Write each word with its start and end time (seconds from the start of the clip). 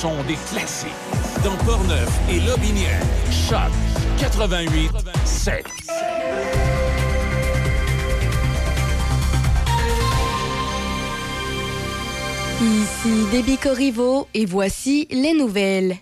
Le 0.00 0.08
son 0.08 0.22
des 0.22 0.36
classiques. 0.50 0.88
Dans 1.44 1.56
Portneuf 1.64 2.08
et 2.30 2.40
Lobinière. 2.40 3.02
Choc 3.30 3.70
88 4.18 4.90
7. 5.24 5.66
Ici 12.62 13.26
Déby 13.30 13.58
Corriveau 13.58 14.26
et 14.32 14.46
voici 14.46 15.06
les 15.10 15.34
nouvelles. 15.34 15.96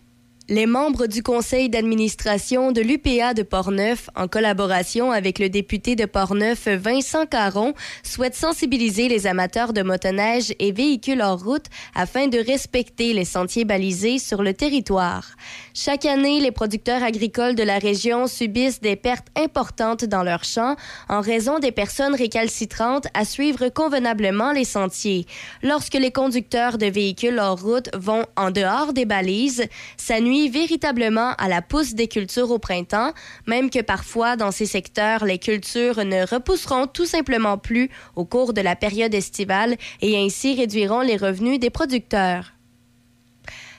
Les 0.50 0.64
membres 0.64 1.06
du 1.06 1.22
conseil 1.22 1.68
d'administration 1.68 2.72
de 2.72 2.80
l'UPA 2.80 3.34
de 3.34 3.42
Portneuf, 3.42 4.08
en 4.16 4.28
collaboration 4.28 5.12
avec 5.12 5.38
le 5.38 5.50
député 5.50 5.94
de 5.94 6.06
Portneuf 6.06 6.68
Vincent 6.68 7.26
Caron, 7.26 7.74
souhaitent 8.02 8.34
sensibiliser 8.34 9.10
les 9.10 9.26
amateurs 9.26 9.74
de 9.74 9.82
motoneige 9.82 10.54
et 10.58 10.72
véhicules 10.72 11.20
en 11.20 11.36
route 11.36 11.66
afin 11.94 12.28
de 12.28 12.38
respecter 12.38 13.12
les 13.12 13.26
sentiers 13.26 13.66
balisés 13.66 14.18
sur 14.18 14.42
le 14.42 14.54
territoire. 14.54 15.36
Chaque 15.80 16.06
année, 16.06 16.40
les 16.40 16.50
producteurs 16.50 17.04
agricoles 17.04 17.54
de 17.54 17.62
la 17.62 17.78
région 17.78 18.26
subissent 18.26 18.80
des 18.80 18.96
pertes 18.96 19.28
importantes 19.36 20.04
dans 20.04 20.24
leurs 20.24 20.42
champs 20.42 20.74
en 21.08 21.20
raison 21.20 21.60
des 21.60 21.70
personnes 21.70 22.16
récalcitrantes 22.16 23.06
à 23.14 23.24
suivre 23.24 23.68
convenablement 23.68 24.50
les 24.50 24.64
sentiers. 24.64 25.24
Lorsque 25.62 25.94
les 25.94 26.10
conducteurs 26.10 26.78
de 26.78 26.86
véhicules 26.86 27.38
en 27.38 27.54
route 27.54 27.90
vont 27.94 28.26
en 28.34 28.50
dehors 28.50 28.92
des 28.92 29.04
balises, 29.04 29.68
ça 29.96 30.18
nuit 30.18 30.48
véritablement 30.48 31.34
à 31.38 31.48
la 31.48 31.62
pousse 31.62 31.94
des 31.94 32.08
cultures 32.08 32.50
au 32.50 32.58
printemps, 32.58 33.12
même 33.46 33.70
que 33.70 33.80
parfois 33.80 34.34
dans 34.34 34.50
ces 34.50 34.66
secteurs, 34.66 35.24
les 35.24 35.38
cultures 35.38 36.04
ne 36.04 36.26
repousseront 36.26 36.88
tout 36.88 37.06
simplement 37.06 37.56
plus 37.56 37.88
au 38.16 38.24
cours 38.24 38.52
de 38.52 38.62
la 38.62 38.74
période 38.74 39.14
estivale 39.14 39.76
et 40.02 40.18
ainsi 40.18 40.56
réduiront 40.56 41.02
les 41.02 41.16
revenus 41.16 41.60
des 41.60 41.70
producteurs. 41.70 42.52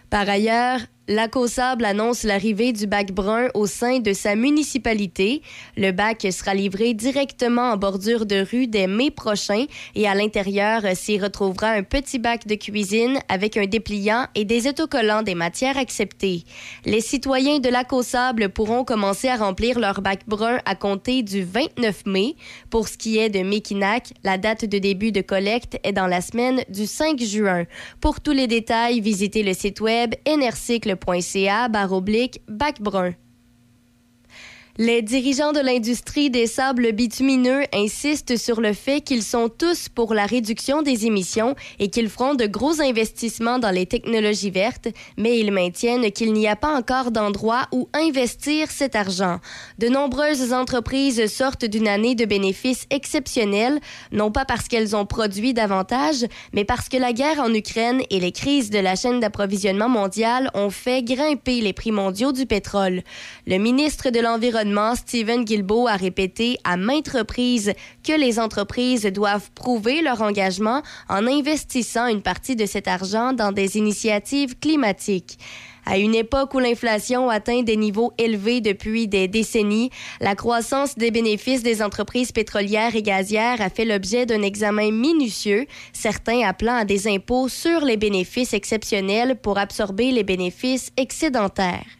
Par 0.09 0.28
ailleurs, 0.28 0.80
Sable 1.47 1.85
annonce 1.85 2.23
l'arrivée 2.23 2.71
du 2.71 2.85
bac 2.85 3.11
brun 3.11 3.47
au 3.55 3.65
sein 3.65 3.97
de 3.99 4.13
sa 4.13 4.35
municipalité. 4.35 5.41
Le 5.75 5.91
bac 5.91 6.27
sera 6.31 6.53
livré 6.53 6.93
directement 6.93 7.71
en 7.71 7.77
bordure 7.77 8.27
de 8.27 8.45
rue 8.51 8.67
dès 8.67 8.85
mai 8.85 9.09
prochain 9.09 9.66
et 9.95 10.07
à 10.07 10.13
l'intérieur 10.13 10.83
s'y 10.93 11.17
retrouvera 11.17 11.69
un 11.69 11.81
petit 11.81 12.19
bac 12.19 12.45
de 12.45 12.53
cuisine 12.53 13.17
avec 13.27 13.57
un 13.57 13.66
dépliant 13.66 14.27
et 14.35 14.45
des 14.45 14.67
autocollants 14.67 15.23
des 15.23 15.33
matières 15.33 15.77
acceptées. 15.77 16.43
Les 16.85 17.01
citoyens 17.01 17.57
de 17.57 17.69
Sable 18.03 18.49
pourront 18.49 18.83
commencer 18.83 19.29
à 19.29 19.38
remplir 19.38 19.79
leur 19.79 20.01
bac 20.01 20.22
brun 20.28 20.59
à 20.66 20.75
compter 20.75 21.23
du 21.23 21.44
29 21.44 22.05
mai. 22.05 22.35
Pour 22.69 22.88
ce 22.88 22.97
qui 22.97 23.17
est 23.17 23.29
de 23.29 23.39
Mekinac, 23.39 24.13
la 24.23 24.38
date 24.38 24.66
de 24.66 24.78
début 24.78 25.11
de 25.11 25.22
collecte 25.22 25.79
est 25.84 25.94
dans 25.94 26.07
la 26.07 26.22
semaine 26.22 26.61
du 26.69 26.85
5 26.85 27.19
juin. 27.19 27.63
Pour 28.00 28.22
tous 28.22 28.31
les 28.31 28.45
détails, 28.45 29.01
visitez 29.01 29.41
le 29.41 29.53
site 29.53 29.81
web 29.81 30.13
nrcycle 30.28 30.98
bac 31.67 32.39
bacbrun. 32.47 33.15
Les 34.81 35.01
dirigeants 35.01 35.51
de 35.51 35.59
l'industrie 35.59 36.29
des 36.29 36.47
sables 36.47 36.94
bitumineux 36.94 37.63
insistent 37.73 38.38
sur 38.38 38.62
le 38.62 38.72
fait 38.72 39.01
qu'ils 39.01 39.23
sont 39.23 39.50
tous 39.50 39.90
pour 39.90 40.13
la 40.13 40.25
réduction 40.25 40.84
des 40.84 41.06
émissions 41.06 41.57
et 41.79 41.90
qu'ils 41.90 42.07
feront 42.07 42.34
de 42.34 42.45
gros 42.45 42.79
investissements 42.79 43.59
dans 43.59 43.72
les 43.72 43.85
technologies 43.85 44.51
vertes, 44.51 44.88
mais 45.17 45.38
ils 45.38 45.51
maintiennent 45.51 46.09
qu'il 46.13 46.31
n'y 46.31 46.47
a 46.47 46.56
pas 46.56 46.73
encore 46.73 47.12
d'endroit 47.12 47.67
où 47.73 47.90
investir 47.91 48.72
cet 48.72 48.95
argent. 48.95 49.41
De 49.79 49.90
nombreuses 49.90 50.53
entreprises 50.53 51.28
sortent 51.28 51.66
d'une 51.66 51.90
année 51.90 52.16
de 52.16 52.23
bénéfices 52.23 52.85
exceptionnels, 52.90 53.81
non 54.13 54.31
pas 54.31 54.46
parce 54.46 54.69
qu'elles 54.69 54.96
ont 54.96 55.06
produit 55.06 55.53
davantage, 55.53 56.25
mais 56.53 56.63
parce 56.63 56.88
que 56.88 56.96
la 56.96 57.11
guerre 57.11 57.41
en 57.41 57.53
Ukraine 57.53 58.01
et 58.09 58.22
les 58.22 58.31
crises 58.31 58.69
de 58.69 58.79
la 58.79 58.96
chaîne 58.96 59.19
d'approvisionnement 59.19 59.90
mondiale 59.90 60.50
ont 60.53 60.69
fait 60.69 61.03
grimper 61.03 61.59
les 61.59 61.73
prix 61.73 61.91
mondiaux 61.91 62.31
du 62.31 62.46
pétrole. 62.46 63.01
Le 63.46 63.57
ministre 63.57 64.09
de 64.09 64.22
l'Environnement 64.22 64.69
Stephen 64.96 65.46
Guilbeault 65.46 65.88
a 65.88 65.96
répété 65.96 66.57
à 66.63 66.78
maintes 66.78 67.09
reprises 67.09 67.74
que 68.03 68.13
les 68.13 68.40
entreprises 68.40 69.06
doivent 69.06 69.52
prouver 69.52 70.02
leur 70.02 70.22
engagement 70.22 70.81
en 71.07 71.28
investissant 71.28 72.07
une 72.07 72.22
partie 72.22 72.56
de 72.56 72.66
cet 72.66 72.88
argent 72.88 73.34
dans 73.34 73.52
des 73.52 73.78
initiatives 73.78 74.58
climatiques. 74.59 75.38
À 75.85 75.97
une 75.97 76.13
époque 76.13 76.53
où 76.53 76.59
l'inflation 76.59 77.29
atteint 77.29 77.63
des 77.63 77.75
niveaux 77.75 78.13
élevés 78.18 78.62
depuis 78.62 79.08
des 79.08 79.28
décennies, 79.28 79.90
la 80.22 80.35
croissance 80.35 80.96
des 80.96 81.09
bénéfices 81.09 81.63
des 81.63 81.81
entreprises 81.81 82.31
pétrolières 82.31 82.96
et 82.96 83.02
gazières 83.02 83.62
a 83.62 83.69
fait 83.69 83.85
l'objet 83.85 84.25
d'un 84.25 84.44
examen 84.44 84.91
minutieux, 84.91 85.66
certains 85.94 86.47
appelant 86.47 86.75
à 86.75 86.85
des 86.85 87.08
impôts 87.08 87.47
sur 87.47 87.81
les 87.81 87.97
bénéfices 87.97 88.53
exceptionnels 88.53 89.35
pour 89.35 89.58
absorber 89.58 90.12
les 90.12 90.24
bénéfices 90.24 90.91
excédentaires. 90.96 91.98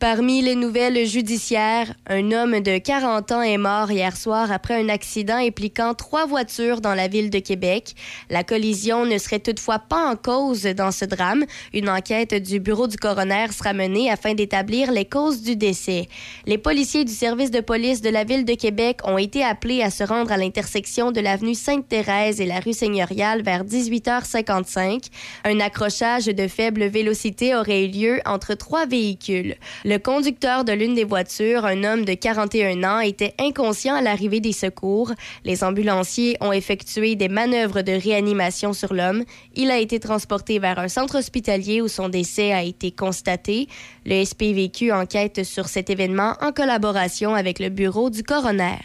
Parmi 0.00 0.40
les 0.40 0.54
nouvelles 0.54 1.06
judiciaires, 1.06 1.92
un 2.06 2.32
homme 2.32 2.60
de 2.60 2.78
40 2.78 3.32
ans 3.32 3.42
est 3.42 3.58
mort 3.58 3.90
hier 3.90 4.16
soir 4.16 4.50
après 4.50 4.82
un 4.82 4.88
accident 4.88 5.36
impliquant 5.36 5.92
trois 5.92 6.24
voitures 6.24 6.80
dans 6.80 6.94
la 6.94 7.06
ville 7.06 7.28
de 7.28 7.38
Québec. 7.38 7.94
La 8.30 8.42
collision 8.42 9.04
ne 9.04 9.18
serait 9.18 9.40
toutefois 9.40 9.78
pas 9.78 10.10
en 10.10 10.16
cause 10.16 10.62
dans 10.62 10.90
ce 10.90 11.04
drame. 11.04 11.44
Une 11.74 11.90
enquête 11.90 12.32
du 12.32 12.60
bureau 12.60 12.86
du 12.86 12.96
coroner 12.96 13.52
sera 13.52 13.74
menée 13.74 14.10
afin 14.10 14.32
d'établir 14.32 14.90
les 14.90 15.04
causes 15.04 15.42
du 15.42 15.54
décès. 15.54 16.08
Les 16.46 16.56
policiers 16.56 17.04
du 17.04 17.12
service 17.12 17.50
de 17.50 17.60
police 17.60 18.00
de 18.00 18.08
la 18.08 18.24
ville 18.24 18.46
de 18.46 18.54
Québec 18.54 19.00
ont 19.04 19.18
été 19.18 19.44
appelés 19.44 19.82
à 19.82 19.90
se 19.90 20.02
rendre 20.02 20.32
à 20.32 20.38
l'intersection 20.38 21.12
de 21.12 21.20
l'avenue 21.20 21.54
Sainte-Thérèse 21.54 22.40
et 22.40 22.46
la 22.46 22.60
rue 22.60 22.72
Seigneuriale 22.72 23.42
vers 23.42 23.64
18h55. 23.66 25.08
Un 25.44 25.60
accrochage 25.60 26.24
de 26.24 26.48
faible 26.48 26.86
vélocité 26.86 27.54
aurait 27.54 27.84
eu 27.84 27.88
lieu 27.88 28.20
entre 28.24 28.54
trois 28.54 28.86
véhicules. 28.86 29.56
Le 29.90 29.98
conducteur 29.98 30.62
de 30.62 30.72
l'une 30.72 30.94
des 30.94 31.02
voitures, 31.02 31.64
un 31.64 31.82
homme 31.82 32.04
de 32.04 32.14
41 32.14 32.84
ans, 32.84 33.00
était 33.00 33.34
inconscient 33.40 33.96
à 33.96 34.00
l'arrivée 34.00 34.38
des 34.38 34.52
secours. 34.52 35.10
Les 35.44 35.64
ambulanciers 35.64 36.36
ont 36.40 36.52
effectué 36.52 37.16
des 37.16 37.28
manœuvres 37.28 37.82
de 37.82 37.90
réanimation 37.90 38.72
sur 38.72 38.94
l'homme. 38.94 39.24
Il 39.56 39.68
a 39.68 39.80
été 39.80 39.98
transporté 39.98 40.60
vers 40.60 40.78
un 40.78 40.86
centre 40.86 41.18
hospitalier 41.18 41.80
où 41.80 41.88
son 41.88 42.08
décès 42.08 42.52
a 42.52 42.62
été 42.62 42.92
constaté. 42.92 43.66
Le 44.06 44.24
SPVQ 44.24 44.92
enquête 44.92 45.42
sur 45.42 45.66
cet 45.66 45.90
événement 45.90 46.34
en 46.40 46.52
collaboration 46.52 47.34
avec 47.34 47.58
le 47.58 47.68
bureau 47.68 48.10
du 48.10 48.22
coroner. 48.22 48.78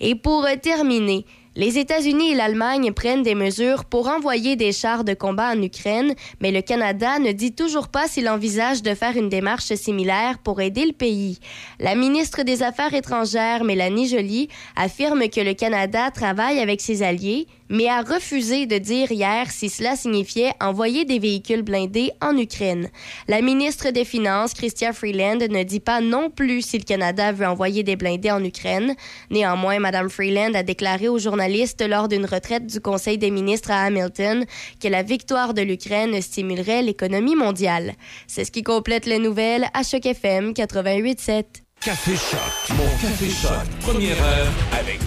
Et 0.00 0.14
pour 0.14 0.46
terminer, 0.62 1.26
les 1.60 1.76
États-Unis 1.76 2.30
et 2.30 2.34
l'Allemagne 2.34 2.90
prennent 2.90 3.22
des 3.22 3.34
mesures 3.34 3.84
pour 3.84 4.08
envoyer 4.08 4.56
des 4.56 4.72
chars 4.72 5.04
de 5.04 5.12
combat 5.12 5.52
en 5.52 5.60
Ukraine, 5.60 6.14
mais 6.40 6.52
le 6.52 6.62
Canada 6.62 7.18
ne 7.18 7.32
dit 7.32 7.52
toujours 7.52 7.88
pas 7.88 8.08
s'il 8.08 8.30
envisage 8.30 8.82
de 8.82 8.94
faire 8.94 9.14
une 9.14 9.28
démarche 9.28 9.74
similaire 9.74 10.38
pour 10.38 10.62
aider 10.62 10.86
le 10.86 10.94
pays. 10.94 11.38
La 11.78 11.94
ministre 11.94 12.44
des 12.44 12.62
Affaires 12.62 12.94
étrangères, 12.94 13.62
Mélanie 13.62 14.08
Joly, 14.08 14.48
affirme 14.74 15.28
que 15.28 15.42
le 15.42 15.52
Canada 15.52 16.10
travaille 16.10 16.60
avec 16.60 16.80
ses 16.80 17.02
alliés, 17.02 17.46
mais 17.70 17.88
a 17.88 18.02
refusé 18.02 18.66
de 18.66 18.76
dire 18.76 19.10
hier 19.10 19.50
si 19.50 19.70
cela 19.70 19.96
signifiait 19.96 20.52
envoyer 20.60 21.04
des 21.04 21.18
véhicules 21.18 21.62
blindés 21.62 22.10
en 22.20 22.36
Ukraine. 22.36 22.90
La 23.28 23.40
ministre 23.40 23.90
des 23.90 24.04
Finances, 24.04 24.52
Chrystia 24.52 24.92
Freeland, 24.92 25.38
ne 25.48 25.62
dit 25.62 25.80
pas 25.80 26.00
non 26.00 26.28
plus 26.28 26.62
si 26.62 26.78
le 26.78 26.84
Canada 26.84 27.32
veut 27.32 27.46
envoyer 27.46 27.82
des 27.82 27.96
blindés 27.96 28.32
en 28.32 28.44
Ukraine. 28.44 28.94
Néanmoins, 29.30 29.78
Mme 29.78 30.10
Freeland 30.10 30.54
a 30.54 30.64
déclaré 30.64 31.08
aux 31.08 31.18
journalistes 31.18 31.86
lors 31.88 32.08
d'une 32.08 32.26
retraite 32.26 32.66
du 32.66 32.80
Conseil 32.80 33.16
des 33.16 33.30
ministres 33.30 33.70
à 33.70 33.84
Hamilton 33.84 34.44
que 34.82 34.88
la 34.88 35.02
victoire 35.02 35.54
de 35.54 35.62
l'Ukraine 35.62 36.20
stimulerait 36.20 36.82
l'économie 36.82 37.36
mondiale. 37.36 37.94
C'est 38.26 38.44
ce 38.44 38.50
qui 38.50 38.64
complète 38.64 39.06
les 39.06 39.20
nouvelles 39.20 39.68
à 39.72 39.84
Choc 39.84 40.04
FM 40.04 40.52
88.7. 40.52 41.44
Café 41.80 42.12
Choc, 42.12 42.76
mon 42.76 42.84
Café 43.00 43.30
Choc, 43.30 43.66
première 43.80 44.22
heure 44.22 44.52
avec. 44.78 45.00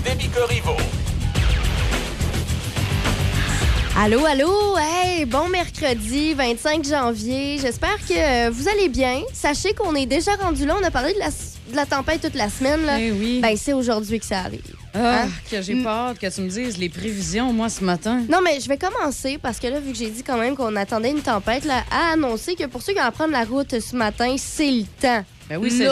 Allô, 3.95 4.25
allô, 4.25 4.75
hey, 4.80 5.24
bon 5.24 5.50
mercredi 5.50 6.34
25 6.34 6.84
janvier. 6.84 7.60
J'espère 7.60 7.95
que 8.07 8.50
vous 8.50 8.68
allez 8.68 8.90
bien. 8.90 9.22
Sachez 9.34 9.74
qu'on 9.74 9.94
est 9.94 10.07
déjà 10.07 10.34
rendu 10.36 10.66
là. 10.66 10.75
On 10.81 10.84
a 10.84 10.90
parlé 10.90 11.13
de 11.13 11.75
la, 11.75 11.86
tempête 11.86 12.22
toute 12.22 12.34
la 12.34 12.50
semaine. 12.50 12.86
Là. 12.88 13.00
Eh 13.00 13.12
oui. 13.12 13.40
Ben, 13.40 13.56
c'est 13.56 13.72
aujourd'hui 13.72 14.19
que 14.19 14.25
ça 14.25 14.40
arrive. 14.40 14.62
Ah, 14.95 15.24
hein? 15.24 15.30
que 15.50 15.62
j'ai 15.62 15.75
peur 15.84 16.18
que 16.18 16.28
tu 16.28 16.42
me 16.42 16.50
dises 16.50 16.78
les 16.80 16.90
prévisions, 16.90 17.54
moi, 17.54 17.69
ce 17.69 17.84
matin. 17.84 18.24
Non, 18.30 18.40
mais 18.44 18.60
je 18.60 18.68
vais 18.68 18.78
commencer 18.78 19.38
parce 19.38 19.60
que 19.60 19.68
là, 19.68 19.80
vu 19.80 19.92
que 19.92 19.98
j'ai 19.98 20.10
dit 20.10 20.24
quand 20.24 20.38
même 20.38 20.56
qu'on 20.56 20.75
attendait 20.75 21.12
une 21.12 21.22
tempête, 21.22 21.63
là, 21.63 21.84
à 21.92 22.13
annoncer 22.13 22.56
que 22.56 22.66
pour 22.66 22.81
ceux 22.81 22.94
qui 22.94 23.00
vont 23.00 23.12
prendre 23.12 23.31
la 23.31 23.44
route 23.44 23.80
ce 23.80 23.95
matin, 23.95 24.36
c'est 24.40 24.72
le 24.72 24.86
temps. 25.00 25.24
Ben 25.54 25.60
oui, 25.62 25.70
c'est. 25.70 25.86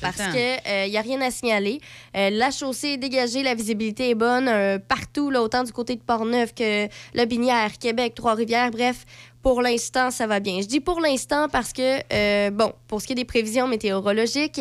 Parce 0.00 0.16
qu'il 0.16 0.90
n'y 0.90 0.96
euh, 0.96 1.00
a 1.00 1.02
rien 1.02 1.20
à 1.20 1.32
signaler. 1.32 1.80
Euh, 2.16 2.30
la 2.30 2.52
chaussée 2.52 2.90
est 2.90 2.96
dégagée, 2.96 3.42
la 3.42 3.56
visibilité 3.56 4.10
est 4.10 4.14
bonne 4.14 4.46
euh, 4.46 4.78
partout, 4.78 5.30
là, 5.30 5.42
autant 5.42 5.64
du 5.64 5.72
côté 5.72 5.96
de 5.96 6.00
Portneuf 6.00 6.54
que 6.54 6.86
La 7.14 7.26
Binière, 7.26 7.76
Québec, 7.78 8.14
Trois-Rivières, 8.14 8.70
bref. 8.70 9.04
Pour 9.42 9.62
l'instant, 9.62 10.12
ça 10.12 10.28
va 10.28 10.38
bien. 10.38 10.60
Je 10.60 10.66
dis 10.66 10.78
pour 10.78 11.00
l'instant 11.00 11.48
parce 11.48 11.72
que, 11.72 12.50
bon, 12.50 12.72
pour 12.86 13.00
ce 13.00 13.06
qui 13.06 13.14
est 13.14 13.16
des 13.16 13.24
prévisions 13.24 13.66
météorologiques, 13.66 14.60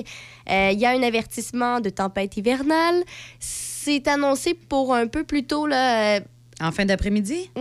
il 0.50 0.80
y 0.80 0.86
a 0.86 0.92
un 0.92 1.04
avertissement 1.04 1.82
de 1.82 1.90
tempête 1.90 2.38
hivernale. 2.38 3.04
C'est 3.40 4.08
annoncé 4.08 4.54
pour 4.54 4.96
un 4.96 5.08
peu 5.08 5.26
plus 5.26 5.44
tôt, 5.44 5.68
là, 5.68 6.22
En 6.62 6.72
fin 6.72 6.86
d'après-midi? 6.86 7.52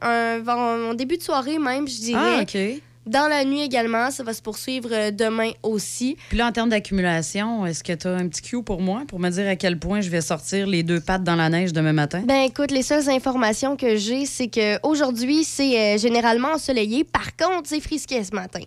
Un- 0.00 0.46
en 0.46 0.94
début 0.94 1.16
de 1.16 1.22
soirée 1.22 1.58
même, 1.58 1.88
je 1.88 2.00
dirais. 2.00 2.36
Ah, 2.38 2.42
OK. 2.42 2.80
Dans 3.06 3.28
la 3.28 3.44
nuit 3.44 3.62
également, 3.62 4.10
ça 4.10 4.22
va 4.22 4.34
se 4.34 4.42
poursuivre 4.42 4.90
euh, 4.92 5.10
demain 5.10 5.50
aussi. 5.62 6.16
Puis 6.28 6.36
là, 6.38 6.46
en 6.46 6.52
termes 6.52 6.68
d'accumulation, 6.68 7.64
est-ce 7.64 7.82
que 7.82 7.92
tu 7.94 8.06
as 8.06 8.10
un 8.12 8.28
petit 8.28 8.42
cue 8.42 8.62
pour 8.62 8.82
moi 8.82 9.02
pour 9.08 9.18
me 9.18 9.30
dire 9.30 9.48
à 9.48 9.56
quel 9.56 9.78
point 9.78 10.00
je 10.02 10.10
vais 10.10 10.20
sortir 10.20 10.66
les 10.66 10.82
deux 10.82 11.00
pattes 11.00 11.24
dans 11.24 11.34
la 11.36 11.48
neige 11.48 11.72
demain 11.72 11.92
matin? 11.94 12.22
Ben 12.26 12.42
écoute, 12.42 12.70
les 12.70 12.82
seules 12.82 13.08
informations 13.08 13.76
que 13.76 13.96
j'ai, 13.96 14.26
c'est 14.26 14.48
que 14.48 14.78
aujourd'hui 14.86 15.44
c'est 15.44 15.94
euh, 15.94 15.98
généralement 15.98 16.52
ensoleillé. 16.52 17.04
Par 17.04 17.34
contre, 17.36 17.68
c'est 17.68 17.80
frisquet 17.80 18.22
ce 18.22 18.34
matin. 18.34 18.60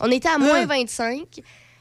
On 0.00 0.10
était 0.10 0.28
à 0.28 0.38
moins 0.38 0.62
Euh. 0.62 0.66
25. 0.66 1.22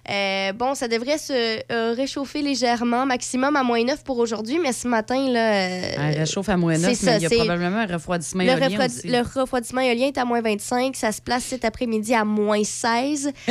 Euh, 0.09 0.53
bon, 0.53 0.73
ça 0.75 0.87
devrait 0.87 1.17
se 1.19 1.59
euh, 1.71 1.93
réchauffer 1.93 2.41
légèrement, 2.41 3.05
maximum 3.05 3.55
à 3.55 3.63
moins 3.63 3.83
9 3.83 4.03
pour 4.03 4.17
aujourd'hui, 4.17 4.57
mais 4.59 4.71
ce 4.73 4.87
matin, 4.87 5.29
là. 5.31 5.53
euh, 5.53 5.91
Elle 5.97 6.17
réchauffe 6.19 6.49
à 6.49 6.57
moins 6.57 6.77
9, 6.77 6.81
c'est 6.81 6.87
mais 6.87 6.95
ça, 6.95 7.17
il 7.17 7.23
y 7.23 7.25
a 7.25 7.29
probablement 7.29 7.77
un 7.77 7.85
refroidissement 7.85 8.43
le, 8.43 8.49
éolien 8.49 8.67
refroidi- 8.69 8.97
aussi. 8.99 9.07
le 9.07 9.19
refroidissement 9.39 9.81
éolien 9.81 10.07
est 10.07 10.17
à 10.17 10.25
moins 10.25 10.41
25. 10.41 10.95
Ça 10.95 11.11
se 11.11 11.21
place 11.21 11.43
cet 11.43 11.63
après-midi 11.65 12.13
à 12.15 12.25
moins 12.25 12.63
16. 12.63 13.31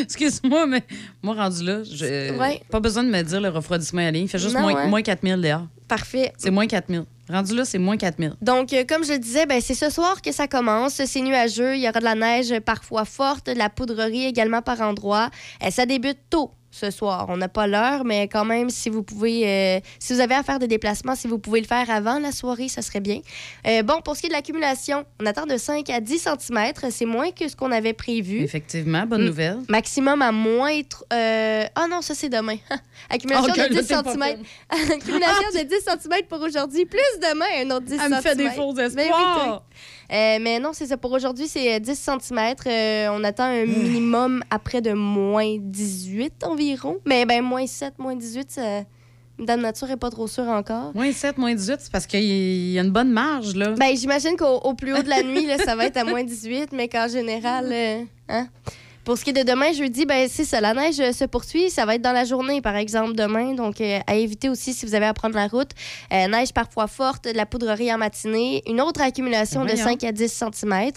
Excuse-moi, 0.00 0.66
mais 0.66 0.82
moi, 1.22 1.34
rendu 1.34 1.64
là, 1.64 1.82
je... 1.84 2.38
Ouais. 2.38 2.60
pas 2.70 2.80
besoin 2.80 3.04
de 3.04 3.10
me 3.10 3.22
dire 3.22 3.40
le 3.40 3.48
refroidissement 3.48 4.02
éolien. 4.02 4.20
Il 4.20 4.28
fait 4.28 4.38
juste 4.38 4.54
Non, 4.54 4.60
moins, 4.62 4.74
ouais. 4.74 4.86
moins 4.88 5.02
4000 5.02 5.40
dehors. 5.40 5.66
Parfait. 5.88 6.32
C'est 6.38 6.50
moins 6.50 6.66
4000. 6.66 7.04
Rendu 7.28 7.54
là, 7.56 7.64
c'est 7.64 7.78
moins 7.78 7.96
4000. 7.96 8.34
Donc, 8.40 8.72
euh, 8.72 8.84
comme 8.88 9.04
je 9.04 9.12
le 9.12 9.18
disais, 9.18 9.46
ben, 9.46 9.60
c'est 9.60 9.74
ce 9.74 9.90
soir 9.90 10.22
que 10.22 10.32
ça 10.32 10.46
commence. 10.46 11.04
C'est 11.04 11.20
nuageux. 11.20 11.76
Il 11.76 11.82
y 11.82 11.88
aura 11.88 11.98
de 11.98 12.04
la 12.04 12.14
neige 12.14 12.60
parfois 12.60 13.04
forte, 13.04 13.46
de 13.46 13.58
la 13.58 13.68
poudrerie 13.68 14.26
également 14.26 14.62
par 14.62 14.80
endroits. 14.80 15.30
Euh, 15.64 15.70
ça 15.70 15.86
débute 15.86 16.18
tôt 16.30 16.52
ce 16.78 16.90
soir. 16.90 17.26
On 17.28 17.36
n'a 17.36 17.48
pas 17.48 17.66
l'heure, 17.66 18.04
mais 18.04 18.28
quand 18.28 18.44
même, 18.44 18.70
si 18.70 18.90
vous 18.90 19.02
pouvez, 19.02 19.46
euh, 19.48 19.80
si 19.98 20.12
vous 20.12 20.20
avez 20.20 20.34
à 20.34 20.42
faire 20.42 20.58
des 20.58 20.68
déplacements, 20.68 21.14
si 21.14 21.26
vous 21.26 21.38
pouvez 21.38 21.60
le 21.60 21.66
faire 21.66 21.88
avant 21.90 22.18
la 22.18 22.32
soirée, 22.32 22.68
ça 22.68 22.82
serait 22.82 23.00
bien. 23.00 23.20
Euh, 23.66 23.82
bon, 23.82 24.00
pour 24.02 24.14
ce 24.16 24.20
qui 24.20 24.26
est 24.26 24.30
de 24.30 24.34
l'accumulation, 24.34 25.04
on 25.20 25.26
attend 25.26 25.46
de 25.46 25.56
5 25.56 25.88
à 25.90 26.00
10 26.00 26.18
cm. 26.18 26.72
C'est 26.90 27.04
moins 27.06 27.30
que 27.30 27.48
ce 27.48 27.56
qu'on 27.56 27.72
avait 27.72 27.92
prévu. 27.94 28.42
Effectivement, 28.42 29.06
bonne 29.06 29.24
nouvelle. 29.24 29.58
Maximum 29.68 30.20
à 30.22 30.32
moins. 30.32 30.72
euh, 31.12 31.64
Ah 31.74 31.86
non, 31.88 32.02
ça 32.02 32.14
c'est 32.14 32.28
demain. 32.28 32.56
Accumulation 33.10 33.52
Ah, 33.56 33.62
ok, 33.62 33.68
de 33.70 33.74
là, 33.74 33.82
10 33.82 33.88
t'es 33.88 33.94
pas 33.94 34.12
cm. 34.12 34.42
Accumulation 34.70 35.48
de 35.54 35.62
10 35.64 35.74
cm 35.84 36.26
pour 36.28 36.40
aujourd'hui. 36.40 36.84
Plus 36.86 37.00
demain, 37.20 37.46
un 37.64 37.70
autre 37.76 37.86
10 37.86 37.98
Elle 38.04 38.10
me 38.10 38.20
fait 38.20 38.34
des 38.36 38.50
faux 38.50 38.72
Ben 38.72 38.90
oui, 38.96 39.00
espoirs. 39.02 39.62
Euh, 40.12 40.38
mais 40.40 40.58
non, 40.60 40.70
c'est 40.72 40.86
ça. 40.86 40.96
Pour 40.96 41.12
aujourd'hui, 41.12 41.48
c'est 41.48 41.74
euh, 41.74 41.78
10 41.78 41.94
cm. 41.94 42.54
on 43.12 43.24
attend 43.24 43.44
un 43.44 43.64
Hmm. 43.66 43.82
minimum 43.82 44.42
après 44.50 44.80
de 44.80 44.92
moins 44.92 45.56
18 45.58 46.44
environ. 46.44 46.98
Mais 47.06 47.24
ben 47.26 47.42
moins 47.42 47.66
7, 47.66 47.98
moins 47.98 48.14
18, 48.16 48.50
ça... 48.50 48.62
Dame 49.38 49.60
Nature 49.60 49.90
est 49.90 49.98
pas 49.98 50.08
trop 50.08 50.26
sûre 50.26 50.48
encore. 50.48 50.92
Moins 50.94 51.12
7, 51.12 51.36
moins 51.36 51.54
18, 51.54 51.76
c'est 51.80 51.92
parce 51.92 52.06
qu'il 52.06 52.22
y 52.24 52.78
a 52.78 52.82
une 52.82 52.90
bonne 52.90 53.10
marge, 53.10 53.54
là. 53.54 53.72
Ben, 53.72 53.94
j'imagine 53.94 54.34
qu'au 54.34 54.46
au 54.64 54.72
plus 54.72 54.94
haut 54.94 55.02
de 55.02 55.10
la 55.10 55.22
nuit, 55.24 55.44
là, 55.44 55.58
ça 55.58 55.76
va 55.76 55.84
être 55.84 55.98
à 55.98 56.04
moins 56.04 56.24
18, 56.24 56.72
mais 56.72 56.88
qu'en 56.88 57.06
général, 57.06 57.68
euh, 57.70 58.02
hein? 58.30 58.48
Pour 59.06 59.16
ce 59.16 59.22
qui 59.22 59.30
est 59.30 59.44
de 59.44 59.48
demain, 59.48 59.72
jeudi, 59.72 60.04
ben 60.04 60.28
c'est 60.28 60.44
ça. 60.44 60.60
La 60.60 60.74
neige 60.74 60.98
euh, 60.98 61.12
se 61.12 61.24
poursuit. 61.24 61.70
Ça 61.70 61.86
va 61.86 61.94
être 61.94 62.02
dans 62.02 62.10
la 62.10 62.24
journée, 62.24 62.60
par 62.60 62.74
exemple, 62.74 63.14
demain. 63.14 63.54
Donc, 63.54 63.80
euh, 63.80 64.00
à 64.04 64.16
éviter 64.16 64.48
aussi 64.48 64.74
si 64.74 64.84
vous 64.84 64.96
avez 64.96 65.06
à 65.06 65.14
prendre 65.14 65.36
la 65.36 65.46
route. 65.46 65.70
Euh, 66.12 66.26
neige 66.26 66.52
parfois 66.52 66.88
forte, 66.88 67.24
de 67.26 67.30
la 67.36 67.46
poudrerie 67.46 67.94
en 67.94 67.98
matinée. 67.98 68.64
Une 68.66 68.80
autre 68.80 69.00
accumulation 69.00 69.64
de 69.64 69.70
Voyons. 69.70 69.84
5 69.84 70.02
à 70.02 70.10
10 70.10 70.42
cm. 70.52 70.90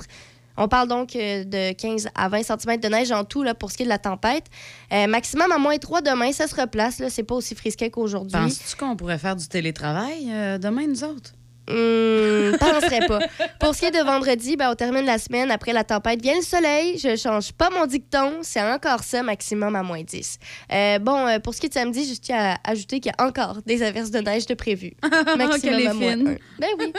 On 0.57 0.67
parle 0.67 0.87
donc 0.87 1.13
de 1.13 1.71
15 1.71 2.09
à 2.15 2.29
20 2.29 2.41
cm 2.41 2.77
de 2.79 2.87
neige 2.89 3.11
en 3.11 3.23
tout 3.23 3.43
là, 3.43 3.53
pour 3.53 3.69
ce 3.71 3.77
qui 3.77 3.83
est 3.83 3.85
de 3.85 3.89
la 3.89 3.99
tempête. 3.99 4.45
Euh, 4.91 5.05
maximum 5.05 5.51
à 5.51 5.59
moins 5.59 5.77
3 5.77 6.01
demain, 6.01 6.31
ça 6.31 6.47
se 6.47 6.59
replace. 6.59 6.97
Là, 6.97 7.11
c'est 7.11 7.23
pas 7.23 7.35
aussi 7.35 7.53
frisquet 7.53 7.91
qu'aujourd'hui. 7.91 8.31
Penses-tu 8.33 8.75
qu'on 8.75 8.95
pourrait 8.95 9.19
faire 9.19 9.35
du 9.35 9.47
télétravail 9.47 10.27
euh, 10.29 10.57
demain, 10.57 10.87
nous 10.87 11.03
autres? 11.03 11.33
Hum, 11.69 12.57
penserais 12.57 13.07
pas. 13.07 13.19
Pour 13.59 13.75
ce 13.75 13.79
qui 13.79 13.85
est 13.85 13.91
de 13.91 14.03
vendredi, 14.03 14.55
ben, 14.55 14.71
on 14.71 14.75
termine 14.75 15.05
la 15.05 15.19
semaine. 15.19 15.51
Après 15.51 15.71
la 15.71 15.83
tempête, 15.83 16.21
vient 16.21 16.35
le 16.35 16.41
soleil. 16.41 16.97
Je 16.97 17.15
change 17.15 17.51
pas 17.51 17.69
mon 17.69 17.85
dicton. 17.85 18.39
C'est 18.41 18.61
encore 18.61 19.03
ça, 19.03 19.21
maximum 19.21 19.75
à 19.75 19.83
moins 19.83 20.01
10. 20.01 20.39
Euh, 20.71 20.99
bon, 20.99 21.27
euh, 21.27 21.39
pour 21.39 21.53
ce 21.53 21.59
qui 21.59 21.67
est 21.67 21.69
de 21.69 21.73
samedi, 21.75 22.11
je 22.11 22.19
tiens 22.19 22.55
à 22.63 22.71
ajouter 22.71 22.99
qu'il 22.99 23.11
y 23.11 23.21
a 23.21 23.25
encore 23.25 23.59
des 23.65 23.83
averses 23.83 24.11
de 24.11 24.19
neige 24.19 24.45
de 24.47 24.55
prévues. 24.55 24.93
Maximum 25.03 25.61
Qu'elle 25.61 25.81
est 25.81 25.87
à 25.87 25.93
moins 25.93 26.13
fine. 26.13 26.27
1. 26.29 26.35
Ben 26.59 26.69
oui. 26.79 26.93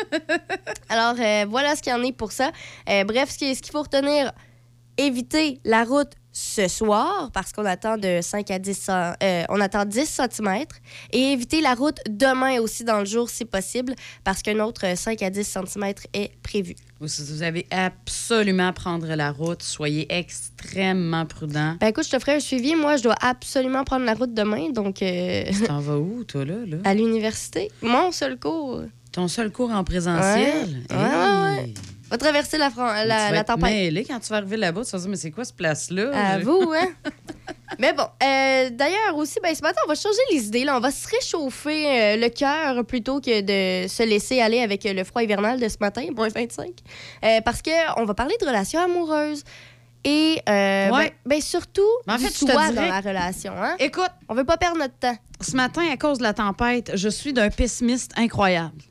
Alors, 0.89 1.15
euh, 1.19 1.47
voilà 1.49 1.75
ce 1.75 1.83
qu'il 1.83 1.93
y 1.93 1.95
en 1.95 2.03
est 2.03 2.13
pour 2.13 2.33
ça. 2.33 2.53
Bref, 2.87 3.31
ce 3.31 3.39
qu'il 3.39 3.73
faut 3.73 3.83
retenir, 3.83 4.33
éviter 4.97 5.61
la 5.65 5.85
route 5.85 6.13
ce 6.33 6.69
soir 6.69 7.31
parce 7.33 7.53
qu'on 7.53 7.65
attend 7.65 7.97
de 7.99 8.21
5 8.23 8.51
à 8.53 8.59
10 8.61 8.75
cent- 8.79 9.13
euh, 9.23 9.43
on 9.49 9.61
attend 9.61 9.85
10 9.85 10.07
cm 10.07 10.65
et 11.13 11.33
éviter 11.33 11.61
la 11.61 11.75
route 11.75 11.99
demain 12.09 12.61
aussi 12.61 12.85
dans 12.85 13.01
le 13.01 13.05
jour 13.05 13.29
si 13.29 13.45
possible 13.45 13.95
parce 14.23 14.41
qu'un 14.43 14.61
autre 14.61 14.87
euh, 14.87 14.95
5 14.95 15.21
à 15.23 15.31
10 15.31 15.43
cm 15.45 15.93
est 16.15 16.31
prévu. 16.43 16.77
Ou 17.01 17.09
si 17.09 17.23
vous 17.25 17.43
avez 17.43 17.67
absolument 17.71 18.69
à 18.69 18.73
prendre 18.73 19.07
la 19.15 19.33
route, 19.33 19.63
soyez 19.63 20.07
extrêmement 20.15 21.27
prudent. 21.27 21.77
Ben 21.81 21.89
écoute, 21.89 22.05
je 22.05 22.11
te 22.11 22.19
ferai 22.19 22.37
un 22.37 22.41
suivi. 22.41 22.75
Moi, 22.77 22.97
je 22.97 23.03
dois 23.05 23.17
absolument 23.21 23.85
prendre 23.85 24.05
la 24.05 24.15
route 24.15 24.35
demain, 24.35 24.71
donc 24.71 25.03
euh, 25.03 25.45
Tu 25.51 25.63
t'en 25.67 25.81
vas 25.81 25.97
où, 25.99 26.25
toi, 26.25 26.45
là? 26.45 26.55
là? 26.67 26.77
à 26.85 26.95
l'université. 26.95 27.71
Mon 27.83 28.13
seul 28.13 28.39
cours 28.39 28.83
Ton 29.13 29.27
seul 29.29 29.51
cours 29.51 29.71
en 29.71 29.83
présentiel? 29.83 30.85
Ouais, 30.91 30.97
ouais, 30.97 31.59
ouais. 31.59 31.75
Va 32.11 32.19
traverser 32.19 32.59
la, 32.59 32.71
Mais 33.33 33.45
tempête. 33.45 33.71
mêlé 33.71 34.05
quand 34.05 34.19
tu 34.21 34.29
vas 34.29 34.37
arriver 34.37 34.57
là-bas, 34.57 34.85
tu 34.85 34.91
vas 34.91 34.99
dire, 34.99 35.09
mais 35.09 35.17
c'est 35.17 35.31
quoi 35.31 35.45
ce 35.45 35.53
place-là? 35.53 36.11
À 36.15 36.39
vous, 36.39 36.73
hein? 36.77 36.89
Mais 37.79 37.93
bon, 37.93 38.03
euh, 38.03 38.69
d'ailleurs 38.71 39.15
aussi, 39.17 39.39
ben, 39.41 39.55
ce 39.55 39.63
matin, 39.63 39.81
on 39.87 39.89
va 39.89 39.95
changer 39.95 40.19
les 40.33 40.45
idées. 40.49 40.65
Là. 40.65 40.77
On 40.77 40.81
va 40.81 40.91
se 40.91 41.07
réchauffer 41.09 41.87
euh, 41.87 42.17
le 42.17 42.29
cœur 42.29 42.85
plutôt 42.85 43.21
que 43.21 43.41
de 43.85 43.87
se 43.89 44.03
laisser 44.03 44.41
aller 44.41 44.61
avec 44.61 44.85
euh, 44.85 44.93
le 44.93 45.05
froid 45.05 45.23
hivernal 45.23 45.61
de 45.61 45.69
ce 45.69 45.77
matin, 45.81 46.03
moins 46.17 46.29
25. 46.29 46.69
Euh, 47.25 47.41
parce 47.43 47.63
qu'on 47.63 48.05
va 48.05 48.13
parler 48.15 48.35
de 48.41 48.45
relations 48.47 48.81
amoureuses. 48.81 49.45
Et 50.03 50.41
euh, 50.49 50.91
Ouais. 50.91 51.11
ben, 51.25 51.37
ben, 51.37 51.41
surtout, 51.41 51.83
Mais 52.09 52.15
en 52.15 52.19
fait, 52.19 52.27
je 52.35 52.45
te 52.45 52.51
soi 52.51 52.71
dirais- 52.71 52.75
dans 52.75 52.89
la 52.95 53.01
relation. 53.01 53.53
Hein? 53.57 53.77
Écoute, 53.79 54.11
On 54.29 54.35
veut 54.35 54.45
pas 54.45 54.57
perdre 54.57 54.79
notre 54.79 54.99
temps. 54.99 55.17
ce 55.41 55.55
matin, 55.57 55.83
à 55.93 55.97
cause 55.97 56.19
de 56.19 56.25
la 56.25 56.35
tempête, 56.35 56.91
je 56.95 57.09
suis 57.09 57.33
d'un 57.33 57.51
pessimiste 57.51 58.11
incroyable. 58.17 58.83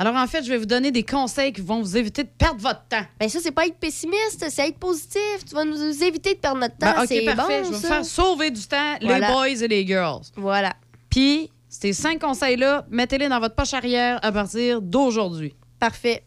Alors, 0.00 0.16
en 0.16 0.26
fait, 0.26 0.42
je 0.42 0.48
vais 0.48 0.56
vous 0.56 0.64
donner 0.64 0.90
des 0.92 1.02
conseils 1.02 1.52
qui 1.52 1.60
vont 1.60 1.82
vous 1.82 1.94
éviter 1.94 2.24
de 2.24 2.30
perdre 2.30 2.58
votre 2.58 2.86
temps. 2.88 3.04
Ben 3.18 3.28
ça, 3.28 3.38
c'est 3.42 3.50
pas 3.50 3.66
être 3.66 3.76
pessimiste, 3.76 4.46
c'est 4.48 4.66
être 4.68 4.78
positif. 4.78 5.44
Tu 5.46 5.54
vas 5.54 5.66
nous 5.66 5.76
éviter 6.02 6.32
de 6.32 6.38
perdre 6.38 6.58
notre 6.58 6.74
temps. 6.78 6.94
Ben, 6.94 7.02
OK, 7.02 7.06
c'est 7.06 7.22
parfait. 7.26 7.60
bon, 7.60 7.66
je 7.66 7.70
vais 7.70 7.76
vous 7.76 7.82
ça. 7.82 7.88
faire 7.88 8.04
sauver 8.06 8.50
du 8.50 8.62
temps, 8.66 8.96
Voilà. 9.02 9.26
les 9.28 9.34
boys 9.34 9.62
et 9.62 9.68
les 9.68 9.86
girls. 9.86 10.22
Voilà. 10.36 10.72
Puis, 11.10 11.50
ces 11.68 11.92
cinq 11.92 12.18
conseils-là, 12.18 12.86
mettez-les 12.90 13.28
dans 13.28 13.40
votre 13.40 13.54
poche 13.54 13.74
arrière 13.74 14.18
à 14.22 14.32
partir 14.32 14.80
d'aujourd'hui. 14.80 15.54
Parfait. 15.78 16.24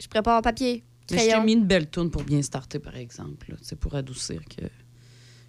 Je 0.00 0.06
prépare 0.06 0.40
papier, 0.40 0.84
Mais 1.10 1.18
je 1.18 1.30
t'ai 1.34 1.40
mis 1.40 1.54
une 1.54 1.64
belle 1.66 1.88
tourne 1.88 2.10
pour 2.12 2.22
bien 2.22 2.42
starter, 2.42 2.78
par 2.78 2.96
exemple. 2.96 3.56
C'est 3.60 3.76
pour 3.76 3.96
adoucir 3.96 4.40
que, 4.44 4.66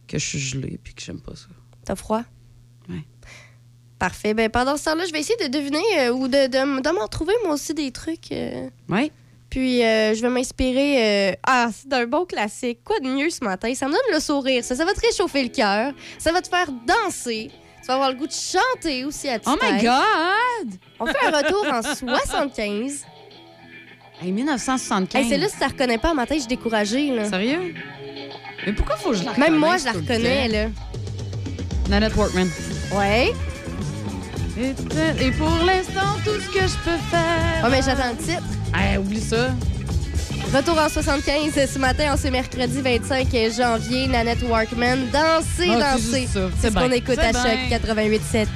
que 0.07 0.17
je 0.17 0.25
suis 0.25 0.39
gelée 0.39 0.79
puis 0.83 0.95
que 0.95 1.03
j'aime 1.03 1.21
pas 1.21 1.35
ça. 1.35 1.45
T'as 1.85 1.95
froid? 1.95 2.23
Parfait. 3.99 4.33
Ben, 4.33 4.49
pendant 4.49 4.77
ce 4.77 4.85
temps-là, 4.85 5.05
je 5.07 5.11
vais 5.11 5.19
essayer 5.19 5.37
de 5.47 5.51
deviner 5.51 5.81
euh, 5.99 6.11
ou 6.13 6.27
de, 6.27 6.47
de, 6.47 6.81
de 6.81 6.89
m'en 6.91 7.07
trouver 7.07 7.33
moi 7.43 7.55
aussi 7.55 7.73
des 7.73 7.91
trucs. 7.91 8.31
euh. 8.31 8.69
Oui? 8.89 9.11
Puis 9.49 9.83
euh, 9.83 10.13
je 10.13 10.21
vais 10.21 10.29
m'inspirer. 10.29 11.29
euh, 11.31 11.35
Ah, 11.45 11.69
c'est 11.73 11.87
d'un 11.87 12.05
bon 12.05 12.25
classique. 12.25 12.79
Quoi 12.83 12.99
de 12.99 13.07
mieux 13.07 13.29
ce 13.29 13.43
matin? 13.43 13.73
Ça 13.73 13.87
me 13.87 13.91
donne 13.93 14.13
le 14.13 14.19
sourire. 14.19 14.63
Ça, 14.63 14.75
ça 14.75 14.85
va 14.85 14.93
te 14.93 14.99
réchauffer 14.99 15.41
le 15.43 15.49
cœur. 15.49 15.93
Ça 16.19 16.31
va 16.31 16.41
te 16.41 16.49
faire 16.49 16.67
danser. 16.85 17.49
Tu 17.81 17.87
vas 17.87 17.93
avoir 17.95 18.09
le 18.11 18.17
goût 18.17 18.27
de 18.27 18.33
chanter 18.33 19.05
aussi 19.05 19.29
à 19.29 19.39
Oh 19.45 19.51
my 19.51 19.79
tue-tête. 19.79 19.83
God! 19.83 20.73
On 20.99 21.05
fait 21.07 21.25
un 21.25 21.37
retour 21.37 21.65
en 21.71 21.81
75. 21.81 23.05
Hey, 24.21 24.31
1975. 24.31 25.21
Hey, 25.23 25.29
c'est 25.29 25.37
là, 25.37 25.47
si 25.47 25.53
tu 25.55 25.61
la 25.61 25.67
reconnais 25.67 25.97
pas, 25.97 26.13
matin, 26.13 26.35
je 26.35 26.39
suis 26.41 26.47
découragée. 26.49 27.11
Là. 27.15 27.29
Sérieux? 27.29 27.73
Mais 28.65 28.73
pourquoi 28.73 28.97
faut 28.97 29.11
que 29.11 29.15
je 29.17 29.23
la 29.23 29.33
Même 29.37 29.55
moi, 29.55 29.75
reconnaisse 29.75 29.81
je 29.81 29.85
la 29.85 29.91
tout 29.93 29.99
le 29.99 30.03
reconnais. 30.13 30.47
temps? 30.49 30.53
là. 30.53 30.69
Nanette 31.89 32.15
Workman. 32.15 32.47
Ouais. 32.93 33.33
Et, 34.59 35.31
pour 35.31 35.49
l'instant, 35.65 36.17
tout 36.23 36.39
ce 36.39 36.47
que 36.49 36.61
je 36.67 36.77
peux 36.83 36.97
faire. 37.11 37.63
Ouais, 37.63 37.69
mais 37.69 37.81
j'attends 37.83 38.09
le 38.11 38.17
titre. 38.17 38.41
Hey, 38.73 38.97
oublie 38.97 39.21
ça. 39.21 39.49
Retour 40.53 40.79
en 40.79 40.89
75 40.89 41.69
ce 41.71 41.77
matin, 41.79 42.13
en 42.13 42.17
ce 42.17 42.29
mercredi 42.29 42.81
25 42.81 43.27
janvier. 43.55 44.07
Nanette 44.07 44.41
Workman, 44.43 45.09
danser, 45.11 45.69
Ah, 45.75 45.93
danser. 45.93 46.27
C'est 46.59 46.69
ce 46.69 46.73
qu'on 46.73 46.91
écoute 46.91 47.19
à 47.19 47.33
Choc 47.33 47.57
bien. 47.69 47.77
88.7. 47.77 48.47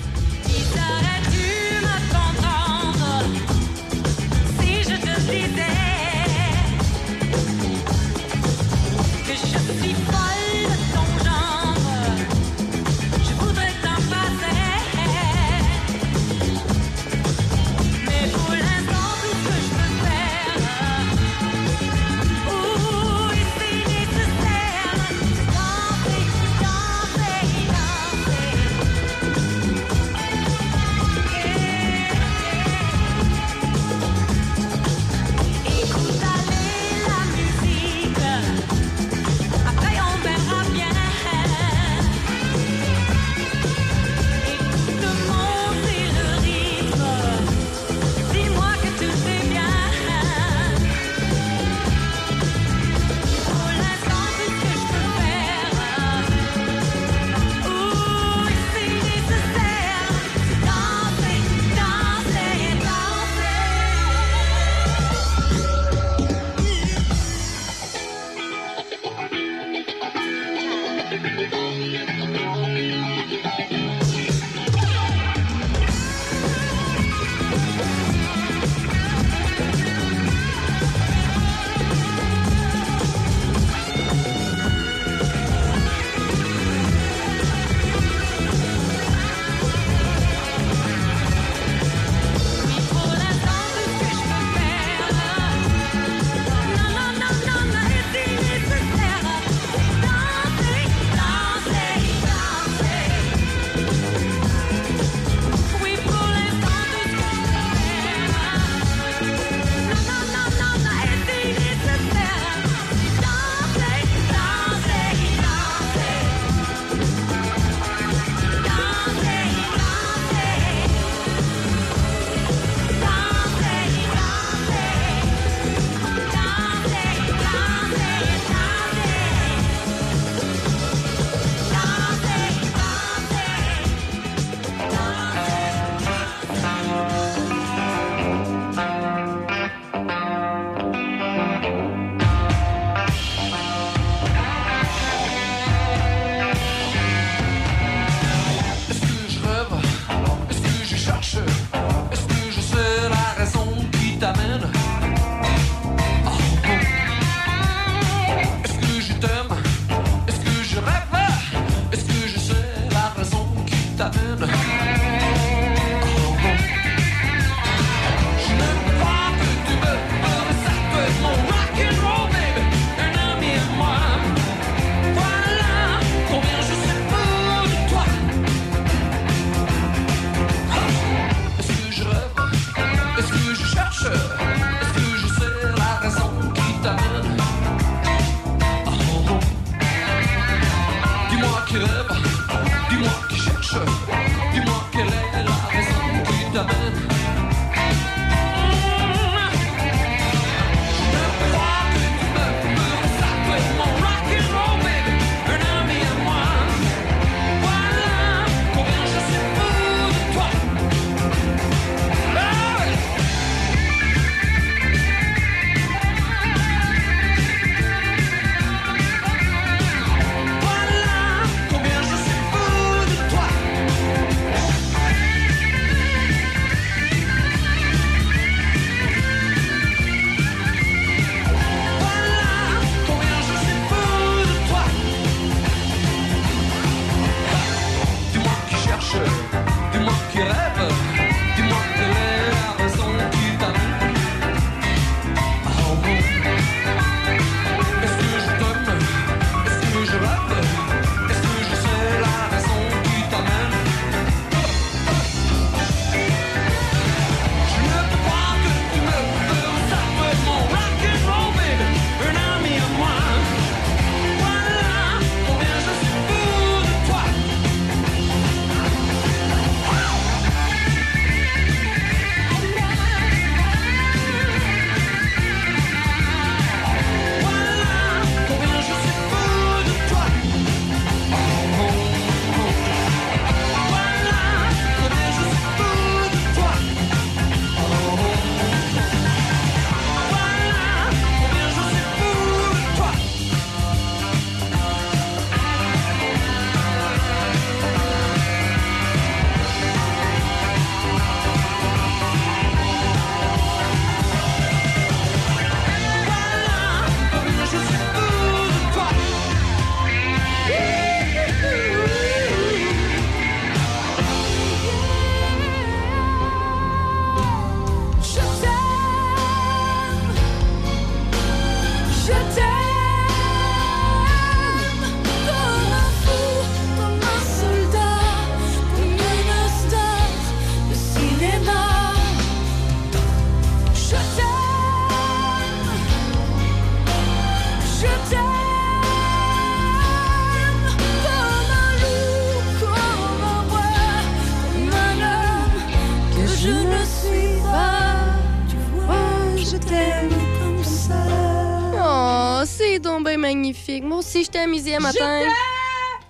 magnifique. 353.71 354.03
Moi 354.03 354.17
aussi, 354.17 354.43
je 354.43 354.49
t'ai 354.49 354.59
amusé 354.59 354.95
un 354.95 354.99
matin. 354.99 355.41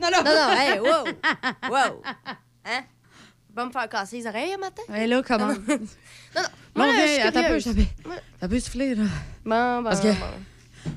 Non, 0.01 0.07
non. 0.11 0.23
Non, 0.23 0.31
non, 0.31 0.57
hey, 0.57 0.79
wow! 0.79 1.69
Wow! 1.69 2.01
Hein? 2.65 2.81
Va 3.53 3.65
me 3.65 3.71
faire 3.71 3.89
casser 3.89 4.17
les 4.17 4.27
oreilles 4.27 4.53
un 4.53 4.57
matin? 4.57 4.81
Mais 4.89 5.07
là, 5.07 5.21
comment? 5.27 5.47
Non, 5.47 5.53
non. 5.67 5.77
Là, 6.35 6.41
Moi, 6.75 6.85
on 6.87 6.93
là, 6.93 7.05
je 7.07 7.27
attends 7.27 7.39
un 7.39 7.43
peu, 7.43 7.59
j'avais. 7.59 7.85
T'as 8.39 8.47
pu 8.47 8.59
souffler, 8.61 8.95
là. 8.95 9.03
Bon, 9.45 9.77
bon, 9.77 9.83
Parce 9.83 9.99
que- 10.01 10.07
bon. 10.07 10.25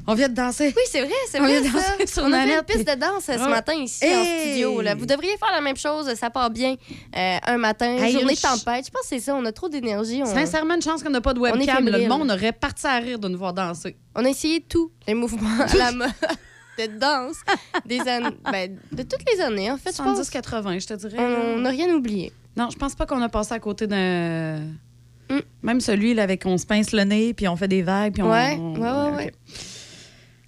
On 0.07 0.15
vient 0.15 0.29
de 0.31 0.35
danser. 0.35 0.73
Oui, 0.75 0.83
c'est 0.91 1.01
vrai, 1.03 1.13
c'est 1.31 1.39
On 1.41 1.43
vrai, 1.43 1.61
vient 1.61 1.71
ça. 1.73 1.91
danser 1.91 2.07
sur 2.07 2.23
On 2.25 2.33
a 2.33 2.41
fait 2.41 2.55
une 2.57 2.63
piste 2.63 2.89
de 2.89 2.95
danse 2.95 3.25
ce 3.25 3.49
matin 3.51 3.75
ici 3.75 4.03
en 4.07 4.25
studio. 4.25 4.81
Là. 4.81 4.95
Vous 4.95 5.05
devriez 5.05 5.37
faire 5.37 5.51
la 5.53 5.61
même 5.61 5.77
chose, 5.77 6.15
ça 6.15 6.31
part 6.31 6.49
bien. 6.49 6.77
Euh, 7.15 7.37
un 7.47 7.59
matin, 7.59 7.97
Hey, 7.99 8.13
journée 8.15 8.35
de 8.35 8.41
tempête. 8.41 8.87
Je 8.87 8.91
pense 8.91 9.03
que 9.03 9.09
c'est 9.09 9.21
ça, 9.21 9.35
on 9.35 9.45
a 9.45 9.53
trop 9.53 9.69
d'énergie. 9.69 10.23
On... 10.23 10.27
Sincèrement, 10.27 10.75
une 10.77 10.81
chance 10.83 11.03
qu'on 11.03 11.11
n'a 11.11 11.21
pas 11.21 11.35
de 11.35 11.41
webcam. 11.41 11.87
Le 11.87 12.09
monde 12.09 12.31
aurait 12.31 12.53
parti 12.53 12.87
à 12.87 12.97
rire 12.97 13.19
de 13.19 13.29
nous 13.29 13.37
voir 13.37 13.53
danser. 13.53 13.97
on 14.15 14.25
a 14.25 14.29
essayé 14.31 14.63
tout, 14.63 14.91
les 15.07 15.13
mouvements 15.13 15.51
à 15.65 15.77
la 15.77 15.93
mode 15.93 16.11
de 16.79 16.99
danse 16.99 17.37
des 17.87 18.01
années, 18.01 18.37
ben, 18.53 18.79
de 18.93 19.03
toutes 19.03 19.25
les 19.33 19.41
années, 19.41 19.71
en 19.71 19.77
fait, 19.77 19.97
je 19.97 20.03
pense. 20.03 20.19
70-80, 20.19 20.81
je 20.81 20.87
te 20.87 20.95
dirais. 20.95 21.17
On 21.19 21.59
n'a 21.59 21.71
rien 21.71 21.89
oublié. 21.95 22.33
Non, 22.57 22.71
je 22.71 22.77
pense 22.77 22.95
pas 22.95 23.07
qu'on 23.07 23.21
a 23.23 23.29
passé 23.29 23.53
à 23.55 23.59
côté 23.59 23.87
d'un. 23.87 24.59
Mm. 25.31 25.39
Même 25.63 25.81
celui 25.81 26.15
là, 26.15 26.23
avec 26.23 26.45
on 26.47 26.59
se 26.59 26.67
pince 26.67 26.93
le 26.93 27.03
nez, 27.05 27.35
puis 27.35 27.49
on 27.49 27.57
fait 27.57 27.69
des 27.69 27.83
vagues, 27.83 28.13
puis 28.13 28.23
on. 28.23 28.31
Ouais, 28.31 28.57
on- 28.59 28.75
ouais, 28.77 29.11
ouais, 29.11 29.17
ouais. 29.17 29.33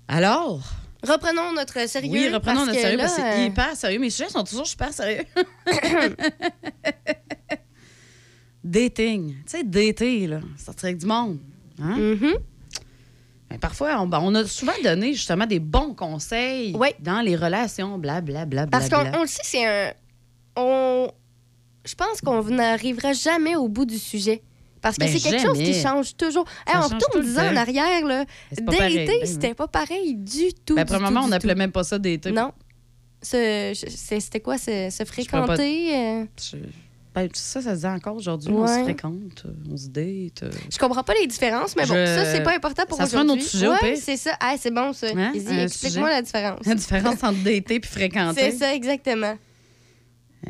Alors, 0.08 0.62
Reprenons 1.02 1.52
notre 1.52 1.88
sérieux. 1.88 2.10
oui, 2.12 2.28
reprenons 2.28 2.56
parce 2.64 2.68
notre 2.68 2.80
sérieux, 2.80 2.96
là, 2.96 3.04
parce 3.04 3.16
que 3.16 3.22
c'est 3.22 3.42
euh, 3.42 3.46
hyper 3.46 3.76
sérieux. 3.76 3.98
Mes 3.98 4.10
sujets 4.10 4.28
sont 4.28 4.44
toujours 4.44 4.66
super 4.66 4.92
sérieux. 4.92 5.24
dating. 8.64 9.34
Tu 9.34 9.42
sais, 9.46 9.64
dater, 9.64 10.26
là. 10.26 10.40
Sortir 10.58 10.86
avec 10.86 10.98
du 10.98 11.06
monde. 11.06 11.38
Hein? 11.80 11.96
mhm. 11.96 12.34
Ben, 13.50 13.58
parfois, 13.58 14.00
on, 14.00 14.06
ben, 14.06 14.18
on 14.22 14.34
a 14.34 14.44
souvent 14.44 14.72
donné 14.82 15.14
justement 15.14 15.46
des 15.46 15.60
bons 15.60 15.94
conseils 15.94 16.74
Oui. 16.76 16.88
dans 17.00 17.20
les 17.20 17.36
relations, 17.36 17.96
blablabla. 17.98 18.66
Parce 18.66 18.88
qu'on 18.88 19.04
on 19.14 19.22
le 19.22 19.26
sait, 19.28 19.42
c'est 19.44 19.64
un. 19.64 19.92
On, 20.56 21.08
je 21.84 21.94
pense 21.94 22.20
qu'on 22.20 22.42
n'arrivera 22.44 23.12
jamais 23.12 23.54
au 23.56 23.68
bout 23.68 23.84
du 23.86 23.98
sujet. 23.98 24.42
Parce 24.82 24.96
que 24.96 25.04
Ben, 25.04 25.08
c'est 25.18 25.30
quelque 25.30 25.42
chose 25.42 25.58
qui 25.58 25.74
change 25.74 26.16
toujours. 26.16 26.44
Hey, 26.66 26.74
on 26.76 26.82
change 26.82 26.92
retourne 26.94 27.12
tout 27.12 27.18
le 27.18 27.24
10 27.24 27.38
ans 27.38 27.52
en 27.52 27.56
arrière, 27.56 28.04
là. 28.06 28.24
Dater, 28.52 29.26
c'était 29.26 29.54
pas 29.54 29.66
pareil 29.68 30.14
du 30.14 30.52
tout. 30.64 30.74
Ben, 30.76 30.84
premièrement, 30.84 31.22
on 31.24 31.28
n'appelait 31.28 31.54
même 31.54 31.72
pas 31.72 31.82
ça 31.84 31.98
dater. 31.98 32.30
Non. 32.32 32.52
Ce- 33.22 33.72
C'était 33.88 34.40
quoi, 34.40 34.58
se, 34.58 34.90
fréquenter? 35.06 35.96
euh, 35.96 36.24
Je- 36.40 36.56
ben, 37.16 37.28
ça, 37.32 37.62
ça 37.62 37.74
se 37.74 37.80
dit 37.80 37.86
encore 37.86 38.14
aujourd'hui. 38.16 38.50
On 38.52 38.66
se 38.66 38.82
fréquente, 38.82 39.42
euh, 39.46 39.72
on 39.72 39.76
se 39.76 39.88
date. 39.88 40.42
euh. 40.42 40.50
Je 40.70 40.76
comprends 40.78 41.02
pas 41.02 41.14
les 41.18 41.26
différences, 41.26 41.74
mais 41.74 41.86
bon, 41.86 41.94
Je- 41.94 42.04
ça, 42.06 42.24
c'est 42.26 42.42
pas 42.42 42.54
important 42.54 42.84
pour 42.86 42.98
Ça 42.98 43.06
sera 43.06 43.22
un 43.22 43.24
aujourd'hui. 43.24 43.42
autre 43.44 43.50
sujet, 43.50 43.68
Ouais, 43.68 43.96
c'est 43.96 44.16
ça. 44.18 44.32
Ah, 44.38 44.54
c'est 44.60 44.70
bon, 44.70 44.92
ça. 44.92 45.06
Hein? 45.16 45.32
Explique-moi 45.34 46.10
la 46.10 46.20
différence. 46.22 46.66
La 46.66 46.74
différence 46.74 47.22
entre 47.24 47.42
dater 47.42 47.80
puis 47.80 47.90
fréquenter. 47.90 48.50
C'est 48.52 48.58
ça, 48.58 48.74
exactement. 48.74 49.34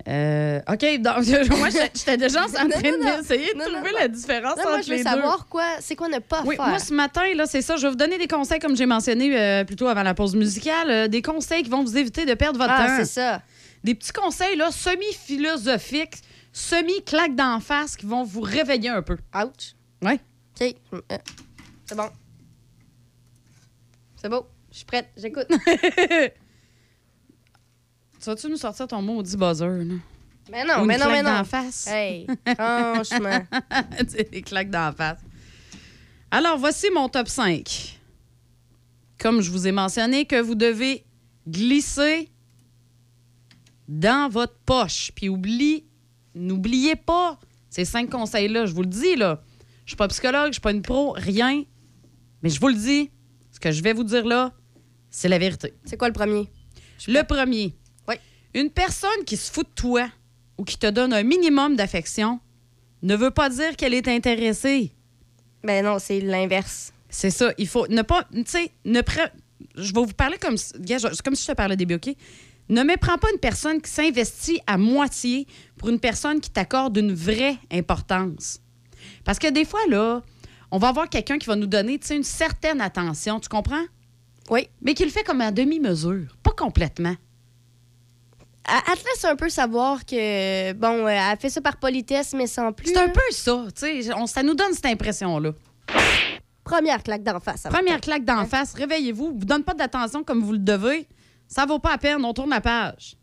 Euh, 0.09 0.61
OK, 0.69 1.01
donc, 1.01 1.25
moi, 1.59 1.69
j'étais 1.71 2.17
déjà 2.17 2.43
en 2.45 2.49
train 2.49 2.65
non. 2.65 2.71
d'essayer 3.19 3.55
de 3.55 3.59
Non, 3.59 3.65
trouver 3.65 3.93
non. 3.93 3.99
la 4.01 4.09
différence 4.09 4.57
Là, 4.57 4.63
moi, 4.65 4.75
entre 4.75 4.85
je 4.85 4.91
veux 4.91 4.97
les 4.97 5.03
savoir 5.05 5.47
quoi, 5.49 5.65
c'est 5.81 5.95
quoi 5.97 6.09
ne 6.09 6.19
pas 6.19 6.43
deux. 6.43 6.49
Oui, 6.49 6.57
faire. 6.57 6.67
moi, 6.67 6.79
ce 6.79 6.93
matin, 6.93 7.23
là, 7.35 7.47
c'est 7.47 7.63
ça. 7.63 7.77
Je 7.77 7.83
vais 7.83 7.91
vous 7.91 7.97
donner 7.97 8.19
des 8.19 8.27
conseils, 8.27 8.59
comme 8.59 8.77
j'ai 8.77 8.85
mentionné 8.87 9.39
euh, 9.39 9.65
plus 9.65 9.77
tôt 9.77 9.87
avant 9.87 10.03
la 10.03 10.13
pause 10.15 10.35
musicale, 10.35 10.91
euh, 10.91 11.09
des 11.09 11.23
conseils 11.23 11.63
qui 11.63 11.71
vont 11.71 11.83
vous 11.85 11.97
éviter 11.97 12.27
de 12.27 12.35
perdre 12.35 12.59
votre 12.59 12.73
ah, 12.77 12.87
temps. 12.89 12.97
c'est 12.99 13.05
ça. 13.07 13.41
Des 13.85 13.95
petits 13.95 14.13
conseils, 14.13 14.57
là, 14.57 14.71
semi-philosophiques, 14.73 16.17
semi-claques 16.57 17.35
d'en 17.35 17.61
face 17.61 17.97
qui 17.97 18.07
vont 18.07 18.25
vous 18.25 18.41
réveiller 18.41 18.89
un 18.89 19.03
peu. 19.03 19.19
Ouch. 19.35 19.75
Ouais. 20.03 20.19
OK. 20.59 20.75
Euh, 20.95 21.19
C'est 21.85 21.95
bon. 21.95 22.09
C'est 24.17 24.29
beau. 24.31 24.47
Je 24.71 24.77
suis 24.79 24.87
prête. 24.87 25.11
J'écoute. 25.17 25.47
Tu 28.19 28.31
vas-tu 28.31 28.49
nous 28.49 28.57
sortir 28.57 28.89
ton 28.89 29.03
maudit 29.03 29.37
buzzer, 29.37 29.67
là? 29.85 29.95
mais 30.51 30.65
non, 30.65 30.81
une 30.81 30.87
mais 30.87 30.99
non, 30.99 31.07
mais 31.07 31.21
claque 31.21 31.25
non. 31.27 31.39
d'en 31.39 31.45
face? 31.45 31.87
Hey, 31.87 32.27
franchement. 32.57 33.47
Des 34.33 34.43
claques 34.43 34.71
d'en 34.71 34.91
face. 34.93 35.21
Alors, 36.31 36.59
voici 36.59 36.87
mon 36.93 37.09
top 37.09 37.29
5. 37.29 38.01
Comme 39.21 39.43
je 39.43 39.51
vous 39.51 39.69
ai 39.69 39.73
mentionné, 39.73 40.25
que 40.25 40.41
vous 40.41 40.55
devez 40.57 41.05
glisser 41.47 42.29
dans 43.87 44.29
votre 44.29 44.57
poche. 44.65 45.13
Puis 45.15 45.29
oublie, 45.29 45.85
n'oubliez 46.37 46.95
pas 46.97 47.39
ces 47.71 47.85
cinq 47.85 48.11
conseils-là. 48.11 48.67
Je 48.67 48.73
vous 48.73 48.83
le 48.83 48.89
dis, 48.89 49.17
là. 49.17 49.43
Je 49.85 49.91
suis 49.91 49.97
pas 49.97 50.09
psychologue, 50.09 50.49
je 50.49 50.53
suis 50.55 50.61
pas 50.61 50.71
une 50.73 50.83
pro, 50.83 51.13
rien. 51.13 51.65
Mais 52.43 52.51
je 52.51 52.61
vous 52.61 52.69
le 52.69 52.75
dis, 52.75 53.11
ce 53.53 53.59
que 53.61 53.71
je 53.73 53.83
vais 53.83 53.93
vous 53.93 54.05
dire 54.05 54.25
là, 54.27 54.53
c'est 55.11 55.29
la 55.29 55.39
vérité. 55.39 55.75
C'est 55.85 55.97
quoi 55.97 56.09
le 56.09 56.15
premier? 56.15 56.49
Le 57.09 57.23
premier. 57.23 57.75
Oui. 58.09 58.15
Une 58.55 58.71
personne 58.71 59.25
qui 59.27 59.37
se 59.37 59.51
fout 59.51 59.67
de 59.67 59.73
toi 59.75 60.09
ou 60.59 60.65
qui 60.65 60.79
te 60.79 60.87
donne 60.89 61.13
un 61.13 61.23
minimum 61.23 61.77
d'affection 61.77 62.41
ne 63.03 63.15
veut 63.17 63.31
pas 63.31 63.49
dire 63.51 63.77
qu'elle 63.77 63.95
est 63.95 64.09
intéressée. 64.09 64.93
Ben 65.63 65.85
non, 65.85 65.99
c'est 65.99 66.21
l'inverse. 66.21 66.93
C'est 67.09 67.31
ça. 67.31 67.53
Il 67.59 67.69
faut 67.69 67.87
ne 67.89 68.03
pas. 68.03 68.25
Tu 68.35 68.43
sais, 68.47 68.71
ne 68.85 69.01
pre- 69.01 69.31
Je 69.77 69.93
vais 69.95 70.01
vous 70.01 70.07
parler 70.13 70.39
comme. 70.39 70.57
si- 70.57 70.73
comme 71.25 71.37
je 71.37 71.47
te 71.47 71.53
parlais 71.53 71.77
des 71.77 71.95
OK? 71.95 72.15
Ne 72.69 72.83
méprends 72.83 73.19
pas 73.19 73.29
une 73.33 73.39
personne 73.39 73.81
qui 73.81 73.91
s'investit 73.91 74.61
à 74.67 74.77
moitié 74.77 75.47
pour 75.77 75.89
une 75.89 76.01
personne 76.01 76.41
qui 76.41 76.51
t'accorde 76.51 76.97
une 76.97 77.15
vraie 77.15 77.57
importance. 77.73 78.61
Parce 79.25 79.39
que 79.39 79.49
des 79.49 79.65
fois, 79.65 79.81
là, 79.89 80.23
on 80.71 80.79
va 80.79 80.89
avoir 80.89 81.09
quelqu'un 81.09 81.39
qui 81.39 81.47
va 81.47 81.57
nous 81.57 81.67
donner 81.67 82.01
une 82.11 82.25
certaine 82.25 82.81
attention, 82.81 83.39
tu 83.39 83.49
comprends? 83.49 83.85
Oui. 84.51 84.69
Mais 84.81 84.95
qui 84.95 85.05
le 85.05 85.11
fait 85.11 85.25
comme 85.25 85.41
à 85.41 85.51
demi-mesure, 85.51 86.27
pas 86.43 86.53
complètement. 86.53 87.15
Elle, 88.69 88.99
te 88.99 89.05
laisse 89.05 89.25
un 89.25 89.37
peu 89.37 89.49
savoir 89.49 90.05
que, 90.05 90.73
bon, 90.73 91.07
euh, 91.07 91.09
elle 91.09 91.39
fait 91.39 91.51
ça 91.51 91.61
par 91.61 91.77
politesse, 91.77 92.35
mais 92.37 92.49
sans 92.49 92.73
plus. 92.73 92.89
C'est 92.89 92.99
un 92.99 93.07
là. 93.07 93.13
peu 93.13 93.21
ça, 93.31 93.65
tu 93.73 94.03
sais. 94.03 94.11
Ça 94.27 94.43
nous 94.43 94.55
donne 94.55 94.73
cette 94.73 94.87
impression-là. 94.87 95.53
Première 96.65 97.01
claque 97.05 97.23
d'en 97.23 97.39
face. 97.39 97.63
Première 97.63 98.01
claque 98.01 98.25
d'en 98.25 98.45
face, 98.45 98.75
réveillez-vous, 98.75 99.39
vous 99.39 99.45
donne 99.45 99.63
pas 99.63 99.75
d'attention 99.75 100.25
comme 100.25 100.43
vous 100.43 100.53
le 100.53 100.59
devez, 100.59 101.07
ça 101.49 101.67
vaut 101.67 101.79
pas 101.79 101.93
la 101.93 101.99
peine, 101.99 102.25
on 102.25 102.33
tourne 102.35 102.51
la 102.51 102.61
page. 102.61 103.17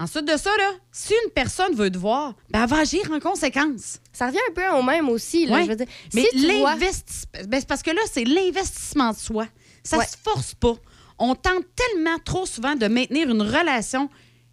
Ensuite 0.00 0.26
de 0.28 0.36
ça, 0.36 0.50
là, 0.56 0.70
si 0.92 1.12
une 1.24 1.32
personne 1.32 1.74
veut 1.74 1.90
te 1.90 1.98
voir, 1.98 2.34
ben 2.50 2.62
elle 2.62 2.68
va 2.68 2.78
agir 2.78 3.10
en 3.10 3.18
conséquence. 3.18 3.98
Ça 4.12 4.26
revient 4.28 4.38
un 4.48 4.52
peu 4.54 4.68
au 4.78 4.82
même 4.82 5.08
aussi, 5.08 5.46
là. 5.46 5.56
Ouais. 5.56 5.64
Je 5.64 5.68
veux 5.70 5.76
dire, 5.76 5.88
Mais 6.14 6.22
si 6.30 6.40
tu 6.46 6.58
vois... 6.60 6.70
l'investissement, 6.74 7.30
ben, 7.48 7.62
parce 7.66 7.82
que 7.82 7.90
là, 7.90 8.00
c'est 8.12 8.22
l'investissement 8.24 9.10
de 9.12 9.16
soi. 9.16 9.46
Ça 9.82 9.98
Ouais. 9.98 10.06
se 10.06 10.16
force 10.22 10.54
pas. 10.54 10.74
On 11.18 11.34
tente 11.34 11.64
tellement 11.74 12.18
trop 12.24 12.46
souvent 12.46 12.76
de 12.76 12.86
maintenir 12.86 13.28
une 13.28 13.42
relation 13.42 14.08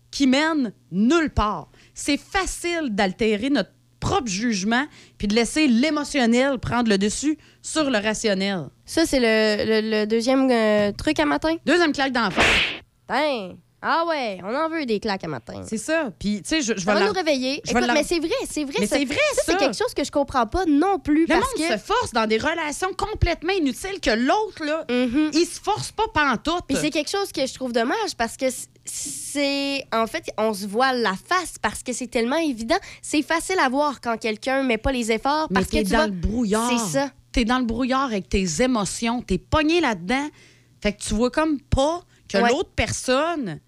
qui 0.09 0.25
mène 0.25 0.73
nulle 0.91 1.29
part. 1.29 1.69
C'est 1.93 2.17
facile 2.17 2.89
d'altérer 2.89 3.51
notre 3.51 3.71
propre 4.05 4.27
jugement 4.27 4.85
puis 5.17 5.27
de 5.27 5.33
laisser 5.35 5.67
l'émotionnel 5.67 6.59
prendre 6.59 6.89
le 6.89 6.97
dessus 6.97 7.37
sur 7.61 7.89
le 7.89 7.97
rationnel. 7.97 8.65
Ça, 8.85 9.05
c'est 9.05 9.19
le, 9.19 9.65
le- 9.81 9.89
le 10.01 10.05
deuxième 10.05 10.49
euh, 10.51 10.91
truc 10.91 11.19
à 11.19 11.25
matin? 11.25 11.55
Deuxième 11.65 11.91
claque 11.91 12.11
d'enfant. 12.13 12.41
Tain. 13.07 13.53
Ah 13.87 14.03
ouais, 14.07 14.39
on 14.43 14.55
en 14.55 14.67
veut 14.67 14.85
des 14.87 14.99
claques 14.99 15.23
à 15.23 15.27
matin. 15.27 15.61
C'est 15.67 15.77
ça. 15.77 16.09
Puis, 16.17 16.41
tu 16.41 16.49
sais, 16.49 16.61
je, 16.61 16.73
je 16.75 16.85
vais 16.85 16.93
va 16.93 16.99
la- 17.01 17.05
nous 17.07 17.13
réveiller. 17.13 17.61
Écoute, 17.67 17.85
la- 17.85 17.93
mais 17.93 18.03
c'est 18.03 18.17
vrai, 18.19 18.29
c'est 18.49 18.63
vrai. 18.63 18.73
Mais 18.79 18.87
c'est 18.87 19.05
vrai, 19.05 19.15
Ça, 19.35 19.41
ça. 19.43 19.51
c'est 19.51 19.57
quelque 19.57 19.77
chose 19.77 19.93
que 19.95 20.03
je 20.03 20.09
comprends 20.11 20.47
pas 20.47 20.65
non 20.67 20.97
plus. 20.97 21.21
Le 21.21 21.27
parce 21.27 21.41
monde 21.41 21.67
que... 21.67 21.73
se 21.73 21.77
force 21.77 22.11
dans 22.11 22.25
des 22.25 22.37
relations 22.39 22.89
complètement 22.97 23.53
inutiles 23.53 23.99
que 24.01 24.09
l'autre, 24.09 24.63
là, 24.65 24.85
Mhm. 24.89 25.29
il 25.33 25.45
se 25.45 25.59
force 25.61 25.91
pas 25.91 26.05
pantoute. 26.13 26.63
Puis 26.67 26.77
c'est 26.81 26.89
quelque 26.89 27.11
chose 27.11 27.31
que 27.31 27.45
je 27.45 27.53
trouve 27.53 27.73
dommage 27.73 28.15
parce 28.17 28.37
que 28.37 28.45
c'est. 28.85 29.85
En 29.93 30.07
fait, 30.07 30.31
on 30.37 30.53
se 30.53 30.65
voit 30.65 30.93
la 30.93 31.13
face 31.15 31.55
parce 31.61 31.83
que 31.83 31.91
c'est 31.93 32.07
tellement 32.07 32.37
évident. 32.37 32.77
C'est 33.01 33.21
facile 33.21 33.57
à 33.59 33.67
voir 33.69 33.99
quand 34.01 34.17
quelqu'un 34.17 34.63
met 34.63 34.77
pas 34.77 34.91
les 34.91 35.11
efforts 35.11 35.47
Mais 35.49 35.55
parce 35.55 35.67
t'es 35.67 35.83
que 35.83 35.87
tu 35.89 35.93
dans 35.93 36.05
le 36.05 36.11
brouillard. 36.11 36.69
C'est 36.69 36.91
ça. 36.99 37.11
T'es 37.31 37.45
dans 37.45 37.59
le 37.59 37.65
brouillard 37.65 38.03
avec 38.05 38.29
tes 38.29 38.61
émotions. 38.61 39.21
T'es 39.21 39.37
pogné 39.37 39.81
là-dedans. 39.81 40.29
Fait 40.81 40.93
que 40.93 41.01
tu 41.01 41.13
vois 41.13 41.31
comme 41.31 41.59
pas 41.59 42.01
que 42.29 42.37
Ouais. 42.37 42.49
l'autre 42.49 42.71
personne, 42.75 43.59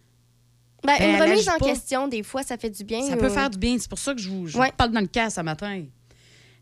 Ben, 0.85 0.93
Ben, 0.99 1.15
une 1.15 1.21
remise 1.21 1.49
en 1.49 1.57
pas. 1.57 1.65
question, 1.65 2.07
des 2.07 2.23
fois, 2.23 2.43
ça 2.43 2.55
fait 2.55 2.69
du 2.69 2.83
bien. 2.83 3.01
ça 3.01 3.15
ou- 3.15 3.19
peut 3.19 3.29
faire 3.29 3.49
du 3.49 3.57
bien. 3.57 3.77
C'est 3.79 3.89
pour 3.89 3.97
ça 3.99 4.13
que 4.13 4.21
je 4.21 4.29
vous, 4.29 4.47
je 4.47 4.57
vous 4.57 4.63
parle 4.77 4.91
dans 4.91 5.01
le 5.01 5.07
cas 5.07 5.29
ce 5.29 5.41
matin. 5.41 5.83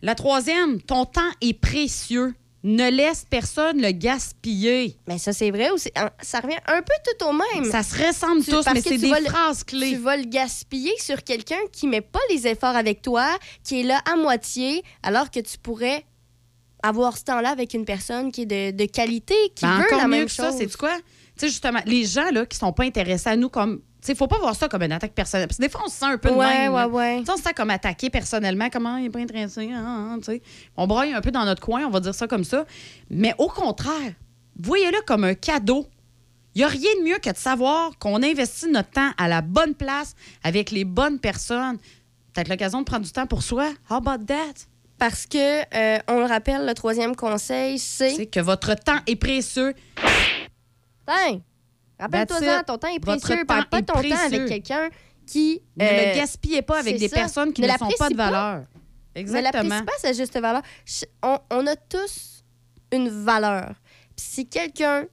La 0.02 0.15
troisième, 0.15 0.82
ton 0.82 1.06
temps 1.06 1.22
est 1.41 1.54
précieux. 1.60 2.34
Ne 2.67 2.89
laisse 2.89 3.25
personne 3.30 3.80
le 3.80 3.91
gaspiller. 3.91 4.97
Mais 5.08 5.19
ça, 5.19 5.34
c'est 5.34 5.51
vrai 5.51 5.69
ou 5.69 5.75
hein, 5.95 6.10
ça 6.21 6.39
revient 6.39 6.58
un 6.65 6.82
peu 6.82 6.93
tout 7.06 7.25
au 7.28 7.32
même. 7.32 7.69
Ça 7.71 7.84
se 7.84 7.95
ressemble 8.04 8.43
Tu- 8.43 8.49
tous, 8.49 8.65
mais 8.73 8.82
c'est 8.82 8.89
tu 8.89 8.97
des 8.97 9.10
le- 9.10 9.25
phrases 9.25 9.63
clés. 9.63 9.91
Tu 9.91 9.97
vas 9.97 10.17
le 10.17 10.23
gaspiller 10.25 10.93
sur 10.99 11.23
quelqu'un 11.23 11.60
qui 11.71 11.86
met 11.86 12.01
pas 12.01 12.19
les 12.32 12.47
efforts 12.47 12.75
avec 12.75 13.04
toi, 13.04 13.28
qui 13.63 13.82
est 13.82 13.84
là 13.84 14.01
à 14.12 14.15
moitié, 14.15 14.82
alors 15.04 15.30
que 15.30 15.39
tu 15.41 15.60
pourrais 15.60 16.06
avoir 16.82 17.17
ce 17.17 17.23
temps-là 17.25 17.49
avec 17.51 17.75
une 17.75 17.86
personne 17.86 18.32
qui 18.32 18.41
est 18.41 18.45
de, 18.45 18.75
de 18.75 18.86
qualité, 18.86 19.36
qui 19.56 19.63
Ben, 19.65 19.78
veut 19.78 19.84
encore 19.86 19.97
la 19.99 20.04
mieux 20.06 20.10
même 20.17 20.25
que 20.25 20.32
ça, 20.32 20.49
chose. 20.49 20.56
c'est 20.58 20.75
quoi? 20.78 20.95
Tu 20.97 21.01
sais, 21.41 21.47
justement, 21.49 21.82
les 21.86 22.04
gens 22.06 22.32
là, 22.32 22.45
qui 22.47 22.58
sont 22.58 22.73
pas 22.73 22.84
intéressés 22.86 23.30
à 23.30 23.36
nous 23.36 23.49
comme, 23.49 23.82
Tu 24.06 24.12
sais, 24.12 24.15
faut 24.15 24.28
pas 24.28 24.38
voir 24.38 24.56
ça 24.56 24.68
comme 24.70 24.84
une 24.84 24.91
attaque 24.91 25.13
personnelle. 25.13 25.48
Parce 25.48 25.58
que 25.58 25.63
des 25.63 25.70
fois, 25.70 25.82
on 25.84 25.89
se 25.89 25.96
sent 25.96 26.06
un 26.06 26.18
peu 26.20 26.30
de 26.30 26.36
Ouais, 26.36 26.46
même. 26.70 26.72
on 27.28 27.38
se 27.38 27.41
sent 27.41 27.54
comme 27.56 27.72
attaqué 27.72 28.12
personnellement. 28.12 28.70
Comment 28.72 28.98
il 28.98 29.06
est 29.06 29.10
pas 29.10 29.18
intéressé? 29.18 29.68
hein, 29.74 30.12
hein, 30.15 30.20
sais. 30.22 30.44
On 30.78 30.86
braille 30.86 31.12
un 31.13 31.22
peu 31.22 31.32
dans 31.32 31.44
notre 31.44 31.62
coin, 31.63 31.86
on 31.88 31.89
va 31.89 32.00
dire 32.00 32.13
ça 32.13 32.28
comme 32.28 32.44
ça. 32.44 32.65
Mais 33.10 33.34
au 33.39 33.48
contraire, 33.48 34.13
voyez-le 34.62 35.02
comme 35.08 35.24
un 35.24 35.34
cadeau. 35.34 35.88
Il 36.54 36.60
n'y 36.60 36.63
a 36.65 36.68
rien 36.68 36.91
de 37.00 37.04
mieux 37.04 37.18
que 37.18 37.32
de 37.32 37.36
savoir 37.36 37.98
qu'on 37.98 38.22
investit 38.22 38.70
notre 38.70 38.91
temps 38.91 39.10
à 39.18 39.28
la 39.28 39.41
bonne 39.41 39.74
place 39.74 40.13
avec 40.44 40.70
les 40.70 40.86
bonnes 40.86 41.18
personnes. 41.20 41.80
Peut-être 42.34 42.48
l'occasion 42.50 42.82
de 42.82 42.86
prendre 42.86 43.06
du 43.06 43.12
temps 43.12 43.26
pour 43.26 43.41
soi. 43.41 43.72
How 43.89 43.96
about 43.96 44.24
that? 44.26 44.68
Parce 45.00 45.26
que, 45.26 45.62
euh, 45.76 46.00
on 46.08 46.20
le 46.20 46.26
rappelle, 46.26 46.65
le 46.68 46.74
troisième 46.76 47.15
conseil, 47.15 47.80
c'est. 47.80 48.12
C'est 48.12 48.28
que 48.28 48.39
votre 48.39 48.76
temps 48.76 49.00
est 49.08 49.15
précieux. 49.15 49.74
Rappelle-toi 51.99 52.63
ton 52.63 52.77
temps 52.77 52.88
est 52.93 52.99
précieux. 52.99 53.45
Parle 53.45 53.67
pas 53.69 53.81
de 53.81 53.86
ton 53.86 53.93
temps 54.01 54.25
avec 54.25 54.45
quelqu'un 54.47 54.89
qui. 55.25 55.62
Ne 55.77 55.84
euh, 55.86 56.12
le 56.12 56.15
gaspillez 56.15 56.62
pas 56.62 56.79
avec 56.79 56.93
c'est 56.95 56.99
des 56.99 57.10
ça. 57.10 57.15
personnes 57.17 57.53
qui 57.53 57.62
Ne 57.62 57.67
ne, 57.67 57.71
sont 57.77 57.89
pas 57.97 58.10
de 58.10 58.15
pas. 58.15 58.25
valeur. 58.31 58.63
Ne 59.15 59.21
Exactement. 59.21 59.63
l'apprécie 59.63 59.84
pas 59.86 59.97
sa 59.99 60.13
juste 60.13 60.39
valeur. 60.39 60.62
On, 61.23 61.38
on 61.51 61.67
a 61.67 61.75
tous 61.75 62.43
une 62.91 63.10
valeur. 63.10 63.73
Puis 64.15 64.25
si 64.29 64.47
quelqu'un, 64.47 65.05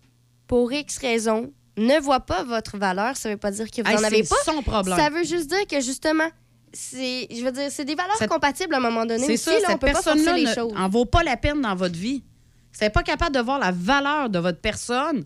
pour 0.47 0.73
X 0.73 0.99
raison, 0.99 1.53
ne 1.77 1.99
voit 2.01 2.21
pas 2.21 2.43
votre 2.45 2.77
valeur, 2.79 3.17
ça 3.17 3.31
veut 3.31 3.37
pas 3.37 3.51
dire 3.51 3.71
que 3.71 3.81
vous 3.83 3.89
Hey, 3.89 3.97
n'en 3.97 4.03
avez 4.05 4.25
c'est 4.25 4.29
pas. 4.35 4.53
son 4.53 4.61
problème. 4.63 4.99
Ça 4.99 5.09
veut 5.09 5.25
juste 5.25 5.49
dire 5.49 5.67
que 5.67 5.81
justement, 5.81 6.29
c'est, 6.73 7.29
je 7.31 7.45
veux 7.45 7.53
dire, 7.53 7.69
c'est 7.71 7.85
des 7.85 7.95
valeurs 7.95 8.17
Cette- 8.19 8.29
compatibles 8.29 8.75
à 8.75 8.79
un 8.79 8.81
moment 8.81 9.07
donné. 9.07 9.25
C'est 9.25 9.37
ça, 9.37 9.53
cette 9.67 9.81
personne-là 9.81 10.37
les 10.37 10.45
ne- 10.47 10.55
choses. 10.55 10.73
en 10.77 10.89
vaut 10.89 11.05
pas 11.07 11.23
la 11.23 11.37
peine 11.37 11.61
dans 11.63 11.75
votre 11.75 11.97
vie. 11.97 12.25
Si 12.73 12.79
vous 12.81 12.85
n'êtes 12.85 12.93
pas 12.95 13.03
capable 13.03 13.35
de 13.35 13.41
voir 13.41 13.59
la 13.59 13.71
valeur 13.71 14.29
de 14.31 14.39
votre 14.39 14.61
personne, 14.61 15.25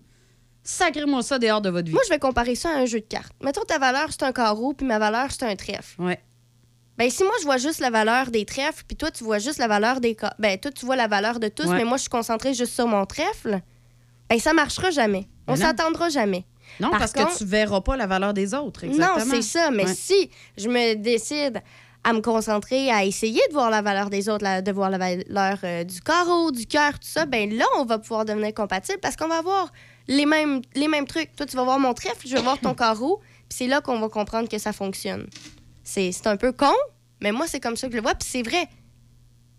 sacrez-moi 0.66 1.22
ça 1.22 1.38
dehors 1.38 1.60
de 1.60 1.70
votre 1.70 1.86
vie. 1.86 1.92
Moi, 1.92 2.02
je 2.06 2.10
vais 2.12 2.18
comparer 2.18 2.54
ça 2.54 2.70
à 2.70 2.72
un 2.78 2.86
jeu 2.86 3.00
de 3.00 3.06
cartes. 3.06 3.32
Mettons, 3.42 3.62
ta 3.64 3.78
valeur, 3.78 4.08
c'est 4.10 4.22
un 4.24 4.32
carreau, 4.32 4.72
puis 4.74 4.86
ma 4.86 4.98
valeur, 4.98 5.28
c'est 5.30 5.44
un 5.44 5.56
trèfle. 5.56 6.00
Ouais. 6.02 6.20
Ben, 6.98 7.10
si 7.10 7.22
moi, 7.22 7.32
je 7.40 7.44
vois 7.44 7.58
juste 7.58 7.80
la 7.80 7.90
valeur 7.90 8.30
des 8.30 8.44
trèfles, 8.44 8.82
puis 8.86 8.96
toi, 8.96 9.10
tu 9.10 9.22
vois 9.22 9.38
juste 9.38 9.58
la 9.58 9.68
valeur 9.68 10.00
des 10.00 10.14
cartes. 10.14 10.34
Ben, 10.38 10.58
toi, 10.58 10.70
tu 10.70 10.84
vois 10.86 10.96
la 10.96 11.06
valeur 11.08 11.38
de 11.40 11.48
tous, 11.48 11.66
Ouais. 11.66 11.76
mais 11.76 11.84
moi, 11.84 11.96
je 11.98 12.02
suis 12.02 12.10
concentrée 12.10 12.54
juste 12.54 12.72
sur 12.74 12.86
mon 12.86 13.04
trèfle. 13.06 13.60
Ben, 14.28 14.38
ça 14.38 14.52
marchera 14.54 14.90
jamais. 14.90 15.28
On 15.46 15.54
non. 15.56 15.60
s'entendra 15.60 16.08
jamais. 16.08 16.44
Non, 16.80 16.90
Par 16.90 16.98
parce 16.98 17.12
contre- 17.12 17.32
que 17.34 17.38
tu 17.38 17.44
verras 17.44 17.80
pas 17.82 17.96
la 17.96 18.06
valeur 18.06 18.34
des 18.34 18.52
autres. 18.54 18.84
Exactement. 18.84 19.18
Non, 19.24 19.30
c'est 19.30 19.42
ça. 19.42 19.70
Mais 19.70 19.84
Ouais. 19.84 19.94
si 19.94 20.30
je 20.56 20.68
me 20.68 20.94
décide 20.94 21.62
à 22.02 22.12
me 22.12 22.20
concentrer, 22.20 22.90
à 22.90 23.04
essayer 23.04 23.40
de 23.48 23.52
voir 23.52 23.70
la 23.70 23.82
valeur 23.82 24.10
des 24.10 24.28
autres, 24.28 24.42
la- 24.44 24.62
de 24.62 24.72
voir 24.72 24.90
la 24.90 24.98
valeur 24.98 25.58
euh, 25.64 25.84
du 25.84 26.00
carreau, 26.00 26.50
du 26.50 26.66
cœur, 26.66 26.92
tout 26.94 27.08
ça, 27.08 27.24
ben 27.26 27.54
là, 27.56 27.64
on 27.78 27.84
va 27.84 27.98
pouvoir 27.98 28.24
devenir 28.24 28.52
compatible 28.54 28.98
parce 29.00 29.16
qu'on 29.16 29.28
va 29.28 29.38
avoir 29.38 29.70
les 30.08 30.26
mêmes, 30.26 30.62
les 30.74 30.88
mêmes 30.88 31.06
trucs. 31.06 31.34
Toi, 31.36 31.46
tu 31.46 31.56
vas 31.56 31.64
voir 31.64 31.78
mon 31.78 31.94
trèfle, 31.94 32.26
je 32.26 32.34
vais 32.34 32.42
voir 32.42 32.58
ton 32.58 32.74
carreau, 32.74 33.20
puis 33.48 33.58
c'est 33.58 33.66
là 33.66 33.80
qu'on 33.80 33.98
va 34.00 34.08
comprendre 34.08 34.48
que 34.48 34.58
ça 34.58 34.72
fonctionne. 34.72 35.26
C'est 35.82 36.26
un 36.26 36.36
peu 36.36 36.52
con, 36.52 36.74
mais 37.20 37.32
moi, 37.32 37.46
c'est 37.46 37.60
comme 37.60 37.76
ça 37.76 37.86
que 37.86 37.92
je 37.92 37.96
le 37.96 38.02
vois, 38.02 38.14
puis 38.14 38.28
c'est 38.30 38.42
vrai. 38.42 38.68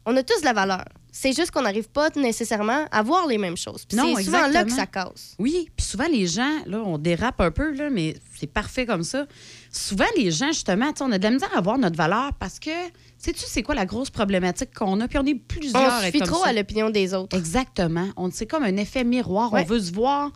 On 0.06 0.16
a 0.16 0.24
tous 0.24 0.40
de 0.40 0.46
la 0.46 0.54
valeur. 0.54 0.86
C'est 1.12 1.34
juste 1.34 1.52
qu'on 1.52 1.64
n'arrive 1.64 1.90
pas 1.90 2.10
nécessairement 2.16 2.86
à 2.92 3.02
voir 3.02 3.28
les 3.28 3.38
mêmes 3.38 3.58
choses. 3.58 3.86
C'est 3.90 4.24
souvent 4.24 4.48
là 4.48 4.64
que 4.64 4.72
ça 4.72 4.86
casse. 4.86 5.36
Oui, 5.40 5.70
puis 5.76 5.86
souvent 5.86 6.08
les 6.08 6.28
gens, 6.28 6.60
là, 6.66 6.78
on 6.86 6.98
dérape 6.98 7.42
un 7.42 7.50
peu, 7.52 7.72
là, 7.72 7.90
mais 7.90 8.16
c'est 8.38 8.48
parfait 8.48 8.86
comme 8.86 9.04
ça. 9.04 9.26
Souvent, 9.72 10.06
les 10.16 10.32
gens, 10.32 10.48
justement, 10.48 10.92
on 11.02 11.12
a 11.12 11.18
de 11.18 11.24
la 11.24 11.32
misère 11.32 11.58
à 11.58 11.62
voir 11.62 11.78
notre 11.78 11.98
valeur 11.98 12.34
parce 12.40 12.60
que, 12.60 12.70
sais-tu, 13.28 13.46
c'est 13.48 13.64
quoi 13.64 13.76
la 13.76 13.86
grosse 13.86 14.10
problématique 14.10 14.74
qu'on 14.74 15.00
a? 15.02 15.08
Puis 15.08 15.18
on 15.18 15.26
est 15.26 15.36
plusieurs 15.36 15.82
On 16.02 16.06
se 16.06 16.12
fie 16.12 16.20
trop 16.20 16.44
ça. 16.44 16.50
à 16.50 16.54
l'opinion 16.54 16.90
des 16.90 17.14
autres. 17.14 17.38
Exactement. 17.38 18.08
On 18.16 18.32
C'est 18.32 18.46
comme 18.48 18.64
un 18.64 18.78
effet 18.78 19.04
miroir. 19.04 19.52
Ouais. 19.54 19.62
On 19.64 19.66
veut 19.66 19.80
se 19.80 19.92
voir. 19.92 20.32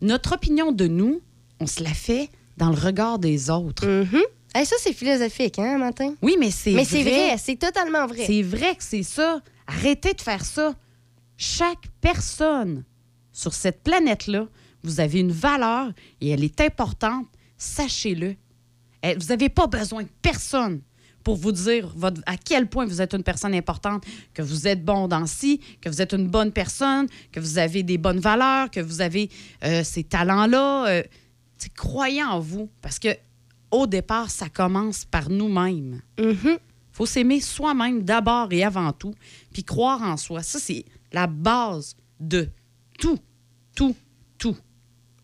Notre 0.00 0.34
opinion 0.34 0.70
de 0.72 0.86
nous, 0.86 1.20
on 1.60 1.66
se 1.66 1.82
la 1.82 1.92
fait 1.94 2.30
dans 2.56 2.70
le 2.70 2.76
regard 2.76 3.18
des 3.18 3.50
autres. 3.50 3.86
Mhm. 3.86 4.22
Hey, 4.54 4.64
ça, 4.64 4.76
c'est 4.80 4.92
philosophique, 4.92 5.58
hein, 5.58 5.78
Martin? 5.78 6.14
Oui, 6.22 6.36
mais 6.38 6.50
c'est 6.50 6.72
Mais 6.72 6.84
c'est 6.84 7.02
vrai, 7.02 7.36
c'est 7.38 7.56
totalement 7.56 8.06
vrai. 8.06 8.24
C'est 8.26 8.42
vrai 8.42 8.74
que 8.76 8.82
c'est 8.82 9.02
ça. 9.02 9.40
Arrêtez 9.66 10.14
de 10.14 10.20
faire 10.20 10.44
ça. 10.44 10.74
Chaque 11.36 11.88
personne 12.00 12.84
sur 13.32 13.52
cette 13.54 13.82
planète-là, 13.82 14.46
vous 14.82 15.00
avez 15.00 15.20
une 15.20 15.32
valeur 15.32 15.92
et 16.20 16.30
elle 16.30 16.42
est 16.44 16.60
importante. 16.60 17.26
Sachez-le. 17.56 18.36
Eh, 19.02 19.14
Vous 19.14 19.26
n'avez 19.26 19.48
pas 19.48 19.66
besoin 19.66 20.02
de 20.04 20.08
personne 20.22 20.80
pour 21.28 21.36
vous 21.36 21.52
dire 21.52 21.92
votre- 21.94 22.22
à 22.24 22.38
quel 22.38 22.70
point 22.70 22.86
vous 22.86 23.02
êtes 23.02 23.12
une 23.12 23.22
personne 23.22 23.54
importante, 23.54 24.02
que 24.32 24.40
vous 24.40 24.66
êtes 24.66 24.82
bon 24.82 25.08
dans 25.08 25.26
ci, 25.26 25.60
que 25.82 25.90
vous 25.90 26.00
êtes 26.00 26.14
une 26.14 26.26
bonne 26.26 26.52
personne, 26.52 27.06
que 27.30 27.38
vous 27.38 27.58
avez 27.58 27.82
des 27.82 27.98
bonnes 27.98 28.18
valeurs, 28.18 28.70
que 28.70 28.80
vous 28.80 29.02
avez 29.02 29.28
euh, 29.62 29.84
ces 29.84 30.04
talents-là. 30.04 30.86
euh, 30.88 31.02
croyez 31.76 32.24
en 32.24 32.40
vous. 32.40 32.70
Parce 32.80 32.98
que 32.98 33.08
au 33.70 33.86
départ, 33.86 34.30
ça 34.30 34.48
commence 34.48 35.04
par 35.04 35.28
nous-mêmes 35.28 36.00
Mhm. 36.18 36.56
faut 36.92 37.04
s'aimer 37.04 37.42
soi-même 37.42 38.02
d'abord 38.04 38.50
et 38.50 38.64
avant 38.64 38.92
tout, 38.94 39.12
puis 39.52 39.64
croire 39.64 40.00
en 40.02 40.16
soi. 40.16 40.42
Ça, 40.42 40.58
c'est 40.58 40.86
la 41.12 41.26
base 41.26 41.94
de 42.18 42.48
tout, 42.98 43.18
tout, 43.76 43.94
tout. 44.38 44.56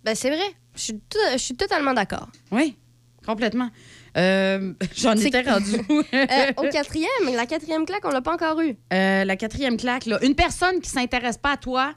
Ben, 0.05 0.15
c'est 0.15 0.29
vrai. 0.29 0.51
Je 0.77 0.81
suis, 0.83 0.99
tout- 1.09 1.19
je 1.33 1.39
suis 1.39 1.57
totalement 1.57 1.95
d'accord. 1.95 2.29
Oui, 2.53 2.77
complètement. 3.25 3.71
Euh, 4.17 4.73
J'en 4.97 5.13
étais 5.17 5.43
rendu. 5.43 5.73
Euh, 6.15 6.53
au 6.57 6.69
quatrième, 6.71 7.09
la 7.35 7.47
quatrième 7.47 7.85
claque, 7.85 8.05
on 8.05 8.11
l'a 8.11 8.21
pas 8.23 8.33
encore 8.35 8.61
eu. 8.61 8.77
Euh, 8.93 9.25
la 9.25 9.37
quatrième 9.37 9.77
claque, 9.77 10.07
là. 10.07 10.19
Une 10.25 10.35
personne 10.35 10.81
qui 10.81 10.89
s'intéresse 10.91 11.39
pas 11.39 11.53
à 11.53 11.57
toi, 11.57 11.93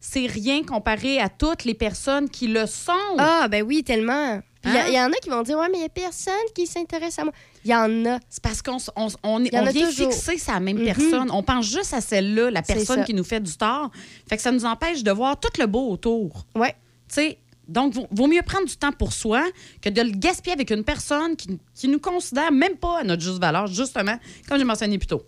c'est 0.00 0.26
rien 0.26 0.62
comparé 0.62 1.20
à 1.20 1.28
toutes 1.28 1.64
les 1.64 1.74
personnes 1.74 2.28
qui 2.28 2.48
le 2.48 2.66
sont. 2.66 2.92
Ah, 3.18 3.48
ben 3.48 3.62
oui, 3.62 3.82
tellement. 3.84 4.40
Il 4.64 4.70
Hein? 4.70 4.84
il 4.88 4.94
y, 4.94 5.00
en 5.00 5.08
a 5.10 5.14
qui 5.16 5.28
vont 5.28 5.42
dire, 5.42 5.58
ouais, 5.58 5.68
mais 5.72 5.78
il 5.78 5.82
y 5.82 5.84
a 5.84 5.88
personne 5.88 6.34
qui 6.54 6.66
s'intéresse 6.68 7.18
à 7.18 7.24
moi. 7.24 7.32
Il 7.64 7.70
y 7.70 7.74
en 7.74 8.06
a. 8.06 8.18
C'est 8.28 8.42
parce 8.42 8.62
qu'on 8.62 8.76
on, 8.94 9.08
on, 9.24 9.44
on 9.52 9.64
vient 9.70 9.90
fixer 9.90 10.38
sa 10.38 10.60
même 10.60 10.78
Mhm. 10.78 10.84
personne. 10.84 11.30
On 11.32 11.42
pense 11.42 11.66
juste 11.66 11.92
à 11.94 12.00
celle-là, 12.00 12.50
la 12.50 12.62
personne 12.62 13.04
qui 13.04 13.12
nous 13.14 13.24
fait 13.24 13.40
du 13.40 13.56
tort. 13.56 13.90
Fait 14.28 14.36
que 14.36 14.42
ça 14.42 14.52
nous 14.52 14.64
empêche 14.64 15.02
de 15.02 15.10
voir 15.10 15.38
tout 15.40 15.48
le 15.58 15.66
beau 15.66 15.90
autour. 15.90 16.46
Ouais. 16.54 16.76
Tu 17.08 17.14
sais, 17.16 17.38
donc, 17.68 17.94
vaut, 17.94 18.06
vaut 18.10 18.26
mieux 18.26 18.42
prendre 18.42 18.66
du 18.66 18.76
temps 18.76 18.92
pour 18.92 19.12
soi 19.12 19.44
que 19.80 19.88
de 19.88 20.02
le 20.02 20.10
gaspiller 20.10 20.54
avec 20.54 20.70
une 20.70 20.84
personne 20.84 21.36
qui, 21.36 21.58
qui 21.74 21.88
nous 21.88 22.00
considère 22.00 22.50
même 22.52 22.76
pas 22.76 23.00
à 23.00 23.04
notre 23.04 23.22
juste 23.22 23.40
valeur, 23.40 23.66
justement, 23.66 24.18
comme 24.48 24.58
j'ai 24.58 24.64
mentionné 24.64 24.98
plus 24.98 25.06
tôt. 25.06 25.22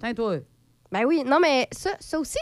Tiens, 0.00 0.14
toi. 0.14 0.36
Ben 0.90 1.04
oui, 1.04 1.22
non, 1.24 1.38
mais 1.40 1.68
ça, 1.72 1.90
ça 2.00 2.18
aussi, 2.18 2.38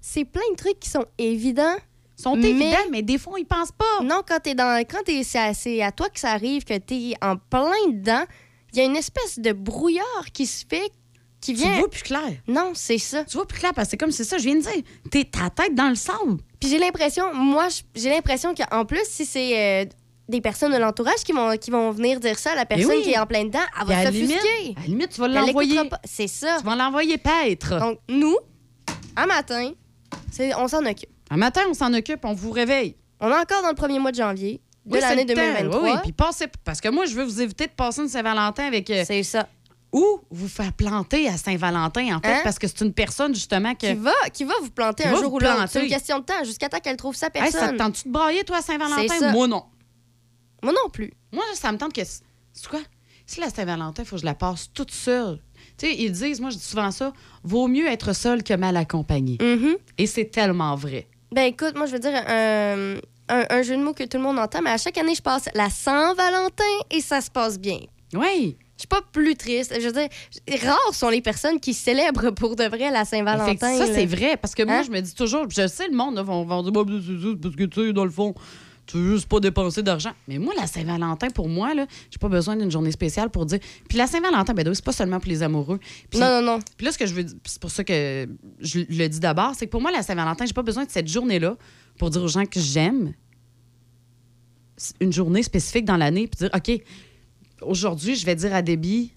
c'est, 0.00 0.24
plein 0.24 0.42
de 0.52 0.56
trucs 0.56 0.78
qui 0.80 0.88
sont 0.88 1.04
évidents. 1.18 1.76
Sont 2.16 2.36
Mais- 2.36 2.50
évidents, 2.50 2.88
mais 2.90 3.02
des 3.02 3.18
fois, 3.18 3.38
ils 3.38 3.46
pensent 3.46 3.72
pas. 3.72 4.02
Non, 4.02 4.22
quand 4.26 4.40
t'es 4.40 4.54
dans. 4.54 4.80
Quand 4.88 5.02
t'es, 5.04 5.22
c'est, 5.22 5.38
à, 5.38 5.54
c'est 5.54 5.82
à 5.82 5.92
toi 5.92 6.08
que 6.08 6.18
ça 6.18 6.32
arrive, 6.32 6.64
que 6.64 6.76
t'es 6.76 7.14
en 7.22 7.36
plein 7.36 7.70
dedans, 7.92 8.24
il 8.72 8.78
y 8.78 8.82
a 8.82 8.84
une 8.84 8.96
espèce 8.96 9.38
de 9.38 9.52
brouillard 9.52 10.32
qui 10.32 10.46
se 10.46 10.64
fait, 10.68 10.90
qui 11.40 11.54
Tu 11.54 11.62
vois 11.66 11.88
plus 11.88 12.02
clair. 12.02 12.32
Non, 12.46 12.72
c'est 12.74 12.98
ça. 12.98 13.24
Tu 13.24 13.36
vois 13.36 13.46
plus 13.46 13.58
clair 13.58 13.72
parce 13.74 13.86
que 13.86 13.90
c'est 13.92 13.96
comme 13.96 14.10
c'est 14.10 14.24
ça, 14.24 14.38
je 14.38 14.44
viens 14.44 14.56
de 14.56 14.60
dire. 14.60 14.82
T'es 15.10 15.24
ta 15.24 15.50
tête 15.50 15.74
dans 15.74 15.88
le 15.88 15.94
sable. 15.94 16.38
Puis 16.60 16.68
j'ai 16.68 16.78
l'impression, 16.78 17.32
moi, 17.34 17.68
j'ai 17.94 18.10
l'impression 18.10 18.54
qu'en 18.54 18.84
plus, 18.84 19.04
si 19.04 19.24
c'est 19.24 19.84
euh, 19.84 19.88
des 20.28 20.40
personnes 20.40 20.72
de 20.72 20.78
l'entourage 20.78 21.22
qui 21.24 21.32
vont, 21.32 21.56
qui 21.56 21.70
vont 21.70 21.90
venir 21.92 22.18
dire 22.20 22.38
ça 22.38 22.52
à 22.52 22.54
la 22.56 22.66
personne 22.66 22.90
oui. 22.96 23.02
qui 23.02 23.10
est 23.12 23.18
en 23.18 23.26
plein 23.26 23.44
dedans, 23.44 23.60
elle 23.80 23.86
va 23.86 24.06
s'offusquer. 24.06 24.74
à 24.76 24.80
la 24.80 24.86
limite, 24.86 25.10
tu 25.10 25.20
vas 25.20 25.28
l'envoyer. 25.28 25.78
C'est 26.04 26.26
ça. 26.26 26.56
Tu 26.58 26.64
vas 26.64 26.74
l'envoyer 26.76 27.18
paître. 27.18 27.78
Donc, 27.78 27.98
nous, 28.08 28.36
un 29.16 29.26
matin, 29.26 29.70
on 30.58 30.68
s'en 30.68 30.84
occupe. 30.84 31.10
Un 31.30 31.36
matin, 31.36 31.62
on 31.70 31.74
s'en 31.74 31.92
occupe, 31.94 32.24
on 32.24 32.32
vous 32.34 32.50
réveille. 32.50 32.96
On 33.20 33.28
est 33.30 33.34
encore 33.34 33.62
dans 33.62 33.68
le 33.70 33.74
premier 33.74 33.98
mois 33.98 34.10
de 34.12 34.16
janvier 34.16 34.60
de 34.86 34.94
Oui, 34.94 35.00
l'année 35.00 35.24
le 35.24 35.34
temps. 35.34 35.40
2023. 35.40 35.82
Oui, 35.82 35.90
oui, 35.92 35.98
puis 36.02 36.12
passez. 36.12 36.46
Parce 36.64 36.80
que 36.80 36.88
moi, 36.88 37.04
je 37.04 37.14
veux 37.14 37.24
vous 37.24 37.42
éviter 37.42 37.66
de 37.66 37.72
passer 37.72 38.00
une 38.00 38.08
Saint-Valentin 38.08 38.64
avec. 38.64 38.88
euh, 38.90 39.04
c'est 39.06 39.22
ça. 39.22 39.48
Ou 39.92 40.20
vous 40.30 40.48
faire 40.48 40.72
planter 40.72 41.28
à 41.28 41.36
Saint-Valentin, 41.36 42.16
en 42.16 42.20
fait, 42.20 42.28
Hein? 42.34 42.40
parce 42.44 42.58
que 42.58 42.66
c'est 42.68 42.80
une 42.82 42.92
personne, 42.92 43.34
justement, 43.34 43.74
que. 43.74 43.86
Qui 43.86 43.94
va, 43.94 44.12
qui 44.32 44.44
va 44.44 44.54
vous 44.62 44.70
planter 44.70 45.04
Qui 45.04 45.08
un 45.08 45.16
jour 45.16 45.32
ou 45.32 45.38
l'autre. 45.38 45.64
C'est 45.68 45.82
une 45.82 45.88
question 45.90 46.18
de 46.18 46.24
temps, 46.24 46.44
jusqu'à 46.44 46.68
temps 46.68 46.80
qu'elle 46.80 46.96
trouve 46.96 47.14
sa 47.16 47.26
Hey, 47.26 47.32
personne. 47.32 47.60
ça 47.60 47.68
te 47.72 47.76
tente-tu 47.76 48.08
de 48.08 48.12
brailler, 48.12 48.44
toi, 48.44 48.58
à 48.58 48.62
Saint-Valentin? 48.62 49.18
ça. 49.18 49.32
Moi, 49.32 49.46
non. 49.48 49.64
Moi 50.62 50.72
non 50.72 50.90
plus. 50.90 51.12
Moi, 51.32 51.44
ça 51.54 51.72
me 51.72 51.78
tente 51.78 51.92
que. 51.92 52.02
C'est 52.04 52.68
quoi? 52.68 52.80
Si 53.26 53.40
la 53.40 53.50
Saint-Valentin, 53.50 54.02
il 54.02 54.06
faut 54.06 54.16
que 54.16 54.20
je 54.22 54.26
la 54.26 54.34
passe 54.34 54.70
toute 54.72 54.90
seule. 54.90 55.40
Tu 55.76 55.86
sais, 55.86 55.94
ils 55.96 56.10
disent, 56.12 56.40
moi, 56.40 56.50
je 56.50 56.56
dis 56.56 56.62
souvent 56.64 56.90
ça, 56.90 57.12
vaut 57.44 57.68
mieux 57.68 57.86
être 57.86 58.12
seul 58.14 58.42
que 58.42 58.54
mal 58.54 58.76
accompagné. 58.76 59.38
Mhm. 59.40 59.76
Et 59.98 60.06
c'est 60.06 60.24
tellement 60.26 60.74
vrai. 60.74 61.06
Ben 61.30 61.42
écoute, 61.42 61.76
moi 61.76 61.84
je 61.84 61.92
veux 61.92 61.98
dire 61.98 62.14
un, 62.26 62.94
un, 63.28 63.44
un 63.50 63.62
jeu 63.62 63.76
de 63.76 63.82
mots 63.82 63.92
que 63.92 64.02
tout 64.04 64.16
le 64.16 64.22
monde 64.22 64.38
entend, 64.38 64.62
mais 64.62 64.70
à 64.70 64.78
chaque 64.78 64.96
année 64.96 65.14
je 65.14 65.20
passe 65.20 65.44
la 65.54 65.68
Saint-Valentin 65.68 66.64
et 66.90 67.02
ça 67.02 67.20
se 67.20 67.30
passe 67.30 67.58
bien. 67.60 67.80
Oui. 68.14 68.56
Je 68.78 68.82
suis 68.82 68.88
pas 68.88 69.02
plus 69.12 69.34
triste. 69.34 69.74
Je 69.80 69.86
veux 69.86 69.92
dire, 69.92 70.08
rares 70.62 70.94
sont 70.94 71.08
les 71.08 71.20
personnes 71.20 71.58
qui 71.58 71.74
célèbrent 71.74 72.30
pour 72.32 72.54
de 72.54 72.62
vrai 72.64 72.90
la 72.92 73.04
Saint-Valentin. 73.04 73.76
Ça, 73.76 73.86
c'est 73.92 74.06
vrai. 74.06 74.36
Parce 74.36 74.54
que 74.54 74.62
moi, 74.62 74.76
Hein? 74.76 74.82
je 74.86 74.90
me 74.92 75.00
dis 75.00 75.14
toujours, 75.14 75.50
je 75.50 75.66
sais, 75.66 75.88
le 75.88 75.96
monde 75.96 76.14
là, 76.14 76.22
vont, 76.22 76.44
dire, 76.62 76.70
Bah, 76.72 76.84
c'est 76.86 77.20
ça, 77.20 77.34
parce 77.42 77.56
que 77.56 77.64
tu 77.64 77.86
sais, 77.88 77.92
dans 77.92 78.04
le 78.04 78.10
fond, 78.12 78.34
tu 78.86 78.96
veux 78.96 79.14
juste 79.16 79.26
pas 79.28 79.40
dépenser 79.40 79.82
d'argent. 79.82 80.12
Mais 80.28 80.38
moi, 80.38 80.54
la 80.56 80.68
Saint-Valentin, 80.68 81.28
pour 81.30 81.48
moi, 81.48 81.74
là, 81.74 81.86
j'ai 82.08 82.18
pas 82.18 82.28
besoin 82.28 82.54
d'une 82.56 82.70
journée 82.70 82.92
spéciale 82.92 83.30
pour 83.30 83.46
dire. 83.46 83.58
Puis 83.88 83.98
la 83.98 84.06
Saint-Valentin, 84.06 84.54
ben, 84.54 84.72
c'est 84.72 84.84
pas 84.84 84.92
seulement 84.92 85.18
pour 85.18 85.28
les 85.28 85.42
amoureux. 85.42 85.80
Puis, 86.08 86.20
Non, 86.20 86.40
non, 86.40 86.42
non. 86.52 86.58
puis 86.76 86.86
là, 86.86 86.92
ce 86.92 86.98
que 86.98 87.04
je 87.06 87.14
veux 87.14 87.24
dire, 87.24 87.36
c'est 87.44 87.60
pour 87.60 87.72
ça 87.72 87.82
que 87.82 88.28
je 88.60 88.78
le 88.88 89.08
dis 89.08 89.18
d'abord, 89.20 89.54
c'est 89.56 89.66
que 89.66 89.72
pour 89.72 89.80
moi, 89.82 89.90
la 89.90 90.02
Saint-Valentin, 90.04 90.46
j'ai 90.46 90.54
pas 90.54 90.62
besoin 90.62 90.84
de 90.84 90.90
cette 90.90 91.08
journée-là 91.08 91.56
pour 91.98 92.10
dire 92.10 92.22
aux 92.22 92.28
gens 92.28 92.46
que 92.46 92.60
j'aime. 92.60 93.12
une 95.00 95.12
journée 95.12 95.42
spécifique 95.42 95.84
dans 95.84 95.96
l'année 95.96 96.28
puis 96.28 96.38
dire, 96.38 96.50
OK, 96.54 96.80
aujourd'hui, 97.62 98.14
je 98.16 98.24
vais 98.26 98.34
dire 98.34 98.54
à 98.54 98.62
Déby, 98.62 99.12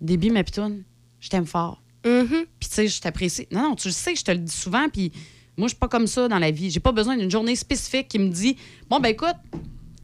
Déby, 0.00 0.30
ma 0.30 0.42
pitoune, 0.44 0.84
je 1.20 1.28
t'aime 1.28 1.46
fort. 1.46 1.82
Mhm. 2.04 2.26
Puis, 2.58 2.68
tu 2.68 2.74
sais, 2.74 2.88
je 2.88 3.00
t'apprécie. 3.00 3.46
Non, 3.50 3.62
non, 3.70 3.74
tu 3.76 3.88
le 3.88 3.92
sais, 3.92 4.14
je 4.14 4.24
te 4.24 4.30
le 4.30 4.38
dis 4.38 4.52
souvent. 4.54 4.88
Puis, 4.88 5.12
moi, 5.56 5.68
je 5.68 5.72
suis 5.74 5.78
pas 5.78 5.88
comme 5.88 6.06
ça 6.06 6.28
dans 6.28 6.38
la 6.38 6.50
vie. 6.50 6.70
J'ai 6.70 6.80
pas 6.80 6.92
besoin 6.92 7.16
d'une 7.16 7.30
journée 7.30 7.54
spécifique 7.56 8.08
qui 8.08 8.18
me 8.18 8.28
dit 8.30 8.56
Bon, 8.88 8.98
ben 9.00 9.10
écoute, 9.10 9.36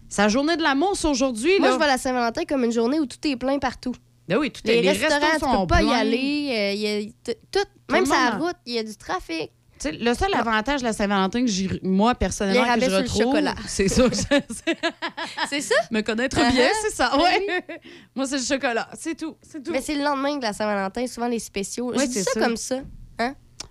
c'est 0.09 0.23
la 0.23 0.29
journée 0.29 0.57
de 0.57 0.63
l'amour, 0.63 0.93
c'est 0.95 1.09
aujourd'hui. 1.09 1.53
Moi, 1.59 1.71
je 1.73 1.77
vois 1.77 1.87
la 1.87 1.97
Saint-Valentin 1.99 2.45
comme 2.45 2.65
une 2.65 2.73
journée 2.73 3.01
où 3.01 3.07
tout 3.07 3.17
est 3.27 3.37
plein 3.37 3.59
partout. 3.59 3.95
Ben 4.29 4.39
oui, 4.39 4.51
tout 4.51 4.61
Les, 4.65 4.75
est, 4.75 4.83
les 4.83 4.91
restaurants, 4.91 5.21
restos 5.21 5.47
tu 5.47 5.53
sont 5.53 5.67
peux 5.67 5.75
pas 5.75 5.83
y 5.83 5.93
aller. 5.93 6.49
euh, 6.51 6.73
y 6.75 6.87
a 7.31 7.35
tout, 7.53 7.61
même 7.91 8.01
le 8.01 8.07
sur 8.07 8.15
la 8.17 8.33
monde 8.33 8.43
route, 8.49 8.57
il 8.67 8.75
y 8.75 8.79
a 8.79 8.83
du 8.83 8.97
trafic. 8.97 9.51
Tu 9.79 9.89
sais, 9.91 9.93
le 9.93 10.15
seul 10.15 10.33
avantage 10.35 10.81
de 10.81 10.87
la 10.87 10.93
Saint-Valentin 10.93 11.43
que 11.43 11.51
j'ai, 11.51 11.69
moi, 11.83 12.15
personnellement, 12.15 12.75
que 12.75 12.81
je 12.89 12.97
retrouve, 12.97 13.37
c'est 13.67 13.89
ça. 13.89 14.05
c'est- 15.51 15.61
ça? 15.61 15.75
me 15.91 16.01
connaître 16.01 16.39
Uh-huh. 16.39 16.53
bien, 16.53 16.69
c'est 16.83 16.95
ça. 16.95 17.11
Ben 17.15 17.23
Ouais. 17.23 17.63
moi, 18.15 18.27
c'est 18.27 18.39
le 18.39 18.43
chocolat. 18.43 18.89
C'est 18.99 19.15
tout. 19.17 19.37
C'est 19.43 19.63
tout. 19.63 19.73
Mais 19.73 19.83
c'est 19.83 19.95
le 19.95 20.03
lendemain 20.03 20.37
de 20.37 20.43
la 20.43 20.53
Saint-Valentin, 20.53 21.07
souvent 21.07 21.29
les 21.29 21.39
spéciaux. 21.39 21.93
Je 21.95 22.07
dis 22.07 22.13
c'est 22.15 22.23
ça, 22.23 22.31
ça. 22.33 22.41
comme 22.41 22.57
ça. 22.57 22.77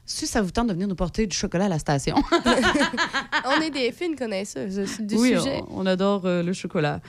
Si 0.08 0.28
ça 0.28 0.40
vous 0.44 0.52
tente 0.52 0.68
de 0.68 0.74
venir 0.74 0.88
nous 0.88 0.94
porter 0.96 1.26
du 1.26 1.36
chocolat 1.36 1.66
à 1.66 1.70
la 1.70 1.80
station. 1.80 2.16
On 3.46 3.60
est 3.62 3.72
des 3.72 3.92
fines 3.92 4.16
connaisseuses 4.16 4.80
du 5.00 5.16
oui, 5.16 5.30
sujet. 5.30 5.64
On, 5.72 5.82
on 5.82 5.86
adore 5.88 6.26
euh, 6.26 6.44
le 6.44 6.54
chocolat. 6.54 7.00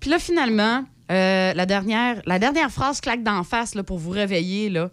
Puis 0.00 0.10
là, 0.10 0.18
finalement, 0.18 0.84
euh, 1.10 1.54
la, 1.54 1.64
dernière, 1.66 2.20
la 2.26 2.38
dernière 2.38 2.70
phrase 2.70 3.00
claque 3.00 3.22
d'en 3.22 3.42
face 3.42 3.74
là, 3.74 3.82
pour 3.82 3.96
vous 3.98 4.10
réveiller. 4.10 4.68
Là. 4.68 4.90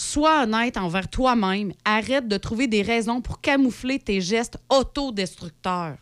Sois 0.00 0.44
honnête 0.44 0.76
envers 0.76 1.08
toi-même. 1.08 1.72
Arrête 1.84 2.28
de 2.28 2.36
trouver 2.36 2.68
des 2.68 2.82
raisons 2.82 3.20
pour 3.20 3.40
camoufler 3.40 3.98
tes 3.98 4.20
gestes 4.20 4.56
autodestructeurs. 4.70 5.96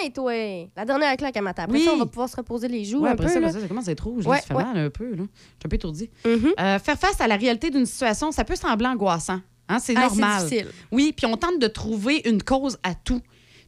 Hey, 0.00 0.12
toi! 0.12 0.32
La 0.76 0.84
dernière 0.84 1.16
claque 1.16 1.36
à 1.36 1.42
matin. 1.42 1.64
Après 1.64 1.78
Oui. 1.78 1.84
ça, 1.84 1.94
on 1.94 1.98
va 1.98 2.06
pouvoir 2.06 2.28
se 2.28 2.36
reposer 2.36 2.68
les 2.68 2.84
joues 2.84 3.00
Ouais, 3.00 3.08
un 3.08 3.12
après 3.14 3.26
peu. 3.26 3.32
ça, 3.32 3.40
là. 3.40 3.46
après 3.48 3.58
ça, 3.58 3.62
ça 3.62 3.66
commence 3.68 3.88
à 3.88 3.90
être 3.90 4.04
rouge. 4.04 4.24
Ouais, 4.24 4.36
ça 4.38 4.42
fait 4.46 4.54
ouais. 4.54 4.62
mal 4.62 4.76
un 4.78 4.90
peu. 4.90 5.10
Là. 5.16 5.16
Je 5.16 5.22
suis 5.24 5.26
un 5.64 5.68
peu 5.68 5.74
étourdie. 5.74 6.10
Mhm. 6.24 6.52
Euh, 6.60 6.78
faire 6.78 6.96
face 6.96 7.20
à 7.20 7.26
la 7.26 7.34
réalité 7.34 7.70
d'une 7.70 7.86
situation, 7.86 8.30
ça 8.30 8.44
peut 8.44 8.54
sembler 8.54 8.86
angoissant. 8.86 9.40
Hein, 9.68 9.80
c'est 9.80 9.94
Ah, 9.96 10.02
normal. 10.02 10.40
C'est 10.48 10.48
difficile. 10.62 10.68
Oui, 10.92 11.12
puis 11.16 11.26
on 11.26 11.36
tente 11.36 11.58
de 11.58 11.66
trouver 11.66 12.22
une 12.28 12.40
cause 12.40 12.78
à 12.84 12.94
tout. 12.94 13.18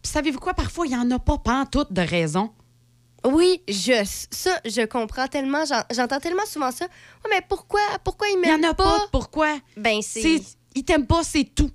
Puis 0.01 0.13
savez-vous 0.13 0.39
quoi? 0.39 0.55
Parfois, 0.55 0.87
il 0.87 0.91
n'y 0.91 0.97
en 0.97 1.11
a 1.11 1.19
pas 1.19 1.39
pantoute 1.39 1.93
de 1.93 2.03
raison. 2.03 2.51
Oui, 3.27 3.63
je, 3.69 4.05
ça, 4.31 4.61
je 4.65 4.85
comprends 4.87 5.27
tellement. 5.29 5.65
j'en- 5.65 5.83
J'entends 5.91 6.21
tellement 6.21 6.45
souvent 6.47 6.71
ça. 6.71 6.85
Ouais, 6.85 7.31
mais 7.31 7.43
pourquoi, 7.49 7.81
pourquoi 8.05 8.27
ils 8.29 8.39
Il 8.45 8.59
n'y 8.59 8.67
en 8.67 8.71
a 8.71 8.75
pas. 8.75 8.99
de 8.99 9.11
Pourquoi? 9.11 9.59
Ben, 9.77 10.01
C'est... 10.03 10.41
Ils 10.75 10.85
t'aiment 10.85 11.07
pas, 11.07 11.23
c'est 11.23 11.45
tout. 11.55 11.71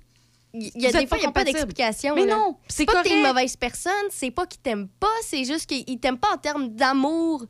Il 0.52 0.70
y 0.74 0.86
a 0.86 0.90
Vous 0.90 0.98
des 0.98 1.06
fois, 1.06 1.08
pas 1.08 1.16
il 1.16 1.20
n'y 1.20 1.26
a 1.26 1.32
pas 1.32 1.44
d'explication. 1.44 2.14
Mais 2.14 2.26
là. 2.26 2.34
non, 2.36 2.56
c'est 2.68 2.84
pas 2.84 3.02
que 3.02 3.08
t'es 3.08 3.16
une 3.20 3.26
mauvaise 3.26 3.56
personne, 3.56 3.92
c'est 4.10 4.30
pas 4.32 4.46
qu'ils 4.46 4.60
t'aiment 4.60 4.88
pas, 4.88 5.06
c'est 5.24 5.44
juste 5.44 5.66
qu'ils 5.66 5.98
t'aiment 6.00 6.18
pas 6.18 6.34
en 6.34 6.38
termes 6.38 6.68
d'amour. 6.68 7.44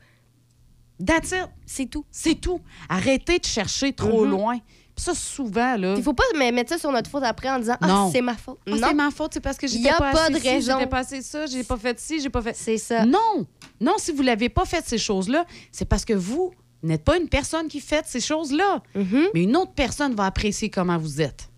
That's 1.05 1.33
it. 1.33 1.49
C'est 1.67 1.87
tout. 1.87 2.05
C'est 2.11 2.35
tout. 2.35 2.61
Arrêtez 2.89 3.39
de 3.39 3.45
chercher 3.47 3.93
trop 3.95 4.25
Mhm. 4.27 4.31
loin. 4.31 4.59
Puis 4.95 5.05
ça, 5.05 5.15
souvent, 5.15 5.77
là... 5.77 5.95
Il 5.97 6.03
faut 6.03 6.13
pas 6.13 6.25
me 6.35 6.51
mettre 6.51 6.69
ça 6.71 6.79
sur 6.79 6.93
notre 6.93 7.09
faute 7.09 7.23
après 7.25 7.49
en 7.49 7.59
disant 7.59 7.77
Ah, 7.81 8.09
c'est 8.13 8.21
ma 8.21 8.37
faute. 8.37 8.59
Ah, 8.67 8.71
non, 8.71 8.89
c'est 8.89 8.95
ma 8.95 9.11
faute, 9.11 9.33
c'est 9.33 9.41
parce 9.41 9.57
que 9.57 9.67
a 9.89 9.99
pas, 9.99 10.13
pas 10.13 10.29
de 10.29 10.39
ci, 10.39 10.49
raison. 10.49 10.75
J'étais 10.79 10.91
pas 10.91 10.99
assez 10.99 11.23
ça, 11.23 11.47
j'ai 11.47 11.65
pas 11.65 11.79
fait 11.79 11.99
ci, 11.99 12.21
j'ai 12.21 12.29
pas 12.29 12.43
fait... 12.43 12.55
c'est 12.55 12.77
ça. 12.77 13.07
Non! 13.07 13.47
Non, 13.81 13.95
si 13.99 14.13
vous 14.13 14.23
l'avez 14.23 14.49
pas 14.49 14.65
fait, 14.65 14.85
ces 14.87 14.99
choses-là, 14.99 15.47
c'est 15.73 15.85
parce 15.87 16.05
que 16.05 16.13
vous 16.13 16.53
n'êtes 16.83 17.05
pas 17.05 17.17
une 17.19 17.29
personne 17.29 17.69
qui 17.69 17.81
fait 17.81 18.05
ces 18.07 18.21
choses-là. 18.21 18.83
Mhm. 18.95 19.29
Mais 19.35 19.43
une 19.45 19.57
autre 19.57 19.73
personne 19.73 20.15
va 20.15 20.27
apprécier 20.27 20.71
comment 20.71 20.99
vous 20.99 21.21
êtes. 21.21 21.49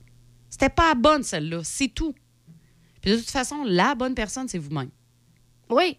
C'était 0.50 0.68
pas 0.68 0.88
la 0.90 0.94
bonne, 0.94 1.22
celle-là. 1.22 1.60
C'est 1.64 1.88
tout. 1.88 2.14
Puis 3.00 3.10
de 3.12 3.16
toute 3.16 3.30
façon, 3.30 3.64
la 3.64 3.94
bonne 3.94 4.14
personne, 4.14 4.46
c'est 4.48 4.58
vous-même. 4.58 4.90
Oui, 5.70 5.98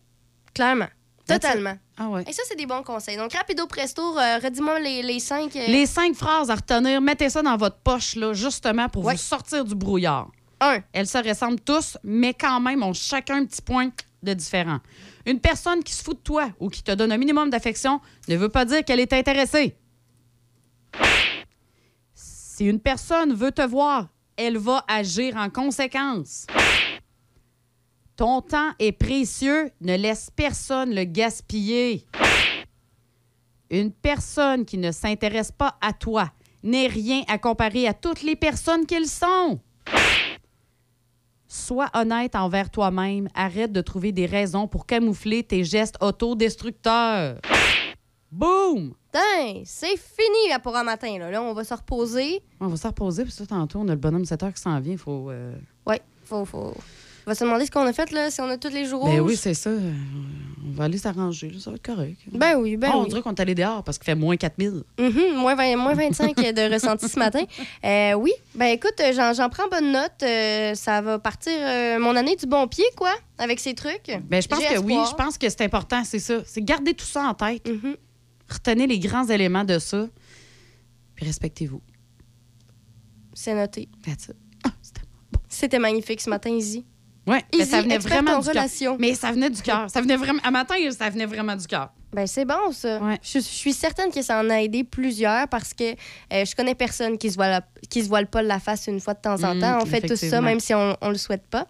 clairement. 0.54 0.88
Totalement. 1.28 1.78
Ah 1.98 2.10
ouais. 2.10 2.24
Et 2.28 2.34
ça, 2.34 2.44
c'est 2.48 2.56
des 2.58 2.66
bons 2.66 2.84
conseils. 2.84 3.16
Donc, 3.18 3.32
rapido 3.34 3.66
presto, 3.66 4.02
euh, 4.18 4.40
redis-moi 4.40 4.80
les, 4.80 5.02
les 5.04 5.20
cinq. 5.20 5.56
euh, 5.56 5.68
Les 5.68 5.86
cinq 5.86 6.16
phrases 6.16 6.50
à 6.50 6.56
retenir, 6.56 7.00
mettez 7.02 7.30
ça 7.30 7.42
dans 7.42 7.56
votre 7.56 7.78
poche, 7.78 8.16
là, 8.16 8.34
justement, 8.34 8.90
pour 8.90 9.06
Ouais. 9.06 9.14
vous 9.14 9.20
sortir 9.20 9.64
du 9.64 9.74
brouillard. 9.74 10.30
Un. 10.60 10.80
Elles 10.92 11.08
se 11.08 11.18
ressemblent 11.18 11.62
tous, 11.62 11.98
mais 12.04 12.34
quand 12.34 12.60
même 12.60 12.84
ont 12.84 12.94
chacun 12.94 13.38
un 13.42 13.46
petit 13.46 13.62
point 13.62 13.90
de 14.22 14.34
différent. 14.34 14.80
Une 15.26 15.40
personne 15.40 15.84
qui 15.84 15.94
se 15.94 16.04
fout 16.04 16.18
de 16.18 16.24
toi 16.24 16.50
ou 16.60 16.70
qui 16.70 16.84
te 16.84 16.92
donne 16.92 17.12
un 17.12 17.18
minimum 17.18 17.50
d'affection 17.50 18.02
ne 18.28 18.36
veut 18.36 18.50
pas 18.50 18.66
dire 18.66 18.84
qu'elle 18.84 19.00
est 19.00 19.14
intéressée. 19.14 19.78
Si 22.14 22.66
une 22.66 22.80
personne 22.80 23.34
veut 23.34 23.52
te 23.52 23.66
voir, 23.66 24.10
elle 24.36 24.58
va 24.58 24.84
agir 24.88 25.38
en 25.38 25.50
conséquence. 25.50 26.46
Ton 28.16 28.42
temps 28.42 28.72
est 28.80 28.92
précieux, 28.92 29.72
ne 29.82 29.96
laisse 29.96 30.30
personne 30.36 30.94
le 30.94 31.04
gaspiller. 31.04 32.06
Une 33.72 33.92
personne 33.92 34.66
qui 34.66 34.78
ne 34.78 34.92
s'intéresse 34.92 35.52
pas 35.52 35.78
à 35.82 35.94
toi 35.94 36.32
n'est 36.62 36.88
rien 36.88 37.24
à 37.28 37.38
comparer 37.40 37.88
à 37.88 37.94
toutes 37.94 38.22
les 38.22 38.36
personnes 38.36 38.86
qu'ils 38.86 39.08
sont. 39.08 39.60
Sois 41.56 41.88
honnête 41.94 42.34
envers 42.36 42.72
toi-même. 42.72 43.28
Arrête 43.36 43.72
de 43.72 43.82
trouver 43.82 44.12
des 44.12 44.26
raisons 44.26 44.68
pour 44.68 44.88
camoufler 44.88 45.44
tes 45.44 45.63
gestes 45.63 45.98
autodestructeurs. 46.02 47.39
Boum! 48.32 48.96
Putain, 49.12 49.62
c'est 49.63 49.96
fini 49.96 50.50
là, 50.50 50.58
pour 50.58 50.76
un 50.76 50.84
matin. 50.84 51.16
Là. 51.20 51.30
Là, 51.30 51.44
on 51.44 51.54
va 51.54 51.63
se 51.63 51.76
reposer. 51.76 52.42
On 52.60 52.66
va 52.66 52.76
se 52.76 52.88
reposer, 52.88 53.22
puis 53.22 53.32
ça, 53.32 53.46
tantôt, 53.46 53.78
on 53.82 53.88
a 53.88 53.92
le 53.92 54.00
bonhomme 54.00 54.26
7 54.26 54.42
heures 54.42 54.54
qui 54.54 54.63
s'en 54.63 54.80
vient. 54.80 54.98
Faut, 54.98 55.30
euh, 55.30 55.56
Ouais, 55.86 56.02
faut, 56.26 56.44
faut. 56.44 56.74
On 57.26 57.32
va 57.32 57.36
se 57.36 57.44
demander 57.44 57.66
ce 57.66 57.72
qu'on 57.72 57.86
a 57.86 57.94
fait, 57.94 58.12
là, 58.12 58.30
si 58.32 58.42
on 58.42 58.50
a 58.50 58.58
tous 58.58 58.70
les 58.70 58.86
jours. 58.86 59.06
Ben 59.06 59.20
rouges. 59.22 59.32
oui, 59.32 59.38
c'est 59.38 59.54
ça. 59.54 59.70
On 59.70 60.72
va 60.76 60.86
aller 60.86 60.98
s'arranger. 60.98 61.50
là, 61.50 61.60
Ça 61.60 61.70
va 61.70 61.76
être 61.76 61.86
correct. 61.86 62.18
Ben 62.32 62.58
oui, 62.58 62.76
ben 62.78 62.90
Ah, 62.92 62.98
on 62.98 63.04
oui. 63.04 63.10
dirait 63.10 63.22
qu'on 63.22 63.32
est 63.34 63.40
allé 63.40 63.54
dehors 63.56 63.84
parce 63.84 63.98
qu'il 63.98 64.06
fait 64.06 64.16
moins 64.16 64.36
4000. 64.36 64.84
Mhm, 65.00 65.36
moins, 65.36 65.56
20 65.56 65.76
moins 65.78 65.94
25 65.94 66.36
de 66.36 66.74
ressenti 66.74 67.08
ce 67.08 67.20
matin. 67.20 67.44
Euh, 67.86 68.14
oui, 68.14 68.32
ben 68.56 68.68
écoute, 68.68 68.94
euh, 69.02 69.12
j'en 69.14 69.34
j'en 69.34 69.50
prends 69.50 69.68
bonne 69.70 69.92
note. 69.92 70.12
Euh, 70.24 70.74
ça 70.74 71.02
va 71.02 71.20
partir 71.20 71.52
euh, 71.58 72.00
mon 72.00 72.16
année 72.16 72.36
du 72.36 72.46
bon 72.46 72.68
pied, 72.68 72.86
quoi, 72.96 73.14
avec 73.38 73.60
ces 73.60 73.74
trucs. 73.74 74.10
Ben, 74.30 74.42
je 74.42 74.48
pense 74.48 74.60
J'ai 74.62 74.76
que 74.76 74.80
oui. 74.80 74.94
espoir. 74.94 75.10
Je 75.12 75.16
pense 75.24 75.38
que 75.38 75.50
c'est 75.50 75.62
important, 75.62 76.04
c'est 76.06 76.20
ça. 76.20 76.36
C'est 76.46 76.62
garder 76.62 76.94
tout 76.94 77.06
ça 77.06 77.24
en 77.28 77.34
tête. 77.34 77.68
Mhm. 77.68 77.96
Retenez 78.50 78.88
les 78.88 79.00
grands 79.00 79.26
éléments 79.28 79.64
de 79.66 79.80
ça. 79.80 80.08
Puis 81.16 81.26
respectez-vous. 81.26 81.82
C'est 83.34 83.54
noté. 83.54 83.90
That's 84.06 84.26
it. 84.30 84.36
Ah, 84.64 84.70
c'était. 84.82 85.02
C'était 85.50 85.80
magnifique 85.80 86.22
ce 86.22 86.30
matin, 86.30 86.50
Izzy. 86.52 86.86
Ouais, 87.26 87.42
mais 87.54 87.60
Izzy, 87.62 87.72
ça 87.72 87.82
venait 87.82 87.98
vraiment 88.00 88.32
en 88.34 88.40
du 88.40 88.46
cœur. 88.46 88.54
relation. 88.56 88.98
Mais 89.00 89.14
ça 89.14 89.32
venait 89.32 89.50
du 89.50 89.62
cœur. 89.62 89.90
Ça 89.90 90.02
venait 90.02 90.18
vraiment. 90.18 90.42
À 90.44 90.52
matin, 90.52 90.76
ça 90.98 91.10
venait 91.10 91.26
vraiment 91.26 91.56
du 91.56 91.66
cœur. 91.68 91.90
Ben 92.14 92.28
c'est 92.28 92.46
bon, 92.46 92.72
ça. 92.72 93.00
Ouais. 93.00 93.18
Je, 93.24 93.40
je 93.40 93.44
suis 93.44 93.74
certaine 93.74 94.12
que 94.12 94.22
ça 94.22 94.40
en 94.42 94.50
a 94.50 94.62
aidé 94.62 94.84
plusieurs 94.84 95.48
parce 95.48 95.74
que 95.74 95.94
euh, 95.94 96.46
je 96.46 96.56
connais 96.56 96.76
personne 96.76 97.18
qui 97.18 97.32
se 97.32 97.36
voile 97.36 97.62
qui 97.90 98.04
se 98.04 98.08
voile 98.10 98.28
pas 98.28 98.42
la 98.44 98.60
face 98.60 98.86
une 98.88 99.00
fois 99.00 99.14
de 99.16 99.22
temps 99.22 99.42
en 99.44 99.56
Mm, 99.56 99.60
temps. 99.62 99.80
On 99.82 99.86
fait 99.86 100.02
tout 100.02 100.16
ça, 100.16 100.42
même 100.42 100.60
si 100.60 100.74
on, 100.76 100.96
on 101.02 101.10
le 101.10 101.18
souhaite 101.18 101.48
pas. 101.50 101.66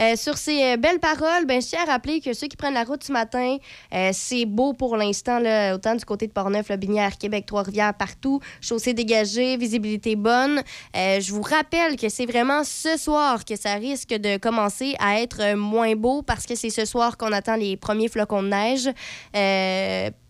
Euh, 0.00 0.16
sur 0.16 0.36
ces 0.36 0.62
euh, 0.62 0.76
belles 0.76 0.98
paroles, 0.98 1.46
ben, 1.46 1.60
je 1.60 1.68
tiens 1.68 1.80
à 1.86 1.92
rappeler 1.92 2.20
que 2.20 2.32
ceux 2.32 2.48
qui 2.48 2.56
prennent 2.56 2.74
la 2.74 2.84
route 2.84 3.02
ce 3.02 3.12
matin, 3.12 3.56
euh, 3.94 4.10
c'est 4.12 4.44
beau 4.44 4.72
pour 4.72 4.96
l'instant, 4.96 5.40
autant 5.74 5.94
du 5.94 6.04
côté 6.04 6.26
de 6.26 6.32
Portneuf, 6.32 6.68
Le 6.68 6.76
Binière, 6.76 7.16
Québec, 7.18 7.46
Trois-Rivières, 7.46 7.94
partout. 7.94 8.40
Chaussée 8.60 8.94
dégagée, 8.94 9.56
visibilité 9.56 10.16
bonne. 10.16 10.62
Je 10.94 11.32
vous 11.32 11.42
rappelle 11.42 11.96
que 11.96 12.08
c'est 12.08 12.26
vraiment 12.26 12.64
ce 12.64 12.96
soir 12.96 13.44
que 13.44 13.56
ça 13.56 13.74
risque 13.74 14.10
de 14.10 14.36
commencer 14.36 14.94
à 14.98 15.20
être 15.20 15.54
moins 15.54 15.94
beau 15.94 16.22
parce 16.22 16.46
que 16.46 16.54
c'est 16.54 16.70
ce 16.70 16.84
soir 16.84 17.16
qu'on 17.16 17.32
attend 17.32 17.56
les 17.56 17.76
premiers 17.76 18.08
flocons 18.08 18.42
de 18.42 18.48
neige. 18.48 18.88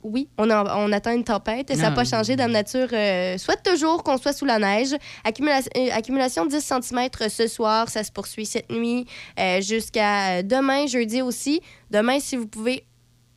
Euh, 0.05 0.09
oui, 0.09 0.29
on, 0.39 0.49
a- 0.51 0.77
on 0.79 0.93
attend 0.93 1.13
une 1.13 1.25
tempête. 1.25 1.69
Ça 1.75 1.83
n'a 1.83 1.91
pas 1.93 2.05
changé. 2.05 2.37
Dame 2.37 2.53
Nature 2.53 2.89
euh, 2.93 3.39
souhaite 3.39 3.63
toujours 3.65 4.03
qu'on 4.05 4.19
soit 4.19 4.33
sous 4.33 4.45
la 4.45 4.59
neige. 4.59 4.95
Accumula- 5.25 5.67
euh, 5.77 5.89
accumulation 5.93 6.45
de 6.47 6.51
10 6.51 6.61
cm 6.65 7.09
ce 7.29 7.47
soir. 7.49 7.89
Ça 7.89 8.05
se 8.05 8.13
poursuit 8.13 8.47
cette 8.47 8.71
nuit 8.71 9.07
euh, 9.39 9.61
jusqu'à 9.61 10.43
demain, 10.43 10.87
jeudi 10.87 11.23
aussi. 11.23 11.61
Demain, 11.91 12.21
si 12.21 12.37
vous 12.37 12.47
pouvez 12.47 12.85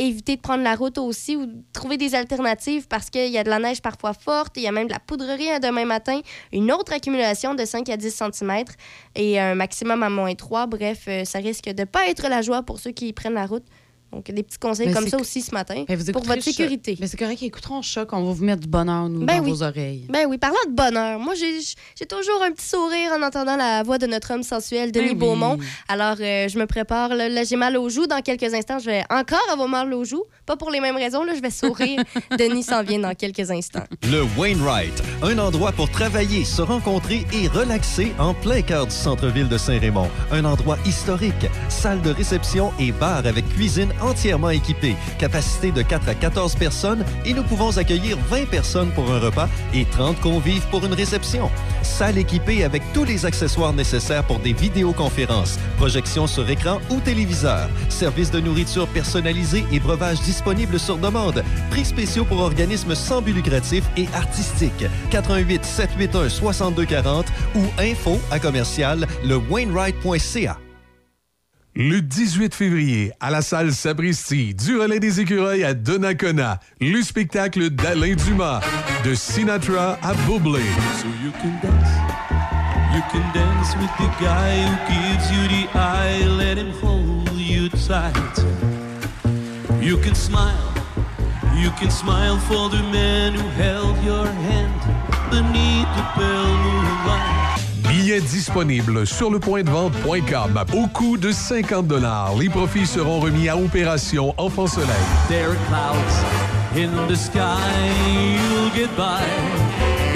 éviter 0.02 0.38
de 0.38 0.42
prendre 0.42 0.64
la 0.64 0.76
route 0.76 0.98
aussi 0.98 1.36
ou 1.36 1.46
trouver 1.74 1.98
des 1.98 2.16
alternatives 2.16 2.88
parce 2.88 3.10
qu'il 3.10 3.28
y 3.30 3.38
a 3.38 3.44
de 3.44 3.50
la 3.50 3.60
neige 3.60 3.82
parfois 3.82 4.14
forte. 4.14 4.54
Il 4.56 4.64
y 4.64 4.68
a 4.68 4.72
même 4.72 4.88
de 4.88 4.94
la 4.94 5.00
poudrerie 5.00 5.60
demain 5.62 5.84
matin. 5.84 6.22
Une 6.54 6.72
autre 6.72 6.94
accumulation 6.94 7.54
de 7.54 7.66
5 7.66 7.90
à 7.90 7.98
10 7.98 8.10
cm 8.32 8.64
et 9.16 9.38
un 9.42 9.56
maximum 9.56 10.02
à 10.04 10.10
moins 10.10 10.34
3. 10.36 10.68
Bref, 10.68 11.04
euh, 11.10 11.26
ça 11.26 11.40
risque 11.40 11.66
de 11.66 11.82
ne 11.82 11.86
pas 11.86 12.08
être 12.08 12.30
la 12.30 12.42
joie 12.42 12.64
pour 12.64 12.80
ceux 12.80 12.92
qui 12.92 13.12
prennent 13.12 13.34
la 13.34 13.46
route. 13.46 13.66
Donc, 14.12 14.26
des 14.32 14.44
petits 14.44 14.58
conseils 14.58 14.88
Mais 14.88 14.94
comme 14.94 15.08
ça 15.08 15.18
aussi 15.18 15.42
ce 15.42 15.54
matin 15.54 15.86
Ben, 15.88 15.98
vous 15.98 16.12
pour 16.12 16.24
votre 16.24 16.44
sécurité. 16.44 16.98
Mais 17.00 17.08
c'est 17.08 17.18
correct, 17.18 17.42
écouteront 17.44 17.82
choc. 17.82 18.10
On 18.12 18.24
va 18.24 18.34
vous 18.34 18.44
mettre 18.44 18.62
du 18.62 18.68
bonheur, 18.68 19.08
nous, 19.08 19.26
Ben 19.26 19.38
dans 19.38 19.44
oui. 19.44 19.52
vos 19.52 19.64
oreilles. 19.64 20.06
Ben 20.10 20.26
oui, 20.28 20.38
parlant 20.38 20.56
de 20.68 20.74
bonheur, 20.74 21.20
moi 21.20 21.36
j'ai 21.36 21.60
j'ai 21.98 22.06
toujours 22.06 22.42
un 22.44 22.52
petit 22.52 22.68
sourire 22.68 23.12
en 23.18 23.22
entendant 23.22 23.56
la 23.56 23.84
voix 23.84 23.98
de 23.98 24.08
notre 24.08 24.34
homme 24.34 24.44
sensuel, 24.44 24.92
Denis 24.92 25.10
Ben 25.10 25.14
oui. 25.14 25.20
Beaumont. 25.20 25.58
Alors 25.88 26.16
euh, 26.20 26.48
je 26.48 26.58
me 26.60 26.66
prépare, 26.66 27.10
là, 27.16 27.30
Là, 27.30 27.44
j'ai 27.44 27.56
mal 27.56 27.78
aux 27.78 27.90
joues. 27.90 28.08
Dans 28.08 28.22
quelques 28.22 28.54
instants, 28.54 28.80
je 28.80 28.86
vais 28.86 29.04
encore 29.10 29.40
avoir 29.52 29.68
mal 29.68 29.94
aux 29.94 30.04
joues. 30.04 30.24
Pas 30.48 30.58
pour 30.58 30.72
les 30.72 30.80
mêmes 30.80 30.96
raisons, 30.96 31.24
là, 31.24 31.34
je 31.36 31.42
vais 31.42 31.52
sourire. 31.52 32.04
Denis 32.40 32.64
s'en 32.64 32.82
vient 32.84 33.00
dans 33.00 33.14
quelques 33.14 33.52
instants. 33.52 33.84
Le 34.04 34.24
Wainwright, 34.38 35.04
un 35.22 35.38
endroit 35.38 35.72
pour 35.72 35.90
travailler, 35.92 36.44
se 36.44 36.62
rencontrer 36.64 37.26
et 37.34 37.48
relaxer 37.48 38.14
en 38.18 38.34
plein 38.34 38.62
cœur 38.64 38.88
du 38.88 38.96
centre-ville 38.96 39.48
de 39.48 39.58
Saint-Raymond. 39.58 40.10
Un 40.32 40.46
endroit 40.46 40.78
historique, 40.86 41.46
salle 41.70 42.02
de 42.02 42.10
réception 42.10 42.72
et 42.80 42.92
bar 42.92 43.26
avec 43.28 43.48
cuisine 43.50 43.92
entièrement 44.02 44.50
équipé, 44.50 44.96
capacité 45.18 45.72
de 45.72 45.82
4 45.82 46.10
à 46.10 46.16
14 46.16 46.56
personnes 46.56 47.06
et 47.26 47.34
nous 47.34 47.44
pouvons 47.44 47.78
accueillir 47.78 48.18
20 48.30 48.50
personnes 48.50 48.92
pour 48.92 49.12
un 49.12 49.20
repas 49.20 49.50
et 49.74 49.86
30 49.86 50.20
convives 50.20 50.66
pour 50.70 50.86
une 50.86 50.94
réception. 50.94 51.50
Salle 51.82 52.18
équipée 52.18 52.64
avec 52.64 52.82
tous 52.94 53.04
les 53.04 53.26
accessoires 53.26 53.74
nécessaires 53.74 54.24
pour 54.24 54.40
des 54.40 54.54
vidéoconférences, 54.54 55.58
projections 55.78 56.28
sur 56.28 56.50
écran 56.50 56.80
ou 56.90 57.00
téléviseur, 57.00 57.70
service 57.90 58.32
de 58.32 58.40
nourriture 58.40 58.88
personnalisé 58.88 59.66
et 59.72 59.80
breuvage 59.80 60.22
disponible 60.22 60.80
sur 60.80 60.98
demande, 60.98 61.44
prix 61.72 61.86
spéciaux 61.86 62.26
pour 62.26 62.40
organismes 62.40 62.96
sans 62.96 63.22
but 63.22 63.34
lucratif 63.34 63.84
et 63.98 64.08
artistiques. 64.14 64.86
88 65.12 65.66
781 65.66 66.30
6240 66.30 67.26
ou 67.56 67.62
info 67.80 68.20
à 68.32 68.40
commercial 68.40 69.08
le 69.24 69.36
Wainwright.ca. 69.36 70.69
Le 71.76 72.02
18 72.02 72.54
février, 72.54 73.12
à 73.20 73.30
la 73.30 73.42
salle 73.42 73.72
Sapristi, 73.72 74.54
du 74.54 74.78
relais 74.78 75.00
des 75.00 75.22
écureuils 75.22 75.64
à 75.64 75.74
Donnacona, 75.74 76.60
le 76.82 77.02
spectacle 77.02 77.70
d'Alain 77.70 78.16
Dumas, 78.16 78.60
de 79.06 79.14
Sinatra 79.16 79.98
à 80.02 80.14
Bublé. 80.26 80.60
So 81.00 81.08
you 81.24 81.32
can 81.42 81.60
dance, 81.62 81.90
you 82.94 83.02
can 83.12 83.24
dance 83.34 83.76
with 83.78 83.92
the 83.98 84.10
guy 84.22 84.66
who 84.66 84.76
gives 84.90 85.32
you 85.32 85.48
the 85.48 85.70
eye, 85.78 86.26
let 86.38 86.58
him 86.58 86.72
hold 86.82 87.32
you 87.38 87.70
tight. 87.70 88.14
You 89.82 89.98
can 89.98 90.16
smile, 90.16 90.74
you 91.56 91.70
can 91.80 91.92
smile 91.92 92.40
for 92.40 92.70
the 92.70 92.84
man 92.92 93.36
who 93.36 93.48
held 93.62 93.96
your 94.04 94.26
hand 94.26 94.82
beneath 95.30 95.88
the 95.96 96.04
pale. 96.16 96.79
Billets 98.10 98.22
disponibles 98.22 99.06
sur 99.06 99.30
le 99.30 99.38
point 99.38 99.62
de 99.62 99.70
vente.com. 99.70 100.64
Au 100.74 100.88
coût 100.88 101.16
de 101.16 101.32
50 101.32 101.86
Les 102.40 102.50
profits 102.50 102.88
seront 102.88 103.20
remis 103.20 103.50
à 103.50 103.56
Opération 103.56 104.34
Enfant 104.38 104.66
Soleil. 104.66 104.88
There 105.28 105.50
are 105.50 105.56
clouds 105.68 106.76
in 106.76 106.90
the 107.08 107.16
sky, 107.16 107.60
you'll 108.34 108.72
get 108.74 108.90
by. 108.98 109.22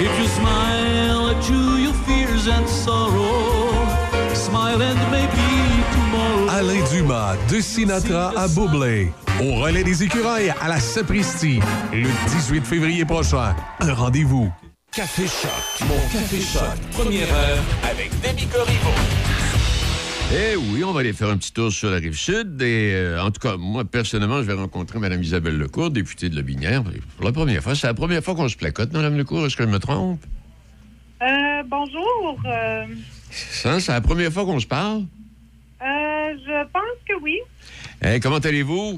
If 0.00 0.10
you 0.18 0.26
smile 0.26 1.28
at 1.30 1.48
you, 1.48 1.84
your 1.84 1.94
fears 2.04 2.48
and 2.48 2.66
sorrow. 2.66 3.86
Smile 4.34 4.82
and 4.82 4.98
maybe 5.12 5.84
tomorrow. 5.92 6.48
Alain 6.50 6.84
Dumas, 6.90 7.36
de 7.48 7.60
Sinatra 7.60 8.32
à 8.36 8.48
Bublé. 8.48 9.12
Au 9.40 9.62
relais 9.62 9.84
des 9.84 10.02
écureuils 10.02 10.52
à 10.60 10.66
la 10.66 10.80
Sapristi, 10.80 11.60
le 11.92 12.08
18 12.28 12.66
février 12.66 13.04
prochain. 13.04 13.54
Un 13.78 13.94
rendez-vous. 13.94 14.50
Café 14.94 15.26
Choc. 15.26 15.88
Mon 15.88 15.96
Café 16.12 16.40
Choc. 16.40 16.78
Première 16.92 17.32
heure 17.34 17.62
avec 17.90 18.10
Demi 18.20 18.46
Corriveau. 18.46 18.90
Eh 20.32 20.56
oui, 20.56 20.84
on 20.84 20.92
va 20.92 21.00
aller 21.00 21.12
faire 21.12 21.28
un 21.30 21.36
petit 21.36 21.52
tour 21.52 21.72
sur 21.72 21.90
la 21.90 21.96
rive 21.96 22.16
sud. 22.16 22.60
Et 22.62 22.92
euh, 22.94 23.22
en 23.22 23.30
tout 23.30 23.40
cas, 23.40 23.56
moi, 23.56 23.84
personnellement, 23.84 24.38
je 24.38 24.46
vais 24.46 24.52
rencontrer 24.54 24.98
Mme 24.98 25.22
Isabelle 25.22 25.56
Lecourt, 25.58 25.90
députée 25.90 26.28
de 26.28 26.36
la 26.36 26.42
Binière. 26.42 26.82
Pour 27.16 27.24
la 27.26 27.32
première 27.32 27.62
fois. 27.62 27.74
C'est 27.74 27.86
la 27.86 27.94
première 27.94 28.22
fois 28.22 28.34
qu'on 28.34 28.48
se 28.48 28.56
placote, 28.56 28.92
Mme 28.92 29.16
Lecourt. 29.16 29.46
Est-ce 29.46 29.56
que 29.56 29.64
je 29.64 29.68
me 29.68 29.78
trompe? 29.78 30.20
Euh, 31.22 31.62
bonjour. 31.66 32.38
Euh, 32.46 32.86
Ça, 33.30 33.80
c'est 33.80 33.92
la 33.92 34.00
première 34.00 34.32
fois 34.32 34.44
qu'on 34.44 34.60
se 34.60 34.66
parle? 34.66 35.04
euh, 35.82 36.34
je 36.46 36.62
pense 36.72 36.98
que 37.08 37.14
oui. 37.22 37.38
Eh, 38.02 38.20
comment 38.20 38.38
allez-vous? 38.38 38.96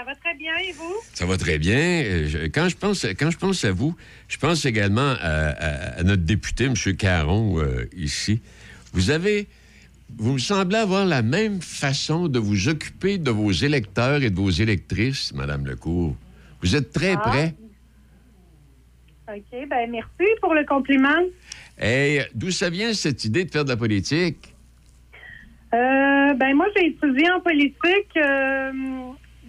Ça 0.00 0.06
va 0.06 0.14
très 0.14 0.34
bien 0.34 0.56
et 0.66 0.72
vous? 0.72 0.94
Ça 1.12 1.26
va 1.26 1.36
très 1.36 1.58
bien. 1.58 1.76
Euh, 1.78 2.26
je- 2.26 2.46
quand, 2.46 2.70
je 2.70 2.76
pense, 2.76 3.04
quand 3.18 3.30
je 3.30 3.36
pense 3.36 3.66
à 3.66 3.72
vous, 3.72 3.94
je 4.28 4.38
pense 4.38 4.64
également 4.64 5.10
à, 5.20 5.48
à- 5.50 5.98
à 5.98 6.02
notre 6.04 6.22
député, 6.22 6.64
M. 6.64 6.74
Caron, 6.96 7.60
euh, 7.60 7.84
ici. 7.94 8.40
Vous 8.94 9.10
avez. 9.10 9.46
Vous 10.16 10.32
me 10.32 10.38
semblez 10.38 10.78
avoir 10.78 11.04
la 11.04 11.20
même 11.20 11.60
façon 11.60 12.28
de 12.28 12.38
vous 12.38 12.68
occuper 12.70 13.18
de 13.18 13.30
vos 13.30 13.52
électeurs 13.52 14.22
et 14.22 14.30
de 14.30 14.36
vos 14.36 14.48
électrices, 14.48 15.34
Mme 15.34 15.66
Lecourt. 15.66 16.16
Vous 16.62 16.74
êtes 16.76 16.92
très 16.92 17.12
Ah. 17.12 17.18
près. 17.18 17.54
OK, 19.28 19.68
ben 19.68 19.90
merci 19.90 20.30
pour 20.40 20.54
le 20.54 20.64
compliment. 20.64 21.20
Et 21.80 22.20
d'où 22.34 22.50
ça 22.50 22.70
vient 22.70 22.94
cette 22.94 23.22
idée 23.26 23.44
de 23.44 23.50
faire 23.50 23.64
de 23.64 23.68
la 23.70 23.76
politique? 23.76 24.54
Euh, 25.74 26.34
ben 26.34 26.54
moi, 26.54 26.66
j'ai 26.74 26.86
étudié 26.86 27.30
en 27.30 27.40
politique, 27.40 28.16
euh, 28.16 28.72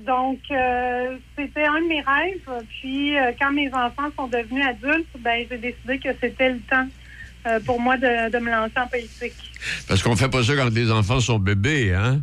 donc 0.06 0.40
euh, 0.52 1.18
c'était 1.38 1.66
un 1.66 1.82
de 1.82 1.88
mes 1.88 2.02
rêves. 2.02 2.66
Puis 2.82 3.18
euh, 3.18 3.32
quand 3.40 3.52
mes 3.52 3.68
enfants 3.74 4.10
sont 4.18 4.28
devenus 4.28 4.66
adultes, 4.66 5.08
ben 5.20 5.46
j'ai 5.50 5.58
décidé 5.58 6.00
que 6.00 6.10
c'était 6.20 6.52
le 6.52 6.60
temps 6.70 6.88
euh, 7.48 7.60
pour 7.66 7.80
moi 7.80 7.98
de, 7.98 8.30
de 8.32 8.38
me 8.40 8.52
lancer 8.52 8.78
en 8.78 8.88
politique. 8.88 9.34
Parce 9.88 10.02
qu'on 10.04 10.16
fait 10.16 10.30
pas 10.30 10.44
ça 10.44 10.56
quand 10.56 10.74
les 10.74 10.92
enfants 10.92 11.20
sont 11.20 11.40
bébés, 11.40 11.94
hein? 11.94 12.22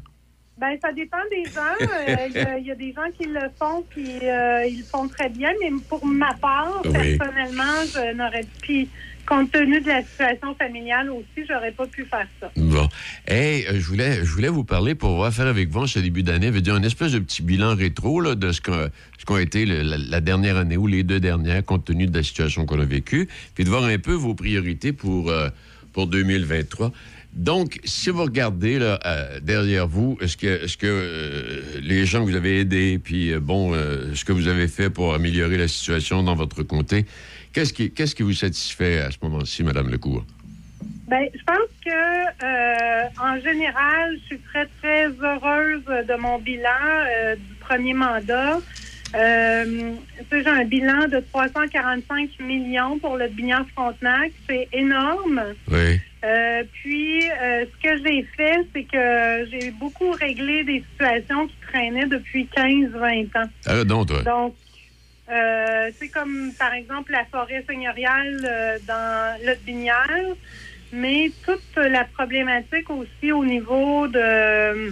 Ben, 0.58 0.76
ça 0.82 0.90
dépend 0.92 1.18
des 1.30 1.44
gens. 1.52 1.86
Il 2.08 2.34
y, 2.34 2.38
a- 2.40 2.58
il 2.58 2.66
y 2.66 2.70
a 2.72 2.74
des 2.74 2.92
gens 2.92 3.08
qui 3.16 3.26
le 3.28 3.48
font, 3.58 3.84
puis 3.88 4.02
ils 4.20 4.78
le 4.78 4.84
font 4.84 5.06
très 5.06 5.28
bien. 5.28 5.50
Mais 5.60 5.70
pour 5.88 6.04
ma 6.04 6.34
part, 6.34 6.82
Oui. 6.84 7.16
personnellement, 7.16 7.84
je 7.94 8.12
n'aurais 8.14 8.44
puis 8.60 8.88
compte 9.28 9.52
tenu 9.52 9.80
de 9.80 9.88
la 9.88 10.02
situation 10.02 10.54
familiale 10.54 11.10
aussi, 11.10 11.46
j'aurais 11.46 11.72
pas 11.72 11.86
pu 11.86 12.06
faire 12.06 12.26
ça. 12.40 12.50
Bon. 12.56 12.88
Hey, 13.26 13.66
euh, 13.66 13.74
je 13.78 13.86
voulais, 13.86 14.22
voulais 14.22 14.48
vous 14.48 14.64
parler 14.64 14.94
pour 14.94 15.16
voir 15.16 15.32
faire 15.32 15.46
avec 15.46 15.68
vous 15.68 15.80
en 15.80 15.86
ce 15.86 15.98
début 15.98 16.22
d'année, 16.22 16.50
dire 16.62 16.74
un 16.74 16.82
espèce 16.82 17.12
de 17.12 17.18
petit 17.18 17.42
bilan 17.42 17.76
rétro 17.76 18.20
là, 18.20 18.34
de 18.34 18.52
ce 18.52 18.62
qu'a 18.62 18.88
ce 19.18 19.40
été 19.40 19.66
la, 19.66 20.20
dernière 20.20 20.56
année 20.56 20.78
ou 20.78 20.86
les 20.86 21.02
deux 21.02 21.20
dernières, 21.20 21.62
compte 21.64 21.84
tenu 21.84 22.06
de 22.06 22.16
la 22.16 22.22
situation 22.22 22.64
qu'on 22.64 22.80
a 22.80 22.86
vécue, 22.86 23.28
puis 23.54 23.64
de 23.64 23.68
voir 23.68 23.84
un 23.84 23.98
peu 23.98 24.14
vos 24.14 24.34
priorités 24.34 24.92
pour, 24.92 25.28
euh, 25.28 25.48
pour 25.92 26.06
2023. 26.06 26.90
Donc, 27.34 27.78
si 27.84 28.08
vous 28.08 28.22
regardez 28.22 28.78
là, 28.78 28.98
euh, 29.04 29.40
derrière 29.40 29.86
vous, 29.86 30.16
est-ce 30.22 30.38
que, 30.38 30.64
est-ce 30.64 30.78
que 30.78 30.86
euh, 30.86 31.60
les 31.82 32.06
gens 32.06 32.24
que 32.24 32.30
vous 32.30 32.36
avez 32.36 32.60
aidés, 32.60 32.98
puis 32.98 33.34
bon, 33.34 33.74
ce 34.14 34.24
que 34.24 34.32
vous 34.32 34.48
avez 34.48 34.68
fait 34.68 34.88
pour 34.88 35.12
améliorer 35.12 35.58
la 35.58 35.68
situation 35.68 36.22
dans 36.22 36.34
votre 36.34 36.62
comté, 36.62 37.04
qu'est-ce 37.52 37.72
qui, 37.72 37.90
qu'est-ce 37.90 38.14
qui 38.14 38.22
vous 38.22 38.32
satisfait 38.32 38.98
à 38.98 39.10
ce 39.10 39.18
moment-ci, 39.22 39.62
Madame 39.62 39.88
Lecourt? 39.90 40.24
Ben, 41.08 41.26
je 41.34 41.42
pense 41.44 41.70
que 41.84 41.90
euh, 41.90 43.08
en 43.18 43.40
général, 43.40 44.16
je 44.20 44.26
suis 44.26 44.38
très 44.40 44.66
très 44.80 45.06
heureuse 45.06 45.84
de 45.86 46.20
mon 46.20 46.38
bilan 46.38 46.68
euh, 46.84 47.36
du 47.36 47.54
premier 47.60 47.94
mandat. 47.94 48.58
Euh, 49.14 49.94
j'ai 50.30 50.46
un 50.46 50.64
bilan 50.64 51.08
de 51.08 51.20
345 51.32 52.28
millions 52.40 52.98
pour 52.98 53.16
le 53.16 53.28
Bignan 53.28 53.64
Frontenac, 53.74 54.32
c'est 54.48 54.68
énorme. 54.72 55.42
Oui. 55.70 55.98
Euh, 56.24 56.62
puis, 56.72 57.22
euh, 57.30 57.64
ce 57.64 57.88
que 57.88 58.02
j'ai 58.04 58.22
fait, 58.36 58.66
c'est 58.74 58.84
que 58.84 59.48
j'ai 59.50 59.70
beaucoup 59.70 60.10
réglé 60.10 60.64
des 60.64 60.84
situations 60.92 61.46
qui 61.46 61.54
traînaient 61.68 62.06
depuis 62.06 62.48
15-20 62.54 63.28
ans. 63.38 63.48
Ah, 63.66 63.84
donc, 63.84 64.08
toi. 64.08 64.22
Donc, 64.22 64.54
euh, 65.30 65.90
c'est 65.98 66.08
comme, 66.08 66.52
par 66.58 66.72
exemple, 66.72 67.12
la 67.12 67.24
forêt 67.26 67.62
seigneuriale 67.68 68.40
euh, 68.44 68.78
dans 68.86 69.38
le 69.44 69.54
Binière, 69.64 70.34
mais 70.92 71.30
toute 71.44 71.76
la 71.76 72.04
problématique 72.04 72.88
aussi 72.88 73.30
au 73.32 73.44
niveau 73.44 74.08
de... 74.08 74.18
euh, 74.18 74.90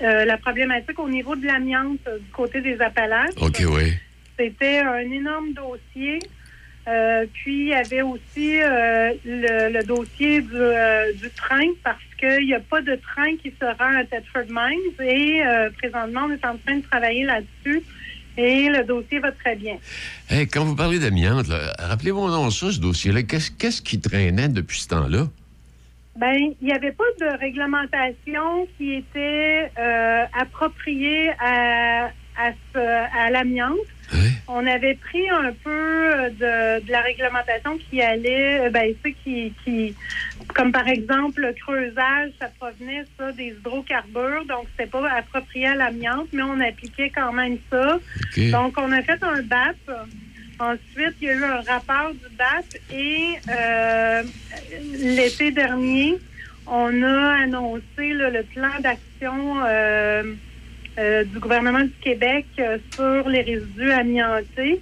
la 0.00 0.36
problématique 0.38 0.98
au 0.98 1.08
niveau 1.08 1.34
de 1.34 1.46
l'amiante 1.46 1.98
du 2.20 2.30
côté 2.32 2.60
des 2.60 2.80
Appalaches. 2.80 3.34
OK, 3.40 3.62
oui. 3.68 3.94
C'était 4.38 4.78
un 4.78 5.10
énorme 5.10 5.52
dossier. 5.54 6.20
Puis, 7.32 7.60
il 7.60 7.68
y 7.68 7.74
avait 7.74 8.02
aussi 8.02 8.58
le, 8.58 9.72
le 9.72 9.82
dossier 9.84 10.40
du, 10.40 11.20
du 11.20 11.30
train 11.30 11.68
parce 11.84 12.02
qu'il 12.18 12.46
n'y 12.46 12.54
a 12.54 12.60
pas 12.60 12.80
de 12.80 12.96
train 12.96 13.36
qui 13.36 13.52
se 13.60 13.64
rend 13.64 13.96
à 13.96 14.04
Thetford 14.04 14.48
Mines 14.48 15.08
et 15.08 15.42
présentement, 15.78 16.22
on 16.28 16.32
est 16.32 16.44
en 16.44 16.56
train 16.56 16.76
de 16.78 16.82
travailler 16.82 17.24
là-dessus 17.24 17.82
et 18.36 18.68
le 18.68 18.84
dossier 18.84 19.18
va 19.18 19.32
très 19.32 19.56
bien. 19.56 19.76
Hey, 20.28 20.46
quand 20.46 20.64
vous 20.64 20.76
parlez 20.76 20.98
d'amiante, 20.98 21.46
rappelez-moi 21.78 22.30
donc 22.30 22.52
ça, 22.52 22.70
ce 22.70 22.80
dossier-là. 22.80 23.22
Qu'est-ce, 23.22 23.50
qu'est-ce 23.50 23.82
qui 23.82 24.00
traînait 24.00 24.48
depuis 24.48 24.80
ce 24.80 24.88
temps-là? 24.88 25.28
Ben, 26.16 26.36
il 26.60 26.66
n'y 26.66 26.72
avait 26.72 26.92
pas 26.92 27.04
de 27.20 27.38
réglementation 27.38 28.66
qui 28.76 28.94
était 28.94 29.70
euh, 29.78 30.24
appropriée 30.38 31.30
à, 31.40 32.10
à 32.36 33.30
l'amiante. 33.30 33.78
On 34.48 34.66
avait 34.66 34.94
pris 34.94 35.28
un 35.30 35.52
peu 35.64 35.70
euh, 35.70 36.28
de, 36.30 36.84
de 36.84 36.90
la 36.92 37.00
réglementation 37.00 37.78
qui 37.78 38.02
allait, 38.02 38.66
euh, 38.66 38.70
ben, 38.70 38.94
sais, 39.02 39.14
qui, 39.24 39.52
qui, 39.64 39.94
comme 40.54 40.72
par 40.72 40.88
exemple 40.88 41.40
le 41.40 41.52
creusage, 41.52 42.30
ça 42.40 42.48
provenait 42.58 43.04
ça 43.18 43.32
des 43.32 43.54
hydrocarbures, 43.58 44.44
donc 44.46 44.66
c'était 44.72 44.90
pas 44.90 45.08
approprié 45.10 45.68
à 45.68 45.74
l'amiante, 45.74 46.28
mais 46.32 46.42
on 46.42 46.60
appliquait 46.60 47.10
quand 47.10 47.32
même 47.32 47.58
ça. 47.70 47.98
Donc 48.50 48.74
on 48.78 48.92
a 48.92 49.02
fait 49.02 49.22
un 49.22 49.42
BAP. 49.42 49.76
Ensuite, 50.58 51.16
il 51.20 51.26
y 51.26 51.30
a 51.30 51.34
eu 51.34 51.44
un 51.44 51.60
rapport 51.62 52.12
du 52.12 52.36
BAP 52.36 52.64
et 52.92 53.34
euh, 53.48 54.22
l'été 54.92 55.50
dernier, 55.50 56.18
on 56.66 57.02
a 57.02 57.42
annoncé 57.42 58.12
là, 58.12 58.30
le 58.30 58.42
plan 58.44 58.70
d'action 58.80 59.56
euh, 59.66 60.34
euh, 60.98 61.24
du 61.24 61.38
gouvernement 61.38 61.80
du 61.80 61.94
Québec 62.00 62.46
euh, 62.58 62.78
sur 62.94 63.28
les 63.28 63.42
résidus 63.42 63.90
amiantés. 63.90 64.80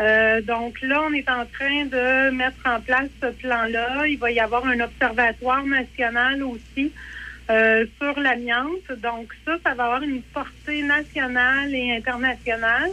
Euh, 0.00 0.42
donc 0.42 0.80
là, 0.82 1.02
on 1.08 1.12
est 1.12 1.28
en 1.28 1.46
train 1.46 1.86
de 1.86 2.30
mettre 2.30 2.58
en 2.66 2.80
place 2.80 3.08
ce 3.22 3.28
plan-là. 3.28 4.06
Il 4.06 4.18
va 4.18 4.30
y 4.30 4.40
avoir 4.40 4.66
un 4.66 4.80
observatoire 4.80 5.64
national 5.64 6.42
aussi 6.42 6.92
euh, 7.48 7.86
sur 7.98 8.18
l'amiante. 8.20 8.92
Donc 9.02 9.32
ça, 9.44 9.56
ça 9.64 9.74
va 9.74 9.84
avoir 9.84 10.02
une 10.02 10.22
portée 10.22 10.82
nationale 10.82 11.74
et 11.74 11.96
internationale. 11.96 12.90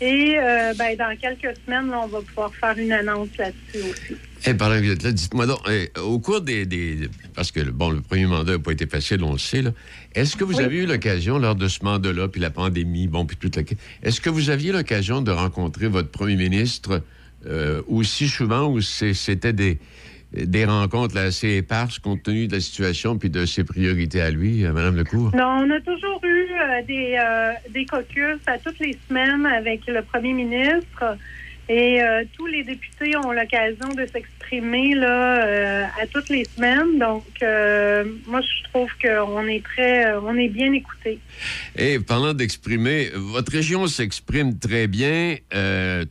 Et 0.00 0.36
euh, 0.38 0.74
ben, 0.76 0.96
dans 0.96 1.16
quelques 1.16 1.56
semaines, 1.64 1.88
là, 1.90 2.00
on 2.04 2.08
va 2.08 2.20
pouvoir 2.20 2.52
faire 2.54 2.76
une 2.76 2.92
annonce 2.92 3.28
là-dessus 3.38 3.90
aussi. 3.90 4.16
Eh, 4.46 4.52
pendant 4.54 4.74
que 4.74 4.84
vous 4.84 4.90
êtes 4.90 5.02
là, 5.02 5.12
dites-moi 5.12 5.46
donc, 5.46 5.60
eh, 5.70 5.90
au 6.00 6.18
cours 6.18 6.40
des, 6.40 6.66
des- 6.66 7.08
Parce 7.34 7.50
que, 7.50 7.60
bon, 7.60 7.90
le 7.90 8.00
premier 8.00 8.26
mandat 8.26 8.52
n'a 8.52 8.58
pas 8.58 8.72
été 8.72 8.86
facile, 8.86 9.22
on 9.22 9.32
le 9.32 9.38
sait, 9.38 9.62
là. 9.62 9.70
Est-ce 10.14 10.36
que 10.36 10.44
vous 10.44 10.60
avez 10.60 10.78
eu 10.82 10.86
l'occasion, 10.86 11.38
lors 11.38 11.54
de 11.54 11.66
ce 11.68 11.82
mandat-là, 11.84 12.28
puis 12.28 12.40
la 12.40 12.50
pandémie, 12.50 13.08
bon, 13.08 13.24
puis 13.24 13.36
toute 13.36 13.56
la... 13.56 13.62
Est-ce 14.02 14.20
que 14.20 14.30
vous 14.30 14.50
aviez 14.50 14.72
l'occasion 14.72 15.22
de 15.22 15.30
rencontrer 15.30 15.88
votre 15.88 16.10
premier 16.10 16.36
ministre 16.36 17.02
euh, 17.46 17.82
aussi 17.88 18.28
souvent 18.28 18.66
ou 18.70 18.80
c'était 18.80 19.52
des, 19.52 19.78
des 20.34 20.64
rencontres 20.64 21.16
assez 21.16 21.56
éparses 21.56 21.98
compte 21.98 22.22
tenu 22.22 22.48
de 22.48 22.54
la 22.54 22.60
situation 22.60 23.18
puis 23.18 23.30
de 23.30 23.46
ses 23.46 23.64
priorités 23.64 24.20
à 24.20 24.30
lui, 24.30 24.64
euh, 24.64 24.72
Mme 24.72 24.96
Lecour? 24.96 25.30
Non, 25.34 25.64
on 25.64 25.70
a 25.70 25.80
toujours 25.80 26.20
eu 26.24 26.46
euh, 26.52 26.82
des, 26.86 27.16
euh, 27.18 27.52
des 27.72 27.86
caucus 27.86 28.38
à 28.46 28.58
toutes 28.58 28.78
les 28.80 28.96
semaines 29.08 29.46
avec 29.46 29.86
le 29.86 30.02
premier 30.02 30.32
ministre. 30.32 31.16
Et 31.68 32.02
euh, 32.02 32.24
tous 32.36 32.46
les 32.46 32.62
députés 32.62 33.16
ont 33.16 33.32
l'occasion 33.32 33.88
de 33.94 34.04
s'exprimer 34.06 34.94
là 34.94 35.46
euh, 35.46 35.84
à 36.02 36.06
toutes 36.06 36.28
les 36.28 36.44
semaines. 36.44 36.98
Donc, 36.98 37.24
euh, 37.42 38.04
moi, 38.26 38.42
je 38.42 38.68
trouve 38.70 38.90
qu'on 39.02 39.46
est 39.46 39.62
très, 39.64 40.14
on 40.16 40.36
est 40.36 40.50
bien 40.50 40.72
écoutés. 40.74 41.18
Et 41.76 41.98
parlant 42.00 42.34
d'exprimer, 42.34 43.08
votre 43.14 43.50
région 43.52 43.86
s'exprime 43.86 44.58
très 44.58 44.86
bien, 44.88 45.36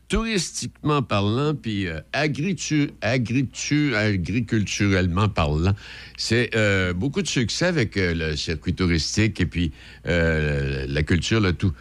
touristiquement 0.10 1.02
parlant, 1.04 1.54
puis 1.54 1.88
agritu- 2.14 2.90
agritu- 3.02 3.94
agriculturellement 3.96 5.30
parlant. 5.30 5.74
C'est 6.18 6.50
beaucoup 6.96 7.22
de 7.22 7.28
succès 7.28 7.66
avec 7.66 7.92
le 7.96 8.36
circuit 8.36 8.74
touristique 8.74 9.40
et 9.40 9.46
puis 9.46 9.72
la 10.06 11.04
culture, 11.04 11.42
tout- 11.58 11.74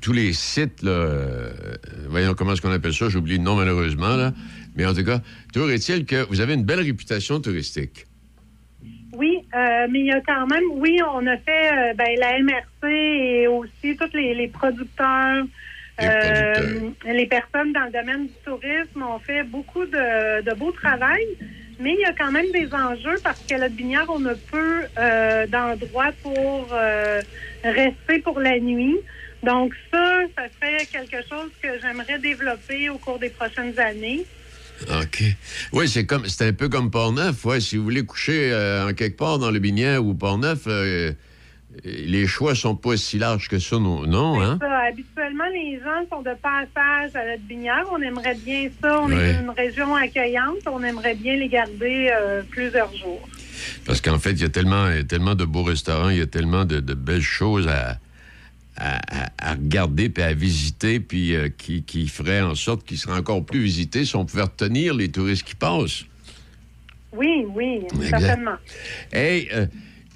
tous 0.00 0.12
les 0.12 0.32
sites, 0.32 0.82
là, 0.82 0.90
euh, 0.90 1.50
voyons 2.08 2.34
comment 2.34 2.52
est-ce 2.52 2.62
qu'on 2.62 2.70
appelle 2.70 2.94
ça, 2.94 3.08
j'oublie 3.08 3.36
le 3.36 3.42
nom 3.42 3.56
malheureusement, 3.56 4.16
là. 4.16 4.32
mais 4.74 4.86
en 4.86 4.94
tout 4.94 5.04
cas, 5.04 5.20
toujours 5.52 5.70
est-il 5.70 6.06
que 6.06 6.26
vous 6.28 6.40
avez 6.40 6.54
une 6.54 6.64
belle 6.64 6.80
réputation 6.80 7.40
touristique. 7.40 8.06
Oui, 9.16 9.38
euh, 9.54 9.86
mais 9.90 10.00
il 10.00 10.06
y 10.06 10.12
a 10.12 10.20
quand 10.20 10.46
même, 10.46 10.64
oui, 10.72 10.98
on 11.14 11.26
a 11.26 11.36
fait 11.38 11.72
euh, 11.72 11.94
ben, 11.94 12.08
la 12.18 12.38
MRC 12.40 12.84
et 12.84 13.46
aussi 13.46 13.96
tous 13.96 14.14
les, 14.14 14.34
les 14.34 14.48
producteurs, 14.48 15.44
les 15.98 17.26
personnes 17.26 17.72
dans 17.72 17.84
le 17.84 17.92
domaine 17.92 18.26
du 18.26 18.32
tourisme 18.44 19.02
ont 19.02 19.18
fait 19.18 19.42
beaucoup 19.44 19.86
de, 19.86 20.42
de 20.42 20.54
beau 20.54 20.70
travail, 20.72 21.24
mais 21.80 21.94
il 21.94 22.00
y 22.00 22.04
a 22.04 22.12
quand 22.12 22.30
même 22.30 22.50
des 22.52 22.68
enjeux 22.74 23.16
parce 23.24 23.40
qu'à 23.40 23.56
la 23.56 23.70
Binière, 23.70 24.04
on 24.08 24.22
a 24.26 24.34
peu 24.34 24.82
d'endroits 25.50 26.12
pour 26.22 26.68
rester 27.64 28.18
pour 28.18 28.40
la 28.40 28.60
nuit. 28.60 28.96
Donc 29.46 29.72
ça, 29.92 30.20
ça 30.36 30.42
serait 30.60 30.84
quelque 30.86 31.26
chose 31.28 31.50
que 31.62 31.68
j'aimerais 31.80 32.18
développer 32.18 32.90
au 32.90 32.98
cours 32.98 33.18
des 33.18 33.30
prochaines 33.30 33.78
années. 33.78 34.24
OK. 34.90 35.22
Oui, 35.72 35.88
c'est 35.88 36.04
comme 36.04 36.26
c'est 36.26 36.46
un 36.48 36.52
peu 36.52 36.68
comme 36.68 36.90
Port-Neuf. 36.90 37.44
Ouais, 37.46 37.60
si 37.60 37.76
vous 37.78 37.84
voulez 37.84 38.04
coucher 38.04 38.50
euh, 38.52 38.90
en 38.90 38.92
quelque 38.92 39.16
part 39.16 39.38
dans 39.38 39.50
le 39.50 39.58
Binière 39.58 40.04
ou 40.04 40.14
Port-Neuf, 40.14 40.64
euh, 40.66 41.12
les 41.84 42.26
choix 42.26 42.54
sont 42.54 42.74
pas 42.76 42.96
si 42.96 43.18
larges 43.18 43.48
que 43.48 43.58
ça, 43.58 43.76
non, 43.78 44.06
non 44.06 44.40
hein? 44.42 44.58
Ça, 44.60 44.78
habituellement, 44.88 45.44
les 45.52 45.78
gens 45.78 46.06
sont 46.10 46.22
de 46.22 46.34
passage 46.42 47.14
à 47.14 47.24
la 47.24 47.36
Binière. 47.38 47.84
On 47.92 48.02
aimerait 48.02 48.34
bien 48.34 48.68
ça. 48.82 49.00
On 49.00 49.10
Ouais. 49.10 49.30
est 49.30 49.40
une 49.40 49.50
région 49.50 49.94
accueillante. 49.94 50.58
On 50.66 50.82
aimerait 50.82 51.14
bien 51.14 51.36
les 51.36 51.48
garder 51.48 52.10
euh, 52.12 52.42
plusieurs 52.50 52.94
jours. 52.96 53.26
Parce 53.86 54.00
qu'en 54.00 54.18
fait, 54.18 54.32
il 54.32 54.42
y 54.42 54.44
a 54.44 54.48
tellement, 54.50 54.90
il 54.90 54.96
y 54.96 55.00
a 55.00 55.04
tellement 55.04 55.34
de 55.34 55.44
beaux 55.44 55.62
restaurants, 55.62 56.10
il 56.10 56.18
y 56.18 56.22
a 56.22 56.26
tellement 56.26 56.64
de, 56.64 56.80
de 56.80 56.94
belles 56.94 57.22
choses 57.22 57.68
à, 57.68 57.98
à, 58.78 59.52
regarder 59.54 60.08
puis 60.08 60.22
à 60.22 60.32
visiter, 60.32 61.00
puis 61.00 61.34
euh, 61.34 61.48
qui, 61.48 61.82
qui 61.82 62.08
ferait 62.08 62.40
en 62.40 62.54
sorte 62.54 62.84
qu'ils 62.84 62.98
seraient 62.98 63.18
encore 63.18 63.44
plus 63.44 63.60
visités 63.60 64.04
si 64.04 64.16
on 64.16 64.24
pouvait 64.24 64.42
retenir 64.42 64.94
les 64.94 65.10
touristes 65.10 65.44
qui 65.44 65.54
passent. 65.54 66.04
Oui, 67.12 67.44
oui, 67.54 67.80
Exact. 67.94 68.20
certainement. 68.20 68.56
Hey, 69.12 69.48
euh, 69.52 69.66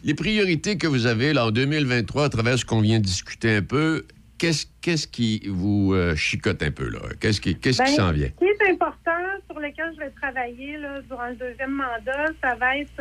les 0.05 0.15
priorités 0.15 0.77
que 0.77 0.87
vous 0.87 1.07
avez 1.07 1.33
là 1.33 1.47
en 1.47 1.51
2023 1.51 2.25
à 2.25 2.29
travers 2.29 2.59
ce 2.59 2.65
qu'on 2.65 2.81
vient 2.81 2.99
de 2.99 3.05
discuter 3.05 3.57
un 3.57 3.63
peu, 3.63 4.05
qu'est-ce 4.39 4.67
qu'est-ce 4.83 5.07
qui 5.07 5.43
vous 5.49 5.95
euh, 5.95 6.15
chicote 6.17 6.63
un 6.63 6.71
peu 6.71 6.89
là? 6.91 7.01
Qu'est-ce 7.21 7.41
qui, 7.41 7.57
qu'est-ce 7.57 7.83
qui 7.83 7.91
Ben, 7.91 7.97
s'en 7.97 8.13
vient? 8.13 8.29
Ce 8.29 8.45
qui 8.45 8.51
est 8.51 8.71
important, 8.73 9.11
sur 9.51 9.59
lequel 9.59 9.93
je 9.95 10.01
vais 10.01 10.11
travailler 10.21 10.77
là, 10.77 11.01
durant 11.09 11.29
le 11.29 11.37
deuxième 11.37 11.73
mandat, 11.73 12.27
ça 12.43 12.55
va 12.57 12.77
être 12.77 12.97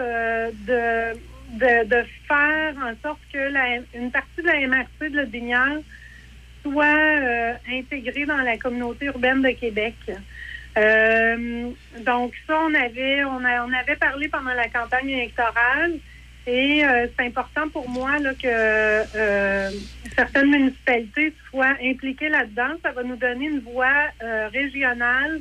de, 0.65 1.19
de, 1.51 1.85
de 1.85 2.03
faire 2.27 2.73
en 2.83 2.93
sorte 3.01 3.19
que 3.33 3.37
la, 3.37 3.77
une 3.95 4.11
partie 4.11 4.41
de 4.41 4.47
la 4.47 4.67
MRC 4.67 5.09
de 5.11 5.15
la 5.17 5.25
Binière 5.25 5.77
soit 6.63 6.85
euh, 6.85 7.53
intégrée 7.71 8.25
dans 8.25 8.37
la 8.37 8.57
communauté 8.57 9.05
urbaine 9.05 9.41
de 9.41 9.49
Québec. 9.51 9.95
Euh, 10.77 11.69
donc 12.05 12.33
ça, 12.47 12.59
on 12.61 12.73
avait, 12.73 13.23
on, 13.25 13.43
a- 13.43 13.65
on 13.65 13.73
avait 13.73 13.95
parlé 13.95 14.27
pendant 14.27 14.53
la 14.53 14.67
campagne 14.69 15.09
électorale 15.09 15.93
et 16.47 16.85
euh, 16.85 17.07
c'est 17.17 17.25
important 17.25 17.67
pour 17.69 17.89
moi 17.89 18.17
là, 18.19 18.31
que 18.33 18.47
euh, 18.47 19.71
certaines 20.15 20.49
municipalités 20.51 21.33
soient 21.49 21.75
impliquées 21.83 22.29
là-dedans. 22.29 22.73
Ça 22.83 22.91
va 22.91 23.03
nous 23.03 23.15
donner 23.17 23.47
une 23.47 23.59
voie 23.61 24.07
euh, 24.23 24.47
régionale 24.53 25.39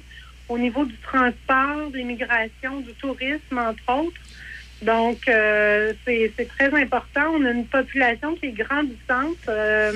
au 0.49 0.59
niveau 0.59 0.85
du 0.85 0.97
transport, 0.99 1.91
de 1.91 1.99
l'immigration, 1.99 2.81
du 2.81 2.93
tourisme, 2.95 3.59
entre 3.59 3.83
autres. 3.93 4.21
Donc, 4.83 5.27
euh, 5.29 5.93
c'est 6.05 6.33
très 6.57 6.73
important. 6.81 7.33
On 7.35 7.45
a 7.45 7.51
une 7.51 7.67
population 7.67 8.35
qui 8.37 8.47
est 8.47 8.53
grandissante, 8.53 9.37
euh, 9.49 9.93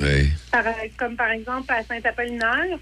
Oui. 0.00 0.28
par- 0.52 0.64
comme 0.96 1.16
par 1.16 1.30
exemple 1.30 1.72
à 1.72 1.82
Saint-Apollinaire, 1.82 2.78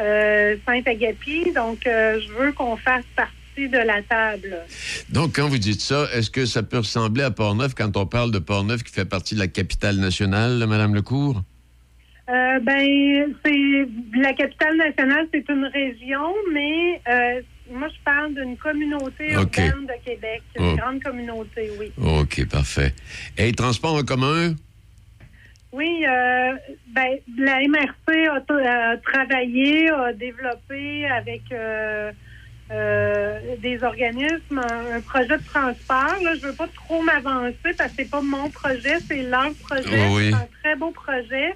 euh, 0.00 0.56
Saint-Agapi. 0.66 1.52
Donc, 1.54 1.86
euh, 1.86 2.20
je 2.20 2.32
veux 2.32 2.52
qu'on 2.52 2.76
fasse 2.76 3.04
partie 3.14 3.68
de 3.68 3.78
la 3.78 4.02
table. 4.02 4.56
Donc, 5.10 5.36
quand 5.36 5.48
vous 5.48 5.58
dites 5.58 5.80
ça, 5.80 6.08
est-ce 6.14 6.30
que 6.30 6.46
ça 6.46 6.62
peut 6.64 6.78
ressembler 6.78 7.22
à 7.22 7.30
Port-Neuf 7.30 7.74
quand 7.76 7.96
on 7.96 8.06
parle 8.06 8.32
de 8.32 8.38
Port-Neuf 8.40 8.82
qui 8.82 8.92
fait 8.92 9.04
partie 9.04 9.34
de 9.34 9.40
la 9.40 9.48
capitale 9.48 9.96
nationale, 9.96 10.64
Madame 10.66 10.94
Lecour? 10.94 11.42
Euh, 12.28 12.58
ben, 12.60 13.34
c'est 13.44 13.88
la 14.20 14.32
capitale 14.32 14.76
nationale, 14.76 15.26
c'est 15.32 15.48
une 15.48 15.64
région, 15.66 16.32
mais 16.52 17.00
moi, 17.70 17.88
je 17.88 18.02
parle 18.04 18.34
d'une 18.34 18.56
communauté 18.56 19.36
OK. 19.36 19.56
urbaine 19.58 19.86
de 19.86 20.04
Québec, 20.04 20.42
une 20.58 20.64
Oh. 20.72 20.76
grande 20.76 21.02
communauté, 21.02 21.70
oui. 21.78 21.92
OK, 21.98 22.48
parfait. 22.48 22.92
Et 23.38 23.52
transport 23.52 23.94
en 23.94 24.02
commun? 24.02 24.54
Oui, 25.72 26.04
euh, 26.04 26.52
ben, 26.88 27.18
la 27.38 27.60
MRC 27.60 28.26
a, 28.28 28.92
a 28.92 28.96
travaillé, 28.98 29.88
a 29.90 30.12
développé 30.12 31.06
avec 31.06 31.42
euh, 31.52 32.10
euh, 32.72 33.38
des 33.62 33.80
organismes 33.84 34.58
un, 34.58 34.96
un 34.96 35.00
projet 35.00 35.38
de 35.38 35.44
transport. 35.44 36.16
Là, 36.24 36.34
je 36.40 36.46
veux 36.48 36.54
pas 36.54 36.68
trop 36.74 37.00
m'avancer 37.02 37.72
parce 37.78 37.90
que 37.92 37.96
c'est 38.02 38.10
pas 38.10 38.20
mon 38.20 38.50
projet, 38.50 38.98
c'est 39.06 39.22
leur 39.22 39.52
projet. 39.62 40.08
Oh 40.10 40.16
oui. 40.16 40.30
C'est 40.30 40.34
un 40.34 40.48
très 40.62 40.74
beau 40.76 40.90
projet. 40.90 41.54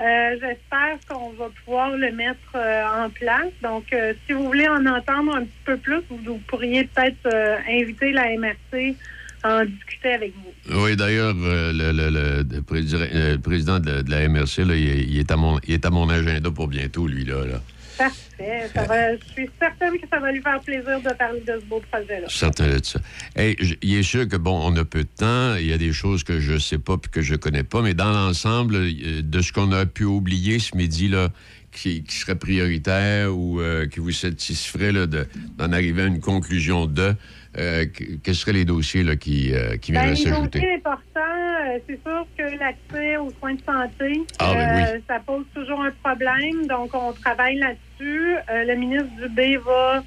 Euh, 0.00 0.30
J'espère 0.40 0.98
qu'on 1.08 1.30
va 1.30 1.48
pouvoir 1.64 1.90
le 1.96 2.12
mettre 2.12 2.38
euh, 2.54 3.04
en 3.04 3.10
place. 3.10 3.50
Donc, 3.62 3.84
euh, 3.92 4.12
si 4.26 4.32
vous 4.32 4.44
voulez 4.44 4.68
en 4.68 4.86
entendre 4.86 5.34
un 5.36 5.40
petit 5.42 5.62
peu 5.64 5.76
plus, 5.76 6.00
vous, 6.08 6.38
pourriez 6.46 6.84
peut-être 6.84 7.26
inviter 7.68 8.12
la 8.12 8.36
MRC 8.36 8.94
à 9.42 9.58
en 9.58 9.64
discuter 9.64 10.12
avec 10.12 10.32
vous. 10.36 10.80
Oui, 10.82 10.96
d'ailleurs, 10.96 11.34
le, 11.34 11.72
le- 11.72 12.10
le- 12.10 12.42
le 12.48 12.60
prési- 12.62 12.96
le 13.12 13.36
président 13.38 13.78
de, 13.80 14.02
la 14.10 14.28
MRC, 14.28 14.64
là, 14.64 14.74
il, 14.76 15.18
est- 15.18 15.30
à 15.32 15.36
mon, 15.36 15.58
est 15.66 15.84
à 15.84 15.90
mon 15.90 16.08
agenda 16.08 16.50
pour 16.50 16.68
bientôt, 16.68 17.06
lui, 17.08 17.24
là. 17.24 17.44
là. 17.44 17.60
Parfait. 17.98 18.70
Ça 18.72 18.84
va- 18.84 19.16
je 19.16 19.24
suis 19.32 19.50
certaine 19.58 19.98
que 19.98 20.06
ça 20.08 20.20
va 20.20 20.32
lui 20.32 20.40
faire 20.40 20.60
plaisir 20.60 21.00
de 21.00 21.12
parler 21.14 21.40
de 21.40 21.60
ce 21.60 21.64
beau 21.66 21.82
projet-là. 21.90 22.28
Certain 22.28 22.68
de 22.68 22.84
ça. 22.84 23.00
Hey, 23.36 23.56
il 23.82 23.94
est 23.96 24.02
sûr 24.02 24.28
que, 24.28 24.36
bon, 24.36 24.58
on 24.64 24.76
a 24.76 24.84
peu 24.84 25.00
de 25.00 25.08
temps. 25.08 25.56
Il 25.56 25.66
y 25.66 25.72
a 25.72 25.78
des 25.78 25.92
choses 25.92 26.22
que 26.24 26.40
je 26.40 26.58
sais 26.58 26.78
pas 26.78 26.96
puis 26.96 27.10
que 27.10 27.22
je 27.22 27.34
connais 27.34 27.64
pas, 27.64 27.82
mais 27.82 27.94
dans 27.94 28.12
l'ensemble, 28.12 28.76
euh, 28.76 29.22
de 29.22 29.40
ce 29.40 29.52
qu'on 29.52 29.72
a 29.72 29.84
pu 29.86 30.04
oublier 30.04 30.58
ce 30.60 30.76
midi, 30.76 31.08
là, 31.08 31.30
qui, 31.72 32.04
serait 32.08 32.36
prioritaire 32.36 33.36
ou 33.36 33.60
euh, 33.60 33.86
qui 33.86 34.00
vous 34.00 34.12
satisferait 34.12 34.92
d'en 34.92 35.72
arriver 35.72 36.02
à 36.02 36.06
une 36.06 36.20
conclusion 36.20 36.86
de, 36.86 37.14
euh, 37.58 37.86
que- 37.86 38.16
quels 38.22 38.34
seraient 38.34 38.52
les 38.52 38.64
dossiers 38.64 39.02
là, 39.02 39.16
qui, 39.16 39.52
euh, 39.54 39.76
qui 39.76 39.92
Ben, 39.92 40.10
les 40.10 40.16
s'ajouter? 40.16 40.58
dossiers 40.60 40.74
importants, 40.74 41.20
euh, 41.66 41.78
c'est 41.88 42.00
sûr 42.02 42.26
que 42.36 42.58
l'accès 42.58 43.16
aux 43.16 43.32
soins 43.38 43.54
de 43.54 43.62
santé, 43.64 44.20
Ah, 44.38 44.54
ben 44.54 44.84
euh, 44.96 44.98
ça 45.08 45.20
pose 45.26 45.44
toujours 45.54 45.82
un 45.82 45.90
problème. 46.02 46.66
Donc, 46.68 46.90
on 46.94 47.12
travaille 47.12 47.56
là-dessus. 47.56 48.34
Le 48.48 48.74
ministre 48.76 49.08
Dubé 49.20 49.56
va 49.56 50.02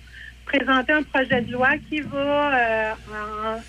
présenter 0.45 0.93
un 0.93 1.04
projet 1.04 1.41
de 1.41 1.52
loi 1.52 1.70
qui 1.89 2.02
va 2.02 2.58
euh, 2.58 2.91
en- 3.14 3.60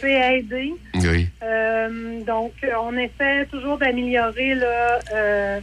fait 0.00 0.38
aider. 0.38 0.72
Oui. 0.96 1.28
Euh, 1.42 2.20
donc, 2.24 2.52
on 2.82 2.96
essaie 2.96 3.46
toujours 3.50 3.78
d'améliorer 3.78 4.54
euh, 5.14 5.60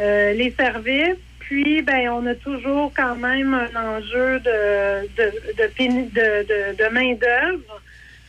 les 0.00 0.54
services. 0.58 1.16
Puis, 1.46 1.82
ben, 1.82 2.08
on 2.10 2.26
a 2.26 2.34
toujours 2.34 2.92
quand 2.96 3.16
même 3.16 3.54
un 3.54 3.96
enjeu 3.96 4.40
de, 4.40 5.06
de, 5.16 5.32
de, 5.58 6.76
de, 6.76 6.88
main-d'œuvre. 6.92 7.80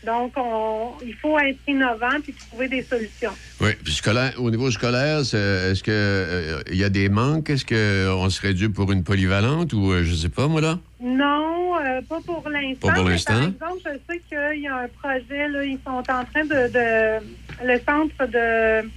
Donc, 0.06 0.34
on, 0.38 0.92
il 1.04 1.16
faut 1.16 1.40
être 1.40 1.58
innovant 1.68 2.20
puis 2.24 2.34
trouver 2.34 2.68
des 2.68 2.84
solutions. 2.84 3.32
Oui, 3.60 3.72
puis 3.84 3.94
scolaire, 3.94 4.34
au 4.38 4.52
niveau 4.52 4.70
scolaire, 4.70 5.20
est-ce 5.20 5.82
que 5.82 5.92
euh, 5.92 6.62
y 6.72 6.84
a 6.84 6.90
des 6.90 7.10
manques? 7.10 7.50
Est-ce 7.50 7.66
qu'on 7.66 8.30
serait 8.30 8.54
dû 8.54 8.70
pour 8.70 8.92
une 8.92 9.04
polyvalente 9.04 9.74
ou 9.74 9.92
euh, 9.92 10.04
je 10.04 10.14
sais 10.14 10.30
pas, 10.30 10.48
moi, 10.48 10.62
là? 10.62 10.78
Non, 11.02 11.76
euh, 11.80 12.02
pas 12.08 12.20
pour 12.26 12.48
l'instant. 12.50 12.88
Pas 12.90 12.94
pour 12.94 13.10
l'instant? 13.10 13.34
Par 13.60 13.70
exemple, 13.72 13.82
je 13.86 14.14
sais 14.14 14.22
qu'il 14.30 14.62
y 14.62 14.68
a 14.68 14.76
un 14.76 14.88
projet, 15.02 15.48
là, 15.48 15.64
ils 15.64 15.80
sont 15.84 15.98
en 15.98 16.04
train 16.04 16.44
de... 16.44 16.72
de- 16.72 17.46
le 17.64 17.80
centre 17.88 18.26
de... 18.28 18.90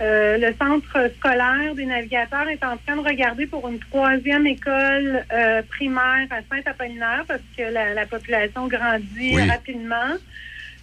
euh, 0.00 0.38
le 0.38 0.54
centre 0.54 1.10
scolaire 1.16 1.74
des 1.74 1.84
navigateurs 1.86 2.48
est 2.48 2.62
en 2.62 2.76
train 2.76 2.96
de 2.96 3.06
regarder 3.06 3.46
pour 3.46 3.68
une 3.68 3.80
troisième 3.80 4.46
école 4.46 5.24
euh, 5.32 5.60
primaire 5.68 6.26
à 6.30 6.38
Saint-Apollinaire 6.48 7.24
parce 7.26 7.42
que 7.56 7.62
la, 7.62 7.94
la 7.94 8.06
population 8.06 8.68
grandit 8.68 9.34
Oui. 9.34 9.50
rapidement. 9.50 10.14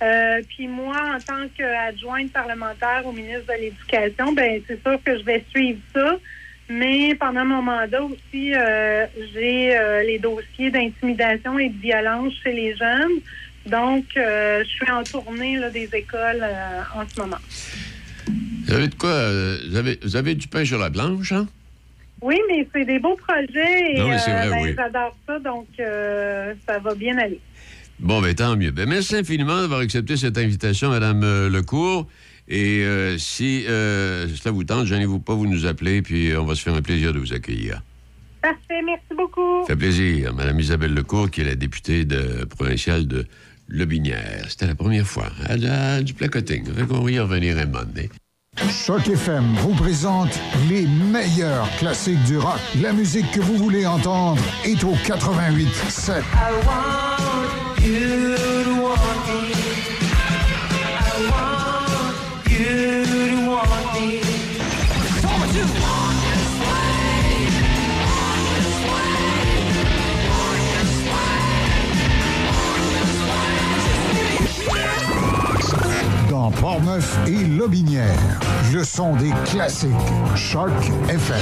Euh, 0.01 0.41
puis 0.49 0.68
moi, 0.68 0.97
en 1.16 1.20
tant 1.20 1.47
qu'adjointe 1.57 2.34
parlementaire 2.34 3.03
au 3.05 3.13
ministre 3.13 3.45
de 3.53 3.61
l'Éducation, 3.61 4.34
ben 4.34 4.61
c'est 4.68 4.82
sûr 4.82 4.99
que 5.01 5.18
je 5.18 5.24
vais 5.24 5.45
suivre 5.49 5.80
ça. 5.93 6.18
Mais 6.68 7.16
pendant 7.16 7.45
mon 7.45 7.61
mandat 7.61 8.03
aussi, 8.03 8.51
j'ai 9.34 9.78
les 10.03 10.18
dossiers 10.20 10.72
d'intimidation 10.72 11.59
et 11.59 11.70
de 11.70 11.78
violence 11.80 12.34
chez 12.43 12.51
les 12.51 12.76
jeunes. 12.76 13.20
Donc, 13.68 14.05
je 14.16 14.63
suis 14.66 14.89
en 14.91 15.03
tournée 15.03 15.57
là, 15.57 15.70
des 15.70 15.88
écoles 15.93 16.43
en 16.95 17.07
ce 17.07 17.22
moment. 17.22 17.38
Vous 18.65 18.73
avez 18.73 18.88
de 18.88 18.95
quoi? 18.95 19.09
euh, 19.09 19.57
vous, 19.69 19.76
avez, 19.76 19.99
vous 20.03 20.15
avez 20.15 20.36
du 20.36 20.47
pain 20.47 20.65
sur 20.65 20.80
la 20.80 20.89
planche, 20.89 21.32
hein? 21.32 21.47
Oui, 22.21 22.39
mais 22.49 22.67
c'est 22.73 22.86
des 22.86 22.97
beaux 22.99 23.15
projets 23.17 23.93
et 23.93 23.99
Non, 23.99 24.07
mais 24.09 24.17
c'est 24.17 24.32
vrai, 24.32 24.49
ben, 24.49 24.59
oui. 24.63 24.73
j'adore 24.76 25.15
ça, 25.28 25.39
donc 25.39 25.67
euh, 25.80 26.53
ça 26.67 26.80
va 26.80 26.95
bien 26.95 27.17
aller. 27.17 27.39
Bon, 27.99 28.21
ben 28.21 28.34
tant 28.34 28.55
mieux. 28.57 28.71
Ben, 28.71 28.89
merci 28.89 29.15
infiniment 29.15 29.61
d'avoir 29.61 29.82
accepté 29.82 30.17
cette 30.17 30.38
invitation, 30.38 30.89
Madame 30.89 31.23
euh, 31.23 31.49
Lecourt. 31.49 32.07
Et 32.47 32.84
euh, 32.84 33.17
si 33.17 33.65
euh, 33.67 34.28
cela 34.36 34.51
vous 34.51 34.63
tente, 34.63 34.86
gênez-vous 34.86 35.19
pas, 35.19 35.34
vous 35.34 35.47
nous 35.47 35.65
appelez, 35.65 36.01
puis 36.01 36.32
euh, 36.32 36.41
on 36.41 36.45
va 36.45 36.55
se 36.55 36.61
faire 36.61 36.76
un 36.76 36.82
plaisir 36.82 37.13
de 37.13 37.19
vous 37.19 37.34
accueillir. 37.34 37.82
Parfait, 38.41 38.82
merci 38.86 39.15
beaucoup. 39.17 39.61
Ça 39.61 39.73
fait 39.73 39.76
plaisir. 39.76 40.34
Madame 40.34 40.59
Isabelle 40.59 40.93
Lecourt, 40.93 41.32
qui 41.32 41.41
est 41.41 41.45
la 41.45 41.55
députée 41.55 42.05
de, 42.05 42.45
provinciale 42.45 43.07
de 43.07 43.26
Lobinière. 43.68 44.45
C'était 44.49 44.68
la 44.68 44.76
première 44.76 45.07
fois. 45.07 45.30
Elle 45.49 45.66
a 45.68 46.01
du 46.01 46.13
placoting. 46.13 46.66
Fait 46.74 46.86
qu'on 46.86 47.01
va 47.01 47.11
y 47.11 47.20
revenir 47.20 47.57
un 47.57 47.66
moment 47.66 47.84
donné. 47.84 48.09
Choc 48.70 49.07
FM 49.07 49.53
vous 49.57 49.74
présente 49.74 50.39
les 50.70 50.88
meilleurs 50.88 51.70
classiques 51.78 52.24
du 52.24 52.38
rock. 52.38 52.59
La 52.82 52.93
musique 52.93 53.30
que 53.32 53.41
vous 53.41 53.57
voulez 53.57 53.86
entendre 53.86 54.41
est 54.63 54.82
au 54.84 54.93
88 55.05 55.68
7. 55.89 56.24
Dans 57.86 58.44
Portneuf 76.60 77.18
et 77.28 77.45
Lobinière, 77.45 78.39
le 78.74 78.84
son 78.84 79.16
des 79.16 79.32
classiques. 79.45 79.91
Choc 80.36 80.72
FM. 81.10 81.41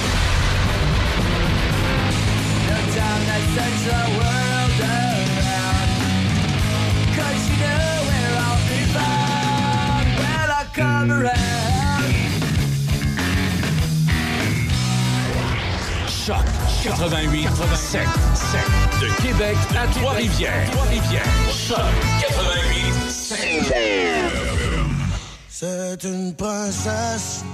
Choc 16.25 16.37
88 16.83 17.47
7 17.75 18.01
7 18.33 18.59
de 19.01 19.21
Québec 19.21 19.57
à 19.77 19.87
Trois-Rivières. 19.87 20.71
Trois-Rivières. 20.71 21.23
Choc 21.51 21.77
88 22.21 23.11
7 23.11 24.52
C'est 25.63 26.03
une 26.03 26.33
princesse 26.33 27.45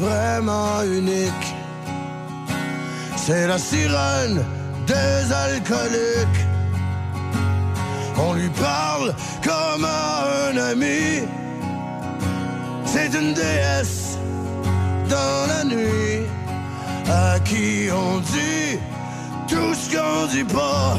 vraiment 0.00 0.82
unique. 0.84 1.48
C'est 3.14 3.46
la 3.46 3.58
sirène 3.58 4.42
des 4.86 5.32
alcooliques. 5.44 6.42
On 8.16 8.32
lui 8.32 8.48
parle 8.48 9.14
comme 9.44 9.84
à 9.84 10.48
un 10.48 10.56
ami. 10.56 11.28
C'est 12.86 13.12
une 13.12 13.34
déesse 13.34 14.16
dans 15.10 15.46
la 15.48 15.64
nuit 15.64 16.24
à 17.06 17.38
qui 17.40 17.90
on 17.92 18.20
dit 18.20 18.78
tout 19.46 19.74
ce 19.74 19.94
qu'on 19.94 20.26
dit 20.28 20.50
pas. 20.54 20.96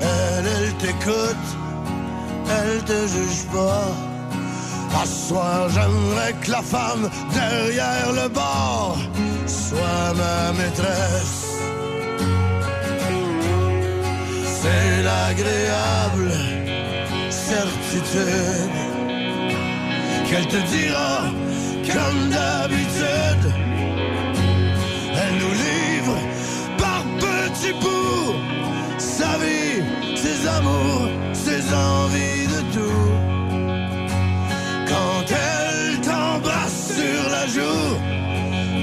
Elle, 0.00 0.46
elle 0.56 0.74
t'écoute, 0.78 1.46
elle 2.50 2.82
te 2.82 3.06
juge 3.06 3.46
pas. 3.52 4.07
À 4.94 5.06
soir, 5.06 5.68
j'aimerais 5.68 6.34
que 6.40 6.50
la 6.50 6.62
femme 6.62 7.08
derrière 7.32 8.12
le 8.12 8.28
bar 8.28 8.96
soit 9.46 10.14
ma 10.16 10.52
maîtresse. 10.52 11.46
C'est 14.60 15.02
l'agréable 15.02 16.32
certitude 17.30 18.70
qu'elle 20.28 20.48
te 20.48 20.56
dira, 20.56 21.22
comme 21.92 22.28
d'habitude, 22.30 23.52
elle 25.20 25.34
nous 25.42 25.54
livre 25.66 26.16
par 26.76 27.02
petits 27.18 27.72
bouts 27.72 28.34
sa 28.98 29.38
vie, 29.38 29.82
ses 30.16 30.46
amours, 30.46 31.08
ses 31.32 31.62
envies 31.74 32.46
de 32.46 32.60
tout. 32.74 33.27
Quand 34.88 35.24
elle 35.46 36.00
t'embrasse 36.00 36.80
sur 36.96 37.22
la 37.34 37.46
joue, 37.46 37.90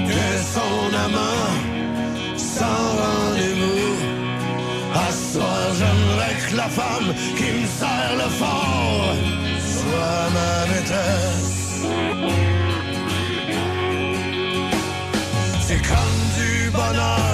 t'es 0.08 0.36
son 0.54 0.86
amant, 1.06 1.50
sans 2.36 2.84
rendez-vous. 3.02 3.96
À 4.94 5.08
soir, 5.12 5.62
j'aimerais 5.78 6.34
que 6.48 6.56
la 6.56 6.68
femme 6.68 7.10
qui 7.36 7.48
me 7.58 7.66
serre 7.78 8.16
le 8.22 8.28
fort 8.40 9.14
soit 9.80 10.24
ma 10.36 10.54
maîtresse. 10.72 11.56
C'est 15.66 15.82
comme 15.90 16.20
du 16.38 16.70
bonheur 16.70 17.25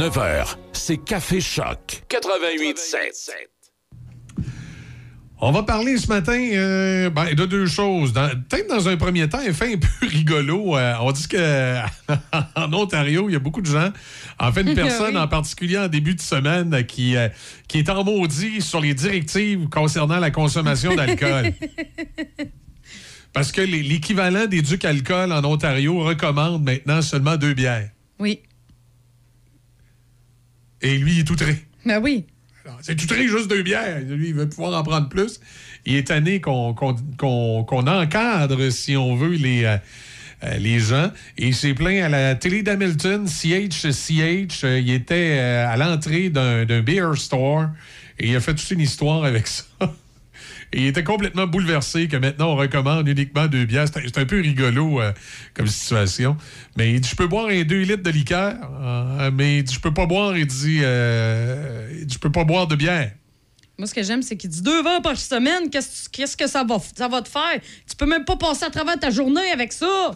9h, 0.00 0.56
c'est 0.72 0.96
Café 0.96 1.42
Choc. 1.42 2.04
88.7. 2.08 3.34
On 5.42 5.52
va 5.52 5.62
parler 5.62 5.98
ce 5.98 6.06
matin 6.06 6.40
euh, 6.54 7.10
ben, 7.10 7.34
de 7.34 7.44
deux 7.44 7.66
choses. 7.66 8.14
Peut-être 8.14 8.66
dans 8.70 8.88
un 8.88 8.96
premier 8.96 9.28
temps, 9.28 9.40
un 9.46 9.52
fait 9.52 9.74
un 9.74 9.76
peu 9.76 10.06
rigolo. 10.06 10.74
euh, 10.78 10.94
on 11.02 11.12
dit 11.12 11.28
que 11.28 11.76
en 12.56 12.72
Ontario, 12.72 13.28
il 13.28 13.34
y 13.34 13.36
a 13.36 13.40
beaucoup 13.40 13.60
de 13.60 13.66
gens, 13.66 13.90
en 14.38 14.50
fait, 14.50 14.62
une 14.62 14.74
personne 14.74 15.16
Oui. 15.16 15.20
en 15.20 15.28
particulier 15.28 15.76
en 15.76 15.88
début 15.88 16.14
de 16.14 16.22
semaine 16.22 16.86
qui, 16.86 17.14
euh, 17.14 17.28
qui 17.68 17.76
est 17.80 17.90
en 17.90 18.02
maudit 18.02 18.62
sur 18.62 18.80
les 18.80 18.94
directives 18.94 19.68
concernant 19.68 20.18
la 20.18 20.30
consommation 20.30 20.94
d'alcool. 20.96 21.52
Parce 23.34 23.52
que 23.52 23.60
l'équivalent 23.60 24.46
des 24.46 24.62
ducs 24.62 24.86
alcool 24.86 25.30
en 25.30 25.44
Ontario 25.44 25.98
recommande 26.02 26.64
maintenant 26.64 27.02
seulement 27.02 27.36
deux 27.36 27.52
bières. 27.52 27.90
Oui. 28.18 28.40
Et 30.82 30.96
lui, 30.98 31.12
il 31.14 31.18
est 31.20 31.30
outré. 31.30 31.56
Ben 31.84 32.00
oui. 32.02 32.24
C'est 32.82 32.94
tout 32.94 33.06
très 33.06 33.26
juste 33.26 33.48
deux 33.48 33.62
bières. 33.62 34.00
Lui, 34.00 34.28
il 34.28 34.34
veut 34.34 34.48
pouvoir 34.48 34.78
en 34.78 34.82
prendre 34.82 35.08
plus. 35.08 35.40
Il 35.86 35.96
est 35.96 36.06
tanné 36.08 36.40
qu'on 36.40 36.72
qu'on- 36.74 36.94
qu'on- 37.18 37.64
qu'on 37.64 37.86
encadre, 37.86 38.70
si 38.70 38.96
on 38.96 39.16
veut, 39.16 39.34
les, 39.34 39.64
euh, 39.64 39.76
euh, 40.44 40.56
les 40.58 40.78
gens. 40.78 41.10
Et 41.38 41.48
il 41.48 41.54
s'est 41.54 41.74
plaint 41.74 42.02
à 42.04 42.08
la 42.08 42.34
télé 42.34 42.62
d'Hamilton, 42.62 43.26
CHCH. 43.26 44.64
euh, 44.64 44.78
il 44.78 44.90
était 44.90 45.38
euh, 45.38 45.66
à 45.68 45.76
l'entrée 45.76 46.28
d'un 46.30 46.64
d'un 46.64 46.80
beer 46.82 47.14
store 47.16 47.68
et 48.18 48.28
il 48.28 48.36
a 48.36 48.40
fait 48.40 48.54
toute 48.54 48.70
une 48.70 48.80
histoire 48.80 49.24
avec 49.24 49.46
ça. 49.46 49.64
Et 50.72 50.82
il 50.82 50.86
était 50.86 51.02
complètement 51.02 51.46
bouleversé 51.48 52.06
que 52.06 52.16
maintenant 52.16 52.52
on 52.52 52.56
recommande 52.56 53.08
uniquement 53.08 53.46
deux 53.48 53.64
bières. 53.64 53.86
C'est 53.92 54.18
un- 54.18 54.24
peu 54.26 54.40
rigolo 54.40 55.00
euh, 55.00 55.12
comme 55.54 55.66
situation. 55.66 56.36
Mais 56.76 56.92
il 56.92 57.00
dit 57.00 57.08
Je 57.08 57.16
peux 57.16 57.26
boire 57.26 57.46
un 57.48 57.62
2 57.62 57.80
litres 57.82 58.02
de 58.04 58.10
liqueur, 58.10 58.54
euh, 58.80 59.30
mais 59.34 59.58
il 59.58 59.64
dit, 59.64 59.74
je 59.74 59.80
peux 59.80 59.92
pas 59.92 60.06
boire, 60.06 60.36
il 60.36 60.46
dit, 60.46 60.78
euh, 60.82 61.88
il 61.98 62.06
dit, 62.06 62.14
Je 62.14 62.18
peux 62.20 62.30
pas 62.30 62.44
boire 62.44 62.66
de 62.68 62.76
bière. 62.76 63.10
Moi, 63.78 63.86
ce 63.86 63.94
que 63.94 64.02
j'aime, 64.02 64.20
c'est 64.22 64.36
qu'il 64.36 64.50
dit 64.50 64.60
deux 64.62 64.82
verres 64.82 65.00
par 65.00 65.16
semaine. 65.16 65.70
Qu'est-ce 65.70 66.36
que 66.36 66.46
ça 66.46 66.64
va, 66.64 66.76
ça 66.94 67.08
va 67.08 67.22
te 67.22 67.30
faire? 67.30 67.58
Tu 67.88 67.96
peux 67.96 68.04
même 68.06 68.26
pas 68.26 68.36
passer 68.36 68.64
à 68.64 68.70
travers 68.70 68.98
ta 69.00 69.08
journée 69.10 69.50
avec 69.54 69.72
ça. 69.72 70.10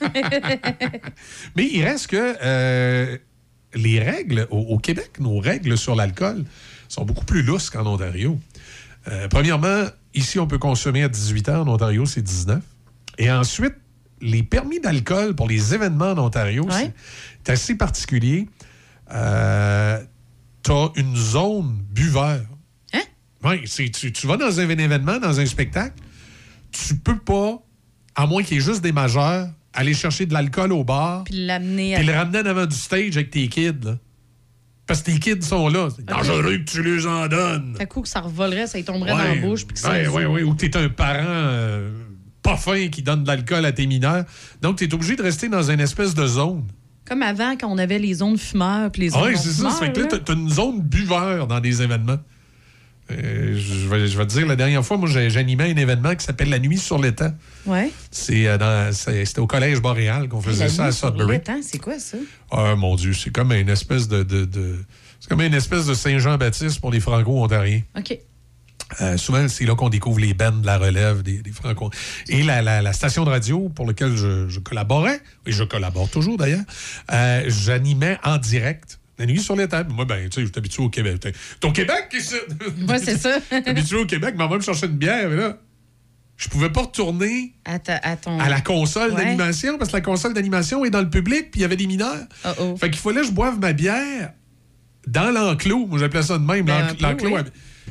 Mais 1.56 1.68
il 1.70 1.84
reste 1.84 2.06
que 2.08 2.34
euh, 2.42 3.16
les 3.74 4.00
règles 4.00 4.46
au, 4.50 4.58
au 4.58 4.78
Québec, 4.78 5.10
nos 5.20 5.38
règles 5.38 5.76
sur 5.76 5.94
l'alcool 5.94 6.44
sont 6.88 7.04
beaucoup 7.04 7.24
plus 7.24 7.42
lousses 7.42 7.70
qu'en 7.70 7.86
Ontario. 7.86 8.38
Euh, 9.08 9.28
premièrement, 9.28 9.84
ici, 10.14 10.38
on 10.38 10.46
peut 10.46 10.58
consommer 10.58 11.02
à 11.02 11.08
18 11.08 11.48
ans. 11.50 11.62
En 11.62 11.68
Ontario, 11.68 12.06
c'est 12.06 12.22
19. 12.22 12.62
Et 13.18 13.30
ensuite, 13.30 13.74
les 14.20 14.42
permis 14.42 14.80
d'alcool 14.80 15.34
pour 15.34 15.48
les 15.48 15.74
événements 15.74 16.12
en 16.12 16.18
Ontario, 16.18 16.66
c'est- 16.70 16.94
c'est 17.44 17.52
assez 17.52 17.74
particulier. 17.76 18.48
Euh, 19.12 20.02
tu 20.62 20.70
as 20.72 20.88
une 20.96 21.14
zone 21.16 21.76
buveur. 21.90 22.40
Hein? 22.94 23.00
Oui, 23.44 23.62
c'est- 23.66 23.90
tu, 23.90 24.12
tu 24.12 24.26
vas 24.26 24.36
dans 24.36 24.58
un 24.60 24.68
événement, 24.68 25.18
dans 25.18 25.38
un 25.40 25.46
spectacle, 25.46 25.94
tu 26.72 26.96
peux 26.96 27.18
pas, 27.18 27.58
à 28.14 28.26
moins 28.26 28.42
qu'il 28.42 28.56
y 28.56 28.60
ait 28.60 28.64
juste 28.64 28.80
des 28.82 28.92
majeurs, 28.92 29.48
aller 29.74 29.92
chercher 29.94 30.24
de 30.26 30.32
l'alcool 30.32 30.72
au 30.72 30.84
bar 30.84 31.24
Puis 31.24 31.44
l'amener 31.46 31.96
à. 31.96 32.02
le 32.02 32.12
ramener 32.12 32.38
en 32.40 32.46
avant 32.46 32.66
du 32.66 32.76
stage 32.76 33.16
avec 33.16 33.30
tes 33.30 33.48
kids. 33.48 33.74
Là. 33.84 33.98
Parce 34.86 35.00
que 35.00 35.10
tes 35.12 35.18
kids 35.18 35.42
sont 35.42 35.68
là. 35.68 35.88
C'est 35.94 36.04
dangereux 36.04 36.58
que 36.58 36.70
tu 36.70 36.82
les 36.82 37.06
en 37.06 37.26
donnes. 37.26 37.76
À 37.80 37.86
coup 37.86 38.02
que 38.02 38.08
ça 38.08 38.20
revolerait, 38.20 38.66
ça 38.66 38.78
y 38.78 38.84
tomberait 38.84 39.10
dans 39.10 39.18
la 39.18 39.34
bouche. 39.36 39.64
Puis 39.66 39.80
que 39.80 39.88
ouais, 39.88 40.06
ouais, 40.08 40.26
ouais, 40.26 40.42
Ou 40.42 40.54
que 40.54 40.66
t'es 40.66 40.76
un 40.76 40.88
parent 40.90 41.24
euh, 41.26 41.90
pas 42.42 42.56
fin 42.56 42.88
qui 42.88 43.02
donne 43.02 43.22
de 43.22 43.28
l'alcool 43.28 43.64
à 43.64 43.72
tes 43.72 43.86
mineurs. 43.86 44.24
Donc, 44.60 44.76
t'es 44.76 44.92
obligé 44.92 45.16
de 45.16 45.22
rester 45.22 45.48
dans 45.48 45.70
une 45.70 45.80
espèce 45.80 46.14
de 46.14 46.26
zone. 46.26 46.64
Comme 47.06 47.22
avant, 47.22 47.56
quand 47.56 47.68
on 47.68 47.78
avait 47.78 47.98
les 47.98 48.14
zones 48.14 48.38
fumeurs 48.38 48.90
puis 48.90 49.02
les 49.02 49.08
zones 49.10 49.22
Oui, 49.24 49.32
c'est 49.36 49.48
ça. 49.50 49.54
fumeurs, 49.56 49.72
Ça 49.72 49.78
fait 49.86 49.92
que 49.92 50.00
là, 50.00 50.18
t'as 50.22 50.34
une 50.34 50.50
zone 50.50 50.80
buveur 50.80 51.46
dans 51.46 51.60
des 51.60 51.82
événements. 51.82 52.18
Euh, 53.10 53.54
je, 53.58 53.88
vais, 53.88 54.06
je 54.08 54.16
vais 54.16 54.26
te 54.26 54.32
dire, 54.32 54.46
la 54.46 54.56
dernière 54.56 54.84
fois, 54.84 54.96
moi, 54.96 55.08
j'animais 55.08 55.70
un 55.72 55.76
événement 55.76 56.14
qui 56.14 56.24
s'appelle 56.24 56.48
La 56.48 56.58
Nuit 56.58 56.78
sur 56.78 56.98
l'étang. 56.98 57.32
Ouais. 57.66 57.90
C'est, 58.10 58.46
euh, 58.48 58.92
C'était 58.92 59.40
au 59.40 59.46
Collège 59.46 59.80
Boréal 59.80 60.28
qu'on 60.28 60.40
faisait 60.40 60.64
La 60.64 60.70
ça 60.70 60.84
à 60.84 60.86
nuit 60.86 60.94
sur 60.94 61.08
Sudbury. 61.08 61.32
l'étang, 61.32 61.58
c'est 61.62 61.78
quoi 61.78 61.98
ça? 61.98 62.16
Ah, 62.50 62.74
mon 62.76 62.96
Dieu, 62.96 63.12
c'est 63.12 63.30
comme 63.30 63.52
une 63.52 63.68
espèce 63.68 64.08
de. 64.08 64.22
de- 64.22 64.46
de- 64.46 64.78
c'est 65.20 65.28
comme 65.28 65.42
une 65.42 65.54
espèce 65.54 65.86
de 65.86 65.94
Saint-Jean-Baptiste 65.94 66.80
pour 66.80 66.90
les 66.90 67.00
Franco-Ontariens. 67.00 67.82
OK. 67.98 68.18
Euh, 69.00 69.16
souvent, 69.16 69.48
c'est 69.48 69.64
là 69.64 69.74
qu'on 69.74 69.88
découvre 69.88 70.20
les 70.20 70.34
bands 70.34 70.52
de 70.52 70.64
la 70.66 70.76
relève 70.78 71.22
des, 71.22 71.38
des 71.42 71.50
Franco. 71.52 71.90
Et 72.28 72.42
la, 72.42 72.62
la- 72.62 72.80
la 72.82 72.92
station 72.92 73.24
de 73.24 73.30
radio 73.30 73.68
pour 73.70 73.86
laquelle 73.86 74.16
je, 74.16 74.48
je 74.48 74.60
collaborais, 74.60 75.20
et 75.46 75.52
je 75.52 75.64
collabore 75.64 76.08
toujours 76.10 76.36
d'ailleurs, 76.38 76.64
j'animais 77.48 78.18
en 78.24 78.38
direct. 78.38 78.98
La 79.18 79.26
nuit 79.26 79.40
sur 79.40 79.54
les 79.56 79.68
tables. 79.68 79.92
Moi, 79.92 80.04
ben, 80.04 80.28
tu 80.28 80.34
sais, 80.34 80.40
je 80.42 80.46
suis 80.46 80.58
habitué 80.58 80.82
au 80.82 80.88
Québec. 80.90 81.20
T'es 81.20 81.32
au 81.66 81.72
Québec, 81.72 82.08
ici? 82.16 82.34
Ouais, 82.88 82.98
c'est 82.98 83.16
ça. 83.18 83.38
Habitué 83.66 83.96
au 83.98 84.06
Québec, 84.06 84.34
mais 84.36 84.44
on 84.44 84.48
va 84.48 84.56
me 84.56 84.62
chercher 84.62 84.86
une 84.86 84.96
bière, 84.96 85.28
mais 85.30 85.36
là, 85.36 85.58
je 86.36 86.48
pouvais 86.48 86.70
pas 86.70 86.82
retourner 86.82 87.54
À, 87.64 87.78
ta- 87.78 88.00
à 88.02 88.16
ton... 88.16 88.40
à 88.40 88.48
la 88.48 88.60
console 88.60 89.12
Ouais. 89.12 89.24
d'animation 89.24 89.78
parce 89.78 89.90
que 89.92 89.96
la 89.96 90.00
console 90.02 90.34
d'animation 90.34 90.84
est 90.84 90.90
dans 90.90 91.00
le 91.02 91.10
public 91.10 91.52
puis 91.52 91.60
il 91.60 91.62
y 91.62 91.64
avait 91.64 91.76
des 91.76 91.86
mineurs. 91.86 92.26
Oh, 92.60 92.76
Fait 92.76 92.90
qu'il 92.90 92.98
fallait 92.98 93.20
que 93.20 93.28
je 93.28 93.32
boive 93.32 93.60
ma 93.60 93.72
bière 93.72 94.32
dans 95.06 95.30
l'enclos. 95.30 95.86
Moi, 95.86 96.00
j'appelais 96.00 96.22
ça 96.24 96.36
de 96.38 96.44
même, 96.44 96.64
Ben, 96.64 96.88
l'enclos. 97.00 97.36
oui. 97.36 97.42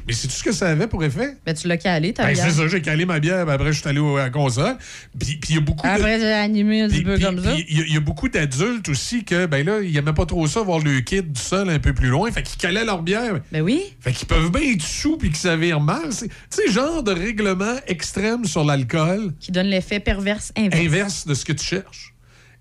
Mais 0.08 0.14
c'est 0.14 0.28
tout 0.28 0.34
ce 0.34 0.44
que 0.44 0.52
ça 0.52 0.70
avait 0.70 0.88
pour 0.88 1.04
effet? 1.04 1.38
Ben, 1.46 1.54
tu 1.54 1.68
l'as 1.68 1.78
calé, 1.78 2.14
ta 2.14 2.26
Ben, 2.26 2.36
c'est 2.36 2.50
ça, 2.52 2.68
j'ai 2.68 2.82
calé 2.82 3.06
ma 3.06 3.20
bière, 3.20 3.48
après, 3.48 3.72
je 3.72 3.80
suis 3.80 3.88
allé 3.88 4.00
au- 4.00 4.18
à 4.18 4.24
la 4.24 4.30
console. 4.30 4.76
Puis 5.20 5.40
il 5.50 5.56
y 5.56 5.58
a 5.58 5.62
beaucoup 5.62 5.86
de- 5.88 5.92
Après, 5.92 6.20
j'ai 6.20 6.34
animé 6.34 6.82
un 6.82 6.90
petit 6.90 7.04
peu 7.04 7.18
comme 7.20 7.42
ça. 7.44 7.54
Il 7.54 7.78
y 7.78 7.82
a- 7.82 7.86
il 7.88 7.94
y, 7.94 7.98
a 7.98 8.00
beaucoup 8.00 8.28
d'adultes 8.28 8.90
aussi 8.90 9.24
que, 9.24 9.46
ben 9.46 9.66
là, 9.66 9.80
ils 9.82 9.94
n'aimaient 9.94 10.14
pas 10.14 10.26
trop 10.26 10.46
ça, 10.48 10.62
voir 10.62 10.80
le 10.80 11.00
kid 11.02 11.32
du 11.32 11.40
sol 11.42 11.70
un 11.70 11.80
peu 11.80 11.94
plus 11.94 12.10
loin. 12.10 12.32
Fait 12.32 12.44
qu'ils 12.44 12.58
calaient 12.58 12.86
leur 12.86 13.02
bière. 13.02 13.40
Ben 13.52 13.62
oui. 13.62 13.82
Fait 14.02 14.12
qu'ils 14.12 14.28
peuvent 14.28 14.52
bien 14.52 14.74
être 14.74 14.82
sous 14.82 15.18
puis 15.18 15.30
qu'ils 15.30 15.38
s'avirent 15.38 15.80
mal. 15.82 16.12
C'est- 16.12 16.28
Tu 16.28 16.34
sais, 16.50 16.72
genre 16.72 17.04
de 17.04 17.12
règlement 17.12 17.76
extrême 17.88 18.46
sur 18.46 18.64
l'alcool. 18.64 19.34
Qui 19.40 19.52
donne 19.52 19.68
l'effet 19.68 20.00
perverse 20.00 20.52
inverse. 20.58 20.82
Inverse 20.84 21.28
de 21.28 21.34
ce 21.34 21.46
que 21.46 21.54
tu 21.54 21.66
cherches. 21.66 22.14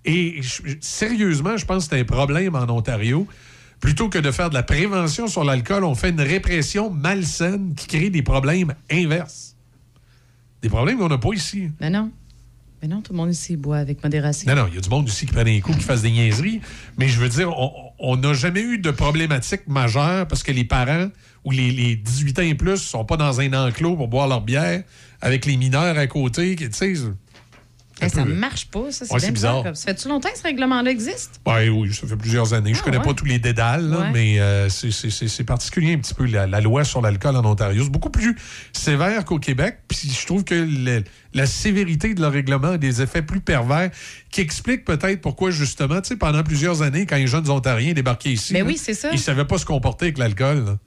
Et 0.04 0.40
sérieusement, 0.80 1.56
je 1.56 1.64
pense 1.64 1.84
que 1.88 1.94
c'est 1.94 2.00
un 2.00 2.04
problème 2.04 2.54
en 2.54 2.68
Ontario. 2.68 3.26
Plutôt 3.82 4.08
que 4.08 4.18
de 4.18 4.30
faire 4.30 4.48
de 4.48 4.54
la 4.54 4.62
prévention 4.62 5.26
sur 5.26 5.42
l'alcool, 5.42 5.82
on 5.82 5.96
fait 5.96 6.10
une 6.10 6.20
répression 6.20 6.88
malsaine 6.88 7.74
qui 7.74 7.88
crée 7.88 8.10
des 8.10 8.22
problèmes 8.22 8.74
inverses. 8.90 9.56
Des 10.62 10.68
problèmes 10.68 10.98
qu'on 10.98 11.08
n'a 11.08 11.18
pas 11.18 11.32
ici. 11.34 11.68
Ben 11.80 11.90
non. 11.92 12.12
Ben 12.80 12.88
non, 12.90 13.00
tout 13.00 13.12
le 13.12 13.16
monde 13.16 13.30
ici 13.32 13.56
boit 13.56 13.78
avec 13.78 14.02
modération. 14.04 14.48
Non, 14.54 14.62
non, 14.62 14.68
il 14.68 14.76
y 14.76 14.78
a 14.78 14.80
du 14.80 14.88
monde 14.88 15.08
ici 15.08 15.26
qui 15.26 15.32
prend 15.32 15.42
des 15.42 15.60
coups, 15.60 15.78
qui 15.78 15.82
fasse 15.84 16.02
des 16.02 16.12
niaiseries. 16.12 16.60
Mais 16.96 17.08
je 17.08 17.18
veux 17.18 17.28
dire, 17.28 17.52
on- 17.98 18.16
n'a 18.16 18.34
jamais 18.34 18.60
eu 18.62 18.78
de 18.78 18.92
problématique 18.92 19.66
majeure 19.66 20.28
parce 20.28 20.44
que 20.44 20.52
les 20.52 20.64
parents 20.64 21.08
ou 21.44 21.50
les, 21.50 21.72
les 21.72 21.96
18 21.96 22.38
ans 22.38 22.42
et 22.42 22.54
plus 22.54 22.76
sont 22.78 23.04
pas 23.04 23.16
dans 23.16 23.40
un 23.40 23.52
enclos 23.68 23.96
pour 23.96 24.06
boire 24.06 24.28
leur 24.28 24.42
bière 24.42 24.84
avec 25.20 25.44
les 25.44 25.56
mineurs 25.56 25.98
à 25.98 26.06
côté. 26.06 26.54
Tu 26.54 26.68
sais, 26.72 26.94
Eh, 28.00 28.08
ça 28.08 28.24
peu- 28.24 28.32
marche 28.32 28.66
pas, 28.66 28.90
ça. 28.90 29.04
C'est 29.04 29.12
Ouais, 29.12 29.20
c'est 29.20 29.30
bizarre. 29.32 29.64
Ça 29.74 29.92
fait-tu 29.92 30.08
longtemps 30.08 30.30
que 30.30 30.38
ce 30.38 30.42
règlement-là 30.42 30.90
existe? 30.90 31.40
Ouais, 31.46 31.68
oui, 31.68 31.92
ça 31.92 32.06
fait 32.06 32.16
plusieurs 32.16 32.52
années. 32.54 32.74
Je 32.74 32.80
Ah, 32.80 32.84
connais 32.84 32.96
ouais. 32.98 33.04
pas 33.04 33.14
tous 33.14 33.24
les 33.26 33.38
dédales, 33.38 33.88
là, 33.90 34.10
mais 34.12 34.40
euh, 34.40 34.68
c'est- 34.68 35.44
particulier 35.44 35.94
un 35.94 35.98
petit 35.98 36.14
peu 36.14 36.26
la, 36.26 36.46
la 36.46 36.60
loi 36.60 36.84
sur 36.84 37.00
l'alcool 37.02 37.36
en 37.36 37.44
Ontario. 37.44 37.84
C'est 37.84 37.90
beaucoup 37.90 38.10
plus 38.10 38.36
sévère 38.72 39.24
qu'au 39.24 39.38
Québec. 39.38 39.78
Puis 39.88 40.08
je 40.10 40.26
trouve 40.26 40.44
que 40.44 40.54
le- 40.54 41.04
la 41.34 41.46
sévérité 41.46 42.14
de 42.14 42.20
leur 42.20 42.32
règlement 42.32 42.70
a 42.72 42.78
des 42.78 43.02
effets 43.02 43.22
plus 43.22 43.40
pervers 43.40 43.90
qui 44.30 44.40
expliquent 44.40 44.84
peut-être 44.84 45.20
pourquoi, 45.20 45.50
justement, 45.50 46.00
pendant 46.18 46.42
plusieurs 46.42 46.82
années, 46.82 47.06
quand 47.06 47.16
les 47.16 47.26
jeunes 47.26 47.48
Ontariens 47.50 47.92
débarquaient 47.92 48.32
ici, 48.32 48.52
là, 48.52 48.60
Ben 48.60 48.66
oui, 48.66 48.76
c'est 48.78 48.94
ça. 48.94 49.10
ils 49.12 49.18
savaient 49.18 49.44
pas 49.46 49.58
se 49.58 49.64
comporter 49.66 50.06
avec 50.06 50.18
l'alcool. 50.18 50.78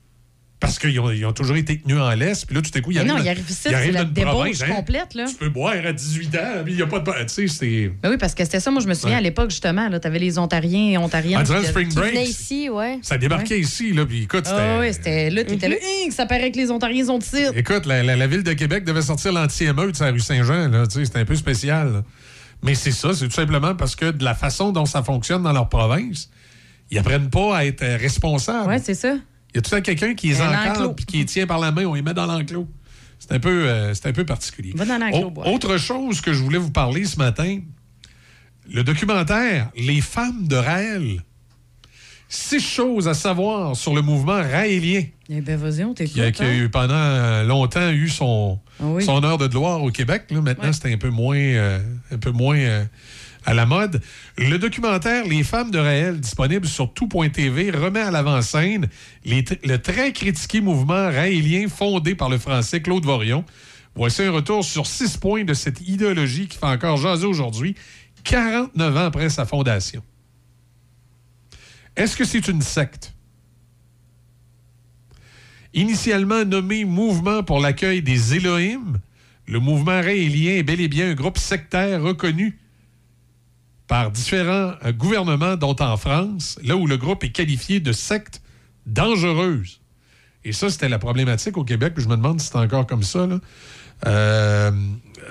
Parce 0.57 0.79
qu'ils 0.79 0.97
ont, 1.01 1.11
ils 1.11 1.25
ont 1.25 1.33
toujours 1.33 1.57
été 1.57 1.77
tenus 1.79 1.97
en 1.99 2.09
laisse. 2.11 2.45
Puis 2.45 2.55
là, 2.55 2.61
tout 2.61 2.71
à 2.73 2.79
coup, 2.81 2.89
ils 2.91 2.95
Mais 2.95 2.99
arrivent 3.01 3.13
non, 3.13 3.19
il 3.21 3.27
arrive 3.29 3.45
ici, 3.49 3.59
c'est 3.63 3.91
la 3.91 4.05
débauche 4.05 4.31
province, 4.33 4.61
hein. 4.63 4.67
complète, 4.73 5.13
là. 5.13 5.25
Tu 5.27 5.35
peux 5.35 5.49
boire 5.49 5.75
à 5.85 5.91
18 5.91 6.35
ans, 6.37 6.39
puis 6.63 6.73
il 6.73 6.75
n'y 6.77 6.81
a 6.81 6.87
pas 6.87 6.99
de... 6.99 7.11
Tu 7.25 7.27
sais, 7.27 7.47
c'est... 7.49 7.91
Ben 8.01 8.09
oui, 8.09 8.17
parce 8.17 8.33
que 8.33 8.43
c'était 8.45 8.61
ça. 8.61 8.71
Moi, 8.71 8.81
je 8.81 8.87
me 8.87 8.93
souviens 8.93 9.11
Ouais. 9.17 9.19
à 9.19 9.21
l'époque, 9.21 9.49
justement, 9.51 9.89
là, 9.89 9.99
t'avais 9.99 10.17
les 10.17 10.39
Ontariens 10.39 10.91
et 10.91 10.97
Ontariennes. 10.97 11.43
Ah, 11.47 11.59
qui- 11.59 11.67
spring 11.67 11.93
break, 11.93 12.29
ici, 12.29 12.69
ouais. 12.69 12.99
Ça 13.01 13.17
débarquait 13.17 13.59
ici, 13.59 13.91
là, 13.91 14.05
puis 14.05 14.23
écoute, 14.23 14.45
c'était... 14.45 14.57
Ah 14.59 14.79
oui, 14.79 14.93
c'était 14.93 15.29
là, 15.29 15.43
t'étais 15.43 15.67
là, 15.67 15.75
Hing, 15.75 16.11
ça 16.11 16.25
paraît 16.25 16.51
que 16.51 16.57
les 16.57 16.71
Ontariens 16.71 17.05
sont 17.05 17.19
ici. 17.19 17.43
Écoute, 17.53 17.85
la, 17.85 18.01
la- 18.01 18.15
la 18.15 18.27
ville 18.27 18.43
de 18.43 18.53
Québec 18.53 18.85
devait 18.85 19.01
sortir 19.01 19.33
l'anti-émeute 19.33 19.99
la 19.99 20.11
rue 20.11 20.19
Saint-Jean. 20.21 20.69
là, 20.69 20.87
tu 20.87 20.99
sais, 20.99 21.05
C'était 21.05 21.19
un 21.19 21.25
peu 21.25 21.35
spécial. 21.35 21.91
là. 21.91 22.03
Mais 22.63 22.75
c'est 22.75 22.91
ça, 22.91 23.13
c'est 23.13 23.25
tout 23.27 23.33
simplement 23.33 23.75
parce 23.75 23.95
que 23.97 24.09
de 24.09 24.23
la 24.23 24.33
façon 24.33 24.71
dont 24.71 24.85
ça 24.85 25.03
fonctionne 25.03 25.43
dans 25.43 25.51
leur 25.53 25.67
province, 25.67 26.29
ils 26.89 26.97
apprennent 26.97 27.29
pas 27.29 27.57
à 27.57 27.65
être 27.65 27.83
euh, 27.83 27.97
responsables. 27.97 28.69
Ouais, 28.69 28.79
c'est 28.79 28.93
ça. 28.95 29.15
Il 29.55 29.59
y 29.59 29.59
a 29.59 29.61
tout 29.61 29.73
le 29.73 29.77
temps 29.77 29.85
quelqu'un 29.85 30.13
qui 30.15 30.27
les 30.27 30.41
encadre 30.41 30.93
puis 30.93 31.05
qui 31.05 31.17
les 31.19 31.25
tient 31.25 31.47
par 31.47 31.59
la 31.59 31.71
main, 31.71 31.85
on 31.85 31.93
les 31.93 32.01
met 32.01 32.13
dans 32.13 32.25
l'enclos. 32.25 32.67
C'est 33.19 33.31
un, 33.31 33.39
peu, 33.39 33.69
euh, 33.69 33.93
un 34.03 34.11
peu 34.11 34.25
particulier. 34.25 34.73
Va 34.75 34.83
dans 34.83 34.97
l'enclos, 34.97 35.31
autre 35.45 35.77
chose 35.77 36.19
que 36.19 36.33
je 36.33 36.43
voulais 36.43 36.57
vous 36.57 36.71
parler 36.71 37.05
ce 37.05 37.17
matin, 37.17 37.61
le 38.69 38.83
documentaire 38.83 39.69
Les 39.77 40.01
femmes 40.01 40.45
de 40.49 40.57
Raël. 40.57 41.23
Six 42.27 42.59
choses 42.59 43.07
à 43.07 43.13
savoir 43.13 43.77
sur 43.77 43.95
le 43.95 44.01
mouvement 44.01 44.41
raélien 44.41 45.03
Eh 45.29 45.39
ben, 45.39 45.55
vas-y, 45.57 45.85
on 45.85 45.93
t'écoute. 45.93 46.15
qui 46.15 46.21
a, 46.21 46.31
qui 46.33 46.41
a 46.43 46.47
hein. 46.47 46.53
eu 46.53 46.69
pendant 46.69 46.93
euh, 46.93 47.43
longtemps 47.45 47.91
eu 47.91 48.09
son, 48.09 48.59
Ah 48.81 48.83
oui. 48.87 49.05
son 49.05 49.23
heure 49.23 49.37
de 49.37 49.47
gloire 49.47 49.81
au 49.81 49.89
Québec. 49.91 50.23
Là, 50.31 50.41
maintenant, 50.41 50.73
c'est 50.73 50.91
un 50.91 50.97
peu 50.97 51.09
moins, 51.09 51.37
euh, 51.37 51.79
un 52.11 52.17
peu 52.17 52.31
moins 52.31 52.57
euh, 52.57 52.83
à 53.45 53.53
la 53.53 53.65
mode. 53.65 54.01
Le 54.37 54.57
documentaire 54.57 55.25
Les 55.25 55.43
femmes 55.43 55.71
de 55.71 55.79
Raël, 55.79 56.19
disponible 56.19 56.67
sur 56.67 56.93
tout.tv, 56.93 57.71
remet 57.71 58.01
à 58.01 58.11
l'avant-scène 58.11 58.87
le 59.25 59.77
très 59.77 60.11
critiqué 60.11 60.61
mouvement 60.61 60.93
raélien 61.09 61.67
fondé 61.69 62.15
par 62.15 62.29
le 62.29 62.37
français 62.37 62.81
Claude 62.81 63.05
Vorion. 63.05 63.45
Voici 63.95 64.23
un 64.23 64.31
retour 64.31 64.65
sur 64.65 64.87
six 64.87 65.17
points 65.17 65.45
de 65.45 65.53
cette 65.53 65.87
idéologie 65.87 66.47
qui 66.47 66.57
fait 66.57 66.65
encore 66.65 66.97
jaser 66.97 67.25
aujourd'hui, 67.25 67.75
49 68.25 68.97
ans 68.97 69.05
après 69.05 69.29
sa 69.29 69.45
fondation. 69.45 70.03
Est-ce 71.95 72.17
que 72.17 72.25
c'est 72.25 72.47
une 72.49 72.61
secte? 72.61 73.13
Initialement 75.73 76.43
nommé 76.43 76.83
Mouvement 76.83 77.43
pour 77.43 77.59
l'accueil 77.59 78.01
des 78.01 78.35
Élohim, 78.35 78.99
le 79.47 79.59
mouvement 79.59 80.01
raélien 80.01 80.55
est 80.55 80.63
bel 80.63 80.81
et 80.81 80.87
bien 80.87 81.11
un 81.11 81.13
groupe 81.13 81.37
sectaire 81.37 82.01
reconnu 82.01 82.57
par 83.87 84.11
différents 84.11 84.73
euh, 84.83 84.91
gouvernements, 84.91 85.55
dont 85.57 85.75
en 85.79 85.97
France, 85.97 86.57
là 86.63 86.75
où 86.75 86.87
le 86.87 86.97
groupe 86.97 87.23
est 87.23 87.29
qualifié 87.31 87.79
de 87.79 87.91
secte 87.91 88.41
dangereuse. 88.85 89.79
Et 90.43 90.53
ça, 90.53 90.69
c'était 90.69 90.89
la 90.89 90.99
problématique 90.99 91.57
au 91.57 91.63
Québec, 91.63 91.93
puis 91.95 92.03
je 92.03 92.09
me 92.09 92.15
demande 92.15 92.39
si 92.39 92.47
c'est 92.47 92.57
encore 92.57 92.85
comme 92.87 93.03
ça. 93.03 93.25
là. 93.25 93.39
Euh, 94.07 94.71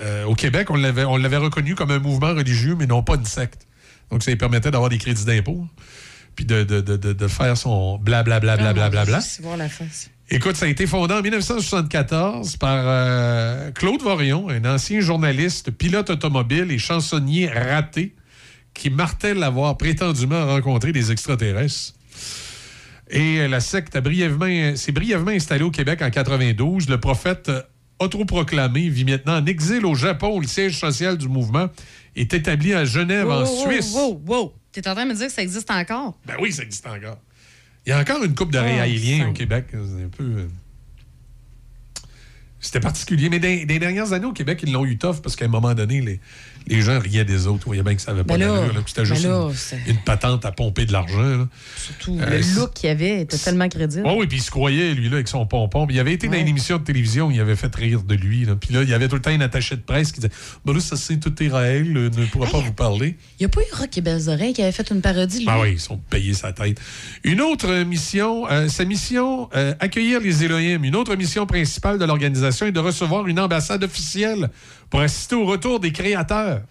euh, 0.02 0.24
au 0.24 0.34
Québec, 0.34 0.70
on 0.70 0.76
l'avait, 0.76 1.04
on 1.04 1.16
l'avait 1.16 1.36
reconnu 1.36 1.74
comme 1.74 1.90
un 1.90 1.98
mouvement 2.00 2.34
religieux, 2.34 2.74
mais 2.76 2.86
non 2.86 3.02
pas 3.02 3.14
une 3.14 3.24
secte. 3.24 3.66
Donc, 4.10 4.22
ça 4.22 4.30
lui 4.30 4.38
permettait 4.38 4.70
d'avoir 4.70 4.90
des 4.90 4.98
crédits 4.98 5.24
d'impôt, 5.24 5.66
puis 6.34 6.44
de, 6.44 6.64
de, 6.64 6.80
de, 6.80 6.96
de- 6.96 7.12
de 7.12 7.28
faire 7.28 7.56
son 7.56 7.98
blablabla. 7.98 8.56
Bla, 8.56 8.72
bla, 8.72 8.90
bla, 8.90 9.04
bla. 9.04 9.20
Je 9.20 9.42
voir 9.42 9.56
la 9.56 9.68
face. 9.68 10.10
Écoute, 10.30 10.56
ça 10.56 10.66
a 10.66 10.68
été 10.68 10.86
fondé 10.86 11.14
en 11.14 11.22
1974 11.22 12.56
par 12.56 12.78
euh, 12.86 13.70
Claude 13.72 14.00
Vorion, 14.02 14.48
un 14.48 14.64
ancien 14.64 15.00
journaliste, 15.00 15.70
pilote 15.70 16.10
automobile 16.10 16.70
et 16.72 16.78
chansonnier 16.78 17.48
raté 17.48 18.14
qui 18.74 18.90
martèle 18.90 19.42
avoir 19.42 19.76
prétendument 19.78 20.46
rencontré 20.46 20.92
des 20.92 21.10
extraterrestres. 21.12 21.94
Et 23.10 23.38
euh, 23.40 23.48
la 23.48 23.60
secte 23.60 23.96
brièvement, 23.98 24.74
s'est 24.76 24.92
brièvement 24.92 25.30
installée 25.30 25.62
au 25.64 25.70
Québec 25.70 26.02
en 26.02 26.10
92. 26.10 26.88
Le 26.88 26.98
prophète 26.98 27.48
euh, 27.48 27.62
autoproclamé 28.00 28.88
vit 28.88 29.04
maintenant 29.04 29.36
en 29.40 29.46
exil 29.46 29.84
au 29.86 29.94
Japon 29.94 30.36
où 30.36 30.40
le 30.40 30.46
siège 30.48 30.78
social 30.78 31.16
du 31.16 31.28
mouvement 31.28 31.68
est 32.16 32.32
établi 32.34 32.72
à 32.74 32.84
Genève, 32.84 33.30
en 33.30 33.44
Wow, 33.44 33.70
Suisse. 33.70 33.92
Wow, 33.94 34.22
wow. 34.26 34.54
T'es 34.72 34.88
en 34.88 34.94
train 34.94 35.04
de 35.04 35.10
me 35.10 35.14
dire 35.16 35.26
que 35.28 35.32
ça 35.32 35.42
existe 35.42 35.70
encore? 35.70 36.18
Ben 36.26 36.34
oui, 36.40 36.50
ça 36.52 36.62
existe 36.64 36.86
encore. 36.86 37.18
Il 37.86 37.90
y 37.90 37.92
a 37.92 38.00
encore 38.00 38.24
une 38.24 38.34
coupe 38.34 38.50
de 38.50 38.58
Oh, 38.58 38.62
au. 39.28 39.32
Québec. 39.32 39.66
C'est 39.70 40.04
un 40.04 40.08
peu. 40.08 40.24
euh, 40.24 40.48
C'était 42.58 42.80
particulier. 42.80 43.28
Mais 43.28 43.38
des, 43.38 43.66
des 43.66 43.78
dernières 43.78 44.12
années 44.14 44.24
au 44.26 44.32
Québec, 44.32 44.60
ils 44.66 44.72
l'ont 44.72 44.86
eu 44.86 44.96
tough 44.96 45.20
parce 45.22 45.36
qu'à 45.36 45.44
un 45.44 45.48
moment 45.48 45.74
donné, 45.74 46.00
les, 46.00 46.20
les 46.66 46.82
gens 46.82 46.98
riaient 46.98 47.24
des 47.24 47.46
autres. 47.46 47.62
Ils 47.64 47.66
voyaient 47.66 47.82
bien 47.82 47.94
que 47.94 48.02
ça 48.02 48.12
n'avait 48.12 48.24
pas 48.24 48.38
Ben 48.38 48.48
d'allure. 48.48 48.82
C'était 48.86 49.04
juste 49.04 49.22
ben 49.24 49.30
là, 49.48 49.50
une- 49.86 49.96
patente 50.04 50.44
à 50.44 50.52
pomper 50.52 50.86
de 50.86 50.92
l'argent. 50.92 51.46
Surtout 51.76 52.18
Euh, 52.20 52.30
le 52.30 52.60
look 52.60 52.72
qu'il 52.74 52.88
y 52.88 52.90
avait 52.92 53.20
était 53.22 53.36
tellement 53.38 53.68
crédible. 53.68 54.04
Oh 54.06 54.16
oui, 54.18 54.26
puis 54.26 54.38
il 54.38 54.42
se 54.42 54.50
croyait, 54.50 54.94
lui, 54.94 55.08
là, 55.08 55.16
avec 55.16 55.28
son 55.28 55.46
pompon. 55.46 55.86
Puis 55.86 55.96
il 55.96 56.00
avait 56.00 56.12
été 56.14 56.28
dans 56.28 56.34
une 56.38 56.48
émission 56.48 56.78
de 56.78 56.84
télévision, 56.84 57.30
il 57.30 57.40
avait 57.40 57.56
fait 57.56 57.74
rire 57.74 58.02
de 58.02 58.14
lui. 58.14 58.44
là. 58.44 58.56
Puis 58.56 58.72
là, 58.74 58.82
il 58.82 58.88
y 58.88 58.94
avait 58.94 59.08
tout 59.08 59.16
le 59.16 59.22
temps 59.22 59.30
une 59.30 59.42
attachée 59.42 59.76
de 59.76 59.82
presse 59.82 60.12
qui 60.12 60.20
disait 60.20 60.32
Ben 60.64 60.72
là, 60.74 60.80
ça 60.80 60.96
c'est 60.96 61.18
tout 61.18 61.34
Israël, 61.42 61.96
euh, 61.96 62.10
ne 62.16 62.24
pourra 62.26 62.48
pas 62.50 62.60
vous 62.60 62.72
parler. 62.72 63.16
Il 63.38 63.42
n'y 63.42 63.46
a 63.46 63.48
pas 63.48 63.60
eu 63.60 63.74
Rock 63.78 63.96
et 63.98 64.00
Belles 64.00 64.28
Oreilles 64.28 64.52
qui 64.54 64.62
avait 64.62 64.72
fait 64.72 64.90
une 64.90 65.00
parodie, 65.00 65.40
lui? 65.40 65.46
Ah 65.48 65.60
oui, 65.60 65.72
ils 65.72 65.80
sont 65.80 65.98
payés 65.98 66.34
sa 66.34 66.52
tête. 66.52 66.80
Une 67.24 67.40
autre 67.40 67.82
mission, 67.84 68.48
euh, 68.50 68.68
sa 68.68 68.84
mission, 68.84 69.48
euh, 69.54 69.74
accueillir 69.80 70.20
les 70.20 70.44
Elohim. 70.44 70.82
Une 70.84 70.96
autre 70.96 71.14
mission 71.16 71.46
principale 71.46 71.98
de 71.98 72.04
l'organisation 72.04 72.66
est 72.66 72.72
de 72.72 72.80
recevoir 72.80 73.26
une 73.26 73.38
ambassade 73.40 73.84
officielle 73.84 74.50
pour 74.90 75.00
assister 75.00 75.34
au 75.34 75.44
retour 75.44 75.80
des 75.80 75.92
créateurs. 75.92 76.62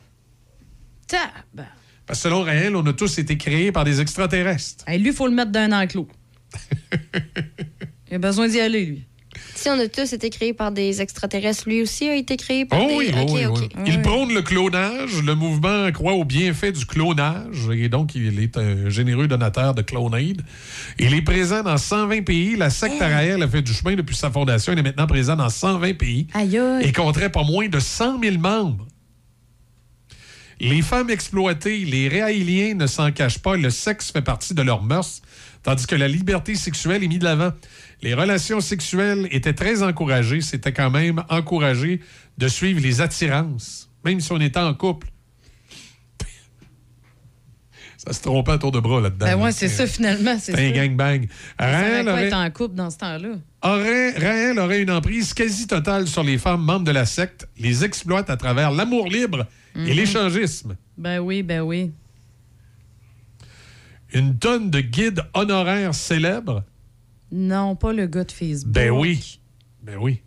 Tab. 1.08 1.66
Parce 2.06 2.20
que 2.20 2.24
selon 2.24 2.44
Raël, 2.44 2.76
on 2.76 2.86
a 2.86 2.94
tous 2.94 3.18
été 3.18 3.38
créés 3.38 3.72
par 3.72 3.86
des 3.86 4.02
extraterrestres. 4.02 4.84
Hey, 4.88 5.00
lui, 5.00 5.10
il 5.10 5.16
faut 5.16 5.28
le 5.28 5.34
mettre 5.34 5.52
d'un 5.52 5.72
enclos. 5.72 6.08
il 8.10 8.16
a 8.16 8.18
besoin 8.18 8.48
d'y 8.48 8.60
aller, 8.60 8.86
lui. 8.86 9.08
Si 9.56 9.70
on 9.70 9.80
a 9.80 9.88
tous 9.88 10.12
été 10.14 10.30
créés 10.30 10.54
par 10.54 10.72
des 10.72 11.02
extraterrestres, 11.02 11.64
lui 11.70 11.82
aussi 11.82 12.10
a 12.10 12.16
été 12.16 12.38
créé 12.38 12.66
par 12.66 12.82
Oh 12.84 12.88
des... 12.88 12.96
oui, 12.96 13.12
Ok, 13.22 13.30
oui, 13.32 13.46
oui. 13.46 13.70
Il 13.86 14.02
prône 14.02 14.34
le 14.34 14.42
clonage. 14.42 15.22
Le 15.24 15.36
mouvement 15.36 15.92
croit 15.92 16.14
au 16.14 16.26
bienfait 16.26 16.72
du 16.72 16.86
clonage 16.86 17.70
et 17.72 17.88
donc 17.88 18.16
il 18.16 18.40
est 18.42 18.58
un 18.58 18.90
généreux 18.90 19.28
donateur 19.28 19.74
de 19.74 19.82
Clonaid. 19.82 20.42
Il 21.00 21.14
est 21.14 21.22
présent 21.22 21.62
dans 21.64 21.78
120 21.78 22.24
pays. 22.24 22.56
La 22.56 22.70
secte 22.70 23.00
Raël 23.00 23.42
a 23.44 23.48
fait 23.48 23.62
du 23.62 23.74
chemin 23.74 23.96
depuis 23.96 24.16
sa 24.16 24.32
fondation. 24.32 24.74
Il 24.74 24.80
est 24.80 24.84
maintenant 24.84 25.08
présent 25.08 25.36
dans 25.36 25.50
120 25.50 25.94
pays 25.98 26.28
Aïe, 26.34 26.58
aïe. 26.58 26.86
et 26.88 26.92
compterait 26.92 27.32
pas 27.32 27.44
moins 27.44 27.68
de 27.70 27.80
100 27.80 28.20
000 28.22 28.38
membres. 28.40 28.88
Les 30.60 30.82
femmes 30.82 31.10
exploitées, 31.10 31.80
les 31.80 32.08
Raéliens 32.10 32.76
ne 32.76 32.88
s'en 32.88 33.12
cachent 33.12 33.40
pas. 33.40 33.58
Le 33.58 33.70
sexe 33.70 34.12
fait 34.12 34.22
partie 34.22 34.54
de 34.54 34.62
leurs 34.62 34.82
mœurs, 34.84 35.22
tandis 35.62 35.86
que 35.88 35.96
la 35.96 36.08
liberté 36.08 36.56
sexuelle 36.56 37.04
est 37.04 37.08
mise 37.08 37.20
de 37.20 37.26
l'avant. 37.26 37.52
Les 38.04 38.14
relations 38.14 38.60
sexuelles 38.60 39.28
étaient 39.32 39.54
très 39.54 39.82
encouragées. 39.82 40.42
C'était 40.42 40.74
quand 40.74 40.92
même 40.92 41.24
encouragé 41.30 42.02
de 42.38 42.48
suivre 42.50 42.82
les 42.82 43.00
attirances, 43.02 43.90
même 44.04 44.20
si 44.20 44.32
on 44.34 44.40
était 44.42 44.60
en 44.60 44.74
couple. 44.74 45.08
Ça 47.98 48.12
se 48.12 48.22
trompait 48.22 48.52
à 48.52 48.58
tour 48.58 48.74
de 48.74 48.82
bras 48.82 49.00
là-dedans. 49.00 49.26
Ben 49.26 49.38
là. 49.38 49.44
ouais, 49.46 49.52
c'est 49.54 49.70
ça, 49.70 49.88
finalement. 49.88 50.38
C'est 50.38 50.52
un 50.54 50.58
ça. 50.58 50.72
gangbang. 50.72 51.26
Raël 51.58 52.10
aurait- 52.10 52.28
être 52.28 52.34
en 52.36 52.52
couple 52.52 52.76
dans 52.76 52.90
ce 52.90 52.98
temps-là? 52.98 53.36
aurait, 53.62 54.12
Raël 54.12 54.60
aurait 54.60 54.82
une 54.82 54.92
emprise 54.92 55.34
quasi 55.34 55.68
totale 55.68 56.06
sur 56.10 56.24
les 56.24 56.38
femmes 56.38 56.62
membres 56.62 56.84
de 56.86 56.92
la 56.92 57.06
secte, 57.06 57.48
les 57.58 57.86
exploite 57.86 58.30
à 58.30 58.36
travers 58.36 58.72
l'amour 58.72 59.08
libre 59.08 59.48
Mhm. 59.76 59.88
et 59.88 59.94
l'échangisme. 59.94 60.76
Ben 60.98 61.20
oui, 61.20 61.42
ben 61.44 61.62
oui. 61.62 61.94
Une 64.14 64.38
tonne 64.38 64.70
de 64.70 64.82
guides 64.82 65.22
honoraires 65.34 65.96
célèbres. 65.96 66.64
Non, 67.36 67.76
pas 67.76 67.94
le 67.94 68.06
gars 68.06 68.24
de 68.24 68.32
Facebook. 68.32 68.72
Ben 68.74 68.92
oui. 68.92 69.40
Ben 69.82 69.98
oui. 70.00 70.22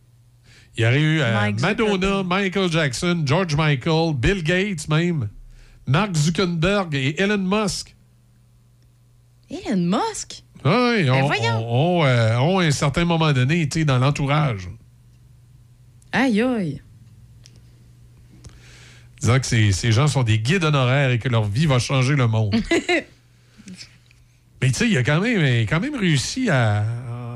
Il 0.76 0.82
y 0.82 0.86
aurait 0.86 1.00
eu 1.00 1.20
euh, 1.20 1.52
Madonna, 1.60 2.22
Michael 2.24 2.70
Jackson, 2.70 3.22
George 3.24 3.54
Michael, 3.54 4.12
Bill 4.14 4.42
Gates 4.42 4.88
même, 4.88 5.28
Mark 5.86 6.16
Zuckerberg 6.16 6.94
et 6.96 7.18
Elon 7.22 7.38
Musk. 7.38 7.94
Elon 9.48 9.76
Musk? 9.98 10.42
Oui, 10.64 11.04
Ben 11.04 11.24
voyons. 11.26 11.58
ont, 11.58 12.00
ont, 12.00 12.04
euh, 12.04 12.36
à 12.36 12.66
un 12.66 12.70
certain 12.72 13.04
moment 13.04 13.32
donné 13.32 13.60
été 13.60 13.84
dans 13.84 13.98
l'entourage. 13.98 14.68
Aïe, 16.10 16.42
aïe. 16.42 16.82
disant 19.20 19.38
que 19.38 19.46
ces, 19.46 19.70
ces 19.70 19.92
gens 19.92 20.08
sont 20.08 20.24
des 20.24 20.40
guides 20.40 20.64
honoraires 20.64 21.10
et 21.10 21.20
que 21.20 21.28
leur 21.28 21.44
vie 21.44 21.66
va 21.66 21.78
changer 21.78 22.16
le 22.16 22.26
monde. 22.26 22.56
Mais 24.66 24.72
tu 24.72 24.78
sais, 24.78 24.88
il 24.90 24.96
a 24.98 25.04
quand 25.04 25.20
même, 25.20 25.64
quand 25.66 25.80
réussi 25.96 26.50
à 26.50 26.84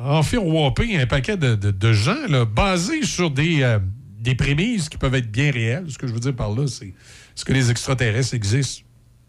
en 0.04 0.20
faire 0.24 0.44
whopper 0.44 0.96
un 1.00 1.06
paquet 1.06 1.36
de, 1.36 1.54
de- 1.54 1.70
de 1.70 1.92
gens 1.92 2.26
là, 2.28 2.44
basés 2.44 3.04
sur 3.04 3.30
des, 3.30 3.62
euh, 3.62 3.78
des 4.18 4.34
prémices 4.34 4.88
qui 4.88 4.96
peuvent 4.98 5.14
être 5.14 5.30
bien 5.30 5.52
réelles. 5.52 5.84
Ce 5.90 5.96
que 5.96 6.08
je 6.08 6.12
veux 6.12 6.18
dire 6.18 6.34
par 6.34 6.50
là, 6.52 6.66
c'est 6.66 6.86
est-ce 6.88 7.44
que 7.44 7.52
les 7.52 7.70
extraterrestres 7.70 8.34
existent? 8.34 8.82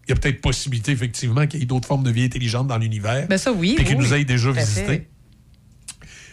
Il 0.08 0.10
y 0.10 0.14
a 0.14 0.16
peut-être 0.16 0.42
possibilité, 0.42 0.92
effectivement, 0.94 1.46
qu'il 1.46 1.60
y 1.60 1.64
ait 1.64 1.68
d'autres 1.68 1.88
formes 1.88 2.04
de 2.04 2.10
vie 2.10 2.24
intelligente 2.24 2.66
dans 2.68 2.80
l'univers. 2.80 3.28
Ben 3.28 3.38
ça, 3.38 3.52
oui. 3.52 3.76
Puis 3.76 3.86
qu'ils 3.86 3.98
oui, 3.98 4.04
nous 4.04 4.14
aient 4.16 4.26
déjà 4.26 4.52
visités. 4.52 5.08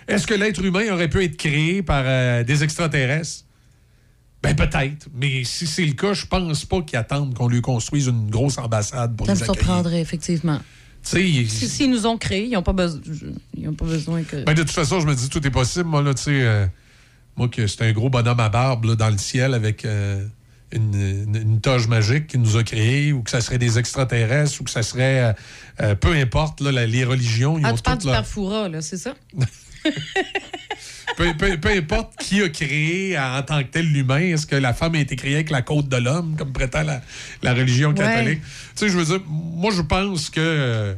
Est-ce 0.09 0.27
que 0.27 0.33
l'être 0.33 0.65
humain 0.65 0.91
aurait 0.91 1.09
pu 1.11 1.23
être 1.23 1.37
créé 1.37 1.83
par 1.83 2.03
euh, 2.07 2.45
des 2.45 2.65
extraterrestres? 2.65 3.45
Ben 4.43 4.57
peut-être. 4.57 5.09
Mais 5.15 5.45
si 5.45 5.67
c'est 5.67 5.85
le 5.85 5.93
cas, 5.93 6.15
je 6.15 6.25
pense 6.25 6.65
pas 6.65 6.81
qu'ils 6.81 6.97
attendent 6.99 7.35
qu'on 7.35 7.49
lui 7.49 7.61
construise 7.61 8.07
une 8.07 8.31
grosse 8.31 8.57
ambassade 8.57 9.17
pour 9.17 9.27
Ça 9.27 9.35
me 9.35 9.37
les 9.39 9.43
accueillir. 9.43 9.63
surprendrait, 9.63 10.01
effectivement. 10.01 10.61
Il- 11.17 11.51
Si- 11.51 11.69
S'ils 11.69 11.91
nous 11.91 12.07
ont 12.07 12.17
créés, 12.19 12.45
ils 12.47 12.53
n'ont 12.53 12.63
pas, 12.63 12.75
pas 12.75 12.89
besoin 13.85 14.23
que. 14.23 14.45
Ben, 14.45 14.55
de 14.55 14.63
toute 14.63 14.71
façon, 14.73 15.01
je 15.01 15.07
me 15.07 15.15
dis 15.15 15.29
tout 15.29 15.47
est 15.47 15.51
possible. 15.51 15.85
Moi, 15.87 16.03
là, 16.03 16.15
tu 16.15 16.23
sais, 16.25 16.31
euh, 16.43 16.67
moi, 17.37 17.49
que 17.49 17.67
c'est 17.67 17.83
un 17.83 17.93
gros 17.93 18.11
bonhomme 18.11 18.41
à 18.41 18.49
barbe 18.49 18.85
là, 18.85 18.95
dans 18.97 19.11
le 19.11 19.19
ciel 19.19 19.55
avec 19.55 19.85
euh, 19.85 20.25
une, 20.73 20.95
une- 20.95 21.37
une 21.37 21.61
toge 21.61 21.87
magique 21.89 22.27
qui 22.27 22.39
nous 22.39 22.57
a 22.57 22.63
créés, 22.65 23.13
ou 23.13 23.23
que 23.23 23.31
ça 23.31 23.41
serait 23.41 23.59
des 23.59 23.79
extraterrestres, 23.79 24.61
ou 24.61 24.65
que 24.65 24.71
ça 24.71 24.83
serait. 24.83 25.35
euh, 25.81 25.95
peu 25.95 26.13
importe, 26.13 26.61
là, 26.61 26.73
la- 26.73 26.87
les 26.87 27.05
religions, 27.05 27.59
ils 27.59 27.65
ah, 27.65 27.73
ont 27.73 27.77
tu 27.77 27.83
parles 27.83 27.99
du 27.99 28.07
leur- 28.07 28.69
là, 28.69 28.83
c'est 28.83 28.97
ça? 28.99 29.15
peu, 31.19 31.35
peu- 31.37 31.59
peu 31.59 31.69
importe 31.71 32.15
qui 32.21 32.41
a 32.43 32.49
créé 32.49 33.19
en 33.19 33.43
tant 33.43 33.59
que 33.63 33.69
tel 33.69 33.87
l'humain, 33.93 34.21
est-ce 34.21 34.47
que 34.47 34.57
la 34.57 34.73
femme 34.73 34.95
a 34.95 35.01
été 35.01 35.17
créée 35.17 35.35
avec 35.35 35.51
la 35.51 35.63
côte 35.63 35.89
de 35.89 35.97
l'homme, 35.97 36.37
comme 36.39 36.53
prétend 36.53 36.83
la, 36.85 37.03
la 37.43 37.53
religion 37.55 37.93
catholique? 37.93 38.41
Tu 38.41 38.49
sais, 38.77 38.89
je 38.89 38.97
veux 38.97 39.05
dire, 39.05 39.21
moi, 39.29 39.71
je 39.75 39.83
pense 39.83 40.31
que 40.31 40.41
euh, 40.41 40.95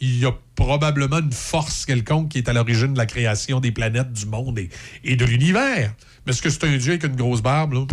il 0.00 0.18
y 0.18 0.26
a 0.26 0.32
probablement 0.56 1.18
une 1.20 1.32
force 1.32 1.86
quelconque 1.86 2.30
qui 2.30 2.38
est 2.38 2.48
à 2.48 2.52
l'origine 2.52 2.92
de 2.92 2.98
la 2.98 3.06
création 3.06 3.60
des 3.60 3.70
planètes, 3.72 4.12
du 4.12 4.26
monde 4.26 4.58
et, 4.58 4.68
et 5.04 5.16
de 5.16 5.24
l'univers. 5.24 5.94
Mais 6.26 6.32
est-ce 6.32 6.42
que 6.42 6.50
c'est 6.50 6.64
un 6.64 6.76
dieu 6.76 6.90
avec 6.92 7.04
une 7.04 7.16
grosse 7.16 7.40
barbe, 7.42 7.72
là? 7.74 7.86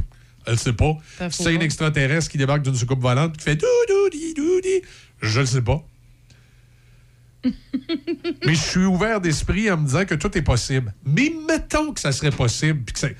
Elle 0.47 0.57
sait 0.57 0.73
pas. 0.73 0.93
C'est 1.31 1.55
un 1.55 1.59
extraterrestre 1.59 2.31
qui 2.31 2.37
débarque 2.39 2.63
d'une 2.63 2.75
soucoupe 2.75 3.01
volante 3.01 3.37
qui 3.37 3.43
fait 3.43 3.55
dou 3.55 3.67
dou 3.87 4.09
di 4.09 4.33
dou 4.33 4.61
di, 4.61 4.81
je 5.21 5.41
le 5.41 5.45
sais 5.45 5.61
pas. 5.61 5.83
Mais 7.43 8.53
je 8.55 8.61
suis 8.61 8.85
ouvert 8.85 9.21
d'esprit 9.21 9.71
en 9.71 9.77
me 9.77 9.85
disant 9.85 10.05
que 10.05 10.15
tout 10.15 10.37
est 10.37 10.41
possible. 10.41 10.93
Mais 11.05 11.33
mettons 11.47 11.93
que 11.93 11.99
ça 11.99 12.11
serait 12.11 12.31
possible, 12.31 12.81
puis 12.85 12.93
que 12.93 12.99
c'est- 12.99 13.15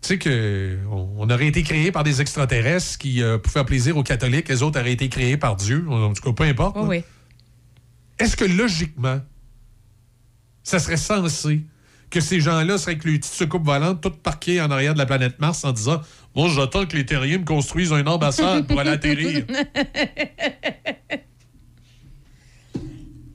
Tu 0.00 0.08
sais 0.08 0.18
que 0.18 0.78
on 0.90 1.30
aurait 1.30 1.46
été 1.46 1.62
créé 1.62 1.92
par 1.92 2.02
des 2.02 2.20
extraterrestres 2.20 2.98
qui, 2.98 3.22
euh, 3.22 3.38
pour 3.38 3.52
faire 3.52 3.64
plaisir 3.64 3.96
aux 3.96 4.02
catholiques, 4.02 4.48
les 4.48 4.62
autres 4.64 4.80
auraient 4.80 4.92
été 4.92 5.08
créés 5.08 5.36
par 5.36 5.54
Dieu. 5.54 5.86
En 5.88 6.12
tout 6.12 6.22
cas, 6.22 6.32
peu 6.32 6.42
importe. 6.44 6.76
Oui. 6.80 7.04
Est-ce 8.18 8.36
que 8.36 8.44
logiquement, 8.44 9.20
ça 10.64 10.78
serait 10.80 10.96
censé 10.96 11.60
que 12.10 12.20
ces 12.20 12.40
gens-là 12.40 12.78
seraient 12.78 12.92
avec 12.92 13.04
les 13.04 13.18
petites 13.18 13.32
soucoupes 13.32 13.64
volantes, 13.64 14.00
toutes 14.00 14.20
parquées 14.20 14.60
en 14.60 14.70
arrière 14.72 14.94
de 14.94 14.98
la 14.98 15.06
planète 15.06 15.38
Mars 15.40 15.64
en 15.64 15.70
disant 15.72 16.00
Moi, 16.34 16.48
j'attends 16.48 16.84
que 16.84 16.96
les 16.96 17.06
terriens 17.06 17.38
me 17.38 17.44
construisent 17.44 17.92
une 17.92 18.08
ambassade 18.08 18.66
pour 18.66 18.80
aller 18.80 18.90
atterrir. 18.90 19.44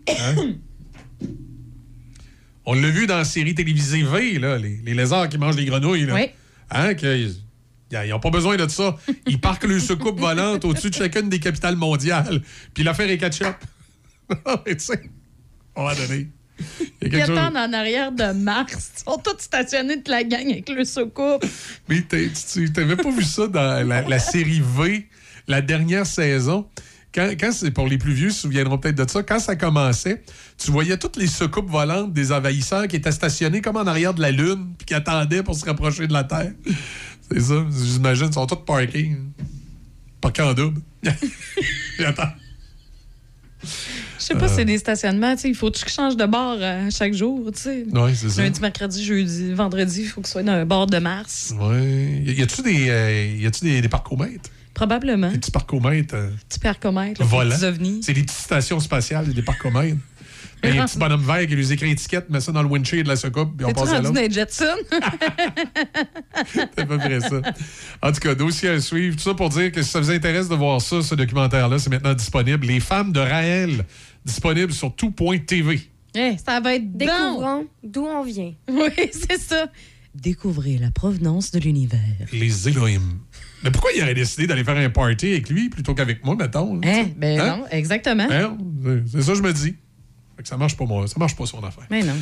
Hein? 0.08 0.36
On 2.66 2.74
l'a 2.74 2.90
vu 2.90 3.08
dans 3.08 3.18
la 3.18 3.24
série 3.26 3.56
télévisée 3.56 4.04
V, 4.04 4.40
là, 4.40 4.58
les, 4.58 4.80
les 4.84 4.94
lézards 4.94 5.30
qui 5.30 5.38
mangent 5.38 5.56
les 5.56 5.66
grenouilles. 5.66 6.06
Là. 6.06 6.16
Oui. 6.16 6.26
Hein, 6.70 6.94
que- 6.96 7.16
ils 7.90 8.10
n'ont 8.10 8.20
pas 8.20 8.30
besoin 8.30 8.58
de 8.58 8.68
ça. 8.68 8.98
Ils 9.28 9.40
parquent 9.40 9.64
le 9.64 9.80
soucoupe 9.80 10.20
volante 10.20 10.66
au-dessus 10.66 10.90
de 10.90 10.96
chacune 10.96 11.30
des 11.30 11.40
capitales 11.40 11.78
mondiales. 11.78 12.42
Puis 12.74 12.84
l'affaire 12.84 13.10
est 13.10 13.18
ketchup. 13.18 13.56
Tu 14.66 14.76
sais, 14.80 15.02
un 15.74 15.82
moment 15.84 15.96
donné, 15.96 16.28
il 16.60 16.66
y 16.66 16.66
a 16.66 16.88
Ils 17.02 17.10
quelque 17.12 17.28
chose- 17.28 17.38
attendent 17.38 17.56
en 17.56 17.72
arrière 17.72 18.12
de 18.12 18.34
Mars. 18.34 18.92
Ils 18.98 19.04
sont 19.10 19.18
tous 19.24 19.40
stationnés 19.42 19.98
de 20.02 20.12
la 20.12 20.26
gang 20.26 20.46
avec 20.52 20.68
le 20.68 20.84
soucoupe. 20.84 21.46
Mais 21.88 22.04
tu 22.04 22.70
n'avais 22.76 22.98
pas 22.98 23.10
vu 23.10 23.24
ça 23.24 23.48
dans 23.48 23.88
la, 23.88 24.02
la 24.02 24.20
série 24.20 24.62
V, 24.78 25.08
la 25.48 25.62
dernière 25.62 26.06
saison? 26.06 26.68
Quand, 27.18 27.32
quand 27.32 27.52
c'est 27.52 27.72
pour 27.72 27.88
les 27.88 27.98
plus 27.98 28.14
vieux, 28.14 28.28
ils 28.28 28.34
se 28.34 28.42
souviendront 28.42 28.78
peut-être 28.78 29.04
de 29.04 29.10
ça. 29.10 29.24
Quand 29.24 29.40
ça 29.40 29.56
commençait, 29.56 30.22
tu 30.56 30.70
voyais 30.70 30.98
toutes 30.98 31.16
les 31.18 31.26
soucoupes 31.26 31.68
volantes 31.70 32.14
des 32.14 32.32
envahisseurs 32.32 32.88
qui 32.88 32.96
étaient 32.96 33.12
stationnés 33.12 33.60
comme 33.60 33.76
en 33.78 33.88
arrière 33.88 34.14
de 34.14 34.22
la 34.22 34.30
Lune 34.30 34.68
puis 34.78 34.86
qui 34.86 34.94
attendaient 34.94 35.42
pour 35.42 35.56
se 35.56 35.66
rapprocher 35.66 36.06
de 36.06 36.14
la 36.14 36.24
Terre. 36.24 36.52
C'est 37.32 37.40
ça, 37.42 37.56
j'imagine. 37.72 38.28
Ils 38.28 38.34
sont 38.34 38.46
tous 38.46 38.58
parkés. 38.58 39.18
Parkés 40.22 40.44
en 40.44 40.54
double. 40.54 40.80
Ils 42.00 42.06
attendent. 42.06 42.30
Je 43.64 44.24
sais 44.24 44.36
pas 44.36 44.46
Euh. 44.46 44.48
si 44.50 44.56
c'est 44.56 44.66
des 44.66 44.78
stationnements. 44.78 45.36
tu 45.36 45.48
Il 45.48 45.56
faut 45.56 45.72
que 45.72 45.78
je 45.80 45.86
change 45.92 46.16
de 46.16 46.26
bord 46.26 46.58
euh, 46.60 46.90
chaque 46.92 47.14
jour. 47.14 47.52
tu 47.52 47.62
sais. 47.62 47.86
Ouais, 47.92 48.14
c'est 48.14 48.30
ça. 48.30 48.44
Lundi, 48.44 48.62
mercredi, 48.62 49.04
jeudi, 49.04 49.54
vendredi, 49.54 50.02
il 50.02 50.08
faut 50.08 50.22
que 50.22 50.28
ce 50.28 50.34
soit 50.34 50.44
d'un 50.44 50.66
bord 50.66 50.86
de 50.88 51.00
Mars. 51.00 51.54
Ouais. 51.60 52.24
Y 52.26 52.42
a-tu 52.44 52.62
des, 52.62 52.90
euh, 52.90 53.36
y 53.40 53.46
a-tu 53.48 53.66
des, 53.66 53.82
des 53.82 53.90
parcomètres? 53.90 54.50
Probablement. 54.78 55.32
Des 55.32 55.40
petits 55.40 55.50
parcomètres? 55.52 56.14
euh, 56.14 56.30
petits 57.50 57.66
ovnis. 57.66 58.02
C'est 58.04 58.14
des 58.14 58.22
petites 58.22 58.38
stations 58.38 58.80
spatiales, 58.80 59.34
des 59.34 59.42
parcomètres. 59.42 59.98
Il 60.64 60.76
y 60.76 60.78
a 60.78 60.84
un 60.84 60.86
petit 60.86 61.00
bonhomme 61.00 61.24
vert 61.24 61.48
qui 61.48 61.56
lui 61.56 61.72
écrit 61.72 61.90
étiquette, 61.90 62.30
met 62.30 62.40
ça 62.40 62.52
dans 62.52 62.62
le 62.62 62.70
windshield 62.70 63.04
de 63.06 63.10
la 63.10 63.16
soucoupe, 63.16 63.58
puis 63.58 63.66
on 63.66 63.72
passe 63.72 63.90
à 63.90 64.02
l'autre. 64.02 64.20
les 64.20 64.30
Jetson? 64.30 64.66
C'est 66.54 66.80
à 66.80 66.86
peu 66.86 66.98
près 67.00 67.20
ça. 67.22 67.42
En 68.04 68.12
tout 68.12 68.20
cas, 68.20 68.36
dossier 68.36 68.70
à 68.70 68.80
suivre. 68.80 69.16
Tout 69.16 69.24
ça 69.24 69.34
pour 69.34 69.50
dire 69.50 69.72
que 69.72 69.82
si 69.82 69.90
ça 69.90 70.00
vous 70.00 70.12
intéresse 70.12 70.48
de 70.48 70.56
voir 70.56 70.80
ça, 70.80 71.02
ce 71.02 71.16
documentaire-là, 71.16 71.80
c'est 71.80 71.90
maintenant 71.90 72.14
disponible. 72.14 72.68
Les 72.68 72.80
femmes 72.80 73.12
de 73.12 73.20
Raël, 73.20 73.84
disponible 74.26 74.74
sur 74.74 74.96
tout.tv. 74.96 75.90
Eh, 76.14 76.36
ça 76.44 76.60
va 76.60 76.76
être. 76.76 76.96
Découvrons 76.96 77.66
d'où 77.84 78.06
on 78.06 78.24
vient. 78.24 78.54
Oui, 78.70 78.92
c'est 79.12 79.40
ça. 79.40 79.68
Découvrez 80.14 80.78
la 80.78 80.90
provenance 80.92 81.52
de 81.52 81.60
l'univers. 81.60 82.00
Les 82.32 82.68
Elohim. 82.68 83.20
Mais 83.64 83.72
pourquoi 83.72 83.92
il 83.96 84.02
aurait 84.04 84.14
décidé 84.14 84.46
d'aller 84.48 84.64
faire 84.64 84.78
un 84.78 84.90
party 84.90 85.32
avec 85.32 85.50
lui 85.50 85.70
plutôt 85.70 85.94
qu'avec 85.96 86.24
moi, 86.24 86.36
mettons? 86.36 86.80
Hein? 86.86 87.06
Ben 87.18 87.40
Hein? 87.40 87.58
non, 87.58 87.64
exactement. 87.72 88.28
Hein? 88.30 88.58
C'est- 89.12 89.22
ça 89.22 89.32
que 89.32 89.38
je 89.38 89.44
me 89.44 89.52
dis. 89.54 89.76
Fait 90.36 90.44
que 90.44 90.48
ça 90.48 90.58
marche 90.58 90.78
pas, 90.78 90.86
moi. 90.86 91.08
Ça 91.08 91.16
marche 91.18 91.36
pas 91.36 91.46
son 91.48 91.64
affaire. 91.64 91.86
Mais 91.90 92.04
non. 92.04 92.14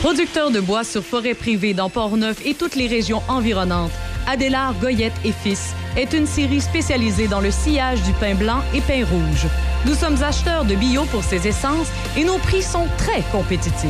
Producteur 0.00 0.50
de 0.50 0.60
bois 0.60 0.84
sur 0.84 1.02
forêt 1.04 1.34
privée 1.34 1.74
dans 1.74 1.90
Port-Neuf 1.90 2.38
et 2.44 2.54
toutes 2.54 2.76
les 2.76 2.86
régions 2.86 3.22
environnantes, 3.28 3.90
Adélard 4.28 4.74
Goyette 4.80 5.14
et 5.24 5.32
Fils 5.32 5.74
est 5.96 6.12
une 6.12 6.26
série 6.26 6.60
spécialisée 6.60 7.26
dans 7.28 7.40
le 7.40 7.50
sillage 7.50 8.02
du 8.02 8.12
pain 8.12 8.34
blanc 8.34 8.62
et 8.74 8.80
pain 8.82 9.04
rouge. 9.04 9.46
Nous 9.86 9.94
sommes 9.94 10.22
acheteurs 10.22 10.64
de 10.64 10.74
bio 10.74 11.04
pour 11.06 11.24
ces 11.24 11.46
essences 11.48 11.88
et 12.16 12.24
nos 12.24 12.38
prix 12.38 12.62
sont 12.62 12.86
très 12.98 13.22
compétitifs. 13.32 13.88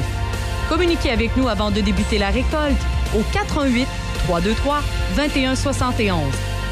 Communiquez 0.69 1.11
avec 1.11 1.37
nous 1.37 1.49
avant 1.49 1.71
de 1.71 1.81
débuter 1.81 2.19
la 2.19 2.31
récolte 2.31 2.77
au 3.15 3.23
88 3.33 3.87
323 4.27 4.83
2171. 5.17 6.21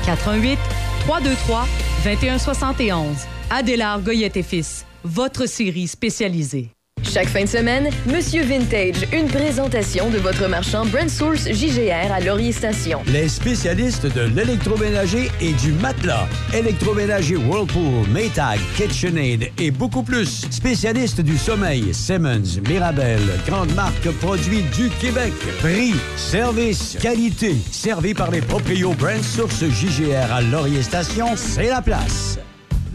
88 0.06 0.58
323 1.06 1.66
2171. 2.04 3.16
Adélard 3.50 4.00
Goyette 4.00 4.36
et 4.36 4.42
Fils, 4.42 4.84
votre 5.04 5.46
série 5.46 5.86
spécialisée. 5.86 6.73
Chaque 7.04 7.28
fin 7.28 7.44
de 7.44 7.48
semaine, 7.48 7.90
Monsieur 8.06 8.42
Vintage, 8.42 9.06
une 9.12 9.28
présentation 9.28 10.10
de 10.10 10.18
votre 10.18 10.48
marchand 10.48 10.84
Brand 10.86 11.08
Source 11.08 11.48
JGR 11.48 12.12
à 12.12 12.20
Laurier 12.20 12.52
Station. 12.52 13.02
Les 13.06 13.28
spécialistes 13.28 14.06
de 14.06 14.22
l'électroménager 14.22 15.30
et 15.40 15.52
du 15.52 15.72
matelas. 15.72 16.26
Électroménager 16.52 17.36
Whirlpool, 17.36 18.08
Maytag, 18.10 18.58
KitchenAid 18.76 19.50
et 19.58 19.70
beaucoup 19.70 20.02
plus. 20.02 20.46
Spécialistes 20.50 21.20
du 21.20 21.38
sommeil, 21.38 21.94
Simmons, 21.94 22.60
Mirabel, 22.68 23.20
grande 23.46 23.72
marque 23.74 24.10
produits 24.20 24.62
du 24.76 24.88
Québec. 25.00 25.32
Prix, 25.60 25.94
service, 26.16 26.96
qualité. 27.00 27.54
Servi 27.70 28.14
par 28.14 28.30
les 28.30 28.40
proprios 28.40 28.94
Brand 28.94 29.22
Source 29.22 29.64
JGR 29.64 30.32
à 30.32 30.40
Laurier 30.42 30.82
Station, 30.82 31.28
c'est 31.36 31.68
la 31.68 31.82
place. 31.82 32.38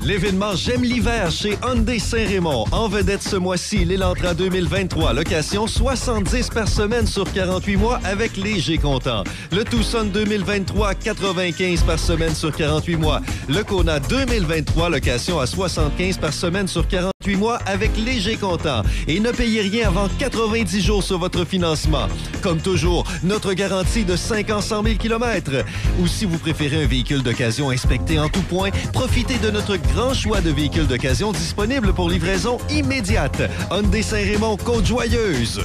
L'événement 0.04 0.56
J'aime 0.56 0.84
l'hiver 0.84 1.30
chez 1.32 1.58
Hyundai 1.64 2.00
Saint-Raymond. 2.00 2.66
En 2.72 2.88
vedette 2.88 3.22
ce 3.22 3.36
mois-ci, 3.36 3.86
l'Elantra 3.86 4.34
2023. 4.34 5.14
Location 5.14 5.68
70 5.68 6.50
par 6.50 6.68
semaine 6.68 7.06
sur 7.06 7.32
48 7.32 7.76
mois 7.78 8.00
avec 8.04 8.38
léger 8.38 8.78
comptant. 8.78 9.24
Le 9.52 9.64
Tucson 9.64 10.06
2023, 10.12 10.96
95 10.96 11.84
par 11.84 12.00
semaine 12.00 12.34
sur 12.34 12.56
48 12.56 12.96
mois. 12.96 13.22
Le 13.48 13.64
Kona 13.64 14.00
2023, 14.00 14.90
location 14.90 15.40
à 15.40 15.46
75 15.46 16.18
par 16.18 16.34
semaine 16.34 16.68
sur 16.68 16.88
48 16.88 17.04
mois 17.04 17.19
avec 17.66 17.98
léger 17.98 18.38
comptant. 18.38 18.82
Et 19.08 19.20
ne 19.20 19.32
payez 19.32 19.62
rien 19.62 19.90
avant 19.90 20.08
90 20.08 20.82
jours 20.82 21.04
sur 21.04 21.20
votre 21.20 21.44
financement. 21.44 22.08
Comme 22.42 22.60
toujours, 22.60 23.04
notre 23.24 23.52
garantie 23.52 24.06
de 24.06 24.16
5 24.16 24.50
ans 24.52 24.62
100 24.62 24.84
000 24.84 24.96
km. 24.96 25.52
Ou 26.00 26.08
si 26.08 26.24
vous 26.24 26.38
préférez 26.38 26.84
un 26.84 26.88
véhicule 26.88 27.22
d'occasion 27.22 27.72
inspecté 27.72 28.18
en 28.20 28.30
tout 28.30 28.42
point, 28.44 28.70
profitez 28.94 29.38
de 29.38 29.52
notre 29.52 29.76
grand 29.76 30.14
choix 30.14 30.40
de 30.40 30.50
véhicules 30.50 30.88
d'occasion 30.88 31.34
disponibles 31.34 31.94
pour 31.94 32.10
livraison 32.10 32.58
immédiate. 32.70 33.42
Hyundai 33.70 34.02
Saint-Raymond, 34.02 34.56
Côte-Joyeuse. 34.56 35.62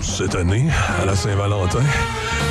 Cette 0.00 0.36
année, 0.36 0.68
à 1.02 1.04
la 1.04 1.16
Saint-Valentin, 1.16 1.82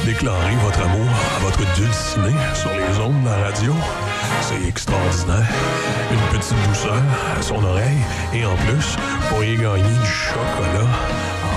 déclarez 0.06 0.56
votre 0.64 0.82
amour 0.82 1.08
à 1.38 1.40
votre 1.40 1.60
dulciné 1.76 2.36
sur 2.54 2.72
les 2.72 3.00
ondes 3.00 3.24
de 3.24 3.30
la 3.30 3.38
radio. 3.38 3.74
C'est 4.50 4.68
extraordinaire. 4.68 5.48
Une 6.12 6.40
petite 6.40 6.56
douceur 6.68 7.04
à 7.38 7.42
son 7.42 7.64
oreille 7.64 8.00
et 8.34 8.44
en 8.46 8.56
plus, 8.56 8.96
vous 8.98 9.28
pourriez 9.30 9.56
gagner 9.56 9.84
du 9.84 10.10
chocolat 10.10 10.90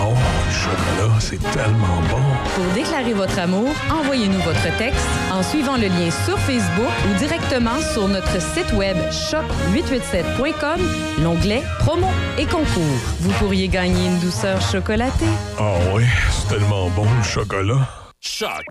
Wow, 0.03 0.15
le 0.15 0.53
chocolat, 0.53 1.21
c'est 1.21 1.39
tellement 1.53 2.03
bon. 2.11 2.21
Pour 2.55 2.75
déclarer 2.75 3.15
votre 3.15 3.39
amour, 3.39 3.69
envoyez-nous 3.91 4.41
votre 4.41 4.77
texte 4.77 5.07
en 5.33 5.43
suivant 5.43 5.77
le 5.77 5.87
lien 5.87 6.11
sur 6.27 6.39
Facebook 6.41 6.93
ou 7.09 7.19
directement 7.19 7.81
sur 7.95 8.09
notre 8.09 8.39
site 8.43 8.73
web 8.75 8.97
choc887.com, 9.11 10.81
l'onglet 11.23 11.63
Promo 11.79 12.09
et 12.37 12.45
concours. 12.45 12.99
Vous 13.21 13.33
pourriez 13.39 13.69
gagner 13.69 14.07
une 14.09 14.19
douceur 14.19 14.61
chocolatée. 14.61 15.25
Ah 15.59 15.77
oui, 15.95 16.05
c'est 16.31 16.57
tellement 16.57 16.91
bon 16.91 17.07
le 17.17 17.23
chocolat. 17.23 18.02
Choc. 18.25 18.63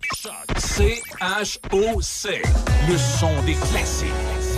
C-H-O-C. 0.57 2.41
Le 2.89 2.97
son 2.97 3.43
des 3.45 3.55
classiques. 3.55 4.07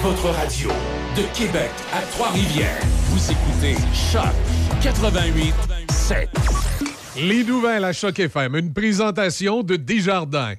Votre 0.04 0.30
radio 0.30 0.70
de 1.18 1.24
Québec 1.36 1.72
à 1.92 2.02
Trois-Rivières. 2.12 2.80
Vous 3.10 3.32
écoutez 3.32 3.74
Choc 4.12 4.32
88 4.84 5.52
7. 5.92 6.30
Les 7.18 7.44
nouvelles 7.44 7.86
à 7.86 7.92
Choc 7.92 8.20
FM, 8.20 8.56
une 8.56 8.72
présentation 8.72 9.64
de 9.64 9.78
Desjardins. 9.78 10.54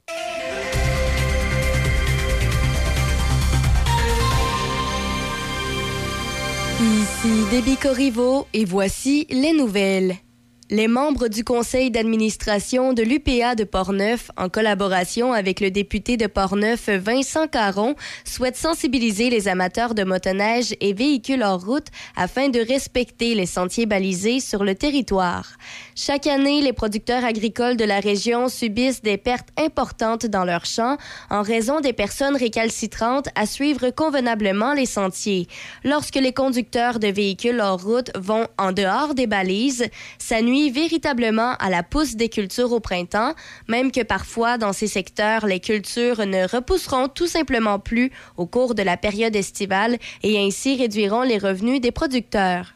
Ici 6.80 7.44
Déby 7.52 7.76
Corriveau 7.76 8.48
et 8.52 8.64
voici 8.64 9.28
les 9.30 9.52
nouvelles. 9.52 10.16
Les 10.70 10.88
membres 10.88 11.28
du 11.28 11.44
conseil 11.44 11.90
d'administration 11.90 12.94
de 12.94 13.02
l'UPA 13.02 13.54
de 13.54 13.64
Portneuf, 13.64 14.30
en 14.38 14.48
collaboration 14.48 15.34
avec 15.34 15.60
le 15.60 15.70
député 15.70 16.16
de 16.16 16.26
Portneuf 16.26 16.88
Vincent 16.88 17.48
Caron, 17.48 17.94
souhaitent 18.24 18.56
sensibiliser 18.56 19.28
les 19.28 19.46
amateurs 19.46 19.94
de 19.94 20.04
motoneige 20.04 20.74
et 20.80 20.94
véhicules 20.94 21.42
hors 21.42 21.62
route 21.62 21.88
afin 22.16 22.48
de 22.48 22.60
respecter 22.60 23.34
les 23.34 23.44
sentiers 23.44 23.84
balisés 23.84 24.40
sur 24.40 24.64
le 24.64 24.74
territoire. 24.74 25.58
Chaque 25.96 26.26
année, 26.26 26.60
les 26.60 26.72
producteurs 26.72 27.24
agricoles 27.24 27.76
de 27.76 27.84
la 27.84 28.00
région 28.00 28.48
subissent 28.48 29.00
des 29.00 29.16
pertes 29.16 29.50
importantes 29.56 30.26
dans 30.26 30.44
leurs 30.44 30.66
champs 30.66 30.96
en 31.30 31.42
raison 31.42 31.80
des 31.80 31.92
personnes 31.92 32.36
récalcitrantes 32.36 33.28
à 33.36 33.46
suivre 33.46 33.90
convenablement 33.90 34.74
les 34.74 34.86
sentiers. 34.86 35.46
Lorsque 35.84 36.16
les 36.16 36.32
conducteurs 36.32 36.98
de 36.98 37.06
véhicules 37.06 37.60
hors 37.60 37.80
route 37.80 38.10
vont 38.16 38.48
en 38.58 38.72
dehors 38.72 39.14
des 39.14 39.28
balises, 39.28 39.88
ça 40.18 40.42
nuit 40.42 40.68
véritablement 40.70 41.54
à 41.60 41.70
la 41.70 41.84
pousse 41.84 42.16
des 42.16 42.28
cultures 42.28 42.72
au 42.72 42.80
printemps, 42.80 43.34
même 43.68 43.92
que 43.92 44.02
parfois 44.02 44.58
dans 44.58 44.72
ces 44.72 44.88
secteurs, 44.88 45.46
les 45.46 45.60
cultures 45.60 46.26
ne 46.26 46.48
repousseront 46.48 47.06
tout 47.06 47.28
simplement 47.28 47.78
plus 47.78 48.10
au 48.36 48.46
cours 48.46 48.74
de 48.74 48.82
la 48.82 48.96
période 48.96 49.36
estivale 49.36 49.98
et 50.24 50.44
ainsi 50.44 50.76
réduiront 50.76 51.22
les 51.22 51.38
revenus 51.38 51.80
des 51.80 51.92
producteurs. 51.92 52.74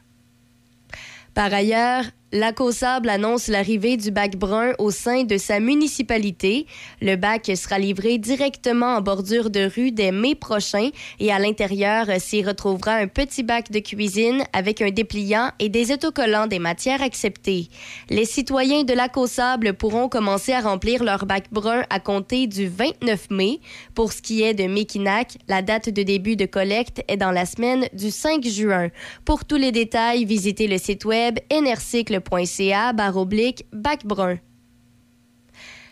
Par 1.34 1.52
ailleurs, 1.52 2.04
Lac 2.30 2.60
au 2.60 2.72
Sable 2.72 3.08
annonce 3.08 3.48
l'arrivée 3.48 3.96
du 3.96 4.10
bac 4.10 4.36
brun 4.36 4.74
au 4.78 4.90
sein 4.90 5.24
de 5.24 5.38
sa 5.38 5.60
municipalité. 5.60 6.66
Le 7.00 7.16
bac 7.16 7.50
sera 7.56 7.78
livré 7.78 8.18
directement 8.18 8.96
en 8.96 9.00
bordure 9.00 9.48
de 9.48 9.70
rue 9.74 9.92
dès 9.92 10.12
mai 10.12 10.34
prochain 10.34 10.90
et 11.20 11.32
à 11.32 11.38
l'intérieur 11.38 12.06
s'y 12.18 12.42
retrouvera 12.42 12.96
un 12.96 13.06
petit 13.06 13.42
bac 13.42 13.70
de 13.70 13.78
cuisine 13.78 14.44
avec 14.52 14.82
un 14.82 14.90
dépliant 14.90 15.52
et 15.58 15.70
des 15.70 15.90
autocollants 15.90 16.46
des 16.46 16.58
matières 16.58 17.00
acceptées. 17.00 17.68
Les 18.10 18.26
citoyens 18.26 18.84
de 18.84 18.92
Lac 18.92 19.16
au 19.16 19.26
Sable 19.26 19.72
pourront 19.72 20.10
commencer 20.10 20.52
à 20.52 20.60
remplir 20.60 21.04
leur 21.04 21.24
bac 21.24 21.44
brun 21.50 21.84
à 21.88 21.98
compter 21.98 22.46
du 22.46 22.68
29 22.68 23.30
mai. 23.30 23.60
Pour 23.94 24.12
ce 24.12 24.20
qui 24.20 24.42
est 24.42 24.52
de 24.52 24.64
Mekinac, 24.64 25.38
la 25.48 25.62
date 25.62 25.88
de 25.88 26.02
début 26.02 26.36
de 26.36 26.44
collecte 26.44 27.02
est 27.08 27.16
dans 27.16 27.32
la 27.32 27.46
semaine 27.46 27.88
du 27.94 28.10
5 28.10 28.46
juin. 28.46 28.88
Pour 29.24 29.46
tous 29.46 29.56
les 29.56 29.72
détails, 29.72 30.26
visitez 30.26 30.66
le 30.66 30.76
site 30.76 31.06
web 31.06 31.38
nrcycle.ca 32.20 32.92
baroblique 32.92 33.66
bac 33.72 34.04
brun. 34.04 34.40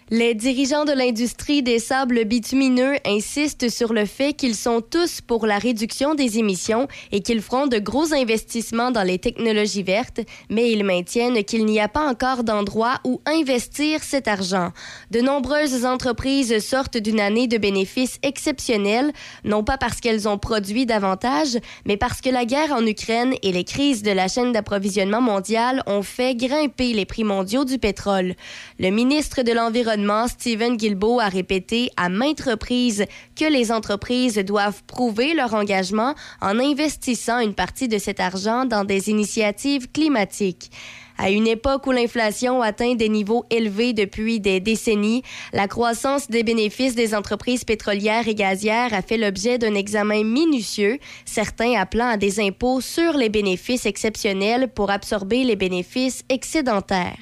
Les 0.08 0.36
dirigeants 0.36 0.84
de 0.84 0.92
l'industrie 0.92 1.64
des 1.64 1.80
sables 1.80 2.26
bitumineux 2.26 2.94
insistent 3.04 3.68
sur 3.68 3.92
le 3.92 4.06
fait 4.06 4.34
qu'ils 4.34 4.54
sont 4.54 4.80
tous 4.80 5.20
pour 5.20 5.46
la 5.46 5.58
réduction 5.58 6.14
des 6.14 6.38
émissions 6.38 6.86
et 7.10 7.22
qu'ils 7.22 7.42
feront 7.42 7.66
de 7.66 7.80
gros 7.80 8.14
investissements 8.14 8.92
dans 8.92 9.02
les 9.02 9.18
technologies 9.18 9.82
vertes, 9.82 10.20
mais 10.48 10.70
ils 10.70 10.84
maintiennent 10.84 11.42
qu'il 11.42 11.66
n'y 11.66 11.80
a 11.80 11.88
pas 11.88 12.08
encore 12.08 12.44
d'endroit 12.44 13.00
où 13.04 13.20
investir 13.26 14.04
cet 14.04 14.28
argent. 14.28 14.70
De 15.10 15.20
nombreuses 15.20 15.84
entreprises 15.84 16.56
sortent 16.64 16.98
d'une 16.98 17.18
année 17.18 17.48
de 17.48 17.58
bénéfices 17.58 18.20
exceptionnels, 18.22 19.10
non 19.42 19.64
pas 19.64 19.76
parce 19.76 20.00
qu'elles 20.00 20.28
ont 20.28 20.38
produit 20.38 20.86
davantage, 20.86 21.58
mais 21.84 21.96
parce 21.96 22.20
que 22.20 22.30
la 22.30 22.44
guerre 22.44 22.70
en 22.70 22.86
Ukraine 22.86 23.34
et 23.42 23.50
les 23.50 23.64
crises 23.64 24.04
de 24.04 24.12
la 24.12 24.28
chaîne 24.28 24.52
d'approvisionnement 24.52 25.20
mondiale 25.20 25.82
ont 25.88 26.02
fait 26.02 26.36
grimper 26.36 26.92
les 26.92 27.06
prix 27.06 27.24
mondiaux 27.24 27.64
du 27.64 27.80
pétrole. 27.80 28.36
Le 28.78 28.90
ministre 28.90 29.42
de 29.42 29.50
l'Environnement 29.50 29.95
Stephen 30.28 30.76
Guilbeault 30.76 31.20
a 31.20 31.28
répété 31.28 31.90
à 31.96 32.08
maintes 32.08 32.42
reprises 32.42 33.04
que 33.34 33.44
les 33.44 33.72
entreprises 33.72 34.36
doivent 34.38 34.82
prouver 34.86 35.34
leur 35.34 35.54
engagement 35.54 36.14
en 36.40 36.58
investissant 36.58 37.40
une 37.40 37.54
partie 37.54 37.88
de 37.88 37.98
cet 37.98 38.20
argent 38.20 38.64
dans 38.64 38.84
des 38.84 39.10
initiatives 39.10 39.90
climatiques. 39.90 40.70
À 41.18 41.30
une 41.30 41.46
époque 41.46 41.86
où 41.86 41.92
l'inflation 41.92 42.60
atteint 42.60 42.94
des 42.94 43.08
niveaux 43.08 43.44
élevés 43.48 43.94
depuis 43.94 44.38
des 44.38 44.60
décennies, 44.60 45.22
la 45.52 45.66
croissance 45.66 46.28
des 46.28 46.42
bénéfices 46.42 46.94
des 46.94 47.14
entreprises 47.14 47.64
pétrolières 47.64 48.28
et 48.28 48.34
gazières 48.34 48.92
a 48.92 49.00
fait 49.00 49.16
l'objet 49.16 49.56
d'un 49.56 49.74
examen 49.74 50.24
minutieux, 50.24 50.98
certains 51.24 51.80
appelant 51.80 52.08
à 52.08 52.16
des 52.18 52.38
impôts 52.38 52.82
sur 52.82 53.16
les 53.16 53.30
bénéfices 53.30 53.86
exceptionnels 53.86 54.68
pour 54.68 54.90
absorber 54.90 55.42
les 55.44 55.56
bénéfices 55.56 56.22
excédentaires. 56.28 57.16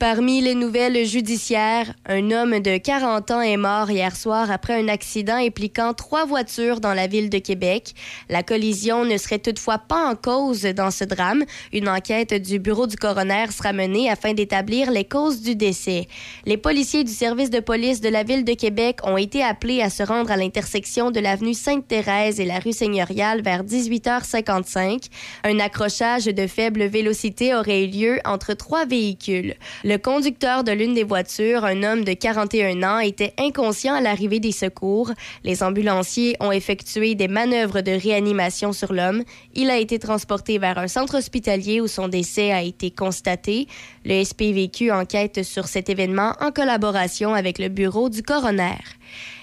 Parmi 0.00 0.40
les 0.40 0.56
nouvelles 0.56 1.06
judiciaires, 1.06 1.94
un 2.06 2.32
homme 2.32 2.58
de 2.58 2.78
40 2.78 3.30
ans 3.30 3.40
est 3.40 3.56
mort 3.56 3.92
hier 3.92 4.16
soir 4.16 4.50
après 4.50 4.74
un 4.74 4.88
accident 4.88 5.36
impliquant 5.36 5.94
trois 5.94 6.26
voitures 6.26 6.80
dans 6.80 6.94
la 6.94 7.06
ville 7.06 7.30
de 7.30 7.38
Québec. 7.38 7.94
La 8.28 8.42
collision 8.42 9.04
ne 9.04 9.16
serait 9.16 9.38
toutefois 9.38 9.78
pas 9.78 10.10
en 10.10 10.16
cause 10.16 10.62
dans 10.62 10.90
ce 10.90 11.04
drame. 11.04 11.44
Une 11.72 11.88
enquête 11.88 12.34
du 12.34 12.58
bureau 12.58 12.88
du 12.88 12.96
coroner 12.96 13.46
sera 13.52 13.72
menée 13.72 14.10
afin 14.10 14.34
d'établir 14.34 14.90
les 14.90 15.04
causes 15.04 15.42
du 15.42 15.54
décès. 15.54 16.08
Les 16.44 16.56
policiers 16.56 17.04
du 17.04 17.12
service 17.12 17.50
de 17.50 17.60
police 17.60 18.00
de 18.00 18.08
la 18.08 18.24
ville 18.24 18.44
de 18.44 18.54
Québec 18.54 18.98
ont 19.04 19.16
été 19.16 19.44
appelés 19.44 19.80
à 19.80 19.90
se 19.90 20.02
rendre 20.02 20.32
à 20.32 20.36
l'intersection 20.36 21.12
de 21.12 21.20
l'avenue 21.20 21.54
Sainte-Thérèse 21.54 22.40
et 22.40 22.44
la 22.44 22.58
rue 22.58 22.72
Seigneuriale 22.72 23.42
vers 23.42 23.62
18h55. 23.62 25.04
Un 25.44 25.60
accrochage 25.60 26.24
de 26.24 26.46
faible 26.48 26.84
vélocité 26.86 27.54
aurait 27.54 27.84
eu 27.84 27.88
lieu 27.88 28.18
entre 28.24 28.54
trois 28.54 28.86
véhicules. 28.86 29.54
Le 29.86 29.98
conducteur 29.98 30.64
de 30.64 30.72
l'une 30.72 30.94
des 30.94 31.04
voitures, 31.04 31.62
un 31.62 31.82
homme 31.82 32.04
de 32.04 32.14
41 32.14 32.82
ans, 32.84 33.00
était 33.00 33.34
inconscient 33.38 33.94
à 33.94 34.00
l'arrivée 34.00 34.40
des 34.40 34.50
secours. 34.50 35.12
Les 35.44 35.62
ambulanciers 35.62 36.36
ont 36.40 36.52
effectué 36.52 37.14
des 37.14 37.28
manœuvres 37.28 37.82
de 37.82 37.90
réanimation 37.90 38.72
sur 38.72 38.94
l'homme. 38.94 39.24
Il 39.54 39.68
a 39.68 39.76
été 39.76 39.98
transporté 39.98 40.56
vers 40.56 40.78
un 40.78 40.88
centre 40.88 41.18
hospitalier 41.18 41.82
où 41.82 41.86
son 41.86 42.08
décès 42.08 42.50
a 42.50 42.62
été 42.62 42.90
constaté. 42.90 43.68
Le 44.06 44.24
SPVQ 44.24 44.90
enquête 44.90 45.42
sur 45.42 45.66
cet 45.66 45.90
événement 45.90 46.32
en 46.40 46.50
collaboration 46.50 47.34
avec 47.34 47.58
le 47.58 47.68
bureau 47.68 48.08
du 48.08 48.22
coroner. 48.22 48.78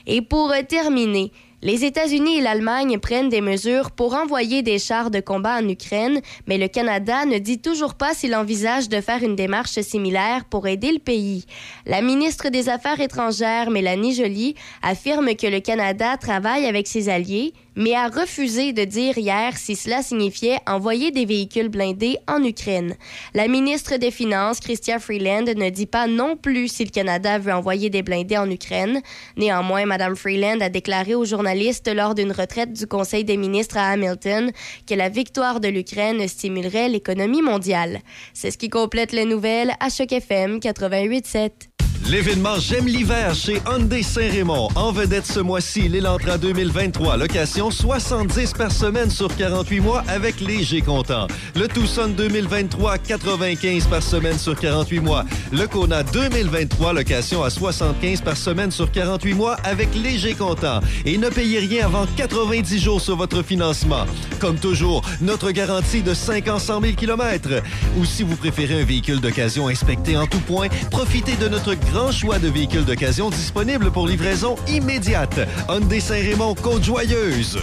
Et 0.07 0.23
pour 0.23 0.51
terminer, 0.67 1.31
les 1.63 1.85
États-Unis 1.85 2.39
et 2.39 2.41
l'Allemagne 2.41 2.97
prennent 2.97 3.29
des 3.29 3.39
mesures 3.39 3.91
pour 3.91 4.15
envoyer 4.15 4.63
des 4.63 4.79
chars 4.79 5.11
de 5.11 5.19
combat 5.19 5.59
en 5.59 5.69
Ukraine, 5.69 6.19
mais 6.47 6.57
le 6.57 6.67
Canada 6.67 7.25
ne 7.25 7.37
dit 7.37 7.59
toujours 7.59 7.93
pas 7.93 8.15
s'il 8.15 8.33
envisage 8.33 8.89
de 8.89 8.99
faire 8.99 9.21
une 9.21 9.35
démarche 9.35 9.79
similaire 9.81 10.45
pour 10.45 10.67
aider 10.67 10.91
le 10.91 10.97
pays. 10.97 11.45
La 11.85 12.01
ministre 12.01 12.49
des 12.49 12.67
Affaires 12.67 12.99
étrangères, 12.99 13.69
Mélanie 13.69 14.15
Joly, 14.15 14.55
affirme 14.81 15.35
que 15.35 15.45
le 15.45 15.59
Canada 15.59 16.17
travaille 16.17 16.65
avec 16.65 16.87
ses 16.87 17.09
alliés, 17.09 17.53
mais 17.75 17.95
a 17.95 18.07
refusé 18.07 18.73
de 18.73 18.83
dire 18.83 19.17
hier 19.17 19.57
si 19.57 19.75
cela 19.75 20.01
signifiait 20.01 20.59
envoyer 20.67 21.11
des 21.11 21.25
véhicules 21.25 21.69
blindés 21.69 22.17
en 22.27 22.43
Ukraine. 22.43 22.95
La 23.33 23.47
ministre 23.47 23.97
des 23.97 24.11
Finances, 24.11 24.59
Chrystia 24.59 24.99
Freeland, 24.99 25.45
ne 25.55 25.69
dit 25.69 25.85
pas 25.85 26.07
non 26.07 26.35
plus 26.35 26.67
si 26.67 26.83
le 26.83 26.89
Canada 26.89 27.39
veut 27.39 27.53
envoyer 27.53 27.89
des 27.89 28.03
blindés 28.03 28.37
en 28.37 28.49
Ukraine. 28.49 29.01
Néanmoins, 29.37 29.85
Mme 29.85 30.15
Freeland 30.15 30.59
a 30.61 30.69
déclaré 30.69 31.15
aux 31.15 31.25
journalistes 31.25 31.89
lors 31.93 32.15
d'une 32.15 32.31
retraite 32.31 32.73
du 32.73 32.87
Conseil 32.87 33.23
des 33.23 33.37
ministres 33.37 33.77
à 33.77 33.89
Hamilton 33.89 34.51
que 34.87 34.93
la 34.93 35.09
victoire 35.09 35.59
de 35.59 35.67
l'Ukraine 35.67 36.27
stimulerait 36.27 36.89
l'économie 36.89 37.41
mondiale. 37.41 37.99
C'est 38.33 38.51
ce 38.51 38.57
qui 38.57 38.69
complète 38.69 39.11
les 39.11 39.25
nouvelles 39.25 39.73
à 39.79 39.89
Choc 39.89 40.11
FM 40.11 40.59
88.7. 40.59 41.70
L'événement 42.09 42.59
J'aime 42.59 42.87
l'hiver 42.87 43.33
chez 43.35 43.61
Hyundai 43.67 44.03
Saint-Raymond. 44.03 44.69
En 44.75 44.91
vedette 44.91 45.25
ce 45.25 45.39
mois-ci, 45.39 45.87
l'Elantra 45.87 46.37
2023. 46.37 47.17
Location 47.17 47.71
70 47.71 48.53
par 48.53 48.71
semaine 48.71 49.09
sur 49.09 49.33
48 49.35 49.79
mois 49.79 50.03
avec 50.07 50.41
léger 50.41 50.81
comptant. 50.81 51.27
Le 51.55 51.67
Tucson 51.67 52.09
2023, 52.17 52.97
95 52.97 53.87
par 53.87 54.03
semaine 54.03 54.37
sur 54.37 54.59
48 54.59 54.99
mois. 54.99 55.25
Le 55.51 55.67
Kona 55.67 56.03
2023, 56.03 56.93
location 56.93 57.43
à 57.43 57.49
75 57.49 58.21
par 58.21 58.35
semaine 58.35 58.71
sur 58.71 58.91
48 58.91 59.33
mois 59.33 59.55
avec 59.63 59.93
léger 59.95 60.33
comptant. 60.33 60.81
Et 61.05 61.17
ne 61.17 61.29
payez 61.29 61.59
rien 61.59 61.85
avant 61.85 62.05
90 62.17 62.79
jours 62.79 63.01
sur 63.01 63.15
votre 63.15 63.43
financement. 63.43 64.05
Comme 64.39 64.57
toujours, 64.57 65.03
notre 65.21 65.51
garantie 65.51 66.01
de 66.01 66.13
5 66.13 66.47
ans 66.47 66.59
100 66.59 66.81
000 66.81 66.93
km. 66.93 67.61
Ou 67.97 68.05
si 68.05 68.23
vous 68.23 68.35
préférez 68.35 68.81
un 68.81 68.85
véhicule 68.85 69.21
d'occasion 69.21 69.67
inspecté 69.67 70.17
en 70.17 70.25
tout 70.27 70.39
point, 70.41 70.67
profitez 70.89 71.35
de 71.35 71.47
notre 71.47 71.75
grand 71.91 72.11
choix 72.11 72.39
de 72.39 72.47
véhicules 72.47 72.85
d'occasion 72.85 73.29
disponibles 73.29 73.91
pour 73.91 74.07
livraison 74.07 74.55
immédiate. 74.67 75.39
Hyundai 75.67 75.99
Saint-Raymond, 75.99 76.55
Côte-Joyeuse. 76.55 77.59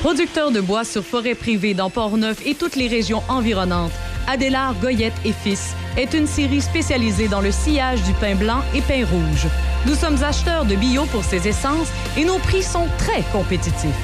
Producteur 0.00 0.50
de 0.50 0.60
bois 0.60 0.84
sur 0.84 1.04
forêt 1.04 1.34
privée 1.34 1.72
dans 1.72 1.88
Port-Neuf 1.88 2.44
et 2.44 2.54
toutes 2.54 2.76
les 2.76 2.88
régions 2.88 3.22
environnantes, 3.28 3.92
Adélard 4.26 4.74
Goyette 4.80 5.14
et 5.24 5.32
Fils 5.32 5.74
est 5.96 6.14
une 6.14 6.26
série 6.26 6.60
spécialisée 6.60 7.28
dans 7.28 7.40
le 7.40 7.52
sillage 7.52 8.02
du 8.02 8.12
pain 8.14 8.34
blanc 8.34 8.62
et 8.74 8.80
pain 8.80 9.06
rouge. 9.06 9.46
Nous 9.86 9.94
sommes 9.94 10.22
acheteurs 10.22 10.64
de 10.64 10.74
bio 10.74 11.04
pour 11.06 11.22
ces 11.22 11.46
essences 11.46 11.88
et 12.18 12.24
nos 12.24 12.38
prix 12.38 12.62
sont 12.62 12.88
très 12.98 13.22
compétitifs. 13.32 13.94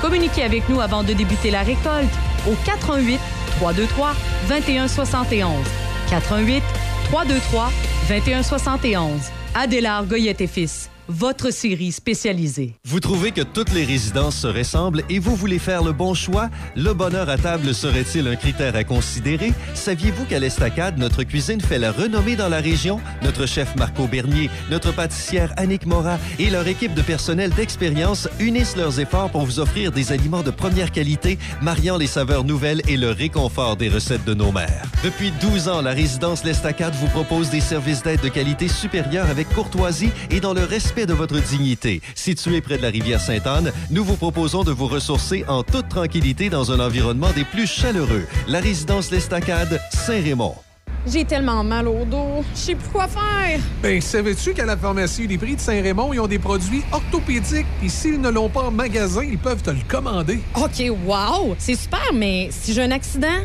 Communiquez 0.00 0.42
avec 0.42 0.68
nous 0.68 0.80
avant 0.80 1.02
de 1.02 1.12
débuter 1.12 1.50
la 1.50 1.62
récolte 1.62 2.14
au 2.48 2.54
88 2.64 3.20
323 3.58 4.14
2171. 4.48 5.52
88 6.10 6.62
323 7.10 7.70
2171. 8.08 9.32
Adélard 9.54 10.06
Goyette 10.06 10.40
et 10.40 10.46
Fils, 10.46 10.90
votre 11.08 11.52
série 11.52 11.92
spécialisée. 11.92 12.74
Vous 12.84 13.00
trouvez 13.00 13.32
que 13.32 13.42
toutes 13.42 13.72
les 13.72 13.84
résidences 13.84 14.36
se 14.36 14.46
ressemblent 14.46 15.02
et 15.08 15.18
vous 15.18 15.36
voulez 15.36 15.58
faire 15.58 15.82
le 15.82 15.92
bon 15.92 16.14
choix? 16.14 16.48
Le 16.74 16.92
bonheur 16.92 17.28
à 17.28 17.38
table 17.38 17.74
serait-il 17.74 18.26
un 18.26 18.36
critère 18.36 18.74
à 18.74 18.84
considérer? 18.84 19.52
Saviez-vous 19.74 20.24
qu'à 20.24 20.38
l'Estacade, 20.38 20.98
notre 20.98 21.22
cuisine 21.22 21.60
fait 21.60 21.78
la 21.78 21.92
renommée 21.92 22.36
dans 22.36 22.48
la 22.48 22.60
région? 22.60 23.00
Notre 23.22 23.46
chef 23.46 23.74
Marco 23.76 24.06
Bernier, 24.06 24.50
notre 24.70 24.92
pâtissière 24.92 25.52
Annick 25.56 25.86
Mora 25.86 26.18
et 26.38 26.50
leur 26.50 26.66
équipe 26.66 26.94
de 26.94 27.02
personnel 27.02 27.50
d'expérience 27.50 28.28
unissent 28.40 28.76
leurs 28.76 28.98
efforts 28.98 29.30
pour 29.30 29.44
vous 29.44 29.60
offrir 29.60 29.92
des 29.92 30.12
aliments 30.12 30.42
de 30.42 30.50
première 30.50 30.90
qualité, 30.90 31.38
mariant 31.62 31.98
les 31.98 32.06
saveurs 32.06 32.44
nouvelles 32.44 32.82
et 32.88 32.96
le 32.96 33.10
réconfort 33.10 33.76
des 33.76 33.88
recettes 33.88 34.24
de 34.24 34.34
nos 34.34 34.52
mères. 34.52 34.82
Depuis 35.04 35.32
12 35.40 35.68
ans, 35.68 35.82
la 35.82 35.92
résidence 35.92 36.44
L'Estacade 36.44 36.94
vous 36.94 37.08
propose 37.08 37.50
des 37.50 37.60
services 37.60 38.02
d'aide 38.02 38.20
de 38.20 38.28
qualité 38.28 38.68
supérieure 38.68 39.26
avec 39.30 39.48
courtoisie 39.50 40.10
et 40.30 40.40
dans 40.40 40.54
le 40.54 40.64
respect 40.64 40.95
de 41.04 41.12
votre 41.12 41.38
dignité. 41.38 42.00
Situé 42.14 42.62
près 42.62 42.78
de 42.78 42.82
la 42.82 42.88
rivière 42.88 43.20
Sainte-Anne, 43.20 43.72
nous 43.90 44.04
vous 44.04 44.16
proposons 44.16 44.64
de 44.64 44.72
vous 44.72 44.86
ressourcer 44.86 45.44
en 45.48 45.62
toute 45.62 45.90
tranquillité 45.90 46.48
dans 46.48 46.72
un 46.72 46.80
environnement 46.80 47.30
des 47.34 47.44
plus 47.44 47.66
chaleureux. 47.66 48.24
La 48.48 48.60
résidence 48.60 49.10
L'Estacade, 49.10 49.78
Saint-Raymond. 49.90 50.54
J'ai 51.06 51.24
tellement 51.24 51.62
mal 51.62 51.86
au 51.86 52.04
dos. 52.04 52.44
Je 52.52 52.58
sais 52.58 52.74
plus 52.74 52.88
quoi 52.88 53.06
faire. 53.06 53.60
Ben, 53.80 54.00
savais-tu 54.00 54.54
qu'à 54.54 54.64
la 54.64 54.76
pharmacie 54.76 55.28
des 55.28 55.38
prix 55.38 55.54
de 55.54 55.60
Saint-Raymond, 55.60 56.12
ils 56.12 56.20
ont 56.20 56.26
des 56.26 56.40
produits 56.40 56.82
orthopédiques, 56.90 57.66
puis 57.78 57.90
s'ils 57.90 58.20
ne 58.20 58.28
l'ont 58.28 58.48
pas 58.48 58.62
en 58.62 58.70
magasin, 58.72 59.22
ils 59.22 59.38
peuvent 59.38 59.62
te 59.62 59.70
le 59.70 59.78
commander. 59.86 60.40
OK, 60.56 60.90
wow! 61.06 61.54
C'est 61.58 61.76
super, 61.76 62.12
mais 62.12 62.48
si 62.50 62.72
j'ai 62.72 62.82
un 62.82 62.90
accident, 62.90 63.38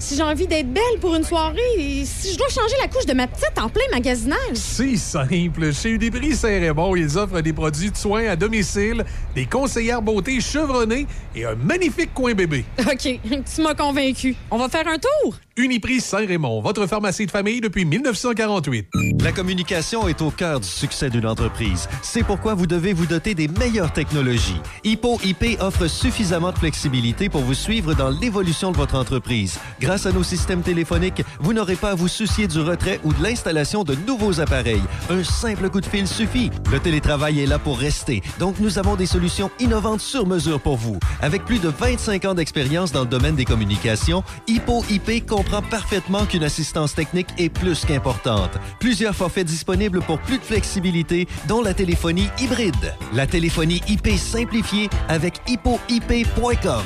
si 0.00 0.16
j'ai 0.16 0.22
envie 0.22 0.46
d'être 0.46 0.72
belle 0.72 0.98
pour 1.00 1.14
une 1.14 1.22
soirée, 1.22 1.60
et 1.76 2.04
si 2.04 2.32
je 2.32 2.38
dois 2.38 2.48
changer 2.48 2.74
la 2.80 2.88
couche 2.88 3.06
de 3.06 3.12
ma 3.12 3.26
petite 3.26 3.56
en 3.60 3.68
plein 3.68 3.84
magasinage. 3.92 4.38
C'est 4.54 4.96
simple. 4.96 5.72
Chez 5.72 5.90
Uniprix 5.90 6.34
Saint-Raymond, 6.34 6.96
ils 6.96 7.16
offrent 7.18 7.40
des 7.40 7.52
produits 7.52 7.90
de 7.90 7.96
soins 7.96 8.26
à 8.28 8.36
domicile, 8.36 9.04
des 9.34 9.46
conseillères 9.46 10.02
beauté 10.02 10.40
chevronnées 10.40 11.06
et 11.36 11.44
un 11.44 11.54
magnifique 11.54 12.12
coin 12.14 12.34
bébé. 12.34 12.64
OK, 12.80 13.20
tu 13.54 13.62
m'as 13.62 13.74
convaincu. 13.74 14.34
On 14.50 14.58
va 14.58 14.68
faire 14.68 14.88
un 14.88 14.98
tour? 14.98 15.34
Uniprix 15.60 16.00
Saint-Raymond, 16.00 16.62
votre 16.62 16.86
pharmacie 16.86 17.26
de 17.26 17.30
famille 17.30 17.60
depuis 17.60 17.84
1948. 17.84 18.88
La 19.22 19.30
communication 19.30 20.08
est 20.08 20.22
au 20.22 20.30
cœur 20.30 20.60
du 20.60 20.66
succès 20.66 21.10
d'une 21.10 21.26
entreprise. 21.26 21.86
C'est 22.00 22.22
pourquoi 22.22 22.54
vous 22.54 22.66
devez 22.66 22.94
vous 22.94 23.04
doter 23.04 23.34
des 23.34 23.46
meilleures 23.46 23.92
technologies. 23.92 24.60
Hippo 24.84 25.20
IP 25.22 25.60
offre 25.60 25.86
suffisamment 25.86 26.52
de 26.52 26.58
flexibilité 26.58 27.28
pour 27.28 27.42
vous 27.42 27.52
suivre 27.52 27.92
dans 27.92 28.08
l'évolution 28.08 28.72
de 28.72 28.78
votre 28.78 28.94
entreprise. 28.94 29.58
Grâce 29.80 30.06
à 30.06 30.12
nos 30.12 30.22
systèmes 30.22 30.62
téléphoniques, 30.62 31.22
vous 31.40 31.52
n'aurez 31.52 31.76
pas 31.76 31.90
à 31.90 31.94
vous 31.94 32.08
soucier 32.08 32.48
du 32.48 32.60
retrait 32.60 32.98
ou 33.04 33.12
de 33.12 33.22
l'installation 33.22 33.84
de 33.84 33.94
nouveaux 34.06 34.40
appareils. 34.40 34.82
Un 35.10 35.22
simple 35.22 35.68
coup 35.68 35.82
de 35.82 35.86
fil 35.86 36.08
suffit. 36.08 36.50
Le 36.72 36.80
télétravail 36.80 37.40
est 37.40 37.46
là 37.46 37.58
pour 37.58 37.78
rester, 37.78 38.22
donc 38.38 38.58
nous 38.60 38.78
avons 38.78 38.96
des 38.96 39.04
solutions 39.04 39.50
innovantes 39.60 40.00
sur 40.00 40.26
mesure 40.26 40.58
pour 40.58 40.78
vous. 40.78 40.98
Avec 41.20 41.44
plus 41.44 41.58
de 41.58 41.68
25 41.68 42.24
ans 42.24 42.34
d'expérience 42.34 42.92
dans 42.92 43.02
le 43.02 43.08
domaine 43.08 43.36
des 43.36 43.44
communications, 43.44 44.24
Hippo 44.46 44.84
IP 44.88 45.26
comprend 45.26 45.49
parfaitement 45.58 46.24
qu'une 46.26 46.44
assistance 46.44 46.94
technique 46.94 47.28
est 47.36 47.48
plus 47.48 47.84
qu'importante. 47.84 48.52
Plusieurs 48.78 49.14
forfaits 49.14 49.46
disponibles 49.46 50.00
pour 50.00 50.20
plus 50.20 50.38
de 50.38 50.44
flexibilité, 50.44 51.26
dont 51.48 51.62
la 51.62 51.74
téléphonie 51.74 52.28
hybride. 52.38 52.94
La 53.12 53.26
téléphonie 53.26 53.82
IP 53.88 54.08
simplifiée 54.16 54.88
avec 55.08 55.40
hippoip.com. 55.48 56.84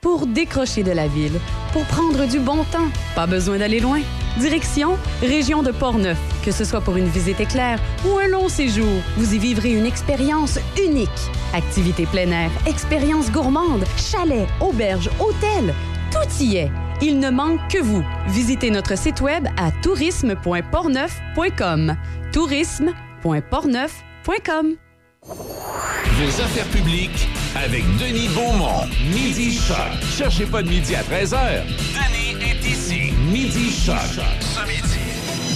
Pour 0.00 0.26
décrocher 0.26 0.82
de 0.82 0.92
la 0.92 1.08
ville, 1.08 1.38
pour 1.72 1.84
prendre 1.84 2.26
du 2.26 2.38
bon 2.38 2.64
temps, 2.64 2.88
pas 3.14 3.26
besoin 3.26 3.58
d'aller 3.58 3.80
loin. 3.80 4.00
Direction 4.38 4.98
Région 5.22 5.62
de 5.62 5.70
Portneuf. 5.70 6.18
Que 6.44 6.50
ce 6.50 6.64
soit 6.64 6.80
pour 6.80 6.96
une 6.96 7.08
visite 7.08 7.40
éclair 7.40 7.78
ou 8.06 8.18
un 8.18 8.28
long 8.28 8.48
séjour, 8.48 9.00
vous 9.16 9.34
y 9.34 9.38
vivrez 9.38 9.72
une 9.72 9.86
expérience 9.86 10.58
unique. 10.82 11.08
Activités 11.54 12.06
plein 12.06 12.30
air, 12.30 12.50
expériences 12.66 13.30
gourmandes, 13.30 13.84
chalets, 13.96 14.48
auberges, 14.60 15.10
hôtels, 15.20 15.74
tout 16.10 16.42
y 16.42 16.56
est. 16.56 16.83
Il 17.02 17.18
ne 17.18 17.30
manque 17.30 17.58
que 17.68 17.78
vous. 17.78 18.04
Visitez 18.28 18.70
notre 18.70 18.96
site 18.96 19.20
web 19.20 19.48
à 19.56 19.72
tourisme.portneuf.com. 19.82 21.96
tourisme.portneuf.com. 22.32 24.76
Vos 25.24 26.40
affaires 26.40 26.68
publiques 26.68 27.28
avec 27.56 27.82
Denis 27.98 28.28
Beaumont. 28.28 28.86
Midi 29.12 29.58
Choc. 29.58 29.76
Cherchez 30.16 30.46
pas 30.46 30.62
de 30.62 30.68
midi 30.68 30.94
à 30.94 31.02
13h. 31.02 31.64
Denis 31.66 32.36
est 32.42 32.64
ici. 32.66 33.12
Midi 33.30 33.70
Choc. 33.72 33.96
Ce 34.40 34.60
midi. 34.66 35.00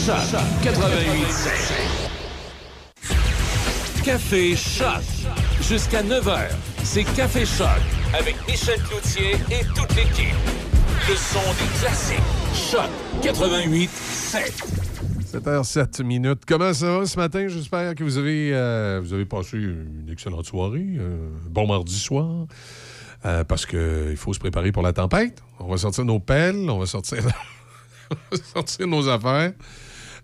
Choc 0.06 0.16
88 0.62 1.27
Café 4.05 4.56
Choc. 4.56 5.02
Jusqu'à 5.60 6.02
9h, 6.02 6.48
c'est 6.82 7.05
Café 7.05 7.44
Choc 7.44 7.69
avec 8.19 8.35
Michel 8.48 8.81
Cloutier 8.82 9.32
et 9.51 9.65
toute 9.74 9.94
l'équipe. 9.94 10.35
Le 11.06 11.14
son 11.16 11.40
des 11.52 11.78
classiques. 11.80 12.18
Choc 12.54 12.88
88 13.22 13.90
7h07 15.32 16.02
minutes. 16.02 16.42
Comment 16.46 16.72
ça 16.72 16.98
va 16.98 17.06
ce 17.06 17.16
matin? 17.18 17.46
J'espère 17.48 17.94
que 17.94 18.02
vous 18.02 18.16
avez, 18.18 18.50
euh, 18.54 19.00
vous 19.02 19.12
avez 19.12 19.24
passé 19.26 19.58
une 19.58 20.08
excellente 20.10 20.46
soirée. 20.46 20.86
euh, 20.98 21.28
bon 21.50 21.66
mardi 21.66 21.94
soir. 21.98 22.46
Euh, 23.24 23.44
parce 23.44 23.66
qu'il 23.66 24.16
faut 24.16 24.32
se 24.32 24.38
préparer 24.38 24.72
pour 24.72 24.82
la 24.82 24.92
tempête. 24.92 25.42
On 25.60 25.68
va 25.68 25.76
sortir 25.76 26.04
nos 26.04 26.20
pelles, 26.20 26.68
on 26.70 26.78
va 26.78 26.86
sortir, 26.86 27.18
on 28.10 28.14
va 28.36 28.42
sortir 28.54 28.86
nos 28.86 29.08
affaires. 29.08 29.52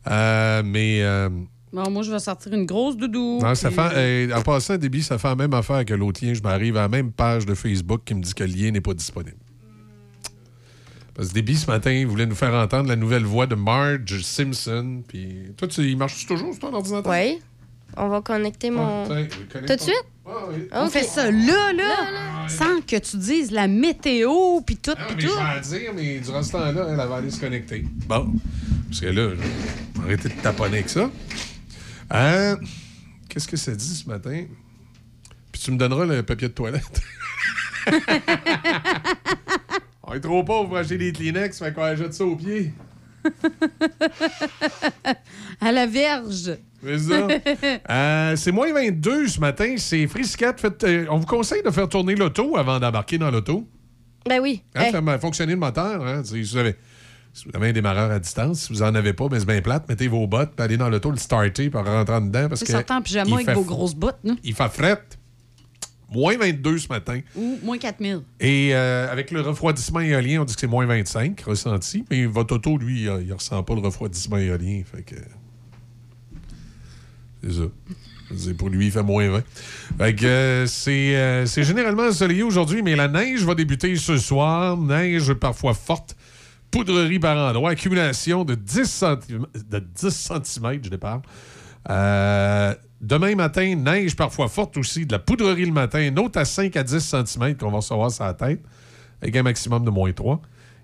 Euh, 0.09 0.63
mais 0.65 1.03
euh, 1.03 1.29
Bon, 1.73 1.91
moi, 1.91 2.03
je 2.03 2.11
vais 2.13 2.21
sortir 2.21 2.53
une 2.55 2.67
grosse 2.67 2.97
doudou. 2.97 3.41
non, 3.43 3.55
ça 3.57 3.71
fait, 3.71 3.91
euh, 4.31 4.37
en 4.37 4.43
passant, 4.43 4.77
Déby, 4.77 5.03
ça 5.03 5.19
fait 5.19 5.29
la 5.29 5.35
même 5.35 5.55
affaire 5.55 5.85
que 5.85 5.93
l'autre 5.95 6.25
lien. 6.25 6.33
Je 6.33 6.41
m'arrive 6.43 6.77
à 6.77 6.83
la 6.83 6.89
même 6.89 7.11
page 7.11 7.47
de 7.47 7.55
Facebook 7.55 8.03
qui 8.05 8.15
me 8.15 8.23
dit 8.23 8.33
que 8.33 8.45
le 8.45 8.53
lien 8.53 8.71
n'est 8.71 8.81
pas 8.81 8.95
disponible. 8.95 9.37
Parce 11.15 11.29
que 11.29 11.35
Déby, 11.35 11.57
ce 11.57 11.67
matin, 11.71 11.93
il 11.93 12.07
voulait 12.07 12.27
nous 12.27 12.35
faire 12.35 12.53
entendre 12.55 12.89
la 12.89 12.97
nouvelle 12.97 13.25
voix 13.25 13.47
de 13.47 13.55
Marge 13.55 14.21
Simpson. 14.23 15.03
Puis 15.07 15.53
toi, 15.57 15.69
tu, 15.69 15.83
il 15.83 15.97
marche 15.97 16.27
toujours 16.27 16.53
sur 16.53 16.61
ton 16.61 16.75
ordinateur? 16.75 17.13
Oui. 17.13 17.39
On 17.97 18.09
va 18.09 18.21
connecter 18.23 18.71
mon. 18.71 19.05
Ah, 19.05 19.23
Tout 19.53 19.77
de 19.77 19.81
suite? 19.81 20.05
On 20.73 20.87
Ok. 20.87 20.91
fait 20.91 21.05
ça 21.05 21.31
là, 21.31 21.73
là, 21.73 22.49
sans 22.49 22.81
que 22.81 22.97
tu 22.99 23.17
dises 23.19 23.53
la 23.53 23.69
météo, 23.69 24.61
puis 24.67 24.77
tout, 24.77 24.95
Ah, 24.97 25.05
puis 25.07 25.15
mais 25.17 25.23
je 25.23 25.29
tout. 25.29 25.35
vais 25.35 25.43
la 25.43 25.61
dire, 25.61 25.93
mais 25.95 26.19
durant 26.19 26.43
ce 26.43 26.53
temps-là, 26.53 26.87
elle, 26.91 26.97
va 26.97 27.17
aller 27.17 27.31
se 27.31 27.39
connecter. 27.39 27.85
Bon. 28.09 28.33
Parce 28.89 29.01
que 29.01 29.07
là, 29.07 29.31
arrêter 30.03 30.31
de 30.31 30.35
taponner 30.35 30.79
avec 30.79 30.89
ça. 30.89 31.09
Hein? 32.11 32.57
Qu'est-ce 33.29 33.47
que 33.47 33.57
ça 33.57 33.73
dit 33.73 33.95
ce 33.95 34.09
matin? 34.09 34.45
Puis 35.53 35.61
tu 35.63 35.71
me 35.71 35.77
donneras 35.77 36.07
le 36.07 36.23
papier 36.25 36.49
de 36.49 36.55
toilette. 36.55 37.01
On 40.15 40.17
est 40.17 40.21
trop 40.21 40.45
pauvres 40.45 40.69
pour 40.69 40.77
acheter 40.77 40.97
des 40.97 41.11
Kleenex, 41.11 41.59
fait 41.59 41.75
qu'on 41.75 41.97
jette 41.97 42.15
ça 42.15 42.25
au 42.25 42.37
pied. 42.37 42.73
À 45.61 45.73
la 45.73 45.87
verge. 45.89 46.57
C'est 46.85 46.99
ça. 46.99 47.27
Euh, 47.91 48.37
c'est 48.37 48.53
moins 48.53 48.73
22 48.73 49.27
ce 49.27 49.41
matin. 49.41 49.75
C'est 49.77 50.07
Friscat. 50.07 50.55
Euh, 50.85 51.07
on 51.11 51.17
vous 51.19 51.27
conseille 51.27 51.65
de 51.65 51.71
faire 51.71 51.89
tourner 51.89 52.15
l'auto 52.15 52.57
avant 52.57 52.79
d'embarquer 52.79 53.19
dans 53.19 53.33
l'auto. 53.33 53.67
Ben 54.29 54.41
oui. 54.41 54.63
Hein, 54.77 54.93
Hey. 54.95 55.19
Fonctionner 55.19 55.55
le 55.55 55.59
moteur. 55.59 56.07
Hein, 56.07 56.23
sais, 56.23 56.39
vous 56.39 56.45
savez. 56.45 56.77
Si 57.33 57.47
vous 57.47 57.57
avez 57.57 57.71
un 57.71 57.73
démarreur 57.73 58.13
à 58.13 58.21
distance, 58.21 58.61
si 58.67 58.73
vous 58.73 58.83
en 58.83 58.95
avez 58.95 59.15
pas, 59.15 59.29
ben 59.29 59.41
c'est 59.41 59.47
bien 59.47 59.61
plate. 59.63 59.89
Mettez 59.89 60.07
vos 60.07 60.29
bottes, 60.29 60.53
puis 60.55 60.65
allez 60.65 60.77
dans 60.77 60.89
l'auto, 60.89 61.11
le 61.11 61.17
starter, 61.17 61.71
puis 61.71 61.81
rentrer 61.81 62.21
dedans. 62.21 62.49
Parce 62.49 62.63
que 62.63 62.71
sortant 62.71 62.99
en 62.99 63.03
pyjama 63.03 63.35
avec 63.35 63.47
fait 63.47 63.55
vos 63.55 63.65
grosses 63.65 63.97
bottes, 63.97 64.21
là. 64.23 64.35
Il 64.45 64.55
fait 64.55 64.69
fret. 64.69 65.03
Moins 66.13 66.37
22 66.37 66.79
ce 66.79 66.89
matin. 66.89 67.21
Ou 67.37 67.59
moins 67.63 67.79
4000. 67.79 68.21
Et 68.41 68.75
euh, 68.75 69.11
avec 69.11 69.31
le 69.31 69.41
refroidissement 69.41 70.01
éolien, 70.01 70.43
on 70.43 70.45
dit 70.45 70.55
que 70.55 70.61
c'est 70.61 70.67
moins 70.67 70.87
25 70.87 71.41
ressenti. 71.41 72.05
Mais 72.11 72.27
votre 72.27 72.55
auto, 72.57 72.79
lui, 72.79 73.03
il, 73.03 73.27
il 73.27 73.33
ressent 73.33 73.63
pas 73.63 73.75
le 73.75 73.81
refroidissement 73.81 74.37
éolien. 74.37 74.83
Fait 74.85 75.03
que. 75.03 75.17
C'est 77.43 77.53
ça. 77.53 77.65
Pour 78.57 78.71
lui, 78.71 78.87
il 78.87 78.93
fait 78.93 79.03
moins 79.03 79.29
20. 79.29 79.43
Fait 79.99 80.15
que 80.15 80.25
euh, 80.25 80.67
c'est 80.67 81.15
euh, 81.17 81.47
c'est 81.47 81.63
généralement 81.63 82.05
ensoleillé 82.05 82.43
aujourd'hui, 82.43 82.83
mais 82.83 82.97
la 82.97 83.09
neige 83.09 83.45
va 83.45 83.55
débuter 83.55 83.95
ce 83.97 84.17
soir. 84.17 84.77
Neige 84.77 85.33
parfois 85.35 85.75
forte. 85.75 86.17
Poudrerie 86.71 87.19
par 87.19 87.37
endroit. 87.37 87.71
Accumulation 87.71 88.45
de 88.45 88.55
10 88.55 88.85
cm, 88.85 89.47
de 89.69 89.79
10 89.79 90.11
cm 90.11 90.81
je 90.83 90.91
déparle. 90.91 91.23
Euh, 91.91 92.75
demain 93.05 93.35
matin, 93.35 93.75
neige 93.77 94.17
parfois 94.17 94.49
forte 94.49 94.77
aussi. 94.77 95.07
De 95.07 95.13
la 95.13 95.19
poudrerie 95.19 95.67
le 95.67 95.73
matin. 95.73 96.01
Une 96.01 96.19
autre 96.19 96.39
à 96.39 96.45
5 96.45 96.77
à 96.77 96.83
10 96.83 97.01
cm 97.01 97.57
qu'on 97.57 97.71
va 97.71 97.77
recevoir 97.79 98.11
sur 98.11 98.25
la 98.25 98.35
tête. 98.35 98.61
Avec 99.23 99.37
un 99.37 99.43
maximum 99.43 99.85
de 99.85 99.91
moins 99.91 100.13
3. 100.13 100.41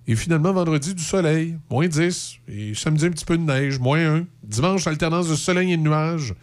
Et 0.06 0.16
finalement, 0.16 0.52
vendredi, 0.52 0.94
du 0.94 1.02
soleil, 1.02 1.58
moins 1.70 1.86
10. 1.86 2.38
Et 2.48 2.74
samedi, 2.74 3.06
un 3.06 3.10
petit 3.10 3.24
peu 3.24 3.36
de 3.36 3.42
neige, 3.42 3.78
moins 3.78 4.16
1. 4.20 4.26
Dimanche, 4.42 4.86
alternance 4.86 5.28
de 5.28 5.36
soleil 5.36 5.72
et 5.72 5.76
de 5.76 5.82
nuages. 5.82 6.34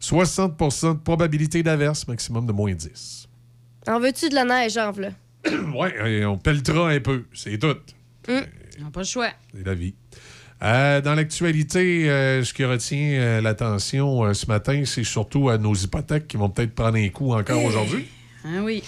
60% 0.00 0.94
de 0.94 0.98
probabilité 0.98 1.62
d'averse, 1.62 2.06
maximum 2.08 2.46
de 2.46 2.52
moins 2.52 2.74
10. 2.74 3.28
En 3.86 4.00
veux-tu 4.00 4.28
de 4.28 4.34
la 4.34 4.44
neige, 4.44 4.76
en 4.76 4.92
v'là? 4.92 5.10
ouais, 5.74 6.24
on 6.24 6.38
pelletera 6.38 6.90
un 6.90 7.00
peu, 7.00 7.24
c'est 7.32 7.58
tout. 7.58 7.76
On 8.28 8.32
n'a 8.32 8.90
pas 8.92 9.00
le 9.00 9.06
choix. 9.06 9.30
C'est 9.54 9.66
la 9.66 9.74
vie. 9.74 9.94
Euh, 10.64 11.00
dans 11.02 11.14
l'actualité, 11.14 12.08
euh, 12.08 12.42
ce 12.42 12.54
qui 12.54 12.64
retient 12.64 12.98
euh, 13.20 13.40
l'attention 13.42 14.24
euh, 14.24 14.32
ce 14.34 14.46
matin, 14.46 14.82
c'est 14.86 15.04
surtout 15.04 15.50
à 15.50 15.58
nos 15.58 15.74
hypothèques 15.74 16.26
qui 16.26 16.36
vont 16.38 16.48
peut-être 16.48 16.74
prendre 16.74 16.96
un 16.96 17.08
coup 17.10 17.32
encore 17.34 17.62
aujourd'hui. 17.62 18.06
Ah 18.44 18.62
oui. 18.62 18.82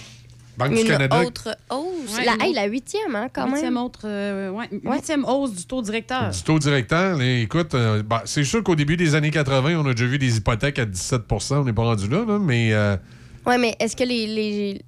Banque 0.56 0.72
du 0.72 0.80
Une 0.80 0.86
Canada. 0.86 1.20
autre 1.22 1.54
hausse. 1.68 2.16
Ouais, 2.16 2.24
la, 2.24 2.32
une 2.36 2.40
hey, 2.42 2.54
la 2.54 2.64
huitième, 2.64 3.14
hein, 3.14 3.28
quand 3.30 3.44
Huitième 3.46 3.74
même. 3.74 3.82
autre, 3.84 4.00
euh, 4.06 4.48
ouais, 4.50 4.70
huitième 4.84 5.26
hausse 5.26 5.52
du 5.54 5.66
taux 5.66 5.82
directeur. 5.82 6.30
Du 6.30 6.42
taux 6.42 6.58
directeur, 6.58 7.18
là, 7.18 7.24
écoute, 7.40 7.74
euh, 7.74 8.02
bah, 8.02 8.22
c'est 8.24 8.42
sûr 8.44 8.64
qu'au 8.64 8.74
début 8.74 8.96
des 8.96 9.14
années 9.14 9.30
80, 9.30 9.76
on 9.78 9.84
a 9.86 9.92
déjà 9.92 10.06
vu 10.06 10.18
des 10.18 10.38
hypothèques 10.38 10.78
à 10.78 10.86
17% 10.86 11.56
on 11.60 11.64
n'est 11.64 11.74
pas 11.74 11.82
rendu 11.82 12.08
là, 12.08 12.24
là, 12.26 12.38
mais 12.38 12.72
euh, 12.72 12.96
Ouais, 13.44 13.58
mais 13.58 13.76
est-ce 13.80 13.94
que 13.94 14.04
les, 14.04 14.26
les- 14.26 14.82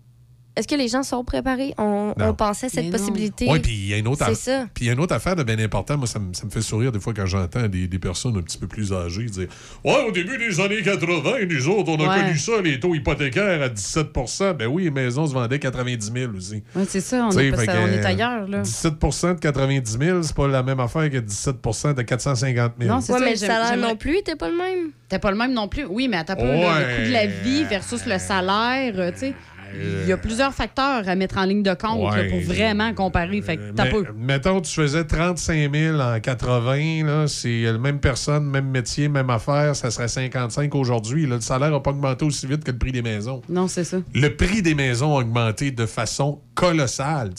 est-ce 0.59 0.69
que 0.69 0.75
les 0.75 0.89
gens 0.89 1.03
sont 1.03 1.25
préparés? 1.25 1.73
On, 1.79 2.15
pensait 2.37 2.67
à 2.67 2.69
cette 2.69 2.85
Mais 2.85 2.91
possibilité. 2.91 3.47
Oui, 3.49 3.61
puis 3.61 3.73
il 3.73 3.89
y 3.89 3.95
a 3.95 3.99
une 3.99 4.09
autre 4.09 4.25
C'est 4.25 4.33
aff- 4.33 4.35
ça. 4.35 4.67
Puis 4.75 4.85
il 4.85 4.89
y 4.89 4.91
a 4.91 4.95
une 4.95 5.01
autre 5.01 5.15
affaire 5.15 5.37
de 5.37 5.43
bien 5.43 5.59
important. 5.59 5.97
Moi, 5.97 6.07
ça 6.07 6.19
me, 6.19 6.35
ça 6.35 6.45
me 6.45 6.51
fait 6.51 6.61
sourire 6.61 6.93
des 6.93 7.01
fois 7.01 7.13
quand 7.15 7.27
j'entends 7.27 7.67
des, 7.69 7.87
des 7.89 7.99
personnes 7.99 8.37
un 8.37 8.43
petit 8.43 8.59
peu 8.59 8.67
plus 8.67 8.93
âgées 8.93 9.25
dire 9.25 9.49
Ouais, 9.85 10.05
au 10.09 10.13
début 10.13 10.37
des 10.39 10.61
années 10.61 10.83
80, 10.83 11.23
nous 11.49 11.69
autres, 11.69 11.91
on 11.93 11.97
a 12.07 12.09
Ouais. 12.15 12.23
connu 12.23 12.39
ça, 12.39 12.53
les 12.63 12.79
taux 12.81 12.95
hypothécaires 12.95 13.63
à 13.63 13.69
17% 13.69 14.55
Ben 14.57 14.67
oui, 14.67 14.85
les 14.85 14.91
maisons 14.91 15.27
se 15.27 15.33
vendaient 15.35 15.59
90 15.59 16.13
000 16.13 16.33
aussi. 16.37 16.63
Oui, 16.75 16.85
c'est 16.89 17.01
ça, 17.01 17.27
on, 17.27 17.31
est, 17.39 17.51
pas- 17.51 17.65
ça- 17.65 17.73
on 17.83 17.87
est 17.89 18.05
ailleurs. 18.05 18.47
Là. 18.49 18.63
17% 18.63 19.35
de 19.35 19.41
90 19.41 19.99
000, 20.01 20.23
c'est 20.23 20.35
pas 20.37 20.49
la 20.49 20.63
même 20.63 20.81
affaire 20.81 21.09
que 21.11 21.19
17% 21.19 21.95
de 21.95 22.03
450 22.03 22.73
000. 22.81 22.93
Non, 22.95 23.01
c'est 23.01 23.13
Ouais, 23.13 23.19
ça, 23.19 23.25
mais 23.25 23.31
le 23.33 23.37
salaire 23.37 23.77
non 23.77 23.97
plus 23.97 24.17
était 24.19 24.37
pas 24.37 24.49
le 24.49 24.57
même. 24.57 24.91
T'as 25.09 25.19
pas 25.19 25.31
le 25.31 25.37
même 25.39 25.53
non 25.55 25.69
plus. 25.69 25.85
Oui, 25.87 26.07
mais 26.09 26.19
un 26.19 26.25
peu, 26.25 26.35
Ouais. 26.43 26.49
le, 26.51 26.91
le 26.91 26.97
coût 26.97 27.09
de 27.09 27.13
la 27.13 27.27
vie 27.27 27.65
versus 27.65 28.05
le 28.07 28.19
salaire, 28.19 28.93
euh, 28.97 29.11
tu 29.13 29.19
sais. 29.21 29.35
Il 29.75 30.09
y 30.09 30.13
a 30.13 30.17
plusieurs 30.17 30.55
facteurs 30.55 31.09
à 31.09 31.15
mettre 31.15 31.39
en 31.39 31.45
ligne 31.45 31.63
de 31.63 31.75
compte 31.75 32.15
là, 32.15 32.25
pour 32.25 32.41
vraiment 32.41 32.93
comparer. 32.95 33.41
Fait 33.43 33.57
que 33.57 33.73
Mais- 33.77 34.03
mettons, 34.17 34.61
tu 34.61 34.73
faisais 34.73 35.05
35 35.05 35.73
000 35.75 36.01
en 36.01 36.21
80, 36.21 37.05
là, 37.05 37.29
c'est 37.29 37.63
la 37.63 37.79
même 37.79 38.01
personne, 38.01 38.45
même 38.45 38.69
métier, 38.69 39.09
même 39.09 39.31
affaire, 39.31 39.77
ça 39.77 39.91
serait 39.91 40.09
55 40.09 40.75
aujourd'hui. 40.75 41.27
Le 41.27 41.41
salaire 41.41 41.71
n'a 41.71 41.81
pas 41.81 41.91
augmenté 41.91 42.25
aussi 42.25 42.47
vite 42.47 42.65
que 42.65 42.71
le 42.71 42.79
prix 42.79 42.93
des 42.93 43.03
maisons. 43.03 43.43
Non, 43.49 43.69
c'est 43.69 43.85
ça. 43.85 43.99
Le 44.15 44.29
prix 44.37 44.63
des 44.63 44.75
maisons 44.75 45.17
a 45.17 45.21
augmenté 45.21 45.71
de 45.71 45.87
façon 45.87 46.41
colossale. 46.55 47.31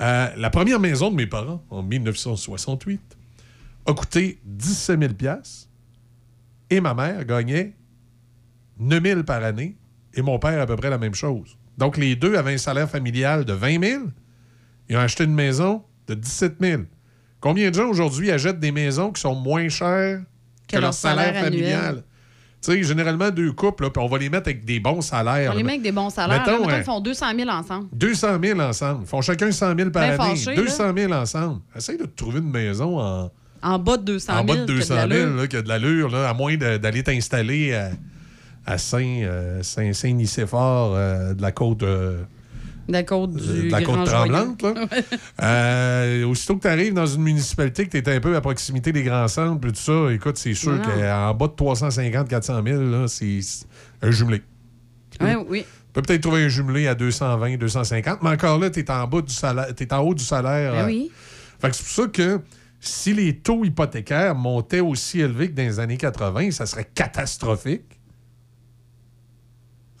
Euh, 0.00 0.28
la 0.36 0.50
première 0.50 0.78
maison 0.78 1.10
de 1.10 1.16
mes 1.16 1.26
parents, 1.26 1.62
en 1.70 1.82
1968, 1.82 3.00
a 3.86 3.94
coûté 3.94 4.38
17 4.44 5.00
000 5.20 5.32
et 6.70 6.80
ma 6.80 6.94
mère 6.94 7.24
gagnait 7.24 7.74
9 8.78 9.02
000 9.02 9.22
par 9.24 9.42
année 9.42 9.76
et 10.14 10.22
mon 10.22 10.38
père 10.38 10.60
à 10.60 10.66
peu 10.66 10.76
près 10.76 10.90
la 10.90 10.98
même 10.98 11.14
chose. 11.14 11.56
Donc, 11.76 11.96
les 11.96 12.16
deux 12.16 12.36
avaient 12.36 12.54
un 12.54 12.58
salaire 12.58 12.90
familial 12.90 13.44
de 13.44 13.52
20 13.52 13.82
000. 13.84 14.02
Ils 14.88 14.96
ont 14.96 15.00
acheté 15.00 15.24
une 15.24 15.34
maison 15.34 15.82
de 16.06 16.14
17 16.14 16.56
000. 16.60 16.82
Combien 17.40 17.70
de 17.70 17.74
gens 17.74 17.88
aujourd'hui 17.88 18.30
achètent 18.32 18.58
des 18.58 18.72
maisons 18.72 19.12
qui 19.12 19.20
sont 19.20 19.34
moins 19.34 19.68
chères 19.68 20.22
que, 20.66 20.76
leur 20.78 20.92
salaire, 20.92 21.44
familial? 21.44 22.02
Tu 22.60 22.72
sais, 22.72 22.82
généralement, 22.82 23.30
deux 23.30 23.52
couples, 23.52 23.84
là, 23.84 23.90
puis 23.90 24.02
on 24.02 24.08
va 24.08 24.18
les 24.18 24.28
mettre 24.28 24.48
avec 24.48 24.64
des 24.64 24.80
bons 24.80 25.00
salaires. 25.00 25.52
On 25.54 25.56
les 25.56 25.62
met 25.62 25.72
avec 25.74 25.82
des 25.82 25.92
bons 25.92 26.10
salaires. 26.10 26.40
Mettons, 26.40 26.50
là, 26.52 26.58
mettons, 26.58 26.70
ouais. 26.70 26.78
ils 26.80 26.84
font 26.84 27.00
200 27.00 27.26
000 27.36 27.48
ensemble. 27.48 27.86
200 27.92 28.26
000 28.42 28.58
ensemble. 28.60 29.00
Ils 29.04 29.06
font 29.08 29.20
chacun 29.20 29.52
100 29.52 29.76
000 29.76 29.90
par 29.90 30.02
Ben 30.02 30.20
année. 30.20 30.34
fâché, 30.36 30.56
200 30.56 30.92
000 30.96 31.12
ensemble. 31.12 31.60
Essaye 31.76 31.98
de 31.98 32.06
te 32.06 32.16
trouver 32.16 32.40
une 32.40 32.50
maison 32.50 32.98
en, 32.98 33.30
En 33.62 33.78
bas 33.78 33.96
de 33.96 34.02
200 34.02 34.32
000. 34.32 34.40
en 34.40 34.44
bas 34.44 34.56
de 34.56 34.60
que 34.62 34.72
200 34.72 34.94
000 34.96 35.06
l'allure. 35.08 35.36
là, 35.36 35.46
qui 35.46 35.56
a 35.56 35.62
de 35.62 35.68
l'allure, 35.68 36.12
à 36.16 36.34
moins 36.34 36.56
d'aller 36.56 37.04
t'installer 37.04 37.74
à, 37.74 37.90
à 38.68 38.76
Saint, 38.76 39.22
euh, 39.22 39.62
Saint, 39.62 39.94
Saint-Nicéphore 39.94 40.94
euh, 40.94 41.32
de 41.32 41.40
la 41.40 41.52
côte, 41.52 41.82
euh, 41.82 42.18
De 42.86 42.92
la 42.92 43.02
côte 43.02 43.34
du 43.34 43.68
de 43.68 43.72
la 43.72 43.80
côte 43.82 44.04
tremblante. 44.04 44.62
Là. 44.62 44.74
Euh, 45.42 46.24
aussitôt 46.26 46.56
que 46.56 46.62
tu 46.62 46.68
arrives 46.68 46.92
dans 46.92 47.06
une 47.06 47.22
municipalité, 47.22 47.86
que 47.86 47.96
tu 47.96 47.98
es 47.98 48.14
un 48.14 48.20
peu 48.20 48.36
à 48.36 48.40
proximité 48.42 48.92
des 48.92 49.04
grands 49.04 49.28
centres, 49.28 49.58
puis 49.58 49.72
tout 49.72 49.78
ça, 49.78 50.12
écoute, 50.12 50.36
c'est 50.36 50.52
sûr 50.52 50.82
qu'en 50.82 51.34
bas 51.34 51.46
de 51.46 51.52
350 51.52 52.28
400 52.28 52.62
000, 52.66 52.82
là, 52.82 53.08
c'est 53.08 53.40
un 54.02 54.10
jumelé. 54.10 54.42
Ouais, 55.20 55.36
oui. 55.48 55.64
Tu 55.64 55.92
peux 55.94 56.02
peut-être 56.02 56.22
trouver 56.22 56.44
un 56.44 56.48
jumelé 56.48 56.88
à 56.88 56.94
220, 56.94 57.56
250, 57.56 58.22
mais 58.22 58.30
encore 58.30 58.58
là, 58.58 58.68
tu 58.68 58.80
es 58.80 58.90
en 58.90 59.06
bas 59.06 59.22
du 59.22 59.32
salaire, 59.32 59.74
t'es 59.74 59.92
en 59.94 60.00
haut 60.00 60.14
du 60.14 60.24
salaire. 60.24 60.72
Ben 60.72 60.82
euh, 60.82 60.86
oui. 60.86 61.10
Fait 61.58 61.70
que 61.70 61.76
c'est 61.76 61.84
pour 61.84 62.04
ça 62.04 62.06
que 62.12 62.40
si 62.80 63.14
les 63.14 63.38
taux 63.38 63.64
hypothécaires 63.64 64.34
montaient 64.34 64.80
aussi 64.80 65.20
élevés 65.20 65.50
que 65.50 65.54
dans 65.54 65.62
les 65.62 65.80
années 65.80 65.96
80, 65.96 66.50
ça 66.50 66.66
serait 66.66 66.88
catastrophique. 66.94 67.97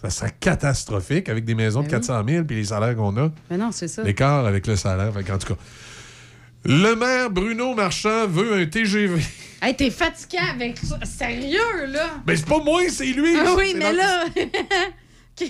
Ça 0.00 0.10
serait 0.10 0.34
catastrophique 0.38 1.28
avec 1.28 1.44
des 1.44 1.54
maisons 1.54 1.80
de 1.82 1.88
Ben 1.88 1.96
oui. 1.96 2.06
400 2.06 2.24
000 2.28 2.44
puis 2.44 2.56
les 2.56 2.64
salaires 2.64 2.94
qu'on 2.94 3.16
a. 3.16 3.30
Mais 3.50 3.56
non, 3.56 3.72
c'est 3.72 3.88
ça. 3.88 4.02
L'écart 4.02 4.46
avec 4.46 4.66
le 4.66 4.76
salaire. 4.76 5.12
Fait 5.12 5.30
en 5.32 5.38
tout 5.38 5.54
cas, 5.54 5.60
le 6.64 6.94
maire 6.94 7.30
Bruno 7.30 7.74
Marchand 7.74 8.26
veut 8.28 8.54
un 8.54 8.66
TGV. 8.66 9.20
Hey, 9.60 9.74
t'es 9.74 9.90
fatigué 9.90 10.38
avec 10.38 10.78
ça. 10.78 11.00
Sérieux, 11.04 11.86
là? 11.88 12.20
Mais 12.24 12.36
c'est 12.36 12.46
pas 12.46 12.62
moi, 12.62 12.82
c'est 12.90 13.06
lui. 13.06 13.36
Ah 13.36 13.56
oui, 13.56 13.74
mais 13.76 13.92
là. 13.92 14.24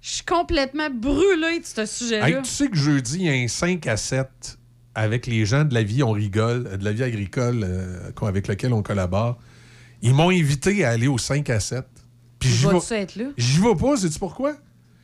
Je 0.00 0.10
suis 0.10 0.24
complètement 0.24 0.90
brûlée 0.90 1.58
de 1.58 1.64
ce 1.64 1.84
sujet-là. 1.84 2.28
Hey, 2.28 2.36
tu 2.42 2.48
sais 2.48 2.68
que 2.68 2.76
jeudi, 2.76 3.16
il 3.18 3.22
y 3.22 3.28
a 3.28 3.32
un 3.32 3.48
5 3.48 3.84
à 3.88 3.96
7 3.96 4.28
avec 4.94 5.26
les 5.26 5.44
gens 5.44 5.64
de 5.64 5.74
la 5.74 5.82
vie, 5.82 6.04
on 6.04 6.12
rigole, 6.12 6.78
de 6.78 6.84
la 6.84 6.92
vie 6.92 7.02
agricole 7.02 7.62
euh, 7.64 8.10
avec 8.22 8.46
lequel 8.46 8.72
on 8.72 8.82
collabore. 8.82 9.38
Ils 10.02 10.14
m'ont 10.14 10.30
invité 10.30 10.84
à 10.84 10.90
aller 10.90 11.08
au 11.08 11.18
5 11.18 11.50
à 11.50 11.58
7. 11.60 11.84
Puis 12.42 12.50
j'y 12.54 12.66
vais- 12.66 12.72
Vas-tu 12.72 12.94
être 12.94 13.16
là? 13.16 13.24
J'y 13.36 13.60
vais 13.60 13.74
pas, 13.74 13.96
sais-tu 13.96 14.18
pourquoi? 14.18 14.54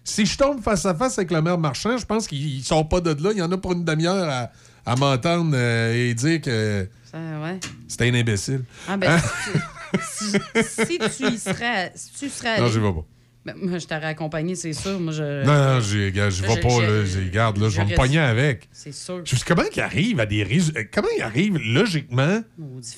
Si 0.05 0.24
je 0.27 0.36
tombe 0.39 0.62
face 0.62 0.86
à 0.86 0.94
face 0.94 1.19
avec 1.19 1.31
le 1.31 1.43
maire 1.43 1.59
marchand, 1.59 1.97
je 1.98 2.06
pense 2.06 2.27
qu'il 2.27 2.62
sort 2.65 2.89
pas 2.89 3.01
de 3.01 3.10
là. 3.23 3.31
Il 3.32 3.39
y 3.39 3.43
en 3.43 3.52
a 3.52 3.59
pour 3.59 3.73
une 3.73 3.85
demi-heure 3.85 4.28
à, 4.28 4.51
à 4.90 4.97
m'entendre 4.97 5.52
euh, 5.55 5.93
et 5.94 6.15
dire 6.15 6.40
que 6.40 6.89
ouais. 7.15 7.60
c'était 7.86 8.09
un 8.10 8.15
imbécile. 8.15 8.65
Ah, 8.89 8.97
ben, 8.97 9.10
Hein? 9.12 9.20
si, 10.02 10.32
tu- 10.32 10.39
si- 10.65 10.98
tu 10.98 11.27
y 11.35 11.39
serais. 11.39 11.93
Si 11.94 12.10
tu 12.19 12.28
serais 12.31 12.60
Non, 12.60 12.69
j'y 12.69 12.78
vais 12.78 12.93
pas. 12.93 13.05
Ben, 13.44 13.55
moi, 13.62 13.78
je 13.78 13.86
t'aurais 13.86 14.05
accompagné, 14.06 14.55
c'est 14.55 14.73
sûr. 14.73 14.98
Moi, 14.98 15.12
je. 15.12 15.44
Non, 15.44 15.74
non, 15.74 15.81
j'y 15.81 16.10
vais 16.10 16.31
Je- 16.31 16.43
pas. 16.43 16.69
je- 16.69 17.19
là. 17.19 17.24
Regarde, 17.27 17.59
là, 17.59 17.69
je 17.69 17.77
vais 17.77 17.85
me 17.86 17.94
pogner 17.94 18.19
avec. 18.19 18.69
C'est 18.73 18.93
sûr. 18.93 19.23
Je 19.24 19.36
comment 19.47 19.62
il 19.74 19.81
arrive 19.81 20.20
à 20.20 20.27
des 20.27 20.47
Comment 20.93 21.09
il 21.16 21.23
arrive 21.23 21.56
logiquement 21.59 22.43
Maudit 22.59 22.97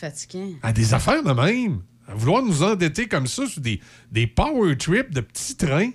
à 0.63 0.73
des 0.73 0.95
affaires 0.95 1.23
de 1.23 1.33
même? 1.33 1.83
Vouloir 2.15 2.43
nous 2.43 2.63
endetter 2.63 3.07
comme 3.09 3.27
ça 3.27 3.47
sur 3.47 3.61
des, 3.61 3.81
des 4.11 4.27
power 4.27 4.77
trips 4.77 5.13
de 5.13 5.21
petits 5.21 5.57
trains? 5.57 5.91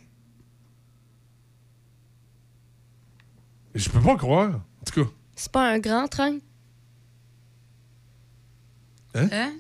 Je 3.74 3.90
peux 3.90 4.02
pas 4.02 4.16
croire. 4.16 4.62
En 4.82 4.84
tout 4.86 5.04
cas. 5.04 5.10
C'est 5.36 5.52
pas 5.52 5.70
un 5.74 5.80
grand 5.80 6.08
train? 6.08 6.38
Hein? 9.16 9.54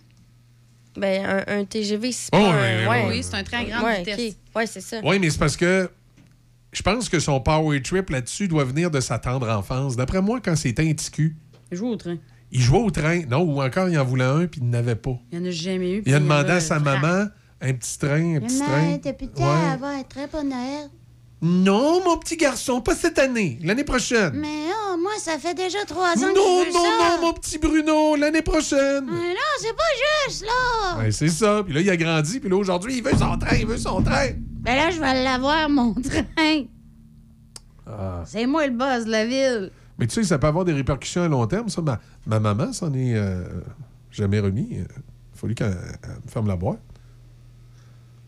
Ben, 0.97 1.25
un, 1.47 1.59
un 1.59 1.65
TGV, 1.65 2.11
c'est 2.11 2.29
Oh, 2.33 2.37
pas 2.37 2.51
ouais, 2.51 2.85
un... 2.85 2.89
ouais, 2.89 3.05
Oui, 3.09 3.23
c'est 3.23 3.35
un 3.35 3.43
train 3.43 3.59
à 3.59 3.63
grande 3.65 3.83
Ouais, 3.83 3.99
vitesse. 4.03 4.35
Ouais, 4.55 4.65
c'est 4.67 4.81
ça. 4.81 5.01
Oui, 5.03 5.19
mais 5.19 5.29
c'est 5.29 5.37
parce 5.39 5.57
que 5.57 5.89
je 6.71 6.81
pense 6.81 7.09
que 7.09 7.19
son 7.19 7.39
power 7.41 7.81
trip 7.81 8.09
là-dessus 8.09 8.47
doit 8.47 8.63
venir 8.63 8.91
de 8.91 8.99
sa 9.01 9.19
tendre 9.19 9.49
enfance. 9.49 9.95
D'après 9.95 10.21
moi, 10.21 10.39
quand 10.41 10.55
c'était 10.55 10.89
un 10.89 10.93
petit 10.93 11.11
cul, 11.11 11.35
Il 11.71 11.77
joue 11.77 11.87
au 11.87 11.95
train. 11.97 12.17
Il 12.55 12.61
jouait 12.61 12.79
au 12.79 12.89
train. 12.89 13.21
Non, 13.29 13.41
ou 13.41 13.61
encore 13.61 13.89
il 13.89 13.97
en 13.99 14.05
voulait 14.05 14.23
un 14.23 14.47
puis 14.47 14.61
il 14.63 14.69
n'avait 14.69 14.95
pas. 14.95 15.17
Il 15.31 15.39
n'y 15.39 15.45
en 15.45 15.49
a 15.49 15.51
jamais 15.51 15.91
eu. 15.97 16.03
Il 16.05 16.13
a 16.13 16.19
demandé 16.19 16.51
à 16.51 16.59
sa 16.59 16.79
maman 16.79 17.25
un 17.61 17.73
petit 17.73 17.97
train, 17.99 18.35
un 18.37 18.39
petit 18.39 18.59
train. 18.59 18.67
Maman, 18.81 18.97
t'as 19.03 19.13
pu 19.13 19.25
Ouais. 19.25 19.43
avoir 19.73 19.91
un 19.91 20.03
très 20.03 20.27
bon 20.27 20.43
Noël? 20.47 20.89
Non, 21.41 22.03
mon 22.03 22.17
petit 22.17 22.37
garçon, 22.37 22.79
pas 22.81 22.95
cette 22.95 23.19
année, 23.19 23.59
l'année 23.61 23.83
prochaine. 23.83 24.31
Mais 24.35 24.47
oh, 24.71 24.97
moi, 24.97 25.11
ça 25.19 25.37
fait 25.37 25.53
déjà 25.53 25.79
trois 25.85 26.13
ans 26.17 26.27
Non, 26.27 26.33
que 26.33 26.39
je 26.39 26.67
veux 26.67 26.73
non, 26.73 26.83
ça. 26.83 27.17
non, 27.21 27.27
mon 27.27 27.33
petit 27.33 27.57
Bruno, 27.57 28.15
l'année 28.15 28.41
prochaine. 28.41 29.05
Mais 29.05 29.11
non, 29.33 29.51
c'est 29.59 29.75
pas 29.75 30.27
juste, 30.27 30.45
là. 30.45 30.97
Ouais, 30.99 31.11
c'est 31.11 31.27
ça. 31.27 31.61
Puis 31.63 31.73
là, 31.73 31.81
il 31.81 31.89
a 31.89 31.97
grandi. 31.97 32.39
Puis 32.39 32.49
là, 32.49 32.55
aujourd'hui, 32.55 32.97
il 32.97 33.03
veut 33.03 33.11
son 33.17 33.37
train, 33.37 33.57
il 33.57 33.67
veut 33.67 33.77
son 33.77 34.01
train. 34.01 34.29
Ben 34.61 34.75
là, 34.75 34.89
je 34.91 34.99
vais 34.99 35.23
l'avoir, 35.23 35.69
mon 35.69 35.93
train. 35.93 36.63
Ah. 37.85 38.23
C'est 38.25 38.47
moi 38.47 38.65
le 38.65 38.73
boss 38.73 39.05
de 39.05 39.11
la 39.11 39.25
ville. 39.25 39.71
Mais 39.97 40.07
tu 40.07 40.15
sais, 40.15 40.23
ça 40.23 40.37
peut 40.39 40.47
avoir 40.47 40.65
des 40.65 40.73
répercussions 40.73 41.23
à 41.23 41.27
long 41.27 41.45
terme, 41.47 41.69
ça. 41.69 41.81
Ma, 41.81 41.99
ma 42.25 42.39
maman 42.39 42.73
s'en 42.73 42.93
est 42.93 43.15
euh, 43.15 43.43
jamais 44.11 44.39
remis. 44.39 44.67
Il 44.71 44.81
a 44.81 44.85
fallu 45.35 45.55
qu'elle 45.55 45.77
elle 46.03 46.09
me 46.25 46.29
ferme 46.29 46.47
la 46.47 46.55
boîte. 46.55 46.79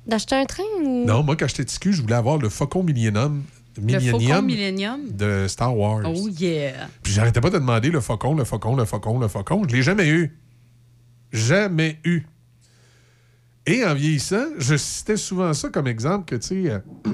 D'acheter 0.05 0.35
un 0.35 0.45
train 0.45 0.63
ou? 0.81 1.05
Non, 1.05 1.23
moi, 1.23 1.35
quand 1.35 1.47
j'étais 1.47 1.65
petit 1.65 1.79
cul, 1.79 1.93
je 1.93 2.01
voulais 2.01 2.15
avoir 2.15 2.37
le 2.37 2.47
Faucon 2.47 2.83
Millennium, 2.83 3.43
Le 3.75 3.99
Faucon 3.99 4.17
Millennium 4.17 4.45
Millennium? 4.45 5.11
de 5.11 5.45
Star 5.49 5.77
Wars. 5.77 6.03
Oh 6.05 6.29
yeah. 6.29 6.87
Puis 7.03 7.11
j'arrêtais 7.11 7.41
pas 7.41 7.49
de 7.49 7.57
demander 7.59 7.89
le 7.89 7.99
faucon, 7.99 8.33
le 8.33 8.45
faucon, 8.45 8.75
le 8.77 8.85
faucon, 8.85 9.19
le 9.19 9.27
faucon. 9.27 9.63
Je 9.67 9.75
l'ai 9.75 9.83
jamais 9.83 10.07
eu. 10.07 10.37
Jamais 11.33 11.99
eu. 12.05 12.25
Et 13.65 13.83
en 13.83 13.93
vieillissant, 13.93 14.45
je 14.57 14.77
citais 14.77 15.17
souvent 15.17 15.53
ça 15.53 15.67
comme 15.67 15.87
exemple 15.87 16.23
que, 16.23 16.35
tu 16.37 16.47
sais, 16.47 16.71
euh, 16.71 16.79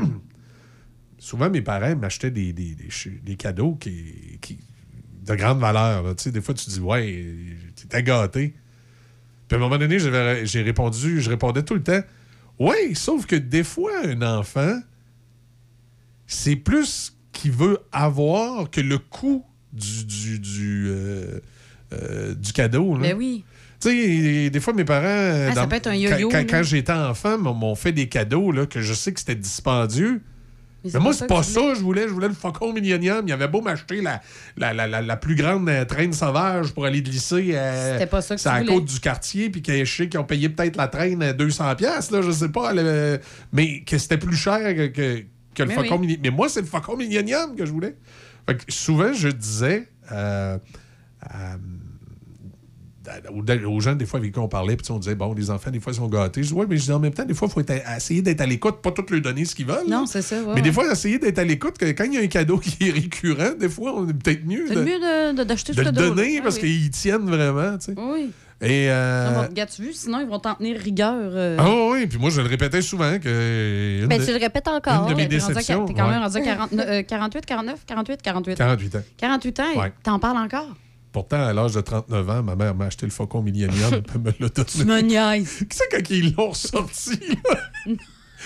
souvent 1.23 1.49
mes 1.49 1.61
parents 1.61 1.95
m'achetaient 1.95 2.31
des, 2.31 2.51
des, 2.53 2.75
des 2.75 2.89
ch- 2.91 3.13
des 3.23 3.35
cadeaux 3.35 3.75
qui, 3.75 4.37
qui- 4.41 4.59
de 5.25 5.35
grande 5.35 5.59
valeur. 5.59 6.03
là. 6.03 6.13
Tu 6.15 6.23
sais, 6.23 6.31
des 6.31 6.41
fois, 6.41 6.53
tu 6.53 6.65
te 6.65 6.69
dis, 6.69 6.81
ouais, 6.81 7.25
t'es 7.89 8.03
gâté. 8.03 8.53
Puis 9.47 9.55
à 9.55 9.57
un 9.57 9.59
moment 9.61 9.77
donné, 9.77 9.97
j'ai 9.99 10.61
répondu, 10.61 11.21
je 11.21 11.29
répondais 11.29 11.63
tout 11.63 11.75
le 11.75 11.83
temps, 11.83 12.01
ouais, 12.59 12.93
sauf 12.93 13.25
que 13.25 13.37
des 13.37 13.63
fois, 13.63 13.91
un 14.05 14.21
enfant, 14.21 14.79
c'est 16.27 16.55
plus 16.57 17.15
qu'il 17.31 17.51
veut 17.51 17.77
avoir 17.91 18.69
que 18.69 18.81
le 18.81 18.97
coût 18.97 19.45
du, 19.71 20.05
du, 20.05 20.39
du, 20.39 20.85
euh, 20.89 21.39
euh, 21.93 22.35
du 22.35 22.51
cadeau. 22.53 22.97
là. 22.97 23.09
Ben 23.09 23.17
oui. 23.17 23.43
Tu 23.79 23.89
sais, 23.89 24.49
des 24.49 24.59
fois, 24.59 24.73
mes 24.73 24.85
parents. 24.85 25.47
Ah, 25.51 25.53
ça 25.53 25.67
peut 25.67 25.75
être 25.75 25.87
un 25.87 25.95
yo-yo, 25.95 26.29
Quand, 26.29 26.63
j'étais 26.63 26.91
enfant, 26.93 27.37
m'ont 27.37 27.53
m'ont 27.53 27.75
fait 27.75 27.91
des 27.91 28.07
cadeaux 28.07 28.51
là, 28.51 28.65
que 28.65 28.81
je 28.81 28.93
sais 28.93 29.11
que 29.13 29.19
c'était 29.19 29.35
dispendieux. 29.35 30.21
Mais 30.93 30.99
moi, 30.99 31.11
pas 31.11 31.14
c'est 31.14 31.19
ça 31.19 31.27
pas 31.27 31.43
ça, 31.43 31.73
je 31.76 31.80
voulais. 31.81 32.03
Je 32.07 32.14
voulais 32.14 32.27
le 32.27 32.34
Faucon 32.34 32.73
Millennium. 32.73 33.23
Il 33.27 33.31
avait 33.31 33.47
beau 33.47 33.61
m'acheter 33.61 34.01
la, 34.01 34.22
la, 34.57 34.73
la, 34.73 35.01
la, 35.01 35.18
plus 35.18 35.35
grande 35.35 35.69
euh, 35.69 35.85
traîne 35.85 36.11
sauvage 36.14 36.73
pour 36.73 36.85
aller 36.85 37.01
glisser 37.01 37.51
euh, 37.53 37.93
C'était 37.93 38.07
pas 38.07 38.22
ça 38.22 38.35
que 38.35 38.41
tu 38.41 38.47
la 38.47 38.64
côte 38.64 38.85
du 38.85 38.99
quartier, 38.99 39.49
puis 39.49 39.61
que 39.61 39.85
je 39.85 39.95
sais 39.95 40.10
qu'ils 40.10 40.19
ont 40.19 40.23
payé 40.26 40.49
peut-être 40.49 40.76
la 40.76 40.88
traîne 40.88 41.23
à 41.23 41.31
200$, 41.34 41.76
piastres, 41.77 42.14
là, 42.14 42.22
je 42.22 42.31
sais 42.31 42.49
pas. 42.49 42.73
le- 42.73 43.19
mais 43.51 43.81
que 43.84 43.97
c'était 43.97 44.18
plus 44.18 44.35
cher 44.35 44.60
que, 44.76 44.88
que, 44.88 45.23
que 45.55 45.64
le 45.64 45.69
Mais 45.69 45.76
Faucon 45.76 45.95
oui. 45.95 45.99
Millennium. 46.07 46.22
Mais 46.23 46.30
moi, 46.31 46.49
c'est 46.49 46.61
le 46.61 46.68
Faucon 46.68 46.97
Millennium 46.97 47.55
que 47.55 47.65
je 47.65 47.72
voulais. 47.72 47.95
Fait 48.47 48.57
que 48.57 48.64
souvent, 48.72 49.14
je 49.14 49.30
disais. 49.30 49.88
euh, 50.11 50.57
euh, 51.34 51.55
aux, 53.67 53.80
gens, 53.80 53.95
des 53.95 54.05
fois, 54.05 54.19
avec 54.19 54.34
qui 54.34 54.39
on 54.39 54.47
parlait, 54.47 54.75
puis 54.75 54.91
on 54.91 54.99
disait, 54.99 55.15
bon, 55.15 55.34
les 55.34 55.49
enfants, 55.49 55.71
des 55.71 55.80
fois, 55.80 55.93
ils 55.93 55.97
sont 55.97 56.07
gâtés. 56.07 56.43
Je 56.43 56.47
dis, 56.49 56.53
ouais, 56.53 56.65
mais 56.69 56.77
je 56.77 56.84
dis, 56.84 56.91
en 56.91 56.99
même 56.99 57.13
temps, 57.13 57.25
des 57.25 57.34
fois, 57.34 57.47
il 57.49 57.53
faut 57.53 57.59
être 57.59 57.71
à- 57.85 57.97
essayer 57.97 58.21
d'être 58.21 58.41
à 58.41 58.45
l'écoute, 58.45 58.81
pas 58.81 58.91
tout 58.91 59.03
leur 59.09 59.21
donner 59.21 59.45
ce 59.45 59.55
qu'ils 59.55 59.65
veulent. 59.65 59.88
Non, 59.88 60.05
c'est 60.05 60.21
ça. 60.21 60.41
ouais, 60.41 60.53
mais 60.55 60.61
des 60.61 60.71
fois, 60.71 60.89
essayer 60.91 61.19
d'être 61.19 61.39
à 61.39 61.43
l'écoute, 61.43 61.77
que 61.77 61.85
quand 61.85 62.05
il 62.05 62.13
y 62.13 62.17
a 62.17 62.21
un 62.21 62.27
cadeau 62.27 62.57
qui 62.59 62.77
est 62.88 62.91
récurrent, 62.91 63.53
des 63.59 63.69
fois, 63.69 63.93
on 63.95 64.07
est 64.07 64.13
peut-être 64.13 64.45
mieux 64.45 64.65
C'est 64.67 64.75
de, 64.75 64.81
mieux 64.81 64.99
de- 64.99 65.38
de- 65.38 65.43
d'acheter 65.43 65.73
de 65.73 65.77
ce 65.77 65.84
le 65.84 65.91
donner 65.91 66.38
Ah 66.39 66.43
parce 66.43 66.55
oui. 66.55 66.61
qu'ils 66.61 66.89
tiennent 66.91 67.25
vraiment, 67.30 67.77
tu 67.77 67.85
sais. 67.85 67.95
Oui. 67.97 68.31
Et. 68.61 68.89
euh, 68.89 69.45
tu 69.75 69.81
vu, 69.81 69.91
sinon 69.91 70.21
ils 70.21 70.27
vont 70.27 70.39
t'en 70.39 70.55
tenir 70.55 70.80
rigueur. 70.80 71.13
euh. 71.19 71.57
Ah 71.59 71.69
oui, 71.91 72.07
puis 72.07 72.17
moi, 72.17 72.30
je 72.30 72.39
le 72.39 72.47
répétais 72.47 72.81
souvent 72.81 73.19
que. 73.19 73.99
une 74.03 74.07
Ben, 74.07 74.19
de- 74.21 74.25
tu 74.25 74.31
le 74.31 74.38
répètes 74.38 74.67
encore. 74.69 75.03
Une 75.07 75.13
de 75.13 75.17
mes 75.17 75.25
déceptions. 75.27 75.85
T'es 75.85 75.93
quand 75.93 76.07
même 76.07 76.19
ouais. 76.19 76.23
rendu 76.25 76.38
à 76.38 76.41
40, 76.41 76.69
euh, 76.73 77.01
48, 77.03 77.45
49, 77.45 77.80
48, 77.85 78.21
48. 78.21 78.55
48 78.57 78.95
ans. 78.95 79.01
48 79.17 79.59
ans, 79.59 79.63
et 79.75 79.80
Ouais. 79.80 79.93
t'en 80.03 80.17
parles 80.19 80.38
encore? 80.38 80.69
Pourtant, 81.14 81.45
à 81.45 81.53
l'âge 81.53 81.73
de 81.73 81.81
39 81.81 82.30
ans, 82.30 82.44
ma 82.44 82.56
mère 82.56 82.76
m'a 82.76 82.85
acheté 82.85 83.06
le 83.06 83.11
Faucon 83.11 83.41
Millennium, 83.41 84.02
puis 84.02 84.11
elle 84.15 84.22
me 84.22 84.34
l'a 84.40 84.49
donné. 84.49 84.68
Tu 84.69 84.84
me 84.84 84.99
niaises. 85.02 85.60
Qui 85.60 85.65
c'est 85.77 85.88
quand 85.90 86.10
ils 86.10 86.34
l'ont 86.35 86.53
sorti, 86.53 87.19
là? 87.45 87.60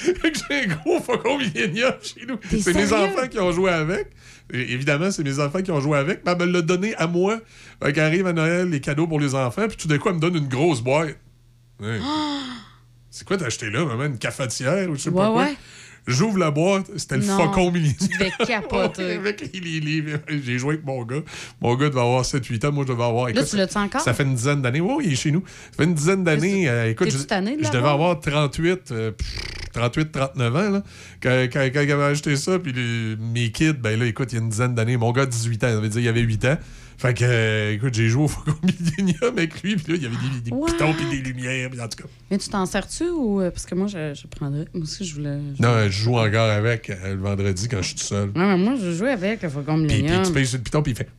J'ai 0.04 0.64
un 0.64 0.76
gros 0.76 1.00
Faucon 1.02 1.40
Millennium 1.40 1.94
chez 2.04 2.26
nous. 2.28 2.38
C'est 2.62 2.76
mes 2.76 2.94
enfants 2.94 3.28
qui 3.28 3.40
ont 3.40 3.52
joué 3.52 3.72
avec. 3.72 4.10
Et 4.54 4.74
évidemment, 4.74 5.10
c'est 5.10 5.24
mes 5.24 5.40
enfants 5.40 5.62
qui 5.64 5.72
ont 5.72 5.80
joué 5.80 5.98
avec. 5.98 6.22
Mais 6.26 6.34
elle 6.34 6.38
me 6.40 6.46
l'a 6.54 6.62
donné 6.62 6.94
à 6.98 7.08
moi. 7.08 7.40
Fait 7.82 7.94
qu'arrive 7.94 8.28
à 8.28 8.34
Noël, 8.34 8.70
les 8.70 8.80
cadeaux 8.82 9.08
pour 9.08 9.20
les 9.20 9.34
enfants, 9.34 9.68
puis 9.68 9.76
tout 9.78 9.88
d'un 9.88 9.98
coup, 9.98 10.10
elle 10.10 10.16
me 10.16 10.20
donne 10.20 10.36
une 10.36 10.48
grosse 10.50 10.82
boîte. 10.82 11.18
C'est 13.10 13.26
quoi 13.26 13.38
t'as 13.38 13.46
acheté 13.48 13.70
là, 13.70 13.84
maman? 13.86 14.06
Une 14.06 14.20
cafetière 14.20 14.90
ou 14.90 14.96
je 14.96 15.02
sais 15.02 15.12
pas 15.12 15.30
Ouais, 15.30 15.34
quoi? 15.34 15.44
ouais. 15.46 15.58
J'ouvre 16.08 16.38
la 16.38 16.52
boîte, 16.52 16.86
c'était 16.96 17.18
le 17.18 17.24
Faucon 17.38 17.70
Millennium. 17.72 17.96
Tu 18.00 18.18
devais 18.18 18.32
capoter. 18.48 19.04
Ouais, 19.04 19.14
avec 19.18 19.42
les- 19.54 19.60
les 19.60 19.80
livres. 19.82 20.20
J'ai 20.30 20.58
joué 20.58 20.76
avec 20.76 20.86
mon 20.86 21.04
gars. 21.04 21.22
Mon 21.62 21.76
gars 21.76 21.90
devait 21.90 22.00
avoir 22.00 22.24
7-8 22.24 22.66
ans. 22.66 22.72
Moi, 22.72 22.86
je 22.88 22.94
devais 22.94 23.04
avoir. 23.04 23.26
Là, 23.26 23.32
écoute, 23.32 23.46
tu 23.50 23.58
l'as-tu 23.58 23.78
encore? 23.78 24.02
Ça 24.02 24.14
fait 24.14 24.24
une 24.24 24.36
dizaine 24.36 24.62
d'années. 24.62 24.80
Oui, 24.82 25.04
il 25.08 25.14
est 25.14 25.16
chez 25.18 25.32
nous. 25.32 25.44
Ça 25.72 25.78
fait 25.78 25.84
une 25.84 25.94
dizaine 25.94 26.24
d'années. 26.24 26.70
euh, 26.70 26.90
écoute, 26.92 27.10
je, 27.12 27.18
de 27.18 27.24
je 27.64 27.72
devais 27.72 27.88
avoir 27.90 28.20
38, 28.20 28.92
euh, 28.92 29.12
pff, 29.12 29.38
38, 29.74 30.12
39 30.12 30.56
ans. 30.56 30.70
Là, 30.72 30.84
quand, 31.22 31.48
quand, 31.52 31.68
quand 31.74 31.82
il 31.82 31.92
avait 31.92 32.04
acheté 32.06 32.36
ça, 32.38 32.58
puis 32.58 32.72
les- 32.72 33.16
mes 33.18 33.52
kids, 33.52 33.74
ben 33.74 34.00
là, 34.00 34.06
écoute, 34.06 34.32
il 34.32 34.36
y 34.36 34.38
a 34.40 34.42
une 34.42 34.50
dizaine 34.50 34.76
d'années. 34.76 34.98
Mon 34.98 35.12
gars, 35.12 35.26
18 35.26 35.64
ans. 35.66 35.68
Ça 35.70 35.80
veut 35.80 35.90
dire 35.90 36.02
il 36.02 36.08
avait 36.08 36.22
8 36.22 36.46
ans. 36.46 36.58
Fait 37.00 37.14
que, 37.14 37.24
euh, 37.24 37.74
écoute, 37.74 37.94
j'ai 37.94 38.10
joué 38.10 38.24
au 38.24 38.28
Faucon 38.28 38.56
Millennium 38.64 39.38
avec 39.38 39.62
lui, 39.62 39.76
puis 39.76 39.94
là, 39.94 39.98
il 40.00 40.04
y 40.04 40.06
avait 40.08 40.16
des, 40.16 40.50
des 40.50 40.52
Wow. 40.52 40.66
pitons 40.66 40.94
puis 40.94 41.06
des 41.12 41.18
lumières, 41.30 41.70
puis 41.70 41.80
en 41.80 41.88
tout 41.88 42.02
cas. 42.04 42.10
Mais 42.32 42.40
tu 42.40 42.50
t'en 42.50 42.66
sers-tu 42.66 43.04
ou. 43.10 43.40
euh, 43.40 43.52
Parce 43.52 43.68
que 43.68 43.76
moi, 43.76 43.86
je, 43.88 44.16
je 44.16 44.26
prendrais. 44.26 44.66
Moi 44.74 44.82
aussi, 44.84 45.06
je 45.06 45.14
voulais. 45.14 45.38
je- 45.56 45.62
Non, 45.62 45.84
je 45.86 45.90
joue 45.90 46.18
encore 46.18 46.50
avec 46.50 46.90
euh, 46.90 47.14
le 47.14 47.22
vendredi 47.22 47.68
quand 47.70 47.78
je 47.84 47.88
suis 47.90 47.96
tout 47.96 48.04
seul. 48.04 48.30
Ouais, 48.30 48.34
mais 48.36 48.58
moi, 48.58 48.74
je 48.82 48.92
jouais 48.94 49.12
avec 49.12 49.44
le 49.44 49.50
Faucon 49.50 49.78
Puis, 49.78 49.88
puis 49.88 50.02
Millennium. 50.02 50.24
tu 50.24 50.32
payes 50.34 50.48
sur 50.48 50.58
le 50.58 50.64
piton, 50.64 50.82
puis 50.82 50.94
il 50.94 50.96
fait. 50.98 51.10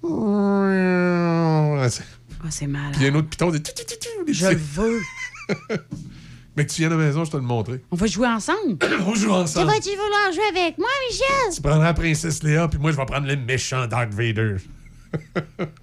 Ah, 2.40 2.50
c'est 2.50 2.66
malade. 2.66 2.92
Puis 2.92 3.02
il 3.02 3.06
y 3.06 3.08
a 3.08 3.12
un 3.12 3.16
autre 3.16 3.28
piton, 3.28 3.50
tu, 3.52 3.60
tu, 3.62 3.72
tu, 3.74 3.84
tu, 3.84 4.24
des 4.26 4.32
Je 4.32 4.46
le 4.46 4.56
veux. 4.56 5.00
Mais 6.56 6.66
tu 6.66 6.80
viens 6.82 6.88
à 6.88 6.96
la 6.96 6.96
maison, 6.96 7.24
je 7.24 7.30
te 7.30 7.36
le 7.36 7.42
montrer. 7.44 7.80
On 7.92 7.96
va 7.96 8.06
jouer 8.06 8.26
ensemble. 8.26 8.78
On 9.06 9.14
joue 9.14 9.26
Tu 9.26 9.30
ensemble. 9.30 9.66
vas-tu 9.70 9.90
vouloir 9.90 10.32
jouer 10.32 10.60
avec 10.60 10.76
moi, 10.78 10.88
Michel? 11.08 11.54
Tu 11.54 11.60
prendras 11.62 11.84
la 11.84 11.94
princesse 11.94 12.42
Léa, 12.42 12.66
puis 12.68 12.80
moi, 12.80 12.90
je 12.90 12.96
vais 12.96 13.06
prendre 13.06 13.26
le 13.28 13.36
méchant 13.36 13.86
Darth 13.86 14.12
Vader. 14.12 14.56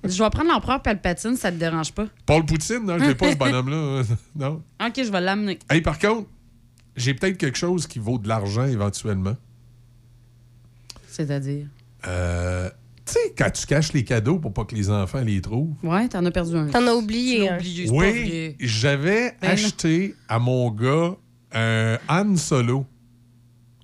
Je 0.03 0.23
vais 0.23 0.29
prendre 0.29 0.49
l'empereur 0.49 0.81
Palpatine, 0.81 1.35
ça 1.35 1.51
te 1.51 1.57
dérange 1.57 1.91
pas? 1.93 2.05
Paul 2.25 2.45
Poutine, 2.45 2.83
non, 2.85 2.97
je 2.99 3.05
l'ai 3.05 3.15
pas, 3.15 3.31
ce 3.31 3.37
bonhomme-là. 3.37 4.03
non. 4.35 4.61
Ok, 4.85 4.93
je 4.97 5.11
vais 5.11 5.21
l'amener. 5.21 5.59
Hey, 5.69 5.81
par 5.81 5.99
contre, 5.99 6.27
j'ai 6.95 7.13
peut-être 7.13 7.37
quelque 7.37 7.57
chose 7.57 7.87
qui 7.87 7.99
vaut 7.99 8.17
de 8.17 8.27
l'argent 8.27 8.65
éventuellement. 8.65 9.35
C'est-à-dire? 11.07 11.67
Euh, 12.07 12.69
tu 13.05 13.13
sais, 13.13 13.33
quand 13.37 13.49
tu 13.51 13.65
caches 13.65 13.93
les 13.93 14.03
cadeaux 14.03 14.39
pour 14.39 14.53
pas 14.53 14.65
que 14.65 14.75
les 14.75 14.89
enfants 14.89 15.21
les 15.21 15.41
trouvent. 15.41 15.73
Ouais, 15.83 16.07
t'en 16.07 16.25
as 16.25 16.31
perdu 16.31 16.55
un. 16.55 16.67
T'en 16.67 16.85
as 16.87 16.93
oublié. 16.93 17.49
Oui, 17.89 18.55
j'avais 18.59 19.35
Ben 19.41 19.47
non. 19.47 19.53
acheté 19.53 20.15
à 20.27 20.39
mon 20.39 20.71
gars 20.71 21.15
un 21.53 21.97
Han 22.09 22.35
Solo. 22.35 22.85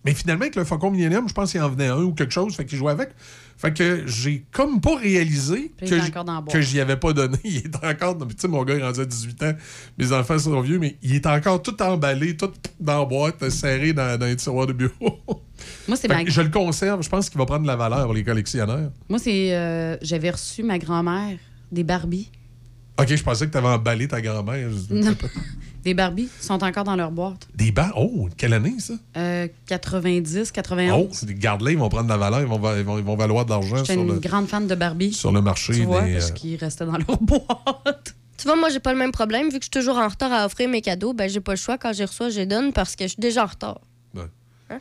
Mais 0.04 0.14
finalement, 0.16 0.42
avec 0.44 0.56
le 0.56 0.64
Faucon 0.64 0.90
Millennium, 0.90 1.28
je 1.30 1.34
pense 1.34 1.52
qu'il 1.52 1.62
en 1.62 1.70
venait 1.70 1.88
un 1.88 1.98
ou 2.02 2.14
quelque 2.14 2.34
chose, 2.34 2.56
fait 2.56 2.66
qu'il 2.66 2.78
jouait 2.78 2.92
avec. 2.92 3.10
Fait 3.58 3.72
que 3.72 4.04
j'ai 4.08 4.44
comme 4.52 4.82
pas 4.82 4.96
réalisé 4.98 5.72
Puis 5.78 5.88
que, 5.88 6.62
j'y 6.62 6.80
avais 6.80 6.98
pas 6.98 7.14
donné. 7.14 7.38
Il 7.44 7.58
est 7.58 7.76
encore. 7.86 8.18
Tu 8.18 8.36
sais, 8.36 8.48
mon 8.48 8.64
gars 8.64 8.74
est 8.76 8.84
rendu 8.84 9.02
à 9.02 9.06
18 9.06 9.44
ans. 9.44 9.54
Mes 10.00 10.12
enfants 10.12 10.40
sont 10.40 10.60
vieux, 10.62 10.80
mais 10.80 10.98
il 11.04 11.14
est 11.14 11.28
encore 11.28 11.62
tout 11.62 11.80
emballé, 11.84 12.36
tout 12.36 12.50
dans 12.80 13.00
la 13.02 13.06
boîte, 13.06 13.48
serré 13.50 13.94
dans, 13.94 14.18
dans 14.20 14.26
les 14.26 14.36
tiroirs 14.36 14.66
de 14.66 14.74
bureau. 14.74 15.20
Moi, 15.88 15.96
c'est 15.96 16.08
ma... 16.08 16.26
je 16.26 16.42
le 16.42 16.50
conserve. 16.50 17.04
Je 17.04 17.10
pense 17.10 17.30
qu'il 17.30 17.38
va 17.38 17.46
prendre 17.46 17.62
de 17.62 17.68
la 17.68 17.76
valeur 17.76 18.06
pour 18.06 18.16
les 18.16 18.24
collectionneurs. 18.24 18.92
Moi, 19.08 19.20
c'est. 19.20 19.54
euh, 19.56 19.96
J'avais 20.02 20.32
reçu 20.32 20.64
ma 20.64 20.80
grand-mère 20.80 21.38
des 21.72 21.84
Barbies. 21.84 22.32
Ok, 23.00 23.14
je 23.16 23.24
pensais 23.24 23.46
que 23.46 23.52
tu 23.52 23.58
avais 23.60 23.68
emballé 23.68 24.08
ta 24.08 24.20
grand-mère. 24.22 24.70
Des 25.84 25.94
Barbies 25.96 26.30
sont 26.40 26.64
encore 26.64 26.84
dans 26.84 26.96
leur 26.96 27.12
boîte. 27.12 27.48
Des 27.56 27.72
bancs. 27.72 27.92
Oh, 27.96 28.30
quelle 28.38 28.54
année, 28.54 28.76
ça? 28.80 28.94
Euh, 29.18 29.48
90, 29.68 30.52
91. 30.52 30.92
Oh, 31.00 31.10
c'est 31.12 31.26
des 31.26 31.34
garde-là, 31.34 31.72
ils 31.72 31.78
vont 31.78 31.90
prendre 31.90 32.06
de 32.06 32.10
la 32.10 32.18
valeur, 32.18 32.42
ils 32.42 32.48
vont, 32.48 32.58
ils 32.78 32.84
vont, 32.84 32.98
ils 33.00 33.04
vont 33.04 33.16
valoir 33.16 33.46
de 33.46 33.50
l'argent 33.50 33.78
J'étais 33.78 33.94
sur 33.94 34.02
une 34.04 34.14
le, 34.14 34.20
grande 34.20 34.48
fan 34.48 34.68
de 34.68 34.76
Barbie. 34.76 35.14
sur 35.14 35.32
le 35.32 35.42
marché. 35.42 35.74
Tu 35.74 35.84
vois, 35.84 36.04
des, 36.04 36.14
parce 36.14 36.30
euh, 36.30 36.34
qu'ils 36.34 36.56
restaient 36.58 36.86
dans 36.86 36.98
leur 36.98 37.18
boîte. 37.22 38.16
Tu 38.38 38.48
vois, 38.48 38.56
moi, 38.56 38.70
j'ai 38.70 38.80
pas 38.80 38.94
le 38.94 39.00
même 39.00 39.12
problème. 39.12 39.50
Vu 39.50 39.60
que 39.60 39.66
je 39.66 39.70
suis 39.72 39.72
toujours 39.72 39.98
en 39.98 40.08
retard 40.08 40.32
à 40.32 40.46
offrir 40.46 40.70
mes 40.70 40.82
cadeaux, 40.82 41.14
ben, 41.14 41.30
j'ai 41.30 41.42
pas 41.42 41.54
le 41.54 41.58
choix. 41.58 41.78
Quand 41.78 41.94
je 41.94 42.04
reçois, 42.04 42.30
je 42.30 42.40
les 42.40 42.46
donne 42.46 42.74
parce 42.74 42.96
que 42.96 43.06
je 43.06 43.10
suis 43.10 43.20
déjà 43.20 43.44
en 43.44 43.48
retard. 43.48 43.82
Ouais. 44.16 44.24
Hein? 44.70 44.80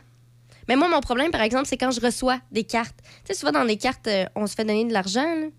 Mais 0.67 0.75
moi, 0.75 0.87
mon 0.87 0.99
problème, 0.99 1.31
par 1.31 1.41
exemple, 1.41 1.65
c'est 1.67 1.77
quand 1.77 1.91
je 1.91 2.01
reçois 2.01 2.39
des 2.51 2.63
cartes. 2.63 2.95
Tu 3.23 3.33
sais, 3.33 3.39
souvent, 3.39 3.51
dans 3.51 3.63
les 3.63 3.77
cartes, 3.77 4.07
euh, 4.07 4.25
on 4.35 4.47
se 4.47 4.55
fait 4.55 4.65
donner 4.65 4.85
de 4.85 4.93
l'argent. 4.93 5.49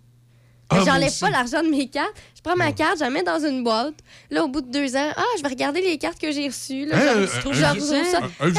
Ah, 0.81 0.83
J'enlève 0.85 1.19
pas 1.19 1.31
l'argent 1.31 1.63
de 1.63 1.69
mes 1.69 1.89
cartes. 1.89 2.15
Je 2.37 2.41
prends 2.43 2.57
ma 2.57 2.73
carte, 2.73 2.97
je 2.99 3.05
la 3.05 3.11
mets 3.11 3.23
dans 3.23 3.39
une 3.39 3.63
boîte. 3.63 3.95
Là, 4.31 4.45
au 4.45 4.49
bout 4.49 4.61
de 4.63 4.71
deux 4.71 4.97
ans, 4.97 5.11
ah, 5.17 5.23
je 5.39 5.43
vais 5.43 5.49
regarder 5.49 5.81
les 5.81 5.97
cartes 5.99 6.19
que 6.19 6.33
j'ai 6.33 6.47
reçues. 6.49 6.87
Là, 6.87 6.97
Hein, 6.97 7.01
Genre, 7.05 7.17
un- 7.17 7.27
je 7.27 7.41
trouve 7.41 7.55
ça. 7.55 8.47
Hey, 8.47 8.53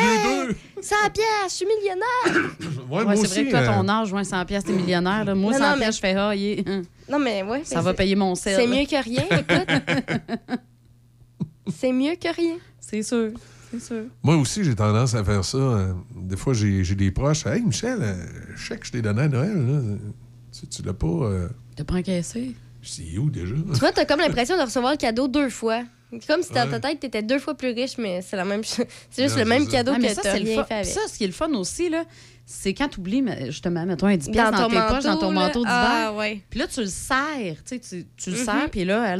deux. 0.48 0.56
100 0.82 0.96
pièces, 1.14 1.26
je 1.50 1.54
suis 1.54 1.66
millionnaire. 1.66 2.50
Ouais, 2.90 3.16
c'est 3.18 3.28
vrai 3.28 3.46
que 3.46 3.50
toi, 3.52 3.60
euh, 3.60 3.82
ton 3.82 3.90
âge, 3.90 4.14
ouais, 4.14 4.24
100 4.24 4.46
pièces, 4.46 4.64
t'es 4.66 4.72
millionnaire. 4.74 5.26
là. 5.26 5.34
Moi, 5.36 5.52
Non, 5.54 5.58
100 5.58 5.64
non, 5.70 5.76
mais- 5.76 5.82
pièces, 5.84 5.96
je 5.96 6.00
fais 6.02 6.16
ah, 6.16 6.36
yeah. 6.36 6.62
non, 7.10 7.20
mais 7.20 7.44
ouais. 7.44 7.62
Ça 7.64 7.78
mais 7.78 7.82
va 7.84 7.94
payer 7.94 8.16
mon 8.16 8.36
sel. 8.36 8.56
C'est 8.56 8.68
mieux 8.68 8.86
que 8.86 9.04
rien, 9.04 9.24
écoute. 9.32 10.60
c'est 11.76 11.92
mieux 11.92 12.16
que 12.16 12.34
rien. 12.34 12.56
C'est 12.80 13.04
sûr. 13.04 13.32
C'est 13.72 13.82
sûr. 13.82 14.04
Moi 14.22 14.36
aussi, 14.36 14.64
j'ai 14.64 14.76
tendance 14.76 15.16
à 15.16 15.24
faire 15.24 15.44
ça. 15.44 15.58
Euh, 15.58 15.94
Des 16.16 16.38
fois, 16.38 16.54
j'ai 16.54 16.84
j'ai 16.84 16.96
des 16.96 17.10
proches. 17.12 17.46
Hey, 17.48 17.62
Michel, 17.62 17.98
euh, 18.02 18.14
je 18.56 18.68
sais 18.68 18.78
que 18.78 18.86
je 18.86 18.92
t'ai 18.92 19.02
donné 19.02 19.24
à 19.24 19.28
Noël. 19.28 19.56
Là. 19.56 19.80
Tu, 20.64 20.68
tu 20.68 20.82
l'as 20.84 20.94
pas. 20.94 21.08
euh, 21.08 21.50
T'as 21.76 21.84
pas 21.84 21.96
encaissé? 21.96 22.56
Dis 22.84 23.18
où 23.18 23.30
déjà? 23.30 23.56
Tu 23.56 23.80
vois, 23.80 23.92
t'as 23.92 24.06
comme 24.06 24.20
l'impression 24.20 24.58
de 24.58 24.62
recevoir 24.62 24.92
le 24.92 24.98
cadeau 24.98 25.28
deux 25.28 25.50
fois. 25.50 25.84
C'est 26.12 26.28
Comme 26.28 26.44
si 26.44 26.54
dans 26.54 26.70
ta 26.70 26.80
tête, 26.80 27.00
t'étais 27.00 27.24
deux 27.24 27.40
fois 27.40 27.56
plus 27.56 27.72
riche, 27.72 27.98
mais 27.98 28.22
c'est 28.22 28.36
la 28.38 28.46
même 28.46 28.64
chose. 28.64 28.86
C'est 29.10 29.24
juste 29.24 29.36
Non, 29.38 29.44
le 29.44 29.50
même 29.50 29.64
c'est 29.66 29.72
ça. 29.72 29.78
cadeau 29.78 29.94
Ah, 29.96 30.00
que 30.00 30.10
ça, 30.14 30.22
t'as 30.22 30.32
c'est 30.34 30.40
le 30.42 30.46
rien 30.50 30.64
fait 30.64 30.74
avec. 30.76 30.86
Ça, 30.86 31.00
ce 31.12 31.18
qui 31.18 31.24
est 31.24 31.28
le 31.28 31.34
fun 31.34 31.52
aussi, 31.54 31.90
là, 31.90 32.04
c'est 32.46 32.74
quand 32.76 32.88
tu 32.90 33.00
oublies, 33.00 33.24
justement, 33.46 33.84
mettons 33.86 34.06
un 34.08 34.18
10 34.18 34.30
Dans 34.30 34.52
dans, 34.52 34.58
ton 34.64 34.70
tes 34.70 34.76
poches, 34.94 35.04
dans 35.06 35.18
ton 35.18 35.32
manteau, 35.32 35.32
là. 35.32 35.32
manteau 35.32 35.60
d'hiver. 35.62 35.74
Ah, 35.74 36.14
ouais. 36.16 36.42
Puis 36.52 36.60
là, 36.60 36.68
tu 36.68 36.82
le 36.82 36.86
serres. 36.88 37.64
Tu, 37.66 37.80
tu, 37.80 38.06
tu 38.16 38.30
le 38.30 38.38
Mhm. 38.38 38.44
serres, 38.46 38.70
puis 38.70 38.86
là, 38.86 39.16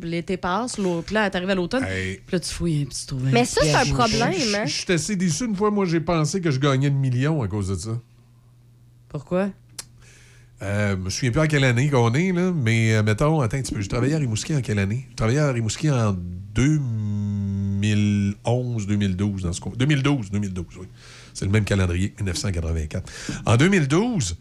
l'été 0.00 0.36
passe, 0.38 0.78
l'autre- 0.78 1.04
puis 1.04 1.14
là, 1.16 1.28
t'arrives 1.28 1.50
à 1.50 1.54
l'automne. 1.54 1.84
Hey. 1.84 2.20
Puis 2.24 2.32
là, 2.36 2.40
tu 2.40 2.48
fouilles 2.54 2.82
un 2.82 2.86
petit 2.86 3.06
trouvé. 3.06 3.30
Mais 3.32 3.44
ça, 3.44 3.60
c'est 3.62 3.74
un 3.74 3.84
Je- 3.84 3.92
problème, 3.92 4.32
je- 4.32 4.38
je- 4.50 4.56
hein? 4.56 4.64
Je 4.64 4.72
suis 4.72 4.92
assez 4.92 5.16
déçu. 5.16 5.44
Une 5.44 5.56
fois, 5.56 5.70
moi, 5.70 5.84
j'ai 5.84 6.00
pensé 6.00 6.40
que 6.40 6.50
je 6.50 6.60
gagnais 6.60 6.88
le 6.88 6.94
million 6.96 7.42
à 7.42 7.48
cause 7.48 7.68
de 7.68 7.74
ça. 7.74 7.98
Pourquoi? 9.08 9.50
Euh, 10.62 10.92
je 10.92 10.96
me 10.96 11.10
souviens 11.10 11.30
plus 11.30 11.40
en 11.40 11.46
quelle 11.46 11.64
année 11.64 11.88
qu'on 11.88 12.12
est, 12.14 12.32
là, 12.32 12.52
mais 12.52 12.94
euh, 12.94 13.02
mettons, 13.02 13.40
attends 13.40 13.56
un 13.58 13.62
petit 13.62 13.74
peu. 13.74 13.80
Je 13.80 13.88
travaillais 13.88 14.14
à 14.14 14.18
Rimouski 14.18 14.56
en 14.56 14.60
quelle 14.60 14.80
année? 14.80 15.06
Je 15.10 15.16
travaillais 15.16 15.38
à 15.38 15.52
Rimouski 15.52 15.90
en 15.90 16.16
2011, 16.54 18.86
2012, 18.86 19.42
dans 19.42 19.52
ce 19.52 19.60
coin. 19.60 19.72
2012, 19.76 20.30
2012, 20.32 20.66
oui. 20.80 20.86
C'est 21.32 21.44
le 21.44 21.52
même 21.52 21.64
calendrier 21.64 22.10
que 22.10 22.22
1984. 22.22 23.12
En 23.46 23.56
2012, 23.56 24.36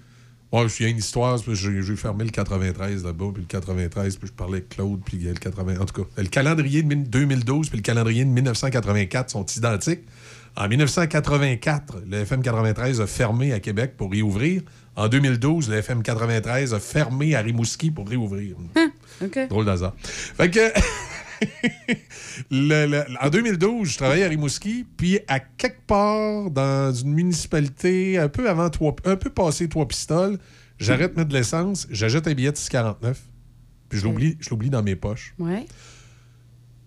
moi, 0.51 0.65
y 0.79 0.85
a 0.85 0.87
une 0.87 0.97
histoire, 0.97 1.37
j'ai 1.37 1.83
j'ai 1.83 1.95
fermé 1.95 2.23
le 2.23 2.31
93 2.31 3.03
là-bas, 3.03 3.25
puis 3.33 3.43
le 3.43 3.47
93, 3.47 4.15
puis 4.15 4.27
je 4.27 4.33
parlais 4.33 4.57
avec 4.57 4.69
Claude, 4.69 5.01
puis 5.05 5.17
y 5.17 5.25
le 5.25 5.33
80. 5.33 5.79
En 5.79 5.85
tout 5.85 6.03
cas, 6.03 6.09
le 6.17 6.29
calendrier 6.29 6.83
de 6.83 6.95
2012 6.95 7.69
puis 7.69 7.77
le 7.77 7.83
calendrier 7.83 8.23
de 8.23 8.29
1984 8.29 9.29
sont 9.29 9.45
identiques. 9.45 10.01
En 10.55 10.67
1984, 10.67 11.97
le 12.09 12.17
FM 12.17 12.41
93 12.41 13.01
a 13.01 13.07
fermé 13.07 13.53
à 13.53 13.59
Québec 13.59 13.93
pour 13.95 14.09
réouvrir. 14.09 14.63
En 14.97 15.07
2012, 15.07 15.69
le 15.69 15.77
FM 15.77 16.01
93 16.03 16.73
a 16.73 16.79
fermé 16.79 17.35
à 17.35 17.41
Rimouski 17.41 17.91
pour 17.91 18.09
réouvrir. 18.09 18.55
OK. 19.23 19.47
Drôle 19.47 19.65
d'hasard. 19.65 19.93
Fait 19.99 20.49
que. 20.49 20.59
le- 22.51 22.87
le- 22.87 23.03
en 23.21 23.29
2012, 23.29 23.89
je 23.91 23.97
travaillais 23.97 24.23
à 24.25 24.27
Rimouski, 24.27 24.85
puis 24.97 25.19
à 25.27 25.39
quelque 25.39 25.81
part 25.85 26.49
dans 26.49 26.91
une 26.93 27.13
municipalité 27.13 28.17
un 28.17 28.27
peu 28.29 28.49
avant 28.49 28.69
trois, 28.69 28.95
un 29.05 29.15
peu 29.15 29.29
passé 29.29 29.69
trois 29.69 29.87
pistoles, 29.87 30.37
j'arrête 30.79 31.13
de 31.13 31.19
mettre 31.19 31.29
de 31.29 31.35
l'essence, 31.37 31.87
j'achète 31.91 32.27
un 32.27 32.33
billet 32.33 32.51
de 32.51 32.57
6,49, 32.57 32.95
puis 33.89 33.99
je 33.99 34.03
l'oublie, 34.05 34.37
je 34.39 34.49
l'oublie 34.49 34.69
dans 34.71 34.81
mes 34.83 34.95
poches. 34.95 35.33
Ouais. 35.39 35.65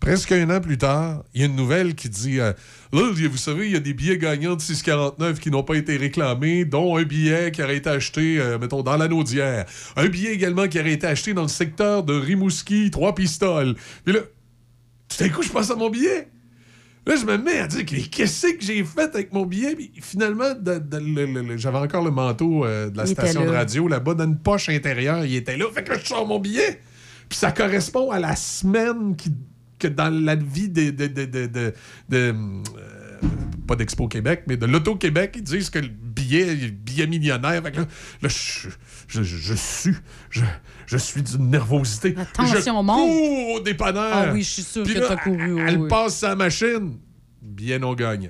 Presque 0.01 0.33
un 0.33 0.49
an 0.49 0.61
plus 0.61 0.79
tard, 0.79 1.25
il 1.35 1.41
y 1.43 1.45
a 1.45 1.47
une 1.47 1.57
nouvelle 1.57 1.95
qui 1.95 2.09
dit 2.09 2.41
euh, 2.41 2.53
Là, 2.93 3.03
vous 3.13 3.37
savez, 3.37 3.67
il 3.67 3.73
y 3.73 3.77
a 3.77 3.81
des 3.81 3.93
billets 3.93 4.17
gagnants 4.17 4.57
de 4.57 4.61
6,49 4.61 5.39
qui 5.39 5.51
n'ont 5.51 5.63
pas 5.63 5.75
été 5.75 5.97
réclamés, 5.99 6.65
dont 6.65 6.97
un 6.97 7.03
billet 7.03 7.53
qui 7.53 7.63
aurait 7.63 7.77
été 7.77 7.91
acheté, 7.91 8.41
euh, 8.41 8.59
mettons, 8.59 8.83
dans 8.83 8.97
la 8.97 9.09
Naudière. 9.09 9.67
Un 9.97 10.09
billet 10.09 10.33
également 10.33 10.69
qui 10.69 10.81
aurait 10.81 10.93
été 10.93 11.07
acheté 11.07 11.35
dans 11.35 11.43
le 11.43 11.49
secteur 11.49 12.03
de 12.03 12.15
Rimouski, 12.15 12.91
trois 12.91 13.15
pistoles. 13.15 13.75
Puis 14.05 14.15
là, 14.15 14.21
tout 15.09 15.23
d'un 15.23 15.29
coup, 15.29 15.43
je 15.43 15.51
pense 15.51 15.71
à 15.71 15.77
mon 15.77 15.91
billet. 15.91 16.29
Là, 17.07 17.17
je 17.17 17.25
me 17.27 17.37
mets 17.37 17.59
à 17.59 17.67
dire 17.67 17.85
que- 17.85 18.09
qu'est-ce 18.09 18.47
que 18.55 18.65
j'ai 18.65 18.85
fait 18.85 19.15
avec 19.15 19.33
mon 19.33 19.45
billet? 19.45 19.75
Puis 19.75 19.91
finalement, 20.01 20.53
j'avais 21.57 21.79
encore 21.79 22.05
le 22.05 22.11
manteau 22.11 22.65
euh, 22.65 22.89
de 22.91 22.97
la 22.97 23.05
Il 23.05 23.09
station 23.11 23.45
de 23.45 23.51
radio 23.51 23.89
là-bas 23.89 24.15
dans 24.15 24.25
une 24.25 24.39
poche 24.39 24.69
intérieure. 24.71 25.25
Il 25.25 25.35
était 25.35 25.57
là. 25.57 25.67
Fait 25.75 25.83
que 25.85 25.99
je 25.99 26.07
sors 26.07 26.27
mon 26.27 26.39
billet. 26.39 26.81
Puis 27.29 27.39
ça 27.39 27.53
correspond 27.53 28.11
à 28.11 28.19
la 28.19 28.35
semaine 28.37 29.15
qui, 29.17 29.33
que 29.81 29.89
dans 29.89 30.11
la 30.11 30.37
vie 30.37 30.69
de. 30.69 30.91
de, 30.91 31.07
de, 31.09 31.25
de, 31.25 31.47
de- 31.47 31.73
euh, 32.13 32.33
pas 33.67 33.77
d'Expo 33.77 34.09
Québec, 34.09 34.45
mais 34.49 34.57
de 34.57 34.67
l'Auto-Québec, 34.67 35.33
ils 35.37 35.43
disent 35.43 35.71
que 35.71 35.79
le 35.79 35.89
billet, 35.89 36.55
le 36.55 36.69
billet 36.71 37.07
millionnaire. 37.07 37.63
Fait 37.63 37.71
que 37.73 37.79
là, 37.81 37.87
là, 38.23 38.29
je, 38.29 38.69
je, 39.23 39.55
suis. 39.55 39.95
Je, 40.31 40.43
je 40.87 40.97
suis 40.97 41.23
d'une 41.23 41.51
nervosité. 41.51 42.15
Attention, 42.19 42.61
je 42.65 42.71
on 42.71 42.83
monte. 42.83 42.97
cours 43.09 43.49
au 43.55 43.61
dépanneur. 43.61 44.11
Ah 44.13 44.31
oui, 44.33 44.43
je 44.43 44.61
suis 44.63 44.83
Puis 44.83 44.95
que 44.95 45.01
t'as 45.01 45.17
couru, 45.17 45.39
Elle, 45.41 45.53
oui, 45.55 45.63
elle 45.69 45.79
oui. 45.83 45.89
passe 45.89 46.17
sa 46.19 46.35
machine. 46.35 46.99
Bien 47.43 47.79
gagnant. 47.95 48.29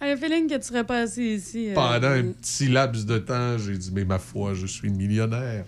J'ai 0.00 0.10
le 0.10 0.16
feeling 0.20 0.48
que 0.48 0.56
tu 0.56 0.62
serais 0.62 0.84
pas 0.84 1.00
assis 1.00 1.34
ici. 1.36 1.70
euh. 1.70 1.74
Pendant 1.74 2.08
un 2.08 2.32
petit 2.32 2.68
laps 2.68 3.06
de 3.06 3.18
temps, 3.18 3.56
j'ai 3.58 3.76
dit, 3.78 3.90
mais 3.94 4.04
ma 4.04 4.18
foi, 4.18 4.54
je 4.54 4.66
suis 4.66 4.90
millionnaire. 4.90 5.64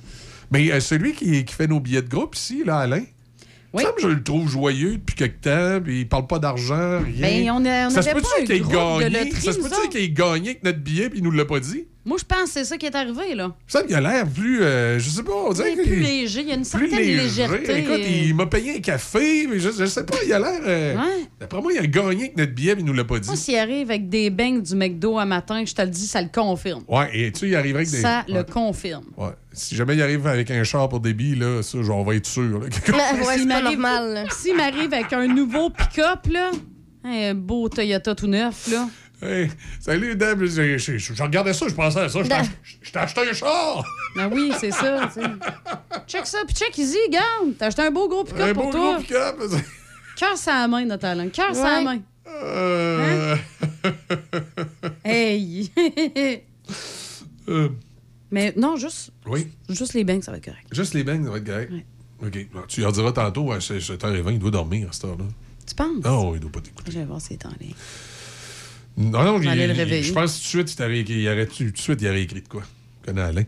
Mais 0.51 0.70
euh, 0.73 0.81
celui 0.81 1.12
qui, 1.12 1.44
qui 1.44 1.55
fait 1.55 1.66
nos 1.66 1.81
billets 1.81 2.02
de 2.02 2.09
groupe 2.09 2.35
ici, 2.36 2.62
là, 2.64 2.78
Alain, 2.78 3.02
que 3.97 4.02
je 4.02 4.09
le 4.09 4.23
trouve 4.23 4.48
joyeux 4.48 4.93
depuis 4.97 5.14
quelque 5.16 5.43
temps, 5.43 5.81
puis 5.82 6.01
il 6.01 6.09
parle 6.09 6.27
pas 6.27 6.39
d'argent, 6.39 7.01
rien. 7.05 7.20
Ben, 7.20 7.51
on 7.51 7.64
a- 7.64 7.86
on 7.89 7.90
ça 7.90 8.02
se 8.02 8.10
peut-tu 8.10 8.44
qu'il 8.44 8.55
ait 8.56 8.60
gagné? 8.60 9.32
ça 9.32 9.52
se 9.52 9.59
peut-tu 9.59 9.89
qu'il 9.90 10.01
ait 10.01 10.09
gagné 10.10 10.51
avec 10.51 10.64
notre 10.64 10.78
billet, 10.78 11.10
puis 11.10 11.18
il 11.18 11.24
nous 11.24 11.31
l'a 11.31 11.44
pas 11.44 11.60
dit? 11.60 11.86
Moi, 12.07 12.19
je 12.20 12.24
pense 12.24 12.45
que 12.45 12.51
c'est 12.51 12.65
ça 12.65 12.78
qui 12.78 12.87
est 12.87 12.95
arrivé, 12.95 13.35
là. 13.35 13.53
Ça 13.66 13.83
il 13.89 13.93
a 13.95 14.01
l'air 14.01 14.28
plus. 14.28 14.62
euh, 14.62 14.97
je 15.01 15.11
sais 15.11 15.24
pas, 15.24 15.33
on 15.33 15.53
dirait 15.53 15.73
Il 15.73 15.81
est 15.81 15.83
plus 15.83 15.97
léger, 16.01 16.41
il 16.43 16.49
y 16.49 16.53
a 16.53 16.55
une 16.55 16.62
certaine 16.65 16.89
léger. 16.91 17.16
légèreté. 17.16 17.78
Écoute, 17.81 18.01
il 18.09 18.33
m'a 18.35 18.47
payé 18.47 18.77
un 18.77 18.81
café, 18.81 19.49
mais 19.49 19.59
je, 19.59 19.70
je 19.73 19.85
sais 19.87 20.07
pas, 20.07 20.16
il 20.24 20.33
a 20.33 20.39
l'air. 20.39 20.61
euh, 20.65 20.95
Ouais. 20.97 21.27
D'après 21.41 21.61
moi, 21.61 21.73
il 21.73 21.78
a 21.81 21.87
gagné 21.87 22.20
avec 22.27 22.37
notre 22.37 22.53
billet, 22.53 22.77
mais 22.77 22.83
il 22.83 22.87
nous 22.87 22.93
l'a 22.93 23.03
pas 23.05 23.19
dit. 23.19 23.27
Moi, 23.27 23.37
s'il 23.37 23.57
arrive 23.59 23.91
avec 23.91 24.09
des 24.09 24.31
beignes 24.31 24.62
du 24.62 24.77
McDo 24.77 25.19
un 25.19 25.24
matin, 25.27 25.65
je 25.66 25.74
te 25.74 25.83
le 25.83 25.89
dis, 25.89 26.07
ça 26.07 26.23
le 26.23 26.28
confirme. 26.33 26.85
Ouais, 26.87 27.11
et 27.12 27.33
tu 27.33 27.41
sais, 27.41 27.49
il 27.49 27.57
arriverait 27.57 27.83
avec 27.83 27.91
des. 27.91 28.01
Ça 28.01 28.24
ouais. 28.28 28.35
le 28.35 28.45
confirme. 28.45 29.05
Ouais. 29.16 29.31
Si 29.53 29.74
jamais 29.74 29.95
il 29.97 30.03
arrive 30.03 30.27
avec 30.28 30.49
un 30.53 30.62
char 30.62 30.89
pour 30.89 31.01
des 31.01 31.12
billes, 31.12 31.35
là, 31.41 31.61
ça, 31.62 31.83
genre, 31.83 31.99
on 31.99 32.05
va 32.05 32.15
être 32.15 32.27
sûr. 32.27 32.43
là. 32.43 32.59
Ouais, 32.59 32.69
c'est 32.70 33.39
S'il 33.39 33.49
m'arrive- 33.49 33.65
normal. 33.81 34.15
là. 34.15 34.24
S'il 34.31 34.57
m'arrive 34.57 34.93
avec 34.95 35.12
un 35.12 35.27
nouveau 35.27 35.70
pick-up, 35.70 36.20
là, 36.31 36.53
un 37.05 37.35
beau 37.35 37.69
Toyota 37.69 38.15
tout 38.15 38.27
neuf, 38.28 38.69
là. 38.70 38.89
Hey, 39.22 39.51
salut, 39.80 40.14
Deb. 40.14 40.44
Je, 40.44 40.76
je- 40.78 40.98
je- 40.98 41.14
je 41.14 41.22
regardais 41.22 41.55
ça, 41.55 41.66
je 41.68 41.74
pensais 41.74 42.01
à 42.01 42.09
ça. 42.09 42.22
Je 42.22 42.28
t'ai 42.28 42.34
ach- 42.34 42.47
je 42.82 42.93
t'ai 42.93 42.98
acheté 42.98 43.20
un 43.28 43.32
char. 43.32 43.82
Ben 44.14 44.30
oui, 44.32 44.52
c'est 44.60 44.70
ça, 44.70 45.09
tu 45.12 45.20
sais. 45.22 45.26
Check 46.06 46.26
ça, 46.26 46.38
puis 46.47 46.55
check 46.55 46.76
easy, 46.78 46.98
regarde. 47.06 47.55
T'as 47.59 47.66
acheté 47.68 47.82
un 47.82 47.90
beau 47.90 48.09
gros 48.09 48.24
pick-up 48.24 48.40
Un 48.43 48.52
pour 48.55 48.64
beau 48.66 48.72
toi. 48.72 48.93
gros 48.94 49.02
pick-up. 49.02 49.36
Cœur 50.16 50.34
la 50.47 50.68
main, 50.68 50.84
notre 50.84 51.06
Alain. 51.06 51.28
Cœur 51.28 51.52
la 51.52 51.62
Ouais. 51.78 51.84
main. 51.84 51.98
Euh, 52.28 53.36
Hey! 55.05 55.70
euh, 57.48 57.68
Mais 58.30 58.52
non, 58.56 58.76
juste, 58.76 59.12
oui, 59.26 59.48
juste 59.70 59.94
les 59.94 60.05
beignes, 60.05 60.22
ça 60.22 60.30
va 60.32 60.38
être 60.38 60.44
correct. 60.44 60.66
juste 60.72 60.94
les 60.94 61.05
bangs, 61.05 61.24
ça 61.24 61.30
va 61.30 61.38
être 61.38 61.47
correct. 61.47 61.72
OK. 62.22 62.47
Bon, 62.52 62.60
Tu 62.68 62.80
leur 62.80 62.93
diras 62.93 63.12
tantôt, 63.12 63.43
ouais, 63.44 63.60
c'est 63.60 63.78
7h20, 63.78 64.32
il 64.32 64.38
doit 64.38 64.51
dormir 64.51 64.88
à 64.88 64.93
cette 64.93 65.05
heure-là. 65.05 65.24
Tu 65.66 65.74
penses? 65.74 66.02
Non, 66.05 66.34
il 66.34 66.40
doit 66.40 66.51
pas 66.52 66.60
t'écouter. 66.60 66.93
Je 66.93 66.98
vais 66.98 67.05
voir 67.05 67.20
s'il 67.20 67.34
est 67.34 67.47
en 67.47 67.52
ligne. 67.60 67.74
Non, 68.97 69.23
non, 69.24 69.40
il- 69.40 69.44
le 69.66 69.73
réveiller. 69.74 70.02
je 70.02 70.12
pense 70.12 70.32
que 70.39 70.51
tout 70.56 70.62
de 70.62 70.68
suite, 70.68 70.81
il 71.09 71.10
il 71.10 71.28
aurait, 71.28 71.47
tout 71.47 71.64
de 71.64 71.77
suite, 71.78 72.01
il 72.02 72.09
aurait 72.09 72.23
écrit 72.23 72.40
de 72.43 72.48
quoi? 72.48 72.62
Je 73.02 73.06
connais 73.12 73.23
Alain. 73.23 73.43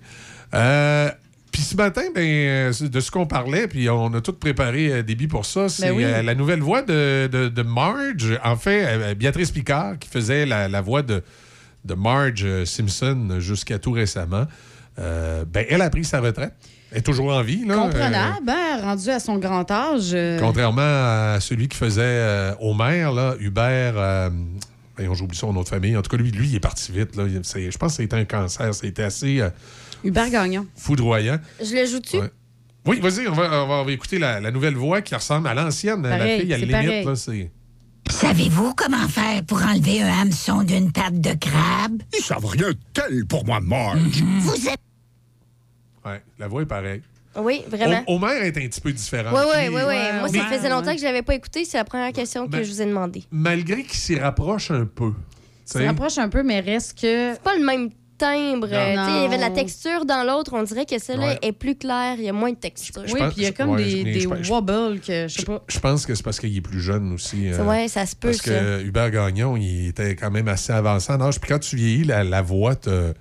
Euh, 0.55 1.11
puis 1.51 1.63
ce 1.63 1.75
matin, 1.77 2.03
ben, 2.15 2.21
euh, 2.23 2.73
c'est 2.73 2.91
de 2.91 3.01
ce 3.01 3.11
qu'on 3.11 3.27
parlait, 3.27 3.67
puis 3.67 3.89
on 3.91 4.13
a 4.15 4.21
tout 4.21 4.33
préparé 4.35 4.93
euh, 4.93 5.03
débit 5.03 5.27
pour 5.27 5.47
ça, 5.47 5.69
c'est 5.69 5.89
Ben 5.89 5.97
oui. 5.97 6.05
euh, 6.05 6.23
la 6.23 6.35
nouvelle 6.35 6.61
voix 6.61 6.83
de, 6.83 7.29
de- 7.33 7.49
de 7.49 7.63
Marge, 7.63 8.39
en 8.45 8.57
fait, 8.57 8.85
euh, 8.87 9.15
Béatrice 9.15 9.51
Picard, 9.51 9.99
qui 9.99 10.09
faisait 10.09 10.45
la, 10.47 10.69
la 10.69 10.81
voix 10.83 11.03
de, 11.03 11.23
de 11.85 11.95
Marge 11.95 12.43
euh, 12.45 12.65
Simpson 12.67 13.37
jusqu'à 13.41 13.79
tout 13.79 13.93
récemment. 13.93 14.47
Euh, 14.99 15.45
ben, 15.47 15.65
elle 15.71 15.81
a 15.83 15.91
pris 15.91 16.05
sa 16.05 16.21
retraite. 16.21 16.53
Elle 16.91 16.99
est 16.99 17.03
toujours 17.03 17.33
en 17.33 17.43
vie. 17.43 17.65
Là, 17.67 17.75
Comprenable, 17.77 18.49
hein, 18.51 18.81
rendu 18.83 19.11
à 19.11 19.21
son 19.21 19.37
grand 19.39 19.71
âge. 19.71 20.13
euh, 20.15 20.37
Euh, 20.37 20.41
contrairement 20.41 20.81
à 20.83 21.39
celui 21.41 21.69
qui 21.69 21.77
faisait 21.77 22.01
euh, 22.03 22.53
Homer, 22.61 23.11
là, 23.15 23.35
Hubert. 23.41 24.31
Voyons, 24.99 25.15
j'oublie 25.15 25.37
son 25.37 25.53
de 25.55 25.67
famille. 25.67 25.97
En 25.97 26.03
tout 26.03 26.11
cas, 26.11 26.17
lui, 26.23 26.31
lui 26.31 26.49
il 26.49 26.55
est 26.57 26.61
parti 26.61 26.93
vite. 26.93 27.17
Là. 27.17 27.25
Je 27.29 27.77
pense 27.79 27.93
que 27.97 28.03
c'était 28.03 28.17
un 28.17 28.25
cancer. 28.25 28.75
C'était 28.75 29.03
assez 29.05 29.41
euh, 29.41 29.49
Hubert 30.05 30.29
Gagnon. 30.31 30.67
foudroyant. 30.77 31.39
Je 31.61 31.75
le 31.75 31.87
joue-tu? 31.87 32.19
Ouais. 32.19 32.31
Oui, 32.87 33.01
vas-y, 33.01 33.27
on 33.29 33.33
va, 33.33 33.45
on 33.65 33.67
va- 33.69 33.75
on 33.81 33.85
va 33.85 33.93
écouter 33.93 34.19
la, 34.19 34.41
la 34.41 34.51
nouvelle 34.51 34.75
voix 34.75 35.03
qui 35.03 35.15
ressemble 35.15 35.49
à 35.49 35.55
l'ancienne. 35.55 36.03
La 36.03 36.17
Pareil, 36.17 36.41
fille, 36.43 36.55
à 36.55 36.57
la 36.59 36.61
c'est 36.61 36.67
limite, 36.67 36.87
pareil. 36.87 37.05
là, 37.05 37.17
c'est. 37.17 37.51
Savez-vous 38.11 38.73
comment 38.75 39.07
faire 39.09 39.45
pour 39.45 39.63
enlever 39.63 40.01
un 40.03 40.21
hameçon 40.23 40.63
d'une 40.63 40.91
patte 40.93 41.21
de 41.21 41.35
crabe? 41.35 42.01
Ils 42.19 42.23
savent 42.25 42.47
rien 42.47 42.71
tel 42.95 43.27
pour 43.27 43.45
moi, 43.45 43.61
Marge. 43.61 44.23
Vous 44.41 44.69
êtes 44.69 44.79
Ouais, 46.07 46.23
la 46.39 46.49
voix 46.49 46.63
est 46.63 46.67
pareille. 46.67 47.03
Oui, 47.41 47.63
vraiment. 47.69 48.03
Ho- 48.07 48.15
Homer 48.17 48.47
est 48.47 48.57
un 48.57 48.67
petit 48.69 48.81
peu 48.81 48.93
différent. 48.93 49.31
Oui, 49.33 49.41
oui, 49.55 49.69
oui, 49.75 49.83
oui. 49.87 49.95
Moi, 50.21 50.29
ça 50.29 50.33
mais- 50.51 50.57
faisait 50.57 50.69
longtemps 50.69 50.87
ouais. 50.89 50.95
que 50.95 51.01
je 51.01 51.07
l'avais 51.07 51.23
pas 51.23 51.35
écouté. 51.35 51.65
C'est 51.65 51.79
la 51.79 51.85
première 51.85 52.13
question 52.13 52.47
que 52.47 52.53
Ben- 52.53 52.63
je 52.65 52.71
vous 52.71 52.83
ai 52.83 52.87
demandé. 52.87 53.25
Malgré 53.31 53.83
qu'il 53.83 53.99
s'y 53.99 54.17
rapproche 54.19 54.71
un 54.71 54.85
peu. 54.87 55.13
sais. 55.65 55.87
rapproche 55.87 56.19
un 56.19 56.29
peu, 56.29 56.43
mais 56.43 56.61
reste 56.61 56.95
que. 56.99 57.33
C'est 57.35 57.43
pas 57.43 57.57
le 57.57 57.65
même 57.65 57.91
timbre. 58.17 58.67
Non. 58.67 58.73
tu 58.73 59.13
sais, 59.13 59.17
Il 59.19 59.23
y 59.23 59.25
avait 59.27 59.37
de 59.37 59.41
la 59.43 59.51
texture 59.51 60.05
dans 60.05 60.25
l'autre. 60.27 60.51
On 60.55 60.65
dirait 60.65 60.87
que 60.87 60.99
celle-là 60.99 61.27
Ouais. 61.35 61.39
est 61.43 61.53
plus 61.53 61.77
claire. 61.77 62.17
Il 62.19 62.25
y 62.25 62.29
a 62.29 62.33
moins 62.33 62.51
de 62.51 62.57
texture. 62.57 63.03
Je 63.07 63.13
Oui, 63.13 63.21
pense- 63.21 63.33
puis 63.33 63.43
il 63.43 63.45
y 63.45 63.47
a 63.47 63.53
comme 63.53 63.71
ouais, 63.71 63.85
des, 63.85 64.27
wobbles 64.27 64.99
que 65.01 65.29
je 65.29 65.35
sais 65.39 65.45
pas. 65.45 65.63
Je 65.69 65.79
pense 65.79 66.05
que 66.05 66.15
c'est 66.17 66.25
parce 66.25 66.41
qu'il 66.41 66.57
est 66.57 66.61
plus 66.61 66.81
jeune 66.81 67.13
aussi. 67.13 67.53
Ça, 67.53 67.61
euh, 67.61 67.65
ouais, 67.67 67.87
ça 67.87 68.07
se 68.07 68.17
peut, 68.17 68.31
Parce 68.31 68.43
ça. 68.43 68.51
que 68.51 68.83
Hubert 68.83 69.11
Gagnon, 69.13 69.57
il 69.57 69.89
était 69.89 70.17
quand 70.17 70.33
même 70.33 70.49
assez 70.49 70.73
avancé 70.73 71.13
en 71.13 71.21
âge. 71.21 71.39
Puis 71.39 71.49
quand 71.49 71.61
tu 71.61 71.77
vieillis, 71.77 72.03
la, 72.05 72.25
la 72.25 72.43
voix 72.43 72.75
te- 72.75 73.13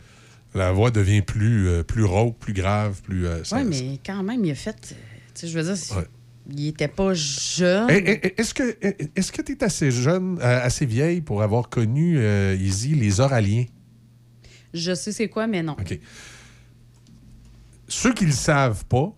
la 0.55 0.71
voix 0.71 0.91
devient 0.91 1.21
plus, 1.21 1.67
euh, 1.67 1.83
plus 1.83 2.03
rauque, 2.03 2.37
plus 2.39 2.53
grave, 2.53 3.01
plus. 3.01 3.27
euh, 3.27 3.41
Oui, 3.51 3.63
mais 3.65 3.99
quand 4.05 4.23
même, 4.23 4.43
il 4.45 4.51
a 4.51 4.55
fait. 4.55 4.75
Tu 4.81 4.95
sais, 5.35 5.47
je 5.47 5.57
veux 5.59 5.63
dire, 5.63 5.97
Ouais. 5.97 6.05
Il 6.49 6.67
était 6.67 6.87
pas 6.87 7.13
jeune. 7.13 7.89
Est-ce 7.89 8.53
que 8.53 8.77
est-ce 9.17 9.33
que 9.33 9.41
tu 9.41 9.51
es 9.51 9.63
assez 9.65 9.91
jeune, 9.91 10.39
euh, 10.39 10.61
assez 10.63 10.85
vieille 10.85 11.19
pour 11.19 11.43
avoir 11.43 11.67
connu, 11.69 12.17
Izzy, 12.55 12.95
les 12.95 13.19
Oraliens? 13.19 13.65
Je 14.73 14.93
sais 14.95 15.11
c'est 15.11 15.27
quoi, 15.27 15.45
mais 15.47 15.61
non. 15.61 15.73
OK. 15.73 15.99
Ceux 17.89 18.13
qui 18.13 18.23
ne 18.23 18.29
le 18.29 18.35
savent 18.35 18.85
pas, 18.85 19.13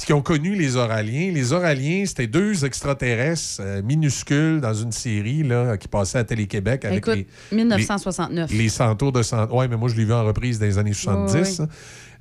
puis 0.00 0.06
qui 0.06 0.12
ont 0.14 0.22
connu 0.22 0.54
les 0.54 0.76
Oraliens, 0.76 1.30
les 1.30 1.52
Oraliens, 1.52 2.04
c'était 2.06 2.26
deux 2.26 2.64
extraterrestres 2.64 3.60
euh, 3.60 3.82
minuscules 3.82 4.58
dans 4.58 4.72
une 4.72 4.92
série 4.92 5.42
là, 5.42 5.76
qui 5.76 5.88
passait 5.88 6.16
à 6.16 6.24
Télé-Québec 6.24 6.86
avec 6.86 6.98
Écoute, 6.98 7.26
les, 7.52 7.56
1969. 7.56 8.50
les, 8.50 8.56
les 8.56 8.68
centaures 8.70 9.12
de 9.12 9.22
cent... 9.22 9.46
Ouais, 9.50 9.68
mais 9.68 9.76
moi, 9.76 9.90
je 9.90 9.96
l'ai 9.96 10.06
vu 10.06 10.14
en 10.14 10.24
reprise 10.24 10.58
dans 10.58 10.64
les 10.64 10.78
années 10.78 10.94
70. 10.94 11.34
Oui, 11.34 11.56
oui. 11.58 11.66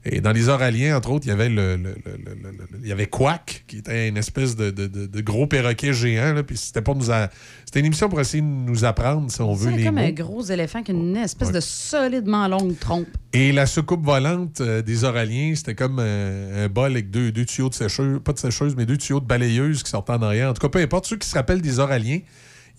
Et 0.06 0.22
dans 0.22 0.32
les 0.32 0.48
Oraliens, 0.48 0.96
entre 0.96 1.10
autres, 1.12 1.26
il 1.26 1.30
y 1.30 1.34
avait 1.34 1.50
le, 1.50 1.76
le- 1.76 1.96
le- 2.06 2.18
le- 2.18 2.80
il 2.82 2.88
y 2.88 2.92
avait 2.94 3.08
Quack, 3.08 3.66
qui 3.68 3.80
était 3.80 4.08
une 4.08 4.16
espèce 4.16 4.56
de, 4.56 4.72
de- 4.72 4.88
de- 4.88 5.08
de 5.08 5.22
gros 5.22 5.46
perroquet 5.46 5.92
géant. 5.92 6.34
là, 6.34 6.42
puis 6.44 6.56
c'était 6.56 6.82
pour 6.82 6.96
nous 6.96 7.12
a- 7.12 7.28
c'était 7.66 7.82
une 7.82 7.88
émission 7.88 8.08
pour 8.08 8.20
essayer 8.22 8.42
de 8.42 8.48
nous 8.48 8.86
apprendre, 8.86 9.30
si 9.30 9.42
on 9.42 9.54
veut, 9.54 9.72
C'est 9.72 9.78
les 9.78 9.84
comme 9.84 9.96
mots. 9.96 10.02
un 10.02 10.12
gros 10.12 10.42
éléphant 10.44 10.84
qui 10.84 10.92
a 10.92 10.94
une 10.94 11.18
espèce 11.18 11.52
de 11.52 11.60
solidement 11.60 12.48
longue 12.48 12.80
trompe. 12.80 13.10
Et 13.34 13.52
la 13.52 13.66
soucoupe 13.66 14.06
volante 14.06 14.62
euh, 14.62 14.82
des 14.82 15.04
Oraliens, 15.04 15.54
c'était 15.56 15.76
comme 15.76 15.98
euh, 16.00 16.66
un 16.66 16.70
bol 16.70 16.92
avec 16.92 17.12
deux, 17.12 17.34
deux 17.34 17.46
tuyaux 17.46 17.68
de 17.70 17.74
sécheuse, 17.74 18.22
pas 18.24 18.32
de 18.32 18.40
sécheuse, 18.40 18.76
mais 18.78 18.86
deux 18.86 18.98
tuyaux 18.98 19.20
de 19.20 19.26
balayeuse 19.26 19.84
qui 19.84 19.90
sortaient 19.90 20.14
en 20.14 20.22
arrière. 20.22 20.50
En 20.50 20.54
tout 20.54 20.62
cas, 20.62 20.70
peu 20.70 20.80
importe, 20.80 21.08
ceux 21.08 21.18
qui 21.18 21.28
se 21.28 21.36
rappellent 21.36 21.62
des 21.62 21.80
Oraliens, 21.80 22.20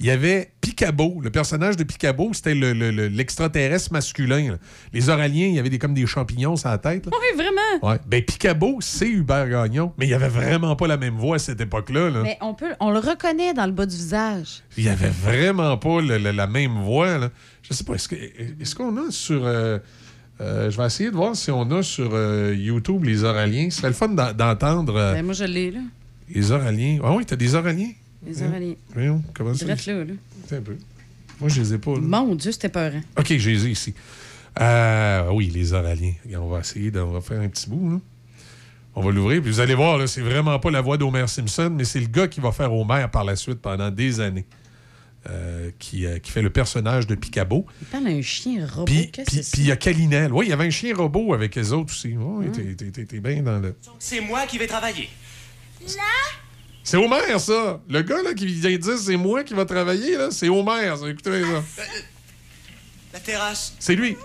il 0.00 0.06
y 0.06 0.10
avait 0.10 0.50
Picabo. 0.60 1.20
Le 1.22 1.30
personnage 1.30 1.76
de 1.76 1.84
Picabo, 1.84 2.30
c'était 2.32 2.54
le- 2.54 2.72
le- 2.72 2.90
le- 2.90 3.08
l'extraterrestre 3.08 3.92
masculin. 3.92 4.52
là. 4.52 4.56
Les 4.92 5.08
Oraliens, 5.10 5.46
il 5.48 5.54
y 5.54 5.58
avait 5.58 5.68
des, 5.70 5.78
comme 5.78 5.94
des 5.94 6.06
champignons 6.06 6.56
sur 6.56 6.68
la 6.70 6.78
tête. 6.78 7.06
Oui, 7.06 7.36
vraiment. 7.36 7.88
Ouais. 7.92 7.98
Ben, 8.06 8.22
Picabo, 8.22 8.78
c'est 8.80 9.08
Hubert 9.08 9.48
Gagnon, 9.48 9.92
mais 9.98 10.06
il 10.08 10.14
avait 10.14 10.28
vraiment 10.28 10.74
pas 10.74 10.86
la 10.86 10.96
même 10.96 11.14
voix 11.16 11.36
à 11.36 11.38
cette 11.38 11.60
époque-là. 11.60 12.10
là. 12.10 12.22
Mais 12.22 12.38
on 12.40 12.54
peut, 12.54 12.72
on 12.80 12.90
le 12.90 12.98
reconnaît 12.98 13.52
dans 13.54 13.66
le 13.66 13.72
bas 13.72 13.86
du 13.86 13.94
visage. 13.96 14.62
Il 14.76 14.88
avait 14.88 15.10
vraiment 15.10 15.76
pas 15.76 16.00
le- 16.00 16.16
la 16.18 16.46
même 16.46 16.78
voix. 16.82 17.18
Là. 17.18 17.30
Je 17.62 17.74
sais 17.74 17.84
pas, 17.84 17.94
est-ce 17.94 18.74
qu'on 18.74 18.96
a 18.96 19.10
sur. 19.10 19.44
euh, 19.44 19.78
euh, 20.40 20.70
je 20.70 20.76
vais 20.78 20.86
essayer 20.86 21.10
de 21.10 21.16
voir 21.16 21.36
si 21.36 21.50
on 21.50 21.70
a 21.72 21.82
sur 21.82 22.10
euh, 22.14 22.54
YouTube 22.56 23.04
les 23.04 23.24
Oraliens. 23.24 23.68
Ce 23.70 23.76
serait 23.78 23.88
le 23.88 23.94
fun 23.94 24.08
d'en- 24.08 24.32
d'entendre 24.32 24.94
Ben, 24.94 25.22
moi, 25.22 25.34
je 25.34 25.44
l'ai, 25.44 25.70
là. 25.70 25.80
les 26.30 26.50
Oraliens. 26.52 26.98
Ah 27.04 27.12
oui, 27.14 27.26
t'as 27.26 27.36
des 27.36 27.54
Oraliens? 27.54 27.90
Les 28.26 28.42
Oraliens. 28.42 28.74
Voyons, 28.92 29.22
comment 29.34 29.54
ça? 29.54 29.64
Direct 29.64 29.86
là, 29.86 30.04
là. 30.04 30.12
Un 30.52 30.60
peu. 30.60 30.76
Moi, 31.40 31.48
je 31.48 31.60
les 31.60 31.74
ai 31.74 31.78
pas. 31.78 31.92
là. 31.94 32.00
Mon 32.00 32.34
Dieu, 32.34 32.52
c'était 32.52 32.68
peurant. 32.68 33.00
OK, 33.18 33.34
je 33.36 33.50
les 33.50 33.66
ai 33.66 33.70
ici. 33.70 33.94
Euh, 34.60 35.30
oui, 35.32 35.46
les 35.54 35.72
Oraliens. 35.72 36.12
On 36.36 36.48
va 36.48 36.60
essayer 36.60 36.90
de 36.90 37.00
on 37.00 37.12
va 37.12 37.20
faire 37.20 37.40
un 37.40 37.48
petit 37.48 37.68
bout. 37.68 37.90
là. 37.92 37.98
On 38.96 39.02
va 39.02 39.12
l'ouvrir, 39.12 39.40
puis 39.40 39.50
vous 39.52 39.60
allez 39.60 39.74
voir, 39.76 39.96
là, 39.98 40.06
c'est 40.08 40.20
vraiment 40.20 40.58
pas 40.58 40.70
la 40.70 40.80
voix 40.80 40.96
d'Homer 40.98 41.26
Simpson, 41.28 41.72
mais 41.74 41.84
c'est 41.84 42.00
le 42.00 42.08
gars 42.08 42.26
qui 42.26 42.40
va 42.40 42.50
faire 42.50 42.72
Homer 42.74 43.06
par 43.10 43.22
la 43.24 43.36
suite 43.36 43.60
pendant 43.60 43.90
des 43.90 44.20
années. 44.20 44.46
euh, 45.28 45.70
qui, 45.78 46.06
euh, 46.06 46.18
qui 46.18 46.30
fait 46.30 46.40
le 46.40 46.48
personnage 46.48 47.06
de 47.06 47.14
Picabo. 47.14 47.66
Il 47.82 47.86
parle 47.88 48.06
à 48.06 48.10
un 48.10 48.22
chien 48.22 48.66
robot. 48.66 48.86
Puis 48.86 49.10
il 49.58 49.66
y 49.66 49.70
a 49.70 49.76
Calinel. 49.76 50.32
Oui, 50.32 50.46
il 50.46 50.48
y 50.48 50.52
avait 50.54 50.64
un 50.66 50.70
chien 50.70 50.96
robot 50.96 51.34
avec 51.34 51.54
les 51.56 51.74
autres 51.74 51.92
aussi. 51.92 52.14
Oui, 52.16 52.46
t'es- 52.50 52.90
t'es 53.04 53.20
bien 53.20 53.42
dans 53.42 53.58
le. 53.58 53.76
C'est 53.98 54.22
moi 54.22 54.46
qui 54.46 54.56
vais 54.56 54.66
travailler. 54.66 55.10
C'est 56.90 56.96
Homer, 56.96 57.38
ça! 57.38 57.78
Le 57.88 58.02
gars 58.02 58.20
là, 58.20 58.34
qui 58.34 58.46
vient 58.46 58.72
de 58.72 58.76
dire 58.76 58.98
c'est 58.98 59.16
moi 59.16 59.44
qui 59.44 59.54
va 59.54 59.64
travailler, 59.64 60.16
là, 60.16 60.32
c'est 60.32 60.48
Homer, 60.48 60.92
ça. 60.98 61.08
Écoutez 61.08 61.40
ça. 61.40 61.84
La 63.12 63.20
terrasse. 63.20 63.74
C'est 63.78 63.94
lui. 63.94 64.16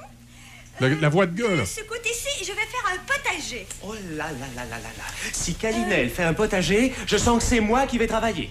La 0.80 1.10
voix 1.10 1.28
de 1.28 1.40
gars, 1.40 1.56
là. 1.56 1.64
Ce 1.64 1.82
côté-ci, 1.82 2.44
je 2.44 2.52
vais 2.54 2.66
faire 2.66 2.92
un 2.92 2.98
potager. 3.06 3.68
Oh 3.84 3.94
là 4.18 4.32
là 4.32 4.48
là 4.56 4.66
là 4.66 4.78
là 4.80 4.90
là. 4.98 5.04
Si 5.32 5.54
Calinel 5.54 6.10
fait 6.10 6.24
un 6.24 6.34
potager, 6.34 6.92
je 7.06 7.18
sens 7.18 7.38
que 7.38 7.44
c'est 7.48 7.60
moi 7.60 7.86
qui 7.86 8.00
vais 8.00 8.08
travailler. 8.08 8.50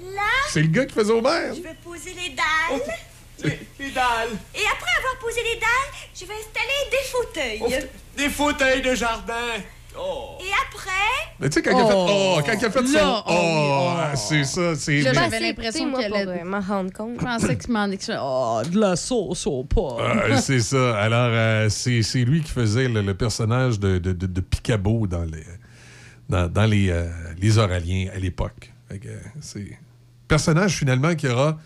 Là, 0.00 0.22
C'est 0.48 0.62
le 0.62 0.68
gars 0.68 0.86
qui 0.86 0.94
faisait 0.94 1.12
Homer. 1.12 1.50
je 1.54 1.60
vais 1.60 1.76
poser 1.84 2.14
les 2.14 2.30
dalles. 2.30 2.80
Les 3.78 3.90
dalles. 3.90 4.30
Et 4.54 4.64
après 4.72 4.90
avoir 5.00 5.18
posé 5.20 5.42
les 5.42 5.60
dalles, 5.60 5.92
je 6.18 6.24
vais 6.24 6.32
installer 6.32 6.90
des 6.90 7.10
fauteuils. 7.10 7.88
Des 8.16 8.30
fauteuils 8.30 8.80
de 8.80 8.94
jardin. 8.94 9.60
Oh. 9.98 10.36
Et 10.40 10.50
après, 10.66 10.90
Mais 11.40 11.48
tu 11.48 11.54
sais, 11.54 11.62
quand, 11.62 11.70
il 11.70 11.80
a 11.82 11.86
fait, 11.86 11.92
Oh. 11.94 12.06
oh, 12.38 12.40
quand 12.44 12.52
il 12.58 12.64
a 12.64 12.70
fait 12.70 12.86
son. 12.86 12.92
Là, 12.92 13.22
Oh, 13.26 13.30
oh, 13.32 13.90
oh. 13.96 14.16
c'est 14.16 14.44
ça. 14.44 14.74
C'est 14.74 15.02
J'avais 15.02 15.40
l'impression 15.40 15.92
qu'elle 15.92 16.14
allait- 16.14 16.44
m'en 16.44 16.60
rendre 16.60 16.92
compte. 16.92 17.20
Je 17.20 17.24
pensais 17.24 17.56
qu'il 17.58 17.72
m'en 17.72 17.86
expliquait. 17.90 18.18
Oh, 18.22 18.60
de 18.68 18.78
la 18.80 18.96
sauce 18.96 19.46
au 19.46 19.64
pas. 19.64 19.96
Euh, 20.00 20.36
c'est 20.40 20.60
ça. 20.60 20.98
Alors, 20.98 21.28
euh, 21.32 21.68
c'est 21.68 22.02
c'est 22.02 22.24
lui 22.24 22.42
qui 22.42 22.50
faisait 22.50 22.88
le, 22.88 23.02
le 23.02 23.14
personnage 23.14 23.78
de, 23.78 23.98
de, 23.98 24.12
de- 24.12 24.26
de 24.26 24.40
Picabo 24.40 25.06
dans 25.06 25.24
les, 25.24 25.44
dans, 26.28 26.48
dans 26.48 26.66
les, 26.66 26.90
euh, 26.90 27.08
les 27.38 27.58
Oraliens 27.58 28.08
à 28.14 28.18
l'époque. 28.18 28.72
Que, 28.88 29.08
euh, 29.08 29.18
C'est 29.40 29.78
personnage 30.28 30.76
finalement 30.76 31.14
qui 31.14 31.28
aura, 31.28 31.58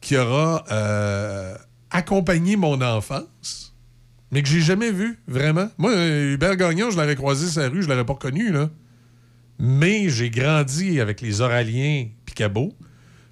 qui 0.00 0.16
aura 0.16 0.64
euh, 0.70 1.56
accompagné 1.90 2.56
mon 2.56 2.80
enfance, 2.80 3.65
mais 4.30 4.42
que 4.42 4.48
j'ai 4.48 4.60
jamais 4.60 4.90
vu, 4.90 5.18
vraiment. 5.26 5.68
Moi, 5.78 5.92
euh, 5.92 6.34
Hubert 6.34 6.56
Gagnon, 6.56 6.90
je 6.90 6.96
l'aurais 6.96 7.16
croisé 7.16 7.46
sur 7.48 7.60
la 7.62 7.68
rue, 7.68 7.82
je 7.82 7.88
l'aurais 7.88 8.04
pas 8.04 8.14
reconnu, 8.14 8.50
là. 8.50 8.70
Mais 9.58 10.08
j'ai 10.08 10.30
grandi 10.30 11.00
avec 11.00 11.20
les 11.20 11.40
Oraliens 11.40 12.08
Picabo. 12.26 12.72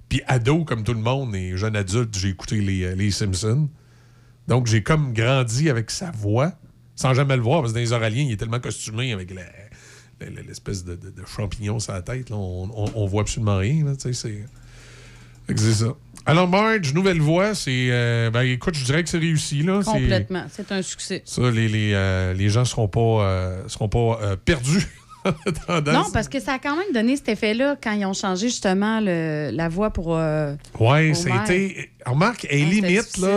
Puis 0.09 0.21
ado, 0.27 0.63
comme 0.65 0.83
tout 0.83 0.93
le 0.93 0.99
monde, 0.99 1.35
et 1.35 1.57
jeune 1.57 1.75
adulte, 1.75 2.17
j'ai 2.17 2.29
écouté 2.29 2.61
les, 2.61 2.83
euh, 2.83 2.95
les 2.95 3.11
Simpsons. 3.11 3.69
Donc, 4.47 4.67
j'ai 4.67 4.83
comme 4.83 5.13
grandi 5.13 5.69
avec 5.69 5.91
sa 5.91 6.11
voix, 6.11 6.53
sans 6.95 7.13
jamais 7.13 7.35
le 7.35 7.41
voir, 7.41 7.61
parce 7.61 7.73
que 7.73 7.77
dans 7.77 7.81
les 7.81 7.91
Oraliens, 7.91 8.23
il 8.23 8.31
est 8.31 8.37
tellement 8.37 8.59
costumé 8.59 9.11
avec 9.11 9.33
la- 9.33 9.43
l'espèce 10.47 10.85
de, 10.85 10.97
champignon 11.25 11.79
sur 11.79 11.93
la 11.93 12.01
tête. 12.01 12.29
là. 12.29 12.37
On, 12.37 12.69
on, 12.95 13.05
voit 13.05 13.21
absolument 13.21 13.57
rien. 13.57 13.85
c'est 13.97 14.13
ça. 14.13 14.27
Alors, 16.25 16.47
Marge, 16.47 16.93
nouvelle 16.93 17.21
voix, 17.21 17.53
c'est... 17.53 17.87
euh, 17.91 18.31
ben, 18.31 18.41
écoute, 18.41 18.75
je 18.75 18.83
dirais 18.83 19.03
que 19.03 19.09
c'est 19.09 19.19
réussi. 19.19 19.61
Là. 19.61 19.81
Complètement. 19.83 20.45
C'est 20.51 20.71
un 20.71 20.81
succès. 20.81 21.21
Ça, 21.25 21.49
les, 21.51 21.67
les, 21.67 21.91
euh, 21.93 22.33
les 22.33 22.49
gens 22.49 22.65
seront 22.65 22.87
pas, 22.87 22.99
euh, 22.99 23.63
seront 23.67 23.89
pas 23.89 24.19
euh, 24.21 24.35
perdus. 24.35 24.87
Non, 25.87 26.03
parce 26.13 26.27
que 26.29 26.39
ça 26.39 26.53
a 26.53 26.59
quand 26.59 26.75
même 26.77 26.93
donné 26.93 27.15
cet 27.15 27.29
effet-là 27.29 27.75
quand 27.83 27.93
ils 27.93 28.05
ont 28.05 28.13
changé 28.13 28.47
justement 28.47 28.99
le- 28.99 29.49
la 29.51 29.69
voix 29.69 29.89
pour. 29.89 30.15
euh, 30.15 30.53
Ouais, 30.79 31.15
ça 31.15 31.33
a 31.33 31.43
été. 31.43 31.89
Remarque, 32.05 32.45
elle 32.47 32.59
est 32.59 32.63
Ah, 32.63 32.69
limite, 32.87 33.17
là, 33.17 33.27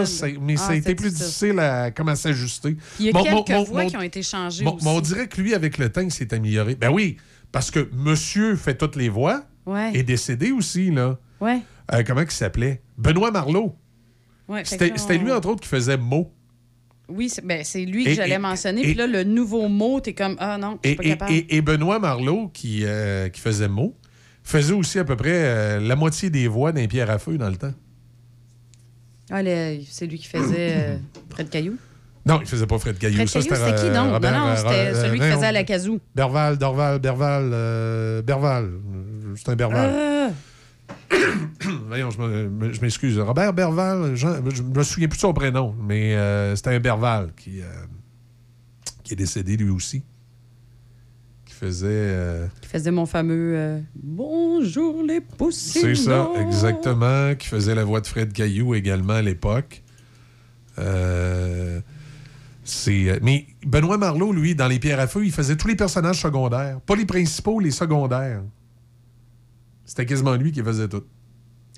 mais 0.43 0.52
Ah, 0.52 0.59
ça 0.59 0.73
a 0.73 0.74
été 0.74 0.82
c'était 0.82 0.94
plus 0.94 1.09
difficile. 1.09 1.48
difficile 1.48 1.59
à, 1.60 1.90
comme 1.90 2.10
à 2.10 2.16
s'ajuster. 2.16 2.77
Il 3.01 3.06
y 3.06 3.09
a 3.09 3.12
Mon- 3.15 3.23
quelques 3.23 3.48
mon- 3.59 3.65
voix 3.65 3.85
mon- 3.85 3.89
qui 3.89 3.97
ont 3.97 4.02
été 4.02 4.23
changées 4.23 4.65
mon- 4.65 4.74
aussi. 4.74 4.85
mon- 4.85 4.97
on 4.97 5.01
dirait 5.01 5.28
que 5.28 5.40
lui, 5.40 5.55
avec 5.55 5.78
le 5.78 5.89
temps, 5.90 6.02
il 6.02 6.10
s'est 6.12 6.35
amélioré. 6.35 6.74
Ben 6.74 6.90
oui, 6.90 7.16
parce 7.52 7.70
que 7.70 7.89
monsieur 7.94 8.55
fait 8.56 8.74
toutes 8.77 8.97
les 8.97 9.09
voix, 9.09 9.44
Ouais. 9.65 9.93
est 9.94 10.02
décédé 10.02 10.52
aussi, 10.52 10.90
là. 10.90 11.16
Ouais. 11.40 11.60
Euh, 11.93 12.02
comment 12.06 12.20
il 12.23 12.31
s'appelait? 12.31 12.82
Benoît 12.97 13.31
Marlot. 13.31 13.74
Ouais, 14.48 14.62
C'était 14.65 15.19
lui, 15.19 15.31
entre 15.32 15.48
autres, 15.48 15.60
qui 15.62 15.69
faisait 15.69 15.97
Mo. 15.97 16.32
Oui, 17.10 17.31
c'est 17.31 17.44
ben, 17.44 17.62
c'est 17.65 17.85
lui 17.86 18.05
que 18.05 18.12
j'allais 18.15 18.39
mentionner. 18.39 18.82
Puis 18.82 18.94
là, 18.94 19.06
le 19.06 19.24
nouveau 19.24 19.69
mot, 19.69 19.98
t'es 20.01 20.12
comme 20.12 20.36
Ah 20.39 20.59
non, 20.59 20.78
je 20.85 20.89
suis 20.89 20.93
Et, 20.93 20.97
pas 20.97 21.02
et- 21.05 21.09
capable. 21.09 21.32
et- 21.32 21.47
et 21.48 21.62
Benoît 21.62 21.98
Marlot, 21.98 22.48
qui, 22.52 22.82
euh, 22.85 23.31
qui 23.31 23.40
faisait 23.40 23.69
Mo, 23.69 23.97
faisait 24.43 24.74
aussi 24.74 24.98
à 24.98 25.05
peu 25.05 25.16
près 25.16 25.32
euh, 25.32 25.81
la 25.81 25.97
moitié 25.97 26.28
des 26.28 26.48
voix 26.48 26.73
d'un 26.73 26.86
pierre 26.86 27.09
à 27.10 27.19
feu 27.19 27.39
dans 27.39 27.48
le 27.48 27.56
temps. 27.56 27.73
Ah, 29.31 29.40
c'est 29.90 30.06
lui 30.06 30.19
qui 30.19 30.27
faisait 30.27 30.98
Fred 31.31 31.48
Caillou? 31.51 31.77
Non, 32.27 32.40
il 32.43 32.47
faisait 32.47 32.66
pas 32.66 32.78
Fred 32.78 32.98
Caillou. 32.98 33.27
Fred 33.27 33.28
Caillou, 33.31 33.55
c'était, 33.55 33.74
qui 33.89 33.94
donc? 33.94 34.12
Robert, 34.12 34.32
non, 34.39 34.47
non, 34.48 34.56
c'était 34.56 34.94
celui 34.94 35.19
qui 35.19 35.27
faisait 35.31 35.47
à 35.47 35.52
la 35.52 35.65
casou. 35.65 36.01
Berval, 36.15 36.59
Dorval, 36.59 36.98
Berval, 36.98 37.51
euh, 37.55 38.23
Berval. 38.23 38.70
C'est 39.36 39.48
un 39.51 39.56
Berval. 39.56 40.32
Voyons, 41.89 42.10
je 42.10 42.18
me- 42.18 42.48
me- 42.48 42.72
je 42.72 42.80
m'excuse. 42.80 43.18
Robert 43.18 43.52
Berval, 43.52 44.14
Jean- 44.14 44.43
je 44.52 44.62
me 44.62 44.82
souviens 44.82 45.09
plus 45.09 45.16
de 45.16 45.20
son 45.22 45.32
prénom, 45.32 45.74
mais 45.82 46.14
euh, 46.14 46.55
c'était 46.56 46.74
un 46.74 46.80
Berval 46.80 47.32
qui, 47.36 47.60
euh, 47.62 47.64
qui 49.02 49.14
est 49.14 49.16
décédé 49.16 49.56
lui 49.56 49.70
aussi. 49.70 50.02
Qui 51.47 51.55
faisait. 51.55 51.86
euh, 51.90 52.47
Qui 52.60 52.68
faisait 52.68 52.90
mon 52.90 53.06
fameux 53.06 53.80
Bonjour 53.94 55.02
les 55.02 55.20
poussines. 55.20 55.80
c'est 55.80 55.94
ça, 55.94 56.28
exactement. 56.40 57.35
Qui 57.35 57.48
faisait 57.48 57.74
la 57.74 57.85
voix 57.85 58.01
de 58.01 58.06
Fred 58.06 58.32
Caillou 58.32 58.74
également 58.74 59.14
à 59.14 59.22
l'époque. 59.22 59.82
C'est, 62.64 63.18
mais 63.22 63.47
Benoît 63.66 63.97
Marlot, 63.97 64.30
lui, 64.32 64.55
dans 64.55 64.68
Les 64.68 64.78
Pierres 64.78 65.01
à 65.01 65.06
Feu, 65.06 65.24
il 65.24 65.32
faisait 65.32 65.56
tous 65.56 65.68
les 65.68 65.74
personnages 65.76 66.20
secondaires. 66.20 66.80
Pas 66.82 66.97
les 66.97 67.06
principaux, 67.06 67.60
les 67.60 67.70
secondaires. 67.70 68.43
C'était 69.89 70.05
quasiment 70.06 70.35
lui 70.36 70.52
qui 70.52 70.62
faisait 70.62 70.86
tout. 70.86 71.02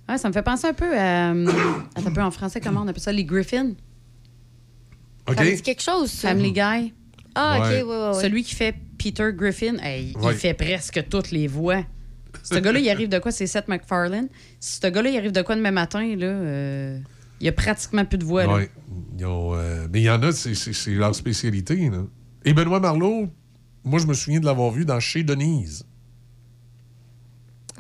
Ouais, 0.09 0.19
ça 0.19 0.27
me 0.29 0.33
fait 0.35 0.43
penser 0.43 0.67
un 0.67 0.75
peu 0.75 0.93
à. 0.99 1.33
euh, 1.33 1.47
attends 1.95 2.09
un 2.09 2.13
peu 2.13 2.23
en 2.23 2.31
français, 2.33 2.61
comment 2.61 2.83
on 2.83 2.89
appelle 2.89 3.01
ça? 3.01 3.13
Les 3.13 3.25
Griffins. 3.25 3.71
OK? 5.29 5.37
Ça 5.37 5.45
me 5.45 5.55
dit 5.55 5.63
quelque 5.63 5.83
chose, 5.83 6.11
ça. 6.11 6.29
Family 6.31 6.53
Guy. 6.53 6.93
Ah, 7.35 7.59
OK, 7.61 7.65
Ouais. 7.67 7.83
oui, 7.83 7.89
oui, 7.89 7.97
oui. 8.15 8.21
Celui 8.21 8.43
qui 8.43 8.55
fait 8.57 8.75
Peter 8.99 9.31
Griffin, 9.33 9.77
hey, 9.81 10.13
Ouais. 10.21 10.33
il 10.33 10.37
fait 10.39 10.55
presque 10.55 11.05
toutes 11.09 11.31
les 11.31 11.47
voix. 11.47 11.85
Ce 12.43 12.57
gars-là, 12.59 12.81
il 12.81 12.91
arrive 12.91 13.09
de 13.09 13.19
quoi? 13.21 13.31
C'est 13.31 13.47
Seth 13.47 13.69
MacFarlane. 13.69 14.29
Si 14.59 14.81
ce 14.83 14.87
gars-là, 14.89 15.11
il 15.11 15.17
arrive 15.17 15.33
de 15.33 15.43
quoi 15.43 15.55
demain 15.55 15.71
matin, 15.71 16.17
là, 16.17 16.27
euh, 16.27 16.99
il 17.41 17.45
y 17.45 17.49
a 17.49 17.53
pratiquement 17.53 18.05
plus 18.05 18.19
de 18.19 18.25
voix. 18.25 18.47
là. 18.47 18.55
Ouais. 18.55 18.71
Ils 19.19 19.25
ont, 19.27 19.55
euh, 19.55 19.87
mais 19.93 20.01
il 20.01 20.05
y 20.05 20.11
en 20.11 20.21
a, 20.23 20.33
c'est, 20.33 20.55
c'est- 20.55 20.73
c'est 20.73 20.91
leur 20.95 21.15
spécialité. 21.15 21.89
là. 21.91 22.03
Et 22.45 22.53
Benoît 22.55 22.81
Marlot, 22.81 23.29
moi, 23.85 24.01
je 24.01 24.07
me 24.07 24.15
souviens 24.15 24.41
de 24.41 24.47
l'avoir 24.47 24.71
vu 24.73 24.85
dans 24.85 24.99
Chez 25.01 25.23
Denise. 25.23 25.85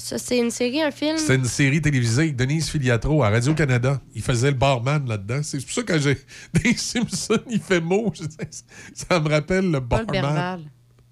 Ça, 0.01 0.17
c'est 0.17 0.39
une 0.39 0.51
série, 0.51 0.81
un 0.83 0.91
film? 0.91 1.19
C'était 1.19 1.35
une 1.37 1.45
série 1.45 1.83
télévisée 1.83 2.23
avec 2.23 2.37
Denise 2.37 2.71
Filiatro 2.71 3.23
à 3.23 3.29
Radio-Canada. 3.29 4.01
Il 4.15 4.23
faisait 4.23 4.51
le 4.51 4.57
barman 4.57 5.07
là-dedans. 5.07 5.43
C'est 5.43 5.61
pour 5.61 5.71
ça 5.71 5.83
que 5.83 5.99
j'ai. 5.99 6.17
Des 6.55 6.75
Simpsons, 6.75 7.39
il 7.51 7.61
fait 7.61 7.81
mot. 7.81 8.11
Ça 8.95 9.21
me 9.21 9.29
rappelle 9.29 9.71
le 9.71 9.81
Paul 9.81 10.07
barman. 10.07 10.23
Berval. 10.23 10.61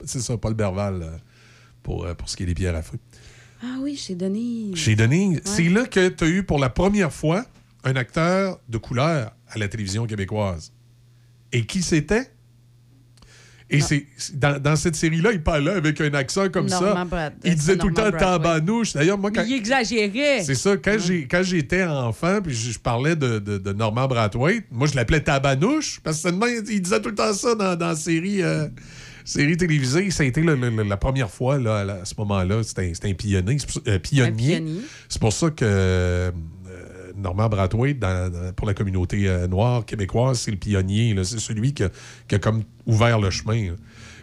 C'est 0.04 0.20
ça, 0.20 0.36
Paul 0.38 0.54
Berval, 0.54 1.02
euh, 1.02 1.16
pour, 1.82 2.06
euh, 2.06 2.14
pour 2.14 2.28
ce 2.30 2.36
qui 2.36 2.44
est 2.44 2.46
des 2.46 2.54
pierres 2.54 2.76
à 2.76 2.82
feu. 2.82 2.98
Ah 3.62 3.76
oui, 3.80 3.96
chez 3.96 4.14
Denis. 4.14 4.72
Chez 4.74 4.96
Denise, 4.96 5.40
c'est 5.44 5.68
là 5.68 5.84
que 5.84 6.08
tu 6.08 6.24
as 6.24 6.28
eu 6.28 6.42
pour 6.44 6.58
la 6.58 6.70
première 6.70 7.12
fois 7.12 7.44
un 7.84 7.96
acteur 7.96 8.58
de 8.68 8.78
couleur 8.78 9.32
à 9.48 9.58
la 9.58 9.68
télévision 9.68 10.06
québécoise. 10.06 10.72
Et 11.52 11.66
qui 11.66 11.82
c'était? 11.82 12.30
Et 13.70 13.80
c'est 13.80 14.06
dans, 14.34 14.58
dans 14.58 14.76
cette 14.76 14.96
série-là, 14.96 15.30
il 15.32 15.42
parlait 15.42 15.72
avec 15.72 16.00
un 16.00 16.14
accent 16.14 16.48
comme 16.48 16.66
Norman 16.68 16.94
ça. 16.94 17.04
Brad- 17.04 17.32
il 17.44 17.54
disait 17.54 17.76
tout 17.76 17.88
le 17.88 17.94
temps 17.94 18.02
Norman 18.04 18.18
tabanouche. 18.18 18.94
D'ailleurs, 18.94 19.18
moi, 19.18 19.30
quand, 19.30 19.44
Il 19.46 19.52
exagérait. 19.52 20.42
c'est 20.42 20.54
ça, 20.54 20.76
quand 20.78 20.96
j'ai 20.98 21.26
quand 21.26 21.42
j'étais 21.42 21.84
enfant, 21.84 22.40
puis 22.42 22.54
je, 22.54 22.70
je 22.72 22.78
parlais 22.78 23.14
de, 23.14 23.38
de, 23.38 23.58
de 23.58 23.72
Normand 23.74 24.08
Brathwaite, 24.08 24.64
moi 24.70 24.86
je 24.86 24.96
l'appelais 24.96 25.20
Tabanouche, 25.20 26.00
parce 26.02 26.16
que 26.16 26.22
seulement, 26.22 26.46
il 26.46 26.80
disait 26.80 27.00
tout 27.02 27.10
le 27.10 27.14
temps 27.14 27.32
ça 27.34 27.54
dans, 27.54 27.76
dans 27.76 27.88
la 27.88 27.96
série, 27.96 28.42
euh, 28.42 28.68
série 29.24 29.58
télévisée. 29.58 30.10
Ça 30.12 30.22
a 30.22 30.26
été 30.26 30.40
le- 30.40 30.54
le- 30.56 30.70
le- 30.70 30.82
la 30.84 30.96
première 30.96 31.30
fois 31.30 31.58
là, 31.58 31.98
à 32.00 32.04
ce 32.06 32.14
moment-là. 32.16 32.62
C'était 32.62 32.88
un- 32.90 32.94
c'était 32.94 33.10
un 33.10 33.14
pionnier. 33.14 33.58
c'est 33.58 33.68
pour- 33.70 33.82
euh, 33.86 33.98
pionnier. 33.98 34.62
pour 35.20 35.32
ça 35.34 35.50
que 35.50 35.56
euh, 35.66 36.30
Normand 37.18 37.48
Brathwaite, 37.48 37.98
pour 38.56 38.66
la 38.66 38.74
communauté 38.74 39.28
euh, 39.28 39.46
noire 39.46 39.84
québécoise, 39.84 40.40
c'est 40.40 40.50
le 40.50 40.56
pionnier. 40.56 41.14
là. 41.14 41.24
C'est 41.24 41.38
celui 41.40 41.74
qui 41.74 41.84
a, 41.84 41.90
qui 42.28 42.34
a 42.34 42.38
comme 42.38 42.62
ouvert 42.86 43.18
le 43.20 43.30
chemin. 43.30 43.70
là. 43.70 43.76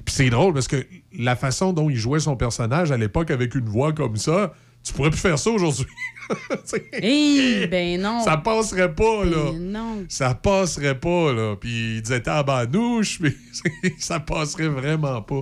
Puis 0.05 0.13
c'est 0.15 0.29
drôle 0.29 0.53
parce 0.53 0.67
que 0.67 0.85
la 1.17 1.35
façon 1.35 1.73
dont 1.73 1.89
il 1.89 1.95
jouait 1.97 2.19
son 2.19 2.35
personnage 2.35 2.91
à 2.91 2.97
l'époque 2.97 3.31
avec 3.31 3.55
une 3.55 3.65
voix 3.65 3.91
comme 3.93 4.17
ça, 4.17 4.53
tu 4.83 4.93
pourrais 4.93 5.09
plus 5.09 5.19
faire 5.19 5.39
ça 5.39 5.49
aujourd'hui. 5.49 5.85
Hé, 6.93 7.67
ben 7.67 8.01
non. 8.01 8.23
Ça 8.23 8.37
passerait 8.37 8.93
pas, 8.93 9.25
là. 9.25 9.51
Ben 9.51 9.71
non. 9.71 10.05
Ça 10.09 10.33
passerait 10.35 10.99
pas, 10.99 11.33
là. 11.33 11.55
Puis 11.55 11.95
il 11.97 12.01
disait 12.01 12.21
tabanouche, 12.21 13.19
mais 13.19 13.33
ça 13.99 14.19
passerait 14.19 14.67
vraiment 14.67 15.21
pas. 15.21 15.41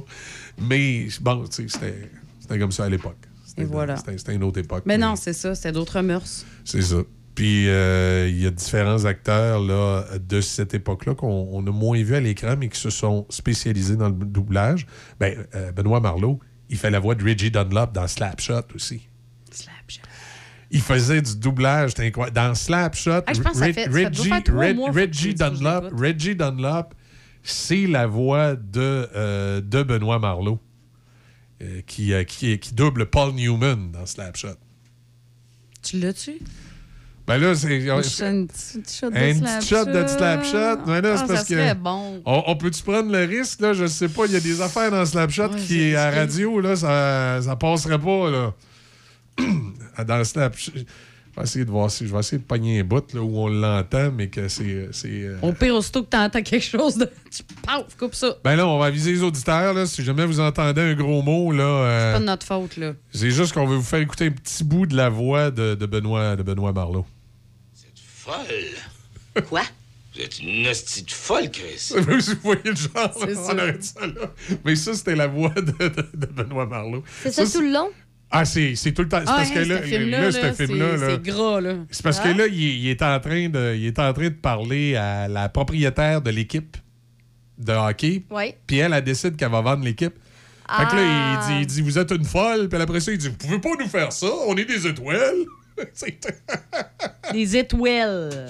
Mais 0.61 1.07
bon, 1.21 1.43
tu 1.45 1.51
sais, 1.51 1.67
c'était- 1.67 2.09
c'était 2.39 2.59
comme 2.59 2.71
ça 2.71 2.85
à 2.85 2.89
l'époque. 2.89 3.17
Et 3.57 3.65
voilà. 3.65 3.97
C'était 3.97 4.17
c'était 4.17 4.33
une 4.35 4.43
autre 4.43 4.59
époque. 4.59 4.83
Mais 4.85 4.97
non, 4.97 5.15
c'est 5.15 5.33
ça, 5.33 5.53
c'est 5.55 5.71
d'autres 5.71 6.01
mœurs. 6.01 6.45
C'est 6.65 6.81
ça. 6.81 6.97
Puis 7.35 7.67
euh, 7.67 8.27
il 8.29 8.39
y 8.39 8.45
a 8.45 8.51
différents 8.51 9.05
acteurs 9.05 9.59
là, 9.59 10.05
de 10.19 10.39
cette 10.39 10.75
époque-là 10.75 11.15
qu'on 11.15 11.49
on 11.51 11.65
a 11.65 11.71
moins 11.71 12.01
vu 12.03 12.15
à 12.15 12.19
l'écran, 12.19 12.55
mais 12.57 12.69
qui 12.69 12.79
se 12.79 12.91
sont 12.91 13.25
spécialisés 13.29 13.95
dans 13.95 14.09
le 14.09 14.13
doublage. 14.13 14.85
Ben, 15.19 15.43
euh, 15.55 15.71
Benoît 15.71 15.99
Marlowe, 15.99 16.39
il 16.69 16.77
fait 16.77 16.91
la 16.91 16.99
voix 16.99 17.15
de 17.15 17.23
Reggie 17.23 17.49
Dunlop 17.49 17.87
dans 17.91 18.07
Slapshot 18.07 18.61
aussi. 18.75 19.07
Slapshot. 19.51 20.01
Il 20.69 20.81
faisait 20.81 21.21
du 21.21 21.35
doublage, 21.37 21.91
c'était 21.91 22.07
incroyable. 22.07 22.35
Dans 22.35 22.55
Slapshot, 22.55 23.21
Ah, 23.25 23.31
Reggie, 23.31 25.33
Dunlop, 25.33 25.89
Reggie 25.95 26.35
Dunlop, 26.35 26.93
c'est 27.43 27.87
la 27.87 28.07
voix 28.07 28.55
de, 28.55 29.07
euh, 29.15 29.61
de 29.61 29.83
Benoît 29.83 30.19
Marlowe, 30.19 30.59
qui, 31.87 32.13
euh, 32.13 32.23
qui, 32.23 32.57
qui 32.59 32.73
double 32.73 33.07
Paul 33.07 33.33
Newman 33.33 33.91
dans 33.91 34.05
Slapshot. 34.05 34.55
Tu 35.81 35.99
l'as-tu? 35.99 36.39
Ben 37.25 37.37
là, 37.37 37.55
c'est. 37.55 37.67
Une 37.77 38.03
ch- 38.03 38.21
une 38.29 38.47
petite 38.47 38.91
shot 38.99 39.09
de 39.09 39.15
Un 39.15 39.33
petit 39.59 39.67
shot 39.67 39.85
de. 39.85 40.89
Mais 40.91 41.01
là, 41.01 41.11
Ah, 41.13 41.17
c'est 41.17 41.27
ça 41.27 41.33
parce 41.33 41.45
que. 41.45 41.73
bon. 41.75 42.21
On, 42.25 42.43
on 42.47 42.55
peut-tu 42.57 42.83
prendre 42.83 43.11
le 43.11 43.23
risque, 43.23 43.61
là? 43.61 43.71
Je 43.73 43.85
sais 43.87 44.09
pas. 44.09 44.25
Il 44.25 44.33
y 44.33 44.35
a 44.35 44.39
des 44.41 44.59
affaires 44.61 44.91
dans 44.91 45.05
Slapshot 45.05 45.49
qui, 45.65 45.81
est 45.91 45.95
à 45.95 46.11
c'est- 46.11 46.19
radio, 46.19 46.59
là, 46.59 46.75
ça, 46.75 47.39
ça 47.41 47.55
passerait 47.55 47.99
pas, 47.99 48.29
là. 48.29 48.53
dans 50.05 50.23
Snapshot. 50.23 50.71
Je 50.75 51.39
vais 51.39 51.45
essayer 51.45 51.65
de 51.65 51.71
voir 51.71 51.89
si 51.89 52.05
je 52.05 52.13
vais 52.13 52.19
essayer 52.19 52.37
de 52.37 52.43
pogner 52.43 52.81
un 52.81 52.83
bout 52.83 53.11
là, 53.11 53.21
où 53.21 53.39
on 53.39 53.47
l'entend, 53.47 54.11
mais 54.15 54.27
que 54.27 54.47
c'est. 54.49 54.89
c'est, 54.91 55.07
euh, 55.09 55.37
Au 55.41 55.51
pire, 55.51 55.73
aussitôt 55.73 56.03
que 56.03 56.09
t'entends 56.09 56.43
quelque 56.43 56.61
chose 56.61 56.95
de. 56.97 57.09
Tu 57.31 57.41
paf, 57.65 57.95
coupe 57.97 58.13
ça. 58.13 58.35
Ben 58.43 58.55
là, 58.55 58.67
on 58.67 58.77
va 58.77 58.85
aviser 58.85 59.13
les 59.13 59.23
auditeurs. 59.23 59.73
Là, 59.73 59.87
si 59.87 60.03
jamais 60.03 60.27
vous 60.27 60.39
entendez 60.39 60.81
un 60.81 60.93
gros 60.93 61.23
mot, 61.23 61.51
là. 61.51 61.63
euh, 61.63 62.13
Pas 62.13 62.19
de 62.19 62.25
notre 62.25 62.45
faute, 62.45 62.77
là. 62.77 62.93
c'est 63.11 63.31
juste 63.31 63.53
qu'on 63.53 63.65
veut 63.65 63.77
vous 63.77 63.81
faire 63.81 64.01
écouter 64.01 64.27
un 64.27 64.31
petit 64.31 64.63
bout 64.63 64.85
de 64.85 64.95
la 64.95 65.09
voix 65.09 65.49
de, 65.49 65.73
de 65.73 65.85
Benoît, 65.87 66.35
de 66.35 66.43
Benoît 66.43 66.71
Marleau. 66.71 67.03
Folle. 68.23 69.43
Quoi? 69.49 69.61
Vous 70.15 70.21
êtes 70.21 70.39
une 70.39 70.67
hostie 70.67 71.03
de 71.03 71.11
folle, 71.11 71.49
Chris. 71.51 71.89
vous 71.97 72.39
voyez 72.43 72.61
le 72.65 72.75
genre, 72.75 73.11
on 73.15 73.35
ça. 73.43 73.51
arrête 73.51 73.83
ça 73.83 74.05
là. 74.05 74.31
Mais 74.63 74.75
ça, 74.75 74.93
c'était 74.93 75.15
la 75.15 75.27
voix 75.27 75.49
de, 75.49 75.61
de- 75.71 76.09
de 76.13 76.25
Benoît 76.27 76.65
Marleau. 76.67 77.03
C'est 77.23 77.31
ça, 77.31 77.45
tout 77.45 77.61
le 77.65 77.71
long? 77.73 77.89
Ah, 78.29 78.45
c'est 78.45 78.75
c'est 78.75 78.93
tout 78.93 79.01
le 79.03 79.09
temps. 79.09 79.19
C'est 79.23 79.29
Ah, 79.31 79.35
parce 79.37 79.49
que 79.51 79.59
hey, 79.59 79.65
là, 79.67 79.81
ce 79.81 79.87
film-là, 79.87 80.19
là, 80.19 80.25
là, 80.25 80.31
ce 80.31 80.65
film-là, 80.65 80.97
c'est- 80.97 81.05
là, 81.05 81.09
c'est 81.09 81.21
gras, 81.23 81.61
là. 81.61 81.75
C'est 81.89 82.03
parce 82.03 82.19
Ah. 82.19 82.23
que 82.31 82.37
là, 82.37 82.47
il 82.47 82.63
est, 82.63 82.75
il 82.79 82.87
est 82.89 83.01
en 83.01 83.19
train 83.19 83.49
de, 83.49 83.75
il 83.75 83.85
est 83.87 83.99
en 83.99 84.13
train 84.13 84.29
de 84.29 84.29
parler 84.35 84.95
à 84.95 85.27
la 85.27 85.49
propriétaire 85.49 86.21
de 86.21 86.29
l'équipe 86.29 86.77
de 87.57 87.73
hockey. 87.73 88.23
Oui. 88.29 88.53
Puis 88.67 88.77
elle, 88.77 88.93
elle 88.93 89.03
décide 89.03 89.35
qu'elle 89.35 89.51
va 89.51 89.61
vendre 89.61 89.83
l'équipe. 89.83 90.13
Fait 90.77 90.85
que 90.85 90.95
là, 90.95 91.01
Ah. 91.03 91.39
il 91.41 91.47
dit, 91.47 91.61
il 91.61 91.67
dit 91.67 91.81
Vous 91.81 91.97
êtes 91.97 92.11
une 92.11 92.23
folle. 92.25 92.69
Puis 92.69 92.79
après 92.81 92.99
ça, 92.99 93.11
il 93.11 93.17
dit 93.17 93.27
Vous 93.29 93.35
pouvez 93.37 93.59
pas 93.59 93.71
nous 93.79 93.87
faire 93.89 94.11
ça, 94.13 94.27
on 94.47 94.55
est 94.57 94.65
des 94.65 94.87
étoiles. 94.87 95.43
Des 97.31 97.57
étoiles. 97.57 98.47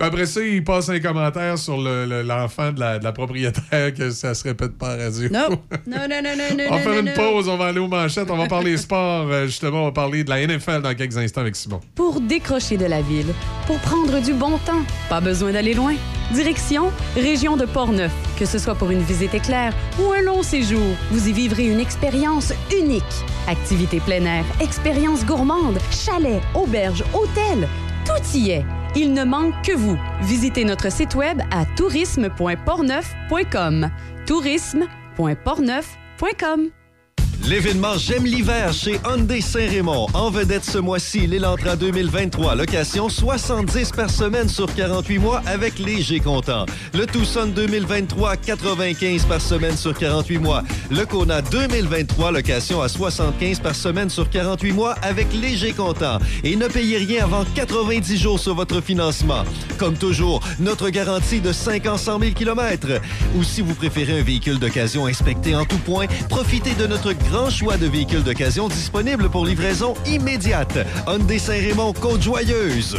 Puis 0.00 0.06
après 0.08 0.24
ça, 0.24 0.40
il 0.40 0.64
passe 0.64 0.88
un 0.88 0.98
commentaire 0.98 1.58
sur 1.58 1.76
le- 1.76 2.06
le- 2.06 2.22
l'enfant 2.22 2.72
de, 2.72 2.80
la, 2.80 2.98
de 2.98 3.04
la 3.04 3.12
propriétaire 3.12 3.92
que 3.94 4.08
ça 4.08 4.32
se 4.32 4.44
répète 4.44 4.78
pas 4.78 4.92
à 4.92 4.96
radio. 4.96 5.28
Non. 5.30 5.48
Non, 5.86 5.98
non, 6.08 6.22
non, 6.24 6.30
non, 6.38 6.56
non. 6.56 6.64
On 6.70 6.74
va 6.76 6.78
faire 6.80 6.98
une 7.00 7.04
non. 7.06 7.12
pause, 7.14 7.48
on 7.50 7.56
va 7.58 7.66
aller 7.66 7.80
aux 7.80 7.86
manchettes, 7.88 8.30
on 8.30 8.36
va 8.38 8.46
parler 8.46 8.76
sport. 8.78 9.26
euh, 9.30 9.44
justement, 9.46 9.82
on 9.82 9.84
va 9.86 9.92
parler 9.92 10.24
de 10.24 10.30
la 10.30 10.46
NFL 10.46 10.80
dans 10.82 10.94
quelques 10.94 11.18
instants 11.18 11.42
avec 11.42 11.54
Simon. 11.54 11.80
Pour 11.94 12.20
décrocher 12.22 12.78
de 12.78 12.86
la 12.86 13.02
ville, 13.02 13.26
pour 13.66 13.76
prendre 13.80 14.20
du 14.22 14.32
bon 14.32 14.56
temps, 14.64 14.80
pas 15.10 15.20
besoin 15.20 15.52
d'aller 15.52 15.74
loin. 15.74 15.94
Direction 16.32 16.90
Région 17.16 17.56
de 17.58 17.66
Portneuf. 17.66 18.12
Que 18.38 18.46
ce 18.46 18.58
soit 18.58 18.74
pour 18.76 18.90
une 18.90 19.02
visite 19.02 19.34
éclair 19.34 19.74
ou 19.98 20.12
un 20.12 20.22
long 20.22 20.42
séjour, 20.42 20.80
vous 21.10 21.28
y 21.28 21.32
vivrez 21.34 21.66
une 21.66 21.80
expérience 21.80 22.54
unique. 22.74 23.02
Activités 23.48 24.00
plein 24.00 24.24
air, 24.24 24.44
expériences 24.62 25.26
gourmandes, 25.26 25.78
chalets, 25.90 26.40
auberges, 26.54 27.04
hôtels, 27.12 27.68
tout 28.06 28.36
y 28.38 28.50
est. 28.52 28.64
Il 28.96 29.12
ne 29.12 29.24
manque 29.24 29.54
que 29.64 29.76
vous. 29.76 29.96
Visitez 30.22 30.64
notre 30.64 30.90
site 30.90 31.14
web 31.14 31.40
à 31.50 31.66
tourisme.portneuf.com. 31.76 33.90
tourisme.portneuf.com. 34.26 36.79
L'événement 37.48 37.96
J'aime 37.96 38.24
l'hiver 38.24 38.72
chez 38.72 39.00
Hyundai 39.04 39.40
Saint-Raymond. 39.40 40.06
En 40.14 40.30
vedette 40.30 40.64
ce 40.64 40.78
mois-ci, 40.78 41.26
l'Elantra 41.26 41.74
2023. 41.74 42.54
Location 42.54 43.08
70 43.08 43.92
par 43.92 44.10
semaine 44.10 44.48
sur 44.48 44.72
48 44.72 45.18
mois 45.18 45.42
avec 45.46 45.78
léger 45.78 46.20
comptant. 46.20 46.66
Le 46.92 47.06
Tucson 47.06 47.46
2023, 47.54 48.36
95 48.36 49.24
par 49.24 49.40
semaine 49.40 49.76
sur 49.76 49.96
48 49.96 50.38
mois. 50.38 50.62
Le 50.90 51.06
Kona 51.06 51.40
2023, 51.42 52.30
location 52.30 52.82
à 52.82 52.88
75 52.88 53.60
par 53.60 53.74
semaine 53.74 54.10
sur 54.10 54.28
48 54.28 54.72
mois 54.72 54.94
avec 55.02 55.32
léger 55.32 55.72
comptant. 55.72 56.18
Et 56.44 56.56
ne 56.56 56.68
payez 56.68 56.98
rien 56.98 57.24
avant 57.24 57.44
90 57.54 58.18
jours 58.18 58.38
sur 58.38 58.54
votre 58.54 58.80
financement. 58.82 59.44
Comme 59.78 59.96
toujours, 59.96 60.40
notre 60.58 60.90
garantie 60.90 61.40
de 61.40 61.52
5 61.52 61.86
ans 61.86 61.96
100 61.96 62.20
000 62.20 62.32
km. 62.32 63.00
Ou 63.36 63.42
si 63.42 63.62
vous 63.62 63.74
préférez 63.74 64.20
un 64.20 64.22
véhicule 64.22 64.58
d'occasion 64.58 65.06
inspecté 65.06 65.54
en 65.56 65.64
tout 65.64 65.78
point, 65.78 66.06
profitez 66.28 66.74
de 66.74 66.86
notre 66.86 67.12
grand 67.30 67.48
choix 67.48 67.76
de 67.76 67.86
véhicules 67.86 68.24
d'occasion 68.24 68.68
disponibles 68.68 69.30
pour 69.30 69.46
livraison 69.46 69.94
immédiate. 70.04 70.78
Hyundai 71.06 71.38
Saint-Raymond, 71.38 71.92
Côte-Joyeuse. 71.92 72.96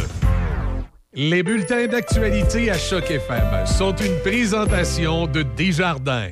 Les 1.14 1.42
bulletins 1.42 1.86
d'actualité 1.86 2.70
à 2.70 2.78
Choc 2.78 3.10
FM 3.10 3.66
sont 3.66 3.94
une 3.96 4.18
présentation 4.22 5.26
de 5.26 5.42
Desjardins. 5.42 6.30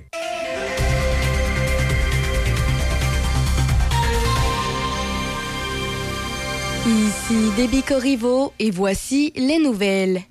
Ici 6.87 7.51
Déby 7.57 7.83
Corriveau 7.83 8.55
et 8.59 8.71
voici 8.71 9.35
les 9.37 9.59
nouvelles. 9.59 10.23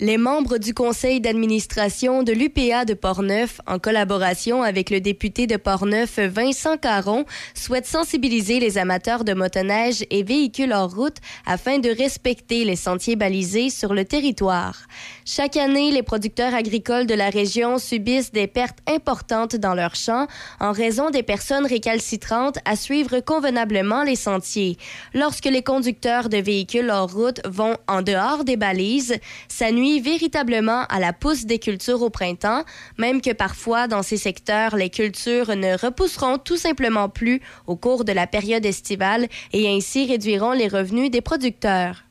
Les 0.00 0.16
membres 0.16 0.58
du 0.58 0.74
conseil 0.74 1.20
d'administration 1.20 2.24
de 2.24 2.32
l'UPA 2.32 2.84
de 2.84 2.94
Portneuf, 2.94 3.60
en 3.68 3.78
collaboration 3.78 4.64
avec 4.64 4.90
le 4.90 5.00
député 5.00 5.46
de 5.46 5.56
Portneuf 5.56 6.18
Vincent 6.18 6.76
Caron, 6.76 7.24
souhaitent 7.54 7.86
sensibiliser 7.86 8.58
les 8.58 8.76
amateurs 8.76 9.22
de 9.22 9.34
motoneige 9.34 10.04
et 10.10 10.24
véhicules 10.24 10.72
hors 10.72 10.92
route 10.92 11.18
afin 11.46 11.78
de 11.78 11.90
respecter 11.90 12.64
les 12.64 12.74
sentiers 12.74 13.14
balisés 13.14 13.70
sur 13.70 13.94
le 13.94 14.04
territoire. 14.04 14.80
Chaque 15.24 15.56
année, 15.56 15.92
les 15.92 16.02
producteurs 16.02 16.54
agricoles 16.54 17.06
de 17.06 17.14
la 17.14 17.30
région 17.30 17.78
subissent 17.78 18.32
des 18.32 18.48
pertes 18.48 18.80
importantes 18.88 19.54
dans 19.54 19.74
leurs 19.74 19.94
champs 19.94 20.26
en 20.58 20.72
raison 20.72 21.10
des 21.10 21.22
personnes 21.22 21.66
récalcitrantes 21.66 22.58
à 22.64 22.74
suivre 22.74 23.20
convenablement 23.20 24.02
les 24.02 24.16
sentiers. 24.16 24.76
Lorsque 25.14 25.44
les 25.44 25.62
conducteurs 25.62 26.28
de 26.28 26.38
véhicules 26.38 26.90
hors 26.90 27.12
route 27.12 27.40
vont 27.46 27.76
en 27.86 28.02
dehors 28.02 28.42
des 28.42 28.56
balises, 28.56 29.20
ça 29.46 29.70
nuit 29.70 29.83
véritablement 30.00 30.84
à 30.88 30.98
la 30.98 31.12
pousse 31.12 31.44
des 31.44 31.58
cultures 31.58 32.02
au 32.02 32.10
printemps, 32.10 32.64
même 32.98 33.20
que 33.20 33.32
parfois, 33.32 33.88
dans 33.88 34.02
ces 34.02 34.16
secteurs, 34.16 34.76
les 34.76 34.90
cultures 34.90 35.54
ne 35.56 35.76
repousseront 35.76 36.38
tout 36.38 36.56
simplement 36.56 37.08
plus 37.08 37.40
au 37.66 37.76
cours 37.76 38.04
de 38.04 38.12
la 38.12 38.26
période 38.26 38.64
estivale 38.66 39.28
et 39.52 39.68
ainsi 39.68 40.06
réduiront 40.06 40.52
les 40.52 40.68
revenus 40.68 41.10
des 41.10 41.20
producteurs. 41.20 42.04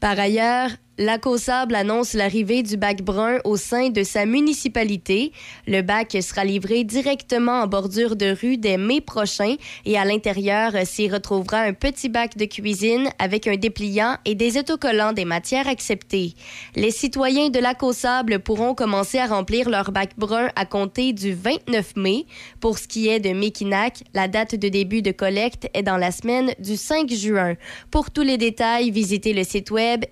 Par 0.00 0.18
ailleurs, 0.18 0.70
Lac 0.96 1.26
au 1.26 1.36
Sable 1.38 1.74
annonce 1.74 2.12
l'arrivée 2.12 2.62
du 2.62 2.76
bac 2.76 3.02
brun 3.02 3.38
au 3.42 3.56
sein 3.56 3.88
de 3.90 4.04
sa 4.04 4.26
municipalité. 4.26 5.32
Le 5.66 5.82
bac 5.82 6.16
sera 6.22 6.44
livré 6.44 6.84
directement 6.84 7.62
en 7.62 7.66
bordure 7.66 8.14
de 8.14 8.32
rue 8.40 8.58
dès 8.58 8.76
mai 8.76 9.00
prochain 9.00 9.56
et 9.84 9.98
à 9.98 10.04
l'intérieur 10.04 10.72
s'y 10.84 11.08
retrouvera 11.08 11.62
un 11.62 11.72
petit 11.72 12.08
bac 12.08 12.36
de 12.36 12.44
cuisine 12.44 13.08
avec 13.18 13.48
un 13.48 13.56
dépliant 13.56 14.18
et 14.24 14.36
des 14.36 14.56
autocollants 14.56 15.12
des 15.12 15.24
matières 15.24 15.66
acceptées. 15.66 16.34
Les 16.76 16.92
citoyens 16.92 17.48
de 17.48 17.58
Lac 17.58 17.82
au 17.82 17.92
Sable 17.92 18.38
pourront 18.38 18.76
commencer 18.76 19.18
à 19.18 19.26
remplir 19.26 19.68
leur 19.70 19.90
bac 19.90 20.10
brun 20.16 20.50
à 20.54 20.64
compter 20.64 21.12
du 21.12 21.34
29 21.34 21.96
mai. 21.96 22.24
Pour 22.60 22.78
ce 22.78 22.86
qui 22.86 23.08
est 23.08 23.18
de 23.18 23.30
Mekinac, 23.30 24.04
la 24.14 24.28
date 24.28 24.54
de 24.54 24.68
début 24.68 25.02
de 25.02 25.10
collecte 25.10 25.68
est 25.74 25.82
dans 25.82 25.96
la 25.96 26.12
semaine 26.12 26.52
du 26.60 26.76
5 26.76 27.12
juin. 27.12 27.54
Pour 27.90 28.12
tous 28.12 28.22
les 28.22 28.38
détails, 28.38 28.92
visitez 28.92 29.32
le 29.32 29.42
site 29.42 29.72
web 29.72 30.04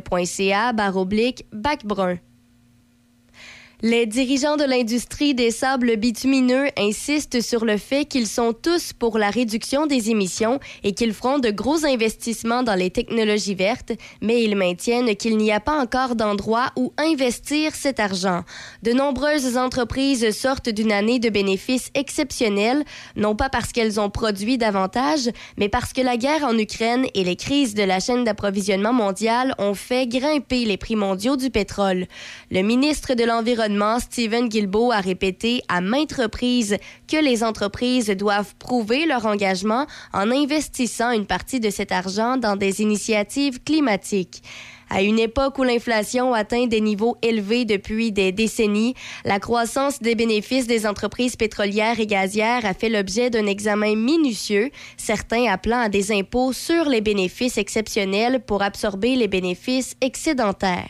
nrcycle.ca 0.00 0.72
oblique 0.96 1.46
bac 1.52 1.84
brun. 1.84 2.18
Les 3.80 4.06
dirigeants 4.06 4.56
de 4.56 4.64
l'industrie 4.64 5.36
des 5.36 5.52
sables 5.52 5.94
bitumineux 5.94 6.66
insistent 6.76 7.40
sur 7.40 7.64
le 7.64 7.76
fait 7.76 8.06
qu'ils 8.06 8.26
sont 8.26 8.52
tous 8.52 8.92
pour 8.92 9.18
la 9.18 9.30
réduction 9.30 9.86
des 9.86 10.10
émissions 10.10 10.58
et 10.82 10.94
qu'ils 10.94 11.14
feront 11.14 11.38
de 11.38 11.50
gros 11.50 11.86
investissements 11.86 12.64
dans 12.64 12.74
les 12.74 12.90
technologies 12.90 13.54
vertes, 13.54 13.92
mais 14.20 14.42
ils 14.42 14.56
maintiennent 14.56 15.14
qu'il 15.14 15.36
n'y 15.36 15.52
a 15.52 15.60
pas 15.60 15.80
encore 15.80 16.16
d'endroit 16.16 16.72
où 16.74 16.92
investir 16.98 17.76
cet 17.76 18.00
argent. 18.00 18.42
De 18.82 18.92
nombreuses 18.92 19.56
entreprises 19.56 20.28
sortent 20.36 20.70
d'une 20.70 20.90
année 20.90 21.20
de 21.20 21.28
bénéfices 21.30 21.90
exceptionnels, 21.94 22.82
non 23.14 23.36
pas 23.36 23.48
parce 23.48 23.70
qu'elles 23.70 24.00
ont 24.00 24.10
produit 24.10 24.58
davantage, 24.58 25.30
mais 25.56 25.68
parce 25.68 25.92
que 25.92 26.00
la 26.00 26.16
guerre 26.16 26.42
en 26.42 26.58
Ukraine 26.58 27.06
et 27.14 27.22
les 27.22 27.36
crises 27.36 27.74
de 27.74 27.84
la 27.84 28.00
chaîne 28.00 28.24
d'approvisionnement 28.24 28.92
mondiale 28.92 29.54
ont 29.58 29.74
fait 29.74 30.08
grimper 30.08 30.64
les 30.64 30.78
prix 30.78 30.96
mondiaux 30.96 31.36
du 31.36 31.50
pétrole. 31.50 32.08
Le 32.50 32.62
ministre 32.62 33.14
de 33.14 33.22
l'Environnement 33.22 33.67
Stephen 34.00 34.48
Guilbeault 34.48 34.92
a 34.92 35.00
répété 35.00 35.62
à 35.68 35.80
maintes 35.80 36.14
reprises 36.14 36.76
que 37.06 37.16
les 37.16 37.42
entreprises 37.44 38.08
doivent 38.10 38.54
prouver 38.58 39.06
leur 39.06 39.26
engagement 39.26 39.86
en 40.12 40.30
investissant 40.30 41.10
une 41.10 41.26
partie 41.26 41.60
de 41.60 41.70
cet 41.70 41.92
argent 41.92 42.36
dans 42.36 42.56
des 42.56 42.80
initiatives 42.80 43.62
climatiques. 43.62 44.42
À 44.90 45.02
une 45.02 45.18
époque 45.18 45.58
où 45.58 45.64
l'inflation 45.64 46.32
atteint 46.32 46.66
des 46.66 46.80
niveaux 46.80 47.16
élevés 47.20 47.66
depuis 47.66 48.10
des 48.10 48.32
décennies, 48.32 48.94
la 49.24 49.38
croissance 49.38 50.00
des 50.00 50.14
bénéfices 50.14 50.66
des 50.66 50.86
entreprises 50.86 51.36
pétrolières 51.36 52.00
et 52.00 52.06
gazières 52.06 52.64
a 52.64 52.72
fait 52.72 52.88
l'objet 52.88 53.28
d'un 53.28 53.46
examen 53.46 53.94
minutieux, 53.94 54.70
certains 54.96 55.44
appelant 55.52 55.80
à 55.80 55.88
des 55.90 56.10
impôts 56.10 56.54
sur 56.54 56.88
les 56.88 57.02
bénéfices 57.02 57.58
exceptionnels 57.58 58.40
pour 58.40 58.62
absorber 58.62 59.14
les 59.14 59.28
bénéfices 59.28 59.94
excédentaires. 60.00 60.88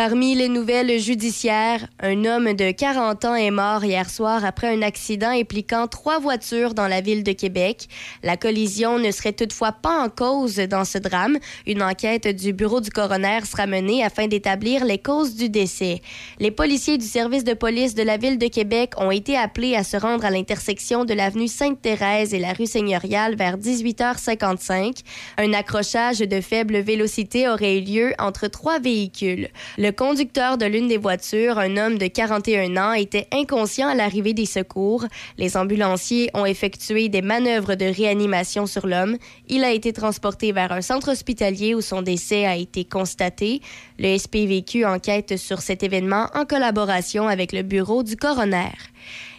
Parmi 0.00 0.36
les 0.36 0.48
nouvelles 0.48 1.00
judiciaires, 1.00 1.88
un 1.98 2.24
homme 2.24 2.52
de 2.52 2.70
40 2.70 3.24
ans 3.24 3.34
est 3.34 3.50
mort 3.50 3.84
hier 3.84 4.08
soir 4.08 4.44
après 4.44 4.68
un 4.68 4.80
accident 4.80 5.30
impliquant 5.30 5.88
trois 5.88 6.20
voitures 6.20 6.72
dans 6.72 6.86
la 6.86 7.00
ville 7.00 7.24
de 7.24 7.32
Québec. 7.32 7.88
La 8.22 8.36
collision 8.36 9.00
ne 9.00 9.10
serait 9.10 9.32
toutefois 9.32 9.72
pas 9.72 10.04
en 10.04 10.08
cause 10.08 10.54
dans 10.54 10.84
ce 10.84 10.98
drame. 10.98 11.38
Une 11.66 11.82
enquête 11.82 12.28
du 12.28 12.52
bureau 12.52 12.80
du 12.80 12.90
coroner 12.90 13.40
sera 13.44 13.66
menée 13.66 14.04
afin 14.04 14.28
d'établir 14.28 14.84
les 14.84 14.98
causes 14.98 15.34
du 15.34 15.48
décès. 15.48 16.00
Les 16.38 16.52
policiers 16.52 16.96
du 16.96 17.04
service 17.04 17.42
de 17.42 17.54
police 17.54 17.96
de 17.96 18.04
la 18.04 18.18
ville 18.18 18.38
de 18.38 18.46
Québec 18.46 18.92
ont 18.98 19.10
été 19.10 19.36
appelés 19.36 19.74
à 19.74 19.82
se 19.82 19.96
rendre 19.96 20.24
à 20.24 20.30
l'intersection 20.30 21.06
de 21.06 21.14
l'avenue 21.14 21.48
Sainte-Thérèse 21.48 22.34
et 22.34 22.38
la 22.38 22.52
rue 22.52 22.66
Seigneuriale 22.66 23.34
vers 23.34 23.58
18h55. 23.58 25.00
Un 25.38 25.52
accrochage 25.54 26.20
de 26.20 26.40
faible 26.40 26.78
vélocité 26.78 27.48
aurait 27.48 27.78
eu 27.78 27.80
lieu 27.80 28.12
entre 28.20 28.46
trois 28.46 28.78
véhicules. 28.78 29.48
Le 29.87 29.87
conducteur 29.90 30.58
de 30.58 30.66
l'une 30.66 30.88
des 30.88 30.96
voitures, 30.96 31.58
un 31.58 31.76
homme 31.76 31.98
de 31.98 32.06
41 32.06 32.76
ans, 32.76 32.92
était 32.92 33.26
inconscient 33.32 33.88
à 33.88 33.94
l'arrivée 33.94 34.34
des 34.34 34.46
secours. 34.46 35.04
Les 35.36 35.56
ambulanciers 35.56 36.30
ont 36.34 36.46
effectué 36.46 37.08
des 37.08 37.22
manœuvres 37.22 37.74
de 37.74 37.84
réanimation 37.84 38.66
sur 38.66 38.86
l'homme. 38.86 39.16
Il 39.48 39.64
a 39.64 39.72
été 39.72 39.92
transporté 39.92 40.52
vers 40.52 40.72
un 40.72 40.82
centre 40.82 41.10
hospitalier 41.10 41.74
où 41.74 41.80
son 41.80 42.02
décès 42.02 42.46
a 42.46 42.56
été 42.56 42.84
constaté. 42.84 43.60
Le 43.98 44.16
SPVQ 44.16 44.84
enquête 44.84 45.36
sur 45.36 45.60
cet 45.60 45.82
événement 45.82 46.26
en 46.34 46.44
collaboration 46.44 47.28
avec 47.28 47.52
le 47.52 47.62
bureau 47.62 48.02
du 48.02 48.16
coroner. 48.16 48.72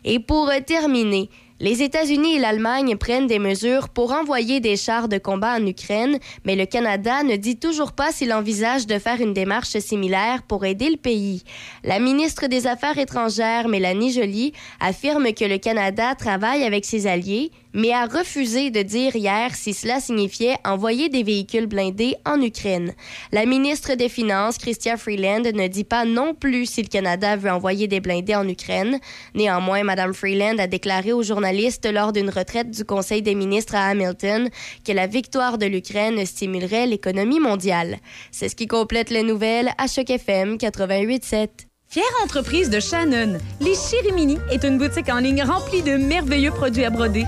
Et 0.04 0.20
pour 0.20 0.50
terminer, 0.66 1.30
les 1.62 1.84
États-Unis 1.84 2.36
et 2.36 2.40
l'Allemagne 2.40 2.96
prennent 2.96 3.28
des 3.28 3.38
mesures 3.38 3.90
pour 3.90 4.14
envoyer 4.14 4.62
des 4.62 4.78
chars 4.78 5.10
de 5.10 5.18
combat 5.18 5.58
en 5.60 5.66
Ukraine, 5.66 6.18
mais 6.46 6.56
le 6.56 6.66
Canada 6.66 7.22
ne 7.24 7.36
dit 7.36 7.58
toujours 7.58 7.92
pas 7.92 8.14
s'il 8.14 8.32
envisage 8.32 8.88
de 8.88 8.98
faire 8.98 9.20
une 9.20 9.34
démarche 9.34 9.78
similaire 9.80 10.44
pour 10.44 10.64
aider 10.64 10.90
le 10.90 10.96
pays. 10.96 11.44
La 11.84 12.00
ministre 12.00 12.48
des 12.48 12.66
Affaires 12.66 12.98
étrangères, 12.98 13.68
Mélanie 13.68 14.14
Joly, 14.14 14.54
affirme 14.80 15.34
que 15.34 15.44
le 15.44 15.58
Canada 15.58 16.16
travaille 16.16 16.64
avec 16.64 16.86
ses 16.86 17.08
alliés, 17.08 17.52
mais 17.74 17.92
a 17.92 18.06
refusé 18.06 18.72
de 18.72 18.82
dire 18.82 19.16
hier 19.16 19.56
si 19.56 19.74
cela 19.74 20.00
signifiait 20.00 20.58
envoyer 20.66 21.10
des 21.10 21.24
véhicules 21.24 21.68
blindés 21.68 22.16
en 22.26 22.42
Ukraine. 22.42 22.94
La 23.32 23.46
ministre 23.46 23.96
des 23.96 24.10
Finances, 24.10 24.58
Chrystia 24.58 24.98
Freeland, 24.98 25.44
ne 25.54 25.68
dit 25.68 25.84
pas 25.84 26.06
non 26.06 26.34
plus 26.34 26.66
si 26.66 26.82
le 26.82 26.88
Canada 26.88 27.36
veut 27.36 27.52
envoyer 27.52 27.88
des 27.88 28.00
blindés 28.00 28.36
en 28.36 28.48
Ukraine. 28.48 29.00
Néanmoins, 29.36 29.84
Mme 29.84 30.14
Freeland 30.14 30.58
a 30.58 30.68
déclaré 30.68 31.14
aux 31.14 31.24
journalistes 31.24 31.88
lors 31.92 32.14
d'une 32.14 32.30
retraite 32.30 32.72
du 32.72 32.86
Conseil 32.86 33.22
des 33.22 33.36
ministres 33.36 33.76
à 33.76 33.88
Hamilton 33.88 34.50
que 34.86 34.92
la 34.92 35.08
victoire 35.08 35.58
de 35.58 35.66
l'Ukraine 35.66 36.26
stimulerait 36.26 36.88
l'économie 36.88 37.40
mondiale. 37.40 37.98
C'est 38.32 38.50
ce 38.50 38.56
qui 38.56 38.68
complète 38.68 39.10
les 39.10 39.24
nouvelles 39.24 39.72
à 39.78 39.88
Choc 39.88 40.10
FM 40.10 40.56
88.7. 40.56 41.69
Fière 41.92 42.04
entreprise 42.24 42.70
de 42.70 42.80
Shannon, 42.80 43.40
les 43.60 43.74
Chirimini 43.74 44.38
est 44.52 44.64
une 44.64 44.78
boutique 44.78 45.10
en 45.10 45.18
ligne 45.18 45.42
remplie 45.42 45.82
de 45.82 45.98
merveilleux 45.98 46.52
produits 46.52 46.86
à 46.86 46.92
broder. 46.92 47.26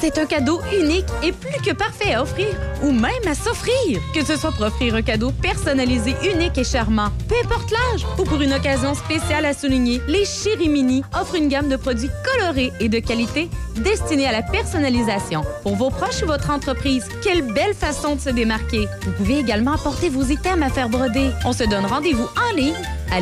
C'est 0.00 0.18
un 0.18 0.26
cadeau 0.26 0.60
unique 0.76 1.06
et 1.22 1.30
plus 1.30 1.62
que 1.64 1.72
parfait 1.72 2.14
à 2.14 2.22
offrir, 2.22 2.48
ou 2.82 2.90
même 2.90 3.12
à 3.28 3.36
s'offrir. 3.36 4.00
Que 4.12 4.24
ce 4.24 4.36
soit 4.36 4.50
pour 4.50 4.66
offrir 4.66 4.96
un 4.96 5.02
cadeau 5.02 5.30
personnalisé, 5.30 6.16
unique 6.24 6.58
et 6.58 6.64
charmant, 6.64 7.10
peu 7.28 7.36
importe 7.44 7.70
l'âge, 7.70 8.04
ou 8.18 8.24
pour 8.24 8.40
une 8.42 8.52
occasion 8.52 8.94
spéciale 8.94 9.44
à 9.44 9.54
souligner, 9.54 10.00
les 10.08 10.24
Chirimini 10.24 11.04
offrent 11.14 11.36
une 11.36 11.46
gamme 11.46 11.68
de 11.68 11.76
produits 11.76 12.10
colorés 12.24 12.72
et 12.80 12.88
de 12.88 12.98
qualité 12.98 13.48
destinés 13.76 14.26
à 14.26 14.32
la 14.32 14.42
personnalisation. 14.42 15.42
Pour 15.62 15.76
vos 15.76 15.90
proches 15.90 16.24
ou 16.24 16.26
votre 16.26 16.50
entreprise, 16.50 17.06
quelle 17.22 17.42
belle 17.42 17.74
façon 17.74 18.16
de 18.16 18.20
se 18.20 18.30
démarquer. 18.30 18.88
Vous 19.02 19.12
pouvez 19.12 19.38
également 19.38 19.74
apporter 19.74 20.08
vos 20.08 20.24
items 20.24 20.66
à 20.66 20.70
faire 20.70 20.88
broder. 20.88 21.30
On 21.44 21.52
se 21.52 21.62
donne 21.62 21.86
rendez-vous 21.86 22.26
en 22.36 22.56
ligne 22.56 22.74
à 23.12 23.20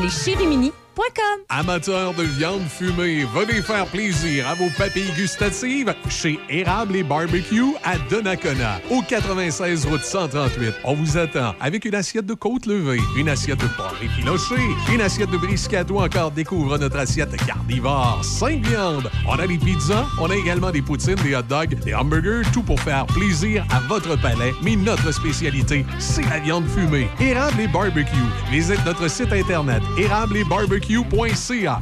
Amateurs 1.49 2.13
de 2.15 2.25
viande 2.25 2.67
fumée, 2.69 3.25
venez 3.33 3.63
faire 3.63 3.87
plaisir 3.87 4.49
à 4.49 4.55
vos 4.55 4.69
papilles 4.77 5.13
gustatives 5.17 5.95
chez 6.09 6.41
Érable 6.49 6.97
et 6.97 7.03
Barbecue 7.05 7.75
à 7.85 7.97
Donnacona, 8.11 8.81
au 8.91 9.01
96 9.03 9.87
route 9.87 10.03
138. 10.03 10.75
On 10.85 10.95
vous 10.95 11.17
attend 11.17 11.55
avec 11.61 11.85
une 11.85 11.95
assiette 11.95 12.27
de 12.27 12.35
côte 12.35 12.67
levée, 12.67 13.01
une 13.17 13.29
assiette 13.29 13.61
de 13.61 13.69
porc 13.77 13.95
effiloché, 14.03 14.57
une 14.93 15.01
assiette 15.01 15.31
de 15.31 15.37
brisket 15.37 15.89
ou 15.91 16.01
encore 16.01 16.33
découvre 16.33 16.77
notre 16.79 16.99
assiette 16.99 17.35
carnivore, 17.47 18.21
5 18.23 18.67
viandes. 18.67 19.11
On 19.29 19.39
a 19.39 19.47
des 19.47 19.59
pizzas, 19.59 20.07
on 20.21 20.31
a 20.31 20.37
également 20.37 20.71
des 20.71 20.83
poutines, 20.83 21.15
des 21.17 21.35
hot 21.35 21.43
dogs, 21.43 21.79
des 21.85 21.95
hamburgers, 21.95 22.43
tout 22.53 22.63
pour 22.63 22.81
faire 22.81 23.07
plaisir 23.07 23.65
à 23.71 23.81
votre 23.81 24.21
palais. 24.21 24.53
Mais 24.63 24.75
notre 24.75 25.13
spécialité, 25.13 25.87
c'est 25.99 26.29
la 26.29 26.41
viande 26.41 26.67
fumée. 26.69 27.09
Érable 27.21 27.61
et 27.61 27.69
Barbecue. 27.69 28.17
Visite 28.51 28.85
notre 28.85 29.09
site 29.09 29.33
internet 29.33 29.83
érable 29.97 30.37
et 30.37 30.45
barbecue 30.45 30.88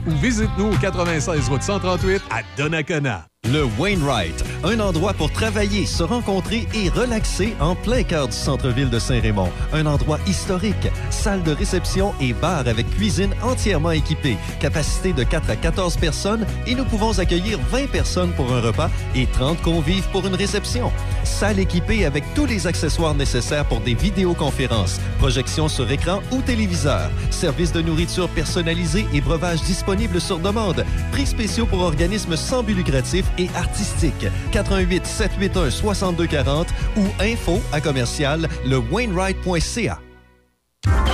ou 0.07 0.11
visite-nous 0.17 0.73
au 0.73 0.77
96 0.77 1.49
route 1.49 1.63
138 1.63 2.23
à 2.31 2.43
Donnacona. 2.57 3.27
Le 3.53 3.65
Wainwright, 3.79 4.43
un 4.65 4.81
endroit 4.81 5.13
pour 5.13 5.31
travailler, 5.31 5.87
se 5.87 6.03
rencontrer 6.03 6.67
et 6.75 6.89
relaxer 6.89 7.55
en 7.61 7.77
plein 7.77 8.03
cœur 8.03 8.27
du 8.27 8.37
centre-ville 8.37 8.91
de 8.91 8.99
Saint-Raymond. 8.99 9.51
Un 9.73 9.87
endroit 9.87 10.19
historique, 10.27 10.89
salle 11.11 11.45
de 11.45 11.53
réception 11.53 12.13
et 12.21 12.33
bar 12.33 12.67
avec 12.67 12.91
cuisine 12.91 13.33
entièrement 13.45 13.93
équipée. 13.93 14.37
Capacité 14.59 15.13
de 15.13 15.23
4 15.23 15.51
à 15.51 15.57
14 15.57 15.97
personnes 15.97 16.45
et 16.67 16.75
nous 16.75 16.85
pouvons 16.85 17.21
accueillir 17.21 17.61
20 17.71 17.89
personnes 17.89 18.33
pour 18.33 18.53
un 18.53 18.61
repas 18.61 18.91
et 19.15 19.27
30 19.27 19.63
convives 19.63 20.09
pour 20.11 20.27
une 20.27 20.35
réception. 20.35 20.91
Salle 21.23 21.61
équipée 21.61 22.05
avec 22.05 22.25
tous 22.35 22.47
les 22.47 22.67
accessoires 22.67 23.15
nécessaires 23.15 23.67
pour 23.67 23.81
des 23.81 23.95
vidéoconférences, 23.95 24.99
projections 25.19 25.69
sur 25.69 25.89
écran 25.89 26.21
ou 26.33 26.43
téléviseur, 26.43 27.11
service 27.31 27.73
de 27.73 27.83
nourriture 27.83 28.29
personnalisé 28.31 29.07
et 29.13 29.21
breuvage 29.21 29.63
disponible 29.63 30.21
sur 30.21 30.41
demande, 30.41 30.85
prix 31.13 31.27
spéciaux 31.27 31.67
pour 31.67 31.81
organismes 31.81 32.37
sans 32.37 32.65
but 32.65 32.75
lucratif 32.75 33.25
et 33.39 33.49
artistique. 33.55 34.27
88 34.53 35.07
781 35.07 35.71
6240 35.71 36.69
ou 36.97 37.03
info 37.21 37.61
à 37.73 37.81
commercial 37.81 38.49
le 38.67 38.79
Wainwright.ca. 38.79 40.01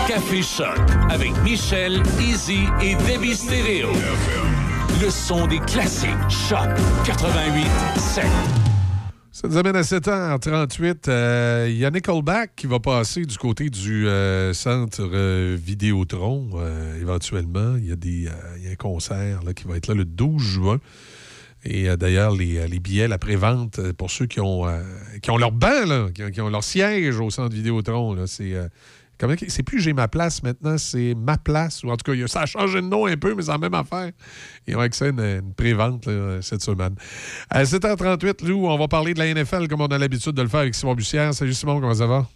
Café 0.08 0.42
Choc 0.42 0.78
avec 1.10 1.30
Michel, 1.42 2.02
Easy 2.20 2.64
et 2.82 2.94
Debbie 3.06 3.36
Stereo. 3.36 3.90
Le 5.00 5.10
son 5.10 5.46
des 5.46 5.60
classiques. 5.60 6.10
Choc 6.28 6.68
88 7.04 7.66
7. 7.96 8.24
Ça 9.34 9.48
nous 9.48 9.56
amène 9.56 9.76
à 9.76 9.80
7h38. 9.80 11.08
Euh, 11.08 11.66
Il 11.70 11.78
y 11.78 11.86
a 11.86 11.90
Nickelback 11.90 12.54
qui 12.54 12.66
va 12.66 12.78
passer 12.80 13.24
du 13.24 13.38
côté 13.38 13.70
du 13.70 14.06
euh, 14.06 14.52
centre 14.52 15.08
euh, 15.10 15.56
Vidéotron 15.58 16.50
euh, 16.56 17.00
éventuellement. 17.00 17.76
Il 17.78 17.86
y, 17.86 17.92
a 17.92 17.96
des, 17.96 18.26
euh, 18.26 18.30
il 18.58 18.64
y 18.64 18.68
a 18.68 18.72
un 18.72 18.76
concert 18.76 19.42
là, 19.42 19.54
qui 19.54 19.64
va 19.66 19.76
être 19.76 19.86
là 19.86 19.94
le 19.94 20.04
12 20.04 20.42
juin. 20.42 20.78
Et 21.64 21.88
euh, 21.88 21.96
d'ailleurs, 21.96 22.34
les, 22.34 22.58
euh, 22.58 22.66
les 22.66 22.80
billets, 22.80 23.06
la 23.08 23.18
prévente, 23.18 23.78
euh, 23.78 23.92
pour 23.92 24.10
ceux 24.10 24.26
qui 24.26 24.40
ont, 24.40 24.66
euh, 24.66 24.82
qui 25.22 25.30
ont 25.30 25.36
leur 25.36 25.52
banc, 25.52 25.84
là, 25.86 26.08
qui, 26.12 26.24
ont, 26.24 26.30
qui 26.30 26.40
ont 26.40 26.48
leur 26.48 26.64
siège 26.64 27.18
au 27.20 27.30
centre 27.30 27.54
Vidéotron, 27.54 28.14
là, 28.14 28.26
c'est. 28.26 28.54
euh, 28.54 28.66
c'est 29.46 29.62
plus 29.62 29.80
J'ai 29.80 29.92
ma 29.92 30.08
place 30.08 30.42
maintenant, 30.42 30.76
c'est 30.76 31.14
ma 31.14 31.38
place. 31.38 31.84
Ou 31.84 31.90
en 31.90 31.96
tout 31.96 32.12
cas, 32.12 32.26
ça 32.26 32.40
a 32.40 32.46
changé 32.46 32.80
de 32.82 32.86
nom 32.88 33.06
un 33.06 33.16
peu, 33.16 33.36
mais 33.36 33.42
c'est 33.42 33.52
la 33.52 33.58
même 33.58 33.74
affaire. 33.74 34.10
Ils 34.66 34.74
ont 34.74 34.80
accès 34.80 35.04
à 35.04 35.08
une, 35.10 35.20
une 35.20 35.54
prévente 35.54 36.06
là, 36.06 36.42
cette 36.42 36.62
semaine. 36.62 36.96
À 37.48 37.62
7h38, 37.62 38.44
Lou, 38.44 38.66
on 38.66 38.76
va 38.76 38.88
parler 38.88 39.14
de 39.14 39.20
la 39.20 39.32
NFL 39.32 39.68
comme 39.68 39.80
on 39.82 39.86
a 39.86 39.98
l'habitude 39.98 40.32
de 40.32 40.42
le 40.42 40.48
faire 40.48 40.60
avec 40.60 40.74
Simon 40.74 40.96
Bussière. 40.96 41.32
Salut 41.34 41.54
Simon, 41.54 41.80
comment 41.80 41.94
ça 41.94 42.06
va? 42.08 42.26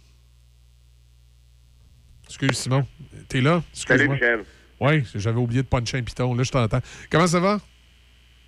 Excuse 2.27 2.57
Simon, 2.57 2.85
t'es 3.27 3.41
là? 3.41 3.61
Salut, 3.73 4.07
Michel. 4.07 4.43
Oui, 4.79 5.03
j'avais 5.15 5.39
oublié 5.39 5.63
de 5.63 5.67
puncher 5.67 5.97
un 5.97 6.03
piton. 6.03 6.33
Là, 6.35 6.43
je 6.43 6.51
t'entends. 6.51 6.79
Comment 7.11 7.27
ça 7.27 7.41
va? 7.41 7.59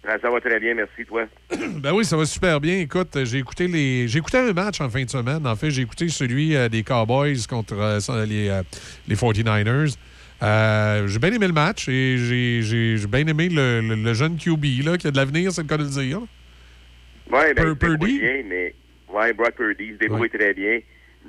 Ça 0.03 0.29
va 0.29 0.39
très 0.41 0.59
bien, 0.59 0.73
merci, 0.75 1.05
toi. 1.05 1.25
Ben 1.81 1.93
oui, 1.93 2.05
ça 2.05 2.15
va 2.17 2.25
super 2.25 2.59
bien. 2.61 2.79
Écoute, 2.79 3.17
j'ai 3.25 3.37
écouté 3.39 3.67
les, 3.67 4.07
j'ai 4.07 4.19
écouté 4.19 4.37
un 4.37 4.53
match 4.53 4.79
en 4.81 4.89
fin 4.89 5.03
de 5.03 5.09
semaine. 5.09 5.45
En 5.45 5.55
fait, 5.55 5.69
j'ai 5.71 5.81
écouté 5.81 6.07
celui 6.09 6.55
euh, 6.55 6.69
des 6.69 6.83
Cowboys 6.83 7.45
contre 7.47 7.75
euh, 7.77 8.25
les, 8.25 8.47
euh, 8.49 8.63
les 9.07 9.15
49ers. 9.15 9.95
Euh, 10.41 11.05
j'ai 11.07 11.19
bien 11.19 11.33
aimé 11.33 11.47
le 11.47 11.53
match 11.53 11.89
et 11.89 12.17
j'ai, 12.17 12.95
bien 13.07 13.27
aimé 13.27 13.49
le, 13.49 13.81
le- 13.81 13.95
le 13.95 14.13
jeune 14.13 14.37
QB 14.37 14.85
là, 14.85 14.97
qui 14.97 15.07
a 15.07 15.11
de 15.11 15.17
l'avenir, 15.17 15.51
c'est 15.51 15.63
le 15.63 15.67
cas 15.67 15.77
de 15.77 15.83
le 15.83 15.89
dire. 15.89 16.21
Oui, 17.31 17.39
ben, 17.55 17.75
Pur- 17.75 17.77
Purdy? 17.77 18.19
bien, 18.19 18.43
mais... 18.47 18.73
Ouais, 19.13 19.33
Brock 19.33 19.55
Purdy 19.55 19.85
il 19.87 19.93
se 19.95 19.97
débrouille 19.99 20.29
très 20.29 20.53
bien, 20.53 20.79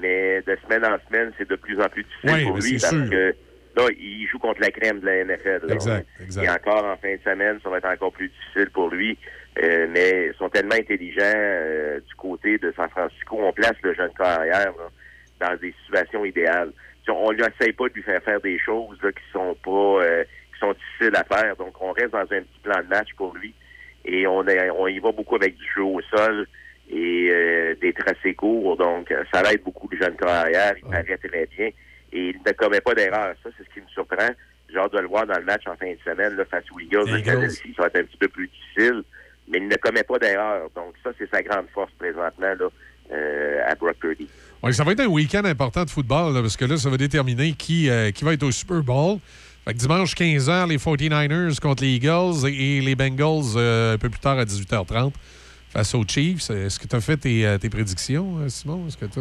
mais 0.01 0.43
de 0.47 0.57
semaine 0.63 0.85
en 0.85 0.97
semaine, 1.09 1.33
c'est 1.39 1.49
de 1.49 1.57
plus 1.57 1.81
en 1.81 1.89
plus 1.89 2.05
difficile 2.05 2.31
Ouais, 2.31 2.43
pour 2.45 2.59
lui 2.59 2.79
parce 2.79 2.95
sûr. 2.95 3.11
que 3.11 3.35
là, 3.77 3.87
il 3.99 4.27
joue 4.31 4.39
contre 4.39 4.61
la 4.61 4.71
crème 4.71 5.01
de 5.01 5.07
la 5.07 5.25
NFL. 5.25 5.67
là. 5.67 5.75
Exact, 5.75 6.07
exact. 6.23 6.45
Et 6.45 6.49
encore 6.51 6.85
en 6.85 6.97
fin 6.97 7.15
de 7.15 7.21
semaine, 7.23 7.59
ça 7.63 7.69
va 7.71 7.79
être 7.79 7.89
encore 7.89 8.13
plus 8.13 8.29
difficile 8.29 8.71
pour 8.71 8.89
lui. 8.91 9.17
Euh, 9.63 9.87
mais 9.91 10.27
ils 10.29 10.35
sont 10.39 10.49
tellement 10.49 10.77
intelligents 10.77 11.21
euh, 11.35 11.99
du 12.01 12.15
côté 12.15 12.57
de 12.59 12.73
San 12.77 12.89
Francisco. 12.89 13.37
On 13.41 13.53
place 13.53 13.75
le 13.83 13.93
jeune 13.95 14.13
carrière 14.15 14.73
là, 14.79 15.49
dans 15.49 15.57
des 15.57 15.75
situations 15.85 16.25
idéales. 16.25 16.71
Sais, 17.05 17.11
On 17.13 17.31
lui 17.33 17.41
essaye 17.43 17.73
pas 17.73 17.89
de 17.89 17.95
lui 17.95 18.03
faire 18.03 18.23
faire 18.23 18.41
des 18.41 18.59
choses 18.61 18.97
là, 19.03 19.11
qui 19.11 19.23
sont 19.33 19.57
pas 19.65 20.05
euh, 20.05 20.25
qui 20.53 20.61
sont 20.61 20.73
difficiles 20.73 21.17
à 21.17 21.25
faire. 21.25 21.57
Donc 21.57 21.75
on 21.83 21.91
reste 21.93 22.11
dans 22.13 22.21
un 22.21 22.25
petit 22.43 22.61
plan 22.63 22.81
de 22.83 22.89
match 22.89 23.09
pour 23.17 23.35
lui. 23.37 23.53
Et 24.05 24.27
on, 24.27 24.47
est- 24.47 24.71
on 24.71 24.87
y 24.87 24.99
va 25.01 25.11
beaucoup 25.13 25.35
avec 25.37 25.57
du 25.57 25.65
jeu 25.75 25.83
au 25.83 26.01
sol 26.03 26.47
et 26.91 27.29
euh, 27.33 27.75
des 27.81 27.93
tracés 27.93 28.35
courts. 28.35 28.77
Donc 28.77 29.13
ça 29.33 29.43
aide 29.53 29.63
beaucoup 29.65 29.89
le 29.91 29.99
jeune 29.99 30.17
carrière. 30.17 30.75
Il 30.79 30.89
paraît 30.91 31.19
très 31.19 31.49
bien. 31.57 31.71
Et 32.13 32.31
il 32.31 32.37
ne 32.45 32.53
commet 32.53 32.81
pas 32.81 32.95
d'erreur. 32.95 33.35
Ça, 33.43 33.51
c'est 33.57 33.65
ce 33.65 33.75
qui 33.75 33.81
me 33.81 33.89
surprend. 33.89 34.29
J'ai 34.73 34.79
hâte 34.79 34.93
de 34.93 34.99
le 34.99 35.09
voir 35.09 35.27
dans 35.27 35.39
le 35.39 35.45
match 35.45 35.63
en 35.67 35.77
fin 35.77 35.91
de 35.91 35.99
semaine 36.05 36.37
là, 36.37 36.45
face 36.45 36.65
aux 36.75 36.81
Eagles 36.81 37.07
de. 37.07 37.25
Ça 37.25 37.35
va 37.79 37.87
être 37.87 37.97
un 37.97 38.05
petit 38.05 38.17
peu 38.19 38.29
plus 38.29 38.49
difficile, 38.49 39.03
mais 39.49 39.59
il 39.59 39.69
ne 39.69 39.77
commet 39.77 40.03
pas 40.03 40.19
d'erreur. 40.19 40.69
Donc 40.75 40.95
ça, 41.03 41.11
c'est 41.19 41.29
sa 41.31 41.43
grande 41.43 41.67
force 41.75 41.91
présentement 41.99 42.55
là, 42.59 42.69
euh, 43.13 43.63
à 43.67 43.75
Brock 43.75 43.97
Purdy. 43.97 44.29
Ouais, 44.63 44.73
ça 44.73 44.85
va 44.85 44.93
être 44.93 45.01
un 45.01 45.07
week-end 45.07 45.45
important 45.45 45.85
de 45.85 45.91
football 45.91 46.35
là, 46.35 46.41
parce 46.41 46.57
que 46.57 46.65
là, 46.65 46.77
ça 46.77 46.91
va 46.91 46.97
déterminer 46.97 47.53
qui, 47.53 47.89
euh, 47.89 48.11
qui 48.11 48.25
va 48.25 48.35
être 48.35 48.43
au 48.43 48.53
Super 48.53 48.83
Bowl. 48.83 49.19
Fait 49.65 49.75
que 49.75 49.79
dimanche 49.79 50.15
15h, 50.15 50.69
les 50.69 50.79
49ers 50.79 51.59
contre 51.61 51.83
les 51.83 51.91
Eagles 51.91 52.47
et, 52.47 52.81
les 52.81 52.95
Bengals 52.95 53.57
euh, 53.57 53.95
un 53.95 53.99
peu 53.99 54.09
plus 54.09 54.21
tard 54.21 54.39
à 54.39 54.45
18h30 54.45 55.13
face 55.71 55.95
aux 55.95 56.05
Chiefs. 56.07 56.51
Est-ce 56.51 56.79
que 56.79 56.87
tu 56.87 56.97
as 56.97 57.01
fait 57.01 57.17
tes, 57.17 57.57
tes 57.61 57.71
prédictions, 57.71 58.49
Simon? 58.49 58.87
Est-ce 58.87 58.97
que 58.97 59.07
tu 59.07 59.21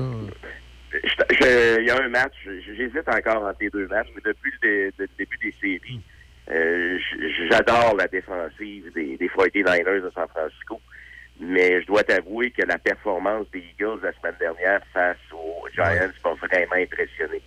Il 0.91 1.86
y 1.86 1.90
a 1.91 2.02
un 2.02 2.10
match, 2.10 2.34
j'hésite 2.45 3.07
encore 3.07 3.44
entre 3.44 3.57
les 3.61 3.70
deux 3.70 3.88
matchs, 3.88 4.07
mais 4.16 4.22
depuis 4.26 4.52
le, 4.61 4.68
dé- 4.68 4.94
le 4.98 5.07
début 5.18 5.38
des 5.38 5.53
séries, 5.61 6.02
euh, 6.52 6.98
j'adore 7.49 7.95
la 7.95 8.07
défensive 8.07 8.91
des, 8.94 9.18
des 9.18 9.28
49ers 9.28 10.02
de 10.02 10.10
San 10.16 10.28
Francisco. 10.30 10.82
Mais 11.40 11.82
je 11.82 11.88
dois 11.88 12.03
t'avouer 12.03 12.52
que 12.52 12.64
la 12.64 12.78
performance 12.78 13.45
des 13.52 13.60
Eagles 13.60 13.99
la 14.03 14.11
semaine 14.14 14.36
dernière 14.40 14.82
face 14.94 15.18
aux 15.32 15.68
Giants 15.74 16.10
m'a 16.26 16.32
vraiment 16.34 16.76
impressionné. 16.76 17.41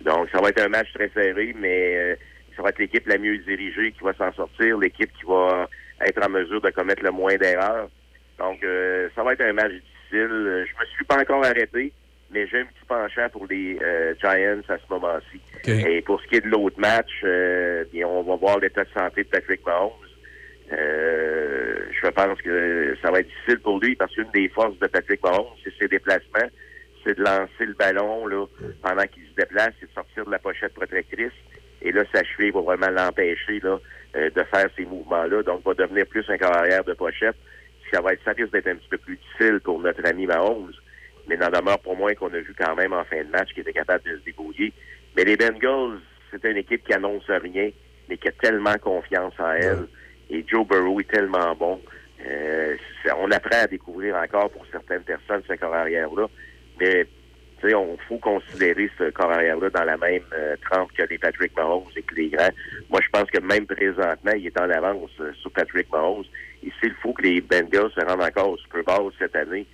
Donc, 0.00 0.28
ça 0.30 0.40
va 0.40 0.48
être 0.48 0.60
un 0.62 0.68
match 0.68 0.92
très 0.94 1.08
serré, 1.10 1.54
mais 1.56 1.96
euh, 1.96 2.16
ça 2.56 2.62
va 2.62 2.70
être 2.70 2.78
l'équipe 2.78 3.06
la 3.06 3.18
mieux 3.18 3.38
dirigée 3.38 3.92
qui 3.92 4.02
va 4.02 4.12
s'en 4.14 4.32
sortir, 4.32 4.78
l'équipe 4.78 5.12
qui 5.12 5.24
va 5.26 5.68
être 6.00 6.24
en 6.24 6.30
mesure 6.30 6.60
de 6.60 6.70
commettre 6.70 7.02
le 7.04 7.10
moins 7.12 7.36
d'erreurs. 7.36 7.88
Donc, 8.38 8.62
euh, 8.64 9.08
ça 9.14 9.22
va 9.22 9.34
être 9.34 9.42
un 9.42 9.52
match 9.52 9.72
difficile. 9.72 10.66
Je 10.66 10.80
me 10.80 10.86
suis 10.96 11.04
pas 11.04 11.18
encore 11.20 11.44
arrêté, 11.44 11.92
mais 12.30 12.46
j'ai 12.46 12.60
un 12.60 12.64
petit 12.64 12.84
penchant 12.86 13.28
pour 13.30 13.46
les 13.46 13.78
euh, 13.80 14.14
Giants 14.20 14.60
à 14.68 14.76
ce 14.76 14.92
moment-ci. 14.92 15.40
Et 15.66 16.02
pour 16.02 16.20
ce 16.20 16.26
qui 16.28 16.36
est 16.36 16.40
de 16.40 16.48
l'autre 16.48 16.78
match, 16.78 17.10
euh, 17.24 17.84
bien, 17.92 18.06
on 18.06 18.22
va 18.22 18.36
voir 18.36 18.58
l'état 18.58 18.84
de 18.84 18.90
santé 18.90 19.24
de 19.24 19.28
Patrick 19.28 19.64
Mahomes. 19.64 19.92
Euh, 20.72 21.86
je 22.02 22.08
pense 22.08 22.40
que 22.42 22.96
ça 23.00 23.10
va 23.10 23.20
être 23.20 23.28
difficile 23.28 23.60
pour 23.60 23.80
lui 23.80 23.96
parce 23.96 24.12
qu'une 24.14 24.30
des 24.32 24.48
forces 24.48 24.78
de 24.78 24.86
Patrick 24.86 25.22
Mahomes, 25.22 25.46
c'est 25.64 25.72
ses 25.78 25.88
déplacements, 25.88 26.48
c'est 27.04 27.16
de 27.16 27.22
lancer 27.22 27.64
le 27.64 27.72
ballon 27.72 28.26
là, 28.26 28.44
pendant 28.82 29.04
qu'il 29.04 29.24
se 29.24 29.34
déplace 29.34 29.72
et 29.82 29.86
de 29.86 29.90
sortir 29.92 30.26
de 30.26 30.30
la 30.30 30.38
pochette 30.38 30.74
protectrice. 30.74 31.32
Et 31.80 31.92
là, 31.92 32.02
sa 32.12 32.22
cheville 32.24 32.50
va 32.50 32.60
vraiment 32.60 32.90
l'empêcher 32.90 33.60
là, 33.62 33.78
euh, 34.16 34.30
de 34.30 34.42
faire 34.44 34.68
ces 34.76 34.84
mouvements-là. 34.84 35.42
Donc, 35.42 35.64
va 35.64 35.74
devenir 35.74 36.06
plus 36.06 36.28
un 36.28 36.36
carrière 36.36 36.84
de 36.84 36.92
pochette. 36.92 37.36
Ça 37.92 38.02
va 38.02 38.12
être, 38.12 38.22
ça 38.24 38.32
risque 38.32 38.52
d'être 38.52 38.66
un 38.66 38.74
petit 38.74 38.88
peu 38.90 38.98
plus 38.98 39.16
difficile 39.16 39.60
pour 39.60 39.80
notre 39.80 40.04
ami 40.06 40.26
Mahomes. 40.26 40.72
Mais 41.28 41.36
n'en 41.36 41.50
demeure 41.50 41.78
pour 41.80 41.96
moins 41.96 42.14
qu'on 42.14 42.32
a 42.32 42.40
vu 42.40 42.54
quand 42.58 42.74
même 42.74 42.92
en 42.92 43.04
fin 43.04 43.22
de 43.22 43.30
match 43.30 43.52
qu'il 43.52 43.60
était 43.60 43.72
capable 43.72 44.04
de 44.04 44.16
se 44.18 44.24
débrouiller. 44.24 44.72
Mais 45.16 45.24
les 45.24 45.36
Bengals, 45.36 46.00
c'est 46.30 46.44
une 46.44 46.56
équipe 46.56 46.84
qui 46.84 46.92
annonce 46.92 47.28
rien, 47.28 47.70
mais 48.08 48.16
qui 48.16 48.28
a 48.28 48.32
tellement 48.32 48.76
confiance 48.78 49.34
en 49.38 49.52
elle. 49.52 49.86
Et 50.30 50.44
Joe 50.46 50.66
Burrow 50.66 51.00
est 51.00 51.10
tellement 51.10 51.54
bon. 51.54 51.80
Euh, 52.26 52.76
on 53.18 53.30
apprend 53.30 53.62
à 53.62 53.66
découvrir 53.66 54.16
encore 54.16 54.50
pour 54.50 54.64
certaines 54.70 55.02
personnes 55.02 55.42
ce 55.48 55.54
corps 55.54 55.74
arrière-là. 55.74 56.26
Mais 56.80 57.06
on 57.74 57.96
faut 58.08 58.18
considérer 58.18 58.88
ce 58.98 59.10
corps 59.10 59.32
arrière-là 59.32 59.70
dans 59.70 59.84
la 59.84 59.96
même 59.96 60.22
euh, 60.32 60.56
trempe 60.70 60.92
que 60.92 61.02
les 61.04 61.18
Patrick 61.18 61.56
Mahomes 61.56 61.90
et 61.96 62.02
que 62.02 62.14
les 62.14 62.28
grands. 62.28 62.50
Moi, 62.88 63.00
je 63.02 63.08
pense 63.10 63.30
que 63.30 63.40
même 63.40 63.66
présentement, 63.66 64.32
il 64.36 64.46
est 64.46 64.60
en 64.60 64.70
avance 64.70 65.10
euh, 65.20 65.32
sur 65.34 65.50
Patrick 65.52 65.90
Mahomes. 65.90 66.24
Et 66.62 66.72
s'il 66.80 66.94
faut 67.02 67.12
que 67.12 67.22
les 67.22 67.40
Bengals 67.40 67.90
se 67.92 68.04
rendent 68.04 68.22
encore 68.22 68.50
au 68.50 68.56
Super 68.58 68.84
Bowl 68.84 69.12
cette 69.18 69.34
année 69.36 69.66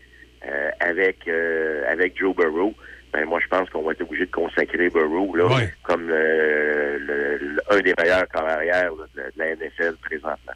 euh, 0.48 0.70
avec 0.80 1.26
euh, 1.28 1.84
avec 1.90 2.18
Joe 2.18 2.34
Burrow, 2.34 2.74
ben 3.12 3.24
moi, 3.26 3.38
je 3.42 3.48
pense 3.48 3.68
qu'on 3.70 3.82
va 3.82 3.92
être 3.92 4.02
obligé 4.02 4.26
de 4.26 4.30
consacrer 4.30 4.90
Burrow 4.90 5.34
là, 5.36 5.48
comme 5.84 6.08
le- 6.08 6.98
le- 6.98 7.38
le- 7.38 7.62
un 7.70 7.80
des 7.80 7.94
meilleurs 7.98 8.28
corps 8.28 8.46
arrière 8.48 8.90
là, 8.90 9.04
de, 9.14 9.20
de 9.22 9.32
la 9.38 9.50
NFL 9.54 9.96
présentement. 10.02 10.52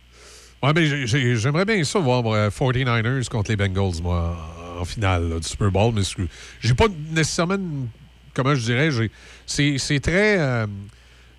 Ouais, 0.62 0.72
mais 0.74 0.86
j'ai- 0.86 1.06
j'ai- 1.06 1.36
j'aimerais 1.36 1.64
bien 1.64 1.82
ça 1.84 2.00
voir 2.00 2.26
euh, 2.26 2.50
49ers 2.50 3.28
contre 3.28 3.50
les 3.52 3.56
Bengals, 3.56 4.02
moi, 4.02 4.36
en 4.80 4.84
finale 4.84 5.28
là, 5.28 5.38
du 5.38 5.46
Super 5.46 5.70
Bowl. 5.70 5.92
Mais 5.94 6.02
j'ai 6.60 6.74
pas 6.74 6.86
nécessairement, 7.12 7.54
une- 7.54 7.88
comment 8.34 8.54
je 8.56 8.64
dirais, 8.64 8.88
c'est 9.46 9.78
c'est 9.78 10.00
très. 10.00 10.38
euh, 10.38 10.66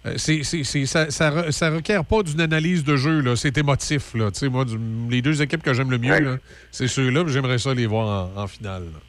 euh, 0.06 0.18
ça, 0.18 1.12
ça, 1.12 1.52
ça 1.52 1.70
requiert 1.72 2.06
pas 2.06 2.24
d'une 2.24 2.42
analyse 2.42 2.84
de 2.84 2.96
jeu, 2.96 3.22
là. 3.22 3.36
C'est 3.36 3.58
émotif, 3.58 4.14
là. 4.16 4.32
Tu 4.32 4.40
sais, 4.40 4.50
moi, 4.50 4.66
du- 4.66 4.78
les 5.10 5.22
deux 5.22 5.42
équipes 5.42 5.62
que 5.64 5.74
j'aime 5.74 5.92
le 5.92 5.98
mieux, 5.98 6.40
c'est 6.72 6.88
ceux-là, 6.88 7.24
j'aimerais 7.28 7.58
ça 7.58 7.74
les 7.74 7.86
voir 7.88 8.32
en, 8.38 8.42
en 8.44 8.48
finale. 8.48 8.84
là. 8.84 9.00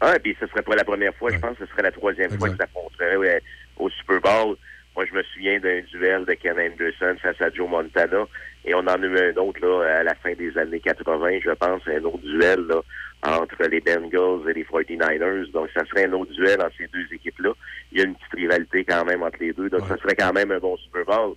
Ah, 0.00 0.18
puis 0.22 0.36
ce 0.38 0.46
serait 0.46 0.62
pas 0.62 0.76
la 0.76 0.84
première 0.84 1.14
fois, 1.14 1.30
je 1.32 1.38
pense 1.38 1.56
que 1.56 1.64
ce 1.64 1.70
serait 1.72 1.82
la 1.82 1.90
troisième 1.92 2.30
fois 2.38 2.50
qu'ils 2.50 2.62
affronteraient 2.62 3.16
ouais, 3.16 3.42
au 3.78 3.88
Super 3.90 4.20
Bowl. 4.20 4.56
Moi, 4.94 5.04
je 5.10 5.14
me 5.14 5.22
souviens 5.34 5.58
d'un 5.60 5.80
duel 5.92 6.24
de 6.26 6.32
Ken 6.34 6.52
Anderson 6.58 7.16
face 7.22 7.40
à 7.40 7.50
Joe 7.50 7.68
Montana, 7.68 8.24
et 8.64 8.74
on 8.74 8.78
en 8.80 8.86
a 8.88 8.98
eu 8.98 9.18
un 9.18 9.36
autre 9.40 9.60
là, 9.60 10.00
à 10.00 10.02
la 10.02 10.14
fin 10.14 10.32
des 10.34 10.56
années 10.58 10.80
80, 10.80 11.38
je 11.44 11.50
pense, 11.50 11.82
un 11.86 12.02
autre 12.04 12.18
duel 12.22 12.60
là, 12.68 12.80
entre 13.26 13.62
les 13.68 13.80
Bengals 13.80 14.50
et 14.50 14.54
les 14.54 14.64
49ers. 14.64 15.50
Donc, 15.50 15.68
ça 15.74 15.84
serait 15.86 16.06
un 16.06 16.12
autre 16.12 16.32
duel 16.32 16.60
entre 16.60 16.76
ces 16.78 16.86
deux 16.88 17.06
équipes-là. 17.12 17.52
Il 17.92 17.98
y 17.98 18.00
a 18.02 18.04
une 18.04 18.14
petite 18.14 18.34
rivalité 18.34 18.84
quand 18.84 19.04
même 19.04 19.22
entre 19.22 19.38
les 19.40 19.52
deux, 19.52 19.68
donc 19.68 19.86
ça 19.88 19.96
serait 19.98 20.16
quand 20.16 20.32
même 20.32 20.50
un 20.50 20.58
bon 20.58 20.76
Super 20.76 21.04
Bowl. 21.04 21.34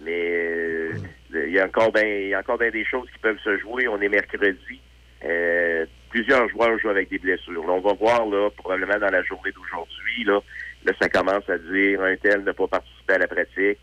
Mais 0.00 0.30
euh, 0.30 0.92
il 1.32 1.52
y 1.52 1.58
a 1.58 1.66
encore 1.66 1.92
encore 2.38 2.58
ben 2.58 2.70
des 2.70 2.84
choses 2.84 3.08
qui 3.12 3.18
peuvent 3.20 3.38
se 3.44 3.58
jouer. 3.58 3.88
On 3.88 4.00
est 4.00 4.08
mercredi. 4.08 4.80
Euh, 5.24 5.86
plusieurs 6.10 6.48
joueurs 6.48 6.78
jouent 6.78 6.90
avec 6.90 7.08
des 7.10 7.18
blessures. 7.18 7.66
Là, 7.66 7.72
on 7.72 7.80
va 7.80 7.94
voir 7.94 8.26
là, 8.26 8.50
probablement 8.50 8.98
dans 8.98 9.10
la 9.10 9.22
journée 9.22 9.52
d'aujourd'hui. 9.52 10.24
Là, 10.24 10.40
là, 10.84 10.92
ça 11.00 11.08
commence 11.08 11.48
à 11.48 11.58
dire 11.58 12.02
un 12.02 12.16
tel 12.16 12.42
n'a 12.42 12.52
pas 12.52 12.66
participé 12.66 13.14
à 13.14 13.18
la 13.18 13.28
pratique. 13.28 13.78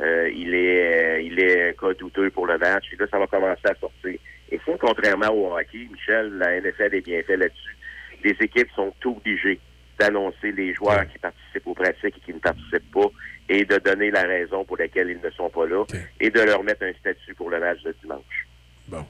Euh, 0.00 0.30
il 0.34 0.54
est 0.54 0.94
euh, 0.94 1.20
il 1.20 1.38
est 1.40 1.70
un 1.70 1.72
cas 1.72 1.92
douteux 1.94 2.30
pour 2.30 2.46
le 2.46 2.58
match. 2.58 2.86
Et 2.92 2.96
là, 2.96 3.06
ça 3.10 3.18
va 3.18 3.26
commencer 3.26 3.64
à 3.64 3.74
sortir. 3.74 4.18
Et 4.52 4.60
ça, 4.66 4.72
contrairement 4.78 5.30
au 5.30 5.56
hockey, 5.56 5.88
Michel, 5.90 6.34
la 6.34 6.60
NFL 6.60 6.94
est 6.94 7.00
bien 7.00 7.22
faite 7.26 7.38
là-dessus. 7.38 7.76
Les 8.22 8.36
équipes 8.40 8.68
sont 8.76 8.92
obligées 9.04 9.58
d'annoncer 9.98 10.52
les 10.52 10.74
joueurs 10.74 11.08
qui 11.10 11.18
participent 11.18 11.66
aux 11.66 11.74
pratiques 11.74 12.16
et 12.18 12.20
qui 12.24 12.34
ne 12.34 12.38
participent 12.38 12.92
pas 12.92 13.10
et 13.48 13.64
de 13.64 13.78
donner 13.78 14.10
la 14.10 14.22
raison 14.22 14.64
pour 14.64 14.76
laquelle 14.76 15.10
ils 15.10 15.20
ne 15.24 15.30
sont 15.30 15.50
pas 15.50 15.66
là 15.66 15.84
et 16.20 16.30
de 16.30 16.40
leur 16.40 16.62
mettre 16.62 16.84
un 16.84 16.92
statut 17.00 17.34
pour 17.34 17.50
le 17.50 17.58
match 17.60 17.82
de 17.82 17.94
dimanche. 18.00 18.46
Bon. 18.88 19.04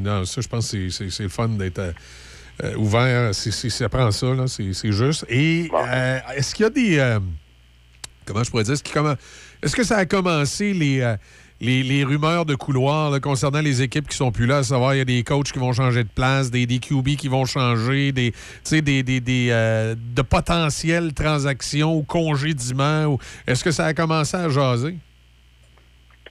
Non, 0.00 0.24
ça, 0.26 0.40
je 0.42 0.48
pense 0.48 0.70
que 0.70 0.88
c'est, 0.90 1.22
le 1.22 1.28
fun 1.30 1.48
d'être 1.48 1.78
euh, 1.78 1.92
euh, 2.62 2.76
ouvert. 2.76 3.34
Ça 3.34 3.88
prend 3.88 4.10
ça. 4.10 4.46
C'est, 4.46 4.92
juste. 4.92 5.24
Et 5.30 5.70
euh, 5.72 6.18
est-ce 6.36 6.54
qu'il 6.54 6.64
y 6.64 6.66
a 6.66 6.70
des. 6.70 6.98
euh, 6.98 7.20
comment 8.26 8.44
je 8.44 8.50
pourrais 8.50 8.64
dire? 8.64 8.74
Est-ce, 8.74 9.16
est-ce 9.62 9.74
que 9.74 9.82
ça 9.82 9.96
a 9.96 10.06
commencé 10.06 10.74
les. 10.74 11.16
Les, 11.60 12.04
rumeurs 12.04 12.44
de 12.44 12.54
couloir 12.54 13.18
concernant 13.20 13.60
les 13.60 13.82
équipes 13.82 14.08
qui 14.08 14.16
sont 14.16 14.32
plus 14.32 14.46
là, 14.46 14.58
à 14.58 14.62
savoir 14.62 14.94
il 14.94 14.98
y 14.98 15.00
a 15.00 15.04
des 15.04 15.22
coachs 15.22 15.52
qui 15.52 15.58
vont 15.58 15.72
changer 15.72 16.04
de 16.04 16.08
place, 16.08 16.50
des, 16.50 16.66
des 16.66 16.78
QB 16.78 17.16
qui 17.16 17.28
vont 17.28 17.44
changer, 17.44 18.12
des, 18.12 18.32
des, 18.70 19.02
des, 19.02 19.48
euh, 19.50 19.94
de 19.96 20.22
potentielles 20.22 21.14
transactions 21.14 21.96
ou 21.96 22.02
congédiements. 22.02 23.18
Est-ce 23.46 23.64
que 23.64 23.70
ça 23.70 23.86
a 23.86 23.94
commencé 23.94 24.36
à 24.36 24.48
jaser? 24.48 24.96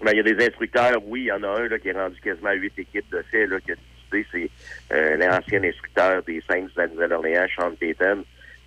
Ben, 0.03 0.11
il 0.11 0.17
y 0.17 0.19
a 0.19 0.23
des 0.23 0.45
instructeurs, 0.45 0.97
oui, 1.05 1.21
il 1.21 1.27
y 1.27 1.31
en 1.31 1.43
a 1.43 1.47
un 1.47 1.67
là, 1.67 1.79
qui 1.79 1.87
est 1.87 1.93
rendu 1.93 2.19
quasiment 2.19 2.49
à 2.49 2.55
huit 2.55 2.73
équipes 2.77 3.09
de 3.11 3.23
fait, 3.31 3.47
là, 3.47 3.57
qui 3.61 3.71
a 3.71 3.75
décidé, 4.11 4.51
c'est 4.89 4.95
euh, 4.95 5.17
l'ancien 5.17 5.63
instructeur 5.63 6.21
des 6.23 6.41
Saints 6.47 6.63
de 6.63 6.71
la 6.75 6.87
Nouvelle-Orléans, 6.87 7.45
Sean. 7.55 7.71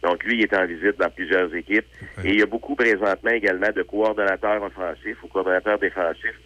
Donc, 0.06 0.22
lui, 0.22 0.34
il 0.38 0.42
est 0.44 0.54
en 0.56 0.66
visite 0.66 0.96
dans 0.98 1.10
plusieurs 1.10 1.52
équipes. 1.52 1.86
Et 2.22 2.30
il 2.34 2.38
y 2.38 2.42
a 2.42 2.46
beaucoup 2.46 2.76
présentement 2.76 3.32
également 3.32 3.72
de 3.74 3.82
coordonnateurs 3.82 4.62
offensifs 4.62 5.20
ou 5.24 5.26
coordonnateurs 5.26 5.80
défensifs, 5.80 6.38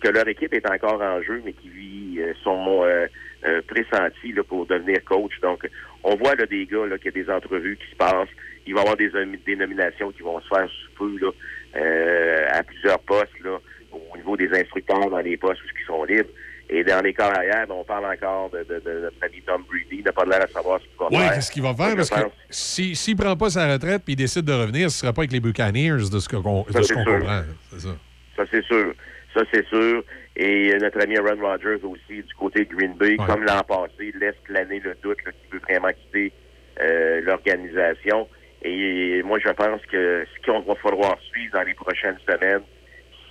que 0.00 0.08
leur 0.08 0.26
équipe 0.28 0.54
est 0.54 0.68
encore 0.70 1.00
en 1.02 1.20
jeu, 1.22 1.42
mais 1.44 1.52
qui 1.52 2.20
euh, 2.20 2.32
sont 2.44 2.84
euh, 2.84 3.06
euh, 3.44 3.60
pressentis 3.66 4.32
là, 4.32 4.44
pour 4.44 4.66
devenir 4.66 5.02
coach. 5.04 5.32
Donc, 5.40 5.68
on 6.04 6.14
voit 6.14 6.36
là, 6.36 6.46
des 6.46 6.64
gars 6.66 6.86
là, 6.86 6.96
qu'il 6.98 7.12
y 7.16 7.20
a 7.20 7.24
des 7.24 7.30
entrevues 7.30 7.76
qui 7.76 7.90
se 7.90 7.96
passent. 7.96 8.28
Il 8.66 8.74
va 8.74 8.80
y 8.80 8.82
avoir 8.82 8.96
des, 8.96 9.10
nom- 9.10 9.38
des 9.44 9.56
nominations 9.56 10.12
qui 10.12 10.22
vont 10.22 10.40
se 10.40 10.48
faire 10.48 10.68
sous 10.68 10.92
peu 10.98 11.18
là, 11.20 11.30
euh, 11.76 12.46
à 12.52 12.62
plusieurs 12.62 13.00
postes 13.00 13.40
là, 13.44 13.58
au 13.92 14.16
niveau 14.16 14.36
des 14.36 14.50
instructeurs 14.52 15.10
dans 15.10 15.18
les 15.18 15.36
postes 15.36 15.60
où 15.62 15.66
ils 15.80 15.86
sont 15.86 16.04
libres. 16.04 16.30
Et 16.74 16.82
dans 16.84 17.02
les 17.04 17.12
carrières, 17.12 17.66
ben, 17.68 17.74
on 17.74 17.84
parle 17.84 18.06
encore 18.06 18.48
de, 18.50 18.58
de, 18.64 18.80
de 18.80 19.00
notre 19.02 19.16
ami 19.22 19.42
Tom 19.46 19.62
Brady. 19.68 19.96
Il 19.98 20.04
n'a 20.04 20.12
pas 20.12 20.24
l'air 20.24 20.42
à 20.42 20.46
savoir 20.46 20.80
ce 20.80 20.86
qu'il 20.86 20.96
va 20.98 21.06
Oui, 21.10 21.16
faire. 21.18 21.34
qu'est-ce 21.34 21.50
qu'il 21.52 21.62
va 21.62 21.74
faire? 21.74 21.94
Parce 21.96 22.08
que 22.10 22.20
si- 22.48 22.96
s'il 22.96 23.14
ne 23.16 23.22
prend 23.22 23.36
pas 23.36 23.50
sa 23.50 23.70
retraite 23.70 24.02
puis 24.04 24.14
il 24.14 24.16
décide 24.16 24.46
de 24.46 24.52
revenir, 24.54 24.90
ce 24.90 24.96
ne 24.96 25.00
sera 25.00 25.12
pas 25.12 25.20
avec 25.22 25.32
les 25.32 25.40
Buccaneers 25.40 26.08
de 26.10 26.18
ce 26.18 26.28
qu'on 26.30 26.64
de 26.64 26.82
sûr. 26.82 26.96
comprend. 26.96 27.42
C'est 27.70 27.80
ça. 27.80 27.96
Ça, 28.36 28.42
c'est 28.50 28.64
sûr. 28.64 28.94
Ça, 29.34 29.42
c'est 29.52 29.66
sûr. 29.66 30.02
Et 30.34 30.72
euh, 30.72 30.78
notre 30.78 31.02
ami 31.02 31.18
Aaron 31.18 31.40
Rodgers 31.42 31.80
aussi, 31.84 32.22
du 32.22 32.34
côté 32.38 32.64
de 32.64 32.74
Green 32.74 32.94
Bay, 32.94 33.16
comme 33.26 33.44
l'an 33.44 33.60
passé, 33.68 34.10
laisse 34.18 34.34
planer 34.44 34.80
le 34.80 34.96
doute 35.02 35.18
qu'il 35.18 35.50
veut 35.52 35.60
vraiment 35.68 35.88
quitter 35.92 36.32
euh, 36.80 37.20
l'organisation. 37.22 38.26
Et 38.62 39.22
moi, 39.24 39.38
je 39.44 39.50
pense 39.50 39.80
que 39.90 40.24
ce 40.24 40.46
qu'on 40.50 40.60
va 40.60 40.74
falloir 40.76 41.18
suivre 41.32 41.52
dans 41.52 41.62
les 41.64 41.74
prochaines 41.74 42.16
semaines, 42.26 42.62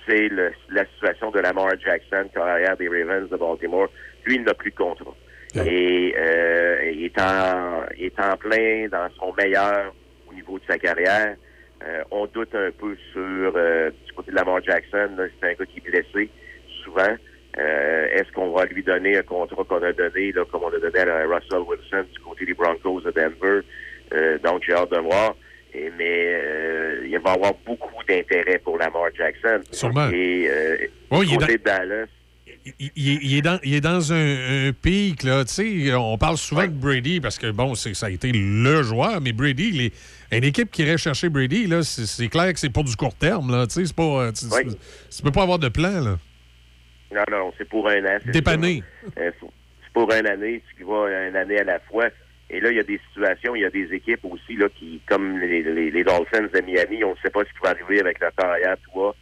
c'est 0.06 0.28
le- 0.28 0.52
la 0.70 0.84
situation 0.86 1.30
de 1.30 1.40
Lamar 1.40 1.70
Jackson, 1.78 2.28
carrière 2.34 2.76
des 2.76 2.88
Ravens 2.88 3.28
de 3.28 3.36
Baltimore. 3.36 3.88
Lui, 4.24 4.36
il 4.36 4.42
n'a 4.44 4.54
plus 4.54 4.70
de 4.70 4.76
contrat. 4.76 5.14
Et 5.64 6.14
euh, 6.16 6.90
il, 6.92 7.04
est 7.04 7.20
en, 7.20 7.84
il 7.96 8.06
est 8.06 8.20
en 8.20 8.36
plein 8.36 8.88
dans 8.88 9.08
son 9.18 9.32
meilleur 9.34 9.92
au 10.28 10.34
niveau 10.34 10.58
de 10.58 10.64
sa 10.68 10.78
carrière. 10.78 11.36
Euh, 11.84 12.02
on 12.10 12.26
doute 12.26 12.54
un 12.54 12.70
peu 12.72 12.96
sur 13.12 13.52
euh, 13.56 13.90
du 14.06 14.12
côté 14.12 14.30
de 14.30 14.36
Lamar 14.36 14.62
Jackson. 14.62 15.10
C'est 15.18 15.48
un 15.50 15.54
gars 15.54 15.66
qui 15.66 15.78
est 15.78 15.90
blessé 15.90 16.30
souvent. 16.84 17.14
Euh, 17.58 18.06
Est-ce 18.12 18.32
qu'on 18.32 18.50
va 18.52 18.64
lui 18.64 18.82
donner 18.82 19.18
un 19.18 19.22
contrat 19.22 19.62
qu'on 19.64 19.82
a 19.82 19.92
donné, 19.92 20.32
là, 20.32 20.44
comme 20.50 20.62
on 20.64 20.68
a 20.74 20.78
donné 20.78 20.98
à 20.98 21.26
Russell 21.26 21.60
Wilson 21.66 22.04
du 22.12 22.18
côté 22.20 22.46
des 22.46 22.54
Broncos 22.54 23.00
de 23.02 23.10
Denver? 23.10 23.60
Euh, 24.14 24.38
donc, 24.38 24.62
j'ai 24.66 24.72
hâte 24.74 24.90
de 24.90 24.98
voir. 24.98 25.34
Et, 25.74 25.90
mais 25.96 26.26
euh, 26.34 27.06
il 27.06 27.18
va 27.18 27.30
y 27.30 27.34
avoir 27.34 27.54
beaucoup 27.64 28.02
d'intérêt 28.06 28.58
pour 28.58 28.76
Lamar 28.78 29.04
Jackson. 29.16 29.60
Sûrement. 29.70 30.08
Et 30.10 30.46
euh, 30.48 30.76
il 31.22 31.32
est 31.34 31.36
dans- 31.38 31.46
Dallas, 31.64 32.06
Il, 32.78 32.90
il 32.94 33.08
est- 33.10 33.18
il 33.22 33.38
est 33.38 33.42
dans, 33.42 33.58
il 33.64 33.74
est 33.74 33.80
dans 33.80 34.12
un, 34.12 34.68
un 34.68 34.72
pic, 34.72 35.22
là. 35.24 35.44
Tu 35.44 35.52
sais, 35.88 35.94
on 35.94 36.16
parle 36.18 36.36
souvent 36.36 36.62
de 36.64 36.68
Brady 36.72 37.20
parce 37.20 37.38
que, 37.38 37.50
bon, 37.50 37.74
ça 37.74 38.06
a 38.06 38.10
été 38.10 38.30
le 38.32 38.82
joueur, 38.82 39.20
mais 39.20 39.32
Brady, 39.32 39.90
une 40.30 40.44
équipe 40.44 40.70
qui 40.70 40.82
irait 40.82 40.98
chercher 40.98 41.28
Brady, 41.28 41.66
là, 41.66 41.82
c'est, 41.82 42.28
clair 42.28 42.52
que 42.52 42.60
c'est 42.60 42.70
pour 42.70 42.84
du 42.84 42.94
court 42.94 43.14
terme, 43.16 43.50
là. 43.50 43.66
Tu 43.66 43.84
sais, 43.84 43.94
pas. 43.94 44.26
euh, 44.26 44.32
Tu, 44.32 45.22
peux 45.22 45.32
pas 45.32 45.42
avoir 45.42 45.58
de 45.58 45.68
plan, 45.70 46.00
là. 46.04 46.18
Non, 47.14 47.24
non, 47.30 47.52
c'est 47.58 47.68
pour 47.68 47.88
un 47.88 48.04
an. 48.04 48.18
faut- 49.40 49.52
c'est 49.84 49.92
pour 49.92 50.12
une 50.12 50.26
année, 50.26 50.62
tu 50.76 50.84
vas 50.84 51.28
une 51.28 51.36
année 51.36 51.58
à 51.58 51.64
la 51.64 51.80
fois. 51.80 52.08
Et 52.52 52.60
là, 52.60 52.70
il 52.70 52.76
y 52.76 52.80
a 52.80 52.84
des 52.84 53.00
situations, 53.08 53.56
il 53.56 53.62
y 53.62 53.64
a 53.64 53.70
des 53.70 53.92
équipes 53.94 54.24
aussi, 54.24 54.56
là, 54.56 54.68
qui, 54.78 55.00
comme 55.08 55.38
les, 55.40 55.62
les, 55.62 55.90
les 55.90 56.04
Dolphins 56.04 56.42
de 56.42 56.60
Miami, 56.60 57.02
on 57.02 57.12
ne 57.12 57.16
sait 57.22 57.30
pas 57.30 57.40
ce 57.40 57.52
qui 57.52 57.58
va 57.62 57.70
arriver 57.70 58.00
avec 58.00 58.20
leur 58.20 58.34
carrière, 58.34 58.76
toi. 58.92 59.14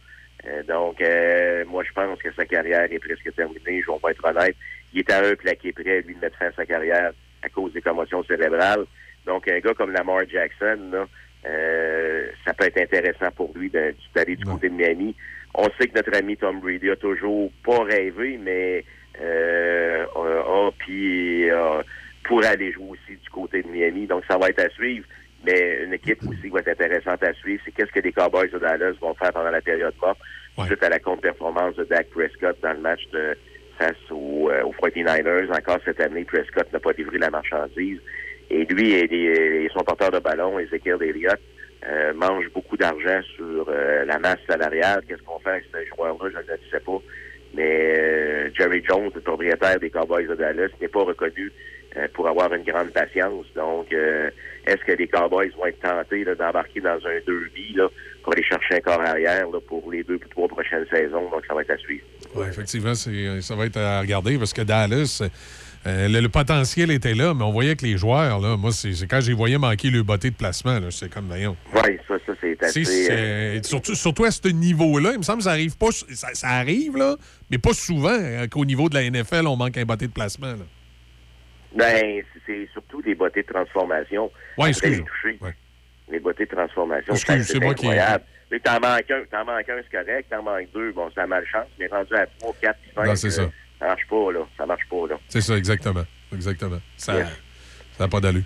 Euh, 0.45 0.63
donc, 0.63 0.99
euh, 1.01 1.63
moi, 1.67 1.83
je 1.87 1.91
pense 1.93 2.21
que 2.21 2.31
sa 2.33 2.45
carrière 2.45 2.91
est 2.91 2.99
presque 2.99 3.33
terminée. 3.35 3.81
Je 3.85 3.91
vais 3.91 3.99
pas 4.01 4.11
être 4.11 4.25
honnête. 4.25 4.55
Il 4.93 4.99
est 4.99 5.11
à 5.11 5.25
un 5.25 5.35
plaqué 5.35 5.71
près, 5.71 6.01
lui, 6.01 6.13
de 6.15 6.19
mettre 6.19 6.37
fin 6.37 6.47
à 6.47 6.51
sa 6.51 6.65
carrière 6.65 7.11
à 7.41 7.49
cause 7.49 7.71
des 7.73 7.81
commotions 7.81 8.23
cérébrales. 8.25 8.85
Donc, 9.25 9.47
un 9.47 9.59
gars 9.59 9.73
comme 9.75 9.91
Lamar 9.91 10.27
Jackson, 10.29 10.79
là, 10.91 11.07
euh, 11.45 12.27
ça 12.45 12.53
peut 12.53 12.65
être 12.65 12.79
intéressant 12.79 13.31
pour 13.35 13.51
lui 13.55 13.69
d'aller 13.69 14.35
du 14.35 14.43
côté 14.43 14.67
de 14.69 14.75
Miami. 14.75 15.15
On 15.55 15.65
sait 15.79 15.87
que 15.87 15.95
notre 15.95 16.15
ami 16.17 16.37
Tom 16.37 16.59
Brady 16.59 16.89
a 16.89 16.95
toujours 16.95 17.51
pas 17.63 17.83
rêvé, 17.83 18.37
mais 18.41 18.83
euh, 19.21 20.05
a, 20.15 20.67
a- 20.67 20.71
puis 20.77 21.49
euh, 21.49 21.81
pour 22.23 22.45
aller 22.45 22.71
jouer 22.71 22.89
aussi 22.91 23.17
du 23.21 23.29
côté 23.29 23.61
de 23.63 23.67
Miami. 23.67 24.07
Donc, 24.07 24.23
ça 24.29 24.37
va 24.37 24.49
être 24.49 24.63
à 24.65 24.69
suivre. 24.69 25.05
Mais 25.45 25.83
une 25.83 25.93
équipe 25.93 26.21
aussi 26.23 26.41
qui 26.41 26.49
va 26.49 26.59
être 26.59 26.69
intéressante 26.69 27.23
à 27.23 27.33
suivre, 27.33 27.61
c'est 27.65 27.71
qu'est-ce 27.71 27.91
que 27.91 27.99
les 27.99 28.11
Cowboys 28.11 28.49
de 28.51 28.59
Dallas 28.59 28.93
vont 29.01 29.15
faire 29.15 29.31
pendant 29.33 29.49
la 29.49 29.61
période 29.61 29.93
morte 30.01 30.19
suite 30.67 30.83
à 30.83 30.89
la 30.89 30.99
contre-performance 30.99 31.75
de 31.77 31.83
Dak 31.85 32.09
Prescott 32.11 32.57
dans 32.61 32.73
le 32.73 32.79
match 32.79 33.01
de 33.11 33.35
face 33.79 33.95
aux, 34.11 34.51
aux 34.51 34.73
49ers. 34.73 35.51
Encore 35.57 35.79
cette 35.83 35.99
année, 35.99 36.25
Prescott 36.25 36.71
n'a 36.71 36.79
pas 36.79 36.91
livré 36.91 37.17
la 37.17 37.31
marchandise. 37.31 37.99
Et 38.51 38.65
lui 38.65 38.91
et, 38.91 39.07
les- 39.07 39.63
et 39.65 39.69
son 39.73 39.79
porteur 39.83 40.11
de 40.11 40.19
ballon, 40.19 40.59
Ezekiel 40.59 40.97
Elliott, 41.01 41.39
euh, 41.87 42.13
mange 42.13 42.47
beaucoup 42.53 42.77
d'argent 42.77 43.21
sur 43.35 43.65
euh, 43.69 44.05
la 44.05 44.19
masse 44.19 44.37
salariale. 44.47 45.01
Qu'est-ce 45.07 45.23
qu'on 45.23 45.39
fait 45.39 45.49
avec 45.51 45.63
ce 45.73 45.95
joueur-là? 45.95 46.29
Je 46.29 46.37
ne 46.37 46.41
le 46.57 46.59
sais 46.69 46.79
pas. 46.81 46.99
Mais 47.55 47.97
euh, 47.97 48.49
Jerry 48.53 48.83
Jones, 48.87 49.09
le 49.15 49.21
propriétaire 49.21 49.79
des 49.79 49.89
Cowboys 49.89 50.27
de 50.27 50.35
Dallas, 50.35 50.67
n'est 50.79 50.87
pas 50.87 51.01
reconnu 51.03 51.51
pour 52.13 52.27
avoir 52.27 52.53
une 52.53 52.63
grande 52.63 52.89
patience. 52.91 53.45
Donc, 53.55 53.87
euh, 53.93 54.29
est-ce 54.65 54.83
que 54.85 54.91
les 54.93 55.07
Cowboys 55.07 55.49
vont 55.57 55.65
être 55.65 55.79
tentés 55.81 56.23
d'embarquer 56.23 56.81
dans 56.81 56.95
un 57.05 57.19
derby 57.25 57.73
là, 57.75 57.87
pour 58.23 58.33
aller 58.33 58.43
chercher 58.43 58.75
un 58.75 58.79
corps 58.81 59.01
arrière 59.01 59.49
là, 59.49 59.59
pour 59.67 59.91
les 59.91 60.03
deux 60.03 60.15
ou 60.15 60.29
trois 60.29 60.47
prochaines 60.47 60.85
saisons? 60.91 61.29
Donc, 61.29 61.43
ça 61.47 61.53
va 61.53 61.61
être 61.61 61.71
à 61.71 61.77
suivre. 61.77 62.03
Oui, 62.35 62.45
effectivement, 62.49 62.93
c'est- 62.95 63.41
ça 63.41 63.55
va 63.55 63.65
être 63.65 63.77
à 63.77 64.01
regarder 64.01 64.37
parce 64.37 64.53
que 64.53 64.61
Dallas, 64.61 65.21
euh, 65.87 66.07
le, 66.07 66.19
le 66.21 66.29
potentiel 66.29 66.91
était 66.91 67.15
là, 67.15 67.33
mais 67.33 67.43
on 67.43 67.51
voyait 67.51 67.75
que 67.75 67.85
les 67.85 67.97
joueurs, 67.97 68.39
là, 68.39 68.55
moi, 68.55 68.71
c'est 68.71 68.91
quand 69.07 69.19
j'ai 69.19 69.33
voyé 69.33 69.57
manquer 69.57 69.89
le 69.89 70.03
botté 70.03 70.29
de 70.29 70.35
placement, 70.35 70.79
c'est 70.91 71.11
comme, 71.11 71.25
voyons. 71.25 71.57
Oui, 71.73 71.97
ça, 72.07 72.15
ça 72.25 72.33
c'est 72.39 72.63
assez... 72.63 73.07
Euh, 73.11 73.59
surtout, 73.63 73.95
surtout 73.95 74.23
à 74.25 74.31
ce 74.31 74.47
niveau-là, 74.47 75.11
il 75.13 75.17
me 75.17 75.23
semble 75.23 75.39
que 75.39 75.45
ça 75.45 75.51
arrive 75.51 75.75
pas. 75.77 75.91
Ça, 75.91 76.27
ça 76.33 76.49
arrive, 76.49 76.95
là, 76.97 77.15
mais 77.49 77.57
pas 77.57 77.73
souvent 77.73 78.09
hein, 78.13 78.47
qu'au 78.47 78.63
niveau 78.63 78.87
de 78.89 78.93
la 78.93 79.03
NFL, 79.09 79.47
on 79.47 79.57
manque 79.57 79.75
un 79.77 79.85
botté 79.85 80.05
de 80.07 80.11
placement. 80.13 80.47
Là. 80.51 80.65
Ben, 81.75 82.21
c'est- 82.45 82.67
surtout 82.73 83.01
des 83.01 83.15
bottées 83.15 83.43
de 83.43 83.47
transformation. 83.47 84.25
Ouais, 84.57 84.69
Après 84.69 84.69
excuse. 84.69 84.97
les 84.97 85.03
toucher. 85.03 85.39
Les 86.09 86.19
bottées 86.19 86.45
de 86.45 86.51
transformation. 86.55 87.15
C'est 87.15 87.59
moi 87.61 87.73
qui- 87.73 87.85
incroyable. 87.87 88.23
Mais 88.51 88.59
t'en 88.59 88.79
manques 88.81 89.09
un, 89.09 89.23
t'en 89.31 89.45
manques 89.45 89.69
un, 89.69 89.77
c'est 89.89 89.97
correct. 89.97 90.27
T'en 90.29 90.43
manques 90.43 90.67
deux, 90.73 90.91
bon, 90.91 91.09
c'est 91.13 91.21
la 91.21 91.27
malchance. 91.27 91.67
Mais 91.79 91.87
rendu 91.87 92.13
à 92.13 92.25
trois, 92.37 92.53
quatre, 92.61 92.79
cinq, 92.93 93.05
Non, 93.05 93.15
c'est 93.15 93.27
euh, 93.27 93.29
ça. 93.29 93.49
ça 93.79 93.85
marche 93.87 94.05
pas, 94.09 94.31
là. 94.33 94.39
Ça 94.57 94.65
marche 94.65 94.89
pas, 94.89 95.07
là. 95.09 95.15
C'est 95.29 95.39
ça, 95.41 95.55
exactement. 95.55 96.03
Exactement. 96.33 96.79
Ça 96.97 97.13
n'a 97.99 98.07
pas 98.09 98.19
d'allure. 98.19 98.43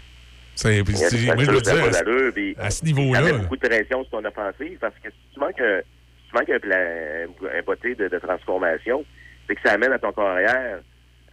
C'est- 0.54 0.84
moi, 0.84 0.94
je 0.94 1.50
a 1.50 1.54
pas 1.54 1.88
à 1.88 1.92
ce- 1.92 2.04
d'allure, 2.04 2.34
puis 2.34 2.56
à 2.60 2.70
ce 2.70 2.78
Ça 2.80 2.86
niveau-là, 2.86 3.22
met 3.22 3.34
beaucoup 3.34 3.58
de 3.58 3.68
pression 3.68 4.04
sur 4.04 4.12
ton 4.12 4.26
offensive 4.26 4.78
parce 4.80 4.94
que 5.04 5.10
si 5.10 5.16
tu 5.34 5.40
manques 5.40 5.60
un, 5.60 5.80
si 5.82 6.30
tu 6.30 6.36
manques 6.36 6.50
un, 6.50 6.60
plan- 6.60 7.50
un 7.58 7.62
botté 7.64 7.96
de, 7.96 8.08
de 8.08 8.20
transformation, 8.20 9.04
c'est 9.48 9.56
que 9.56 9.62
ça 9.66 9.74
amène 9.74 9.92
à 9.92 10.00
ton 10.00 10.12
carrière, 10.14 10.80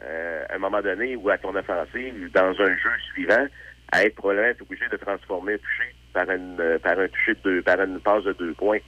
euh, 0.04 0.44
à 0.48 0.54
un 0.54 0.58
moment 0.58 0.80
donné, 0.80 1.16
ou 1.16 1.30
à 1.30 1.38
ton 1.38 1.54
offensive, 1.54 2.30
dans 2.32 2.50
un 2.60 2.76
jeu 2.76 2.90
suivant, 3.12 3.46
à 3.92 4.04
être 4.04 4.14
probablement 4.16 4.54
obligé 4.60 4.84
de 4.90 4.96
transformer 4.96 5.54
un 5.54 5.58
toucher 5.58 5.94
par 6.12 6.30
une 6.30 6.60
euh, 6.60 6.78
par 6.78 6.98
un 6.98 7.08
toucher 7.08 7.34
de 7.34 7.40
deux, 7.44 7.62
par 7.62 7.80
une 7.80 8.00
passe 8.00 8.24
de 8.24 8.32
deux 8.32 8.54
points. 8.54 8.78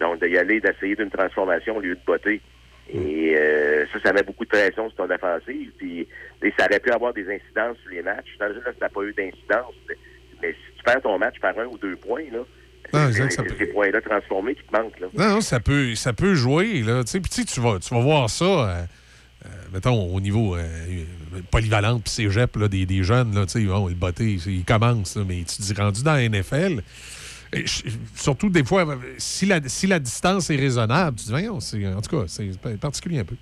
Donc 0.00 0.24
d'y 0.24 0.36
aller, 0.36 0.60
d'essayer 0.60 0.96
d'une 0.96 1.10
transformation 1.10 1.76
au 1.76 1.80
lieu 1.80 1.94
de 1.94 2.00
botter. 2.06 2.40
Et 2.92 3.34
euh, 3.36 3.86
ça, 3.92 4.00
ça 4.00 4.12
met 4.12 4.22
beaucoup 4.22 4.44
de 4.44 4.50
pression 4.50 4.88
sur 4.88 4.96
ton 5.06 5.14
offensive. 5.14 5.70
Puis 5.78 6.08
et 6.42 6.52
ça 6.58 6.66
aurait 6.66 6.80
pu 6.80 6.90
avoir 6.90 7.12
des 7.12 7.22
incidences 7.22 7.78
sur 7.82 7.90
les 7.90 8.02
matchs. 8.02 8.36
Dans 8.38 8.46
le 8.46 8.54
jeu, 8.54 8.62
là, 8.64 8.72
ça 8.78 8.86
n'a 8.86 8.88
pas 8.88 9.02
eu 9.02 9.12
d'incidence. 9.12 9.74
Mais, 10.42 10.52
si 10.52 10.76
tu 10.76 10.82
perds 10.82 11.02
ton 11.02 11.18
match 11.18 11.38
par 11.40 11.56
un 11.58 11.66
ou 11.66 11.78
deux 11.78 11.96
points, 11.96 12.24
là, 12.32 12.40
Non, 12.92 13.12
c'est 13.12 13.22
exact, 13.22 13.48
ça 13.48 13.56
ces 13.56 13.66
points-là 13.66 14.00
transformés 14.00 14.56
qui 14.56 14.64
te 14.64 14.76
manquent. 14.76 14.98
Là. 14.98 15.06
Non, 15.14 15.34
non, 15.34 15.40
ça 15.40 15.60
peut, 15.60 15.94
ça 15.94 16.12
peut 16.12 16.34
jouer. 16.34 16.82
Là. 16.82 17.02
Puis 17.04 17.44
tu 17.44 17.60
vas, 17.60 17.78
tu 17.78 17.94
vas 17.94 18.00
voir 18.00 18.28
ça. 18.28 18.86
Mettons, 19.72 20.14
au 20.14 20.20
niveau 20.20 20.56
euh, 20.56 21.04
polyvalente 21.50 22.02
puis 22.04 22.12
cégep 22.12 22.56
là, 22.56 22.68
des, 22.68 22.86
des 22.86 23.02
jeunes, 23.02 23.34
là, 23.34 23.46
tu 23.46 23.52
sais, 23.60 23.64
bon, 23.64 23.88
le 23.88 23.94
botté, 23.94 24.36
il 24.46 24.64
commence, 24.64 25.16
là, 25.16 25.24
mais 25.26 25.38
tu 25.38 25.56
te 25.56 25.62
dis, 25.62 25.72
rendu 25.74 26.02
dans 26.02 26.12
la 26.14 26.28
NFL, 26.28 26.82
et 27.54 27.66
je- 27.66 27.82
surtout 28.14 28.48
des 28.50 28.64
fois, 28.64 28.86
si 29.18 29.46
la, 29.46 29.60
si 29.66 29.86
la 29.86 29.98
distance 29.98 30.50
est 30.50 30.56
raisonnable, 30.56 31.16
tu 31.16 31.22
te 31.22 31.26
dis, 31.26 31.32
voyons, 31.32 31.60
c'est- 31.60 31.86
en 31.86 32.00
tout 32.00 32.16
cas, 32.18 32.24
c'est 32.28 32.50
particulier 32.78 33.20
un 33.20 33.24
peu. 33.24 33.36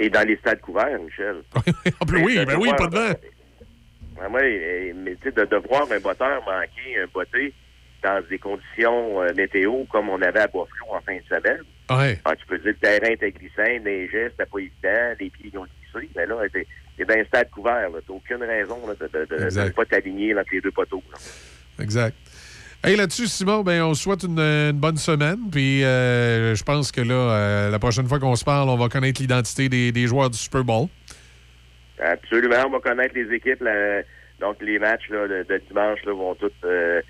Et 0.00 0.10
dans 0.10 0.26
les 0.26 0.36
stades 0.38 0.60
couverts, 0.60 0.98
Michel. 1.04 1.36
En 2.00 2.06
plus, 2.06 2.24
oui, 2.24 2.36
ben 2.44 2.56
oui, 2.58 2.70
pas 2.76 2.86
de 2.88 2.96
vent. 2.96 3.10
Et- 4.40 4.92
mais 4.94 5.16
tu 5.16 5.28
sais, 5.28 5.32
de, 5.32 5.44
de 5.44 5.56
voir 5.68 5.86
un 5.90 6.00
botteur 6.00 6.40
manquer 6.44 7.00
un 7.02 7.06
botté 7.12 7.52
dans 8.02 8.20
des 8.28 8.38
conditions 8.38 9.22
euh, 9.22 9.32
météo 9.34 9.84
comme 9.90 10.08
on 10.08 10.20
avait 10.20 10.40
à 10.40 10.46
Buffalo 10.46 10.66
en 10.90 11.00
fin 11.00 11.14
de 11.16 11.22
semaine. 11.28 11.62
Ouais. 11.90 12.18
Ah, 12.24 12.34
tu 12.36 12.46
peux 12.46 12.58
dire 12.58 12.68
le 12.68 12.74
terrain 12.74 13.12
était 13.12 13.32
glissant, 13.32 13.84
neigeait, 13.84 14.30
c'était 14.30 14.46
pas 14.46 14.58
évident, 14.58 15.16
les 15.20 15.30
pieds 15.30 15.50
ils 15.52 15.58
ont 15.58 15.66
glissé, 15.92 16.10
mais 16.16 16.26
là, 16.26 16.36
t'es 16.52 17.04
dans 17.04 17.14
un 17.14 17.24
stade 17.24 17.50
couvert. 17.50 17.88
T'as 18.06 18.12
aucune 18.14 18.42
raison 18.42 18.78
là, 18.86 18.94
de 18.94 19.60
ne 19.64 19.68
pas 19.70 19.84
t'aligner 19.84 20.34
entre 20.34 20.48
les 20.52 20.60
deux 20.60 20.70
poteaux. 20.70 21.02
là. 21.12 21.18
Exact. 21.82 22.16
Hey, 22.84 22.96
là-dessus, 22.96 23.28
Simon, 23.28 23.62
ben, 23.62 23.82
on 23.82 23.94
souhaite 23.94 24.24
une, 24.24 24.40
une 24.40 24.72
bonne 24.72 24.96
semaine. 24.96 25.38
Puis 25.52 25.84
euh, 25.84 26.54
je 26.54 26.64
pense 26.64 26.90
que 26.90 27.00
là, 27.00 27.14
euh, 27.14 27.70
la 27.70 27.78
prochaine 27.78 28.08
fois 28.08 28.18
qu'on 28.18 28.34
se 28.34 28.44
parle, 28.44 28.68
on 28.68 28.76
va 28.76 28.88
connaître 28.88 29.20
l'identité 29.20 29.68
des, 29.68 29.92
des 29.92 30.06
joueurs 30.08 30.30
du 30.30 30.38
Super 30.38 30.64
Bowl. 30.64 30.88
Absolument, 32.00 32.64
on 32.66 32.70
va 32.70 32.80
connaître 32.80 33.14
les 33.14 33.32
équipes. 33.34 33.60
là. 33.62 34.02
donc 34.40 34.56
les 34.60 34.78
matchs 34.80 35.08
là, 35.10 35.28
de, 35.28 35.46
de 35.48 35.62
dimanche 35.68 36.00
là, 36.04 36.12
vont 36.12 36.34
toutes 36.34 36.52
euh, 36.64 37.00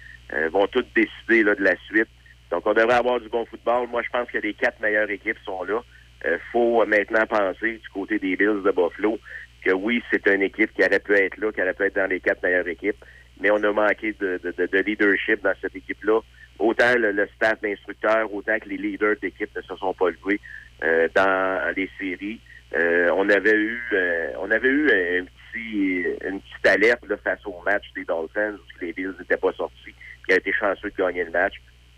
vont 0.53 0.67
toutes 0.67 0.89
décider 0.95 1.43
de 1.45 1.57
la 1.59 1.75
suite. 1.87 2.09
Donc 2.53 2.67
on 2.67 2.75
devrait 2.75 2.95
avoir 2.95 3.19
du 3.19 3.29
bon 3.29 3.45
football. 3.47 3.89
Moi, 3.89 4.03
je 4.03 4.11
pense 4.11 4.31
que 4.31 4.39
les 4.39 4.53
quatre 4.55 4.79
meilleures 4.81 5.11
équipes 5.11 5.39
sont 5.45 5.65
là. 5.65 5.81
Il 6.25 6.39
faut 6.53 6.85
maintenant 6.87 7.27
penser 7.27 7.79
du 7.79 7.89
côté 7.93 8.19
des 8.21 8.37
Bills 8.37 8.63
de 8.63 8.71
Buffalo 8.71 9.19
que 9.65 9.73
oui, 9.73 10.03
c'est 10.13 10.27
une 10.29 10.43
équipe 10.43 10.73
qui 10.75 10.83
aurait 10.85 11.01
pu 11.01 11.15
être 11.15 11.37
là, 11.39 11.51
qui 11.51 11.63
aurait 11.63 11.73
pu 11.75 11.85
être 11.85 11.97
dans 11.97 12.09
les 12.11 12.21
quatre 12.21 12.43
meilleures 12.43 12.69
équipes, 12.69 13.03
mais 13.41 13.51
on 13.51 13.63
a 13.65 13.73
manqué 13.73 14.13
de, 14.21 14.39
de- 14.45 14.53
de- 14.57 14.67
de 14.67 14.79
leadership 14.79 15.43
dans 15.43 15.55
cette 15.61 15.75
équipe-là. 15.75 16.21
Autant 16.59 16.95
le, 16.97 17.11
le 17.13 17.27
staff 17.37 17.61
d'instructeurs, 17.63 18.33
autant 18.33 18.59
que 18.59 18.69
les 18.69 18.77
leaders 18.77 19.17
d'équipe 19.23 19.51
ne 19.57 19.63
se 19.63 19.75
sont 19.77 19.95
pas 19.95 20.11
levés 20.11 20.41
euh, 20.85 21.09
dans 21.15 21.75
les 21.77 21.89
séries. 21.99 22.41
Euh, 22.75 23.11
on 23.17 23.29
avait 23.31 23.55
eu 23.57 23.81
euh, 23.93 24.31
on 24.41 24.51
avait 24.51 24.69
eu 24.69 24.87
un 24.91 25.25
petit 25.25 26.05
une 26.29 26.41
petite 26.41 26.67
alerte 26.67 27.07
là, 27.09 27.17
face 27.19 27.45
au 27.47 27.61
match 27.65 27.85
des 27.97 28.05
Dolphins 28.05 28.55
où 28.55 28.85
les 28.85 28.93
Bills 28.93 29.15
n'étaient 29.19 29.37
pas 29.37 29.53
sortis, 29.53 29.95
qui 30.27 30.33
a 30.33 30.37
été 30.37 30.53
chanceux 30.53 30.91
de 30.91 30.97
gagner 30.97 31.25
le 31.25 31.31
match. 31.31 31.55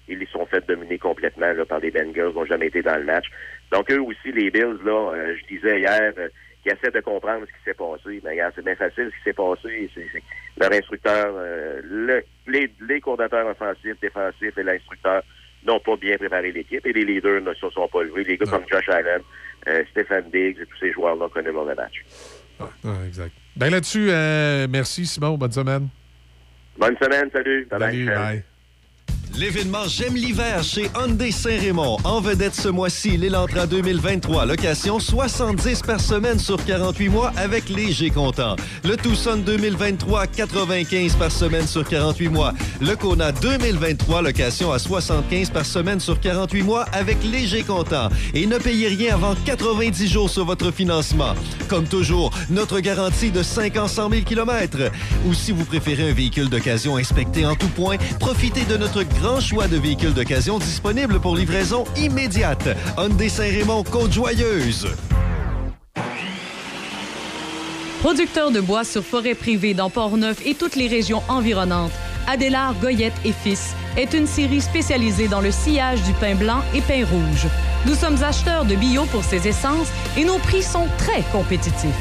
Ils 0.09 0.19
les 0.19 0.27
sont 0.27 0.45
fait 0.47 0.67
dominer 0.67 0.99
complètement 0.99 1.53
là, 1.53 1.65
par 1.65 1.81
les 1.81 1.91
Bengals, 1.91 2.31
ils 2.31 2.35
n'ont 2.37 2.45
jamais 2.45 2.67
été 2.67 2.83
dans 2.83 2.97
le 2.97 3.05
match. 3.05 3.27
Donc 3.73 3.91
eux 3.91 4.01
aussi, 4.01 4.33
les 4.33 4.51
Bills, 4.51 4.79
là, 4.85 5.13
euh, 5.15 5.35
je 5.41 5.55
disais 5.55 5.81
hier, 5.81 6.13
euh, 6.19 6.29
qui 6.63 6.69
essaient 6.71 6.91
de 6.91 7.01
comprendre 7.01 7.47
ce 7.47 7.53
qui 7.53 7.65
s'est 7.65 7.75
passé. 7.75 8.21
Mais 8.25 8.31
regarde, 8.33 8.53
c'est 8.57 8.65
bien 8.65 8.77
facile 8.77 9.11
ce 9.11 9.17
qui 9.19 9.23
s'est 9.25 9.33
passé. 9.33 9.91
C'est, 9.95 10.23
leur 10.61 10.73
instructeur, 10.73 11.27
euh, 11.37 11.81
le- 11.85 12.25
les, 12.47 12.71
les 12.89 13.01
coordinateurs 13.01 13.47
offensifs, 13.47 13.99
défensifs 14.01 14.57
et 14.59 14.63
l'instructeur 14.63 15.23
n'ont 15.67 15.81
pas 15.81 15.97
bien 15.97 16.17
préparé 16.19 16.53
l'équipe 16.53 16.87
et 16.87 16.93
les 16.93 17.05
leaders 17.05 17.41
ne 17.41 17.55
se 17.55 17.71
sont 17.71 17.89
pas 17.89 18.03
levés. 18.03 18.25
Les 18.25 18.37
gars 18.37 18.47
comme 18.47 18.65
Josh 18.71 18.89
Allen, 18.91 19.23
euh, 19.69 19.83
Stephen 19.91 20.25
Diggs 20.31 20.59
et 20.61 20.67
tous 20.67 20.79
ces 20.79 20.93
joueurs-là 20.93 21.29
connaissent 21.31 21.47
le 21.49 21.53
mauvais 21.55 21.75
match. 21.75 22.05
Ah, 22.61 22.67
exact. 23.07 23.33
Ben 23.57 23.71
là-dessus, 23.71 24.09
euh, 24.11 24.67
merci, 24.71 25.07
Simon. 25.07 25.37
Bonne 25.39 25.53
semaine. 25.53 25.89
Bonne 26.77 26.97
semaine, 27.03 27.31
salut. 27.33 27.67
Salut, 27.71 27.99
Michel. 27.99 28.15
bye. 28.15 28.45
L'événement 29.37 29.89
J'aime 29.89 30.15
l'hiver 30.15 30.63
chez 30.63 30.89
Hyundai 30.97 31.33
Saint-Raymond. 31.33 31.99
En 32.05 32.21
vedette 32.21 32.55
ce 32.55 32.69
mois-ci, 32.69 33.17
l'Elantra 33.17 33.67
2023. 33.67 34.47
Location 34.47 35.01
70 35.01 35.83
par 35.83 36.01
semaine 36.01 36.39
sur 36.39 36.65
48 36.65 37.09
mois 37.09 37.33
avec 37.37 37.69
léger 37.69 38.11
comptant. 38.11 38.55
Le 38.85 38.97
Tucson 38.97 39.43
2023, 39.45 40.29
95 40.29 41.17
par 41.17 41.33
semaine 41.33 41.67
sur 41.67 41.87
48 41.87 42.29
mois. 42.29 42.53
Le 42.81 42.95
Kona 42.95 43.33
2023, 43.33 44.23
location 44.23 44.71
à 44.71 44.79
75 44.79 45.51
par 45.51 45.67
semaine 45.67 45.99
sur 45.99 46.21
48 46.21 46.63
mois 46.63 46.85
avec 46.93 47.17
léger 47.25 47.65
comptant. 47.65 48.11
Et 48.35 48.47
ne 48.47 48.59
payez 48.59 48.87
rien 48.87 49.15
avant 49.15 49.35
90 49.45 50.07
jours 50.07 50.31
sur 50.31 50.45
votre 50.45 50.71
financement. 50.71 51.35
Comme 51.69 51.87
toujours, 51.87 52.31
notre 52.51 52.79
garantie 52.79 53.33
de 53.33 53.43
5 53.43 53.77
ans 53.79 53.89
100 53.89 54.11
000 54.11 54.23
km. 54.23 54.79
Ou 55.27 55.35
si 55.35 55.51
vous 55.51 55.65
préférez 55.65 56.11
un 56.11 56.15
véhicule 56.15 56.49
d'occasion 56.49 56.97
inspecté 56.97 57.45
en 57.45 57.57
tout 57.57 57.69
point, 57.69 57.97
profitez 58.21 58.65
de 58.65 58.77
notre 58.77 59.03
grand 59.05 59.41
choix 59.41 59.69
de 59.69 59.77
véhicules 59.77 60.15
d'occasion 60.15 60.59
disponibles 60.59 61.21
pour 61.21 61.37
livraison 61.37 61.85
immédiate. 61.97 62.69
Hyundai 62.97 63.29
Saint-Raymond, 63.29 63.85
Côte-Joyeuse. 63.85 64.89
Producteur 68.01 68.51
de 68.51 68.61
bois 68.61 68.85
sur 68.85 69.03
forêt 69.03 69.35
privée 69.35 69.73
dans 69.73 69.89
Port-Neuf 69.89 70.45
et 70.45 70.55
toutes 70.55 70.77
les 70.77 70.89
régions 70.89 71.23
environnantes, 71.29 71.93
Adélard 72.27 72.75
Goyette 72.81 73.15
et 73.25 73.33
Fils 73.33 73.75
est 73.97 74.13
une 74.13 74.27
série 74.27 74.61
spécialisée 74.61 75.29
dans 75.29 75.41
le 75.41 75.51
sillage 75.51 76.03
du 76.03 76.13
pain 76.15 76.35
blanc 76.35 76.61
et 76.75 76.81
pain 76.83 77.05
rouge. 77.07 77.47
Nous 77.87 77.95
sommes 77.95 78.23
acheteurs 78.23 78.65
de 78.65 78.75
bio 78.75 79.05
pour 79.07 79.25
ces 79.25 79.49
essences 79.49 79.89
et 80.17 80.25
nos 80.25 80.39
prix 80.39 80.63
sont 80.63 80.87
très 80.99 81.23
compétitifs. 81.33 81.95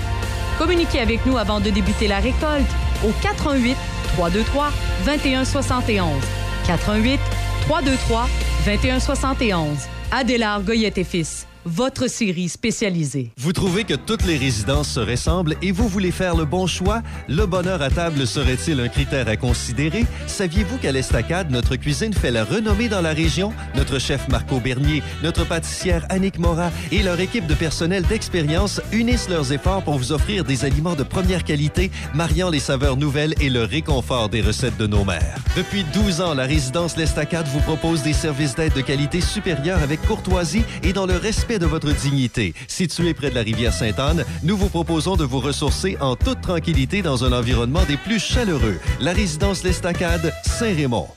Communiquez 0.58 1.00
avec 1.00 1.26
nous 1.26 1.38
avant 1.38 1.60
de 1.60 1.70
débuter 1.70 2.08
la 2.08 2.20
récolte 2.20 2.70
au 3.06 3.12
88 3.22 3.76
323 4.16 4.72
2171. 5.06 6.43
88 6.68 7.20
323 7.68 8.28
2171. 8.66 9.88
Adélard 10.12 10.64
Goyette 10.64 10.98
et 10.98 11.04
Fils, 11.04 11.48
votre 11.66 12.10
série 12.10 12.50
spécialisée. 12.50 13.32
Vous 13.38 13.54
trouvez 13.54 13.84
que 13.84 13.94
toutes 13.94 14.26
les 14.26 14.38
résidences 14.38 14.90
se 14.90 15.00
ressemblent 15.00 15.56
et 15.62 15.72
vous 15.72 15.88
voulez 15.88 16.12
faire 16.12 16.36
le 16.36 16.46
bon 16.46 16.68
choix? 16.68 17.02
Le 17.28 17.46
bonheur 17.46 17.82
à 17.82 17.90
table 17.90 18.28
serait-il 18.28 18.80
un 18.80 18.88
critère 18.88 19.28
à 19.28 19.38
considérer? 19.38 20.06
Saviez-vous 20.28 20.78
qu'à 20.78 20.92
l'Estacade, 20.92 21.52
notre 21.52 21.76
cuisine 21.76 22.14
fait 22.14 22.32
la 22.32 22.44
renommée 22.44 22.90
dans 22.90 23.02
la 23.02 23.14
région? 23.14 23.54
Notre 23.76 24.00
chef 24.00 24.28
Marco 24.30 24.60
Bernier, 24.60 25.02
notre 25.24 25.46
pâtissière 25.46 26.06
Annick 26.10 26.40
Morat 26.40 26.72
et 26.92 27.04
leur 27.04 27.20
équipe 27.20 27.48
de 27.48 27.54
personnel 27.54 28.04
d'expérience 28.04 28.82
unissent 28.92 29.30
leurs 29.30 29.52
efforts 29.52 29.84
pour 29.84 29.98
vous 29.98 30.12
offrir 30.12 30.44
des 30.44 30.66
aliments 30.66 30.96
de 30.96 31.04
première 31.04 31.44
qualité, 31.44 31.92
mariant 32.14 32.50
les 32.50 32.60
saveurs 32.60 32.98
nouvelles 32.98 33.36
et 33.40 33.50
le 33.50 33.64
réconfort 33.64 34.30
des 34.30 34.42
recettes 34.42 34.78
de 34.78 34.88
nos 34.88 35.06
mères. 35.06 35.38
Depuis 35.56 35.86
12 35.94 36.22
ans, 36.22 36.34
la 36.34 36.44
résidence 36.44 36.98
L'Estacade 36.98 37.48
vous 37.48 37.62
propose 37.62 38.04
des 38.04 38.14
services 38.14 38.56
d'aide 38.56 38.74
de 38.74 38.82
qualité 38.82 39.22
supérieure 39.22 39.82
avec 39.82 40.02
courtoisie 40.02 40.64
et 40.84 40.94
dans 40.94 41.06
le 41.06 41.16
respect 41.16 41.53
de 41.60 41.66
votre 41.66 41.94
dignité. 41.94 42.54
Situé 42.68 43.14
près 43.14 43.30
de 43.30 43.36
la 43.36 43.42
rivière 43.42 43.74
Sainte-Anne, 43.74 44.26
nous 44.44 44.58
vous 44.58 44.70
proposons 44.70 45.16
de 45.16 45.24
vous 45.24 45.40
ressourcer 45.40 45.98
en 46.00 46.16
toute 46.16 46.42
tranquillité 46.42 47.02
dans 47.02 47.24
un 47.24 47.32
environnement 47.32 47.84
des 47.88 47.98
plus 47.98 48.20
chaleureux. 48.20 48.80
La 49.00 49.14
résidence 49.14 49.64
L'Estacade, 49.64 50.34
Saint-Raymond. 50.46 51.08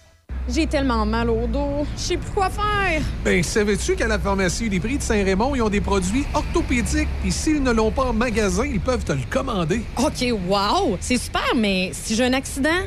J'ai 0.48 0.66
tellement 0.68 1.04
mal 1.04 1.28
au 1.28 1.46
dos. 1.48 1.84
Je 1.96 2.00
sais 2.00 2.16
plus 2.16 2.30
quoi 2.30 2.48
faire. 2.48 3.02
Ben, 3.24 3.42
savais-tu 3.42 3.96
qu'à 3.96 4.06
la 4.06 4.18
pharmacie 4.18 4.68
des 4.68 4.78
prix 4.78 4.96
de 4.96 5.02
Saint-Raymond, 5.02 5.56
ils 5.56 5.62
ont 5.62 5.68
des 5.68 5.80
produits 5.80 6.24
orthopédiques, 6.34 7.08
puis 7.20 7.32
s'ils 7.32 7.62
ne 7.62 7.72
l'ont 7.72 7.90
pas 7.90 8.04
en 8.04 8.12
magasin, 8.12 8.64
ils 8.64 8.80
peuvent 8.80 9.04
te 9.04 9.12
le 9.12 9.22
commander. 9.28 9.82
OK, 9.96 10.24
wow! 10.48 10.96
C'est 11.00 11.18
super, 11.18 11.52
mais 11.56 11.90
si 11.92 12.14
j'ai 12.14 12.24
un 12.24 12.32
accident, 12.32 12.78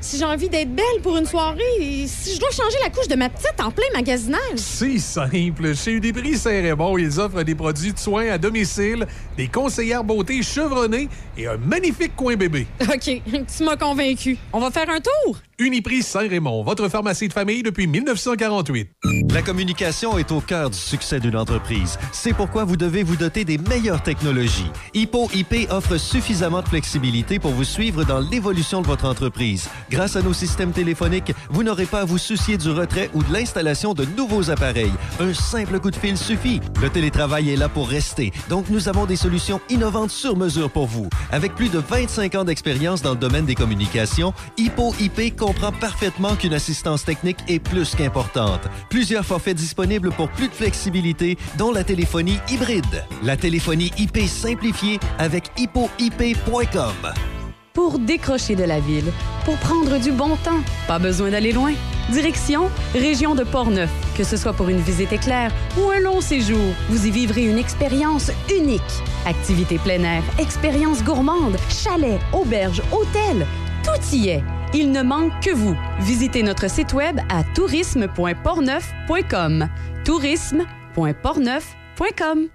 si 0.00 0.18
j'ai 0.18 0.24
envie 0.24 0.48
d'être 0.48 0.74
belle 0.74 0.84
pour 1.02 1.16
une 1.16 1.26
soirée, 1.26 2.06
si 2.06 2.34
je 2.34 2.40
dois 2.40 2.50
changer 2.50 2.76
la 2.82 2.90
couche 2.90 3.08
de 3.08 3.16
ma 3.16 3.28
petite 3.28 3.60
en 3.60 3.70
plein 3.70 3.84
magasinage. 3.94 4.40
C'est 4.56 4.98
simple. 4.98 5.74
Chez 5.74 5.92
Uniprix 5.92 6.38
Saint-Raymond, 6.38 6.96
ils 6.98 7.20
offrent 7.20 7.42
des 7.42 7.54
produits 7.54 7.92
de 7.92 7.98
soins 7.98 8.30
à 8.30 8.38
domicile, 8.38 9.06
des 9.40 9.48
conseillères 9.48 10.04
beauté 10.04 10.42
chevronnées 10.42 11.08
et 11.38 11.46
un 11.46 11.56
magnifique 11.56 12.14
coin 12.14 12.36
bébé. 12.36 12.66
OK, 12.82 13.22
tu 13.56 13.64
m'as 13.64 13.76
convaincu. 13.76 14.36
On 14.52 14.60
va 14.60 14.70
faire 14.70 14.90
un 14.90 15.00
tour? 15.00 15.38
Uniprix 15.58 16.02
Saint-Raymond, 16.02 16.62
votre 16.62 16.88
pharmacie 16.88 17.28
de 17.28 17.32
famille 17.32 17.62
depuis 17.62 17.86
1948. 17.86 18.88
La 19.32 19.42
communication 19.42 20.18
est 20.18 20.32
au 20.32 20.40
cœur 20.40 20.70
du 20.70 20.76
succès 20.76 21.20
d'une 21.20 21.36
entreprise. 21.36 21.98
C'est 22.12 22.32
pourquoi 22.32 22.64
vous 22.64 22.76
devez 22.76 23.02
vous 23.02 23.16
doter 23.16 23.44
des 23.44 23.58
meilleures 23.58 24.02
technologies. 24.02 24.70
Hippo 24.94 25.28
IP 25.34 25.70
offre 25.70 25.98
suffisamment 25.98 26.62
de 26.62 26.68
flexibilité 26.68 27.38
pour 27.38 27.52
vous 27.52 27.64
suivre 27.64 28.04
dans 28.04 28.20
l'évolution 28.20 28.80
de 28.80 28.86
votre 28.86 29.04
entreprise. 29.06 29.68
Grâce 29.90 30.16
à 30.16 30.22
nos 30.22 30.32
systèmes 30.32 30.72
téléphoniques, 30.72 31.32
vous 31.50 31.62
n'aurez 31.62 31.84
pas 31.86 32.00
à 32.00 32.04
vous 32.06 32.18
soucier 32.18 32.56
du 32.56 32.70
retrait 32.70 33.10
ou 33.14 33.22
de 33.22 33.32
l'installation 33.32 33.92
de 33.92 34.06
nouveaux 34.16 34.50
appareils. 34.50 34.92
Un 35.18 35.34
simple 35.34 35.78
coup 35.78 35.90
de 35.90 35.96
fil 35.96 36.16
suffit. 36.16 36.60
Le 36.80 36.88
télétravail 36.88 37.50
est 37.50 37.56
là 37.56 37.68
pour 37.68 37.88
rester, 37.88 38.32
donc 38.48 38.70
nous 38.70 38.88
avons 38.88 39.04
des 39.04 39.16
solutions 39.16 39.29
innovantes 39.68 40.10
sur 40.10 40.36
mesure 40.36 40.70
pour 40.70 40.86
vous. 40.86 41.08
Avec 41.30 41.54
plus 41.54 41.70
de 41.70 41.78
25 41.78 42.34
ans 42.34 42.44
d'expérience 42.44 43.02
dans 43.02 43.12
le 43.12 43.16
domaine 43.16 43.46
des 43.46 43.54
communications, 43.54 44.32
Hippo 44.56 44.94
IP 45.00 45.36
comprend 45.36 45.72
parfaitement 45.72 46.36
qu'une 46.36 46.54
assistance 46.54 47.04
technique 47.04 47.38
est 47.48 47.58
plus 47.58 47.94
qu'importante. 47.94 48.62
Plusieurs 48.88 49.24
forfaits 49.24 49.56
disponibles 49.56 50.10
pour 50.10 50.28
plus 50.30 50.48
de 50.48 50.54
flexibilité, 50.54 51.38
dont 51.58 51.72
la 51.72 51.84
téléphonie 51.84 52.38
hybride. 52.48 53.04
La 53.22 53.36
téléphonie 53.36 53.92
IP 53.98 54.18
simplifiée 54.26 54.98
avec 55.18 55.50
hippoip.com. 55.56 57.39
Pour 57.72 58.00
décrocher 58.00 58.56
de 58.56 58.64
la 58.64 58.80
ville, 58.80 59.12
pour 59.44 59.56
prendre 59.58 60.00
du 60.00 60.10
bon 60.10 60.34
temps, 60.36 60.58
pas 60.88 60.98
besoin 60.98 61.30
d'aller 61.30 61.52
loin. 61.52 61.72
Direction 62.10 62.68
Région 62.94 63.36
de 63.36 63.44
Portneuf. 63.44 63.88
Que 64.16 64.24
ce 64.24 64.36
soit 64.36 64.52
pour 64.52 64.68
une 64.68 64.80
visite 64.80 65.12
éclair 65.12 65.52
ou 65.78 65.88
un 65.90 66.00
long 66.00 66.20
séjour, 66.20 66.58
vous 66.88 67.06
y 67.06 67.12
vivrez 67.12 67.48
une 67.48 67.58
expérience 67.58 68.32
unique. 68.52 68.82
Activités 69.24 69.78
plein 69.78 70.02
air, 70.02 70.24
expériences 70.38 71.04
gourmandes, 71.04 71.56
chalets, 71.68 72.18
auberges, 72.32 72.82
hôtels, 72.92 73.46
tout 73.84 74.00
y 74.12 74.30
est. 74.30 74.42
Il 74.74 74.90
ne 74.90 75.02
manque 75.02 75.38
que 75.40 75.54
vous. 75.54 75.76
Visitez 76.00 76.42
notre 76.42 76.68
site 76.68 76.92
web 76.92 77.20
à 77.28 77.44
tourisme.portneuf.com. 77.54 79.68
tourisme.portneuf.com. 80.04 82.48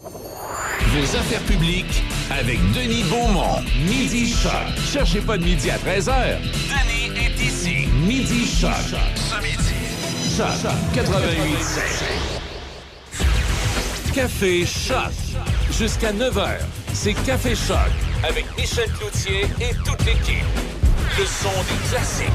Vos 0.00 1.16
affaires 1.16 1.42
publiques 1.42 2.02
avec 2.30 2.58
Denis 2.72 3.02
Beaumont. 3.04 3.62
Midi 3.86 4.32
Choc. 4.32 4.52
Cherchez 4.92 5.20
pas 5.20 5.36
de 5.36 5.44
midi 5.44 5.70
à 5.70 5.76
13h. 5.76 6.38
Denis 6.40 7.10
est 7.18 7.40
ici. 7.40 7.88
Midi 8.06 8.46
Choc. 8.46 8.70
Ce 9.16 9.42
midi. 9.42 9.74
Choc 10.36 10.72
88 10.94 11.34
Café 14.14 14.64
Choc. 14.66 15.12
Jusqu'à 15.76 16.12
9h, 16.12 16.58
c'est 16.92 17.14
Café 17.14 17.54
Choc 17.54 17.76
avec 18.28 18.44
Michel 18.56 18.90
Cloutier 18.92 19.46
et 19.60 19.74
toute 19.84 20.04
l'équipe. 20.06 20.44
Le 21.18 21.24
son 21.26 21.50
des 21.50 21.88
classiques. 21.88 22.26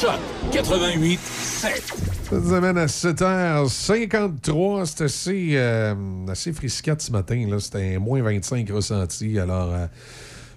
Choc 0.00 0.20
88 0.52 1.20
7. 1.20 2.17
Nous 2.30 2.52
amène 2.52 2.76
à 2.76 2.84
7h53. 2.84 4.84
C'est 4.84 5.04
assez, 5.04 5.52
euh, 5.54 5.94
assez 6.28 6.52
frisquette 6.52 7.00
ce 7.00 7.10
matin. 7.10 7.42
C'était 7.58 7.98
moins 7.98 8.20
25 8.20 8.68
ressenti. 8.68 9.38
Alors, 9.38 9.72
euh, 9.72 9.86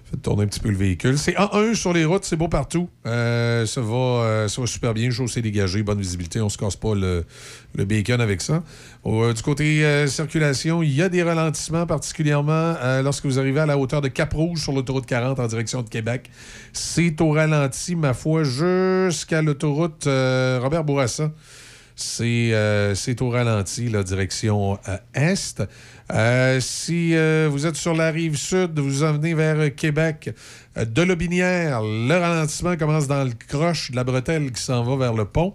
faites 0.04 0.20
tourner 0.20 0.42
un 0.42 0.48
petit 0.48 0.60
peu 0.60 0.68
le 0.68 0.76
véhicule. 0.76 1.16
C'est 1.16 1.32
A1 1.32 1.74
sur 1.74 1.94
les 1.94 2.04
routes, 2.04 2.26
c'est 2.26 2.36
beau 2.36 2.48
partout. 2.48 2.90
Euh, 3.06 3.64
ça, 3.64 3.80
va, 3.80 3.94
euh, 3.94 4.48
ça 4.48 4.60
va 4.60 4.66
super 4.66 4.92
bien. 4.92 5.10
Chaussée 5.10 5.40
dégagée, 5.40 5.82
bonne 5.82 5.98
visibilité. 5.98 6.42
On 6.42 6.50
se 6.50 6.58
casse 6.58 6.76
pas 6.76 6.94
le, 6.94 7.24
bacon 7.74 8.20
avec 8.20 8.42
ça. 8.42 8.62
Du 9.06 9.42
côté 9.42 10.06
circulation, 10.08 10.82
il 10.82 10.94
y 10.94 11.00
a 11.00 11.08
des 11.08 11.22
ralentissements, 11.22 11.86
particulièrement 11.86 12.74
lorsque 13.02 13.24
vous 13.24 13.38
arrivez 13.38 13.60
à 13.60 13.66
la 13.66 13.78
hauteur 13.78 14.02
de 14.02 14.08
Cap-Rouge 14.08 14.60
sur 14.60 14.72
l'autoroute 14.72 15.06
40 15.06 15.40
en 15.40 15.46
direction 15.46 15.80
de 15.80 15.88
Québec. 15.88 16.28
C'est 16.74 17.18
au 17.22 17.30
ralenti, 17.30 17.96
ma 17.96 18.12
foi, 18.12 18.44
jusqu'à 18.44 19.40
l'autoroute 19.40 20.04
Robert 20.04 20.84
Bourassa. 20.84 21.30
C'est 22.02 22.52
euh, 22.52 22.94
c'est 22.96 23.22
au 23.22 23.30
ralenti, 23.30 23.88
la 23.88 24.02
direction 24.02 24.78
euh, 24.88 24.96
est. 25.14 25.62
Euh, 26.12 26.60
si 26.60 27.14
vous 27.48 27.66
êtes 27.66 27.76
sur 27.76 27.94
la 27.94 28.10
rive 28.10 28.36
sud, 28.36 28.78
vous 28.78 29.04
en 29.04 29.12
venez 29.12 29.34
vers 29.34 29.74
Québec, 29.74 30.34
de 30.76 31.02
Lobinière, 31.02 31.80
le 31.80 32.12
ralentissement 32.12 32.76
commence 32.76 33.06
dans 33.06 33.24
le 33.24 33.30
croche 33.48 33.92
de 33.92 33.96
la 33.96 34.04
bretelle 34.04 34.50
qui 34.50 34.60
s'en 34.60 34.82
va 34.82 34.96
vers 34.96 35.14
le 35.14 35.24
pont. 35.24 35.54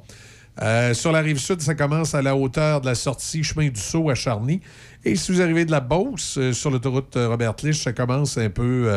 Sur 0.94 1.12
la 1.12 1.20
rive 1.20 1.38
sud, 1.38 1.62
ça 1.62 1.76
commence 1.76 2.16
à 2.16 2.22
la 2.22 2.36
hauteur 2.36 2.82
de 2.82 2.88
la 2.88 2.96
sortie 2.96 3.44
chemin 3.44 3.68
du 3.68 3.80
Sceau 3.80 4.10
à 4.10 4.16
Charny. 4.16 4.62
Et 5.06 5.16
si 5.16 5.32
vous 5.32 5.42
arrivez 5.42 5.66
de 5.66 5.72
la 5.72 5.82
Beauce, 5.82 6.40
sur 6.54 6.72
l'autoroute 6.72 7.14
Robert 7.16 7.54
Lich, 7.62 7.84
ça 7.84 7.94
commence 7.94 8.38
un 8.40 8.50
peu, 8.50 8.90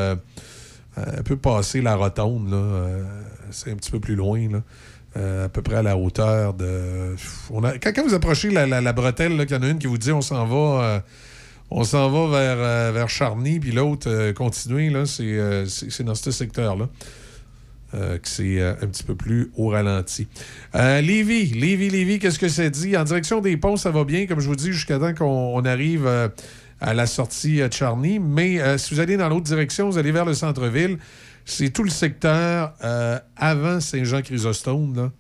un 0.96 1.22
peu 1.22 1.36
passer 1.36 1.82
la 1.82 1.96
rotonde. 1.96 2.54
c'est 3.50 3.72
un 3.72 3.76
petit 3.76 3.90
peu 3.90 4.00
plus 4.00 4.14
loin. 4.14 4.62
Euh, 5.16 5.46
à 5.46 5.48
peu 5.48 5.60
près 5.60 5.74
à 5.74 5.82
la 5.82 5.96
hauteur 5.96 6.54
de. 6.54 7.16
Quand, 7.82 8.06
vous 8.06 8.14
approchez 8.14 8.50
la, 8.50 8.66
la- 8.66 8.92
bretelle, 8.92 9.44
qu'il 9.44 9.56
y 9.56 9.58
en 9.58 9.62
a 9.62 9.68
une 9.68 9.80
qui 9.80 9.88
vous 9.88 9.98
dit 9.98 10.12
on 10.12 10.20
s'en 10.20 10.46
va. 10.46 10.84
euh, 10.84 11.00
on 11.68 11.82
s'en 11.82 12.10
va 12.10 12.38
vers, 12.38 12.56
euh, 12.58 13.06
Charny, 13.08 13.58
puis 13.58 13.72
l'autre, 13.72 14.32
continuer, 14.32 14.88
là, 14.90 15.06
c'est, 15.06 16.02
dans 16.04 16.14
ce 16.14 16.30
secteur-là. 16.30 16.88
que 17.92 18.28
c'est 18.28 18.60
un 18.62 18.86
petit 18.86 19.02
peu 19.02 19.16
plus 19.16 19.50
au 19.56 19.68
ralenti. 19.68 20.28
Lévis, 20.74 21.46
Lévis, 21.54 21.90
Lévis, 21.90 22.18
qu'est-ce 22.20 22.38
que 22.38 22.48
ça 22.48 22.68
dit? 22.70 22.96
En 22.96 23.04
direction 23.04 23.40
des 23.40 23.56
ponts, 23.56 23.76
ça 23.76 23.90
va 23.90 24.04
bien, 24.04 24.26
comme 24.26 24.40
je 24.40 24.46
vous 24.48 24.56
dis, 24.56 24.72
jusqu'à 24.72 24.98
temps 24.98 25.14
qu'on 25.14 25.54
on 25.56 25.64
arrive 25.64 26.08
à 26.80 26.94
la 26.94 27.06
sortie 27.06 27.58
de 27.58 27.72
Charny. 27.72 28.20
Mais 28.20 28.78
si 28.78 28.94
vous 28.94 29.00
allez 29.00 29.16
dans 29.16 29.28
l'autre 29.28 29.46
direction, 29.46 29.90
vous 29.90 29.98
allez 29.98 30.12
vers 30.12 30.24
le 30.24 30.34
centre-ville, 30.34 30.98
c'est 31.44 31.70
tout 31.70 31.82
le 31.82 31.90
secteur 31.90 32.74
euh, 32.84 33.18
avant 33.36 33.80
Saint-Jean-Chrysostome, 33.80 34.94
là, 34.94 35.12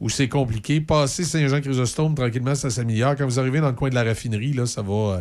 où 0.00 0.08
c'est 0.08 0.28
compliqué. 0.28 0.80
Passer 0.80 1.24
Saint-Jean-Chrysostome, 1.24 2.14
tranquillement, 2.14 2.54
ça 2.54 2.70
s'améliore. 2.70 3.16
Quand 3.16 3.24
vous 3.24 3.38
arrivez 3.38 3.60
dans 3.60 3.68
le 3.68 3.74
coin 3.74 3.90
de 3.90 3.94
la 3.94 4.04
raffinerie, 4.04 4.52
là, 4.52 4.66
ça 4.66 4.82
va... 4.82 4.92
euh, 4.92 5.20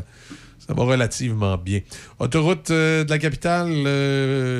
ça 0.65 0.73
va 0.73 0.83
relativement 0.83 1.57
bien. 1.57 1.81
Autoroute 2.19 2.71
euh, 2.71 3.03
de 3.03 3.09
la 3.09 3.17
capitale, 3.17 3.69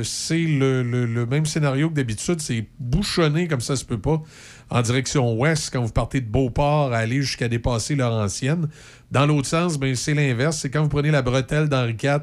c'est 0.03 0.43
le 0.43 1.25
même 1.29 1.45
scénario 1.45 1.89
que 1.89 1.95
d'habitude. 1.95 2.41
C'est 2.41 2.67
bouchonné 2.77 3.47
comme 3.47 3.61
ça 3.61 3.77
se 3.77 3.85
peut 3.85 4.01
pas 4.01 4.21
en 4.69 4.81
direction 4.81 5.33
ouest 5.39 5.69
quand 5.71 5.83
vous 5.83 5.91
partez 5.91 6.19
de 6.19 6.27
Beauport 6.27 6.93
à 6.93 6.97
aller 6.97 7.21
jusqu'à 7.21 7.47
dépasser 7.47 7.95
Laurentienne. 7.95 8.69
Dans 9.11 9.25
l'autre 9.25 9.47
sens, 9.47 9.77
ben, 9.77 9.95
c'est 9.95 10.15
l'inverse. 10.15 10.57
C'est 10.57 10.71
quand 10.71 10.81
vous 10.81 10.89
prenez 10.89 11.11
la 11.11 11.21
bretelle 11.21 11.69
d'Henri 11.69 11.95
IV 12.01 12.21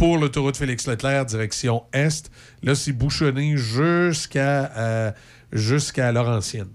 pour 0.00 0.16
l'autoroute 0.16 0.56
Félix-Leclerc 0.56 1.26
direction 1.26 1.82
est. 1.92 2.30
Là, 2.62 2.74
c'est 2.74 2.92
bouchonné 2.94 3.58
jusqu'à 3.58 4.72
euh, 4.74 5.12
jusqu'à 5.52 6.10
Laurentienne. 6.10 6.70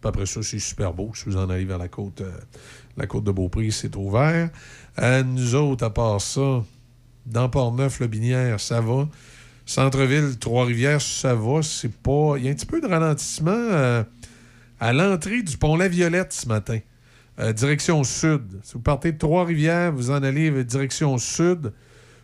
Puis 0.00 0.08
après 0.08 0.24
ça, 0.24 0.42
c'est 0.42 0.58
super 0.58 0.94
beau. 0.94 1.10
Si 1.14 1.26
vous 1.26 1.36
en 1.36 1.50
allez 1.50 1.66
vers 1.66 1.76
la 1.76 1.88
côte, 1.88 2.22
euh, 2.22 2.32
la 2.96 3.06
côte 3.06 3.24
de 3.24 3.32
Beaupré, 3.32 3.70
c'est 3.70 3.94
ouvert. 3.96 4.48
Euh, 4.98 5.22
nous 5.22 5.54
autres, 5.54 5.84
à 5.84 5.90
part 5.92 6.22
ça, 6.22 6.64
dans 7.26 7.50
Port-Neuf, 7.50 8.00
le 8.00 8.06
Binière, 8.06 8.58
ça 8.58 8.80
va. 8.80 9.08
Centre-ville, 9.66 10.38
Trois-Rivières, 10.38 11.02
ça 11.02 11.34
va. 11.34 11.60
C'est 11.62 11.92
pas. 11.92 12.36
Il 12.38 12.46
y 12.46 12.48
a 12.48 12.50
un 12.50 12.54
petit 12.54 12.64
peu 12.64 12.80
de 12.80 12.86
ralentissement 12.86 13.50
euh, 13.50 14.02
à 14.80 14.94
l'entrée 14.94 15.42
du 15.42 15.58
pont 15.58 15.76
La 15.76 15.88
Violette 15.88 16.32
ce 16.32 16.48
matin. 16.48 16.78
Direction 17.54 18.04
sud. 18.04 18.60
Si 18.62 18.72
vous 18.72 18.80
partez 18.80 19.12
de 19.12 19.18
Trois-Rivières, 19.18 19.92
vous 19.92 20.10
en 20.10 20.22
allez 20.22 20.64
direction 20.64 21.18
sud 21.18 21.74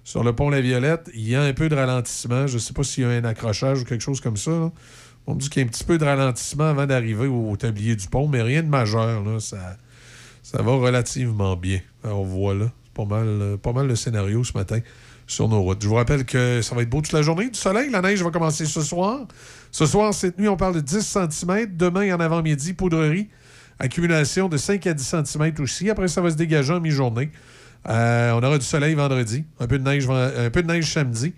sur 0.05 0.24
le 0.24 0.35
pont 0.35 0.51
La 0.51 0.60
Violette. 0.60 1.10
Il 1.14 1.28
y 1.28 1.35
a 1.35 1.43
un 1.43 1.52
peu 1.52 1.68
de 1.68 1.74
ralentissement. 1.74 2.47
Je 2.47 2.55
ne 2.55 2.59
sais 2.59 2.72
pas 2.72 2.82
s'il 2.82 3.05
y 3.05 3.06
a 3.06 3.10
un 3.10 3.24
accrochage 3.24 3.82
ou 3.82 3.85
quelque 3.85 4.02
chose 4.02 4.20
comme 4.20 4.36
ça. 4.36 4.70
On 5.27 5.35
me 5.35 5.40
dit 5.40 5.48
qu'il 5.48 5.62
y 5.62 5.64
a 5.64 5.66
un 5.66 5.70
petit 5.70 5.85
peu 5.85 5.98
de 5.98 6.05
ralentissement 6.05 6.70
avant 6.70 6.86
d'arriver 6.86 7.27
au, 7.27 7.56
tablier 7.56 7.94
du 7.94 8.09
pont, 8.09 8.27
mais 8.27 8.43
rien 8.43 8.62
de 8.62 8.68
majeur. 8.68 9.22
Ça, 9.40 9.77
ça 10.43 10.62
va 10.62 10.72
relativement 10.72 11.56
bien. 11.56 11.81
Alors 12.02 12.24
voilà, 12.24 12.66
c'est 12.85 12.93
pas 12.94 13.05
mal, 13.05 13.27
euh, 13.27 13.56
pas 13.56 13.72
mal 13.72 13.86
le 13.86 13.97
scénario 13.97 14.43
ce 14.43 14.56
matin 14.56 14.81
sur 15.31 15.48
nos 15.48 15.62
routes. 15.62 15.82
Je 15.82 15.89
vous 15.89 15.94
rappelle 15.94 16.24
que 16.24 16.60
ça 16.60 16.74
va 16.74 16.82
être 16.82 16.90
beau 16.90 17.01
toute 17.01 17.12
la 17.12 17.22
journée. 17.22 17.48
Du 17.51 17.59
soleil, 17.59 17.90
la 17.90 18.02
neige 18.02 18.22
va 18.22 18.31
commencer 18.31 18.66
ce 18.66 18.82
soir. 18.82 19.27
Ce 19.70 19.86
soir, 19.86 20.12
cette 20.12 20.39
nuit, 20.39 20.48
on 20.48 20.56
parle 20.56 20.74
de 20.74 20.81
10 20.81 21.01
cm. 21.31 21.77
Demain, 21.77 22.14
en 22.14 22.20
avant-midi, 22.20 22.72
poudrerie. 22.72 23.28
Accumulation 23.78 24.48
de 24.48 24.56
5 24.56 24.86
à 24.86 24.94
10 24.94 25.14
cm 25.24 25.55
aussi. 25.60 25.89
Après, 25.89 26.09
ça 26.09 26.20
va 26.20 26.31
se 26.31 26.36
dégager 26.36 26.72
en 26.72 26.81
mi-journée. 26.81 27.31
Euh, 27.89 28.32
on 28.32 28.43
aura 28.43 28.59
du 28.59 28.65
soleil 28.65 28.94
vendredi, 28.94 29.44
un 29.59 29.66
peu 29.66 29.78
de 29.78 29.85
neige, 29.85 30.07
ven- 30.07 30.32
un 30.36 30.51
peu 30.51 30.62
de 30.62 30.69
neige 30.69 30.93
samedi. 30.93 31.32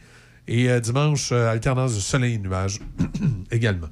Et 0.48 0.68
euh, 0.70 0.80
dimanche, 0.80 1.30
euh, 1.32 1.48
alternance 1.50 1.94
de 1.94 2.00
soleil 2.00 2.34
et 2.34 2.38
nuages 2.38 2.80
également. 3.52 3.88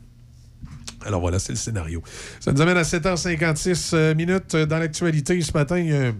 Alors 1.06 1.20
voilà, 1.20 1.39
c'est 1.39 1.52
le 1.52 1.59
scénario. 1.59 2.02
Ça 2.40 2.52
nous 2.52 2.60
amène 2.60 2.77
à 2.77 2.82
7h56 2.82 3.90
euh, 3.94 4.14
minutes 4.14 4.55
euh, 4.56 4.66
dans 4.66 4.78
l'actualité. 4.78 5.40
Ce 5.40 5.52
matin, 5.52 5.78
il 5.78 5.86
y 5.90 5.94
a 5.97 6.12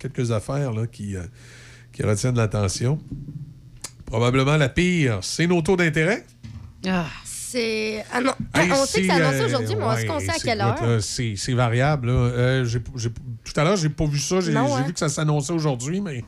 quelques 0.00 0.32
affaires 0.32 0.72
qui, 0.90 1.16
euh, 1.16 1.22
qui 1.92 2.02
retiennent 2.02 2.34
l'attention. 2.36 2.98
Probablement 4.04 4.56
la 4.56 4.68
pire, 4.68 5.18
c'est 5.22 5.46
nos 5.46 5.62
taux 5.62 5.76
d'intérêt. 5.76 6.26
C'est. 7.50 8.04
Ah 8.12 8.20
non. 8.20 8.32
Hey, 8.54 8.70
on 8.72 8.74
sait 8.74 8.80
que 8.82 8.86
c'est 8.86 9.02
si, 9.04 9.10
annoncé 9.10 9.40
euh, 9.40 9.46
aujourd'hui, 9.46 9.76
mais 9.76 9.84
est-ce 9.94 10.06
qu'on 10.06 10.14
ouais, 10.16 10.20
sait 10.24 10.30
à 10.30 10.34
c'est- 10.34 10.40
quelle 10.44 10.60
heure? 10.60 11.02
C'est 11.02 11.34
c'est 11.36 11.54
variable. 11.54 12.08
là. 12.08 12.12
Euh, 12.12 12.64
j'ai- 12.64 12.82
j'ai- 12.96 13.08
tout 13.10 13.52
à 13.60 13.64
l'heure, 13.64 13.76
j'ai 13.76 13.88
pas 13.88 14.04
vu 14.06 14.18
ça. 14.18 14.40
J'ai 14.40 14.52
Non, 14.52 14.66
j'ai 14.68 14.74
hein? 14.74 14.84
vu 14.86 14.92
que 14.92 14.98
ça 14.98 15.08
s'annonçait 15.08 15.52
aujourd'hui, 15.54 16.00
mais 16.00 16.24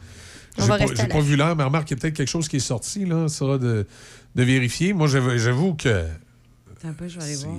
On 0.58 0.62
j'ai 0.62 0.68
va 0.68 0.78
pas, 0.78 0.86
pas 1.06 1.20
vu 1.20 1.36
l'heure. 1.36 1.54
Mais 1.56 1.64
remarque, 1.64 1.90
il 1.90 1.94
y 1.94 1.98
a 1.98 2.00
peut-être 2.00 2.14
quelque 2.16 2.28
chose 2.28 2.48
qui 2.48 2.56
est 2.56 2.60
sorti. 2.60 3.04
Là. 3.04 3.28
Ça 3.28 3.38
sera 3.38 3.58
de, 3.58 3.86
de 4.34 4.42
vérifier. 4.42 4.92
Moi, 4.94 5.08
j'avoue 5.08 5.36
j'avoue 5.36 5.74
que. 5.74 5.88
Attends 6.72 6.88
un 6.88 6.92
peu, 6.94 7.06
je 7.06 7.18
vais 7.18 7.24
aller 7.24 7.34
voir. 7.36 7.54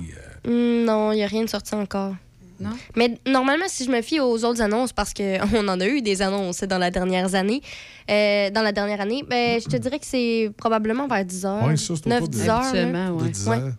Hmm, 0.48 0.86
non, 0.86 1.12
il 1.12 1.18
n'y 1.18 1.24
a 1.24 1.28
rien 1.28 1.44
de 1.44 1.50
sorti 1.50 1.76
encore. 1.76 2.16
Mais 2.96 3.18
normalement, 3.28 3.66
si 3.68 3.86
je 3.86 3.92
me 3.92 4.02
fie 4.02 4.20
aux 4.20 4.44
autres 4.46 4.62
annonces, 4.62 4.94
parce 4.94 5.14
qu'on 5.14 5.40
en 5.68 5.80
a 5.80 5.88
eu 5.88 6.02
des 6.02 6.22
annonces 6.22 6.62
dans 6.64 6.78
la 6.78 6.92
dernière 6.92 7.34
année, 7.36 7.62
euh, 8.10 8.50
dans 8.52 8.62
la 8.62 8.72
dernière 8.72 9.02
année, 9.02 9.24
ben, 9.30 9.60
je 9.62 9.68
te 9.68 9.78
dirais 9.78 10.00
que 10.00 10.06
c'est 10.06 10.52
probablement 10.58 11.08
vers 11.08 11.26
10 11.26 11.46
heures. 11.46 11.66
Ouais, 11.66 11.78
ça, 11.78 11.88
c'est 11.96 12.08
autour 12.08 12.10
9, 12.10 12.22
de- 12.24 12.28
10 12.28 12.50
heures. 12.50 13.16
Ouais. 13.16 13.30
10 13.30 13.48
Ouais. 13.48 13.56
ans. 13.58 13.72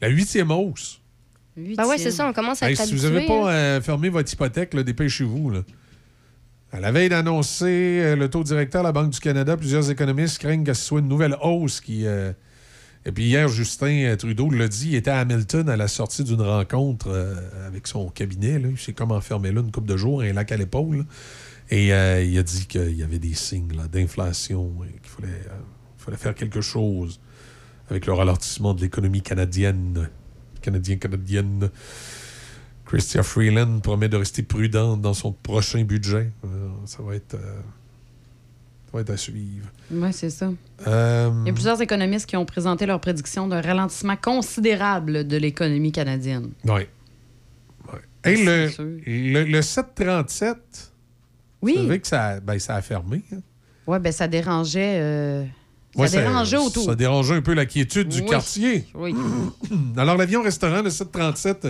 La 0.00 0.08
huitième 0.08 0.50
hausse. 0.50 1.00
Ben 1.56 1.84
ouais, 1.86 1.98
c'est 1.98 2.10
ça, 2.10 2.26
on 2.26 2.32
commence 2.32 2.62
à 2.62 2.68
Hey, 2.68 2.72
être 2.74 2.84
si 2.86 2.94
vous 2.94 3.02
n'avez 3.02 3.26
pas 3.26 3.52
euh, 3.52 3.80
fermé 3.80 4.08
votre 4.08 4.32
hypothèque, 4.32 4.74
dépêchez-vous. 4.74 5.50
là. 5.50 5.60
À 6.72 6.80
la 6.80 6.90
veille 6.90 7.10
d'annoncer 7.10 8.00
euh, 8.00 8.16
le 8.16 8.30
taux 8.30 8.42
directeur 8.42 8.82
de 8.82 8.86
la 8.88 8.92
Banque 8.92 9.10
du 9.10 9.20
Canada, 9.20 9.56
plusieurs 9.58 9.90
économistes 9.90 10.38
craignent 10.38 10.64
que 10.64 10.72
ce 10.72 10.82
soit 10.82 11.00
une 11.00 11.08
nouvelle 11.08 11.36
hausse 11.42 11.80
qui. 11.82 12.06
euh, 12.06 12.32
Et 13.04 13.10
puis 13.10 13.24
hier, 13.24 13.48
Justin 13.48 14.04
euh, 14.04 14.16
Trudeau 14.16 14.48
l'a 14.50 14.68
dit, 14.68 14.90
il 14.90 14.94
était 14.94 15.10
à 15.10 15.18
Hamilton 15.20 15.68
à 15.68 15.76
la 15.76 15.88
sortie 15.88 16.22
d'une 16.22 16.40
rencontre 16.40 17.08
euh, 17.08 17.66
avec 17.66 17.86
son 17.88 18.08
cabinet. 18.08 18.60
Il 18.64 18.78
s'est 18.78 18.92
comme 18.92 19.10
enfermé 19.10 19.50
là 19.50 19.60
une 19.60 19.72
couple 19.72 19.88
de 19.88 19.96
jours, 19.96 20.22
un 20.22 20.32
lac 20.32 20.52
à 20.52 20.56
l'épaule. 20.56 21.04
Et 21.70 21.92
euh, 21.92 22.22
il 22.22 22.38
a 22.38 22.42
dit 22.42 22.66
qu'il 22.66 22.94
y 22.96 23.02
avait 23.02 23.18
des 23.18 23.34
signes 23.34 23.68
d'inflation 23.90 24.72
et 24.84 24.92
qu'il 25.00 25.10
fallait, 25.98 26.16
faire 26.16 26.34
quelque 26.34 26.60
chose 26.60 27.20
avec 27.88 28.06
le 28.06 28.12
ralentissement 28.12 28.74
de 28.74 28.82
l'économie 28.82 29.22
canadienne. 29.22 30.08
Canadien, 30.60 30.96
Canadienne. 30.96 31.70
Christian 32.84 33.22
Freeland 33.22 33.80
promet 33.80 34.08
de 34.08 34.16
rester 34.16 34.42
prudente 34.42 35.00
dans 35.00 35.14
son 35.14 35.32
prochain 35.32 35.82
budget. 35.82 36.30
Ça 36.84 37.02
va 37.02 37.16
être. 37.16 37.36
Va 38.92 39.00
être 39.00 39.10
à 39.10 39.16
suivre. 39.16 39.66
Oui, 39.90 40.12
c'est 40.12 40.30
ça. 40.30 40.50
Euh, 40.86 41.30
Il 41.44 41.48
y 41.48 41.50
a 41.50 41.52
plusieurs 41.54 41.80
économistes 41.80 42.26
qui 42.26 42.36
ont 42.36 42.44
présenté 42.44 42.86
leur 42.86 43.00
prédiction 43.00 43.48
d'un 43.48 43.60
ralentissement 43.60 44.16
considérable 44.16 45.26
de 45.26 45.36
l'économie 45.36 45.92
canadienne. 45.92 46.50
Oui. 46.64 46.82
Hey, 48.24 48.44
le, 48.44 48.68
C'est 48.68 48.74
sûr. 48.74 48.84
le, 49.06 49.44
le 49.44 49.62
737, 49.62 50.56
Oui. 51.62 51.74
vous 51.76 51.82
savez 51.86 52.00
que 52.00 52.06
ça, 52.06 52.38
ben, 52.40 52.58
ça 52.58 52.76
a 52.76 52.82
fermé. 52.82 53.22
hein? 53.32 53.38
Oui, 53.86 53.98
ben 53.98 54.12
ça 54.12 54.28
dérangeait. 54.28 54.98
euh, 55.00 55.44
Ouais, 55.96 56.06
ça 56.06 56.22
dérangeait 56.22 56.56
autour. 56.56 56.84
Ça 56.84 56.94
dérangeait 56.94 57.34
un 57.34 57.42
peu 57.42 57.52
la 57.52 57.66
quiétude 57.66 58.08
du 58.08 58.20
Oui. 58.20 58.26
quartier. 58.26 58.86
Oui. 58.94 59.12
Alors, 59.96 60.16
l'avion-restaurant, 60.16 60.82
le 60.82 60.90
737, 60.90 61.68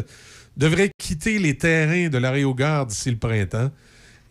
devrait 0.57 0.91
quitter 0.99 1.39
les 1.39 1.57
terrains 1.57 2.09
de 2.11 2.19
l'aérogare 2.19 2.85
d'ici 2.87 3.11
le 3.11 3.17
printemps. 3.17 3.71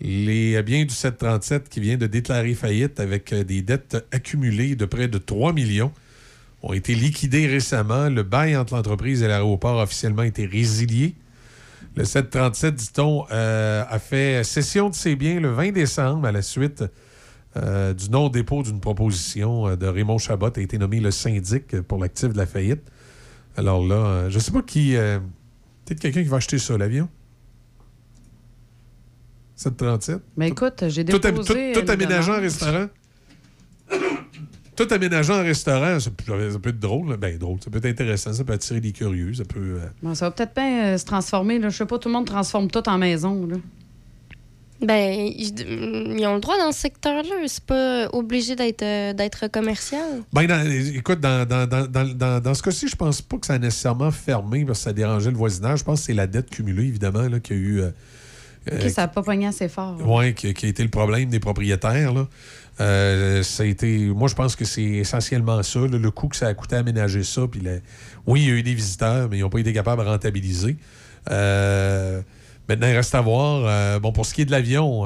Les 0.04 0.62
biens 0.64 0.84
du 0.84 0.94
737 0.94 1.70
qui 1.70 1.80
vient 1.80 1.96
de 1.98 2.08
déclarer 2.08 2.56
faillite 2.56 3.00
avec 3.00 3.32
euh, 3.34 3.44
des 3.44 3.62
dettes 3.62 4.04
accumulées 4.12 4.76
de 4.76 4.86
près 4.86 5.08
de 5.08 5.18
3 5.20 5.54
millions 5.54 5.92
ont 6.64 6.74
été 6.74 6.96
liquidés 6.96 7.48
récemment. 7.48 8.10
Le 8.10 8.24
bail 8.24 8.58
entre 8.58 8.76
l'entreprise 8.76 9.22
et 9.22 9.28
l'aéroport 9.28 9.80
a 9.80 9.84
officiellement 9.84 10.24
été 10.24 10.46
résilié. 10.46 11.16
Le 11.96 12.04
737, 12.04 12.76
dit-on, 12.76 13.26
euh, 13.32 13.84
a 13.88 14.00
fait 14.00 14.44
cession 14.44 14.90
de 14.90 14.96
ses 14.96 15.16
biens 15.16 15.40
le 15.40 15.52
20 15.52 15.72
décembre 15.72 16.26
à 16.28 16.32
la 16.32 16.42
suite 16.42 16.84
euh, 17.58 17.94
du 17.94 18.10
non-dépôt 18.10 18.64
d'une 18.64 18.80
proposition 18.80 19.68
euh, 19.68 19.76
de 19.76 19.86
Raymond 19.86 20.18
Chabot 20.18 20.52
a 20.56 20.60
été 20.62 20.78
nommé 20.78 21.00
le 21.00 21.12
syndic 21.12 21.80
pour 21.82 22.00
l'actif 22.00 22.30
de 22.30 22.38
la 22.38 22.46
faillite. 22.46 22.82
Alors 23.58 23.86
là, 23.86 23.96
euh, 23.96 24.30
je 24.30 24.40
sais 24.40 24.52
pas 24.52 24.62
qui. 24.62 24.96
euh, 24.96 25.20
Peut-être 25.86 26.00
quelqu'un 26.00 26.24
qui 26.24 26.30
va 26.30 26.38
acheter 26.38 26.58
ça, 26.60 26.78
l'avion. 26.78 27.10
737. 29.62 30.20
Mais 30.38 30.50
écoute, 30.50 30.84
j'ai 30.88 31.06
Tout, 31.06 31.20
déposé. 31.20 31.74
tout- 31.74 31.80
tout 31.80 31.86
une 31.86 31.90
aménagé 31.92 32.32
en 32.32 32.40
restaurant. 32.42 32.88
Tout 34.76 34.88
aménagé 34.90 35.32
en 35.34 35.44
restaurant, 35.44 36.00
ça 36.00 36.10
peut, 36.10 36.52
ça 36.52 36.60
peut 36.60 36.70
être 36.70 36.80
drôle. 36.80 37.16
Ben, 37.18 37.38
drôle. 37.38 37.58
Ça 37.64 37.70
peut 37.70 37.78
être 37.78 37.86
intéressant. 37.86 38.34
Ça 38.34 38.44
peut 38.44 38.54
attirer 38.54 38.80
des 38.80 38.92
curieux. 38.94 39.34
Ça 39.34 39.44
peut. 39.44 39.60
euh, 39.60 39.86
Bon, 40.02 40.16
ça 40.16 40.26
va 40.26 40.32
peut-être 40.32 40.56
bien 40.56 40.86
euh, 40.94 40.98
se 40.98 41.06
transformer. 41.06 41.60
Là. 41.60 41.70
Je 41.70 41.78
sais 41.78 41.86
pas, 41.86 42.00
tout 42.00 42.08
le 42.10 42.14
monde 42.14 42.26
transforme 42.26 42.70
tout 42.72 42.88
en 42.90 42.98
maison. 42.98 43.46
Là. 43.46 43.58
Ben, 44.82 45.14
ils, 45.38 45.60
ils 46.20 46.26
ont 46.26 46.34
le 46.36 46.40
droit 46.42 46.58
dans 46.58 46.72
ce 46.72 46.80
secteur-là. 46.80 47.36
C'est 47.46 47.64
pas 47.66 48.08
obligé 48.14 48.56
d'être 48.56 48.82
euh, 48.82 49.14
d'être 49.14 49.48
commercial. 49.52 50.24
Ben, 50.34 50.48
dans- 50.48 50.68
écoute, 50.96 51.20
dans, 51.20 51.46
dans, 51.48 51.68
dans, 51.68 51.86
dans, 51.86 52.06
dans- 52.16 52.40
dans 52.42 52.54
ce 52.56 52.64
cas-ci, 52.64 52.88
je 52.88 52.96
pense 52.96 53.22
pas 53.22 53.38
que 53.38 53.46
ça 53.46 53.54
a 53.56 53.60
nécessairement 53.60 54.10
fermé 54.10 54.66
parce 54.66 54.80
que 54.80 54.84
ça 54.86 54.94
dérangeait 54.94 55.30
le 55.32 55.38
voisinage. 55.38 55.80
Je 55.80 55.84
pense 55.84 56.00
que 56.00 56.06
c'est 56.08 56.14
la 56.14 56.26
dette 56.26 56.50
cumulée, 56.50 56.86
évidemment, 56.86 57.28
là, 57.28 57.40
qu'il 57.40 57.58
y 57.58 57.60
a 57.60 57.62
eu. 57.62 57.82
euh, 57.82 57.90
Euh, 58.72 58.90
ça 58.90 59.02
n'a 59.04 59.08
pas 59.08 59.24
pogné 59.24 59.48
assez 59.48 59.68
fort. 59.70 59.98
Oui, 60.06 60.34
qui, 60.36 60.54
qui 60.54 60.66
a 60.68 60.70
été 60.70 60.84
le 60.84 60.90
problème 60.90 61.30
des 61.30 61.40
propriétaires. 61.40 62.14
Là. 62.14 62.28
Euh, 62.80 63.42
ça 63.44 63.64
a 63.64 63.66
été, 63.66 63.98
moi, 64.10 64.28
je 64.28 64.36
pense 64.36 64.56
que 64.56 64.66
c'est 64.66 64.84
essentiellement 64.84 65.64
ça, 65.64 65.80
là, 65.80 65.98
le 65.98 66.12
coût 66.12 66.28
que 66.28 66.36
ça 66.36 66.48
a 66.48 66.54
coûté 66.54 66.76
à 66.76 66.80
aménager 66.80 67.24
ça. 67.24 67.42
Puis 67.50 67.60
la- 67.62 67.78
oui, 68.28 68.42
il 68.42 68.48
y 68.48 68.52
a 68.52 68.54
eu 68.54 68.64
des 68.64 68.74
visiteurs, 68.76 69.30
mais 69.30 69.38
ils 69.38 69.42
n'ont 69.42 69.50
pas 69.50 69.60
été 69.60 69.74
capables 69.74 70.04
de 70.04 70.08
rentabiliser. 70.08 70.78
Euh, 71.32 72.22
maintenant, 72.70 72.88
il 72.88 72.96
reste 72.96 73.16
à 73.16 73.22
voir. 73.22 73.64
euh, 73.66 74.00
bon, 74.00 74.12
pour 74.12 74.26
ce 74.28 74.34
qui 74.34 74.42
est 74.44 74.46
de 74.46 74.52
l'avion, 74.52 75.06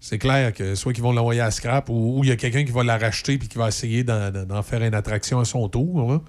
c'est 0.00 0.18
clair 0.18 0.52
que 0.52 0.74
soit 0.74 0.92
qu'ils 0.92 1.02
vont 1.04 1.12
l'envoyer 1.12 1.40
à 1.40 1.50
scrap 1.52 1.88
ou 1.88 2.20
il 2.24 2.28
y 2.28 2.32
a 2.32 2.36
quelqu'un 2.36 2.64
qui 2.64 2.72
va 2.72 2.82
la 2.82 2.98
racheter 2.98 3.38
puis 3.38 3.46
qui 3.46 3.56
va 3.58 3.68
essayer 3.68 4.02
d'en, 4.02 4.62
faire 4.62 4.82
une 4.82 4.94
attraction 4.94 5.38
à 5.38 5.44
son 5.44 5.68
tour. 5.68 6.20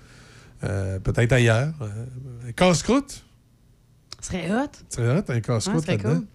peut-être 0.61 1.31
ailleurs. 1.34 1.73
Casse-croûte? 2.56 3.23
Serait 4.23 4.51
hot. 4.51 4.67
C'est 4.89 5.03
vrai, 5.03 5.21
t'as 5.23 5.33
un 5.35 5.39
casse-croûte 5.41 5.75
Ouais, 5.75 5.79
ce 5.81 5.85
serait 5.85 5.97
là-dedans. 5.97 6.19
cool. 6.21 6.27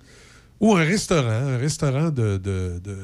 Ou 0.60 0.76
un 0.76 0.84
restaurant, 0.84 1.28
un 1.30 1.56
restaurant 1.56 2.10
de, 2.10 2.36
de, 2.36 2.80
de, 2.84 2.96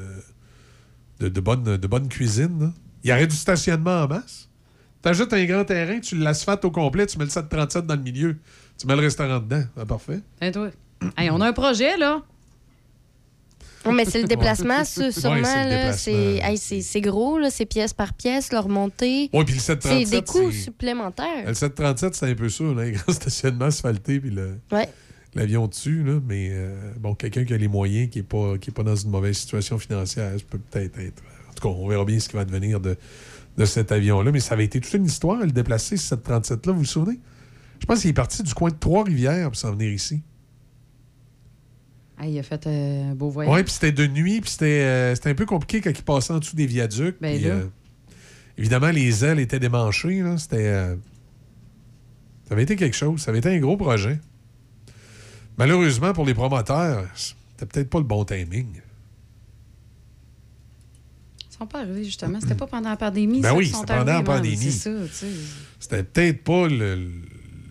de, 1.19 1.27
de 1.29 1.41
bonne, 1.41 1.63
de 1.63 1.87
bonne 1.87 2.07
cuisine. 2.07 2.59
là. 2.59 2.71
Il 3.03 3.09
y 3.09 3.13
aurait 3.13 3.27
du 3.27 3.35
stationnement 3.35 4.03
en 4.03 4.07
masse. 4.07 4.49
T'ajoutes 5.01 5.31
un 5.33 5.45
grand 5.45 5.63
terrain, 5.65 5.99
tu 5.99 6.15
l'asphaltes 6.17 6.65
au 6.65 6.71
complet, 6.71 7.05
tu 7.05 7.17
mets 7.17 7.25
le 7.25 7.29
737 7.29 7.85
dans 7.85 7.95
le 7.95 8.01
milieu, 8.01 8.37
tu 8.77 8.87
mets 8.87 8.95
le 8.95 9.01
restaurant 9.01 9.39
dedans. 9.39 9.63
C'est 9.77 9.85
parfait. 9.87 10.19
Hein, 10.41 10.51
toi? 10.51 10.69
Hey, 11.17 11.29
on 11.29 11.39
a 11.41 11.47
un 11.49 11.53
projet, 11.53 11.95
là. 11.97 12.21
Oui, 13.85 13.93
mais 13.95 14.05
c'est 14.05 14.21
le 14.21 14.27
déplacement, 14.27 14.83
ça, 14.83 15.11
sûrement. 15.11 15.35
Ouais, 15.41 15.91
c'est 15.93 15.93
c'est 15.93 16.37
hey, 16.43 16.57
c'est- 16.57 16.81
c'est 16.81 17.01
gros, 17.01 17.37
là, 17.39 17.49
c'est 17.51 17.65
pièce 17.65 17.93
par 17.93 18.13
pièce, 18.13 18.51
leur 18.51 18.67
montée. 18.69 19.29
Oui, 19.33 19.43
puis 19.45 19.53
le 19.55 19.59
c'est 19.59 19.81
737. 19.81 20.09
des 20.09 20.21
coûts 20.23 20.51
c'est- 20.51 20.57
supplémentaires. 20.63 21.45
Le 21.47 21.53
737, 21.53 22.15
c'est 22.15 22.29
un 22.29 22.35
peu 22.35 22.49
ça, 22.49 22.63
là, 22.63 22.81
un 22.83 22.91
grand 22.91 23.11
stationnement 23.13 23.65
asphalté, 23.65 24.19
puis 24.19 24.29
le- 24.31 24.59
Ouais. 24.71 24.89
l'avion 25.35 25.67
dessus. 25.67 26.03
Là, 26.03 26.19
mais 26.27 26.49
euh, 26.51 26.91
bon, 26.99 27.15
quelqu'un 27.15 27.43
qui 27.45 27.53
a 27.53 27.57
les 27.57 27.67
moyens, 27.67 28.09
qui 28.09 28.19
n'est 28.19 28.23
pas, 28.23 28.57
qui 28.57 28.69
est 28.69 28.73
pas 28.73 28.83
dans 28.83 28.95
une 28.95 29.09
mauvaise 29.11 29.37
situation 29.37 29.77
financière, 29.77 30.31
ça 30.37 30.45
peut 30.49 30.57
peut-être 30.59 30.97
être. 30.99 31.21
En 31.49 31.53
tout 31.53 31.67
cas, 31.67 31.75
on 31.75 31.87
verra 31.87 32.05
bien 32.05 32.19
ce 32.19 32.27
qui 32.29 32.35
va 32.35 32.43
devenir 32.45 32.79
de, 32.79 32.97
de 33.57 33.65
cet 33.65 33.91
avion-là. 33.91 34.31
Mais 34.31 34.39
ça 34.41 34.53
avait 34.55 34.65
été 34.65 34.79
toute 34.81 34.93
une 34.93 35.05
histoire 35.05 35.37
le 35.39 35.51
déplacer, 35.51 35.95
ce 35.97 36.15
737-là, 36.15 36.73
vous 36.73 36.79
vous 36.79 36.85
souvenez? 36.85 37.19
Je 37.79 37.85
pense 37.85 38.01
qu'il 38.01 38.09
est 38.09 38.13
parti 38.13 38.41
du 38.43 38.53
coin 38.53 38.69
de 38.71 38.75
Trois-Rivières 38.75 39.47
pour 39.47 39.55
s'en 39.57 39.71
venir 39.73 39.91
ici. 39.91 40.21
Hey, 42.19 42.33
il 42.33 42.39
a 42.39 42.43
fait 42.43 42.65
un 42.67 43.13
beau 43.13 43.29
voyage. 43.29 43.53
Oui, 43.53 43.63
puis 43.63 43.73
c'était 43.73 43.91
de 43.91 44.07
nuit, 44.07 44.39
puis 44.41 44.49
c'était 44.49 44.65
euh, 44.83 45.15
c'était 45.15 45.31
un 45.31 45.35
peu 45.35 45.45
compliqué 45.45 45.81
quand 45.81 45.89
il 45.89 46.03
passait 46.03 46.31
en 46.33 46.39
dessous 46.39 46.55
des 46.55 46.65
viaducs. 46.65 47.17
Ben 47.19 47.39
euh, 47.45 47.65
évidemment, 48.57 48.89
les 48.89 49.25
ailes 49.25 49.39
étaient 49.39 49.59
démanchées. 49.59 50.21
là. 50.21 50.37
C'était. 50.37 50.67
euh, 50.67 50.95
ça 52.47 52.53
avait 52.53 52.63
été 52.63 52.75
quelque 52.77 52.95
chose. 52.95 53.19
Ça 53.21 53.31
avait 53.31 53.39
été 53.39 53.49
un 53.49 53.59
gros 53.59 53.75
projet. 53.75 54.19
Malheureusement, 55.57 56.13
pour 56.13 56.25
les 56.25 56.33
promoteurs, 56.33 57.05
c'était 57.15 57.65
peut-être 57.65 57.89
pas 57.89 57.97
le 57.97 58.03
bon 58.05 58.23
timing. 58.23 58.67
Ils 61.49 61.57
sont 61.57 61.67
pas 61.67 61.79
arrivés, 61.81 62.03
justement. 62.03 62.39
C'était 62.41 62.55
pas 62.55 62.67
pendant 62.67 62.89
la 62.89 62.97
pandémie. 62.97 63.41
Ben 63.41 63.49
ça, 63.49 63.55
oui, 63.55 63.67
c'était 63.67 63.85
pendant 63.97 64.13
la 64.13 64.23
pandémie. 64.23 64.57
C'est 64.57 64.71
ça, 64.71 64.91
tu 65.07 65.13
sais. 65.13 65.27
C'était 65.79 66.03
peut-être 66.03 66.43
pas 66.43 66.67
le, 66.67 66.95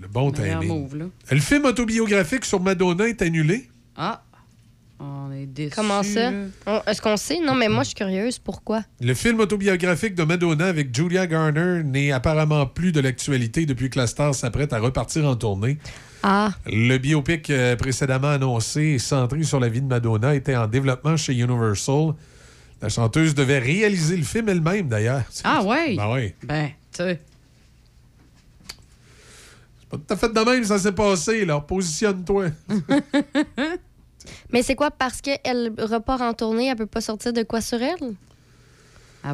le 0.00 0.08
bon 0.10 0.32
timing. 0.32 0.68
move. 0.68 1.10
Le 1.30 1.40
film 1.40 1.64
autobiographique 1.66 2.44
sur 2.46 2.60
Madonna 2.60 3.06
est 3.08 3.20
annulé. 3.22 3.68
Ah! 3.96 4.22
On 5.00 5.32
est 5.32 5.46
déçus. 5.46 5.74
Comment 5.74 6.02
ça? 6.02 6.30
Est-ce 6.86 7.02
qu'on 7.02 7.16
sait? 7.16 7.40
Non, 7.40 7.54
mais 7.54 7.68
moi, 7.68 7.82
je 7.82 7.88
suis 7.88 7.94
curieuse. 7.94 8.38
Pourquoi? 8.38 8.82
Le 9.00 9.12
film 9.14 9.40
autobiographique 9.40 10.14
de 10.14 10.22
Madonna 10.22 10.66
avec 10.66 10.94
Julia 10.94 11.26
Garner 11.26 11.82
n'est 11.84 12.12
apparemment 12.12 12.66
plus 12.66 12.92
de 12.92 13.00
l'actualité 13.00 13.66
depuis 13.66 13.90
que 13.90 13.98
la 13.98 14.06
star 14.06 14.34
s'apprête 14.34 14.72
à 14.72 14.78
repartir 14.78 15.24
en 15.26 15.34
tournée. 15.36 15.78
Ah, 16.22 16.52
Le 16.66 16.96
biopic 16.98 17.50
euh, 17.50 17.76
précédemment 17.76 18.30
annoncé 18.30 18.82
et 18.82 18.98
centré 18.98 19.42
sur 19.42 19.60
la 19.60 19.68
vie 19.68 19.82
de 19.82 19.86
Madonna 19.86 20.34
était 20.34 20.56
en 20.56 20.66
développement 20.66 21.16
chez 21.18 21.34
Universal. 21.34 22.14
La 22.80 22.88
chanteuse 22.88 23.34
devait 23.34 23.58
réaliser 23.58 24.16
le 24.16 24.22
film 24.24 24.48
elle-même, 24.48 24.88
d'ailleurs. 24.88 25.22
Ah, 25.42 25.62
ouais? 25.64 25.96
Ben 25.96 26.12
oui. 26.12 26.32
Ben, 26.44 26.68
tu 26.92 27.02
sais. 27.02 27.20
C'est 29.80 29.88
pas 29.90 29.96
tout 29.98 30.14
à 30.14 30.16
fait 30.16 30.32
de 30.32 30.40
même, 30.50 30.64
ça 30.64 30.78
s'est 30.78 30.92
passé. 30.92 31.44
là. 31.44 31.60
Positionne-toi. 31.60 32.46
mais 34.52 34.62
c'est 34.62 34.74
quoi? 34.74 34.90
Parce 34.90 35.20
qu'elle 35.20 35.72
repart 35.78 36.20
en 36.22 36.34
tournée, 36.34 36.68
elle 36.68 36.76
peut 36.76 36.86
pas 36.86 37.00
sortir 37.00 37.32
de 37.32 37.42
quoi 37.42 37.60
sur 37.60 37.80
elle? 37.82 38.14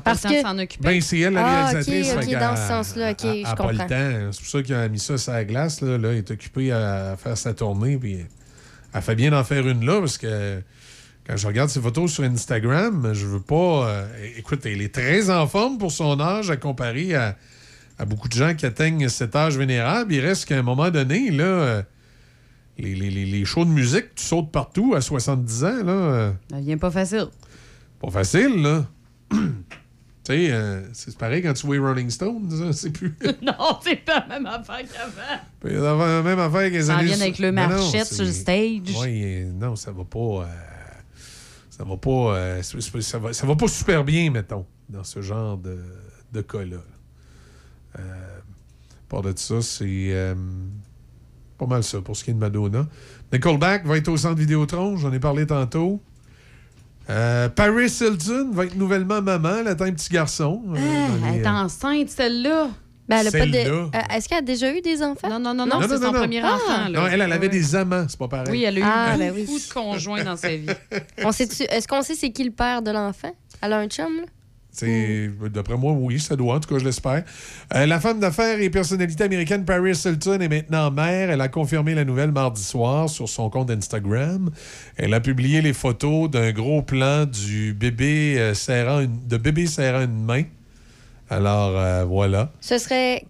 Parce 0.05 0.23
que- 0.23 0.41
s'en 0.41 0.57
occuper. 0.57 0.85
Ben, 0.85 1.01
c'est 1.01 1.19
elle, 1.19 1.33
la 1.33 1.45
Ah, 1.45 1.67
réalisatrice. 1.71 2.13
ok, 2.13 2.23
ok, 2.23 2.39
dans 2.39 2.55
ce 2.57 2.69
sens-là, 2.69 3.11
ok, 3.11 3.25
elle- 3.25 3.39
je 3.39 3.43
pas 3.43 3.57
comprends. 3.57 3.73
le 3.73 3.79
temps. 3.79 4.33
C'est 4.33 4.41
pour 4.41 4.51
ça 4.51 4.63
qu'elle 4.63 4.77
a 4.77 4.89
mis 4.89 4.99
ça 5.01 5.19
sur 5.19 5.33
la 5.33 5.45
glace. 5.45 5.81
Là, 5.81 5.99
Là, 5.99 6.11
elle 6.13 6.19
est 6.19 6.31
occupée 6.31 6.71
à 6.71 7.17
faire 7.19 7.37
sa 7.37 7.55
tournée. 7.55 7.97
Puis 7.99 8.19
elle 8.95 9.03
fait 9.03 9.17
bien 9.17 9.33
d'en 9.33 9.43
faire 9.43 9.67
une 9.67 9.85
là 9.85 9.99
parce 9.99 10.17
que 10.17 10.63
quand 11.27 11.37
je 11.37 11.45
regarde 11.47 11.71
ses 11.71 11.81
photos 11.81 12.13
sur 12.13 12.23
Instagram, 12.23 13.11
je 13.15 13.27
veux 13.27 13.41
pas. 13.41 13.89
euh, 13.89 14.07
écoute, 14.37 14.65
elle 14.65 14.81
est 14.81 14.95
très 14.95 15.29
en 15.29 15.49
forme 15.49 15.77
pour 15.79 15.91
son 15.91 16.21
âge 16.21 16.51
à 16.53 16.57
comparer 16.57 17.17
à, 17.17 17.37
à 17.99 18.05
beaucoup 18.05 18.29
de 18.29 18.35
gens 18.35 18.55
qui 18.55 18.67
atteignent 18.67 19.09
cet 19.09 19.35
âge 19.35 19.59
vénérable. 19.59 20.15
Il 20.15 20.21
reste 20.21 20.45
qu'à 20.45 20.57
un 20.59 20.63
moment 20.63 20.91
donné, 20.91 21.31
là. 21.33 21.83
Les, 22.81 22.95
les- 23.11 23.27
les- 23.27 23.45
shows 23.45 23.65
de 23.65 23.71
musique, 23.71 24.15
tu 24.15 24.25
sautes 24.25 24.51
partout 24.51 24.95
à 24.95 25.01
70 25.01 25.65
ans, 25.65 25.85
là. 25.85 25.93
euh, 25.93 26.33
Ça 26.51 26.61
vient 26.61 26.79
pas 26.79 26.91
facile. 26.91 27.27
pas 28.01 28.11
facile, 28.11 28.63
là. 28.63 28.87
tu 29.31 29.39
sais, 30.27 30.49
euh, 30.53 30.83
c'est 30.93 31.17
pareil 31.17 31.43
quand 31.43 31.53
tu 31.53 31.67
vois 31.67 31.79
Rolling 31.79 32.11
Stones, 32.11 32.51
ça, 32.51 32.73
c'est 32.81 32.91
plus. 32.91 33.15
non, 33.43 33.79
c'est 33.83 33.97
pas 34.05 34.27
la 34.29 34.39
même 34.41 34.47
affaire 34.47 34.79
qu'avant. 34.93 35.41
Puis, 35.61 35.73
la 35.75 36.23
même- 36.23 36.39
affaire 36.39 36.61
avec 36.61 36.73
les 36.73 36.91
années. 36.91 37.05
vient 37.07 37.21
avec 37.21 37.39
le 37.39 37.53
marchette 37.53 38.07
c'est- 38.07 38.15
sur 38.17 38.25
le 38.25 38.33
stage. 38.33 38.97
Oui, 39.01 39.45
non, 39.55 39.77
ça 39.77 39.93
va 39.93 40.05
pas. 40.05 40.19
euh, 40.19 40.45
ça 41.71 41.85
va 41.85 41.97
pas. 41.97 42.11
euh, 42.37 42.63
c'est- 42.63 42.81
c'est- 42.81 43.01
ça, 43.03 43.19
va, 43.19 43.33
ça 43.33 43.47
va 43.47 43.57
pas 43.57 43.69
super 43.69 44.05
bien, 44.05 44.31
mettons, 44.31 44.67
dans 44.89 45.05
ce 45.05 45.21
genre 45.23 45.57
de, 45.57 45.79
de 46.33 46.41
cas-là. 46.43 46.79
Part 49.09 49.23
de 49.23 49.33
ça, 49.37 49.61
c'est 49.61 50.35
pas 51.61 51.67
mal 51.67 51.83
ça 51.85 52.01
pour 52.01 52.17
ce 52.17 52.25
qui 52.25 52.31
est 52.31 52.35
de 52.35 52.39
Madonna. 52.39 52.87
Nickelback 53.33 53.87
va 53.87 53.97
être 53.99 54.09
au 54.09 54.17
centre 54.17 54.39
Vidéotron, 54.39 54.97
j'en 54.97 55.13
ai 55.13 55.21
parlé 55.21 55.47
tantôt. 55.47 56.01
Euh, 57.09 57.49
Paris 57.49 57.93
Hilton 58.01 58.51
va 58.53 58.65
être 58.67 58.77
nouvellement 58.77 59.21
maman, 59.21 59.59
elle 59.61 59.69
attend 59.69 59.85
un 59.85 59.93
petit 59.93 60.11
garçon. 60.11 60.63
euh, 60.75 60.79
Ah, 60.79 61.29
elle 61.35 61.41
est 61.43 61.47
enceinte, 61.47 62.09
celle-là. 62.09 62.69
Ben, 63.09 63.19
elle 63.19 63.27
a 63.29 63.31
pas 63.33 63.47
de... 63.47 63.53
Celle-là. 63.53 63.91
Euh, 63.95 64.15
Est-ce 64.17 64.29
qu'elle 64.29 64.39
a 64.39 64.43
déjà 64.43 64.73
eu 64.73 64.81
des 64.81 65.03
enfants? 65.03 65.29
Non, 65.29 65.41
non, 65.41 65.53
non, 65.55 65.67
Non, 65.67 65.81
c'est 65.83 65.97
son 65.97 66.01
non, 66.01 66.13
premier 66.13 66.41
Ah! 66.43 66.55
enfant. 66.55 66.89
là. 66.89 67.01
Non, 67.01 67.07
elle, 67.09 67.21
elle 67.23 67.33
avait 67.33 67.49
des 67.49 67.75
amants, 67.75 68.07
c'est 68.09 68.19
pas 68.19 68.29
pareil. 68.29 68.47
Oui, 68.53 68.63
elle 68.63 68.77
a 68.77 68.81
eu 68.81 68.83
Ah, 68.87 69.07
beaucoup 69.17 69.19
ben 69.19 69.33
oui. 69.35 69.65
de 69.69 69.73
conjoints 69.75 70.23
dans 70.25 70.37
sa 70.37 70.55
vie. 70.57 70.67
On 71.25 71.33
sait-tu- 71.33 71.65
Est-ce 71.65 71.89
qu'on 71.89 72.03
sait 72.03 72.15
c'est 72.15 72.31
qui 72.31 72.45
le 72.45 72.53
père 72.53 72.83
de 72.83 72.93
l'enfant? 72.93 73.35
Elle 73.61 73.73
a 73.73 73.79
un 73.81 73.89
chum, 73.89 74.17
là? 74.19 74.23
C'est- 74.73 75.31
D'après 75.53 75.77
moi, 75.77 75.93
oui, 75.93 76.21
ça 76.21 76.37
doit, 76.37 76.55
en 76.55 76.61
tout 76.61 76.69
cas, 76.73 76.79
je 76.79 76.85
l'espère. 76.85 77.25
Euh, 77.75 77.87
la 77.87 77.99
femme 78.01 78.21
d'affaires 78.21 78.61
et 78.61 78.71
personnalité 78.71 79.25
américaine 79.25 79.65
Paris 79.65 79.93
Hilton 80.05 80.41
est 80.41 80.49
maintenant 80.49 80.91
mère. 80.91 81.31
Elle 81.31 81.41
a 81.41 81.49
confirmé 81.49 81.95
la 81.95 82.05
nouvelle 82.05 82.31
mardi 82.31 82.63
soir 82.63 83.09
sur 83.09 83.29
son 83.29 83.51
compte 83.51 83.71
Instagram. 83.71 84.49
Elle 84.97 85.13
a 85.13 85.21
publié 85.21 85.61
les 85.61 85.73
photos 85.73 86.31
d'un 86.31 86.53
gros 86.53 86.83
plan 86.83 87.27
du 87.27 87.75
bébé 87.75 88.37
euh, 88.39 88.55
serrant 88.55 89.01
une, 89.01 89.27
de 89.27 89.37
bébé 89.37 89.67
serrant 89.67 90.03
une 90.05 90.25
main. 90.25 90.45
Alors, 91.29 91.77
euh, 91.77 92.05
voilà. 92.05 92.53
Ce 92.61 92.79
serait 92.79 93.25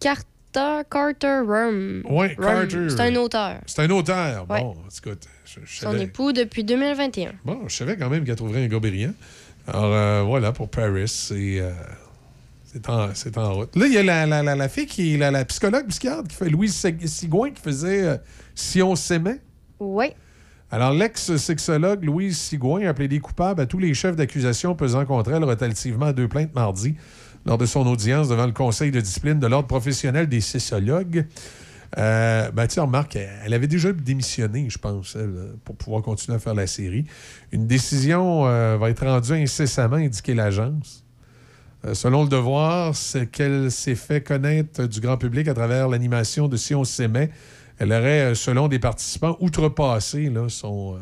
Carter, 0.00 0.82
Carter 0.90 1.40
Rum. 1.46 2.02
Rum. 2.04 2.28
Carter. 2.40 2.86
C'est 2.90 3.00
un 3.00 3.14
auteur. 3.16 3.60
C'est 3.66 3.82
un 3.82 3.90
auteur. 3.90 4.46
Ouais. 4.50 4.60
Bon, 4.60 4.74
écoute, 4.96 5.26
je, 5.44 5.60
je 5.64 5.76
Son 5.80 5.92
savais, 5.92 6.04
époux 6.04 6.32
depuis 6.32 6.64
2021. 6.64 7.32
bon, 7.44 7.60
je 7.68 7.76
savais 7.76 7.96
quand 7.96 8.08
même 8.10 8.24
qu'elle 8.24 8.36
trouverait 8.36 8.64
un 8.64 8.68
gars 8.68 8.78
brillant. 8.78 9.12
Alors, 9.66 9.92
euh, 9.92 10.22
voilà, 10.22 10.52
pour 10.52 10.68
Paris, 10.68 11.08
c'est... 11.08 11.60
euh, 11.60 11.70
c'est 12.64 12.88
en, 13.38 13.42
en 13.42 13.54
route. 13.54 13.74
Là, 13.76 13.86
il 13.86 13.92
y 13.94 13.98
a 13.98 14.02
la, 14.02 14.26
la, 14.26 14.42
la, 14.42 14.54
la 14.54 14.68
fille 14.68 14.86
qui 14.86 15.14
est 15.14 15.18
la, 15.30 15.44
psychologue 15.46 15.86
psychiatre 15.88 16.28
qui 16.28 16.36
fait 16.36 16.50
Louise 16.50 16.74
Sig- 16.74 17.06
Sigouin 17.06 17.50
qui 17.50 17.62
faisait 17.62 18.02
euh, 18.02 18.16
Si 18.54 18.82
on 18.82 18.94
s'aimait. 18.94 19.40
Oui. 19.80 20.06
Alors, 20.70 20.92
l'ex-sexologue 20.92 22.04
Louise 22.04 22.36
Sigouin 22.36 22.86
a 22.86 22.92
plaidé 22.92 23.18
coupable 23.20 23.62
à 23.62 23.66
tous 23.66 23.78
les 23.78 23.94
chefs 23.94 24.16
d'accusation 24.16 24.74
pesant 24.74 25.04
contre 25.06 25.30
elle 25.32 25.44
relativement 25.44 26.06
à 26.06 26.12
deux 26.12 26.28
plaintes 26.28 26.54
mardi 26.54 26.96
lors 27.46 27.56
de 27.56 27.64
son 27.66 27.86
audience 27.86 28.28
devant 28.28 28.46
le 28.46 28.52
Conseil 28.52 28.90
de 28.90 29.00
discipline 29.00 29.38
de 29.38 29.46
l'Ordre 29.46 29.68
professionnel 29.68 30.28
des 30.28 30.40
sexologues. 30.40 31.26
Euh, 31.98 32.50
ben, 32.50 32.66
tu 32.66 32.80
remarque, 32.80 33.16
elle, 33.16 33.54
avait 33.54 33.66
déjà 33.68 33.92
démissionné, 33.92 34.68
je 34.68 34.78
pense, 34.78 35.16
elle, 35.16 35.52
pour 35.64 35.76
pouvoir 35.76 36.02
continuer 36.02 36.36
à 36.36 36.38
faire 36.40 36.54
la 36.54 36.66
série. 36.66 37.04
Une 37.52 37.66
décision 37.66 38.46
euh, 38.46 38.76
va 38.76 38.90
être 38.90 39.06
rendue 39.06 39.32
incessamment, 39.32 39.96
indiquait 39.96 40.34
l'agence. 40.34 41.04
Euh, 41.84 41.94
selon 41.94 42.24
le 42.24 42.28
devoir, 42.28 42.94
c'est 42.96 43.26
qu'elle 43.26 43.70
s'est 43.70 43.94
fait 43.94 44.20
connaître 44.20 44.86
du 44.86 45.00
grand 45.00 45.16
public 45.16 45.46
à 45.48 45.54
travers 45.54 45.88
l'animation 45.88 46.48
de 46.48 46.56
Si 46.56 46.74
on 46.74 46.84
s'aimait. 46.84 47.30
Elle 47.78 47.92
aurait, 47.92 48.32
euh, 48.32 48.34
selon 48.34 48.68
des 48.68 48.78
participants, 48.78 49.36
outrepassé 49.40 50.28
là, 50.30 50.48
son, 50.48 50.98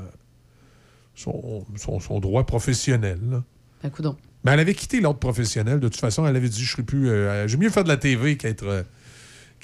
son, 1.15 1.65
son- 1.77 2.01
son 2.01 2.21
droit 2.21 2.45
professionnel. 2.45 3.19
là. 3.31 3.43
Ben, 3.83 3.91
coudonc. 3.91 4.17
Mais 4.45 4.53
elle 4.53 4.61
avait 4.61 4.75
quitté 4.75 5.01
l'ordre 5.01 5.21
professionnel. 5.21 5.81
De 5.81 5.89
toute 5.89 6.01
façon, 6.01 6.27
elle 6.27 6.37
avait 6.37 6.49
dit 6.49 6.63
Je 6.63 6.71
serai 6.71 6.83
plus. 6.83 7.09
euh, 7.09 7.49
J'aime 7.49 7.61
mieux 7.61 7.71
faire 7.71 7.85
de 7.85 7.89
la 7.89 7.97
TV 7.97 8.37
qu'être. 8.37 8.65
euh, 8.67 8.83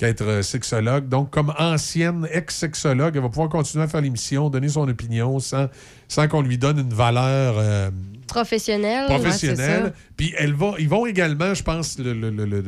qu'être 0.01 0.23
euh, 0.23 0.41
sexologue. 0.43 1.09
Donc, 1.11 1.29
comme 1.31 1.53
ancienne 1.59 2.27
ex-sexologue, 2.33 3.15
elle 3.17 3.21
va 3.23 3.29
pouvoir 3.29 3.51
continuer 3.51 3.85
à 3.85 3.89
faire 3.89 4.01
l'émission, 4.01 4.49
donner 4.49 4.71
son 4.71 4.89
opinion 4.89 5.39
sans, 5.41 5.69
sans 6.09 6.27
qu'on 6.27 6.41
lui 6.41 6.57
donne 6.57 6.79
une 6.79 6.95
valeur 6.95 7.57
euh, 7.59 7.91
Professionnel. 8.27 9.05
professionnelle. 9.07 9.93
Puis 10.17 10.33
elle 10.39 10.55
va, 10.55 10.73
ils 10.79 10.89
vont 10.89 11.05
également, 11.05 11.53
je 11.53 11.63
pense, 11.63 11.99
le, 11.99 12.15
le- 12.15 12.31
le- 12.31 12.65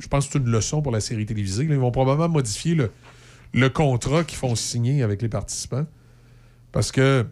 je 0.00 0.06
pense 0.08 0.26
que 0.26 0.32
c'est 0.32 0.38
une 0.38 0.48
leçon 0.50 0.80
pour 0.80 0.90
la 0.90 1.00
série 1.00 1.26
télévisée. 1.26 1.64
ils 1.64 1.74
vont 1.76 1.90
probablement 1.90 2.30
modifier 2.30 2.74
le, 2.74 2.90
le 3.52 3.68
contrat 3.68 4.24
qu'ils 4.24 4.38
font 4.38 4.54
signer 4.54 5.02
avec 5.02 5.20
les 5.20 5.28
participants. 5.28 5.84
Parce 6.72 6.90
que 6.92 7.26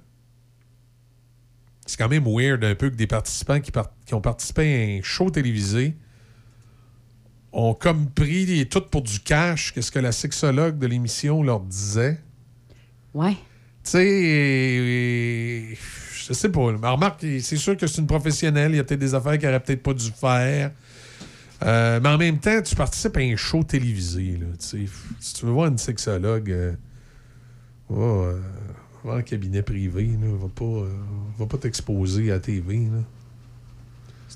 c'est 1.86 1.96
quand 1.98 2.08
même 2.10 2.24
weird 2.26 2.62
un 2.64 2.74
peu 2.74 2.90
que 2.90 2.96
des 2.96 3.06
participants 3.06 3.60
qui, 3.60 3.70
par- 3.72 3.92
qui 4.04 4.12
ont 4.12 4.20
participé 4.20 4.62
à 4.62 4.98
un 4.98 5.02
show 5.02 5.30
télévisé 5.30 5.96
ont 7.52 7.74
comme 7.74 8.06
pris 8.08 8.66
tout 8.68 8.80
pour 8.80 9.02
du 9.02 9.20
cash, 9.20 9.72
qu'est-ce 9.72 9.92
que 9.92 9.98
la 9.98 10.12
sexologue 10.12 10.78
de 10.78 10.86
l'émission 10.86 11.42
leur 11.42 11.60
disait. 11.60 12.18
Ouais. 13.14 13.36
Tu 13.84 13.90
sais, 13.90 15.76
je 16.26 16.32
sais 16.32 16.48
pas. 16.48 16.72
Mais 16.72 16.88
remarque, 16.88 17.20
c'est 17.40 17.56
sûr 17.56 17.76
que 17.76 17.86
c'est 17.86 18.00
une 18.00 18.06
professionnelle. 18.06 18.72
Il 18.72 18.76
y 18.76 18.80
a 18.80 18.84
peut-être 18.84 19.00
des 19.00 19.14
affaires 19.14 19.38
qu'elle 19.38 19.50
aurait 19.50 19.60
peut-être 19.60 19.82
pas 19.82 19.94
dû 19.94 20.10
faire. 20.10 20.70
Euh, 21.64 22.00
mais 22.02 22.08
en 22.08 22.18
même 22.18 22.38
temps, 22.38 22.60
tu 22.62 22.74
participes 22.74 23.16
à 23.16 23.20
un 23.20 23.36
show 23.36 23.62
télévisé. 23.62 24.38
Là, 24.40 24.46
si 24.58 25.34
tu 25.34 25.46
veux 25.46 25.52
voir 25.52 25.68
une 25.68 25.78
sexologue, 25.78 26.50
euh, 26.50 26.72
va, 27.88 28.04
euh, 28.04 28.40
va 29.04 29.16
en 29.16 29.22
cabinet 29.22 29.62
privé. 29.62 30.06
Là, 30.20 30.28
va 30.40 30.48
pas, 30.48 30.64
euh, 30.64 30.88
va 31.38 31.46
pas 31.46 31.58
t'exposer 31.58 32.30
à 32.30 32.34
la 32.34 32.40
TV. 32.40 32.78
Là. 32.78 33.02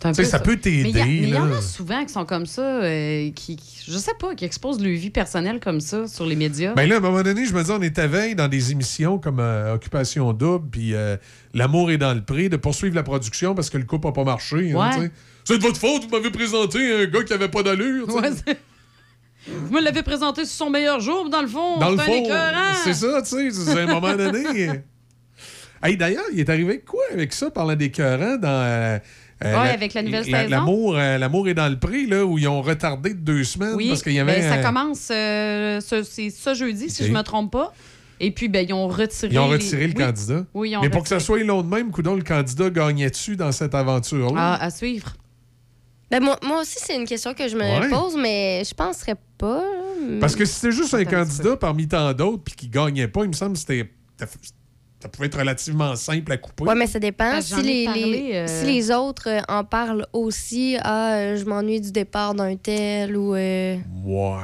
Un 0.04 0.12
peu 0.12 0.24
ça 0.24 0.38
peut 0.38 0.56
t'aider, 0.56 0.92
Mais 0.94 1.16
il 1.16 1.28
y 1.30 1.36
en 1.36 1.50
a 1.52 1.60
souvent 1.62 2.04
qui 2.04 2.12
sont 2.12 2.24
comme 2.24 2.46
ça, 2.46 2.62
euh, 2.82 3.30
qui, 3.32 3.58
je 3.88 3.96
sais 3.98 4.12
pas, 4.18 4.34
qui 4.34 4.44
exposent 4.44 4.80
leur 4.80 4.92
vie 4.96 5.10
personnelle 5.10 5.58
comme 5.60 5.80
ça 5.80 6.06
sur 6.06 6.26
les 6.26 6.36
médias. 6.36 6.74
Ben 6.74 6.88
là, 6.88 6.96
à 6.96 6.98
un 6.98 7.00
moment 7.00 7.22
donné, 7.22 7.44
je 7.46 7.54
me 7.54 7.62
dis, 7.62 7.70
on 7.70 7.80
est 7.82 7.98
à 7.98 8.06
veille 8.06 8.34
dans 8.34 8.48
des 8.48 8.72
émissions 8.72 9.18
comme 9.18 9.40
euh, 9.40 9.74
Occupation 9.74 10.32
Double, 10.32 10.68
puis 10.70 10.94
euh, 10.94 11.16
L'amour 11.54 11.90
est 11.90 11.98
dans 11.98 12.12
le 12.14 12.22
pré, 12.22 12.48
de 12.48 12.56
poursuivre 12.56 12.94
la 12.94 13.02
production 13.02 13.54
parce 13.54 13.70
que 13.70 13.78
le 13.78 13.84
couple 13.84 14.06
n'a 14.08 14.12
pas 14.12 14.24
marché. 14.24 14.72
hein, 14.72 14.98
Ouais. 15.00 15.10
c'est 15.44 15.56
de 15.58 15.62
votre 15.62 15.78
faute, 15.78 16.04
vous 16.04 16.10
m'avez 16.10 16.30
présenté 16.30 16.78
un 17.02 17.06
gars 17.06 17.22
qui 17.22 17.32
avait 17.32 17.48
pas 17.48 17.62
d'allure. 17.62 18.08
Ouais, 18.14 18.30
Vous 19.48 19.74
me 19.74 19.80
l'avez 19.80 20.02
présenté 20.02 20.44
sur 20.44 20.66
son 20.66 20.70
meilleur 20.70 21.00
jour, 21.00 21.24
mais 21.24 21.30
dans 21.30 21.40
le 21.42 21.46
fond, 21.48 21.78
Dans 21.78 21.90
le 21.90 21.96
fond, 21.98 22.24
c'est 22.84 22.94
ça, 22.94 23.22
tu 23.22 23.28
sais, 23.28 23.50
c'est 23.52 23.78
à 23.80 23.82
un 23.84 23.86
moment 23.86 24.14
donné. 24.16 24.68
Hey, 25.82 25.96
D'ailleurs, 25.96 26.24
il 26.32 26.40
est 26.40 26.48
arrivé 26.48 26.80
quoi 26.80 27.02
avec 27.12 27.34
ça, 27.34 27.50
parlant 27.50 27.76
d'écœurant, 27.76 28.38
dans... 28.38 28.98
euh, 29.44 29.62
Ouais, 29.62 29.68
avec 29.70 29.92
la 29.94 30.02
nouvelle 30.02 30.24
saison. 30.24 30.48
L'amour, 30.48 30.96
euh, 30.96 31.18
l'amour 31.18 31.48
est 31.48 31.54
dans 31.54 31.68
le 31.68 31.78
pré, 31.78 32.06
là, 32.06 32.24
où 32.24 32.38
ils 32.38 32.48
ont 32.48 32.62
retardé 32.62 33.10
de 33.14 33.18
deux 33.20 33.44
semaines 33.44 33.74
Oui, 33.74 33.88
parce 33.88 34.02
qu'il 34.02 34.12
y 34.14 34.18
avait... 34.20 34.40
ben, 34.40 34.48
ça 34.48 34.58
commence 34.62 35.08
euh, 35.10 35.80
ce, 35.80 36.02
c'est 36.02 36.30
ce 36.30 36.54
jeudi, 36.54 36.88
si 36.90 37.04
je 37.06 37.12
me 37.12 37.22
trompe 37.22 37.52
pas. 37.52 37.72
Et 38.18 38.30
puis, 38.30 38.48
ben, 38.48 38.64
ils 38.66 38.72
ont 38.72 38.88
retiré. 38.88 39.32
Ils 39.34 39.38
ont 39.38 39.46
les- 39.48 39.54
retiré 39.56 39.88
le 39.88 39.94
Oui. 39.94 40.04
candidat. 40.04 40.44
Oui, 40.54 40.70
ils 40.70 40.76
ont 40.78 40.80
Mais 40.80 40.88
pour 40.88 41.02
que 41.02 41.08
ça 41.08 41.20
soit 41.20 41.38
long 41.44 41.62
de 41.62 41.68
même, 41.68 41.90
coudon, 41.90 42.14
le 42.14 42.22
candidat 42.22 42.70
gagnait 42.70 43.10
dessus 43.10 43.36
dans 43.36 43.52
cette 43.52 43.74
aventure-là? 43.74 44.34
Ah, 44.58 44.64
à 44.64 44.70
suivre. 44.70 45.14
Ben, 46.10 46.22
moi, 46.22 46.38
moi 46.42 46.60
aussi, 46.62 46.76
c'est 46.78 46.96
une 46.96 47.04
question 47.04 47.34
que 47.34 47.46
je 47.46 47.56
me 47.56 47.62
Ouais. 47.62 47.90
pose, 47.90 48.16
mais 48.16 48.62
je 48.64 48.72
penserais 48.74 49.16
pas. 49.36 49.62
Parce 50.20 50.34
que 50.36 50.44
si 50.46 50.54
c'était 50.54 50.72
juste 50.72 50.94
un 50.94 51.04
candidat 51.04 51.56
parmi 51.56 51.86
tant 51.88 52.12
d'autres 52.14 52.42
puis 52.44 52.54
qui 52.54 52.68
gagnait 52.68 53.08
pas, 53.08 53.22
il 53.24 53.28
me 53.28 53.32
semble 53.34 53.52
que 53.52 53.58
c'était. 53.58 53.90
Ça 55.06 55.10
pouvait 55.10 55.26
être 55.28 55.38
relativement 55.38 55.94
simple 55.94 56.32
à 56.32 56.36
couper. 56.36 56.64
Ouais, 56.64 56.74
mais 56.74 56.88
ça 56.88 56.98
dépend. 56.98 57.30
Ah, 57.34 57.40
si, 57.40 57.50
j'en 57.54 57.60
ai 57.60 57.62
les, 57.62 57.84
parlé, 57.84 58.02
les- 58.04 58.34
euh, 58.34 58.46
si 58.48 58.66
les 58.66 58.90
autres 58.90 59.28
euh, 59.28 59.40
en 59.48 59.62
parlent 59.62 60.04
aussi, 60.12 60.76
ah, 60.82 61.12
euh, 61.14 61.36
je 61.36 61.44
m'ennuie 61.44 61.80
du 61.80 61.92
départ 61.92 62.34
d'un 62.34 62.56
tel 62.56 63.16
ou. 63.16 63.36
euh, 63.36 63.76
Ouais. 64.04 64.40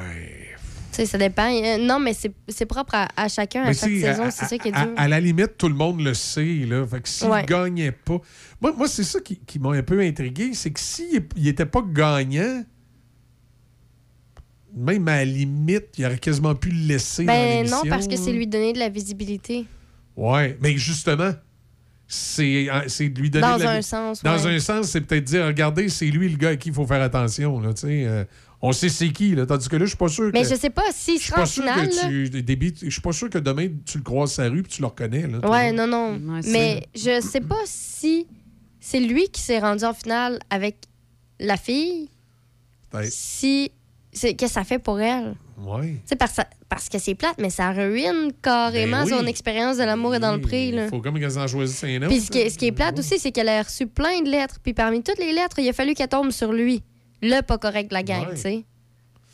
tu 0.93 0.97
sais, 0.99 1.07
ça 1.07 1.19
dépend. 1.19 1.51
Non, 1.81 1.99
mais 1.99 2.13
c'est 2.15 2.65
propre 2.67 2.95
à, 2.95 3.09
à 3.17 3.27
chacun, 3.27 3.63
à 3.65 3.73
chaque 3.73 3.91
saison. 3.91 4.23
à- 4.23 4.31
C'est 4.31 4.45
ça 4.45 4.57
qui 4.57 4.69
est 4.69 4.73
dur. 4.73 4.89
À, 4.97 5.09
la 5.09 5.19
limite, 5.19 5.59
tout 5.59 5.69
le 5.69 5.75
monde 5.75 6.01
le 6.01 6.15
sait. 6.15 6.65
Là. 6.65 6.87
Fait 6.87 7.01
que 7.01 7.09
s'il 7.09 7.27
Ouais. 7.29 7.45
gagnait 7.45 7.91
pas. 7.91 8.21
Moi, 8.61 8.73
moi 8.77 8.87
c'est 8.87 9.03
ça 9.03 9.19
qui, 9.19 9.39
qui 9.45 9.59
m'a 9.59 9.71
un 9.73 9.83
peu 9.83 9.99
intrigué. 10.01 10.53
C'est 10.55 10.71
que 10.71 10.79
s'il 10.79 11.27
n'était 11.37 11.67
pas 11.67 11.83
gagnant, 11.85 12.63
même 14.77 15.09
à 15.09 15.17
la 15.17 15.25
limite, 15.25 15.87
il 15.99 16.07
aurait 16.07 16.19
quasiment 16.19 16.55
pu 16.55 16.71
le 16.71 16.87
laisser. 16.87 17.25
dans 17.25 17.33
Ben 17.33 17.57
l'émission, 17.57 17.79
non, 17.85 17.91
parce 17.91 18.07
que 18.07 18.15
c'est 18.17 18.33
lui 18.33 18.47
donner 18.47 18.73
de 18.73 18.79
la 18.79 18.89
visibilité. 18.89 19.67
Ouais, 20.17 20.59
mais 20.61 20.77
justement, 20.77 21.33
c'est 22.07 22.69
euh, 22.71 22.83
c'est 22.89 23.09
de 23.09 23.21
lui 23.21 23.31
donner 23.31 23.47
Dans 23.47 23.57
de 23.59 23.63
la 23.65 23.71
un 23.73 23.83
sens, 23.83 24.23
Dans 24.23 24.37
ouais. 24.45 24.57
un 24.57 24.59
sens, 24.59 24.89
c'est 24.89 25.01
peut-être 25.01 25.25
dire, 25.25 25.47
regardez, 25.47 25.89
c'est 25.89 26.07
lui 26.07 26.29
le 26.29 26.37
gars 26.37 26.51
à 26.51 26.57
qui 26.57 26.69
il 26.69 26.75
faut 26.75 26.87
faire 26.87 27.01
attention. 27.03 27.59
Là, 27.61 27.73
tu 27.73 27.83
sais, 27.83 28.05
euh, 28.07 28.25
on 28.61 28.73
sait 28.73 28.91
c'est 28.91 29.09
qui. 29.11 29.35
Là, 29.35 29.47
tandis 29.47 29.69
que 29.69 29.77
là, 29.77 29.85
je 29.87 29.91
suis 29.91 29.97
pas 29.97 30.09
sûr 30.09 30.31
que. 30.31 30.39
Mais 30.39 30.45
je 30.45 30.55
sais 30.55 30.71
pas 30.71 30.83
s'il 30.93 31.19
Je 31.19 31.23
suis 31.25 31.33
pas 31.33 31.47
sûr 31.47 31.63
finale. 31.65 31.87
là. 31.89 32.03
que 32.03 32.27
tu 32.29 32.43
débites- 32.43 32.85
Je 32.85 32.91
suis 32.91 33.01
pas 33.01 33.13
sûr 33.13 33.31
que 33.31 33.39
demain 33.39 33.69
tu 33.87 33.99
le 33.99 34.05
croises 34.05 34.37
la 34.39 34.49
rue 34.51 34.63
puis 34.63 34.73
tu 34.73 34.81
le 34.83 34.87
reconnais. 34.89 35.27
Là, 35.27 35.49
Ouais, 35.49 35.73
non, 35.73 35.87
non. 35.87 36.19
mais 36.47 36.87
je 36.95 37.21
sais 37.21 37.41
pas 37.41 37.61
si 37.65 38.27
c'est 38.81 39.01
lui 39.01 39.29
qui 39.31 39.41
s'est 39.41 39.59
rendu 39.61 39.85
en 39.85 39.95
finale 39.95 40.39
avec 40.51 40.77
la 41.41 41.57
fille. 41.57 42.09
Peut-être. 42.91 43.11
Si. 43.11 43.73
c'est- 44.13 44.35
Qu'est-ce 44.35 44.51
que 44.53 44.55
ça 44.61 44.65
fait 44.65 44.79
pour 44.79 45.01
elle? 45.01 45.35
Sais, 46.05 46.17
parce, 46.17 46.37
parce 46.69 46.89
que 46.89 46.99
c'est 46.99 47.15
plate, 47.15 47.37
mais 47.39 47.51
ça 47.51 47.71
ruine 47.73 48.33
carrément 48.43 49.05
Ben 49.05 49.05
oui. 49.05 49.11
son 49.11 49.27
expérience 49.27 49.77
de 49.79 49.85
l'amour 49.85 50.15
et 50.15 50.19
dans 50.19 50.33
le 50.35 50.41
prix. 50.41 50.69
Il 50.69 50.89
faut 50.89 51.01
comme 51.01 51.19
qu'elles 51.19 51.39
en 51.39 51.47
choisissent 51.47 51.85
un 51.85 51.99
autre. 51.99 52.09
Puis 52.09 52.21
ce 52.21 52.31
qui, 52.31 52.39
est, 52.39 52.51
ce 52.51 52.59
qui 52.59 52.67
est 52.67 52.73
plate 52.73 52.99
aussi, 52.99 53.19
c'est 53.19 53.33
qu'elle 53.33 53.49
a 53.49 53.63
reçu 53.63 53.87
plein 53.87 54.21
de 54.23 54.29
lettres. 54.31 54.57
Puis 54.63 54.75
parmi 54.75 55.03
toutes 55.03 55.19
les 55.19 55.33
lettres, 55.33 55.59
il 55.59 55.69
a 55.69 55.73
fallu 55.73 55.95
qu'elle 55.95 56.09
tombe 56.09 56.31
sur 56.31 56.53
lui. 56.53 56.83
Le 57.23 57.41
pas 57.43 57.59
correct 57.59 57.89
de 57.89 57.95
la 57.95 58.03
gang, 58.03 58.27
Ouais. 58.29 58.35
tu 58.35 58.41
sais. 58.41 58.65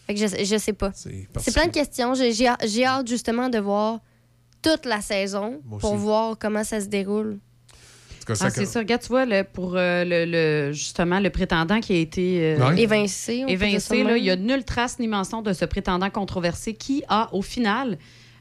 Fait 0.06 0.14
que 0.14 0.20
je, 0.20 0.44
je 0.44 0.56
sais 0.58 0.72
pas. 0.72 0.90
C'est 0.94 1.52
plein 1.52 1.66
de 1.66 1.72
questions. 1.72 2.14
J'ai 2.14 2.46
hâte- 2.86 3.08
justement 3.08 3.48
de 3.48 3.58
voir 3.58 4.00
toute 4.62 4.86
la 4.86 5.00
saison 5.00 5.60
pour 5.80 5.96
voir 5.96 6.36
comment 6.38 6.64
ça 6.64 6.80
se 6.80 6.86
déroule. 6.86 7.38
En 8.32 8.34
tout 8.34 8.40
cas, 8.40 8.46
Ah, 8.48 8.50
c'est 8.50 8.64
ça. 8.66 8.78
Regarde, 8.80 9.02
tu 9.02 9.08
vois, 9.08 9.24
le- 9.24 9.44
pour 9.44 9.74
euh, 9.76 10.04
le, 10.04 10.24
le- 10.24 10.72
justement 10.72 11.20
le 11.20 11.30
prétendant 11.30 11.80
qui 11.80 11.92
a 11.92 11.96
été 11.96 12.40
euh, 12.58 12.68
Ouais. 12.70 12.80
Évincé, 12.82 13.44
évincé 13.48 14.02
là, 14.04 14.16
il 14.16 14.24
y 14.24 14.30
a 14.30 14.36
nulle 14.36 14.64
trace 14.64 14.98
ni 14.98 15.08
mention 15.08 15.42
de 15.42 15.52
ce 15.52 15.64
prétendant 15.64 16.10
controversé 16.10 16.74
qui 16.74 17.02
a, 17.08 17.28
au 17.32 17.42
final, 17.42 17.98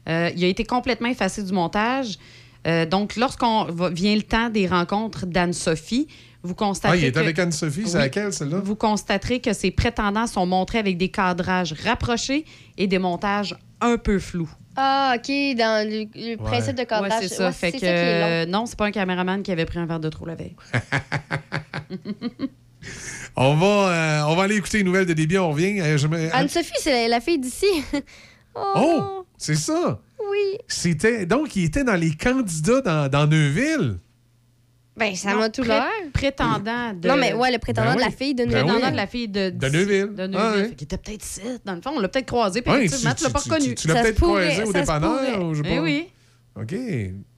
euh, 0.08 0.30
il 0.36 0.44
a 0.44 0.48
été 0.48 0.64
complètement 0.64 1.08
effacé 1.08 1.42
du 1.42 1.52
montage. 1.52 2.18
Euh, 2.66 2.86
donc, 2.86 3.16
lorsqu'on 3.16 3.64
vient 3.92 4.14
le 4.16 4.22
temps 4.22 4.50
des 4.50 4.66
rencontres 4.66 5.26
d'Anne-Sophie, 5.26 6.08
vous 6.42 6.54
constatez 6.54 6.92
Ah, 6.94 6.96
il 6.96 7.04
est 7.04 7.12
que- 7.12 7.18
avec 7.18 7.38
Anne-Sophie, 7.38 7.82
c'est 7.86 7.94
Oui. 7.96 8.02
laquelle, 8.02 8.32
celle-là? 8.32 8.60
Vous 8.62 8.76
constaterez 8.76 9.40
que 9.40 9.52
ces 9.52 9.70
prétendants 9.70 10.26
sont 10.26 10.46
montrés 10.46 10.78
avec 10.78 10.96
des 10.98 11.08
cadrages 11.08 11.74
rapprochés 11.84 12.44
et 12.76 12.86
des 12.86 12.98
montages 12.98 13.56
un 13.80 13.96
peu 13.96 14.18
flous. 14.18 14.50
Ah, 14.80 15.14
OK, 15.16 15.26
dans 15.56 15.88
le, 15.88 16.04
le 16.14 16.36
principe 16.36 16.76
de 16.76 16.84
cadrage. 16.84 17.10
Ouais, 17.10 17.16
c'est 17.28 17.34
ça. 17.34 17.46
Ouais, 17.48 17.52
fait 17.52 17.70
c'est 17.72 17.80
que, 17.80 17.86
ça 17.86 17.92
qui 17.92 17.98
est 17.98 18.20
long. 18.20 18.26
euh, 18.26 18.46
non, 18.46 18.66
c'est 18.66 18.78
pas 18.78 18.86
un 18.86 18.90
caméraman 18.92 19.42
qui 19.42 19.50
avait 19.50 19.64
pris 19.66 19.78
un 19.80 19.86
verre 19.86 19.98
de 20.00 20.08
trop 20.08 20.24
la 20.24 20.36
veille. 20.36 20.54
On 23.36 23.54
va, 23.54 23.66
euh, 23.66 24.22
on 24.28 24.34
va 24.36 24.44
aller 24.44 24.56
écouter 24.56 24.78
les 24.78 24.84
nouvelles 24.84 25.06
de 25.06 25.12
débit, 25.12 25.38
on 25.38 25.50
revient. 25.50 25.80
Euh, 25.80 25.96
me- 26.08 26.34
Anne-Sophie, 26.34 26.72
c'est 26.80 27.02
la, 27.02 27.08
la 27.08 27.20
fille 27.20 27.38
d'ici. 27.38 27.66
oh, 28.54 28.72
Oh, 28.76 29.26
c'est 29.36 29.54
ça. 29.54 30.00
oui. 30.30 30.58
C'était 30.68 31.26
donc 31.26 31.54
il 31.56 31.64
était 31.64 31.84
dans 31.84 31.94
les 31.94 32.12
candidats 32.14 32.80
dans, 32.80 33.08
dans 33.08 33.26
Neuville. 33.26 33.98
Ben, 34.98 35.14
ça 35.14 35.34
m'a 35.34 35.48
tout 35.48 35.62
l'air. 35.62 35.84
Prétendant 36.12 36.92
de. 36.94 37.08
Non, 37.08 37.16
mais 37.16 37.32
ouais, 37.32 37.50
le 37.52 37.58
prétendant 37.58 37.90
Ben 37.90 37.96
de 37.96 38.00
la 38.00 38.10
fille 38.10 38.34
de 38.34 38.44
Ben 38.44 38.50
Neuville. 38.52 38.64
oui. 38.64 38.70
Prétendant 38.72 38.90
de 38.92 38.96
la 38.96 39.06
fille 39.06 39.28
de, 39.28 39.50
De 39.50 39.68
Neuville. 39.68 40.14
De 40.14 40.26
Neuville. 40.26 40.36
Ah, 40.38 40.52
ouais. 40.56 40.64
Fait 40.64 40.74
qu'il 40.74 40.84
était 40.84 40.98
peut-être 40.98 41.24
ici, 41.24 41.40
dans 41.64 41.74
le 41.74 41.80
fond. 41.80 41.90
On 41.96 42.00
l'a 42.00 42.08
peut-être 42.08 42.26
croisé, 42.26 42.62
puis 42.62 42.72
effectivement, 42.72 43.14
tu- 43.14 43.24
l'as 43.24 43.30
pas 43.30 43.38
reconnu. 43.38 43.68
Tu, 43.68 43.74
tu 43.74 43.88
l'as 43.88 44.02
peut-être 44.02 44.20
croisé 44.20 44.62
au 44.64 44.72
dépanneur. 44.72 45.42
ou 45.44 45.54
je 45.54 45.62
sais 45.62 45.68
Eh 45.72 45.76
pas. 45.76 45.82
oui. 45.82 46.08
OK. 46.60 46.74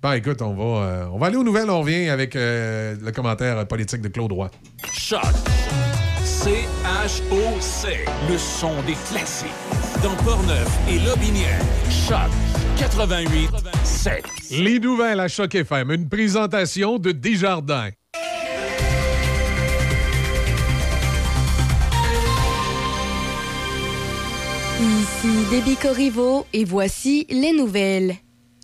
Ben 0.03 0.13
écoute, 0.15 0.41
on 0.41 0.55
va, 0.55 0.83
euh, 0.83 1.05
on 1.13 1.19
va 1.19 1.27
aller 1.27 1.37
aux 1.37 1.45
nouvelles. 1.45 1.69
On 1.69 1.81
revient 1.81 2.09
avec 2.09 2.35
euh, 2.37 2.97
le 3.05 3.13
commentaire 3.13 3.67
politique 3.69 4.01
de 4.01 4.09
Claude 4.09 4.33
Roy. 4.33 4.51
Choc. 4.93 5.21
C-H-O-C. 6.25 7.89
Le 8.31 8.39
son 8.39 8.73
des 8.87 8.95
classiques. 9.11 9.49
Dans 10.03 10.15
Portneuf 10.25 10.69
et 10.89 10.99
Lobinière. 11.01 11.61
Choc 11.91 12.31
88 12.81 13.51
7. 13.85 14.25
Les 14.53 14.81
nouvelles 14.81 15.21
à 15.21 15.29
Choc 15.29 15.55
FM. 15.55 15.91
Une 15.91 16.09
présentation 16.09 16.99
de 16.99 17.13
Desjardins. 17.13 17.91
Ici 24.81 25.29
Déby 25.51 25.77
Corriveau 25.77 26.47
et 26.55 26.65
voici 26.65 27.27
les 27.29 27.53
nouvelles. 27.53 28.17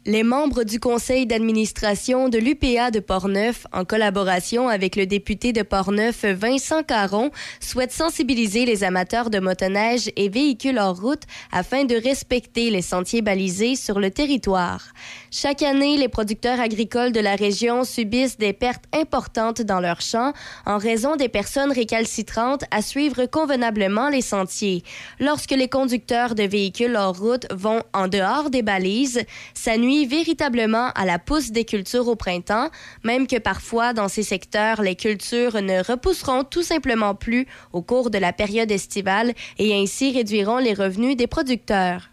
Les 0.09 0.23
membres 0.23 0.63
du 0.63 0.79
conseil 0.79 1.27
d'administration 1.27 2.29
de 2.29 2.39
l'UPA 2.39 2.93
de 2.93 3.01
Portneuf, 3.01 3.67
en 3.73 3.85
collaboration 3.85 4.69
avec 4.69 4.95
le 4.95 5.05
député 5.05 5.53
de 5.53 5.63
Portneuf 5.63 6.25
Vincent 6.25 6.85
Caron, 6.85 7.33
souhaitent 7.59 7.91
sensibiliser 7.91 8.67
les 8.67 8.85
amateurs 8.85 9.31
de 9.31 9.41
motoneige 9.41 10.13
et 10.15 10.29
véhicules 10.29 10.79
hors 10.79 11.01
route 11.01 11.25
afin 11.51 11.87
de 11.87 11.97
respecter 11.97 12.71
les 12.71 12.83
sentiers 12.83 13.21
balisés 13.21 13.75
sur 13.75 13.99
le 13.99 14.13
territoire. 14.13 14.93
Chaque 15.39 15.61
année, 15.61 15.99
les 15.99 16.09
producteurs 16.09 16.61
agricoles 16.61 17.13
de 17.13 17.21
la 17.21 17.37
région 17.37 17.85
subissent 17.85 18.39
des 18.39 18.55
pertes 18.55 18.85
importantes 18.95 19.61
dans 19.61 19.81
leurs 19.81 20.01
champs 20.01 20.33
en 20.65 20.79
raison 20.79 21.17
des 21.17 21.29
personnes 21.29 21.73
récalcitrantes 21.73 22.65
à 22.71 22.81
suivre 22.81 23.27
convenablement 23.27 24.09
les 24.09 24.23
sentiers. 24.23 24.83
Lorsque 25.21 25.51
les 25.51 25.69
conducteurs 25.69 26.35
de 26.35 26.45
véhicules 26.45 26.97
hors 26.97 27.19
route 27.19 27.47
vont 27.53 27.83
en 27.93 28.09
dehors 28.09 28.49
des 28.49 28.63
balises, 28.63 29.21
ça 29.53 29.77
nuit 29.77 30.07
véritablement 30.07 30.89
à 30.95 31.05
la 31.05 31.19
pousse 31.19 31.51
des 31.51 31.67
cultures 31.67 32.09
au 32.09 32.17
printemps, 32.17 32.71
même 33.05 33.27
que 33.27 33.37
parfois 33.37 33.93
dans 33.93 34.09
ces 34.09 34.23
secteurs, 34.23 34.81
les 34.81 34.97
cultures 34.97 35.61
ne 35.61 35.85
repousseront 35.85 36.45
tout 36.45 36.63
simplement 36.63 37.15
plus 37.15 37.47
au 37.75 37.83
cours 37.83 38.09
de 38.09 38.17
la 38.17 38.33
période 38.33 38.71
estivale 38.71 39.35
et 39.59 39.75
ainsi 39.75 40.13
réduiront 40.13 40.57
les 40.57 40.73
revenus 40.73 41.15
des 41.15 41.27
producteurs. 41.27 42.09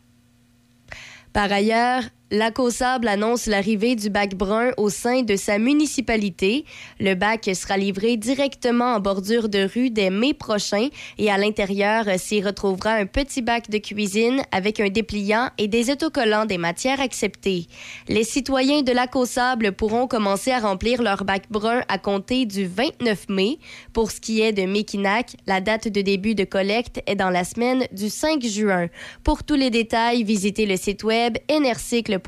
Par 1.31 1.51
ailleurs, 1.51 2.03
Lac 2.33 2.57
au 2.57 2.71
Sable 2.71 3.09
annonce 3.09 3.45
l'arrivée 3.45 3.95
du 3.95 4.09
bac 4.09 4.33
brun 4.33 4.71
au 4.77 4.89
sein 4.89 5.21
de 5.21 5.35
sa 5.35 5.59
municipalité. 5.59 6.65
Le 6.99 7.13
bac 7.13 7.47
sera 7.53 7.77
livré 7.77 8.17
directement 8.17 8.95
en 8.95 8.99
bordure 8.99 9.49
de 9.49 9.69
rue 9.71 9.91
dès 9.91 10.09
mai 10.09 10.33
prochain 10.33 10.87
et 11.19 11.29
à 11.29 11.37
l'intérieur 11.37 12.05
s'y 12.17 12.41
retrouvera 12.41 12.93
un 12.93 13.05
petit 13.05 13.43
bac 13.43 13.69
de 13.69 13.77
cuisine 13.77 14.41
avec 14.51 14.79
un 14.79 14.89
dépliant 14.89 15.51
et 15.59 15.67
des 15.67 15.91
autocollants 15.91 16.47
des 16.47 16.57
matières 16.57 17.01
acceptées. 17.01 17.67
Les 18.07 18.23
citoyens 18.23 18.81
de 18.81 18.93
Lac 18.93 19.15
au 19.15 19.27
Sable 19.27 19.71
pourront 19.71 20.07
commencer 20.07 20.49
à 20.49 20.59
remplir 20.59 21.03
leur 21.03 21.25
bac 21.25 21.43
brun 21.51 21.83
à 21.87 21.99
compter 21.99 22.47
du 22.47 22.65
29 22.65 23.29
mai. 23.29 23.59
Pour 23.93 24.09
ce 24.09 24.19
qui 24.19 24.41
est 24.41 24.53
de 24.53 24.63
Mekinac, 24.63 25.35
la 25.45 25.61
date 25.61 25.87
de 25.87 26.01
début 26.01 26.33
de 26.33 26.45
collecte 26.45 26.99
est 27.05 27.15
dans 27.15 27.29
la 27.29 27.43
semaine 27.43 27.85
du 27.91 28.09
5 28.09 28.43
juin. 28.43 28.87
Pour 29.23 29.43
tous 29.43 29.53
les 29.53 29.69
détails, 29.69 30.23
visitez 30.23 30.65
le 30.65 30.77
site 30.77 31.03
web 31.03 31.37
nrcycle.ca 31.47 32.22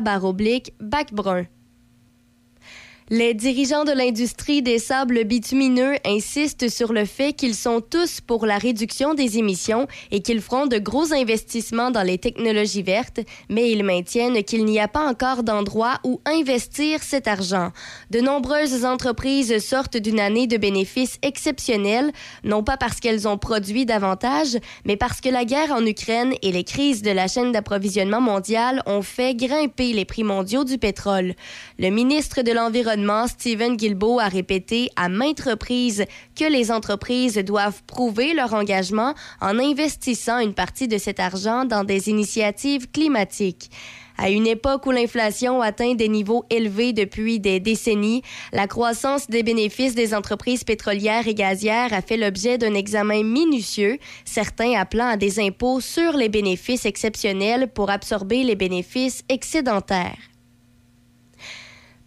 baroblique 0.00 0.74
bac 0.80 1.12
brun. 1.12 1.48
Les 3.14 3.34
dirigeants 3.34 3.84
de 3.84 3.92
l'industrie 3.92 4.62
des 4.62 4.78
sables 4.78 5.24
bitumineux 5.24 5.96
insistent 6.06 6.70
sur 6.70 6.94
le 6.94 7.04
fait 7.04 7.34
qu'ils 7.34 7.54
sont 7.54 7.82
tous 7.82 8.22
pour 8.22 8.46
la 8.46 8.56
réduction 8.56 9.12
des 9.12 9.36
émissions 9.36 9.86
et 10.10 10.22
qu'ils 10.22 10.40
feront 10.40 10.66
de 10.66 10.78
gros 10.78 11.12
investissements 11.12 11.90
dans 11.90 12.04
les 12.04 12.16
technologies 12.16 12.82
vertes, 12.82 13.20
mais 13.50 13.70
ils 13.70 13.84
maintiennent 13.84 14.42
qu'il 14.44 14.64
n'y 14.64 14.80
a 14.80 14.88
pas 14.88 15.06
encore 15.06 15.42
d'endroit 15.42 15.98
où 16.04 16.22
investir 16.24 17.02
cet 17.02 17.28
argent. 17.28 17.70
De 18.10 18.20
nombreuses 18.20 18.86
entreprises 18.86 19.58
sortent 19.58 19.98
d'une 19.98 20.18
année 20.18 20.46
de 20.46 20.56
bénéfices 20.56 21.18
exceptionnels, 21.20 22.12
non 22.44 22.64
pas 22.64 22.78
parce 22.78 22.98
qu'elles 22.98 23.28
ont 23.28 23.36
produit 23.36 23.84
davantage, 23.84 24.56
mais 24.86 24.96
parce 24.96 25.20
que 25.20 25.28
la 25.28 25.44
guerre 25.44 25.72
en 25.72 25.84
Ukraine 25.84 26.32
et 26.40 26.50
les 26.50 26.64
crises 26.64 27.02
de 27.02 27.10
la 27.10 27.28
chaîne 27.28 27.52
d'approvisionnement 27.52 28.22
mondiale 28.22 28.82
ont 28.86 29.02
fait 29.02 29.34
grimper 29.34 29.92
les 29.92 30.06
prix 30.06 30.24
mondiaux 30.24 30.64
du 30.64 30.78
pétrole. 30.78 31.34
Le 31.78 31.90
ministre 31.90 32.40
de 32.40 32.52
l'Environnement, 32.52 33.01
Stephen 33.26 33.76
Guilbeault, 33.76 34.20
a 34.20 34.28
répété 34.28 34.90
à 34.96 35.08
maintes 35.08 35.40
reprises 35.40 36.04
que 36.36 36.50
les 36.50 36.70
entreprises 36.70 37.36
doivent 37.36 37.82
prouver 37.86 38.34
leur 38.34 38.54
engagement 38.54 39.14
en 39.40 39.58
investissant 39.58 40.38
une 40.38 40.54
partie 40.54 40.88
de 40.88 40.98
cet 40.98 41.20
argent 41.20 41.64
dans 41.64 41.84
des 41.84 42.08
initiatives 42.08 42.90
climatiques. 42.90 43.70
À 44.18 44.30
une 44.30 44.46
époque 44.46 44.86
où 44.86 44.90
l'inflation 44.90 45.62
atteint 45.62 45.94
des 45.94 46.08
niveaux 46.08 46.44
élevés 46.50 46.92
depuis 46.92 47.40
des 47.40 47.60
décennies, 47.60 48.22
la 48.52 48.66
croissance 48.66 49.28
des 49.28 49.42
bénéfices 49.42 49.94
des 49.94 50.14
entreprises 50.14 50.64
pétrolières 50.64 51.26
et 51.26 51.34
gazières 51.34 51.92
a 51.92 52.02
fait 52.02 52.16
l'objet 52.16 52.58
d'un 52.58 52.74
examen 52.74 53.22
minutieux, 53.22 53.98
certains 54.24 54.78
appelant 54.78 55.08
à 55.08 55.16
des 55.16 55.40
impôts 55.40 55.80
sur 55.80 56.12
les 56.12 56.28
bénéfices 56.28 56.86
exceptionnels 56.86 57.68
pour 57.72 57.90
absorber 57.90 58.44
les 58.44 58.56
bénéfices 58.56 59.22
excédentaires. 59.28 60.31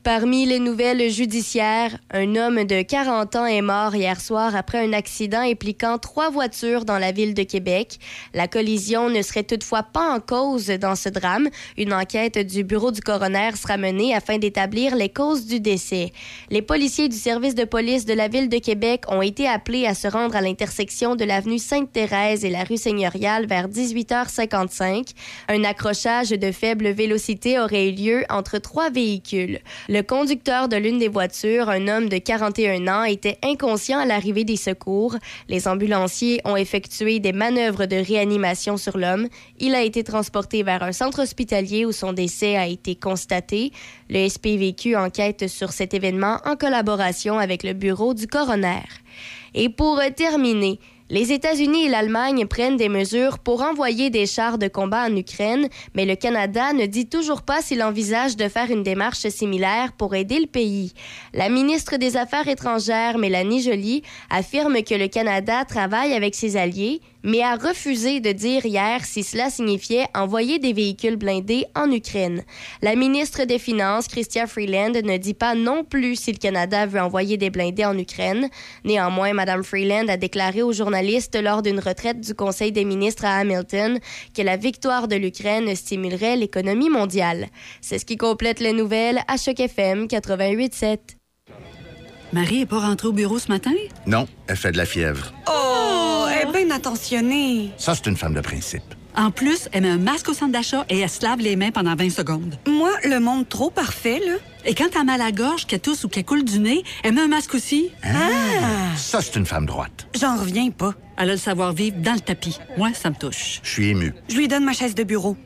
Parmi 0.06 0.45
les 0.45 0.60
nouvelles 0.60 1.10
judiciaires, 1.10 1.98
un 2.11 2.36
homme 2.36 2.64
de 2.65 2.84
40 2.84 3.38
ans 3.38 3.48
est 3.48 3.64
mort 3.64 3.95
hier 3.95 4.22
soir 4.22 4.56
après 4.56 4.77
un 4.77 4.94
accident 4.94 5.40
impliquant 5.40 5.98
trois 5.98 6.30
voitures 6.30 6.86
dans 6.86 6.99
la 6.99 7.11
ville 7.11 7.34
de 7.34 7.41
Québec. 7.41 7.98
La 8.36 8.48
collision 8.48 9.10
ne 9.10 9.23
serait 9.23 9.41
toutefois 9.41 9.82
pas 9.82 10.14
en 10.14 10.19
cause 10.19 10.68
dans 10.68 10.95
ce 10.95 11.10
drame. 11.10 11.49
Une 11.76 11.91
enquête 11.91 12.38
du 12.38 12.64
bureau 12.64 12.91
du 12.91 13.02
coroner 13.02 13.56
sera 13.56 13.77
menée 13.77 14.14
afin 14.14 14.38
d'établir 14.38 14.95
les 14.95 15.10
causes 15.10 15.48
du 15.48 15.60
décès. 15.60 16.11
Les 16.52 16.61
policiers 16.61 17.10
du 17.10 17.18
service 17.18 17.56
de 17.56 17.64
police 17.64 18.06
de 18.06 18.14
la 18.14 18.27
ville 18.27 18.48
de 18.48 18.60
Québec 18.60 19.06
ont 19.07 19.23
été 19.23 19.48
appelés 19.48 19.88
à 19.88 19.95
se 19.95 20.07
rendre 20.07 20.36
à 20.36 20.41
l'intersection 20.41 21.15
de 21.15 21.26
l'avenue 21.26 21.57
Sainte-Thérèse 21.57 22.45
et 22.45 22.52
la 22.52 22.64
rue 22.64 22.77
Seigneuriale 22.77 23.48
vers 23.48 23.69
18h55. 23.69 25.14
Un 25.48 25.64
accrochage 25.64 26.30
de 26.30 26.52
faible 26.52 26.90
vélocité 26.90 27.60
aurait 27.60 27.90
eu 27.90 27.94
lieu 27.94 28.23
entre 28.30 28.60
trois 28.60 28.91
véhicules. 28.91 29.61
Le 29.96 30.04
conducteur 30.04 30.68
de 30.68 30.76
l'une 30.76 31.00
des 31.00 31.08
voitures, 31.08 31.70
un 31.70 31.88
homme 31.88 32.10
de 32.10 32.18
41 32.18 32.86
ans, 32.90 33.06
était 33.06 33.38
inconscient 33.42 33.98
à 33.98 34.06
l'arrivée 34.06 34.44
des 34.44 34.58
secours. 34.58 35.16
Les 35.48 35.70
ambulanciers 35.70 36.42
ont 36.44 36.58
effectué 36.58 37.22
des 37.22 37.32
manœuvres 37.32 37.86
de 37.86 37.96
réanimation 37.96 38.76
sur 38.76 38.98
l'homme. 38.98 39.30
Il 39.58 39.74
a 39.74 39.84
été 39.84 40.04
transporté 40.04 40.64
vers 40.64 40.84
un 40.84 40.92
centre 40.92 41.22
hospitalier 41.22 41.86
où 41.86 41.94
son 41.94 42.12
décès 42.12 42.58
a 42.58 42.68
été 42.68 42.96
constaté. 42.96 43.72
Le 44.10 44.28
SPVQ 44.28 44.98
enquête 44.98 45.48
sur 45.48 45.72
cet 45.72 45.94
événement 45.94 46.42
en 46.44 46.58
collaboration 46.58 47.40
avec 47.40 47.64
le 47.64 47.72
bureau 47.72 48.14
du 48.14 48.28
coroner. 48.28 48.84
Et 49.54 49.70
pour 49.70 50.02
terminer, 50.18 50.82
les 51.11 51.32
États-Unis 51.32 51.86
et 51.86 51.90
l'Allemagne 51.90 52.48
prennent 52.48 52.77
des 52.77 52.90
mesures 52.90 53.38
pour 53.38 53.61
envoyer 53.61 54.10
des 54.10 54.26
chars 54.26 54.57
de 54.57 54.68
combat 54.68 55.06
en 55.06 55.15
Ukraine, 55.15 55.69
mais 55.94 56.03
le 56.03 56.15
Canada 56.15 56.73
ne 56.73 56.88
dit 56.88 57.07
toujours 57.07 57.44
pas 57.44 57.61
s'il 57.61 57.84
envisage 57.84 58.36
de 58.36 58.48
faire 58.48 58.72
une 58.72 58.82
démarche 58.82 59.27
similaire 59.27 59.94
pour 59.94 60.15
aider 60.15 60.40
le 60.40 60.48
pays. 60.48 60.94
La 61.32 61.49
ministre 61.49 61.98
des 61.98 62.18
Affaires 62.18 62.48
étrangères, 62.48 63.19
Mélanie 63.19 63.61
Joly, 63.61 64.02
affirme 64.32 64.82
que 64.82 64.95
le 64.95 65.07
Canada 65.07 65.64
travaille 65.64 66.14
avec 66.14 66.34
ses 66.34 66.57
alliés, 66.57 67.02
mais 67.26 67.42
a 67.42 67.56
refusé 67.56 68.22
de 68.22 68.32
dire 68.32 68.66
hier 68.66 69.04
si 69.04 69.24
cela 69.24 69.50
signifiait 69.50 70.06
envoyer 70.16 70.60
des 70.60 70.72
véhicules 70.72 71.18
blindés 71.18 71.66
en 71.76 71.92
Ukraine. 71.92 72.44
La 72.82 72.96
ministre 72.96 73.44
des 73.44 73.60
Finances, 73.60 74.08
Chrystia 74.08 74.48
Freeland, 74.48 74.94
ne 75.04 75.18
dit 75.18 75.34
pas 75.34 75.56
non 75.56 75.84
plus 75.84 76.16
si 76.16 76.32
le 76.32 76.38
Canada 76.38 76.86
veut 76.86 77.02
envoyer 77.02 77.38
des 77.38 77.50
blindés 77.50 77.86
en 77.86 77.98
Ukraine. 77.98 78.48
Néanmoins, 78.84 79.34
Mme 79.34 79.64
Freeland 79.64 80.08
a 80.08 80.18
déclaré 80.18 80.62
aux 80.62 80.72
journalistes 80.72 81.36
lors 81.36 81.64
d'une 81.64 81.80
retraite 81.80 82.22
du 82.22 82.36
Conseil 82.36 82.72
des 82.72 82.86
ministres 82.86 83.26
à 83.26 83.40
Hamilton 83.40 84.00
que 84.36 84.44
la 84.44 84.56
victoire 84.56 85.08
de 85.08 85.16
l'Ukraine 85.16 85.76
stimulerait 85.76 86.38
l'économie 86.38 86.90
mondiale. 86.90 87.48
C'est 87.82 87.98
ce 87.98 88.06
qui 88.06 88.18
complète 88.18 88.60
les 88.60 88.74
nouvelles 88.74 89.22
à 89.28 89.38
Choc 89.38 89.60
FM 89.60 90.06
88.7. 90.06 91.00
Marie 92.34 92.62
est 92.62 92.66
pas 92.66 92.80
rentrée 92.80 93.08
au 93.08 93.14
bureau 93.14 93.40
ce 93.40 93.48
matin? 93.48 93.72
Non, 94.06 94.28
elle 94.48 94.58
fait 94.58 94.72
de 94.72 94.78
la 94.78 94.86
fièvre. 94.86 95.34
Oh, 95.48 96.25
est 96.50 96.66
bien 96.66 96.76
attentionnée. 96.76 97.72
Ça, 97.78 97.96
c'est 97.96 98.08
une 98.08 98.18
femme 98.18 98.34
de 98.34 98.42
principe. 98.42 98.84
En 99.18 99.32
plus, 99.32 99.70
elle 99.72 99.84
met 99.84 99.90
un 99.90 99.98
masque 99.98 100.30
au 100.30 100.34
centre 100.34 100.52
d'achat 100.52 100.86
et 100.90 101.00
elle 101.00 101.10
se 101.10 101.24
lave 101.24 101.40
les 101.40 101.56
mains 101.56 101.72
pendant 101.72 101.96
20 101.96 102.10
secondes. 102.10 102.60
Moi, 102.68 102.92
le 103.06 103.20
monde 103.20 103.48
trop 103.48 103.70
parfait, 103.70 104.20
là. 104.20 104.34
Et 104.66 104.76
quand 104.76 104.90
t'as 104.92 105.04
mal 105.04 105.22
à 105.22 105.26
la 105.26 105.32
gorge, 105.32 105.66
qu'elle 105.66 105.80
tousse 105.80 106.04
ou 106.04 106.10
qu'elle 106.10 106.26
coule 106.26 106.44
du 106.44 106.60
nez, 106.60 106.84
elle 107.04 107.14
met 107.14 107.22
un 107.22 107.28
masque 107.28 107.56
aussi. 107.56 107.92
Ah! 108.04 108.96
Ça, 108.98 109.22
c'est 109.22 109.38
une 109.38 109.46
femme 109.46 109.66
droite. 109.66 110.08
J'en 110.20 110.38
reviens 110.38 110.70
pas. 110.72 110.94
Elle 111.18 111.30
a 111.30 111.34
le 111.34 111.40
savoir-vivre 111.40 111.98
dans 112.00 112.14
le 112.14 112.20
tapis. 112.20 112.58
Moi, 112.78 112.94
ça 112.94 113.10
me 113.10 113.16
touche. 113.16 113.62
Je 113.64 113.70
suis 113.70 113.88
ému. 113.88 114.14
Je 114.28 114.36
lui 114.36 114.48
donne 114.50 114.66
ma 114.66 114.74
chaise 114.74 114.96
de 114.96 115.04
bureau. 115.04 115.38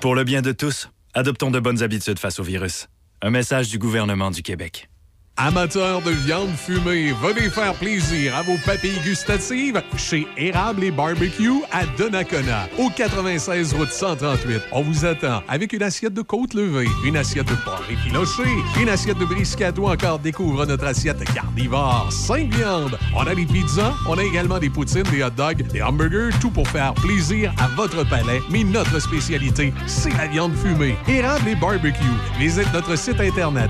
Pour 0.00 0.14
le 0.14 0.22
bien 0.22 0.42
de 0.42 0.52
tous, 0.52 0.90
adoptons 1.14 1.50
de 1.50 1.58
bonnes 1.58 1.82
habitudes 1.82 2.18
face 2.18 2.38
au 2.38 2.44
virus. 2.44 2.86
Un 3.22 3.30
message 3.30 3.70
du 3.70 3.78
gouvernement 3.78 4.30
du 4.30 4.42
Québec. 4.42 4.88
Amateurs 5.38 6.00
de 6.00 6.12
viande 6.12 6.48
fumée, 6.56 7.12
venez 7.12 7.50
faire 7.50 7.74
plaisir 7.74 8.34
à 8.34 8.40
vos 8.40 8.56
papilles 8.64 8.98
gustatives 9.04 9.82
chez 9.98 10.26
Érable 10.38 10.84
et 10.84 10.90
Barbecue 10.90 11.60
à 11.72 11.84
Donnacona, 11.98 12.66
au 12.78 12.88
96 12.88 13.74
route 13.74 13.90
138. 13.90 14.62
On 14.72 14.80
vous 14.80 15.04
attend 15.04 15.42
avec 15.46 15.74
une 15.74 15.82
assiette 15.82 16.14
de 16.14 16.22
côte 16.22 16.54
levée, 16.54 16.88
une 17.04 17.18
assiette 17.18 17.48
de 17.48 17.54
porc 17.66 17.82
effiloché, 17.90 18.44
une 18.80 18.88
assiette 18.88 19.18
de 19.18 19.26
brisket 19.26 19.78
ou 19.78 19.88
encore 19.88 20.20
découvre 20.20 20.64
notre 20.64 20.86
assiette 20.86 21.22
carnivore, 21.34 22.08
5 22.10 22.54
viandes. 22.54 22.98
On 23.14 23.26
a 23.26 23.34
des 23.34 23.44
pizzas, 23.44 23.92
on 24.08 24.16
a 24.16 24.24
également 24.24 24.58
des 24.58 24.70
poutines, 24.70 25.02
des 25.02 25.22
hot 25.22 25.28
dogs, 25.36 25.66
des 25.70 25.82
hamburgers, 25.82 26.30
tout 26.40 26.50
pour 26.50 26.66
faire 26.66 26.94
plaisir 26.94 27.52
à 27.58 27.68
votre 27.76 28.08
palais. 28.08 28.40
Mais 28.50 28.64
notre 28.64 28.98
spécialité, 29.00 29.74
c'est 29.86 30.16
la 30.16 30.28
viande 30.28 30.56
fumée. 30.56 30.96
Érable 31.06 31.50
et 31.50 31.56
Barbecue. 31.56 32.02
Visite 32.38 32.72
notre 32.72 32.96
site 32.96 33.20
internet 33.20 33.68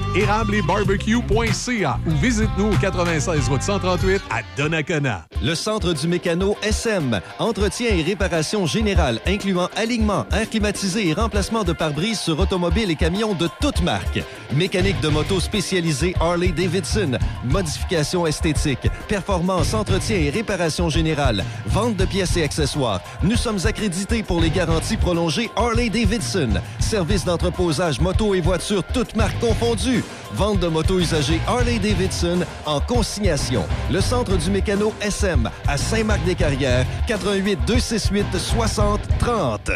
ou 2.07 2.11
visite-nous 2.20 2.73
au 2.73 2.77
96 2.77 3.49
route 3.49 3.62
138 3.62 4.20
à 4.31 4.41
Donnacona. 4.57 5.24
Le 5.43 5.55
Centre 5.55 5.95
du 5.95 6.07
Mécano 6.07 6.55
SM. 6.62 7.20
Entretien 7.39 7.89
et 7.95 8.03
réparation 8.03 8.66
générale, 8.66 9.20
incluant 9.27 9.69
alignement, 9.74 10.27
air 10.33 10.51
climatisé 10.51 11.09
et 11.09 11.12
remplacement 11.15 11.65
de 11.65 11.73
pare-brise 11.73 12.20
sur 12.20 12.39
automobiles 12.39 12.91
et 12.91 12.95
camions 12.97 13.33
de 13.33 13.49
toute 13.61 13.81
marque. 13.83 14.20
Mécanique 14.55 15.01
de 15.01 15.09
moto 15.09 15.41
spécialisée 15.41 16.15
Harley-Davidson. 16.20 17.19
Modification 17.45 18.27
esthétique. 18.27 18.89
Performance, 19.09 19.73
entretien 19.73 20.19
et 20.19 20.31
réparation 20.31 20.91
générale. 20.91 21.43
Vente 21.66 21.97
de 21.97 22.05
pièces 22.05 22.37
et 22.37 22.43
accessoires. 22.43 23.01
Nous 23.23 23.37
sommes 23.37 23.59
accrédités 23.65 24.23
pour 24.23 24.41
les 24.41 24.51
garanties 24.51 24.99
prolongées 24.99 25.51
Harley-Davidson. 25.57 26.61
Service 26.81 27.24
d'entreposage 27.24 28.01
moto 28.01 28.35
et 28.35 28.41
voitures 28.41 28.85
toutes 28.93 29.16
marques 29.16 29.41
confondues. 29.41 30.05
Vente 30.35 30.61
de 30.61 30.69
motos 30.69 30.99
usagées 30.99 31.41
Harley-Davidson 31.47 32.40
en 32.64 32.81
consignation. 32.81 33.64
Le 33.90 34.01
Centre 34.01 34.36
du 34.36 34.51
Mécano 34.51 34.93
SM 35.01 35.48
à 35.66 35.77
Saint-Marc-des-Carrières, 35.77 36.86
88 37.06 37.59
268 37.66 38.27
60 38.39 39.01
30. 39.18 39.70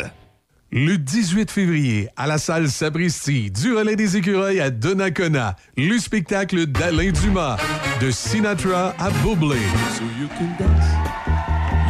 Le 0.72 0.98
18 0.98 1.50
février, 1.50 2.08
à 2.16 2.28
la 2.28 2.38
salle 2.38 2.68
Sabristi, 2.68 3.50
du 3.50 3.74
relais 3.74 3.96
des 3.96 4.16
écureuils 4.16 4.60
à 4.60 4.70
Donnacona, 4.70 5.56
le 5.76 5.98
spectacle 5.98 6.66
d'Alain 6.66 7.10
Dumas, 7.10 7.56
de 8.00 8.12
Sinatra 8.12 8.94
à 9.00 9.10
Bublé. 9.24 9.58
So 9.98 10.04
you 10.20 10.28
can 10.38 10.54
dance, 10.60 10.86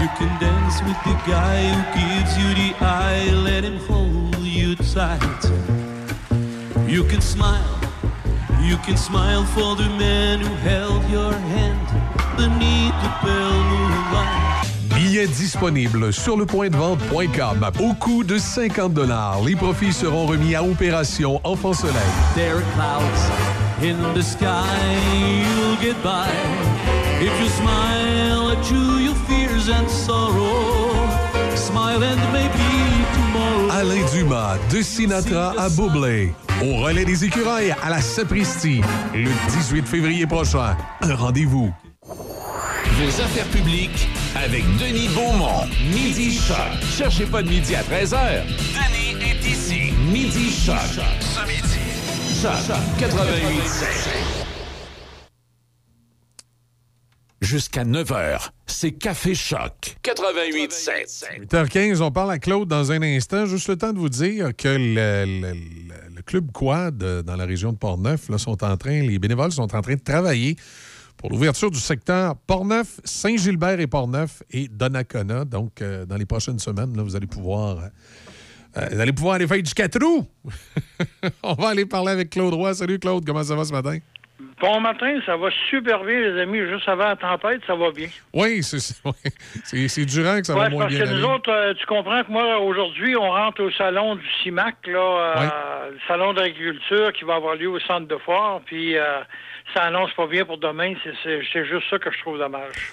you 0.00 0.08
can 0.18 0.30
dance 0.40 0.82
with 0.82 0.96
the 1.04 1.14
guy 1.28 1.68
who 1.68 1.82
gives 1.94 2.38
you 2.38 2.54
the 2.54 2.74
eye, 2.82 3.30
let 3.44 3.64
him 3.64 3.78
hold 3.86 4.38
you 4.42 4.74
tight. 4.76 5.20
You 6.88 7.04
can 7.04 7.20
smile, 7.20 7.79
you 8.62 8.76
can 8.78 8.96
smile 8.96 9.44
for 9.44 9.76
the 9.76 9.88
man 9.98 10.40
who 10.40 10.54
held 10.56 11.02
your 11.10 11.32
hand 11.32 11.86
beneath 12.36 12.94
the 13.02 13.10
pale 13.20 13.64
moonlight. 13.64 14.66
Billets 14.94 15.28
disponibles 15.28 16.12
sur 16.12 16.36
le 16.36 16.46
point 16.46 16.68
de 16.68 16.76
vente.com 16.76 17.70
au 17.80 17.94
coût 17.94 18.24
de 18.24 18.38
50 18.38 18.98
Les 19.44 19.56
profits 19.56 19.92
seront 19.92 20.26
remis 20.26 20.54
à 20.54 20.62
Opération 20.62 21.40
Enfant 21.44 21.72
Soleil. 21.72 21.96
There 22.34 22.56
are 22.56 22.62
clouds 22.74 23.60
in 23.82 23.96
the 24.14 24.22
sky, 24.22 24.66
you'll 25.42 25.76
get 25.80 26.00
by. 26.02 26.28
If 27.20 27.32
you 27.40 27.48
smile 27.48 28.50
at 28.50 28.70
you, 28.70 28.98
your 28.98 29.14
fears 29.26 29.68
and 29.68 29.88
sorrow. 29.88 30.90
Smile 31.54 32.02
and 32.02 32.32
maybe. 32.32 32.69
Alain 33.80 34.04
Dumas, 34.12 34.58
de 34.70 34.82
Sinatra 34.82 35.54
à 35.56 35.70
Bublé. 35.70 36.34
Au 36.62 36.82
relais 36.82 37.06
des 37.06 37.24
écureuils 37.24 37.74
à 37.82 37.88
la 37.88 38.02
Sapristi, 38.02 38.82
le 39.14 39.30
18 39.52 39.86
février 39.86 40.26
prochain. 40.26 40.76
Un 41.00 41.14
rendez-vous. 41.14 41.72
Vos 42.04 43.22
affaires 43.22 43.46
publiques 43.46 44.06
avec 44.36 44.64
Denis 44.76 45.08
Beaumont. 45.14 45.66
Midi 45.94 46.38
Choc. 46.38 46.56
Cherchez 46.94 47.24
pas 47.24 47.42
de 47.42 47.48
midi 47.48 47.74
à 47.74 47.80
13h. 47.82 48.42
Denis 48.44 49.16
est 49.24 49.48
ici. 49.48 49.94
Midi 50.12 50.50
Choc. 50.50 50.76
Ce 51.20 51.40
midi. 51.48 52.42
Choc 52.42 52.76
88 52.98 54.10
Jusqu'à 57.40 57.84
9h, 57.84 58.50
c'est 58.70 58.92
Café 58.92 59.34
Choc. 59.34 59.96
88.7. 60.02 61.46
8h15, 61.48 62.00
on 62.02 62.10
parle 62.10 62.30
à 62.32 62.38
Claude 62.38 62.68
dans 62.68 62.92
un 62.92 63.02
instant. 63.02 63.46
Juste 63.46 63.68
le 63.68 63.76
temps 63.76 63.92
de 63.92 63.98
vous 63.98 64.08
dire 64.08 64.50
que 64.56 64.68
le, 64.68 65.24
le- 65.40 65.52
le- 65.52 66.14
le 66.16 66.22
club 66.22 66.50
Quad 66.52 67.02
euh, 67.02 67.22
dans 67.22 67.36
la 67.36 67.44
région 67.46 67.72
de 67.72 67.78
Portneuf 67.78 68.28
là, 68.28 68.38
sont 68.38 68.62
en 68.62 68.76
train, 68.76 69.00
les 69.02 69.18
bénévoles 69.18 69.52
sont 69.52 69.62
en 69.74 69.80
train 69.82 69.94
de 69.94 70.00
travailler 70.00 70.56
pour 71.16 71.30
l'ouverture 71.30 71.70
du 71.70 71.78
secteur 71.80 72.36
Portneuf, 72.46 73.00
Saint-Gilbert 73.04 73.80
et 73.80 73.86
Portneuf 73.86 74.42
et 74.50 74.68
Donnacona. 74.68 75.44
Donc, 75.44 75.82
euh, 75.82 76.06
dans 76.06 76.16
les 76.16 76.26
prochaines 76.26 76.58
semaines, 76.58 76.96
là, 76.96 77.02
vous 77.02 77.16
allez 77.16 77.26
pouvoir. 77.26 77.78
euh, 77.78 77.88
euh, 78.78 78.88
vous 78.92 79.00
allez 79.00 79.12
pouvoir 79.12 79.34
aller 79.34 79.46
faire 79.46 79.62
du 79.62 79.74
4 79.74 79.98
roues. 80.02 80.26
on 81.42 81.54
va 81.54 81.68
aller 81.70 81.86
parler 81.86 82.12
avec 82.12 82.30
Claude 82.30 82.54
Roy. 82.54 82.74
Salut 82.74 82.98
Claude, 82.98 83.24
comment 83.26 83.42
ça 83.44 83.54
va 83.54 83.64
ce 83.64 83.72
matin? 83.72 83.98
Bon 84.60 84.80
matin, 84.80 85.18
ça 85.26 85.36
va 85.36 85.48
super 85.70 86.04
bien, 86.04 86.20
les 86.20 86.40
amis. 86.40 86.58
Juste 86.68 86.88
avant 86.88 87.08
la 87.08 87.16
tempête, 87.16 87.62
ça 87.66 87.74
va 87.74 87.90
bien. 87.90 88.08
Oui, 88.34 88.62
c'est 88.62 88.78
oui. 89.04 90.04
Durant 90.06 90.38
que 90.40 90.46
ça 90.46 90.54
va 90.54 90.60
Ouais, 90.62 90.68
moins 90.70 90.84
parce 90.84 90.94
bien 90.94 91.04
que 91.04 91.08
aller. 91.10 91.18
nous 91.20 91.24
autres, 91.26 91.50
euh, 91.50 91.74
tu 91.74 91.86
comprends 91.86 92.22
que 92.24 92.30
moi, 92.30 92.58
aujourd'hui, 92.58 93.16
on 93.16 93.30
rentre 93.30 93.62
au 93.62 93.70
salon 93.70 94.16
du 94.16 94.26
CIMAC, 94.42 94.86
là, 94.86 94.98
euh, 94.98 95.90
le 95.92 95.98
salon 96.06 96.32
d'agriculture 96.34 97.12
qui 97.12 97.24
va 97.24 97.36
avoir 97.36 97.54
lieu 97.56 97.68
au 97.70 97.80
centre 97.80 98.06
de 98.06 98.16
foire. 98.18 98.60
Puis 98.66 98.96
euh, 98.96 99.20
ça 99.74 99.84
annonce 99.84 100.12
pas 100.14 100.26
bien 100.26 100.44
pour 100.44 100.58
demain. 100.58 100.94
C'est 101.22 101.64
juste 101.64 101.88
ça 101.90 101.98
que 101.98 102.10
je 102.10 102.18
trouve 102.20 102.38
dommage. 102.38 102.92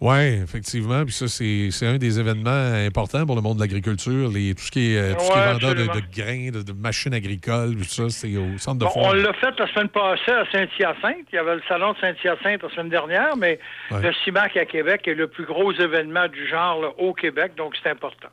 Oui, 0.00 0.16
effectivement. 0.44 1.04
Puis 1.04 1.12
ça, 1.12 1.26
c'est 1.26 1.86
un 1.86 1.98
des 1.98 2.20
événements 2.20 2.50
importants 2.86 3.26
pour 3.26 3.34
le 3.34 3.42
monde 3.42 3.56
de 3.56 3.62
l'agriculture. 3.62 4.28
Tout 4.30 4.62
ce 4.62 4.70
qui 4.70 4.94
est, 4.94 4.96
euh, 4.96 5.14
tout 5.14 5.20
ce 5.24 5.26
qui 5.26 5.32
est 5.32 5.40
Ouais, 5.40 5.52
vendeur 5.54 5.74
de, 5.74 6.00
grains, 6.14 6.50
de, 6.52 6.62
de 6.62 6.72
machines 6.72 7.12
agricoles, 7.14 7.74
tout 7.78 7.82
ça, 7.84 8.08
c'est 8.08 8.36
au 8.36 8.56
centre 8.58 8.78
de 8.78 8.84
Bon, 8.84 8.92
on 8.94 9.12
l'a 9.12 9.32
fait 9.32 9.58
la 9.58 9.66
semaine 9.66 9.88
passée 9.88 10.30
à 10.30 10.44
Saint-Hyacinthe. 10.52 11.26
Il 11.32 11.34
y 11.34 11.38
avait 11.38 11.56
le 11.56 11.62
salon 11.68 11.94
de 11.94 11.98
Saint-Hyacinthe 11.98 12.62
la 12.62 12.70
semaine 12.70 12.90
dernière, 12.90 13.36
mais 13.36 13.58
Ouais. 13.90 14.02
le 14.02 14.12
CIMAC 14.24 14.56
à 14.56 14.66
Québec 14.66 15.08
est 15.08 15.14
le 15.14 15.26
plus 15.26 15.44
gros 15.44 15.72
événement 15.72 16.28
du 16.28 16.46
genre 16.48 16.80
là, 16.80 16.88
au 16.98 17.12
Québec, 17.12 17.52
donc 17.56 17.74
c'est 17.82 17.90
important. 17.90 18.28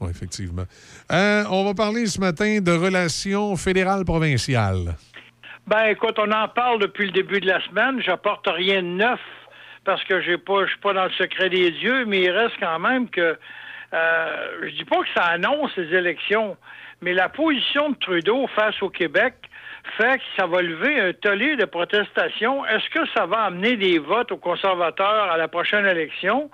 Oui, 0.00 0.10
effectivement. 0.10 0.64
Euh, 1.12 1.44
on 1.50 1.64
va 1.64 1.72
parler 1.72 2.04
ce 2.06 2.20
matin 2.20 2.58
de 2.60 2.72
relations 2.72 3.56
fédérales-provinciales. 3.56 4.96
Ben, 5.66 5.84
écoute, 5.90 6.16
on 6.18 6.30
en 6.32 6.48
parle 6.48 6.80
depuis 6.80 7.06
le 7.06 7.12
début 7.12 7.40
de 7.40 7.46
la 7.46 7.62
semaine. 7.66 8.02
J'apporte 8.04 8.46
rien 8.48 8.82
de 8.82 8.88
neuf 8.88 9.20
parce 9.84 10.02
que 10.04 10.20
j'ai 10.20 10.38
pas, 10.38 10.64
je 10.64 10.70
suis 10.70 10.80
pas 10.80 10.92
dans 10.92 11.04
le 11.04 11.10
secret 11.12 11.48
des 11.48 11.70
dieux, 11.70 12.04
mais 12.04 12.22
il 12.22 12.30
reste 12.30 12.56
quand 12.60 12.78
même 12.78 13.08
que, 13.08 13.38
euh, 13.92 14.46
je 14.62 14.70
dis 14.70 14.84
pas 14.84 15.00
que 15.02 15.08
ça 15.14 15.24
annonce 15.24 15.74
les 15.76 15.94
élections, 15.96 16.56
mais 17.00 17.14
la 17.14 17.28
position 17.28 17.90
de 17.90 17.96
Trudeau 17.96 18.46
face 18.48 18.80
au 18.82 18.90
Québec 18.90 19.34
fait 19.96 20.18
que 20.18 20.24
ça 20.36 20.46
va 20.46 20.62
lever 20.62 21.00
un 21.00 21.12
tollé 21.12 21.56
de 21.56 21.64
protestation. 21.64 22.64
Est-ce 22.66 22.88
que 22.90 23.06
ça 23.14 23.26
va 23.26 23.44
amener 23.44 23.76
des 23.76 23.98
votes 23.98 24.30
aux 24.32 24.36
conservateurs 24.36 25.30
à 25.30 25.36
la 25.36 25.48
prochaine 25.48 25.86
élection? 25.86 26.50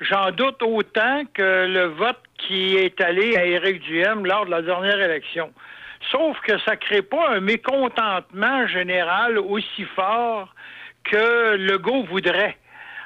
J'en 0.00 0.30
doute 0.30 0.62
autant 0.62 1.22
que 1.34 1.66
le 1.66 1.86
vote 1.86 2.20
qui 2.36 2.76
est 2.76 3.00
allé 3.00 3.36
à 3.36 3.44
Éric 3.44 3.80
Duhem 3.82 4.24
lors 4.26 4.46
de 4.46 4.50
la 4.50 4.62
dernière 4.62 5.00
élection. 5.00 5.52
Sauf 6.10 6.38
que 6.40 6.58
ça 6.60 6.76
crée 6.76 7.02
pas 7.02 7.30
un 7.30 7.40
mécontentement 7.40 8.66
général 8.68 9.38
aussi 9.38 9.84
fort 9.96 10.54
que 11.10 11.56
Legault 11.56 12.04
voudrait. 12.04 12.56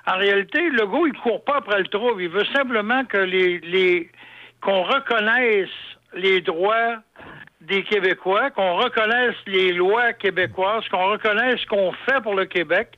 En 0.06 0.16
réalité, 0.16 0.60
Legault, 0.70 1.06
il 1.06 1.12
court 1.14 1.44
pas 1.44 1.56
après 1.56 1.78
le 1.78 1.86
trouble. 1.86 2.22
Il 2.22 2.28
veut 2.28 2.44
simplement 2.46 3.04
que 3.04 3.18
les, 3.18 3.58
les 3.60 4.10
qu'on 4.60 4.82
reconnaisse 4.82 5.70
les 6.14 6.40
droits 6.40 6.96
des 7.60 7.82
Québécois, 7.84 8.50
qu'on 8.50 8.74
reconnaisse 8.76 9.36
les 9.46 9.72
lois 9.72 10.12
québécoises, 10.12 10.86
qu'on 10.88 11.10
reconnaisse 11.10 11.60
ce 11.60 11.66
qu'on 11.66 11.92
fait 11.92 12.20
pour 12.22 12.34
le 12.34 12.44
Québec. 12.46 12.88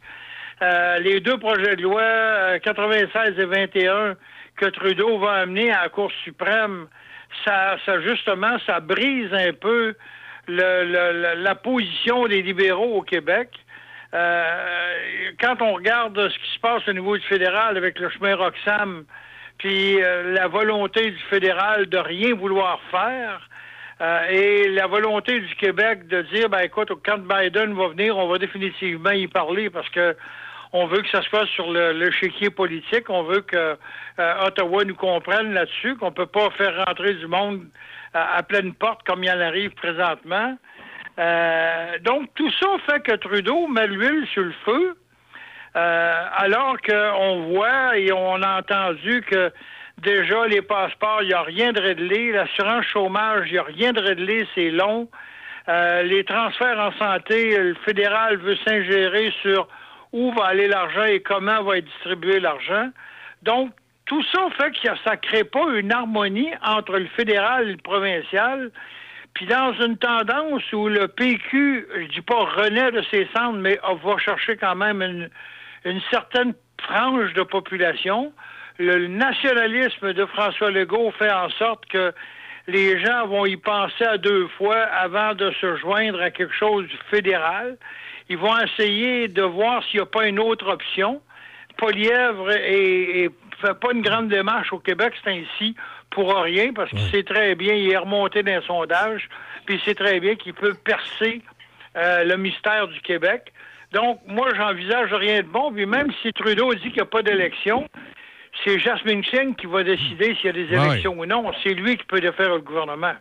Euh, 0.62 0.98
les 0.98 1.20
deux 1.20 1.36
projets 1.38 1.76
de 1.76 1.82
loi 1.82 2.00
euh, 2.02 2.58
96 2.60 3.38
et 3.38 3.44
21 3.44 4.14
que 4.56 4.66
Trudeau 4.66 5.18
va 5.18 5.32
amener 5.42 5.70
à 5.70 5.82
la 5.82 5.88
Cour 5.90 6.10
suprême, 6.24 6.86
ça, 7.44 7.76
ça 7.84 8.00
justement, 8.00 8.56
ça 8.64 8.80
brise 8.80 9.32
un 9.34 9.52
peu 9.52 9.94
le- 10.46 10.84
le- 10.84 11.42
la 11.42 11.54
position 11.54 12.26
des 12.26 12.40
libéraux 12.40 12.96
au 12.98 13.02
Québec. 13.02 13.50
Euh, 14.14 15.30
quand 15.40 15.60
on 15.60 15.74
regarde 15.74 16.16
ce 16.28 16.38
qui 16.38 16.54
se 16.54 16.60
passe 16.60 16.86
au 16.86 16.92
niveau 16.92 17.16
du 17.16 17.24
fédéral 17.26 17.76
avec 17.76 17.98
le 17.98 18.08
chemin 18.10 18.36
Roxham, 18.36 19.04
puis 19.58 20.02
euh, 20.02 20.32
la 20.32 20.46
volonté 20.46 21.10
du 21.10 21.18
fédéral 21.30 21.86
de 21.86 21.98
rien 21.98 22.34
vouloir 22.34 22.80
faire, 22.90 23.48
euh, 24.00 24.26
et 24.28 24.68
la 24.68 24.86
volonté 24.86 25.40
du 25.40 25.54
Québec 25.56 26.06
de 26.08 26.22
dire, 26.22 26.48
ben 26.48 26.60
écoute, 26.60 26.90
quand 27.04 27.18
Biden 27.18 27.74
va 27.74 27.88
venir, 27.88 28.16
on 28.16 28.28
va 28.28 28.38
définitivement 28.38 29.10
y 29.10 29.28
parler 29.28 29.70
parce 29.70 29.88
que 29.88 30.16
on 30.72 30.86
veut 30.86 31.02
que 31.02 31.08
ça 31.10 31.22
se 31.22 31.28
fasse 31.28 31.48
sur 31.50 31.70
le, 31.70 31.92
le 31.92 32.10
chéquier 32.10 32.50
politique, 32.50 33.08
on 33.08 33.22
veut 33.22 33.42
que 33.42 33.76
euh, 34.18 34.44
Ottawa 34.44 34.84
nous 34.84 34.96
comprenne 34.96 35.54
là-dessus, 35.54 35.96
qu'on 35.96 36.10
peut 36.10 36.26
pas 36.26 36.50
faire 36.50 36.84
rentrer 36.84 37.14
du 37.14 37.28
monde 37.28 37.64
à, 38.12 38.36
à 38.36 38.42
pleine 38.42 38.74
porte 38.74 39.04
comme 39.06 39.22
il 39.22 39.30
en 39.30 39.40
arrive 39.40 39.70
présentement. 39.70 40.56
Euh, 41.18 41.98
donc 42.00 42.28
tout 42.34 42.50
ça 42.60 42.66
fait 42.86 43.00
que 43.00 43.16
Trudeau 43.16 43.68
met 43.68 43.86
l'huile 43.86 44.26
sur 44.32 44.42
le 44.42 44.54
feu, 44.64 44.96
euh, 45.76 46.24
alors 46.36 46.76
qu'on 46.80 47.52
voit 47.52 47.96
et 47.96 48.12
on 48.12 48.42
a 48.42 48.58
entendu 48.58 49.22
que 49.22 49.52
déjà 49.98 50.46
les 50.46 50.62
passeports, 50.62 51.22
il 51.22 51.28
n'y 51.28 51.34
a 51.34 51.42
rien 51.42 51.72
de 51.72 51.80
réglé, 51.80 52.32
l'assurance 52.32 52.84
chômage, 52.86 53.46
il 53.48 53.52
n'y 53.52 53.58
a 53.58 53.62
rien 53.62 53.92
de 53.92 54.00
réglé, 54.00 54.46
c'est 54.54 54.70
long. 54.70 55.08
Euh, 55.68 56.02
les 56.02 56.24
transferts 56.24 56.78
en 56.78 56.92
santé, 56.92 57.56
le 57.56 57.74
fédéral 57.86 58.36
veut 58.36 58.56
s'ingérer 58.66 59.32
sur 59.42 59.68
où 60.12 60.32
va 60.32 60.46
aller 60.46 60.68
l'argent 60.68 61.04
et 61.04 61.20
comment 61.20 61.62
va 61.62 61.78
être 61.78 61.86
distribué 61.86 62.38
l'argent. 62.38 62.90
Donc, 63.42 63.72
tout 64.06 64.22
ça 64.32 64.48
fait 64.58 64.70
que 64.70 64.96
ça 65.04 65.12
ne 65.12 65.16
crée 65.16 65.44
pas 65.44 65.66
une 65.74 65.92
harmonie 65.92 66.50
entre 66.62 66.98
le 66.98 67.06
fédéral 67.06 67.68
et 67.68 67.72
le 67.72 67.78
provincial. 67.78 68.70
Puis 69.34 69.46
dans 69.46 69.72
une 69.74 69.96
tendance 69.96 70.62
où 70.72 70.88
le 70.88 71.08
PQ, 71.08 71.88
je 71.96 72.06
dis 72.06 72.20
pas 72.20 72.44
renaît 72.44 72.92
de 72.92 73.02
ses 73.10 73.28
cendres, 73.34 73.58
mais 73.58 73.78
va 73.82 74.18
chercher 74.18 74.56
quand 74.56 74.76
même 74.76 75.02
une, 75.02 75.28
une 75.84 76.00
certaine 76.10 76.54
frange 76.80 77.32
de 77.34 77.42
population, 77.42 78.32
le 78.78 79.06
nationalisme 79.06 80.12
de 80.12 80.26
François 80.26 80.70
Legault 80.70 81.12
fait 81.12 81.32
en 81.32 81.48
sorte 81.50 81.86
que 81.86 82.12
les 82.66 82.98
gens 83.04 83.26
vont 83.26 83.46
y 83.46 83.56
penser 83.56 84.04
à 84.04 84.18
deux 84.18 84.48
fois 84.48 84.76
avant 84.76 85.34
de 85.34 85.50
se 85.60 85.76
joindre 85.76 86.20
à 86.20 86.30
quelque 86.30 86.54
chose 86.54 86.86
du 86.86 86.96
fédéral. 87.10 87.76
Ils 88.28 88.38
vont 88.38 88.56
essayer 88.58 89.28
de 89.28 89.42
voir 89.42 89.84
s'il 89.84 90.00
n'y 90.00 90.02
a 90.02 90.06
pas 90.06 90.26
une 90.26 90.40
autre 90.40 90.66
option. 90.68 91.20
Polièvre 91.76 92.50
et, 92.52 93.24
et 93.24 93.30
fait 93.66 93.74
pas 93.74 93.92
une 93.92 94.02
grande 94.02 94.28
démarche 94.28 94.72
au 94.72 94.78
Québec, 94.78 95.14
c'est 95.22 95.30
ainsi 95.30 95.74
pour 96.10 96.34
rien, 96.34 96.72
parce 96.72 96.90
qu'il 96.90 97.10
sait 97.10 97.22
très 97.22 97.54
bien, 97.54 97.74
il 97.74 97.90
est 97.90 97.96
remonté 97.96 98.42
dans 98.42 98.60
les 98.60 98.66
sondages, 98.66 99.28
puis 99.66 99.76
il 99.76 99.80
sait 99.80 99.94
très 99.94 100.20
bien 100.20 100.36
qu'il 100.36 100.54
peut 100.54 100.74
percer 100.74 101.42
euh, 101.96 102.24
le 102.24 102.36
mystère 102.36 102.88
du 102.88 103.00
Québec. 103.00 103.52
Donc, 103.92 104.20
moi, 104.26 104.48
j'envisage 104.54 105.12
rien 105.12 105.42
de 105.42 105.46
bon, 105.46 105.72
puis 105.72 105.86
même 105.86 106.10
si 106.20 106.32
Trudeau 106.32 106.74
dit 106.74 106.80
qu'il 106.82 106.94
n'y 106.94 107.00
a 107.00 107.06
pas 107.06 107.22
d'élection, 107.22 107.88
c'est 108.62 108.78
Jasmine 108.78 109.24
Singh 109.24 109.56
qui 109.56 109.66
va 109.66 109.82
décider 109.82 110.34
s'il 110.36 110.46
y 110.46 110.48
a 110.48 110.52
des 110.52 110.72
élections 110.72 111.18
ou 111.18 111.26
non. 111.26 111.50
C'est 111.62 111.74
lui 111.74 111.96
qui 111.96 112.04
peut 112.04 112.20
défaire 112.20 112.50
le 112.50 112.60
gouvernement. 112.60 113.14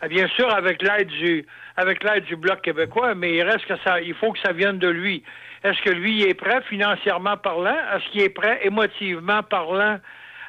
Ah, 0.00 0.08
Bien 0.08 0.26
sûr, 0.28 0.52
avec 0.52 0.82
l'aide 0.82 1.08
du 1.08 1.46
avec 1.76 2.04
l'aide 2.04 2.24
du 2.24 2.36
Bloc 2.36 2.62
québécois, 2.62 3.14
mais 3.14 3.34
il 3.34 3.42
reste 3.42 3.66
que 3.66 3.76
ça, 3.84 4.00
il 4.00 4.14
faut 4.14 4.32
que 4.32 4.38
ça 4.38 4.52
vienne 4.52 4.78
de 4.78 4.88
lui. 4.88 5.24
Est-ce 5.64 5.80
que 5.82 5.90
lui 5.90 6.22
est 6.22 6.34
prêt 6.34 6.60
financièrement 6.68 7.36
parlant? 7.38 7.74
Est-ce 7.94 8.08
qu'il 8.12 8.20
est 8.22 8.28
prêt 8.28 8.60
émotivement 8.64 9.42
parlant 9.42 9.98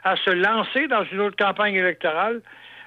à 0.03 0.15
se 0.17 0.29
lancer 0.29 0.87
dans 0.87 1.03
une 1.05 1.21
autre 1.21 1.37
campagne 1.37 1.75
électorale? 1.75 2.41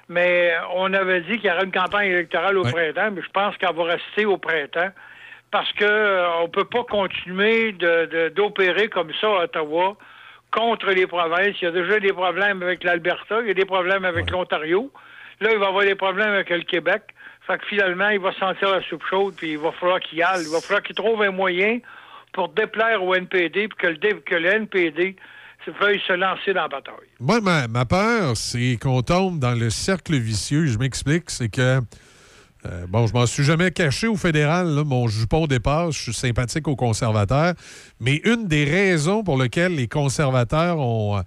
Mais 0.07 0.53
on 0.75 0.93
avait 0.93 1.21
dit 1.21 1.37
qu'il 1.39 1.49
y 1.49 1.51
aurait 1.53 1.65
une 1.65 1.71
campagne 1.71 2.09
électorale 2.11 2.57
au 2.57 2.63
printemps, 2.63 3.11
mais 3.11 3.21
je 3.21 3.29
pense 3.31 3.57
qu'elle 3.57 3.75
va 3.75 3.83
rester 3.83 4.25
au 4.25 4.37
printemps 4.37 4.89
parce 5.51 5.71
que 5.73 5.83
euh, 5.85 6.27
on 6.41 6.49
peut 6.49 6.63
pas 6.65 6.83
continuer 6.83 7.71
de- 7.73 8.05
de- 8.05 8.29
d'opérer 8.29 8.87
comme 8.87 9.11
ça 9.19 9.27
à 9.27 9.43
Ottawa 9.45 9.97
contre 10.51 10.91
les 10.91 11.07
provinces. 11.07 11.55
Il 11.61 11.65
y 11.65 11.67
a 11.67 11.71
déjà 11.71 11.99
des 11.99 12.13
problèmes 12.13 12.61
avec 12.63 12.83
l'Alberta, 12.83 13.41
il 13.41 13.47
y 13.47 13.51
a 13.51 13.53
des 13.55 13.65
problèmes 13.65 14.05
avec 14.05 14.29
l'Ontario. 14.31 14.91
Là, 15.41 15.49
il 15.51 15.57
va 15.57 15.65
y 15.65 15.67
avoir 15.67 15.83
des 15.85 15.95
problèmes 15.95 16.33
avec 16.33 16.49
le 16.49 16.61
Québec. 16.61 17.01
Fait 17.47 17.57
que 17.57 17.65
finalement, 17.65 18.09
il 18.09 18.19
va 18.19 18.31
sentir 18.33 18.69
la 18.71 18.81
soupe 18.83 19.03
chaude, 19.09 19.33
puis 19.37 19.51
il 19.53 19.57
va 19.57 19.71
falloir 19.71 19.99
qu'il 19.99 20.19
y 20.19 20.23
aille. 20.23 20.43
Il 20.43 20.51
va 20.51 20.59
falloir 20.61 20.83
qu'il 20.83 20.95
trouve 20.95 21.21
un 21.23 21.31
moyen 21.31 21.79
pour 22.33 22.49
déplaire 22.49 23.03
au 23.03 23.15
NPD, 23.15 23.67
puis 23.67 23.95
que 24.25 24.35
le, 24.35 24.45
NPD 24.47 25.15
veuille 25.79 26.01
se 26.07 26.13
lancer 26.13 26.53
dans 26.53 26.63
la 26.63 26.67
bataille. 26.67 26.95
Moi, 27.19 27.41
ma, 27.41 27.85
peur, 27.85 28.35
c'est 28.35 28.77
qu'on 28.81 29.01
tombe 29.01 29.39
dans 29.39 29.53
le 29.53 29.69
cercle 29.69 30.15
vicieux. 30.15 30.65
Je 30.65 30.77
m'explique, 30.77 31.29
c'est 31.29 31.49
que. 31.49 31.79
euh, 32.65 32.87
bon, 32.87 33.07
je 33.07 33.13
m'en 33.13 33.25
suis 33.25 33.43
jamais 33.43 33.71
caché 33.71 34.07
au 34.07 34.15
fédéral. 34.15 34.67
Mon 34.85 35.07
jupon 35.07 35.47
dépasse. 35.47 35.95
Je 35.95 36.03
suis 36.03 36.13
sympathique 36.13 36.67
aux 36.67 36.75
conservateurs. 36.75 37.53
Mais 37.99 38.21
une 38.25 38.47
des 38.47 38.63
raisons 38.63 39.23
pour 39.23 39.41
lesquelles 39.41 39.75
les 39.75 39.87
conservateurs 39.87 40.79
ont, 40.79 41.17
euh, 41.17 41.21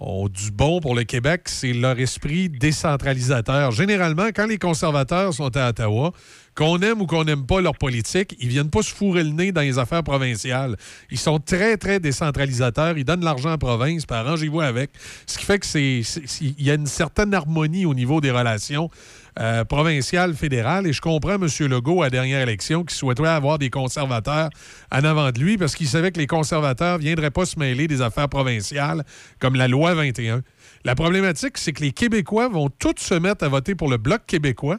ont 0.00 0.28
du 0.28 0.50
bon 0.50 0.80
pour 0.80 0.94
le 0.94 1.04
Québec, 1.04 1.42
c'est 1.46 1.72
leur 1.72 1.98
esprit 1.98 2.48
décentralisateur. 2.48 3.72
Généralement, 3.72 4.28
quand 4.34 4.46
les 4.46 4.58
conservateurs 4.58 5.32
sont 5.32 5.56
à 5.56 5.70
Ottawa, 5.70 6.12
qu'on 6.58 6.80
aime 6.80 7.00
ou 7.00 7.06
qu'on 7.06 7.22
n'aime 7.22 7.46
pas 7.46 7.60
leur 7.60 7.76
politique, 7.78 8.34
ils 8.40 8.48
viennent 8.48 8.68
pas 8.68 8.82
se 8.82 8.92
fourrer 8.92 9.22
le 9.22 9.30
nez 9.30 9.52
dans 9.52 9.60
les 9.60 9.78
affaires 9.78 10.02
provinciales. 10.02 10.76
Ils 11.08 11.18
sont 11.18 11.38
très, 11.38 11.76
très 11.76 12.00
décentralisateurs. 12.00 12.98
Ils 12.98 13.04
donnent 13.04 13.24
l'argent 13.24 13.52
en 13.52 13.58
province, 13.58 14.04
puis 14.04 14.16
arrangez-vous 14.16 14.60
avec. 14.60 14.90
Ce 15.26 15.38
qui 15.38 15.44
fait 15.44 15.60
que 15.60 15.78
il 15.78 16.62
y 16.62 16.68
a 16.72 16.74
une 16.74 16.86
certaine 16.86 17.32
harmonie 17.32 17.86
au 17.86 17.94
niveau 17.94 18.20
des 18.20 18.32
relations 18.32 18.90
euh, 19.38 19.62
provinciales, 19.64 20.34
fédérales. 20.34 20.88
Et 20.88 20.92
je 20.92 21.00
comprends 21.00 21.36
M. 21.36 21.46
Legault, 21.68 22.02
à 22.02 22.06
la 22.06 22.10
dernière 22.10 22.40
élection, 22.40 22.82
qui 22.82 22.96
souhaiterait 22.96 23.28
avoir 23.28 23.60
des 23.60 23.70
conservateurs 23.70 24.50
en 24.90 25.04
avant 25.04 25.30
de 25.30 25.38
lui 25.38 25.58
parce 25.58 25.76
qu'il 25.76 25.86
savait 25.86 26.10
que 26.10 26.18
les 26.18 26.26
conservateurs 26.26 26.98
viendraient 26.98 27.30
pas 27.30 27.46
se 27.46 27.56
mêler 27.56 27.86
des 27.86 28.02
affaires 28.02 28.28
provinciales 28.28 29.04
comme 29.38 29.54
la 29.54 29.68
loi 29.68 29.94
21. 29.94 30.42
La 30.84 30.94
problématique, 30.96 31.58
c'est 31.58 31.72
que 31.72 31.82
les 31.82 31.92
Québécois 31.92 32.48
vont 32.48 32.68
tous 32.68 32.94
se 32.98 33.14
mettre 33.14 33.44
à 33.44 33.48
voter 33.48 33.74
pour 33.74 33.88
le 33.88 33.96
Bloc 33.96 34.22
québécois. 34.26 34.78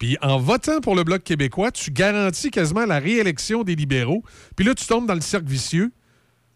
Puis 0.00 0.16
en 0.22 0.38
votant 0.38 0.80
pour 0.80 0.96
le 0.96 1.04
Bloc 1.04 1.22
québécois, 1.22 1.70
tu 1.70 1.90
garantis 1.90 2.50
quasiment 2.50 2.86
la 2.86 2.98
réélection 2.98 3.64
des 3.64 3.76
libéraux. 3.76 4.24
Puis 4.56 4.64
là, 4.64 4.74
tu 4.74 4.86
tombes 4.86 5.06
dans 5.06 5.14
le 5.14 5.20
cercle 5.20 5.46
vicieux. 5.46 5.92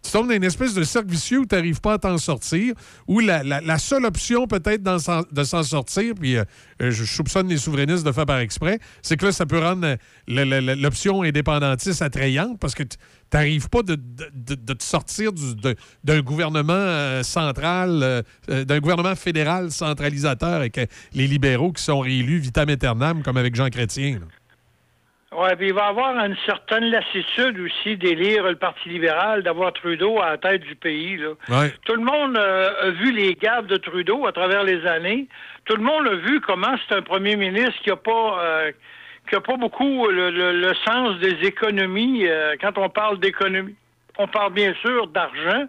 Tu 0.04 0.10
tombes 0.10 0.28
dans 0.28 0.34
une 0.34 0.44
espèce 0.44 0.74
de 0.74 0.84
cercle 0.84 1.08
vicieux 1.08 1.40
où 1.40 1.46
tu 1.46 1.54
n'arrives 1.54 1.80
pas 1.80 1.94
à 1.94 1.98
t'en 1.98 2.18
sortir, 2.18 2.74
où 3.08 3.20
la, 3.20 3.78
seule 3.78 4.04
option 4.04 4.46
peut-être 4.46 4.82
de 4.82 5.44
s'en 5.44 5.62
sortir, 5.62 6.14
puis 6.14 6.36
euh, 6.36 6.44
euh, 6.82 6.90
je 6.90 7.04
soupçonne 7.04 7.48
les 7.48 7.56
souverainistes 7.56 8.04
de 8.04 8.12
faire 8.12 8.26
par 8.26 8.38
exprès, 8.38 8.78
c'est 9.00 9.16
que 9.16 9.24
là, 9.24 9.32
ça 9.32 9.46
peut 9.46 9.58
rendre 9.58 9.86
euh, 9.86 10.74
l'option 10.76 11.22
indépendantiste 11.22 12.02
attrayante 12.02 12.60
parce 12.60 12.74
que 12.74 12.82
tu 12.82 12.98
n'arrives 13.32 13.70
pas 13.70 13.82
de, 13.82 13.94
te 13.96 14.84
sortir 14.84 15.30
d'un 16.04 16.20
gouvernement 16.20 17.22
central, 17.22 18.22
d'un 18.46 18.78
gouvernement 18.80 19.16
fédéral 19.16 19.70
centralisateur 19.72 20.52
avec 20.52 20.78
les 21.14 21.26
libéraux 21.26 21.72
qui 21.72 21.82
sont 21.82 22.00
réélus 22.00 22.38
vitam 22.38 22.68
aeternam, 22.68 23.22
comme 23.22 23.38
avec 23.38 23.56
Jean 23.56 23.70
Chrétien. 23.70 24.20
Oui, 25.36 25.48
puis 25.58 25.68
il 25.68 25.74
va 25.74 25.86
y 25.86 25.88
avoir 25.88 26.16
une 26.24 26.36
certaine 26.46 26.84
lassitude 26.84 27.58
aussi 27.58 27.96
d'élire 27.96 28.44
le 28.44 28.54
Parti 28.56 28.88
libéral, 28.88 29.42
d'avoir 29.42 29.72
Trudeau 29.72 30.20
à 30.20 30.30
la 30.30 30.38
tête 30.38 30.62
du 30.62 30.76
pays. 30.76 31.16
Là. 31.16 31.30
Ouais. 31.48 31.72
Tout 31.84 31.94
le 31.96 32.02
monde 32.04 32.36
euh, 32.38 32.70
a 32.82 32.90
vu 32.90 33.10
les 33.10 33.34
gaffes 33.34 33.66
de 33.66 33.76
Trudeau 33.76 34.26
à 34.26 34.32
travers 34.32 34.62
les 34.62 34.86
années. 34.86 35.26
Tout 35.64 35.76
le 35.76 35.82
monde 35.82 36.06
a 36.06 36.14
vu 36.14 36.40
comment 36.40 36.74
c'est 36.88 36.94
un 36.94 37.02
premier 37.02 37.34
ministre 37.36 37.80
qui 37.82 37.90
n'a 37.90 37.96
pas 37.96 38.38
euh, 38.44 38.72
qui 39.28 39.34
a 39.34 39.40
pas 39.40 39.56
beaucoup 39.56 40.06
le, 40.08 40.30
le- 40.30 40.52
le 40.52 40.74
sens 40.86 41.18
des 41.18 41.34
économies. 41.46 42.28
Euh, 42.28 42.54
quand 42.60 42.76
on 42.78 42.88
parle 42.90 43.18
d'économie, 43.18 43.74
on 44.18 44.28
parle 44.28 44.52
bien 44.52 44.74
sûr 44.82 45.06
d'argent. 45.08 45.64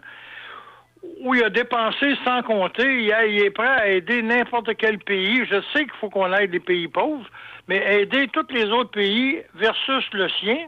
Où 1.22 1.34
il 1.34 1.44
a 1.44 1.50
dépensé 1.50 2.16
sans 2.24 2.42
compter, 2.42 2.84
il, 3.04 3.12
a- 3.12 3.26
il 3.26 3.42
est 3.42 3.50
prêt 3.50 3.66
à 3.66 3.88
aider 3.88 4.22
n'importe 4.22 4.76
quel 4.76 4.98
pays. 4.98 5.44
Je 5.50 5.60
sais 5.72 5.84
qu'il 5.84 5.92
faut 6.00 6.10
qu'on 6.10 6.32
aide 6.34 6.52
les 6.52 6.60
pays 6.60 6.88
pauvres, 6.88 7.26
mais 7.68 8.00
aider 8.00 8.28
tous 8.28 8.46
les 8.50 8.64
autres 8.66 8.90
pays 8.90 9.42
versus 9.54 10.04
le 10.12 10.28
sien, 10.28 10.58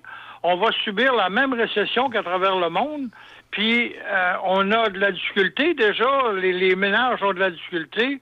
on 0.42 0.56
va 0.56 0.70
subir 0.84 1.14
la 1.14 1.28
même 1.28 1.52
récession 1.52 2.10
qu'à 2.10 2.22
travers 2.22 2.56
le 2.56 2.70
monde. 2.70 3.08
Puis 3.50 3.94
euh, 4.04 4.34
on 4.44 4.70
a 4.72 4.88
de 4.88 4.98
la 4.98 5.12
difficulté 5.12 5.74
déjà, 5.74 6.32
les, 6.34 6.52
les 6.52 6.76
ménages 6.76 7.22
ont 7.22 7.32
de 7.32 7.40
la 7.40 7.50
difficulté. 7.50 8.20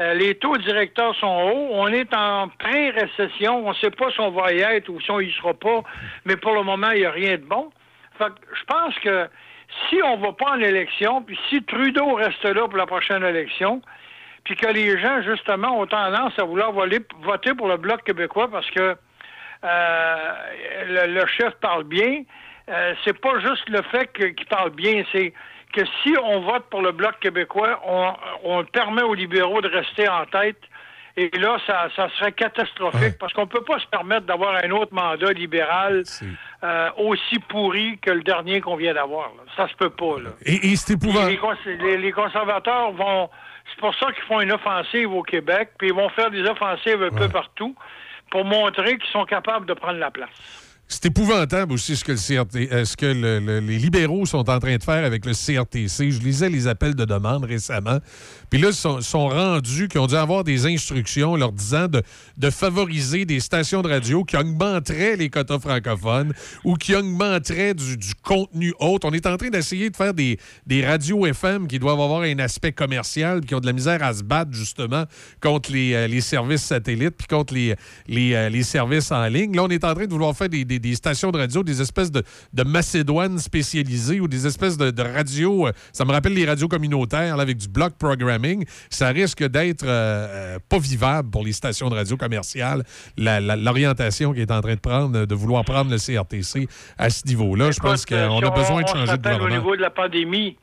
Euh, 0.00 0.14
les 0.14 0.36
taux 0.36 0.56
directeurs 0.58 1.14
sont 1.16 1.26
hauts. 1.26 1.70
On 1.72 1.88
est 1.88 2.14
en 2.14 2.48
pré-récession. 2.48 3.66
On 3.66 3.70
ne 3.70 3.74
sait 3.74 3.90
pas 3.90 4.10
si 4.12 4.20
on 4.20 4.30
va 4.30 4.52
y 4.52 4.60
être 4.60 4.88
ou 4.88 5.00
si 5.00 5.10
on 5.10 5.20
y 5.20 5.32
sera 5.32 5.54
pas. 5.54 5.82
Mais 6.24 6.36
pour 6.36 6.54
le 6.54 6.62
moment, 6.62 6.90
il 6.92 7.00
n'y 7.00 7.06
a 7.06 7.10
rien 7.10 7.32
de 7.32 7.42
bon. 7.42 7.70
Fait 8.16 8.26
que 8.26 8.54
je 8.54 8.64
pense 8.64 8.94
que 9.00 9.28
Si 9.90 10.00
on 10.02 10.16
va 10.16 10.32
pas 10.32 10.52
en 10.52 10.60
élection, 10.60 11.22
puis 11.22 11.38
si 11.48 11.62
Trudeau 11.62 12.14
reste 12.14 12.42
là 12.44 12.66
pour 12.66 12.76
la 12.76 12.86
prochaine 12.86 13.22
élection, 13.22 13.82
puis 14.48 14.56
que 14.56 14.66
les 14.66 14.98
gens, 14.98 15.20
justement, 15.20 15.78
ont 15.78 15.86
tendance 15.86 16.32
à 16.38 16.44
vouloir 16.44 16.72
voter 16.72 17.52
pour 17.54 17.68
le 17.68 17.76
Bloc 17.76 18.02
québécois 18.02 18.48
parce 18.50 18.70
que 18.70 18.96
euh, 19.64 20.16
le, 20.86 21.12
le 21.20 21.26
chef 21.26 21.52
parle 21.60 21.84
bien, 21.84 22.22
euh, 22.70 22.94
c'est 23.04 23.18
pas 23.20 23.38
juste 23.40 23.68
le 23.68 23.82
fait 23.82 24.10
qu'il 24.12 24.46
parle 24.46 24.70
bien, 24.70 25.04
c'est 25.12 25.34
que 25.74 25.82
si 26.02 26.14
on 26.22 26.40
vote 26.40 26.64
pour 26.70 26.80
le 26.80 26.92
Bloc 26.92 27.18
québécois, 27.20 27.78
on, 27.86 28.12
on 28.44 28.64
permet 28.64 29.02
aux 29.02 29.12
libéraux 29.12 29.60
de 29.60 29.68
rester 29.68 30.08
en 30.08 30.24
tête. 30.24 30.56
Et 31.18 31.28
là, 31.36 31.58
ça, 31.66 31.88
ça 31.94 32.08
serait 32.16 32.32
catastrophique 32.32 33.18
parce 33.18 33.34
qu'on 33.34 33.46
peut 33.48 33.64
pas 33.64 33.78
se 33.80 33.86
permettre 33.88 34.24
d'avoir 34.24 34.54
un 34.64 34.70
autre 34.70 34.94
mandat 34.94 35.32
libéral 35.32 36.04
euh, 36.62 36.90
aussi 36.96 37.38
pourri 37.48 37.98
que 37.98 38.12
le 38.12 38.22
dernier 38.22 38.60
qu'on 38.62 38.76
vient 38.76 38.94
d'avoir. 38.94 39.30
Ça 39.56 39.68
se 39.68 39.74
peut 39.74 39.90
pas. 39.90 40.20
Là. 40.22 40.30
Et, 40.46 40.70
et 40.70 40.76
c'est 40.76 40.94
épouvantable. 40.94 41.32
Les, 41.32 41.36
cons- 41.36 41.54
les- 41.66 41.98
les 41.98 42.12
conservateurs 42.12 42.92
vont. 42.92 43.28
C'est 43.78 43.86
pour 43.86 43.94
ça 43.94 44.06
qu'ils 44.12 44.24
font 44.24 44.40
une 44.40 44.50
offensive 44.50 45.12
au 45.12 45.22
Québec, 45.22 45.70
puis 45.78 45.88
ils 45.88 45.94
vont 45.94 46.08
faire 46.08 46.30
des 46.32 46.42
offensives 46.42 47.00
un 47.00 47.10
peu 47.16 47.28
partout 47.28 47.76
pour 48.28 48.44
montrer 48.44 48.98
qu'ils 48.98 49.10
sont 49.12 49.24
capables 49.24 49.66
de 49.66 49.74
prendre 49.74 49.98
la 49.98 50.10
place. 50.10 50.28
C'est 50.90 51.04
épouvantable 51.06 51.74
aussi 51.74 51.94
ce 51.96 52.02
que, 52.02 52.12
le 52.12 52.16
CRT, 52.18 52.72
euh, 52.72 52.84
ce 52.86 52.96
que 52.96 53.06
le- 53.06 53.38
le- 53.40 53.60
les 53.60 53.76
libéraux 53.76 54.24
sont 54.26 54.48
en 54.50 54.58
train 54.58 54.76
de 54.76 54.82
faire 54.82 55.04
avec 55.04 55.26
le 55.26 55.32
CRTC. 55.34 56.10
Je 56.10 56.18
lisais 56.20 56.48
les 56.48 56.66
appels 56.66 56.94
de 56.96 57.04
demande 57.04 57.44
récemment. 57.44 57.98
Puis 58.50 58.60
là, 58.60 58.70
ils 58.70 59.02
sont, 59.02 59.28
rendus, 59.28 59.88
qui 59.88 59.98
ont 59.98 60.06
dû 60.06 60.14
avoir 60.14 60.44
des 60.44 60.66
instructions 60.66 61.36
leur 61.36 61.52
disant 61.52 61.86
de, 61.88 62.50
favoriser 62.50 63.24
des 63.24 63.40
stations 63.40 63.82
de 63.82 63.88
radio 63.88 64.24
qui 64.24 64.36
augmenteraient 64.36 65.16
les 65.16 65.28
quotas 65.28 65.58
francophones 65.58 66.32
ou 66.64 66.74
qui 66.74 66.94
augmenteraient 66.94 67.74
du, 67.74 67.96
contenu 68.22 68.72
autre. 68.80 69.06
On 69.08 69.12
est 69.12 69.26
en 69.26 69.36
train 69.36 69.50
d'essayer 69.50 69.90
de 69.90 69.96
faire 69.96 70.14
des, 70.14 70.38
radios 70.84 71.26
FM 71.26 71.68
qui 71.68 71.78
doivent 71.78 72.00
avoir 72.00 72.22
un 72.22 72.38
aspect 72.38 72.72
commercial, 72.72 73.42
qui 73.42 73.54
ont 73.54 73.60
de 73.60 73.66
la 73.66 73.72
misère 73.72 74.02
à 74.02 74.14
se 74.14 74.22
battre 74.22 74.52
justement 74.52 75.04
contre 75.40 75.72
les, 75.72 75.94
euh, 75.94 76.20
services 76.20 76.62
satellites, 76.62 77.16
puis 77.16 77.26
contre 77.26 77.54
euh, 77.54 78.48
les 78.48 78.62
services 78.62 79.12
en 79.12 79.26
ligne. 79.26 79.54
Là, 79.54 79.64
on 79.64 79.68
est 79.68 79.84
en 79.84 79.94
train 79.94 80.06
de 80.06 80.12
vouloir 80.12 80.34
faire 80.36 80.48
des, 80.48 80.94
stations 80.94 81.30
de 81.30 81.38
radio, 81.38 81.62
des 81.62 81.80
espèces 81.80 82.10
de, 82.10 82.22
de 82.52 82.62
Macédoine 82.62 83.38
spécialisées 83.38 84.20
ou 84.20 84.28
des 84.28 84.46
espèces 84.46 84.76
de, 84.76 85.02
radios. 85.02 85.68
euh, 85.68 85.72
ça 85.92 86.04
me 86.04 86.12
rappelle 86.12 86.34
les 86.34 86.46
radios 86.46 86.68
communautaires 86.68 87.36
là, 87.36 87.42
avec 87.42 87.56
du 87.58 87.68
block 87.68 87.94
programming. 87.98 88.37
Ça 88.90 89.08
risque 89.08 89.42
d'être 89.44 89.84
euh, 89.84 89.88
euh, 90.56 90.58
pas 90.68 90.78
vivable 90.78 91.30
pour 91.30 91.44
les 91.44 91.52
stations 91.52 91.88
de 91.90 91.94
radio 91.94 92.16
commerciales. 92.16 92.82
L'orientation 93.16 94.32
qui 94.32 94.40
est 94.40 94.50
en 94.50 94.60
train 94.60 94.74
de 94.74 94.80
prendre, 94.80 95.26
de 95.26 95.34
vouloir 95.34 95.64
prendre 95.64 95.90
le 95.90 95.96
CRTC 95.98 96.68
à 96.98 97.10
ce 97.10 97.26
niveau-là, 97.26 97.70
je 97.70 97.80
pense 97.80 98.04
euh, 98.12 98.26
qu'on 98.28 98.38
si 98.38 98.44
a 98.44 98.50
on- 98.50 98.54
besoin 98.54 98.80
de 98.82 98.84
on 98.84 98.86
se 98.88 98.92
changer 98.92 99.04
de 99.06 99.10
rappelle 99.10 99.32
au 99.34 99.36
gouvernement. 99.38 99.62
niveau 99.62 99.76
de 99.76 99.80
la 99.82 99.90
pandémie, 99.90 100.56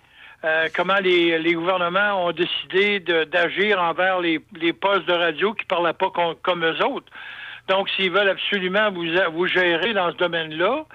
euh, 0.43 0.67
comment 0.75 0.97
les, 1.01 1.39
les 1.39 1.53
gouvernements 1.53 2.25
ont 2.27 2.31
décidé 2.31 2.99
de- 2.99 3.23
d'agir 3.25 3.81
envers 3.81 4.19
les, 4.19 4.39
les 4.59 4.73
postes 4.73 5.07
de 5.07 5.13
radio 5.13 5.53
qui 5.53 5.63
ne 5.65 5.67
parlaient 5.67 5.93
pas 5.93 6.09
con- 6.11 6.35
comme 6.43 6.63
eux 6.65 6.85
autres. 6.85 7.07
Donc, 7.67 7.89
s'ils 7.95 8.11
veulent 8.11 8.29
absolument 8.29 8.91
vous, 8.91 9.05
vous 9.33 9.47
gérer 9.47 9.93
dans 9.93 10.11
ce 10.11 10.17
domaine-là, 10.17 10.85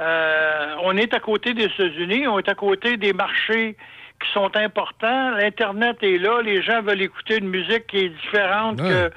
euh, 0.00 0.74
on 0.84 0.96
est 0.96 1.12
à 1.14 1.20
côté 1.20 1.54
des 1.54 1.64
États-Unis, 1.64 2.28
on 2.28 2.38
est 2.38 2.48
à 2.48 2.54
côté 2.54 2.96
des 2.96 3.12
marchés 3.12 3.76
qui 4.22 4.30
sont 4.32 4.54
importants. 4.56 5.30
L'Internet 5.36 5.98
est 6.02 6.18
là, 6.18 6.40
les 6.42 6.62
gens 6.62 6.82
veulent 6.82 7.02
écouter 7.02 7.38
une 7.38 7.48
musique 7.48 7.86
qui 7.86 7.98
est 7.98 8.08
différente 8.08 8.80
Ouais. 8.80 8.88
que, 8.88 9.10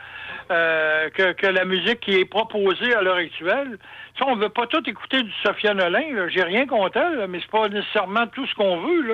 euh, 0.52 1.10
que, 1.12 1.32
que 1.34 1.48
la 1.48 1.66
musique 1.66 2.00
qui 2.02 2.20
est 2.20 2.26
proposée 2.26 2.94
à 2.94 3.02
l'heure 3.02 3.16
actuelle. 3.18 3.78
Ça, 4.20 4.26
on 4.28 4.36
veut 4.36 4.50
pas 4.50 4.68
tout 4.68 4.88
écouter 4.90 5.24
du 5.24 5.32
Sophia 5.44 5.74
Nolin. 5.74 6.28
J'ai 6.28 6.44
rien 6.44 6.68
contre 6.68 6.98
elle, 6.98 7.26
mais 7.30 7.40
c'est 7.40 7.50
pas 7.52 7.70
nécessairement 7.70 8.28
tout 8.28 8.46
ce 8.46 8.54
qu'on 8.56 8.78
veut. 8.82 9.02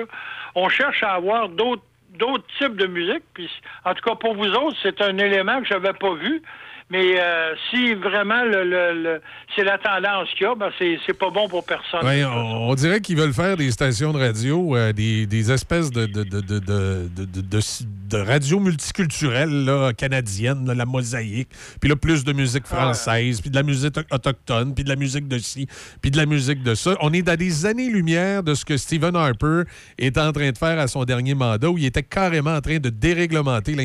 On 0.56 0.68
cherche 0.68 1.02
à 1.02 1.12
avoir 1.12 1.48
d'autres 1.48 1.82
d'autres 2.14 2.44
types 2.58 2.74
de 2.76 2.86
musique. 2.86 3.22
Puis, 3.34 3.48
en 3.84 3.94
tout 3.94 4.02
cas, 4.02 4.16
pour 4.16 4.34
vous 4.34 4.50
autres, 4.50 4.76
c'est 4.82 5.00
un 5.02 5.16
élément 5.18 5.60
que 5.60 5.66
j'avais 5.66 5.92
pas 5.92 6.14
vu. 6.14 6.42
Mais 6.90 7.20
euh, 7.20 7.54
si 7.68 7.92
vraiment 7.94 8.44
le, 8.44 8.64
le- 8.64 9.02
le- 9.02 9.20
c'est 9.54 9.64
la 9.64 9.76
tendance 9.76 10.28
qu'il 10.36 10.46
y 10.46 10.46
a, 10.46 10.54
ben 10.54 10.70
c'est, 10.78 11.12
pas 11.18 11.28
bon 11.28 11.46
pour 11.46 11.64
personne. 11.64 12.02
Ouais, 12.04 12.24
on, 12.24 12.70
on 12.70 12.74
dirait 12.74 13.00
qu'ils 13.02 13.18
veulent 13.18 13.34
faire 13.34 13.58
des 13.58 13.70
stations 13.70 14.10
de 14.12 14.18
radio, 14.18 14.74
euh, 14.74 14.92
des, 14.94 15.26
des 15.26 15.52
espèces 15.52 15.90
de, 15.90 16.08
radio 18.16 18.58
là, 18.60 19.92
canadiennes, 19.92 20.66
là, 20.66 20.74
la 20.74 20.86
mosaïque, 20.86 21.48
puis 21.78 21.90
là, 21.90 21.96
plus 21.96 22.24
de 22.24 22.32
musique 22.32 22.66
française, 22.66 23.40
puis 23.42 23.50
de 23.50 23.56
la 23.56 23.62
musique 23.62 23.94
autochtone, 24.10 24.74
puis 24.74 24.84
de 24.84 24.88
la 24.88 24.96
musique 24.96 25.28
de 25.28 25.38
ci, 25.38 25.66
puis 26.00 26.10
de 26.10 26.16
la 26.16 26.24
musique 26.24 26.62
de 26.62 26.74
ça. 26.74 26.96
On 27.02 27.12
est 27.12 27.28
à 27.28 27.36
des 27.36 27.66
années-lumière 27.66 28.42
de 28.42 28.54
ce 28.54 28.64
que 28.64 28.78
Stephen 28.78 29.14
Harper 29.14 29.62
est 29.98 30.16
en 30.16 30.32
train 30.32 30.50
de 30.50 30.58
faire 30.58 30.78
à 30.78 30.86
son 30.86 31.04
dernier 31.04 31.34
mandat, 31.34 31.68
où 31.68 31.76
il 31.76 31.84
était 31.84 32.02
carrément 32.02 32.54
en 32.54 32.60
train 32.62 32.78
de 32.78 32.88
déréglementer 32.88 33.76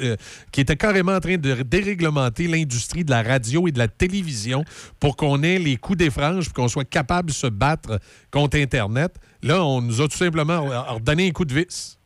euh, 0.00 0.16
qui 0.50 0.60
était 0.60 0.76
carrément 0.76 1.12
en 1.12 1.20
train 1.20 1.36
de 1.36 1.54
déréglementer 1.62 2.47
l'industrie 2.48 3.04
de 3.04 3.10
la 3.10 3.22
radio 3.22 3.68
et 3.68 3.72
de 3.72 3.78
la 3.78 3.88
télévision 3.88 4.64
pour 5.00 5.16
qu'on 5.16 5.42
ait 5.42 5.58
les 5.58 5.76
coups 5.76 5.98
des 5.98 6.10
franges, 6.10 6.46
puis 6.46 6.54
qu'on 6.54 6.68
soit 6.68 6.88
capable 6.88 7.28
de 7.28 7.34
se 7.34 7.46
battre 7.46 7.98
contre 8.30 8.58
Internet. 8.58 9.14
Là, 9.42 9.62
on 9.62 9.80
nous 9.80 10.00
a 10.00 10.08
tout 10.08 10.16
simplement 10.16 10.64
redonné 10.94 11.28
un 11.28 11.30
coup 11.30 11.44
de 11.44 11.54
vis. 11.54 11.98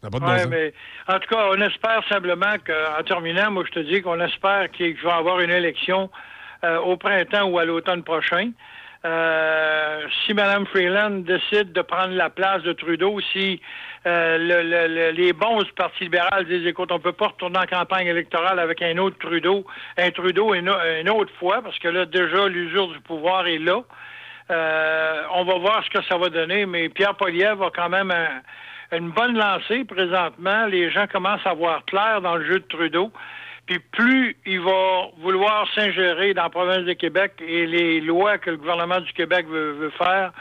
Ça 0.00 0.06
n'a 0.06 0.10
pas 0.10 0.18
de 0.18 0.24
bon 0.24 0.30
Ouais, 0.30 0.46
mais 0.46 0.72
en 1.08 1.18
tout 1.18 1.28
cas, 1.28 1.48
on 1.50 1.60
espère 1.60 2.02
simplement 2.08 2.54
qu'en 2.64 3.02
terminant, 3.04 3.50
moi, 3.50 3.64
je 3.66 3.72
te 3.72 3.80
dis 3.80 4.00
qu'on 4.00 4.20
espère 4.20 4.70
qu'il 4.70 4.94
va 5.02 5.16
y 5.16 5.18
avoir 5.18 5.40
une 5.40 5.50
élection 5.50 6.10
euh, 6.64 6.78
au 6.78 6.96
printemps 6.96 7.48
ou 7.48 7.58
à 7.58 7.64
l'automne 7.64 8.02
prochain. 8.02 8.52
Euh, 9.04 10.00
si 10.24 10.34
Mme 10.34 10.66
Freeland 10.66 11.22
décide 11.22 11.72
de 11.72 11.82
prendre 11.82 12.14
la 12.14 12.30
place 12.30 12.62
de 12.62 12.72
Trudeau, 12.72 13.20
si 13.32 13.60
euh, 14.08 14.38
le- 14.38 14.62
le- 14.62 14.88
le- 14.94 15.10
les 15.10 15.32
bons 15.32 15.62
du 15.62 15.72
Parti 15.72 16.04
libéral 16.04 16.44
disent, 16.46 16.66
écoute, 16.66 16.90
on 16.90 16.98
peut 16.98 17.12
pas 17.12 17.28
retourner 17.28 17.58
en 17.58 17.66
campagne 17.66 18.06
électorale 18.06 18.58
avec 18.58 18.80
un 18.82 18.96
autre 18.98 19.18
Trudeau, 19.18 19.64
un 19.96 20.10
Trudeau 20.10 20.54
une, 20.54 20.68
autre 21.10 21.32
fois, 21.38 21.60
parce 21.62 21.78
que 21.78 21.88
là, 21.88 22.06
déjà, 22.06 22.48
l'usure 22.48 22.88
du 22.88 23.00
pouvoir 23.00 23.46
est 23.46 23.58
là. 23.58 23.82
Euh, 24.50 25.22
on 25.34 25.44
va 25.44 25.58
voir 25.58 25.84
ce 25.84 25.90
que 25.90 26.02
ça 26.06 26.16
va 26.16 26.30
donner, 26.30 26.64
mais 26.66 26.88
Pierre 26.88 27.14
Poliev 27.16 27.62
a 27.62 27.70
quand 27.70 27.90
même 27.90 28.10
un- 28.10 28.96
une 28.96 29.10
bonne 29.10 29.36
lancée 29.36 29.84
présentement. 29.84 30.64
Les 30.66 30.90
gens 30.90 31.06
commencent 31.06 31.46
à 31.46 31.52
voir 31.52 31.84
clair 31.84 32.20
dans 32.22 32.36
le 32.36 32.46
jeu 32.46 32.60
de 32.60 32.66
Trudeau. 32.68 33.12
Puis 33.66 33.78
plus 33.92 34.34
il 34.46 34.60
va 34.60 35.08
vouloir 35.18 35.68
s'ingérer 35.74 36.32
dans 36.32 36.44
la 36.44 36.48
province 36.48 36.84
de 36.86 36.94
Québec 36.94 37.32
et 37.46 37.66
les 37.66 38.00
lois 38.00 38.38
que 38.38 38.48
le 38.50 38.56
gouvernement 38.56 39.00
du 39.00 39.12
Québec 39.12 39.44
veut, 39.46 39.72
veut 39.72 39.90
faire, 39.90 40.32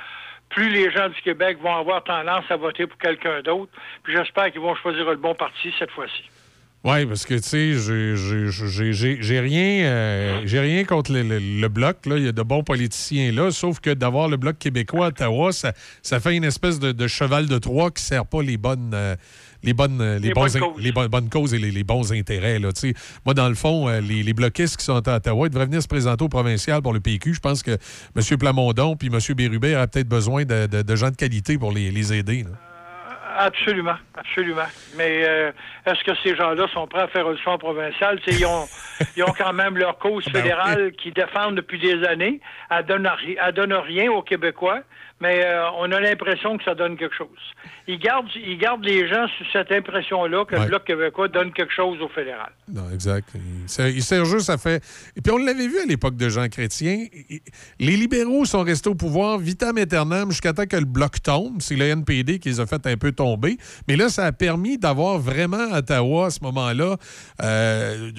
plus 0.49 0.69
les 0.69 0.91
gens 0.91 1.09
du 1.09 1.21
Québec 1.21 1.57
vont 1.61 1.75
avoir 1.75 2.03
tendance 2.03 2.45
à 2.49 2.55
voter 2.55 2.87
pour 2.87 2.97
quelqu'un 2.97 3.41
d'autre. 3.41 3.71
Puis 4.03 4.13
j'espère 4.15 4.51
qu'ils 4.51 4.61
vont 4.61 4.75
choisir 4.75 5.05
le 5.09 5.17
bon 5.17 5.35
parti 5.35 5.73
cette 5.77 5.91
fois-ci. 5.91 6.23
Oui, 6.83 7.05
parce 7.05 7.25
que, 7.25 7.33
tu 7.33 7.41
sais, 7.41 7.73
j'ai- 7.73 9.39
rien, 9.39 9.85
euh, 9.87 10.39
rien 10.45 10.85
contre 10.85 11.11
le, 11.11 11.67
Bloc. 11.67 12.05
là. 12.05 12.17
Il 12.17 12.25
y 12.25 12.27
a 12.29 12.31
de 12.31 12.41
bons 12.43 12.63
politiciens 12.63 13.31
là, 13.31 13.51
sauf 13.51 13.79
que 13.81 13.89
d'avoir 13.89 14.29
le 14.29 14.37
Bloc 14.37 14.57
québécois 14.57 15.07
à 15.07 15.09
Ottawa, 15.09 15.51
ça, 15.51 15.73
fait 16.19 16.35
une 16.35 16.45
espèce 16.45 16.79
de, 16.79 16.91
de 16.93 17.07
cheval 17.07 17.47
de 17.47 17.57
Troie 17.57 17.91
qui 17.91 18.01
ne 18.03 18.07
sert 18.07 18.25
pas 18.25 18.41
les 18.41 18.57
bonnes... 18.57 18.91
euh, 18.93 19.15
les 19.63 19.73
bonnes, 19.73 19.99
euh, 20.01 20.19
les 20.19 20.27
Les 20.29 20.33
bons 20.33 20.41
bonnes 20.41 20.59
causes. 20.61 20.83
les 20.83 20.91
bonnes, 20.91 21.07
bonnes 21.07 21.29
causes 21.29 21.53
et 21.53 21.57
les, 21.59 21.71
les 21.71 21.83
bons 21.83 22.11
intérêts. 22.13 22.59
Là. 22.59 22.69
Moi, 23.25 23.33
dans 23.33 23.49
le 23.49 23.55
fond, 23.55 23.87
euh, 23.89 23.99
les, 24.01 24.23
les 24.23 24.33
bloquistes 24.33 24.77
qui 24.77 24.85
sont 24.85 25.07
à 25.07 25.15
Ottawa, 25.17 25.47
ils 25.47 25.49
devraient 25.49 25.65
venir 25.65 25.81
se 25.81 25.87
présenter 25.87 26.23
au 26.23 26.29
provincial 26.29 26.81
pour 26.81 26.93
le 26.93 26.99
PQ. 26.99 27.33
Je 27.33 27.39
pense 27.39 27.63
que 27.63 27.71
M. 28.15 28.37
Plamondon 28.39 28.95
puis 28.95 29.09
M. 29.11 29.19
Bérubé 29.35 29.75
auraient 29.75 29.87
peut-être 29.87 30.07
besoin 30.09 30.45
de, 30.45 30.67
de- 30.67 30.81
de 30.81 30.95
gens 30.95 31.09
de 31.09 31.15
qualité 31.15 31.57
pour 31.57 31.71
les, 31.71 31.91
les 31.91 32.13
aider. 32.13 32.43
là. 32.43 32.51
Absolument, 33.39 33.97
absolument. 34.17 34.65
Mais 34.97 35.23
euh, 35.27 35.51
est-ce 35.85 36.03
que 36.03 36.11
ces 36.23 36.35
gens-là 36.35 36.65
sont 36.73 36.87
prêts 36.87 37.01
à 37.03 37.07
faire 37.07 37.27
le 37.29 37.37
choix 37.37 37.57
provincial? 37.59 38.19
Ils 38.25 38.45
ont, 38.47 38.65
ils 39.17 39.23
ont 39.23 39.33
quand 39.37 39.53
même 39.53 39.77
leur 39.77 39.99
cause 39.99 40.25
Ben 40.25 40.41
fédérale 40.41 40.91
qu'ils 40.93 41.13
défendent 41.13 41.55
depuis 41.55 41.77
des 41.79 42.03
années. 42.05 42.41
Elle 42.71 42.85
donne, 42.87 43.07
elle 43.45 43.53
donne 43.53 43.73
rien 43.73 44.09
aux 44.11 44.23
Québécois, 44.23 44.79
mais 45.19 45.43
euh, 45.45 45.69
on 45.79 45.91
a 45.91 45.99
l'impression 45.99 46.57
que 46.57 46.63
ça 46.63 46.75
donne 46.75 46.95
quelque 46.97 47.15
chose. 47.15 47.27
Ils 47.87 47.97
gardent, 47.99 48.27
ils 48.35 48.57
gardent 48.57 48.83
les 48.83 49.07
gens 49.07 49.25
sur 49.37 49.45
cette 49.51 49.71
impression-là 49.71 50.45
que 50.45 50.55
Ouais. 50.55 50.61
le 50.63 50.67
Bloc 50.67 50.83
québécois 50.85 51.27
donne 51.27 51.51
quelque 51.53 51.73
chose 51.73 51.99
au 52.01 52.07
fédéral. 52.09 52.51
Non, 52.71 52.89
exact. 52.93 53.29
Il 53.63 53.67
sert, 53.69 53.87
il 53.87 54.03
sert 54.03 54.25
juste 54.25 54.49
à 54.49 54.57
faire. 54.57 54.79
Et 55.15 55.21
puis 55.21 55.31
on 55.33 55.37
l'avait 55.37 55.67
vu 55.67 55.79
à 55.79 55.85
l'époque 55.85 56.15
de 56.17 56.29
Jean 56.29 56.47
Chrétien. 56.49 57.05
Les 57.79 57.95
libéraux 57.97 58.45
sont 58.45 58.63
restés 58.63 58.89
au 58.89 58.95
pouvoir 58.95 59.37
vitam 59.39 59.77
aeternam 59.77 60.29
jusqu'à 60.31 60.53
temps 60.53 60.65
que 60.65 60.77
le 60.77 60.85
bloc 60.85 61.21
tombe. 61.23 61.61
C'est 61.61 61.75
le 61.75 61.85
NPD 61.85 62.39
qui 62.39 62.49
les 62.49 62.59
a 62.59 62.65
fait 62.65 62.85
un 62.85 62.97
peu 62.97 63.11
tomber. 63.11 63.57
Mais 63.87 63.95
là, 63.95 64.09
ça 64.09 64.25
a 64.25 64.31
permis 64.31 64.77
d'avoir 64.77 65.17
vraiment 65.19 65.71
à 65.73 65.79
Ottawa, 65.79 66.27
à 66.27 66.29
ce 66.29 66.39
moment-là, 66.43 66.97
euh, 67.43 68.11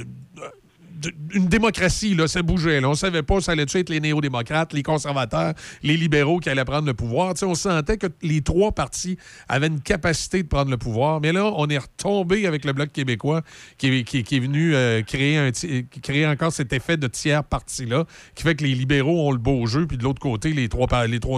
une 1.33 1.47
démocratie, 1.47 2.15
là, 2.15 2.29
ça 2.29 2.43
bougeait. 2.43 2.85
On 2.85 2.95
savait 2.95 3.23
pas 3.23 3.41
ça 3.41 3.53
allait 3.53 3.63
être 3.63 3.89
les 3.91 4.01
néo-démocrates, 4.01 4.73
les 4.73 4.83
conservateurs, 4.83 5.55
les 5.83 5.97
libéraux 5.97 6.39
qui 6.39 6.51
allaient 6.51 6.65
prendre 6.65 6.87
le 6.87 6.95
pouvoir. 6.95 7.35
On 7.43 7.55
sentait 7.55 7.97
que 7.97 8.07
les 8.23 8.43
trois 8.43 8.73
partis 8.73 9.17
avaient 9.49 9.69
une 9.69 9.81
capacité 9.81 10.43
de 10.43 10.49
prendre 10.49 10.71
le 10.71 10.77
pouvoir. 10.77 11.21
Mais 11.21 11.33
là, 11.33 11.53
on 11.57 11.69
est 11.69 11.79
retombé 11.79 12.47
avec 12.47 12.65
le 12.65 12.73
Bloc 12.73 12.93
québécois 12.93 13.43
qui 13.77 13.87
est, 13.89 14.41
venu 14.41 14.75
euh, 14.75 15.03
créer, 15.03 16.27
encore 16.27 16.53
cet 16.53 16.73
effet 16.73 16.97
de 16.97 17.07
tiers 17.07 17.45
parti-là, 17.45 18.05
qui 18.35 18.43
fait 18.43 18.55
que 18.55 18.65
les 18.65 18.75
libéraux 18.75 19.29
ont 19.29 19.33
le 19.33 19.39
beau 19.39 19.67
jeu, 19.67 19.87
puis 19.87 19.97
de 19.97 20.03
l'autre 20.03 20.21
côté, 20.21 20.53
les 20.53 20.69
trois, 20.69 20.89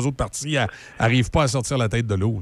autres 0.07 0.17
partis 0.17 0.57
n'arrivent 0.99 1.31
pas 1.31 1.45
à 1.45 1.49
sortir 1.49 1.79
la 1.79 1.89
tête 1.89 2.07
de 2.07 2.15
l'eau. 2.15 2.41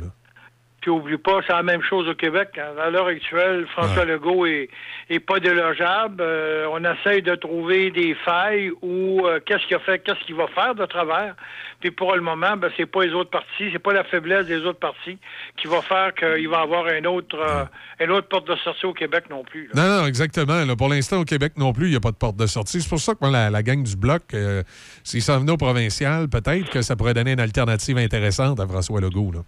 Puis 0.80 0.90
oublie 0.92 1.16
pas, 1.16 1.40
c'est 1.44 1.52
la 1.52 1.64
même 1.64 1.82
chose 1.82 2.08
au 2.08 2.14
Québec. 2.14 2.56
À 2.56 2.88
l'heure 2.90 3.08
actuelle, 3.08 3.66
François 3.72 4.04
Legault 4.04 4.46
est, 4.46 4.68
est 5.10 5.18
pas 5.18 5.40
délogeable. 5.40 6.18
Euh, 6.20 6.66
on 6.70 6.78
essaye 6.84 7.20
de 7.20 7.34
trouver 7.34 7.90
des 7.90 8.14
failles 8.24 8.70
ou 8.80 9.26
euh, 9.26 9.40
qu'est-ce 9.44 9.66
qu'il 9.66 9.74
a 9.74 9.80
fait, 9.80 9.98
qu'est-ce 9.98 10.24
qu'il 10.24 10.36
va 10.36 10.46
faire 10.48 10.76
de 10.76 10.86
travers. 10.86 11.34
Puis 11.80 11.90
pour 11.90 12.14
le 12.14 12.20
moment, 12.20 12.56
ben, 12.56 12.70
c'est 12.76 12.86
pas 12.86 13.04
les 13.04 13.12
autres 13.12 13.30
partis, 13.30 13.70
c'est 13.72 13.80
pas 13.80 13.92
la 13.92 14.04
faiblesse 14.04 14.46
des 14.46 14.60
autres 14.60 14.78
partis 14.78 15.18
qui 15.56 15.66
va 15.66 15.82
faire 15.82 16.14
qu'il 16.14 16.48
va 16.48 16.60
avoir 16.60 16.86
un 16.86 17.04
autre, 17.06 17.36
euh, 17.36 17.64
une 18.04 18.12
autre 18.12 18.28
porte 18.28 18.46
de 18.46 18.54
sortie 18.56 18.86
au 18.86 18.94
Québec 18.94 19.24
non 19.30 19.42
plus. 19.42 19.68
là. 19.74 19.82
Non, 19.82 20.02
non, 20.02 20.06
exactement. 20.06 20.64
là. 20.64 20.76
pour 20.76 20.88
l'instant, 20.88 21.20
au 21.20 21.24
Québec 21.24 21.54
non 21.56 21.72
plus, 21.72 21.86
il 21.86 21.90
n'y 21.90 21.96
a 21.96 22.00
pas 22.00 22.12
de 22.12 22.16
porte 22.16 22.36
de 22.36 22.46
sortie. 22.46 22.80
C'est 22.80 22.88
pour 22.88 23.00
ça 23.00 23.14
que 23.14 23.18
moi, 23.20 23.30
la, 23.30 23.50
la 23.50 23.62
gang 23.64 23.82
du 23.82 23.96
Bloc, 23.96 24.22
s'ils 25.02 25.22
s'en 25.22 25.40
venaient 25.40 25.52
au 25.52 25.56
provincial, 25.56 26.28
peut-être 26.28 26.70
que 26.70 26.82
ça 26.82 26.94
pourrait 26.94 27.14
donner 27.14 27.32
une 27.32 27.40
alternative 27.40 27.98
intéressante 27.98 28.60
à 28.60 28.66
François 28.66 29.00
Legault. 29.00 29.32
Là. 29.32 29.40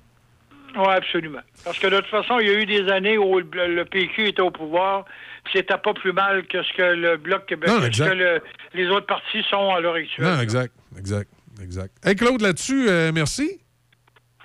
Oui, 0.76 0.86
absolument. 0.88 1.40
Parce 1.64 1.78
que 1.78 1.86
de 1.88 1.96
toute 1.96 2.06
façon, 2.06 2.38
il 2.38 2.46
y 2.46 2.50
a 2.50 2.54
eu 2.60 2.66
des 2.66 2.88
années 2.90 3.18
où 3.18 3.38
le, 3.38 3.82
PQ 3.84 4.28
était 4.28 4.42
au 4.42 4.50
pouvoir, 4.50 5.04
c'était 5.52 5.76
pas 5.76 5.92
plus 5.94 6.12
mal 6.12 6.46
que 6.46 6.62
ce 6.62 6.72
que 6.74 6.82
le 6.82 7.16
Bloc 7.16 7.46
québécois, 7.46 7.74
Non, 7.74 7.78
que 7.80 7.84
ce 7.94 8.02
exact. 8.02 8.10
que 8.10 8.14
le- 8.14 8.42
les 8.74 8.86
autres 8.88 9.06
partis 9.06 9.42
sont 9.50 9.70
à 9.74 9.80
l'heure 9.80 9.94
actuelle. 9.94 10.26
Non, 10.26 10.40
exact, 10.40 10.72
exact, 10.98 11.30
exact. 11.62 11.94
Hey, 12.06 12.14
Claude, 12.14 12.40
là-dessus, 12.40 12.88
euh, 12.88 13.10
merci. 13.12 13.60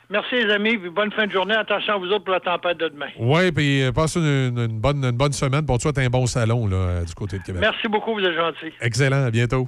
Merci 0.09 0.35
les 0.35 0.51
amis, 0.53 0.77
puis 0.77 0.89
bonne 0.89 1.11
fin 1.11 1.25
de 1.25 1.31
journée. 1.31 1.55
Attention 1.55 1.95
à 1.95 1.97
vous 1.97 2.07
autres 2.11 2.23
pour 2.25 2.33
la 2.33 2.39
tempête 2.39 2.77
de 2.77 2.89
demain. 2.89 3.09
Oui, 3.17 3.51
puis 3.51 3.81
euh, 3.83 3.91
passe 3.91 4.15
une, 4.15 4.23
une 4.57 4.79
bonne, 4.79 5.03
une 5.03 5.11
bonne 5.17 5.33
semaine. 5.33 5.65
Pour 5.65 5.79
toi, 5.79 5.91
tu 5.93 5.99
un 5.99 6.09
bon 6.09 6.27
salon 6.27 6.67
là, 6.67 6.75
euh, 6.77 7.03
du 7.03 7.13
côté 7.15 7.39
de 7.39 7.43
Québec. 7.43 7.61
Merci 7.61 7.87
beaucoup, 7.87 8.13
vous 8.13 8.23
êtes 8.23 8.35
gentils. 8.35 8.73
Excellent, 8.81 9.25
à 9.25 9.31
bientôt. 9.31 9.67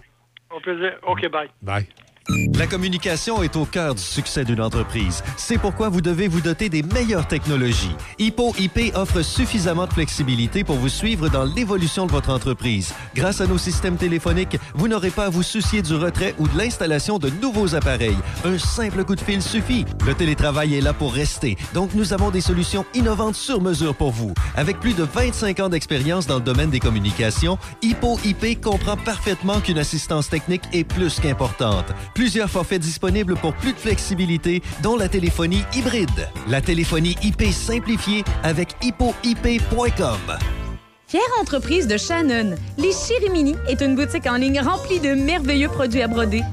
Au 0.56 0.60
plaisir. 0.60 0.94
OK, 1.08 1.28
bye. 1.30 1.50
Bye. 1.62 1.88
La 2.30 2.68
communication 2.68 3.42
est 3.42 3.56
au 3.56 3.66
cœur 3.66 3.96
du 3.96 4.02
succès 4.02 4.44
d'une 4.44 4.60
entreprise. 4.60 5.24
C'est 5.38 5.58
pourquoi 5.58 5.88
vous 5.88 6.02
devez 6.02 6.28
vous 6.28 6.42
doter 6.42 6.68
des 6.68 6.84
meilleures 6.84 7.28
technologies. 7.28 7.96
Hippo 8.20 8.54
IP 8.60 8.94
offre 8.96 9.22
suffisamment 9.22 9.86
de 9.86 9.94
flexibilité 9.94 10.66
pour 10.66 10.76
vous 10.76 10.90
suivre 10.90 11.30
dans 11.30 11.46
l'évolution 11.46 12.06
de 12.06 12.12
votre 12.12 12.30
entreprise. 12.30 12.94
Grâce 13.16 13.40
à 13.40 13.48
nos 13.48 13.58
systèmes 13.58 13.96
téléphoniques, 13.96 14.58
vous 14.76 14.90
n'aurez 14.90 15.10
pas 15.10 15.26
à 15.26 15.30
vous 15.30 15.44
soucier 15.44 15.82
du 15.82 15.96
retrait 15.96 16.36
ou 16.38 16.50
de 16.50 16.58
l'installation 16.58 17.18
de 17.18 17.30
nouveaux 17.42 17.76
appareils. 17.76 18.18
Un 18.44 18.58
simple 18.58 19.06
coup 19.06 19.16
de 19.16 19.22
fil 19.22 19.42
suffit. 19.42 19.86
Le 20.06 20.14
télétravail 20.14 20.76
est 20.76 20.82
là 20.82 20.94
pour 20.94 21.14
rester, 21.14 21.58
donc 21.74 21.94
nous 21.94 22.12
avons 22.12 22.30
des 22.30 22.42
solutions 22.42 22.86
innovantes 22.94 23.36
sur 23.36 23.62
mesure 23.62 23.96
pour 23.96 24.12
vous. 24.12 24.34
Avec 24.56 24.80
plus 24.82 24.96
de 24.96 25.04
25 25.04 25.62
ans 25.62 25.70
d'expérience 25.70 26.28
dans 26.28 26.36
le 26.36 26.42
domaine 26.42 26.72
des 26.72 26.80
communications, 26.82 27.58
Hippo 27.82 28.20
IP 28.26 28.60
comprend 28.60 28.98
parfaitement 28.98 29.62
qu'une 29.62 29.78
assistance 29.78 30.28
technique 30.28 30.64
est 30.74 30.84
plus 30.84 31.22
qu'importante. 31.22 31.86
Plusieurs 32.18 32.50
forfaits 32.50 32.82
disponibles 32.82 33.36
pour 33.36 33.54
plus 33.54 33.74
de 33.74 33.78
flexibilité, 33.78 34.64
dont 34.82 34.98
la 34.98 35.08
téléphonie 35.08 35.62
hybride. 35.76 36.28
La 36.48 36.62
téléphonie 36.62 37.16
IP 37.22 37.44
simplifiée 37.52 38.24
avec 38.42 38.76
hippoip.com. 38.82 40.18
Fière 41.10 41.22
entreprise 41.40 41.88
de 41.88 41.96
Shannon, 41.96 42.56
les 42.78 42.92
Chirimini 42.92 43.56
est 43.70 43.80
une 43.80 43.96
boutique 43.96 44.28
en 44.28 44.36
ligne 44.36 44.60
remplie 44.60 45.00
de 45.00 45.14
merveilleux 45.14 45.70
produits 45.70 46.02
à 46.02 46.10
broder. 46.10 46.44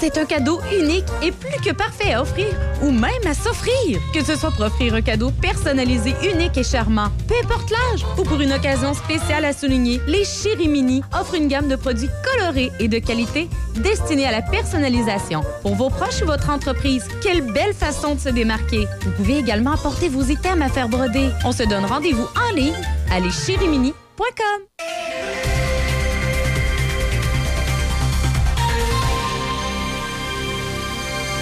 C'est 0.00 0.18
un 0.18 0.24
cadeau 0.24 0.58
unique 0.72 1.04
et 1.22 1.30
plus 1.30 1.60
que 1.64 1.72
parfait 1.72 2.14
à 2.14 2.22
offrir, 2.22 2.48
ou 2.82 2.90
même 2.90 3.24
à 3.24 3.34
s'offrir. 3.34 4.00
Que 4.12 4.24
ce 4.24 4.34
soit 4.34 4.50
pour 4.50 4.64
offrir 4.64 4.94
un 4.94 5.00
cadeau 5.00 5.30
personnalisé, 5.30 6.14
unique 6.24 6.56
et 6.56 6.64
charmant, 6.64 7.10
peu 7.28 7.34
importe 7.44 7.70
l'âge, 7.70 8.04
ou 8.18 8.24
pour 8.24 8.40
une 8.40 8.52
occasion 8.52 8.94
spéciale 8.94 9.44
à 9.44 9.52
souligner, 9.52 10.00
les 10.08 10.24
Chirimini 10.24 11.02
offrent 11.16 11.36
une 11.36 11.46
gamme 11.46 11.68
de 11.68 11.76
produits 11.76 12.10
colorés 12.24 12.72
et 12.80 12.88
de 12.88 12.98
qualité 12.98 13.48
destinés 13.76 14.26
à 14.26 14.32
la 14.32 14.42
personnalisation. 14.42 15.42
Pour 15.62 15.76
vos 15.76 15.90
proches 15.90 16.22
ou 16.22 16.26
votre 16.26 16.50
entreprise, 16.50 17.06
quelle 17.22 17.42
belle 17.42 17.74
façon 17.74 18.16
de 18.16 18.20
se 18.20 18.30
démarquer. 18.30 18.88
Vous 19.02 19.12
pouvez 19.12 19.38
également 19.38 19.72
apporter 19.72 20.08
vos 20.08 20.22
items 20.22 20.62
à 20.62 20.68
faire 20.68 20.88
broder. 20.88 21.28
On 21.44 21.52
se 21.52 21.62
donne 21.62 21.84
rendez-vous 21.84 22.26
en 22.34 22.54
ligne 22.56 22.74
à 23.12 23.20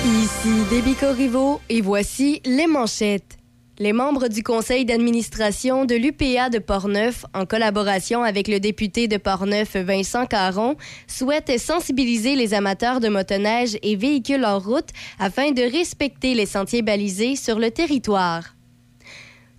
Ici 0.07 0.63
Déby 0.71 0.95
Corriveau 0.95 1.61
et 1.69 1.81
voici 1.81 2.41
les 2.45 2.69
manchettes. 2.69 3.39
Les 3.81 3.93
membres 3.93 4.29
du 4.29 4.45
conseil 4.45 4.85
d'administration 4.85 5.87
de 5.87 5.97
l'UPA 5.97 6.51
de 6.51 6.61
Portneuf, 6.61 7.27
en 7.35 7.47
collaboration 7.47 8.23
avec 8.23 8.47
le 8.47 8.61
député 8.61 9.09
de 9.09 9.17
Portneuf 9.17 9.75
Vincent 9.75 10.27
Caron, 10.27 10.77
souhaitent 11.09 11.59
sensibiliser 11.59 12.37
les 12.37 12.55
amateurs 12.55 13.01
de 13.01 13.09
motoneige 13.09 13.77
et 13.83 13.97
véhicules 13.97 14.45
en 14.45 14.61
route 14.61 14.91
afin 15.19 15.51
de 15.51 15.63
respecter 15.63 16.35
les 16.35 16.47
sentiers 16.47 16.83
balisés 16.83 17.35
sur 17.35 17.59
le 17.59 17.73
territoire. 17.73 18.55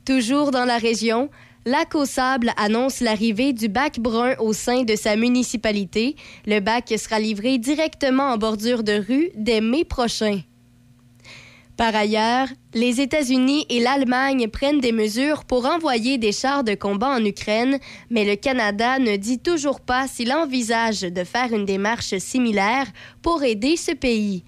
Toujours 0.06 0.52
dans 0.52 0.66
la 0.66 0.78
région, 0.78 1.30
Lac 1.66 1.94
au 1.94 2.06
Sable 2.06 2.54
annonce 2.56 3.02
l'arrivée 3.02 3.52
du 3.52 3.68
bac 3.68 4.00
brun 4.00 4.36
au 4.40 4.54
sein 4.54 4.84
de 4.84 4.96
sa 4.96 5.18
municipalité. 5.18 6.16
Le 6.46 6.62
bac 6.62 6.94
sera 6.98 7.20
livré 7.20 7.58
directement 7.58 8.32
en 8.32 8.38
bordure 8.38 8.82
de 8.84 8.94
rue 8.94 9.30
dès 9.36 9.60
mai 9.60 9.84
prochain. 9.84 10.40
Par 11.76 11.96
ailleurs, 11.96 12.48
les 12.74 13.02
États-Unis 13.02 13.66
et 13.70 13.80
l'Allemagne 13.80 14.48
prennent 14.48 14.80
des 14.80 14.92
mesures 14.92 15.46
pour 15.46 15.66
envoyer 15.66 16.18
des 16.18 16.32
chars 16.32 16.64
de 16.64 16.76
combat 16.76 17.10
en 17.10 17.24
Ukraine, 17.24 17.80
mais 18.10 18.26
le 18.26 18.36
Canada 18.36 19.00
ne 19.00 19.16
dit 19.16 19.40
toujours 19.40 19.80
pas 19.80 20.08
s'il 20.08 20.34
envisage 20.34 21.02
de 21.02 21.24
faire 21.24 21.54
une 21.54 21.66
démarche 21.66 22.18
similaire 22.18 22.88
pour 23.22 23.44
aider 23.44 23.76
ce 23.78 23.92
pays. 23.92 24.44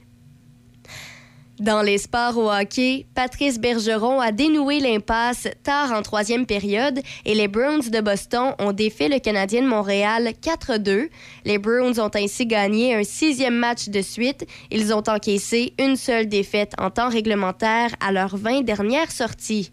Dans 1.62 1.84
les 1.84 2.00
sports 2.00 2.40
au 2.40 2.52
hockey, 2.52 3.06
Patrice 3.14 3.60
Bergeron 3.60 4.20
a 4.20 4.32
dénoué 4.32 4.80
l'impasse 4.80 5.48
tard 5.62 5.92
en 5.92 6.02
troisième 6.02 6.48
période 6.48 7.00
et 7.24 7.36
les 7.36 7.48
Bruins 7.48 7.88
de 7.88 8.02
Boston 8.02 8.56
ont 8.58 8.72
défait 8.72 9.10
le 9.10 9.20
Canadien 9.20 9.62
de 9.62 9.68
Montréal 9.68 10.32
4-2. 10.42 11.10
Les 11.46 11.60
Bruins 11.60 12.00
ont 12.00 12.10
ainsi 12.16 12.48
gagné 12.48 12.96
un 12.96 13.04
sixième 13.04 13.58
match 13.58 13.90
de 13.90 14.02
suite. 14.02 14.48
Ils 14.72 14.92
ont 14.92 15.04
encaissé 15.08 15.76
une 15.78 15.98
seule 15.98 16.28
défaite 16.28 16.74
en 16.80 16.90
temps 16.90 17.10
réglementaire 17.10 17.92
à 18.00 18.12
leurs 18.12 18.38
20 18.38 18.62
dernières 18.64 19.12
sorties. 19.12 19.72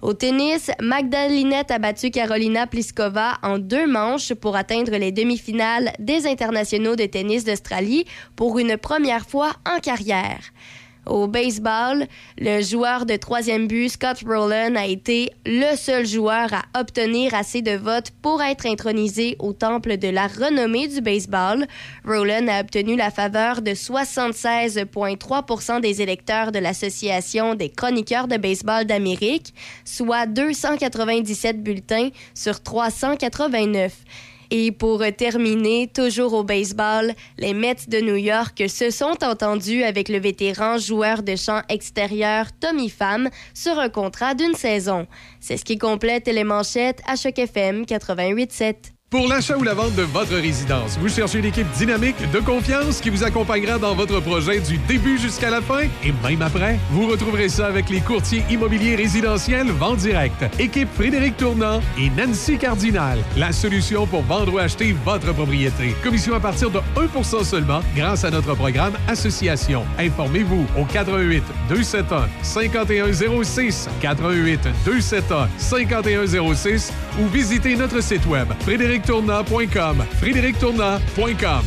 Au 0.00 0.14
tennis, 0.14 0.70
Magdalinette 0.80 1.72
a 1.72 1.78
battu 1.78 2.10
Carolina 2.10 2.66
Pliskova 2.66 3.38
en 3.42 3.58
deux 3.58 3.86
manches 3.86 4.32
pour 4.32 4.56
atteindre 4.56 4.96
les 4.96 5.12
demi-finales 5.12 5.92
des 5.98 6.26
internationaux 6.26 6.96
de 6.96 7.04
tennis 7.04 7.44
d'Australie 7.44 8.06
pour 8.34 8.58
une 8.58 8.78
première 8.78 9.26
fois 9.26 9.52
en 9.66 9.78
carrière. 9.78 10.40
Au 11.06 11.28
baseball, 11.28 12.06
le 12.36 12.60
joueur 12.62 13.06
de 13.06 13.14
troisième 13.14 13.68
but, 13.68 13.90
Scott 13.90 14.24
Rowland, 14.26 14.74
a 14.76 14.86
été 14.86 15.30
le 15.46 15.76
seul 15.76 16.04
joueur 16.04 16.52
à 16.52 16.64
obtenir 16.80 17.32
assez 17.32 17.62
de 17.62 17.76
votes 17.76 18.10
pour 18.22 18.42
être 18.42 18.66
intronisé 18.66 19.36
au 19.38 19.52
temple 19.52 19.98
de 19.98 20.08
la 20.08 20.26
renommée 20.26 20.88
du 20.88 21.00
baseball. 21.00 21.68
Rowland 22.04 22.48
a 22.48 22.58
obtenu 22.60 22.96
la 22.96 23.12
faveur 23.12 23.62
de 23.62 23.70
76,3% 23.70 25.80
des 25.80 26.02
électeurs 26.02 26.50
de 26.50 26.58
l'Association 26.58 27.54
des 27.54 27.70
chroniqueurs 27.70 28.26
de 28.26 28.36
baseball 28.36 28.84
d'Amérique, 28.84 29.54
soit 29.84 30.26
297 30.26 31.62
bulletins 31.62 32.08
sur 32.34 32.60
389. 32.60 33.92
Et 34.50 34.72
pour 34.72 35.02
terminer, 35.16 35.88
toujours 35.92 36.34
au 36.34 36.44
baseball, 36.44 37.12
les 37.38 37.54
Mets 37.54 37.88
de 37.88 38.00
New 38.00 38.16
York 38.16 38.62
se 38.68 38.90
sont 38.90 39.16
entendus 39.22 39.82
avec 39.82 40.08
le 40.08 40.18
vétéran 40.18 40.78
joueur 40.78 41.22
de 41.22 41.36
champ 41.36 41.62
extérieur 41.68 42.46
Tommy 42.60 42.88
Pham 42.88 43.28
sur 43.54 43.78
un 43.78 43.88
contrat 43.88 44.34
d'une 44.34 44.54
saison. 44.54 45.06
C'est 45.40 45.56
ce 45.56 45.64
qui 45.64 45.78
complète 45.78 46.26
les 46.28 46.44
manchettes 46.44 47.00
à 47.06 47.16
Choc 47.16 47.38
FM 47.38 47.82
88.7. 47.82 48.95
Pour 49.08 49.28
l'achat 49.28 49.56
ou 49.56 49.62
la 49.62 49.72
vente 49.72 49.94
de 49.94 50.02
votre 50.02 50.34
résidence, 50.34 50.98
vous 50.98 51.08
cherchez 51.08 51.38
une 51.38 51.44
équipe 51.44 51.70
dynamique, 51.78 52.16
de 52.32 52.40
confiance, 52.40 53.00
qui 53.00 53.08
vous 53.08 53.22
accompagnera 53.22 53.78
dans 53.78 53.94
votre 53.94 54.18
projet 54.18 54.58
du 54.58 54.78
début 54.78 55.16
jusqu'à 55.16 55.48
la 55.48 55.62
fin 55.62 55.82
et 56.02 56.12
même 56.24 56.42
après. 56.42 56.76
Vous 56.90 57.06
retrouverez 57.06 57.48
ça 57.48 57.68
avec 57.68 57.88
les 57.88 58.00
courtiers 58.00 58.42
immobiliers 58.50 58.96
résidentiels 58.96 59.68
Vente 59.68 59.98
Direct. 59.98 60.44
Équipe 60.58 60.88
Frédéric 60.92 61.36
Tournant 61.36 61.80
et 61.96 62.10
Nancy 62.10 62.58
Cardinal. 62.58 63.20
La 63.36 63.52
solution 63.52 64.08
pour 64.08 64.22
vendre 64.22 64.54
ou 64.54 64.58
acheter 64.58 64.96
votre 65.04 65.32
propriété. 65.32 65.94
Commission 66.02 66.34
à 66.34 66.40
partir 66.40 66.72
de 66.72 66.80
1% 66.96 67.44
seulement 67.44 67.82
grâce 67.94 68.24
à 68.24 68.30
notre 68.30 68.56
programme 68.56 68.94
Association. 69.06 69.84
Informez-vous 70.00 70.66
au 70.76 70.84
88 70.84 71.44
271 71.68 72.26
5106 72.42 73.88
88 74.00 74.60
271 74.84 75.48
5106 75.58 76.92
ou 77.20 77.28
visitez 77.28 77.76
notre 77.76 78.02
site 78.02 78.26
web 78.26 78.48
frédéric 78.62 78.95
frédérictournant.com. 78.96 80.04
frédérictournant.com. 80.18 81.62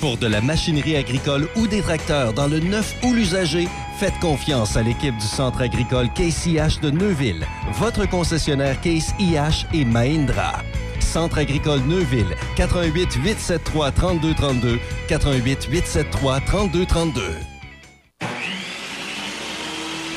Pour 0.00 0.16
de 0.16 0.26
la 0.26 0.40
machinerie 0.40 0.96
agricole 0.96 1.48
ou 1.56 1.66
des 1.66 1.82
tracteurs 1.82 2.32
dans 2.32 2.46
le 2.46 2.58
neuf 2.58 2.94
ou 3.02 3.12
l'usager, 3.12 3.68
faites 3.98 4.18
confiance 4.20 4.76
à 4.76 4.82
l'équipe 4.82 5.16
du 5.16 5.26
Centre 5.26 5.60
agricole 5.60 6.08
Case 6.14 6.46
IH 6.46 6.80
de 6.82 6.90
Neuville, 6.90 7.46
votre 7.74 8.08
concessionnaire 8.08 8.80
Case 8.80 9.14
IH 9.18 9.66
et 9.74 9.84
Mahindra. 9.84 10.62
Centre 11.00 11.38
agricole 11.38 11.80
Neuville, 11.80 12.34
88 12.56 13.14
873 13.14 13.92
3232, 13.94 14.78
88 15.08 15.68
873 15.70 16.44
3232. 16.46 17.22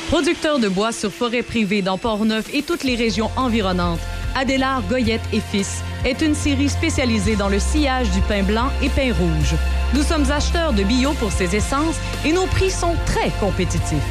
Producteur 0.09 0.59
de 0.59 0.69
bois 0.69 0.91
sur 0.91 1.11
forêt 1.11 1.41
privée 1.41 1.82
dans 1.82 1.98
Port-Neuf 1.98 2.53
et 2.53 2.61
toutes 2.61 2.83
les 2.83 2.95
régions 2.95 3.32
environnantes, 3.35 3.99
Adélard 4.35 4.83
Goyette 4.83 5.22
et 5.32 5.40
Fils 5.40 5.82
est 6.06 6.22
une 6.22 6.35
série 6.35 6.69
spécialisée 6.69 7.35
dans 7.35 7.49
le 7.49 7.59
sillage 7.59 8.09
du 8.11 8.22
pain 8.22 8.43
blanc 8.43 8.69
et 8.82 8.90
pain 8.90 9.14
rouge. 9.14 9.56
Nous 9.93 10.03
sommes 10.03 10.30
acheteurs 10.32 10.73
de 10.73 10.83
bio 10.83 11.14
pour 11.14 11.32
ces 11.32 11.56
essences 11.56 11.95
et 12.25 12.32
nos 12.32 12.45
prix 12.48 12.69
sont 12.69 12.95
très 13.06 13.30
compétitifs. 13.40 14.03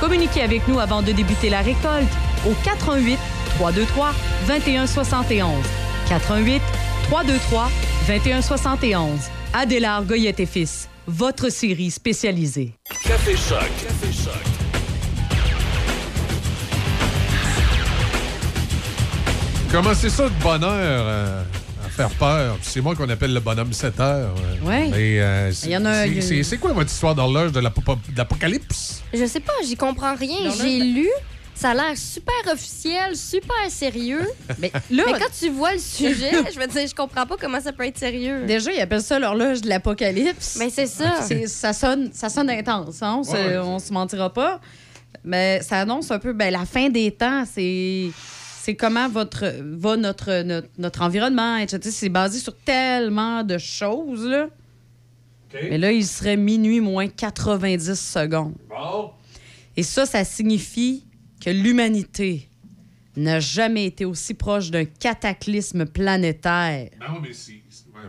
Communiquez 0.00 0.42
avec 0.42 0.66
nous 0.68 0.78
avant 0.78 1.02
de 1.02 1.12
débuter 1.12 1.48
la 1.48 1.60
récolte 1.60 2.12
au 2.46 2.52
88 2.64 3.18
323 3.56 4.12
2171. 4.48 5.48
88 6.08 6.62
323 7.08 7.70
2171. 8.08 9.10
Adélard 9.54 10.04
Goyette 10.04 10.40
et 10.40 10.46
Fils, 10.46 10.88
votre 11.06 11.50
série 11.50 11.90
spécialisée. 11.90 12.72
Café. 13.04 13.32
Café. 13.32 14.55
Comment 19.76 19.92
c'est 19.94 20.08
ça, 20.08 20.24
le 20.24 20.30
bonheur 20.42 20.70
euh, 21.06 21.42
à 21.84 21.88
faire 21.90 22.08
peur? 22.08 22.56
C'est 22.62 22.80
moi 22.80 22.94
qu'on 22.94 23.08
appelle 23.10 23.34
le 23.34 23.40
bonhomme 23.40 23.74
7 23.74 24.00
heures. 24.00 24.34
Ouais. 24.64 24.88
Mais 24.90 25.20
euh, 25.20 25.52
Il 25.64 25.70
y 25.70 25.76
en 25.76 25.84
a- 25.84 26.04
c'est- 26.06 26.20
c'est 26.22 26.42
c'est 26.44 26.56
quoi 26.56 26.72
votre 26.72 26.90
histoire 26.90 27.14
d'horloge 27.14 27.52
de 27.52 27.60
l'apo- 27.60 27.82
de 28.10 28.16
l'apocalypse? 28.16 29.02
Je 29.12 29.26
sais 29.26 29.40
pas, 29.40 29.52
j'y 29.66 29.76
comprends 29.76 30.14
rien. 30.14 30.50
J'ai 30.62 30.78
lu, 30.80 31.06
ça 31.54 31.70
a 31.72 31.74
l'air 31.74 31.94
super 31.94 32.34
officiel, 32.50 33.14
super 33.16 33.54
sérieux. 33.68 34.26
Mais 34.58 34.72
Mais 34.90 35.02
quand 35.04 35.28
tu 35.38 35.50
vois 35.50 35.74
le 35.74 35.78
sujet, 35.78 36.30
je 36.54 36.58
veux 36.58 36.66
dire, 36.68 36.86
je 36.88 36.94
comprends 36.94 37.26
pas 37.26 37.36
comment 37.38 37.60
ça 37.60 37.72
peut 37.72 37.84
être 37.86 37.98
sérieux. 37.98 38.44
Déjà, 38.46 38.72
ils 38.72 38.80
appellent 38.80 39.02
ça 39.02 39.18
l'horloge 39.18 39.60
de 39.60 39.68
l'apocalypse. 39.68 40.56
Mais 40.58 40.70
c'est 40.70 40.86
ça. 40.86 41.20
C'est- 41.20 41.48
ça, 41.48 41.74
sonne, 41.74 42.08
ça 42.14 42.30
sonne 42.30 42.48
intense, 42.48 43.02
hein? 43.02 43.16
on, 43.18 43.24
se, 43.24 43.32
Ouais. 43.32 43.58
on 43.58 43.78
se 43.78 43.92
mentira 43.92 44.32
pas. 44.32 44.58
Mais 45.22 45.60
ça 45.60 45.80
annonce 45.80 46.10
un 46.10 46.18
peu 46.18 46.32
ben, 46.32 46.50
la 46.50 46.64
fin 46.64 46.88
des 46.88 47.10
temps. 47.10 47.44
C'est 47.52 48.10
c'est 48.66 48.74
comment 48.74 49.08
votre, 49.08 49.44
va 49.62 49.96
notre, 49.96 50.42
notre, 50.42 50.66
notre 50.76 51.02
environnement, 51.02 51.56
etc. 51.56 51.78
C'est 51.88 52.08
basé 52.08 52.40
sur 52.40 52.52
tellement 52.56 53.44
de 53.44 53.58
choses. 53.58 54.26
Là. 54.26 54.48
Mais 55.54 55.78
là, 55.78 55.92
il 55.92 56.04
serait 56.04 56.36
minuit 56.36 56.80
moins 56.80 57.06
90 57.06 57.94
secondes. 57.94 58.54
Et 59.76 59.84
ça, 59.84 60.04
ça 60.04 60.24
signifie 60.24 61.04
que 61.40 61.50
l'humanité 61.50 62.48
n'a 63.16 63.38
jamais 63.38 63.84
été 63.84 64.04
aussi 64.04 64.34
proche 64.34 64.72
d'un 64.72 64.84
cataclysme 64.84 65.86
planétaire. 65.86 66.90
Non, 67.00 67.20
mais 67.22 67.28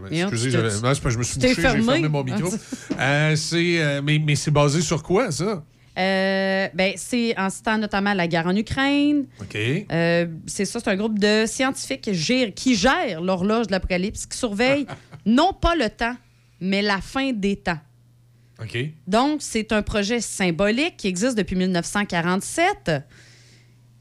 ouais, 0.10 0.24
on- 0.24 0.30
excusez, 0.30 0.58
non, 0.58 0.94
je 0.96 1.18
me 1.20 1.24
suis 1.24 1.38
bouché, 1.40 1.54
j'ai 1.54 1.62
fermé. 1.62 2.10
mon 2.10 2.24
micro. 2.24 2.50
Euh, 3.00 3.36
c'est, 3.36 3.80
euh, 3.80 4.02
mais 4.04 4.18
mais 4.18 4.36
c'est 4.36 4.50
basé 4.50 4.82
sur 4.82 5.04
quoi, 5.04 5.30
ça? 5.30 5.64
Euh, 5.98 6.68
ben, 6.74 6.94
c'est 6.96 7.38
en 7.40 7.50
citant 7.50 7.78
notamment 7.78 8.14
la 8.14 8.28
guerre 8.28 8.46
en 8.48 8.56
Ukraine. 8.56 9.26
OK. 9.42 9.58
Euh, 9.92 10.28
c'est 10.46 10.66
ça, 10.66 10.80
c'est 10.80 10.90
un 10.90 10.96
groupe 10.96 11.18
de 11.18 11.46
scientifiques 11.48 12.02
qui 12.02 12.14
gère, 12.14 12.54
qui 12.54 12.76
gère 12.76 13.20
l'horloge 13.22 13.68
de 13.68 13.72
l'Apocalypse, 13.72 14.26
qui 14.26 14.38
surveille 14.38 14.86
non 15.26 15.54
pas 15.54 15.76
le 15.76 15.90
temps, 15.90 16.16
mais 16.62 16.82
la 16.82 17.02
fin 17.02 17.32
des 17.34 17.56
temps. 17.56 17.80
OK. 18.62 18.78
Donc, 19.08 19.42
c'est 19.42 19.72
un 19.72 19.82
projet 19.82 20.20
symbolique 20.22 20.98
qui 20.98 21.08
existe 21.08 21.38
depuis 21.38 21.56
1947. 21.56 22.92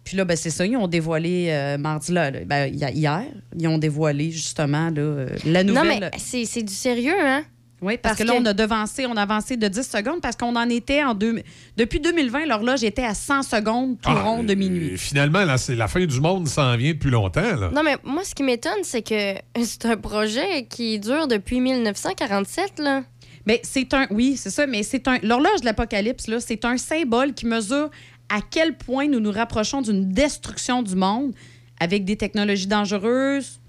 Puis 0.05 0.17
là, 0.17 0.25
ben, 0.25 0.37
c'est 0.37 0.51
ça, 0.51 0.65
ils 0.65 0.77
ont 0.77 0.87
dévoilé 0.87 1.49
euh, 1.51 1.79
mardi, 1.79 2.13
là, 2.13 2.31
là, 2.31 2.41
ben, 2.47 2.73
hi- 2.73 2.95
hier, 2.99 3.25
ils 3.59 3.67
ont 3.69 3.77
dévoilé 3.79 4.31
justement 4.31 4.89
là, 4.91 5.01
euh, 5.03 5.29
la 5.45 5.65
Non, 5.65 5.83
nouvelle. 5.83 6.11
mais 6.13 6.19
c'est 6.19 6.45
c'est 6.45 6.63
du 6.63 6.73
sérieux, 6.73 7.17
hein? 7.21 7.45
Oui, 7.83 7.99
parce, 7.99 8.17
Parce 8.17 8.29
que 8.31 8.35
là, 8.35 8.41
on 8.41 8.45
a 8.47 8.55
devancé, 8.55 9.05
on 9.05 9.17
a 9.17 9.23
avancé 9.23 9.59
de 9.59 9.69
10 9.69 9.83
secondes 9.83 10.21
parce 10.23 10.35
qu'on 10.35 10.57
en 10.57 10.69
était 10.71 11.05
en 11.05 11.15
deux. 11.15 11.43
Depuis 11.77 12.01
2020, 12.01 12.47
l'horloge 12.47 12.83
était 12.83 13.05
à 13.05 13.15
100 13.15 13.43
secondes 13.43 14.01
tout 14.01 14.09
Ah, 14.11 14.23
rond 14.23 14.43
de 14.43 14.55
minuit. 14.55 14.95
Et 14.95 14.97
finalement, 14.97 15.45
là, 15.45 15.59
c'est 15.59 15.75
la 15.75 15.87
fin 15.87 16.05
du 16.07 16.21
monde 16.21 16.49
s'en 16.49 16.75
vient 16.77 16.93
depuis 16.93 17.11
longtemps. 17.11 17.41
Là. 17.57 17.71
Non, 17.75 17.83
mais 17.83 17.97
moi, 18.03 18.25
ce 18.25 18.35
qui 18.35 18.43
m'étonne, 18.43 18.83
c'est 18.83 19.03
que 19.03 19.35
c'est 19.63 19.85
un 19.85 19.97
projet 19.97 20.65
qui 20.71 20.99
dure 20.99 21.29
depuis 21.29 21.61
1947, 21.61 22.79
là. 22.79 23.03
Mais 23.45 23.61
c'est 23.63 23.93
un. 23.93 24.07
Oui, 24.11 24.37
c'est 24.39 24.51
ça, 24.51 24.67
mais 24.67 24.83
c'est 24.83 25.07
un. 25.07 25.19
L'horloge 25.23 25.61
de 25.61 25.67
l'Apocalypse, 25.67 26.29
là, 26.29 26.41
c'est 26.41 26.65
un 26.65 26.79
symbole 26.79 27.35
qui 27.35 27.47
mesure 27.47 27.91
à 28.29 28.41
quel 28.51 28.77
point 28.77 29.07
nous 29.07 29.21
nous 29.21 29.31
rapprochons 29.31 29.83
d'une 29.83 30.11
destruction 30.13 30.83
du 30.83 30.97
monde 30.97 31.33
avec 31.79 32.05
des 32.05 32.17
technologies 32.17 32.67
dangereuses 32.67 33.61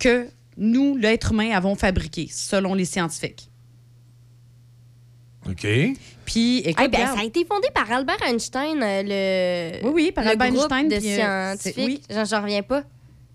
que 0.00 0.28
nous, 0.56 0.96
l'être 0.96 1.32
humain, 1.32 1.50
avons 1.52 1.74
fabriquées, 1.74 2.28
selon 2.30 2.74
les 2.74 2.84
scientifiques. 2.84 3.50
OK. 5.48 5.66
Puis, 6.24 6.58
écoute, 6.60 6.84
Eh 6.86 6.88
ben, 6.88 7.06
ça 7.06 7.20
a 7.20 7.24
été 7.24 7.44
fondé 7.44 7.68
par 7.74 7.90
Albert 7.92 8.22
Einstein, 8.26 8.82
euh, 8.82 9.02
le. 9.82 9.86
Oui, 9.86 9.92
oui, 9.94 10.12
par 10.12 10.24
le 10.24 10.30
Albert 10.30 10.52
groupe 10.52 10.72
Einstein. 10.72 10.88
de 10.88 10.94
euh, 10.94 11.00
scientifiques. 11.56 11.74
c'est- 12.08 12.16
oui. 12.16 12.24
J'en 12.30 12.40
reviens 12.42 12.62
pas. 12.62 12.82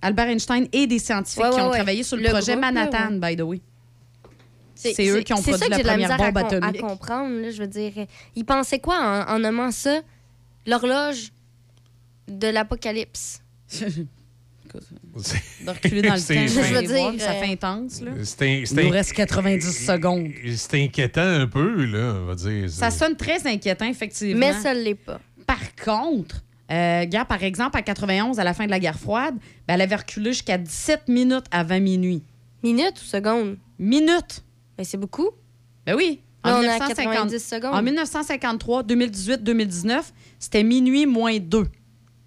Albert 0.02 0.28
Einstein 0.30 0.68
et 0.72 0.88
des 0.88 0.98
scientifiques 0.98 1.44
Ouais, 1.44 1.50
qui 1.52 1.60
ont 1.62 1.70
ouais. 1.70 1.76
travaillé 1.78 2.04
sur 2.04 2.18
le, 2.18 2.24
Le 2.24 2.30
projet 2.30 2.54
groupe, 2.54 2.62
Manhattan, 2.66 3.14
ouais. 3.20 3.36
by 3.36 3.38
the 3.38 3.42
way. 3.46 3.62
C'est 4.74 4.94
C'est 4.94 5.08
eux 5.10 5.20
qui 5.22 5.34
ont 5.34 5.38
c'est 5.38 5.52
produit 5.52 5.60
ça 5.60 5.78
que 5.82 5.86
la 5.86 5.92
première 5.94 6.12
à 6.12 6.18
bombe 6.18 6.34
com- 6.34 6.46
atomique. 6.64 6.84
À 6.84 6.88
comprendre, 6.88 7.42
là, 7.42 7.52
je 7.52 7.62
veux 7.62 7.68
dire. 7.68 7.92
Ils 8.36 8.46
pensaient 8.46 8.80
quoi 8.80 8.98
en, 9.28 9.36
en 9.36 9.40
nommant 9.40 9.72
ça 9.72 10.00
l'horloge 10.66 11.32
de 12.30 12.48
l'apocalypse? 12.48 13.42
De 14.76 15.70
reculer 15.70 16.02
dans 16.02 16.16
le 16.16 16.20
temps, 16.20 16.48
je 16.48 16.60
veux 16.60 16.88
voir, 16.88 17.12
dire, 17.12 17.22
ça 17.22 17.34
fait 17.34 17.52
intense. 17.52 18.02
Là. 18.02 18.12
Il 18.42 18.86
nous 18.86 18.90
reste 18.90 19.14
90 19.14 19.86
secondes. 19.86 20.30
C'est 20.56 20.84
inquiétant 20.84 21.22
un 21.22 21.48
peu, 21.48 21.86
là, 21.86 22.16
on 22.22 22.26
va 22.26 22.36
dire. 22.36 22.70
Ça 22.70 22.92
sonne 22.92 23.16
très 23.16 23.46
inquiétant, 23.48 23.86
effectivement. 23.86 24.40
Mais 24.40 24.54
ça 24.54 24.74
l'est 24.74 24.96
pas. 24.96 25.20
Par 25.46 25.76
contre, 25.76 26.44
euh, 26.72 27.06
gars, 27.06 27.26
par 27.26 27.44
exemple, 27.44 27.78
à 27.78 27.82
91, 27.82 28.40
à 28.40 28.44
la 28.44 28.54
fin 28.54 28.66
de 28.66 28.72
la 28.72 28.80
guerre 28.80 29.00
froide, 29.00 29.36
ben, 29.68 29.74
elle 29.74 29.82
avait 29.82 29.96
reculé 29.96 30.32
jusqu'à 30.32 30.58
17 30.58 31.08
minutes 31.08 31.46
avant 31.52 31.80
minuit. 31.80 32.24
Minutes 32.64 33.02
ou 33.02 33.06
secondes? 33.06 33.58
Minutes. 33.80 34.44
Mais 34.78 34.84
c'est 34.84 34.98
beaucoup. 34.98 35.30
Ben 35.86 35.96
oui. 35.96 36.22
Là, 36.44 36.56
à 36.56 36.60
1950 36.60 37.14
90 37.14 37.40
secondes. 37.40 37.74
En 37.74 37.82
1953, 37.82 38.84
2018, 38.84 39.44
2019, 39.44 40.14
c'était 40.38 40.64
minuit 40.64 41.06
moins 41.06 41.38
2. 41.38 41.66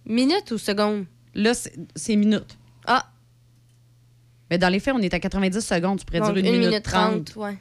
Minutes 0.05 0.51
ou 0.51 0.59
secondes? 0.59 1.07
Là, 1.35 1.53
c'est 1.95 2.17
minutes. 2.17 2.59
Ah. 2.87 3.07
Mais 4.51 4.59
dans 4.59 4.69
les 4.69 4.81
faits, 4.81 4.95
on 4.95 4.99
est 5.01 5.15
à 5.15 5.21
90 5.21 5.61
secondes. 5.61 5.99
Tu 5.99 6.05
pourrais 6.05 6.21
Donc, 6.21 6.35
dire 6.37 6.53
une, 6.53 6.61
minute 6.61 6.83
30. 6.83 7.33
30, 7.33 7.37
ouais. 7.37 7.59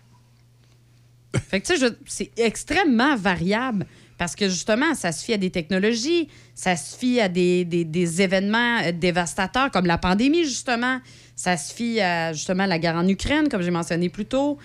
Fait 1.50 1.62
que, 1.62 1.68
tu 1.68 1.78
sais, 1.78 1.94
c'est 2.06 2.32
extrêmement 2.38 3.16
variable 3.16 3.86
parce 4.18 4.36
que, 4.36 4.50
justement, 4.50 4.94
ça 4.94 5.12
se 5.14 5.24
fie 5.24 5.34
à 5.34 5.38
des 5.38 5.50
technologies, 5.50 6.28
ça 6.54 6.76
se 6.76 6.96
fie 6.98 7.20
à 7.22 7.30
des, 7.30 7.64
des- 7.66 7.86
des 7.86 8.22
événements 8.22 8.80
euh, 8.84 8.92
dévastateurs 8.92 9.72
comme 9.72 9.86
la 9.86 9.98
pandémie, 9.98 10.44
justement. 10.44 11.00
Ça 11.36 11.56
se 11.58 11.74
fie 11.74 12.00
à, 12.02 12.34
justement, 12.34 12.66
la 12.66 12.78
guerre 12.78 12.98
en 12.98 13.08
Ukraine, 13.08 13.48
comme 13.50 13.62
j'ai 13.62 13.72
mentionné 13.72 14.10
plus 14.10 14.26
tôt. 14.26 14.58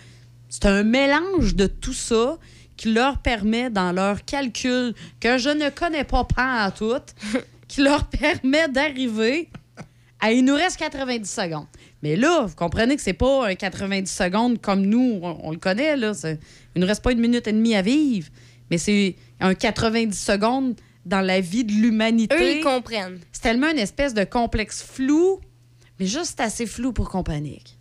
C'est 0.48 0.66
un 0.66 0.82
mélange 0.82 1.54
de 1.54 1.66
tout 1.68 1.92
ça 1.94 2.36
qui 2.76 2.92
leur 2.92 3.18
permet, 3.18 3.70
dans 3.70 3.92
leur 3.92 4.24
calcul, 4.24 4.92
que 5.20 5.38
je 5.38 5.48
ne 5.48 5.70
connais 5.70 6.04
pas 6.04 6.24
pas 6.24 6.64
à 6.64 6.70
tout, 6.70 6.92
qui 7.68 7.82
leur 7.82 8.08
permet 8.10 8.68
d'arriver 8.68 9.48
à 10.20 10.32
il 10.32 10.44
nous 10.44 10.54
reste 10.54 10.78
90 10.78 11.28
secondes. 11.30 11.66
Mais 12.02 12.16
là, 12.16 12.44
vous 12.46 12.54
comprenez 12.54 12.96
que 12.96 13.02
c'est 13.02 13.12
pas 13.12 13.48
un 13.48 13.54
90 13.54 14.10
secondes 14.10 14.60
comme 14.60 14.82
nous, 14.82 15.20
on, 15.22 15.38
on 15.42 15.50
le 15.50 15.58
connaît. 15.58 15.96
Là. 15.96 16.12
Il 16.74 16.80
nous 16.80 16.86
reste 16.86 17.02
pas 17.02 17.12
une 17.12 17.20
minute 17.20 17.46
et 17.46 17.52
demie 17.52 17.74
à 17.74 17.82
vivre, 17.82 18.28
mais 18.70 18.78
c'est 18.78 19.16
un 19.40 19.54
90 19.54 20.18
secondes 20.18 20.74
dans 21.04 21.20
la 21.20 21.40
vie 21.40 21.64
de 21.64 21.72
l'humanité. 21.72 22.34
Eux, 22.34 22.56
ils 22.58 22.64
comprennent. 22.64 23.20
C'est 23.32 23.42
tellement 23.42 23.70
une 23.70 23.78
espèce 23.78 24.12
de 24.12 24.24
complexe 24.24 24.82
flou, 24.82 25.40
mais 25.98 26.06
juste 26.06 26.40
assez 26.40 26.66
flou 26.66 26.92
pour 26.92 27.08
qu'on 27.08 27.22
panique. 27.22 27.75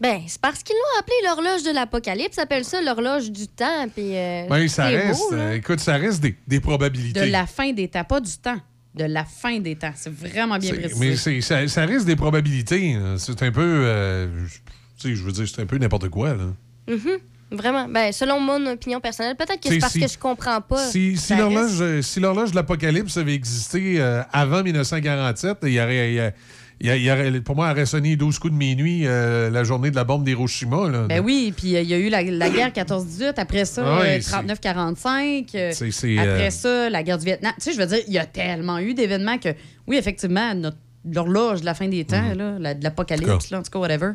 Ben, 0.00 0.20
c'est 0.26 0.40
parce 0.40 0.62
qu'ils 0.62 0.76
l'ont 0.76 1.00
appelé 1.00 1.14
l'horloge 1.24 1.62
de 1.62 1.70
l'apocalypse. 1.74 2.36
Ils 2.36 2.40
appellent 2.40 2.64
ça 2.64 2.82
l'horloge 2.82 3.30
du 3.30 3.48
temps. 3.48 3.88
Puis, 3.94 4.14
euh, 4.16 4.46
Ben, 4.48 4.68
ça 4.68 4.86
reste, 4.86 5.18
beau, 5.30 5.34
euh, 5.34 5.54
écoute, 5.54 5.80
ça 5.80 5.96
reste 5.96 6.20
des, 6.20 6.36
des 6.46 6.60
probabilités. 6.60 7.20
De 7.26 7.32
la 7.32 7.46
fin 7.46 7.72
des 7.72 7.88
temps, 7.88 8.04
pas 8.04 8.20
du 8.20 8.36
temps. 8.36 8.60
De 8.94 9.04
la 9.04 9.24
fin 9.24 9.58
des 9.58 9.76
temps. 9.76 9.92
C'est 9.94 10.12
vraiment 10.12 10.58
bien 10.58 10.72
précisé. 10.74 11.00
Mais 11.00 11.16
c'est- 11.16 11.40
ça, 11.40 11.66
ça 11.68 11.86
reste 11.86 12.04
des 12.06 12.16
probabilités. 12.16 12.96
C'est 13.18 13.42
un 13.42 13.52
peu. 13.52 13.60
euh, 13.62 14.46
je- 14.46 14.54
tu 14.98 15.08
sais, 15.10 15.14
je 15.14 15.22
veux 15.22 15.32
dire, 15.32 15.46
c'est 15.48 15.60
un 15.62 15.66
peu 15.66 15.76
n'importe 15.78 16.08
quoi. 16.08 16.30
Là. 16.34 16.44
Mhm. 16.88 17.18
Vraiment. 17.52 17.86
Ben, 17.88 18.10
selon 18.12 18.40
mon 18.40 18.64
opinion 18.66 19.00
personnelle, 19.00 19.36
peut-être 19.36 19.60
que 19.62 19.68
C'est 19.68 19.78
parce 19.78 19.92
si- 19.92 20.00
que 20.00 20.08
je 20.08 20.18
comprends 20.18 20.60
pas. 20.60 20.84
Si, 20.90 21.16
si 21.16 21.26
Ça 21.28 21.36
l'horloge 21.36 21.70
reste- 21.70 21.80
euh, 21.80 22.02
si 22.02 22.18
l'horloge 22.20 22.50
de 22.50 22.56
l'Apocalypse 22.56 23.16
avait 23.18 23.34
existé 23.34 24.00
euh, 24.00 24.22
avant 24.32 24.62
1947, 24.62 25.58
il 25.62 25.72
y 25.74 25.80
aurait, 25.80 26.10
il 26.10 26.14
y 26.16 26.20
a- 26.20 26.32
il 26.80 27.02
y 27.02 27.08
a- 27.10 27.40
pour 27.42 27.56
moi, 27.56 27.66
elle 27.68 27.72
aurait 27.72 27.86
sonné 27.86 28.16
12 28.16 28.38
coups 28.38 28.52
de 28.52 28.58
minuit 28.58 29.06
euh, 29.06 29.48
la 29.50 29.64
journée 29.64 29.90
de 29.90 29.96
la 29.96 30.04
bombe 30.04 30.24
d'Hiroshima. 30.24 30.88
là. 30.90 31.06
Ben 31.08 31.22
oui, 31.24 31.52
puis 31.56 31.74
euh, 31.76 31.80
il 31.82 31.88
y 31.88 31.94
a 31.94 31.98
eu 31.98 32.08
la, 32.08 32.22
la 32.22 32.50
guerre 32.50 32.70
14-18, 32.72 33.34
après 33.38 33.64
ça, 33.64 33.82
Ah 33.86 33.98
oui, 34.02 34.06
euh, 34.08 34.18
c'est- 34.20 34.30
39-45, 34.30 35.54
euh, 35.54 35.70
C'est- 35.72 35.90
c'est, 35.90 36.18
après 36.18 36.46
euh, 36.48 36.50
ça, 36.50 36.90
la 36.90 37.02
guerre 37.02 37.18
du 37.18 37.24
Vietnam. 37.24 37.52
Tu 37.56 37.62
sais, 37.64 37.72
je 37.72 37.78
veux 37.78 37.86
dire, 37.86 38.00
il 38.06 38.12
y 38.12 38.18
a 38.18 38.26
tellement 38.26 38.78
eu 38.78 38.94
d'événements 38.94 39.38
que, 39.38 39.50
oui, 39.86 39.96
effectivement, 39.96 40.54
notre- 40.54 40.76
l'horloge 41.10 41.60
de 41.60 41.64
la 41.66 41.74
fin 41.74 41.88
des 41.88 42.04
temps, 42.04 42.20
Mhm. 42.30 42.36
là, 42.38 42.58
la- 42.58 42.74
de 42.74 42.82
l'apocalypse, 42.84 43.50
là, 43.50 43.60
en 43.60 43.62
tout 43.62 43.70
cas, 43.70 43.78
whatever, 43.78 44.12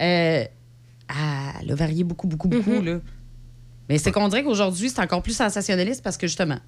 euh, 0.00 0.44
ah, 1.08 1.52
elle 1.62 1.70
a 1.72 1.74
varié 1.74 2.04
beaucoup, 2.04 2.26
beaucoup, 2.26 2.48
beaucoup. 2.48 2.70
Mhm. 2.80 2.84
là. 2.84 3.00
Mais 3.88 3.98
c'est 3.98 4.12
qu'on 4.12 4.28
dirait 4.28 4.42
qu'aujourd'hui, 4.42 4.90
c'est 4.90 5.00
encore 5.00 5.22
plus 5.22 5.36
sensationnaliste 5.36 6.02
parce 6.02 6.16
que, 6.16 6.26
justement... 6.26 6.58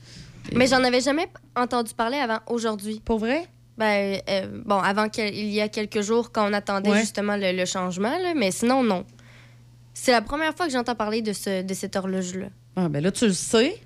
Mais 0.54 0.66
j'en 0.66 0.84
avais 0.84 1.00
jamais 1.00 1.26
entendu 1.56 1.92
parler 1.94 2.18
avant 2.18 2.38
aujourd'hui. 2.48 3.00
Pour 3.04 3.18
vrai? 3.18 3.46
Ben, 3.76 4.20
euh, 4.28 4.62
bon, 4.64 4.78
avant 4.78 5.08
qu'il 5.08 5.34
il 5.34 5.50
y 5.50 5.60
a 5.60 5.68
quelques 5.68 6.00
jours, 6.02 6.30
quand 6.32 6.48
on 6.48 6.52
attendait 6.52 6.90
Ouais. 6.90 7.00
justement 7.00 7.36
le, 7.36 7.52
le 7.52 7.64
changement, 7.64 8.16
là, 8.18 8.32
mais 8.34 8.50
sinon, 8.52 8.82
non. 8.84 9.04
C'est 9.94 10.12
la 10.12 10.22
première 10.22 10.54
fois 10.56 10.66
que 10.66 10.72
j'entends 10.72 10.94
parler 10.94 11.22
de, 11.22 11.32
ce, 11.32 11.62
de 11.62 11.74
cette 11.74 11.96
horloge-là. 11.96 12.46
Ah, 12.76 12.88
ben 12.88 13.02
là, 13.02 13.10
tu 13.12 13.26
le 13.26 13.32
sais. 13.32 13.80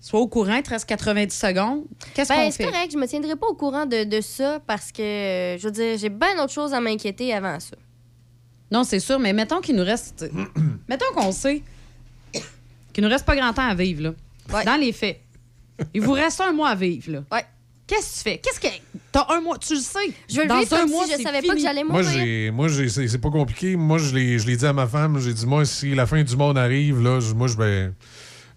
Sois 0.00 0.20
au 0.20 0.28
courant, 0.28 0.56
il 0.56 0.62
te 0.62 0.70
reste 0.70 0.86
90 0.86 1.32
secondes. 1.34 1.84
Qu'est-ce 2.14 2.28
Ben, 2.28 2.36
qu'on 2.46 2.50
c'est 2.50 2.64
fait? 2.64 2.70
correct, 2.70 2.90
je 2.92 2.98
me 2.98 3.06
tiendrai 3.06 3.36
pas 3.36 3.46
au 3.46 3.54
courant 3.54 3.86
de, 3.86 4.04
de 4.04 4.20
ça 4.20 4.60
parce 4.66 4.92
que, 4.92 5.00
euh, 5.02 5.58
je 5.58 5.64
veux 5.64 5.72
dire, 5.72 5.96
j'ai 5.98 6.08
bien 6.10 6.36
d'autres 6.36 6.52
choses 6.52 6.74
à 6.74 6.80
m'inquiéter 6.80 7.32
avant 7.32 7.58
ça. 7.58 7.76
Non, 8.70 8.84
c'est 8.84 9.00
sûr, 9.00 9.18
mais 9.18 9.32
mettons 9.32 9.60
qu'il 9.60 9.76
nous 9.76 9.84
reste. 9.84 10.28
mettons 10.88 11.12
qu'on 11.14 11.32
sait 11.32 11.62
qu'il 12.92 13.02
nous 13.02 13.10
reste 13.10 13.24
pas 13.24 13.34
grand 13.36 13.52
temps 13.52 13.66
à 13.68 13.74
vivre, 13.74 14.02
là. 14.50 14.64
Dans 14.64 14.76
les 14.80 14.92
faits. 14.92 15.20
Il 15.94 16.02
vous 16.02 16.12
reste 16.12 16.40
un 16.40 16.52
mois 16.52 16.68
à 16.70 16.74
vivre, 16.74 17.10
là. 17.12 17.24
Ouais. 17.32 17.44
Qu'est-ce 17.86 18.10
que 18.10 18.14
tu 18.16 18.20
fais? 18.30 18.38
Qu'est-ce 18.38 18.60
que. 18.60 18.68
T'as 19.14 19.26
un 19.32 19.40
mois, 19.40 19.58
tu 19.58 19.74
le 19.74 19.80
sais. 19.80 20.00
Je 20.28 20.34
veux 20.38 20.42
le 20.42 20.48
Dans 20.48 20.58
vivre 20.58 20.74
un 20.74 20.80
comme 20.80 20.90
mois, 20.90 21.04
si 21.06 21.12
je 21.12 21.22
savais 21.22 21.40
pas 21.40 21.54
que 21.54 21.60
j'allais 21.60 21.84
Moi, 21.84 22.02
mourir. 22.02 22.10
j'ai, 22.18 22.50
moi, 22.50 22.66
j'ai, 22.66 22.88
c'est, 22.88 23.06
c'est 23.06 23.18
pas 23.20 23.30
compliqué. 23.30 23.76
Moi, 23.76 23.98
je 23.98 24.12
l'ai, 24.12 24.40
je 24.40 24.46
l'ai 24.48 24.56
dit 24.56 24.66
à 24.66 24.72
ma 24.72 24.88
femme. 24.88 25.20
J'ai 25.20 25.32
dit, 25.32 25.46
moi, 25.46 25.64
si 25.64 25.94
la 25.94 26.04
fin 26.04 26.20
du 26.24 26.36
monde 26.36 26.58
arrive, 26.58 27.00
là, 27.00 27.20
je- 27.20 27.32
moi, 27.32 27.46
je 27.46 27.54
euh, 27.60 27.90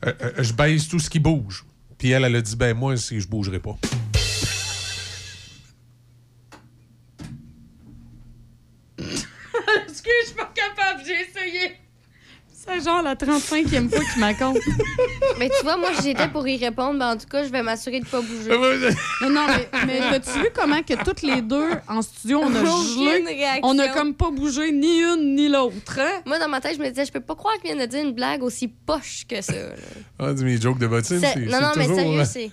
euh, 0.03 0.13
je 0.39 0.53
baisse 0.53 0.87
tout 0.87 0.97
ce 0.97 1.11
qui 1.11 1.19
bouge. 1.19 1.63
Puis 1.99 2.09
elle, 2.09 2.23
elle 2.25 2.35
a 2.35 2.41
dit, 2.41 2.55
ben 2.55 2.75
moi, 2.75 2.97
si 2.97 3.21
je 3.21 3.27
bougerai 3.27 3.59
pas. 3.59 3.77
Excuse, 8.97 10.11
je 10.21 10.25
suis 10.27 10.35
pas 10.35 10.51
capable, 10.55 11.03
j'ai 11.05 11.21
essayé. 11.21 11.75
C'est 12.69 12.83
genre 12.83 13.01
la 13.01 13.15
35e 13.15 13.89
fois 13.89 14.03
qu'il 14.11 14.19
m'accompe. 14.21 14.57
Mais 15.39 15.49
tu 15.49 15.63
vois, 15.63 15.77
moi, 15.77 15.89
j'étais 16.03 16.27
pour 16.27 16.47
y 16.47 16.57
répondre, 16.57 16.93
mais 16.99 17.05
en 17.05 17.17
tout 17.17 17.27
cas, 17.27 17.43
je 17.43 17.49
vais 17.49 17.61
m'assurer 17.61 17.99
de 17.99 18.05
pas 18.05 18.21
bouger. 18.21 18.49
Non, 19.21 19.29
non, 19.29 19.45
mais, 19.47 19.69
mais 19.85 19.99
as-tu 20.01 20.31
vu 20.39 20.47
comment 20.53 20.81
que 20.81 20.93
toutes 21.03 21.21
les 21.21 21.41
deux 21.43 21.69
en 21.87 22.01
studio, 22.01 22.39
on 22.43 22.53
a 22.55 22.59
gelé? 22.65 23.59
On 23.63 23.77
a 23.77 23.87
comme 23.89 24.13
pas 24.15 24.31
bougé 24.31 24.71
ni 24.71 24.99
une 25.01 25.35
ni 25.35 25.47
l'autre. 25.47 25.99
hein? 25.99 26.21
Moi, 26.25 26.39
dans 26.39 26.49
ma 26.49 26.59
tête, 26.59 26.75
je 26.75 26.81
me 26.81 26.89
disais, 26.89 27.05
je 27.05 27.11
peux 27.11 27.19
pas 27.19 27.35
croire 27.35 27.53
qu'il 27.61 27.71
vient 27.73 27.85
de 27.85 27.89
dire 27.89 28.03
une 28.03 28.13
blague 28.13 28.41
aussi 28.43 28.67
poche 28.67 29.25
que 29.29 29.41
ça. 29.41 29.53
là. 29.53 29.69
Ah, 30.19 30.33
dis 30.33 30.43
mes 30.43 30.59
jokes 30.59 30.79
de 30.79 30.87
bottine, 30.87 31.19
C'est- 31.19 31.35
non, 31.45 31.61
non, 31.61 31.71
mais 31.75 31.83
toujours, 31.83 31.97
sérieux, 31.99 32.19
euh, 32.21 32.25
c'est. 32.25 32.51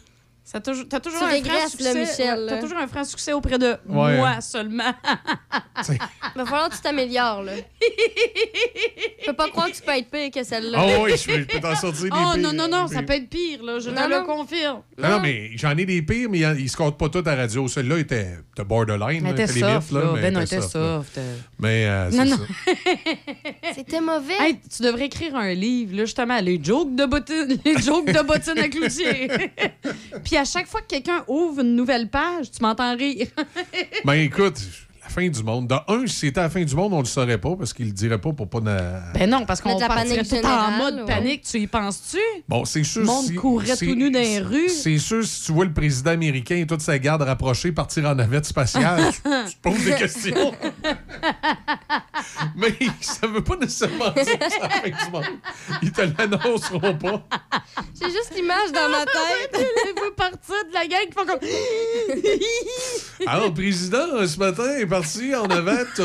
Ça 0.54 0.60
toujours- 0.60 0.84
T'as 0.88 1.00
toujours 1.00 1.18
Tu 1.18 1.24
un 1.24 1.42
franc 1.44 1.68
succès. 1.68 2.06
T'as 2.48 2.58
toujours 2.60 2.78
un 2.78 2.86
franc 2.86 3.02
succès 3.04 3.32
auprès 3.32 3.58
de 3.58 3.74
Ouais. 3.88 4.16
moi 4.18 4.40
seulement. 4.40 4.94
Va 6.36 6.44
falloir 6.46 6.68
que 6.70 6.76
tu 6.76 6.80
t'améliores, 6.80 7.42
là. 7.42 7.52
Je 9.20 9.26
peux 9.26 9.32
pas 9.32 9.48
croire 9.48 9.66
que 9.68 9.74
tu 9.76 9.82
peux 9.82 9.92
être 9.96 10.08
pire 10.10 10.30
que 10.30 10.44
celle-là. 10.44 10.78
Ah 10.80 11.00
oui, 11.02 11.12
je 11.16 11.26
peux, 11.26 11.38
je 11.40 11.44
peux 11.44 11.60
t'en 11.60 11.74
sortir 11.74 12.04
des 12.04 12.10
Oh 12.12 12.32
pires. 12.34 12.36
non, 12.42 12.52
non, 12.52 12.68
non, 12.68 12.86
ça 12.86 13.02
peut 13.02 13.14
être 13.14 13.28
pire, 13.28 13.62
là. 13.64 13.78
Je 13.80 13.90
te 13.90 13.94
Non, 13.94 14.06
le 14.08 14.24
confirme. 14.24 14.82
Non, 14.96 15.18
mais 15.20 15.50
j'en 15.56 15.76
ai 15.76 15.84
des 15.84 16.02
pires, 16.02 16.28
mais 16.30 16.38
ils 16.58 16.68
se 16.70 16.76
comptent 16.76 16.98
pas 16.98 17.08
tous 17.08 17.18
à 17.28 17.34
la 17.34 17.42
radio. 17.42 17.66
Celui-là 17.66 17.98
était 17.98 18.38
de 18.56 18.62
borderline. 18.62 19.24
Là, 19.24 19.32
t'es 19.32 19.44
était 19.44 19.60
soft, 19.60 19.90
là. 19.90 20.00
mais 20.14 20.20
Ben 20.22 20.34
non, 20.34 20.40
était 20.42 20.60
soft. 20.60 21.18
Mais 21.58 21.88
c'est 22.12 22.26
ça. 22.28 22.36
C'était 23.74 24.00
mauvais. 24.00 24.34
Hey, 24.40 24.58
tu 24.74 24.82
devrais 24.82 25.06
écrire 25.06 25.34
un 25.34 25.52
livre, 25.52 25.96
là, 25.96 26.04
justement, 26.04 26.38
les 26.40 26.60
jokes 26.62 26.94
de 26.94 27.06
bottine, 27.06 27.58
les 27.64 27.78
jokes 27.82 28.06
de 28.12 28.22
bottine 28.22 28.58
à 28.58 28.68
cloutier. 28.68 29.28
Puis 30.24 30.36
à 30.44 30.46
chaque 30.46 30.66
fois 30.66 30.82
que 30.82 30.88
quelqu'un 30.88 31.24
ouvre 31.26 31.62
une 31.62 31.74
nouvelle 31.74 32.10
page, 32.10 32.50
tu 32.50 32.62
m'entends 32.62 32.94
rire. 32.94 33.28
Ben 34.04 34.12
écoute, 34.12 34.60
la 35.04 35.10
fin 35.10 35.28
du 35.28 35.42
monde. 35.42 35.68
De 35.68 35.74
un, 35.88 36.06
si 36.06 36.14
c'était 36.26 36.40
la 36.40 36.48
fin 36.50 36.62
du 36.64 36.74
monde, 36.74 36.92
on 36.94 36.98
le 37.00 37.04
saurait 37.04 37.38
pas 37.38 37.54
parce 37.56 37.72
qu'il 37.72 37.86
le 37.86 37.92
dirait 37.92 38.18
pas 38.20 38.32
pour 38.32 38.48
pas. 38.48 38.60
na- 38.60 39.00
Ben 39.14 39.28
non, 39.28 39.44
parce 39.46 39.60
qu'on 39.60 39.78
partirait 39.78 40.24
tout 40.24 40.46
en 40.46 40.70
mode 40.72 40.94
ouais. 41.00 41.04
panique. 41.06 41.42
Tu 41.42 41.58
y 41.60 41.66
penses-tu? 41.66 42.18
Bon, 42.48 42.64
c'est 42.64 42.82
sûr. 42.84 43.02
Le 43.02 43.06
monde 43.06 43.26
si- 43.26 43.34
courrait 43.34 43.76
c'est- 43.76 43.86
tout 43.86 43.94
nu 43.94 44.10
dans 44.10 44.18
les 44.18 44.40
rues. 44.40 44.68
C'est 44.68 44.98
sûr, 44.98 45.24
si 45.24 45.44
tu 45.44 45.52
vois 45.52 45.66
le 45.66 45.72
président 45.72 46.10
américain 46.12 46.56
et 46.56 46.66
toute 46.66 46.80
sa 46.80 46.98
garde 46.98 47.22
rapprochée 47.22 47.70
partir 47.72 48.04
en 48.06 48.14
navette 48.14 48.46
spatiale, 48.46 49.10
tu, 49.12 49.20
tu 49.50 49.56
poses 49.62 49.84
des 49.84 49.94
questions. 49.94 50.52
Mais 52.56 52.74
ça 53.00 53.26
veut 53.26 53.42
pas 53.44 53.56
nécessairement 53.56 54.10
dire 54.10 54.24
que 54.24 54.24
c'est 54.24 54.60
la 54.60 54.68
fin 54.70 54.88
du 54.88 55.10
monde. 55.12 55.24
Ils 55.82 55.92
te 55.92 56.00
l'annonceront 56.00 56.94
pas. 56.96 57.22
J'ai 58.00 58.10
juste 58.10 58.32
l'image 58.34 58.72
dans 58.72 58.88
ma 58.90 59.04
tête. 59.04 59.54
Il 59.86 60.02
veut 60.02 60.14
partir 60.16 60.54
de 60.68 60.72
la 60.74 60.86
gang 60.86 61.06
qui 61.06 61.12
font 61.12 61.26
comme. 61.26 61.38
Alors, 63.26 63.46
le 63.48 63.54
président, 63.54 64.26
ce 64.26 64.38
matin, 64.38 64.64
parti 64.94 65.34
en 65.34 65.46
navette. 65.48 66.00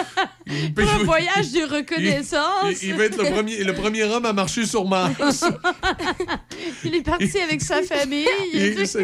il, 0.46 0.74
Pour 0.74 0.88
un 0.90 0.98
voyage 0.98 1.50
de 1.52 1.62
reconnaissance. 1.76 2.82
il- 2.82 2.88
il 2.90 2.94
va 2.94 3.04
être 3.04 3.16
le 3.22 3.30
premier, 3.30 3.64
le 3.64 3.72
premier 3.74 4.04
homme 4.04 4.26
à 4.26 4.32
marcher 4.34 4.66
sur 4.66 4.84
Mars. 4.86 5.44
Il 6.84 6.94
est 6.94 7.02
parti 7.02 7.38
avec 7.40 7.62
sa 7.62 7.82
famille. 7.82 8.26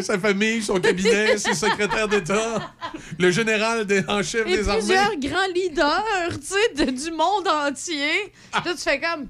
Sa 0.01 0.19
famille, 0.19 0.61
son 0.61 0.79
cabinet, 0.79 1.37
ses 1.45 1.55
secrétaires 1.55 2.07
d'État, 2.07 2.71
le 3.17 3.31
général 3.31 3.85
des, 3.85 4.03
en 4.07 4.21
chef 4.21 4.45
Et 4.47 4.57
des 4.57 4.69
armées. 4.69 4.79
plusieurs 4.81 5.15
grands 5.17 5.47
leaders, 5.55 6.05
tu 6.39 6.47
sais, 6.47 6.85
de- 6.85 6.91
du 6.91 7.11
monde 7.11 7.47
entier. 7.47 8.31
Là, 8.53 8.61
tu 8.75 8.77
fais 8.77 8.99
comme. 8.99 9.27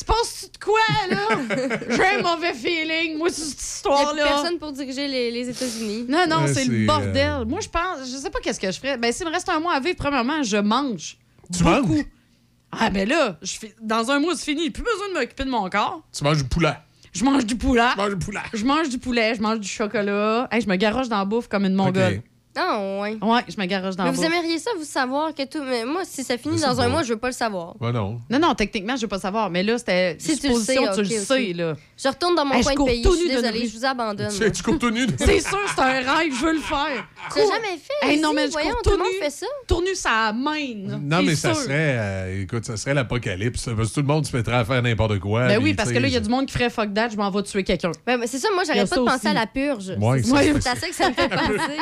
Se 0.00 0.04
passe-tu 0.06 0.46
de 0.58 0.64
quoi, 0.64 0.80
là? 1.10 1.76
J'ai 1.90 2.06
un 2.18 2.22
mauvais 2.22 2.54
feeling, 2.54 3.18
moi, 3.18 3.28
sur 3.28 3.44
cette 3.44 3.58
Il 3.58 3.58
y 3.58 3.60
a 3.60 3.96
histoire-là. 3.96 4.24
personne 4.24 4.58
pour 4.58 4.72
diriger 4.72 5.06
les, 5.08 5.30
les 5.30 5.48
États-Unis. 5.50 6.06
Non, 6.08 6.24
non, 6.26 6.46
c'est 6.46 6.64
le 6.64 6.86
bordel. 6.86 7.16
euh, 7.40 7.44
Moi, 7.44 7.60
je 7.60 7.68
pense, 7.68 8.10
je 8.10 8.16
sais 8.16 8.30
pas 8.30 8.38
qu'est-ce 8.42 8.58
que 8.60 8.70
je 8.72 8.78
ferais. 8.78 8.96
Ben, 8.96 9.12
s'il 9.12 9.26
me 9.26 9.30
reste 9.30 9.48
un 9.50 9.60
mois 9.60 9.74
à 9.74 9.80
vivre, 9.80 9.96
premièrement, 9.98 10.42
je 10.42 10.56
mange. 10.56 11.18
Tu 11.54 11.62
manges? 11.64 12.04
Ah, 12.72 12.88
ben 12.88 13.06
là, 13.06 13.36
je 13.42 13.52
fais- 13.58 13.74
dans 13.82 14.10
un 14.10 14.20
mois, 14.20 14.34
c'est 14.36 14.44
fini. 14.52 14.70
Plus 14.70 14.82
besoin 14.84 15.08
de 15.08 15.14
m'occuper 15.20 15.44
de 15.44 15.50
mon 15.50 15.68
corps. 15.68 16.02
Tu 16.16 16.24
manges 16.24 16.38
du 16.38 16.44
poulet. 16.48 16.72
Je 17.12 17.24
mange 17.24 17.44
du 17.44 17.56
poulet. 17.56 17.88
Tu 17.92 17.98
manges 17.98 18.10
du 18.14 18.18
poulet. 18.24 18.40
Je 18.54 18.64
mange 18.64 18.88
du 18.88 18.98
poulet, 18.98 19.34
je 19.34 19.42
mange 19.42 19.60
du 19.60 19.68
chocolat. 19.68 20.48
Hey, 20.52 20.62
je 20.62 20.68
me 20.68 20.76
garoche 20.76 21.08
dans 21.08 21.18
la 21.18 21.24
bouffe 21.26 21.48
comme 21.48 21.64
une 21.66 21.74
mongole. 21.74 22.22
Ah, 22.56 22.80
ouais. 23.00 23.16
Ouais, 23.22 23.40
je 23.48 23.60
me 23.60 23.66
garoche 23.66 23.94
dans 23.94 24.02
Mais 24.04 24.10
la 24.10 24.16
vous 24.16 24.22
bouffe. 24.22 24.32
aimeriez 24.34 24.58
ça, 24.58 24.70
vous 24.76 24.84
savoir 24.84 25.32
que 25.34 25.44
tout. 25.44 25.62
Mais 25.62 25.84
moi, 25.84 26.02
si 26.04 26.24
ça 26.24 26.36
finit 26.36 26.60
dans 26.60 26.80
un 26.80 26.88
mois, 26.88 27.04
je 27.04 27.10
veux 27.12 27.18
pas 27.18 27.28
le 27.28 27.32
savoir. 27.32 27.74
Ben 27.80 27.92
non. 27.92 28.20
Non, 28.28 28.38
non, 28.40 28.54
techniquement, 28.56 28.96
je 28.96 29.02
veux 29.02 29.08
pas 29.08 29.20
savoir. 29.20 29.50
Mais 29.50 29.62
là, 29.62 29.78
c'était 29.78 30.16
Si 30.18 30.36
tu 30.36 30.48
le 30.48 30.54
sais, 30.56 30.74
tu 30.74 31.02
le 31.02 31.06
ok. 31.20 31.26
sais, 31.26 31.52
là. 31.52 31.74
Je 31.96 32.08
retourne 32.08 32.34
dans 32.34 32.44
mon 32.44 32.54
Hey, 32.54 32.62
je 32.62 32.64
coin 32.64 32.72
de 32.72 32.76
cours 32.78 32.86
pays. 32.88 33.02
tout 33.02 33.12
Je 33.12 33.16
suis 33.18 33.28
nu 33.28 33.34
une 33.36 33.40
désolée, 33.42 33.66
je 33.68 33.78
vous 33.78 33.84
abandonne. 33.84 34.32
Tu, 34.36 34.50
tu 34.50 34.62
cours 34.64 34.78
tout 34.80 34.90
nu. 34.90 35.06
C'est 35.16 35.40
sûr, 35.40 35.58
c'est 35.74 35.80
un 35.80 35.92
rêve, 36.16 36.32
je 36.34 36.44
veux 36.44 36.52
le 36.54 36.58
faire. 36.60 37.06
Tu 37.32 37.38
l'as 37.38 37.44
jamais 37.44 37.78
fait? 37.78 38.08
Hey, 38.08 38.20
non, 38.20 38.32
mais 38.34 38.46
je 38.46 38.52
voyons, 38.52 38.70
cours 38.70 38.82
tout 38.82 38.90
tout 38.90 38.96
le 38.96 39.02
monde 39.04 39.12
nu. 39.12 39.18
fait 39.20 39.30
ça. 39.30 39.46
Tournu 39.68 39.94
sa 39.94 40.32
main. 40.32 40.74
Non, 41.00 41.22
mais 41.22 41.36
ça 41.36 41.54
serait, 41.54 41.96
euh, 41.98 42.42
écoute, 42.42 42.64
ça 42.64 42.76
serait 42.76 42.94
l'apocalypse. 42.94 43.68
Parce 43.76 43.90
que 43.90 43.94
tout 43.94 44.00
le 44.00 44.06
monde 44.06 44.26
se 44.26 44.36
mettrait 44.36 44.56
à 44.56 44.64
faire 44.64 44.82
n'importe 44.82 45.20
quoi. 45.20 45.46
Ben 45.46 45.62
oui, 45.62 45.74
parce 45.74 45.92
que 45.92 45.98
là, 45.98 46.08
il 46.08 46.12
y 46.14 46.16
a 46.16 46.20
du 46.20 46.28
monde 46.28 46.46
qui 46.46 46.52
ferait 46.54 46.70
fuck 46.70 46.92
that, 46.94 47.10
je 47.10 47.16
m'en 47.16 47.30
vais 47.30 47.42
tuer 47.44 47.62
quelqu'un. 47.62 47.92
Ben, 48.04 48.16
mais 48.18 48.26
c'est 48.26 48.38
ça, 48.38 48.48
moi, 48.52 48.64
Il 48.64 48.68
y 48.68 48.70
a 48.72 48.74
j'arrête 48.74 48.90
pas 48.90 48.96
ça 48.96 49.00
de 49.00 49.06
penser 49.06 49.16
aussi. 49.18 49.28
à 49.28 49.34
la 49.34 49.46
purge. 49.46 49.92
Ouais, 50.00 50.22
c'est 50.22 50.28
ça, 50.30 50.40
c'est 50.42 50.60
c'est- 50.60 50.68
à 50.68 50.76
ça 50.76 50.88
que 50.88 50.94
ça 50.94 51.08
me 51.10 51.14
fait 51.14 51.28
penser. 51.28 51.78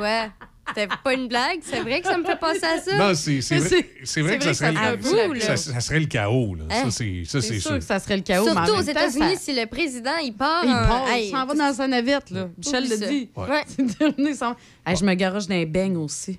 Ouais. 0.00 0.30
C'était 0.68 0.88
pas 1.04 1.14
une 1.14 1.28
blague, 1.28 1.60
c'est 1.62 1.78
vrai 1.80 2.00
que 2.00 2.08
ça 2.08 2.18
me 2.18 2.24
fait 2.24 2.36
penser 2.40 2.64
à 2.64 2.80
ça? 2.80 2.96
Non, 2.98 3.14
c'est 3.14 3.38
vrai, 3.38 3.68
c'est- 3.68 3.82
que 3.84 4.04
ça 4.04 4.20
serait, 4.20 4.38
que 4.38 4.52
ça 4.52 4.70
le- 4.72 5.00
serait 5.02 5.26
vous, 5.28 5.32
là. 5.34 5.40
ça, 5.40 5.56
ça 5.56 5.78
serait 5.80 6.00
le 6.00 6.06
chaos. 6.06 6.56
Là. 6.56 6.64
Hein? 6.70 6.82
Ça, 6.86 6.90
c'est 6.90 7.22
ça, 7.24 7.40
C'est 7.40 7.60
sûr 7.60 7.70
sûr. 7.70 7.78
que 7.78 7.84
ça 7.84 8.00
serait 8.00 8.16
le 8.16 8.22
chaos. 8.24 8.48
Surtout 8.48 8.72
aux 8.72 8.80
États-Unis, 8.82 9.34
ça- 9.36 9.40
si 9.40 9.54
le 9.54 9.64
président, 9.66 10.16
il 10.24 10.32
part. 10.32 10.64
Il 10.64 10.72
part, 10.72 11.08
Hey, 11.08 11.28
il 11.28 11.30
s'en 11.30 11.46
va 11.46 11.54
dans 11.54 11.72
sa 11.72 11.86
navette, 11.86 12.30
là. 12.30 12.48
Michel 12.58 12.88
le 12.88 12.96
dit. 12.96 13.30
Ouais. 13.36 13.64
Hey, 14.86 14.96
je 14.96 15.04
me 15.04 15.14
garoche 15.14 15.46
dans 15.46 15.54
les 15.54 15.66
beignes 15.66 15.96
aussi. 15.98 16.38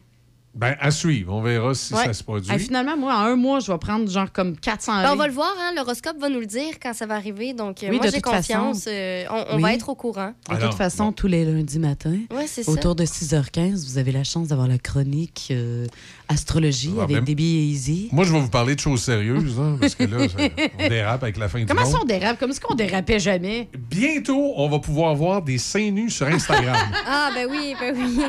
Ben, 0.57 0.75
à 0.79 0.89
suivre. 0.91 1.33
On 1.33 1.41
verra 1.41 1.73
si 1.75 1.93
Ouais. 1.93 2.05
ça 2.05 2.13
se 2.13 2.23
produit. 2.23 2.57
Finalement, 2.59 2.97
moi, 2.97 3.13
en 3.15 3.19
un 3.25 3.35
mois, 3.35 3.59
je 3.59 3.71
vais 3.71 3.77
prendre 3.77 4.09
genre 4.09 4.31
comme 4.31 4.57
400 4.57 5.03
Ben, 5.03 5.11
on 5.13 5.15
va 5.15 5.27
le 5.27 5.33
voir, 5.33 5.53
hein, 5.59 5.71
l'horoscope 5.75 6.17
va 6.19 6.29
nous 6.29 6.39
le 6.39 6.45
dire 6.47 6.79
quand 6.81 6.93
ça 6.93 7.05
va 7.05 7.15
arriver. 7.15 7.53
Donc, 7.53 7.83
euh, 7.83 7.87
Oui, 7.89 7.97
moi, 7.97 8.07
de 8.07 8.11
j'ai 8.11 8.21
toute 8.21 8.33
confiance. 8.33 8.79
façon. 8.85 8.89
euh, 8.91 9.25
on 9.29 9.45
on 9.53 9.55
Oui. 9.57 9.61
va 9.61 9.73
être 9.73 9.87
au 9.89 9.95
courant. 9.95 10.33
De 10.49 10.55
Alors, 10.55 10.69
toute 10.69 10.77
façon, 10.77 11.11
tous 11.11 11.27
les 11.27 11.45
lundis 11.45 11.79
matins, 11.79 12.17
Ouais, 12.35 12.47
ça. 12.47 12.61
autour 12.71 12.95
de 12.95 13.05
6h15, 13.05 13.85
vous 13.85 13.97
avez 13.99 14.11
la 14.11 14.23
chance 14.23 14.47
d'avoir 14.47 14.67
la 14.67 14.77
chronique 14.79 15.49
euh, 15.51 15.85
astrologie 16.27 16.93
Ah, 16.99 17.03
avec 17.03 17.15
même- 17.17 17.25
Debbie 17.25 17.57
et 17.57 17.63
Easy. 17.63 18.09
Moi, 18.11 18.25
je 18.25 18.33
vais 18.33 18.39
vous 18.39 18.49
parler 18.49 18.75
de 18.75 18.79
choses 18.79 19.03
sérieuses, 19.03 19.59
hein, 19.59 19.77
parce 19.79 19.95
que 19.95 20.03
là, 20.05 20.27
ça- 20.27 20.37
on 20.79 20.89
dérape 20.89 21.23
avec 21.23 21.37
la 21.37 21.47
fin 21.49 21.63
Comment 21.65 21.81
du 21.81 21.85
ça, 21.91 21.93
monde. 21.97 22.01
on 22.03 22.07
dérape? 22.07 22.39
Comme 22.39 22.51
si 22.51 22.59
on 22.69 22.75
dérapait 22.75 23.19
jamais? 23.19 23.69
Bientôt, 23.89 24.53
on 24.55 24.67
va 24.69 24.79
pouvoir 24.79 25.15
voir 25.15 25.41
des 25.41 25.57
seins 25.57 25.91
nus 25.91 26.09
sur 26.09 26.25
Instagram. 26.27 26.75
Ah, 27.07 27.29
ben 27.33 27.47
oui, 27.49 27.75
ben 27.79 27.95
oui. 27.97 28.19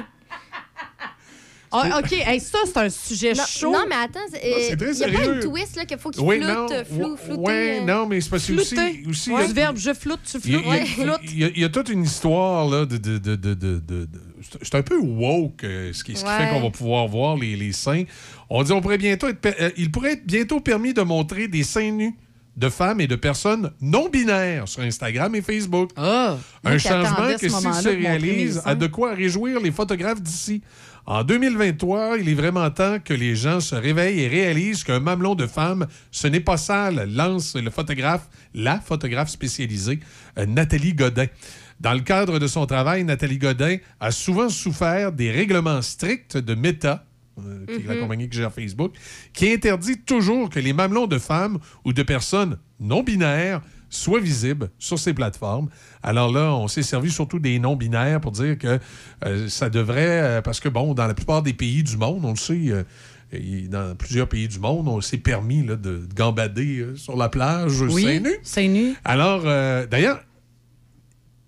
Ah, 1.70 2.00
OK, 2.00 2.12
hey, 2.12 2.40
ça, 2.40 2.58
c'est 2.66 2.76
un 2.78 2.88
sujet 2.88 3.32
Non, 3.34 3.42
chaud. 3.47 3.70
non, 3.72 3.84
mais 3.88 3.94
attends, 3.97 4.20
c'est 4.32 4.38
très 4.76 4.92
il 4.92 5.10
n'y 5.10 5.16
a 5.16 5.18
pas 5.20 5.24
une 5.26 5.40
twist 5.40 5.76
là, 5.76 5.84
qu'il 5.84 5.98
faut 5.98 6.10
qu'il 6.10 6.22
oui, 6.22 6.36
floute, 6.40 6.48
non. 6.50 6.66
euh, 6.72 6.84
flou, 6.84 7.16
flouter. 7.16 7.40
ouais, 7.42 7.78
euh. 7.80 7.84
non, 7.84 8.06
mais 8.06 8.20
c'est 8.20 8.30
parce 8.30 8.47
que 8.47 8.52
aussi. 8.55 8.74
Flouter. 8.74 9.02
aussi 9.08 9.30
Ouais, 9.30 9.40
il 9.40 9.42
y 9.42 9.44
a- 9.44 9.48
Du 9.48 9.55
verbe 9.55 9.76
je 9.76 9.94
floute, 9.94 10.20
tu 10.24 10.40
floutes. 10.40 10.44
il 10.47 10.52
y 10.52 10.56
a- 10.56 10.68
Ouais, 10.70 10.84
floute. 10.86 11.20
il 11.24 11.38
y 11.38 11.44
a- 11.44 11.50
il 11.55 11.60
y 11.60 11.64
a 11.64 11.68
toute 11.68 11.88
une 11.90 12.05
histoire 12.05 12.68
là, 12.68 12.86
de, 12.86 12.97
de, 12.97 13.18
de, 13.18 13.36
de, 13.36 13.55
de- 13.55 13.78
de- 13.80 14.08
c'est- 14.42 14.58
c'est 14.62 14.74
un 14.76 14.82
peu 14.82 14.98
woke 14.98 15.64
euh, 15.64 15.92
ce 15.92 16.02
qui, 16.05 16.16
ce 16.16 16.24
qui 16.24 16.30
Ouais. 16.30 16.38
fait 16.38 16.50
qu'on 16.55 16.60
va 16.62 16.70
pouvoir 16.70 17.06
voir 17.08 17.36
les, 17.36 17.55
les 17.56 17.72
seins. 17.72 18.05
On 18.48 18.62
dit 18.62 18.72
on 18.72 18.80
pourrait 18.80 18.98
bientôt 18.98 19.28
être, 19.28 19.40
per- 19.40 19.55
euh, 19.60 19.70
il 19.76 19.90
pourrait 19.90 20.12
être 20.12 20.26
bientôt 20.26 20.60
permis 20.60 20.94
de 20.94 21.02
montrer 21.02 21.48
des 21.48 21.64
seins 21.64 21.90
nus 21.90 22.14
de 22.56 22.68
femmes 22.70 23.00
et 23.00 23.06
de 23.06 23.14
personnes 23.14 23.70
non 23.80 24.08
binaires 24.08 24.66
sur 24.66 24.82
Instagram 24.82 25.32
et 25.36 25.42
Facebook. 25.42 25.90
moi 25.97 26.38
un 26.64 26.76
qui 26.76 26.88
changement 26.88 27.28
que 27.38 27.48
s'il 27.48 27.50
se 27.74 27.88
réalise 27.88 28.62
a 28.64 28.74
de 28.74 28.86
quoi 28.88 29.14
réjouir 29.14 29.60
les 29.60 29.70
photographes 29.70 30.20
d'ici. 30.20 30.62
En 31.07 31.25
2023, 31.25 32.18
il 32.18 32.28
est 32.28 32.35
vraiment 32.35 32.70
temps 32.70 32.99
que 33.02 33.15
les 33.15 33.35
gens 33.35 33.60
se 33.60 33.75
réveillent 33.75 34.20
et 34.20 34.28
réalisent 34.28 34.85
qu'un 34.85 35.01
mamelon 35.01 35.35
de 35.35 35.47
femme, 35.47 35.86
ce 36.10 36.27
n'est 36.28 36.41
pas 36.41 36.57
sale, 36.59 37.09
lance 37.15 37.57
le 37.57 37.70
photographe, 37.70 38.28
la 38.55 38.78
photographe 38.81 39.31
spécialisée, 39.31 40.01
euh, 40.39 40.44
Nathalie 40.47 40.93
Godin. 40.94 41.27
Dans 41.81 41.94
le 41.94 42.01
cadre 42.01 42.39
de 42.39 42.47
son 42.47 42.67
travail, 42.67 43.05
Nathalie 43.05 43.39
Godin 43.39 43.77
a 44.01 44.10
souvent 44.10 44.49
souffert 44.49 45.12
des 45.12 45.31
règlements 45.31 45.81
stricts 45.81 46.36
de 46.36 46.55
Meta, 46.55 47.07
euh, 47.39 47.65
qui 47.67 47.85
est 47.85 47.86
la 47.86 47.94
Mhm. 47.94 48.01
compagnie 48.01 48.28
qui 48.28 48.36
gère 48.36 48.52
Facebook, 48.52 48.94
qui 49.33 49.51
interdit 49.52 49.99
toujours 49.99 50.51
que 50.51 50.59
les 50.60 50.73
mamelons 50.73 51.07
de 51.07 51.18
femmes 51.18 51.59
ou 51.85 51.93
de 51.93 52.02
personnes 52.02 52.59
non 52.81 53.02
binaires 53.02 53.62
soient 53.91 54.20
visibles 54.20 54.70
sur 54.78 54.99
ces 54.99 55.15
plateformes. 55.15 55.68
Alors 56.02 56.31
là, 56.33 56.52
on 56.55 56.68
s'est 56.68 56.83
servi 56.83 57.10
surtout 57.10 57.39
des 57.39 57.58
non-binaires 57.58 58.20
pour 58.20 58.33
dire 58.33 58.58
que 58.58 58.78
euh, 59.25 59.49
ça 59.49 59.70
devrait, 59.70 60.20
euh, 60.20 60.42
parce 60.42 60.60
que 60.60 60.68
bon, 60.68 60.94
dans 60.94 61.07
la 61.07 61.15
plupart 61.15 61.42
des 61.42 61.55
pays 61.55 61.83
du 61.83 61.97
monde, 61.97 62.25
on 62.25 62.31
le 62.31 62.36
sait, 62.36 62.68
euh, 62.70 62.83
et 63.33 63.68
dans 63.68 63.94
plusieurs 63.97 64.28
pays 64.28 64.49
du 64.49 64.58
monde, 64.58 64.89
on 64.89 65.00
s'est 65.00 65.18
permis 65.18 65.62
là, 65.67 65.76
de, 65.76 65.99
de 66.07 66.15
gambader 66.15 66.78
euh, 66.78 66.97
sur 66.97 67.17
la 67.17 67.28
plage 67.28 67.81
Oui, 67.83 68.02
seins 68.05 68.20
nus. 68.20 68.39
seins 68.42 68.68
nus. 68.68 68.94
Alors, 69.05 69.42
euh, 69.44 69.86
d'ailleurs, 69.86 70.20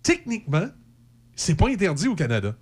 techniquement, 0.02 0.67
c'est 1.36 1.55
pas 1.55 1.69
interdit 1.69 2.09
au 2.09 2.15
Canada. 2.15 2.55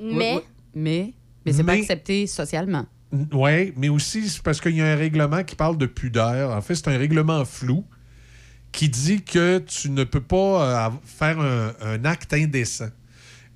Mais, 0.00 0.06
Oui, 0.06 0.16
oui. 0.36 0.40
Mais, 0.74 1.14
mais 1.44 1.52
c'est 1.52 1.64
pas 1.64 1.72
Mais- 1.74 1.80
accepté 1.80 2.26
socialement. 2.26 2.86
Oui, 3.32 3.72
mais 3.76 3.88
aussi 3.88 4.40
parce 4.44 4.60
qu'il 4.60 4.76
y 4.76 4.80
a 4.80 4.86
un 4.86 4.94
règlement 4.96 5.42
qui 5.42 5.56
parle 5.56 5.76
de 5.76 5.86
pudeur. 5.86 6.56
En 6.56 6.60
fait, 6.60 6.76
c'est 6.76 6.86
un 6.88 6.96
règlement 6.96 7.44
flou 7.44 7.84
qui 8.72 8.88
dit 8.88 9.22
que 9.22 9.58
tu 9.58 9.90
ne 9.90 10.04
peux 10.04 10.20
pas 10.20 10.86
euh, 10.86 10.90
faire 11.04 11.38
un, 11.40 11.72
un 11.82 12.04
acte 12.04 12.32
indécent. 12.32 12.88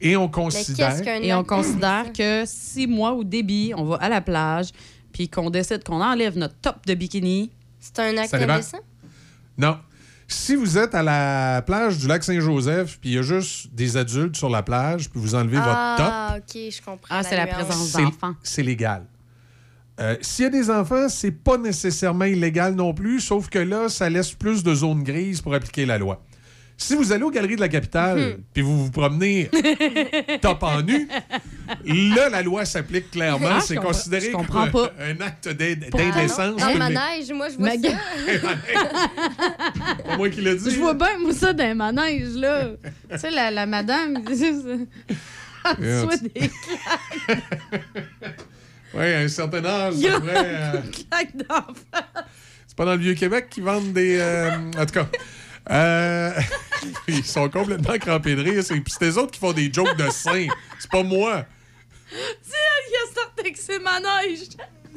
Et 0.00 0.16
on 0.16 0.28
considère... 0.28 1.00
Et 1.22 1.32
on 1.32 1.44
considère 1.44 2.12
que 2.12 2.42
si 2.46 2.86
moi 2.86 3.14
ou 3.14 3.24
Déby, 3.24 3.72
on 3.76 3.84
va 3.84 3.96
à 3.96 4.08
la 4.08 4.20
plage, 4.20 4.68
puis 5.12 5.28
qu'on 5.28 5.50
décide 5.50 5.84
qu'on 5.84 6.02
enlève 6.02 6.36
notre 6.36 6.56
top 6.56 6.84
de 6.86 6.94
bikini. 6.94 7.50
C'est 7.80 7.98
un 8.00 8.16
acte 8.18 8.34
indécent? 8.34 8.78
Non. 9.56 9.78
Si 10.26 10.56
vous 10.56 10.78
êtes 10.78 10.94
à 10.94 11.02
la 11.02 11.62
plage 11.62 11.98
du 11.98 12.08
lac 12.08 12.24
Saint-Joseph, 12.24 12.98
puis 13.00 13.10
il 13.10 13.14
y 13.14 13.18
a 13.18 13.22
juste 13.22 13.72
des 13.74 13.96
adultes 13.96 14.36
sur 14.36 14.48
la 14.48 14.62
plage, 14.62 15.08
puis 15.10 15.20
vous 15.20 15.34
enlevez 15.34 15.58
votre 15.58 15.96
top, 15.96 16.06
Ah, 16.10 16.36
OK, 16.38 16.54
je 16.54 16.78
comprends. 16.82 17.06
Ah, 17.10 17.22
c'est 17.22 17.36
la 17.36 17.46
présence 17.46 17.92
d'enfants. 17.92 18.34
c'est 18.42 18.62
légal. 18.62 19.04
Euh, 20.00 20.16
S'il 20.22 20.42
y 20.44 20.46
a 20.46 20.50
des 20.50 20.70
enfants, 20.70 21.08
c'est 21.08 21.30
pas 21.30 21.56
nécessairement 21.56 22.24
illégal 22.24 22.74
non 22.74 22.92
plus, 22.94 23.20
sauf 23.20 23.48
que 23.48 23.60
là, 23.60 23.88
ça 23.88 24.10
laisse 24.10 24.32
plus 24.32 24.64
de 24.64 24.74
zones 24.74 25.04
grises 25.04 25.40
pour 25.40 25.54
appliquer 25.54 25.86
la 25.86 25.98
loi. 25.98 26.20
Si 26.76 26.96
vous 26.96 27.12
allez 27.12 27.22
aux 27.22 27.30
Galeries 27.30 27.54
de 27.54 27.60
la 27.60 27.68
Capitale, 27.68 28.18
Mhm. 28.18 28.36
puis 28.52 28.62
vous 28.64 28.86
vous 28.86 28.90
promenez 28.90 29.48
top 30.42 30.60
en 30.64 30.82
nu, 30.82 31.06
là, 31.86 32.28
la 32.28 32.42
loi 32.42 32.64
s'applique 32.64 33.12
clairement. 33.12 33.46
Ah, 33.48 33.60
c'est 33.60 33.76
considéré 33.76 34.26
je 34.26 34.32
comme 34.32 34.44
un 34.98 35.20
acte 35.24 35.48
d'indécence. 35.50 36.56
Dans 36.60 36.74
manège, 36.76 37.30
moi, 37.32 37.48
je 37.48 37.56
vois 37.56 37.70
ça. 37.70 37.76
Pas 40.04 40.16
moi 40.16 40.28
qui 40.30 40.40
l'ai 40.40 40.56
dit. 40.56 40.68
Je 40.72 40.78
vois 40.80 40.94
bien, 40.94 41.16
moi, 41.20 41.32
ça, 41.32 41.52
dans 41.52 41.62
les 41.64 41.74
manèges, 41.74 42.34
là. 42.34 42.70
tu 43.12 43.18
sais, 43.18 43.30
la, 43.30 43.52
la 43.52 43.66
madame, 43.66 44.18
elle 44.28 44.86
Yeah. 45.80 46.02
soit 46.02 46.18
des 46.22 46.50
Oui, 48.94 49.12
à 49.12 49.18
un 49.20 49.28
certain 49.28 49.64
âge, 49.64 49.94
c'est 50.00 50.08
vrai. 50.08 50.34
euh. 50.36 50.80
C'est 52.66 52.76
pas 52.76 52.84
dans 52.84 52.92
le 52.94 52.98
Vieux-Québec 53.00 53.48
qu'ils 53.50 53.62
vendent 53.64 53.92
des. 53.92 54.18
euh, 54.20 54.50
en 54.76 54.86
tout 54.86 54.94
cas. 54.94 55.06
euh, 55.70 56.32
ils 57.08 57.24
sont 57.24 57.48
complètement 57.48 57.96
crampés 57.98 58.34
de 58.34 58.42
rire. 58.42 58.62
C'est 58.64 58.74
puis 58.80 58.92
c'est 58.98 59.06
eux 59.06 59.18
autres 59.18 59.30
qui 59.32 59.40
font 59.40 59.52
des 59.52 59.72
jokes 59.72 59.96
de 59.96 60.10
seins. 60.10 60.46
C'est 60.78 60.90
pas 60.90 61.02
moi. 61.02 61.44
C'est 62.10 62.16
elle 62.56 62.90
qui 62.90 62.96
a 62.96 63.14
sorti 63.22 63.40
avec 63.40 63.56
ses 63.56 63.78
manèges. 63.78 64.48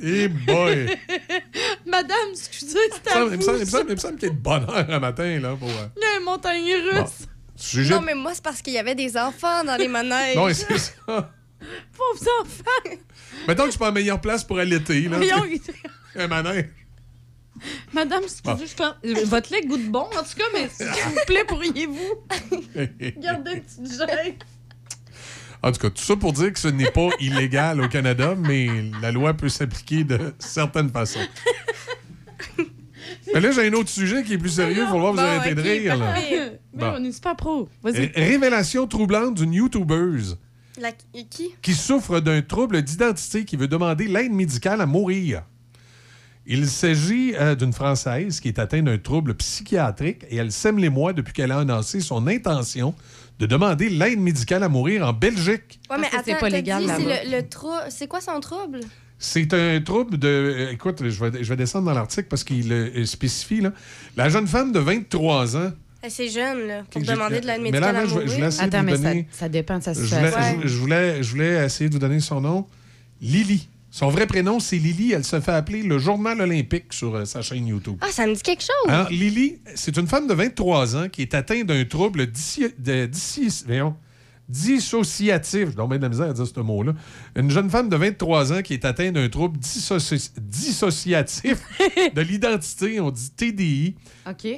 Eh 0.01 0.27
boy! 0.27 0.95
Madame, 1.87 2.29
excusez, 2.31 2.77
c'est 3.03 3.11
à 3.11 3.23
il 3.23 3.37
me 3.37 3.41
semble- 3.41 3.57
il 3.57 3.59
me 3.61 3.65
vous. 3.65 3.71
semble 3.71 3.89
il 3.89 3.93
me 3.95 3.99
semble 3.99 4.15
qu'il 4.17 4.27
y 4.27 4.31
a 4.31 4.35
de 4.35 4.39
bonheur 4.39 4.85
un 4.89 4.99
matin, 4.99 5.39
là, 5.39 5.55
pour. 5.55 5.69
Il 5.69 6.01
y 6.03 6.05
a 6.05 6.17
une 6.19 6.23
montagne 6.25 6.71
russe. 6.91 7.27
sujet- 7.55 7.95
Non, 7.95 8.01
mais 8.01 8.13
moi, 8.13 8.33
c'est 8.35 8.43
parce 8.43 8.61
qu'il 8.61 8.73
y 8.73 8.77
avait 8.77 8.93
des 8.95 9.17
enfants 9.17 9.63
dans 9.63 9.75
les 9.75 9.87
manèges. 9.87 10.35
Non, 10.35 10.49
c'est 10.53 10.77
ça. 10.77 10.93
Pauvres 11.07 12.27
enfants. 12.41 12.97
Mettons 13.47 13.63
que 13.63 13.67
je 13.67 13.71
suis 13.71 13.79
pas 13.79 13.89
en 13.89 13.93
meilleure 13.93 14.21
place 14.21 14.43
pour 14.43 14.59
allaiter, 14.59 15.01
là. 15.09 15.19
Un 16.15 16.27
manège. 16.27 16.65
Madame, 17.93 18.21
excusez, 18.23 18.67
je 18.67 18.75
pense... 18.75 18.93
euh, 19.05 19.25
Votre 19.25 19.51
lait 19.51 19.61
goûte 19.65 19.89
bon, 19.89 20.01
en 20.01 20.23
tout 20.23 20.35
cas, 20.37 20.43
mais 20.53 20.69
s'il 20.69 20.85
vous 20.87 21.19
plaît, 21.25 21.43
pourriez-vous? 21.47 22.15
Garder 23.21 23.51
une 23.53 23.61
petite 23.61 23.97
gêne? 23.97 24.33
En 25.63 25.71
tout 25.71 25.79
cas, 25.79 25.89
tout 25.89 26.03
ça 26.03 26.15
pour 26.15 26.33
dire 26.33 26.53
que 26.53 26.59
ce 26.59 26.67
n'est 26.67 26.91
pas 26.91 27.09
illégal 27.19 27.81
au 27.81 27.87
Canada, 27.87 28.35
mais 28.37 28.67
la 29.01 29.11
loi 29.11 29.33
peut 29.33 29.49
s'appliquer 29.49 30.03
de 30.03 30.19
certaines 30.37 30.89
façons. 30.91 31.19
Mais 33.33 33.39
là, 33.41 33.51
j'ai 33.51 33.67
un 33.67 33.73
autre 33.73 33.89
sujet 33.89 34.23
qui 34.23 34.33
est 34.33 34.37
plus 34.37 34.49
sérieux. 34.51 34.83
Il 34.83 34.87
faut 34.89 34.99
voir 34.99 35.11
vous 35.13 35.17
Bon, 35.19 35.23
arrêter 35.23 35.55
de 35.55 35.61
ok, 35.61 35.67
rire. 35.67 35.97
là. 35.97 36.13
Mais 36.15 36.59
Bon. 36.73 36.93
on 36.97 37.03
est 37.03 37.11
super 37.11 37.35
pro. 37.35 37.67
Révélation 37.83 38.87
troublante 38.87 39.35
d'une 39.35 39.53
YouTubeuse 39.53 40.37
La... 40.77 40.91
Qui? 40.91 41.53
qui 41.61 41.73
souffre 41.73 42.19
d'un 42.19 42.41
trouble 42.41 42.81
d'identité 42.81 43.45
qui 43.45 43.55
veut 43.55 43.67
demander 43.67 44.07
l'aide 44.07 44.31
médicale 44.31 44.81
à 44.81 44.85
mourir. 44.85 45.43
Il 46.45 46.65
s'agit 46.67 47.33
euh, 47.35 47.55
d'une 47.55 47.73
Française 47.73 48.39
qui 48.39 48.47
est 48.47 48.57
atteinte 48.59 48.85
d'un 48.85 48.97
trouble 48.97 49.33
psychiatrique 49.35 50.23
et 50.29 50.37
elle 50.37 50.51
sème 50.51 50.77
les 50.77 50.89
mois 50.89 51.11
depuis 51.11 51.33
qu'elle 51.33 51.51
a 51.51 51.59
annoncé 51.59 51.99
son 51.99 52.25
intention 52.27 52.95
de 53.39 53.45
demander 53.45 53.89
l'aide 53.89 54.19
médicale 54.19 54.63
à 54.63 54.69
mourir 54.69 55.05
en 55.05 55.11
Belgique. 55.13 55.79
Ouais, 55.89 55.97
mais 55.99 56.09
ça, 56.09 56.21
c'est 56.23 56.39
pas 56.39 56.47
légal 56.49 56.83
dit, 56.83 56.89
c'est 56.89 57.25
le, 57.29 57.37
le 57.37 57.49
trou... 57.49 57.71
C'est 57.89 58.07
quoi 58.07 58.21
son 58.21 58.39
trouble? 58.39 58.79
C'est 59.19 59.53
un 59.53 59.81
trouble 59.81 60.17
de. 60.17 60.27
euh, 60.27 60.71
Écoute, 60.71 60.99
je 61.07 61.25
vais, 61.25 61.43
je 61.43 61.49
vais 61.49 61.55
descendre 61.55 61.85
dans 61.87 61.93
l'article 61.93 62.27
parce 62.29 62.43
qu'il 62.43 62.71
euh, 62.71 63.03
spécifie. 63.05 63.61
Là. 63.61 63.73
La 64.15 64.29
jeune 64.29 64.47
femme 64.47 64.71
de 64.71 64.79
23 64.79 65.57
ans. 65.57 65.71
C'est 66.09 66.29
jeune, 66.29 66.67
là, 66.67 66.83
pour 66.89 67.01
demander 67.01 67.41
de 67.41 67.47
l'aide 67.47 67.57
mais 67.61 67.71
médicale 67.71 67.93
là, 67.95 68.01
à 68.01 68.05
je 68.05 68.15
vais 68.15 68.25
essayer 68.47 68.69
de 68.69 68.77
vous 68.77 68.83
mais 68.83 68.91
ça, 68.95 68.97
donner- 69.03 69.27
ça 69.31 69.49
dépend 69.49 69.77
de 69.79 69.83
sa 69.83 69.93
Je 69.93 69.99
voulais, 69.99 70.25
situation. 70.27 70.61
je- 70.63 70.77
voulais, 70.77 71.23
je 71.23 71.29
voulais 71.31 71.65
essayer 71.65 71.89
de 71.89 71.93
vous 71.95 71.99
donner 71.99 72.19
son 72.19 72.39
nom. 72.41 72.65
Lily. 73.21 73.67
Son 73.89 74.09
vrai 74.09 74.27
prénom, 74.27 74.59
c'est 74.59 74.77
Lily. 74.77 75.13
Elle 75.13 75.23
se 75.23 75.39
fait 75.39 75.51
appeler 75.53 75.81
le 75.81 75.97
Journal 75.97 76.39
olympique 76.39 76.93
sur 76.93 77.15
euh, 77.15 77.25
sa 77.25 77.41
chaîne 77.41 77.65
YouTube. 77.67 77.97
Ah, 78.01 78.07
ça 78.11 78.27
me 78.27 78.35
dit 78.35 78.41
quelque 78.41 78.61
chose. 78.61 78.89
Alors, 78.91 79.09
Lily, 79.09 79.57
c'est 79.75 79.97
une 79.97 80.07
femme 80.07 80.27
de 80.27 80.33
23 80.33 80.95
ans 80.95 81.09
qui 81.09 81.23
est 81.23 81.33
atteinte 81.33 81.65
d'un 81.65 81.83
trouble 81.85 82.23
dissi- 82.25 82.73
voyons, 83.65 83.95
dissociatif. 84.49 85.69
Je 85.71 85.75
bien 85.87 85.97
de 85.97 86.03
la 86.03 86.09
misère 86.09 86.29
à 86.29 86.33
dire 86.33 86.47
ce 86.47 86.59
mot-là. 86.59 86.93
Une 87.35 87.49
jeune 87.51 87.69
femme 87.69 87.89
de 87.89 87.95
23 87.95 88.53
ans 88.53 88.61
qui 88.61 88.73
est 88.73 88.85
atteinte 88.85 89.13
d'un 89.13 89.29
trouble 89.29 89.57
dissoci- 89.59 90.31
dissociatif 90.39 91.57
de 92.15 92.21
l'identité, 92.21 92.99
on 92.99 93.11
dit 93.11 93.29
TDI. 93.35 93.95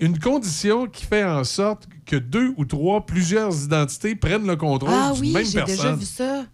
Une 0.01 0.19
condition 0.19 0.87
qui 0.87 1.05
fait 1.05 1.23
en 1.23 1.43
sorte 1.43 1.87
que 2.05 2.15
deux 2.15 2.53
ou 2.57 2.65
trois, 2.65 3.05
plusieurs 3.05 3.63
identités 3.63 4.15
prennent 4.15 4.47
le 4.47 4.55
contrôle 4.55 4.91
Ah 4.93 5.11
d'une 5.13 5.21
oui, 5.21 5.33
même 5.33 5.45
j'ai 5.45 5.51
déjà 5.61 5.65
personne. 5.65 5.95
vu 5.99 6.05
ça. 6.05 6.45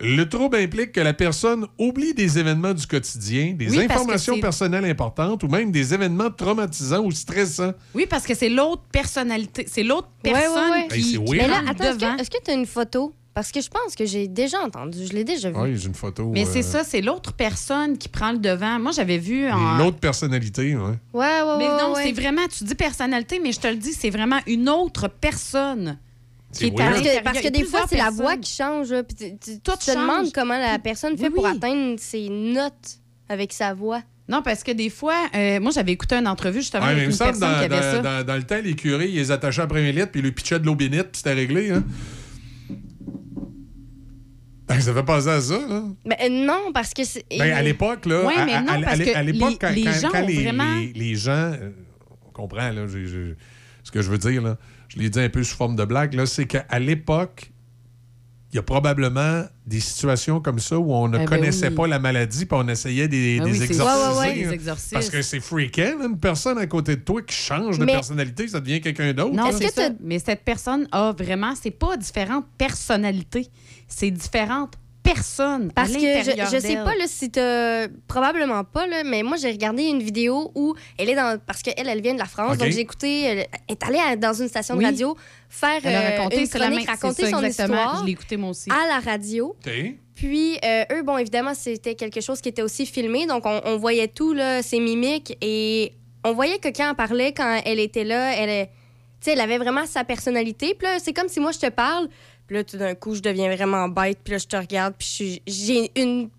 Le 0.00 0.24
trouble 0.28 0.56
implique 0.56 0.92
que 0.92 1.00
la 1.00 1.12
personne 1.12 1.66
oublie 1.78 2.14
des 2.14 2.38
événements 2.38 2.72
du 2.74 2.86
quotidien, 2.86 3.52
des 3.54 3.68
Oui, 3.70 3.84
informations 3.84 4.38
personnelles 4.40 4.84
importantes 4.86 5.42
ou 5.44 5.48
même 5.48 5.70
des 5.70 5.92
événements 5.94 6.30
traumatisants 6.30 7.04
ou 7.04 7.10
stressants. 7.10 7.72
Oui, 7.94 8.06
parce 8.08 8.26
que 8.26 8.34
c'est 8.34 8.48
l'autre 8.48 8.82
personnalité. 8.90 9.66
C'est 9.68 9.82
l'autre 9.82 10.08
Ouais, 10.24 10.32
ouais, 10.32 10.38
personne 10.40 10.70
ouais. 10.70 10.80
Hey, 10.82 10.88
qui, 10.88 11.02
c'est 11.02 11.10
qui 11.10 11.16
weird. 11.18 11.30
Mais 11.30 11.48
là, 11.48 11.60
attends, 11.68 11.84
est-ce 11.84 11.96
devant. 11.98 12.16
que- 12.16 12.20
est-ce 12.22 12.30
que 12.30 12.42
tu 12.44 12.50
as 12.50 12.54
une 12.54 12.66
photo? 12.66 13.12
Parce 13.32 13.52
que 13.52 13.60
je 13.60 13.68
pense 13.68 13.94
que 13.94 14.04
j'ai 14.06 14.26
déjà 14.26 14.58
entendu. 14.60 14.98
Je 15.06 15.12
l'ai 15.12 15.22
déjà 15.22 15.50
vu. 15.50 15.56
Oui, 15.56 15.76
j'ai 15.76 15.86
une 15.86 15.94
photo. 15.94 16.30
Mais 16.30 16.44
euh, 16.44 16.50
c'est 16.52 16.62
ça, 16.62 16.82
c'est 16.82 17.00
l'autre 17.00 17.32
personne 17.32 17.96
qui 17.96 18.08
prend 18.08 18.32
le 18.32 18.38
devant. 18.38 18.78
Moi, 18.80 18.90
j'avais 18.92 19.18
vu 19.18 19.48
en... 19.48 19.78
L'autre 19.78 19.98
personnalité, 19.98 20.74
ouais. 20.74 20.82
Ouais, 20.82 20.96
ouais, 21.42 21.58
Mais 21.58 21.68
ouais, 21.68 21.80
non, 21.80 21.92
ouais. 21.94 22.02
c'est 22.06 22.12
vraiment, 22.12 22.42
tu 22.48 22.64
dis 22.64 22.74
personnalité, 22.74 23.40
mais 23.42 23.52
je 23.52 23.60
te 23.60 23.68
le 23.68 23.76
dis, 23.76 23.92
c'est 23.92 24.10
vraiment 24.10 24.40
une 24.48 24.68
autre 24.68 25.08
personne 25.08 25.98
qui. 26.52 26.70
Parce 26.72 27.00
que, 27.00 27.22
parce 27.22 27.42
des 27.50 27.64
fois, 27.64 27.80
c'est 27.88 27.96
la 27.98 28.10
voix 28.10 28.36
qui 28.36 28.52
change. 28.54 28.88
puis 29.02 29.16
tu, 29.16 29.38
tu- 29.38 29.60
Tout 29.60 29.72
tu 29.72 29.78
te 29.78 29.84
change. 29.92 29.96
demandes 29.96 30.32
comment 30.32 30.58
la 30.58 30.78
personne 30.78 31.16
fait 31.16 31.28
Oui, 31.28 31.34
pour 31.34 31.44
oui. 31.44 31.50
atteindre 31.56 31.98
ses 31.98 32.28
notes 32.28 32.98
avec 33.28 33.52
sa 33.52 33.74
voix. 33.74 34.02
Non, 34.28 34.42
parce 34.42 34.62
que 34.62 34.70
des 34.70 34.90
fois, 34.90 35.16
euh, 35.34 35.58
moi, 35.60 35.72
j'avais 35.72 35.90
écouté 35.92 36.14
une 36.14 36.28
entrevue 36.28 36.60
justement 36.60 36.84
Ouais, 36.86 36.94
mais 36.94 37.02
avec 37.02 37.04
il 37.04 37.06
me 37.08 37.12
une 37.12 37.16
semble, 37.18 37.30
personne 37.32 37.50
dans, 37.52 37.58
qui 37.58 37.64
avait 37.64 37.76
dans- 37.76 38.04
ça. 38.04 38.18
dans- 38.20 38.26
dans 38.26 38.36
le 38.36 38.42
temps, 38.44 38.60
les 38.62 38.74
curés, 38.74 39.08
ils 39.08 39.16
les 39.16 39.30
attachaient 39.32 39.62
après 39.62 39.88
un 39.88 39.90
litre, 39.90 40.10
puis 40.12 40.20
ils 40.20 40.24
lui 40.24 40.32
pitchaient 40.32 40.60
de 40.60 40.66
l'eau 40.66 40.76
bénite, 40.76 41.02
puis 41.10 41.16
c'était 41.16 41.32
réglé. 41.32 41.70
Hein? 41.72 41.82
Ben, 44.68 44.80
ça 44.80 44.94
fait 44.94 45.02
penser 45.02 45.28
à 45.28 45.40
ça, 45.40 45.58
là. 45.68 45.82
Mais 46.04 46.16
euh, 46.22 46.28
non, 46.46 46.70
parce 46.72 46.94
que 46.94 47.02
c'est. 47.02 47.24
Ben, 47.36 47.52
à 47.52 47.60
l'époque, 47.62 48.06
là, 48.06 48.22
mais 48.46 48.52
à- 48.52 48.60
non, 48.62 48.72
à- 48.72 48.80
parce 48.84 49.00
à- 49.00 49.04
que 49.04 49.16
à 49.16 49.22
l'époque, 49.24 49.50
les- 49.50 49.56
quand, 49.58 49.70
les 49.70 49.82
quand- 49.84 49.92
gens 50.00 50.08
quand 50.12 50.26
les, 50.26 50.42
vraiment- 50.44 50.74
les- 50.78 50.92
les 50.92 51.14
gens, 51.16 51.32
euh, 51.32 51.70
on 52.28 52.30
comprend, 52.30 52.70
là, 52.70 52.86
ce 52.86 53.90
que 53.90 54.00
je 54.00 54.08
veux 54.10 54.18
dire, 54.18 54.42
là, 54.42 54.56
je 54.90 54.98
l'ai 54.98 55.08
dit 55.08 55.20
un 55.20 55.28
peu 55.28 55.42
sous 55.44 55.56
forme 55.56 55.76
de 55.76 55.84
blague, 55.84 56.14
là, 56.14 56.26
c'est 56.26 56.46
qu'à 56.46 56.78
l'époque, 56.78 57.52
il 58.52 58.56
y 58.56 58.58
a 58.58 58.62
probablement 58.62 59.44
des 59.64 59.78
situations 59.78 60.40
comme 60.40 60.58
ça 60.58 60.76
où 60.76 60.92
on 60.92 61.06
ne 61.06 61.16
Eh 61.16 61.20
ben 61.20 61.26
connaissait 61.28 61.68
oui. 61.68 61.74
pas 61.76 61.86
la 61.86 62.00
maladie 62.00 62.46
puis 62.46 62.58
on 62.60 62.66
essayait 62.66 63.06
des, 63.06 63.38
Ah 63.40 63.44
des 63.44 63.52
oui, 63.52 63.58
des 63.58 63.64
exorcismes. 64.52 64.94
Parce 64.94 65.08
que 65.08 65.22
c'est 65.22 65.38
là, 65.38 65.94
une 66.04 66.18
personne 66.18 66.58
à 66.58 66.66
côté 66.66 66.96
de 66.96 67.02
toi 67.02 67.22
qui 67.22 67.36
change 67.36 67.78
de 67.78 67.84
personnalité, 67.84 68.48
ça 68.48 68.58
devient 68.58 68.80
quelqu'un 68.80 69.12
d'autre. 69.12 69.34
Non, 69.36 69.44
là. 69.44 69.52
c'est 69.56 69.72
ça. 69.72 69.90
Mais 70.00 70.18
cette 70.18 70.42
personne 70.42 70.88
a 70.90 71.12
vraiment, 71.12 71.54
c'est 71.54 71.70
pas 71.70 71.96
différentes 71.96 72.46
personnalités, 72.58 73.46
c'est 73.86 74.10
différentes 74.10 74.74
personnes. 75.14 75.72
Parce 75.72 75.90
à 75.90 75.94
que 75.94 76.00
je, 76.00 76.56
je 76.56 76.60
sais 76.60 76.74
pas 76.76 76.94
là, 76.94 77.04
si 77.06 77.30
t'as. 77.30 77.88
Probablement 78.08 78.64
pas, 78.64 78.86
là, 78.86 79.02
mais 79.04 79.22
moi, 79.22 79.36
j'ai 79.36 79.50
regardé 79.50 79.84
une 79.84 80.02
vidéo 80.02 80.50
où 80.54 80.74
elle 80.98 81.10
est 81.10 81.14
dans. 81.14 81.38
Parce 81.46 81.62
qu'elle, 81.62 81.88
elle 81.88 82.00
vient 82.02 82.14
de 82.14 82.18
la 82.18 82.24
France. 82.26 82.58
Donc, 82.58 82.68
j'ai 82.70 82.80
écouté. 82.80 83.22
Elle 83.24 83.46
est 83.68 83.82
allée 83.84 83.98
à- 83.98 84.16
dans 84.16 84.32
une 84.32 84.48
station 84.48 84.76
Oui. 84.76 84.84
de 84.84 84.90
radio 84.90 85.16
faire 85.48 85.80
Elle 85.82 85.94
a 85.94 86.00
euh, 86.00 86.16
raconté, 86.18 86.36
une 86.42 86.48
la 86.60 86.66
chronique, 86.66 86.88
raconter 86.88 87.22
ça, 87.24 87.30
son 87.30 87.42
exactement. 87.42 87.78
histoire 87.78 88.00
Je 88.00 88.06
l'ai 88.06 88.12
écouté 88.12 88.36
moi 88.36 88.50
aussi. 88.50 88.70
à 88.70 88.86
la 88.88 89.00
radio. 89.00 89.56
Puis, 90.14 90.58
euh, 90.64 90.84
eux, 90.92 91.02
bon, 91.02 91.16
évidemment, 91.18 91.54
c'était 91.54 91.94
quelque 91.94 92.20
chose 92.20 92.40
qui 92.40 92.48
était 92.50 92.62
aussi 92.62 92.84
filmé. 92.86 93.26
Donc, 93.26 93.46
on, 93.46 93.60
on 93.64 93.76
voyait 93.78 94.08
tout, 94.08 94.32
là, 94.34 94.62
ses 94.62 94.78
mimiques. 94.78 95.36
Et 95.40 95.92
on 96.24 96.32
voyait 96.34 96.58
que 96.58 96.68
quand 96.68 96.90
elle 96.90 96.96
parlait, 96.96 97.32
quand 97.32 97.60
elle 97.64 97.80
était 97.80 98.04
là, 98.04 98.34
elle, 98.36 98.50
est- 98.50 98.66
tu 98.66 98.72
sais, 99.26 99.32
elle 99.32 99.40
avait 99.40 99.56
vraiment 99.58 99.86
sa 99.86 100.04
personnalité. 100.04 100.74
Puis 100.78 100.86
là, 100.86 100.98
c'est 101.02 101.12
comme 101.14 101.28
si 101.28 101.40
moi, 101.40 101.52
je 101.52 101.58
te 101.58 101.68
parle. 101.70 102.08
Puis 102.50 102.56
là, 102.56 102.64
tout 102.64 102.78
d'un 102.78 102.96
coup, 102.96 103.14
je 103.14 103.20
deviens 103.20 103.54
vraiment 103.54 103.86
bête. 103.86 104.18
Puis 104.24 104.32
là, 104.32 104.38
je 104.38 104.46
te 104.48 104.56
regarde. 104.56 104.94
Puis 104.98 105.40
j'ai 105.46 105.92
une 105.94 106.30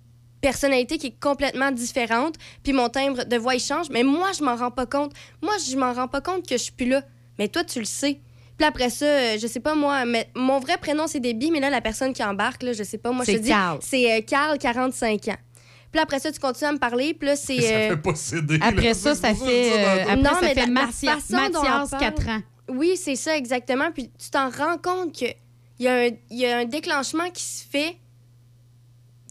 personnalité 0.42 0.98
qui 0.98 1.08
est 1.08 1.20
complètement 1.22 1.72
différente. 1.72 2.36
Puis 2.64 2.74
mon 2.74 2.90
timbre 2.90 3.24
de 3.24 3.38
voix, 3.38 3.56
il 3.56 3.62
change. 3.62 3.90
Mais 3.92 4.04
moi, 4.04 4.32
je 4.38 4.44
m'en 4.44 4.58
rends 4.58 4.72
pas 4.72 4.86
compte. 4.86 5.14
Moi, 5.42 5.54
je 5.70 5.78
m'en 5.78 5.94
rends 5.94 6.10
pas 6.10 6.20
compte 6.20 6.46
que 6.46 6.58
je 6.58 6.64
suis 6.64 6.74
plus 6.74 6.90
là. 6.90 7.02
Mais 7.40 7.48
toi, 7.48 7.64
tu 7.64 7.80
le 7.80 7.86
sais. 7.86 8.20
Puis 8.58 8.68
après 8.68 8.90
ça, 8.90 9.06
euh, 9.06 9.38
je 9.42 9.48
sais 9.48 9.62
pas 9.62 9.74
moi, 9.74 10.04
mais 10.04 10.30
mon 10.36 10.60
vrai 10.60 10.76
prénom 10.78 11.08
c'est 11.08 11.22
Déby, 11.22 11.50
mais 11.50 11.62
là 11.62 11.70
la 11.70 11.80
personne 11.80 12.12
qui 12.12 12.22
embarque 12.24 12.62
là, 12.62 12.74
je 12.74 12.84
sais 12.84 12.98
pas 12.98 13.12
moi, 13.14 13.24
je 13.26 13.32
C'est 13.32 13.38
te 13.38 13.44
dis 13.44 13.50
Carl. 13.50 13.80
c'est 13.82 14.12
euh, 14.18 14.22
Carl 14.22 14.58
45 14.60 15.30
ans. 15.30 15.38
Puis 15.92 16.02
après 16.02 16.20
ça 16.20 16.30
tu 16.32 16.40
continues 16.40 16.70
à 16.70 16.74
me 16.74 16.78
parler, 16.78 17.14
puis 17.16 17.28
là 17.30 17.36
c'est 17.38 17.60
Ça 17.62 17.74
euh, 17.74 17.90
fait 17.92 17.98
pas 17.98 18.14
céder. 18.14 18.60
Après 18.62 18.90
là. 18.90 18.94
ça, 18.94 19.16
ça 19.16 19.34
fait, 19.34 19.72
euh, 19.72 20.06
ça 20.06 20.16
mais 20.42 20.50
fait 20.50 20.54
la- 20.56 20.66
la 20.68 20.68
Mathia- 20.68 21.16
façon 21.16 21.50
dont 21.52 21.60
on 21.60 21.64
Mathias, 21.64 21.90
parle- 21.90 22.02
4 22.04 22.28
ans. 22.30 22.42
Oui, 22.70 22.96
c'est 22.98 23.16
ça 23.16 23.36
exactement, 23.36 23.92
puis 23.92 24.12
tu 24.20 24.30
t'en 24.30 24.50
rends 24.52 24.78
compte 24.78 25.18
que 25.18 25.26
il 25.82 25.86
y, 25.86 25.88
a 25.88 25.96
un- 25.96 26.10
il 26.30 26.38
y 26.38 26.46
a 26.46 26.60
un 26.60 26.66
déclenchement 26.66 27.30
qui 27.32 27.42
se 27.44 27.64
fait 27.68 27.98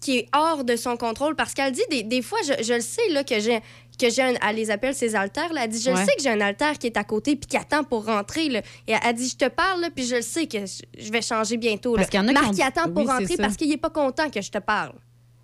qui 0.03 0.19
est 0.19 0.29
hors 0.35 0.65
de 0.65 0.77
son 0.77 0.97
contrôle 0.97 1.37
parce 1.37 1.53
qu'elle 1.55 1.73
dit 1.73 1.83
des, 1.91 2.03
des 2.03 2.23
fois 2.23 2.39
je, 2.47 2.63
je 2.63 2.73
le 2.75 2.81
sais 2.81 3.09
là 3.11 3.23
que 3.23 3.39
j'ai 3.39 3.61
que 4.01 4.09
j'ai 4.09 4.23
un, 4.23 4.35
elle 4.49 4.57
les 4.57 4.71
appelle 4.71 4.95
ses 4.95 5.15
altères 5.15 5.53
là, 5.53 5.65
elle 5.65 5.71
dit 5.71 5.81
je 5.81 5.91
le 5.91 5.97
sais 5.97 6.17
que 6.17 6.23
j'ai 6.23 6.31
un 6.31 6.41
altère 6.41 6.79
qui 6.79 6.87
est 6.87 6.97
à 6.97 7.05
côté 7.05 7.37
puis 7.37 7.47
qui 7.47 7.57
attend 7.59 7.85
pour 7.85 8.07
rentrer 8.07 8.49
là. 8.49 8.61
et 8.89 8.93
elle, 8.93 8.99
elle 9.05 9.15
dit 9.15 9.29
je 9.29 9.37
te 9.37 9.49
parle 9.49 9.83
là, 9.83 9.91
puis 9.95 10.07
je 10.07 10.17
le 10.17 10.23
sais 10.23 10.47
que 10.47 10.59
je, 10.65 11.13
vais 11.13 11.21
changer 11.23 11.59
bientôt. 11.59 11.95
Parce 11.97 12.09
qu'il 12.09 12.19
y 12.19 12.23
en 12.23 12.27
a 12.29 12.33
qui 12.33 12.35
Marc 12.35 12.49
ont- 12.49 12.53
il 12.57 12.63
attend 12.63 12.85
pour 12.91 13.03
oui, 13.05 13.07
rentrer 13.09 13.37
parce 13.37 13.57
qu'il 13.59 13.71
est 13.71 13.77
pas 13.77 13.91
content 13.91 14.31
que 14.31 14.41
je 14.41 14.51
te 14.51 14.59
parle. 14.59 14.95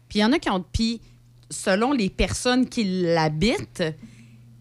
Puis 0.08 0.20
il 0.20 0.22
y 0.22 0.24
en 0.24 0.32
a 0.32 0.38
qui 0.38 0.48
ont. 0.48 0.64
Puis 0.72 1.02
selon 1.50 1.92
les 1.92 2.08
personnes 2.08 2.66
qui 2.66 2.84
l'habitent, 2.84 3.84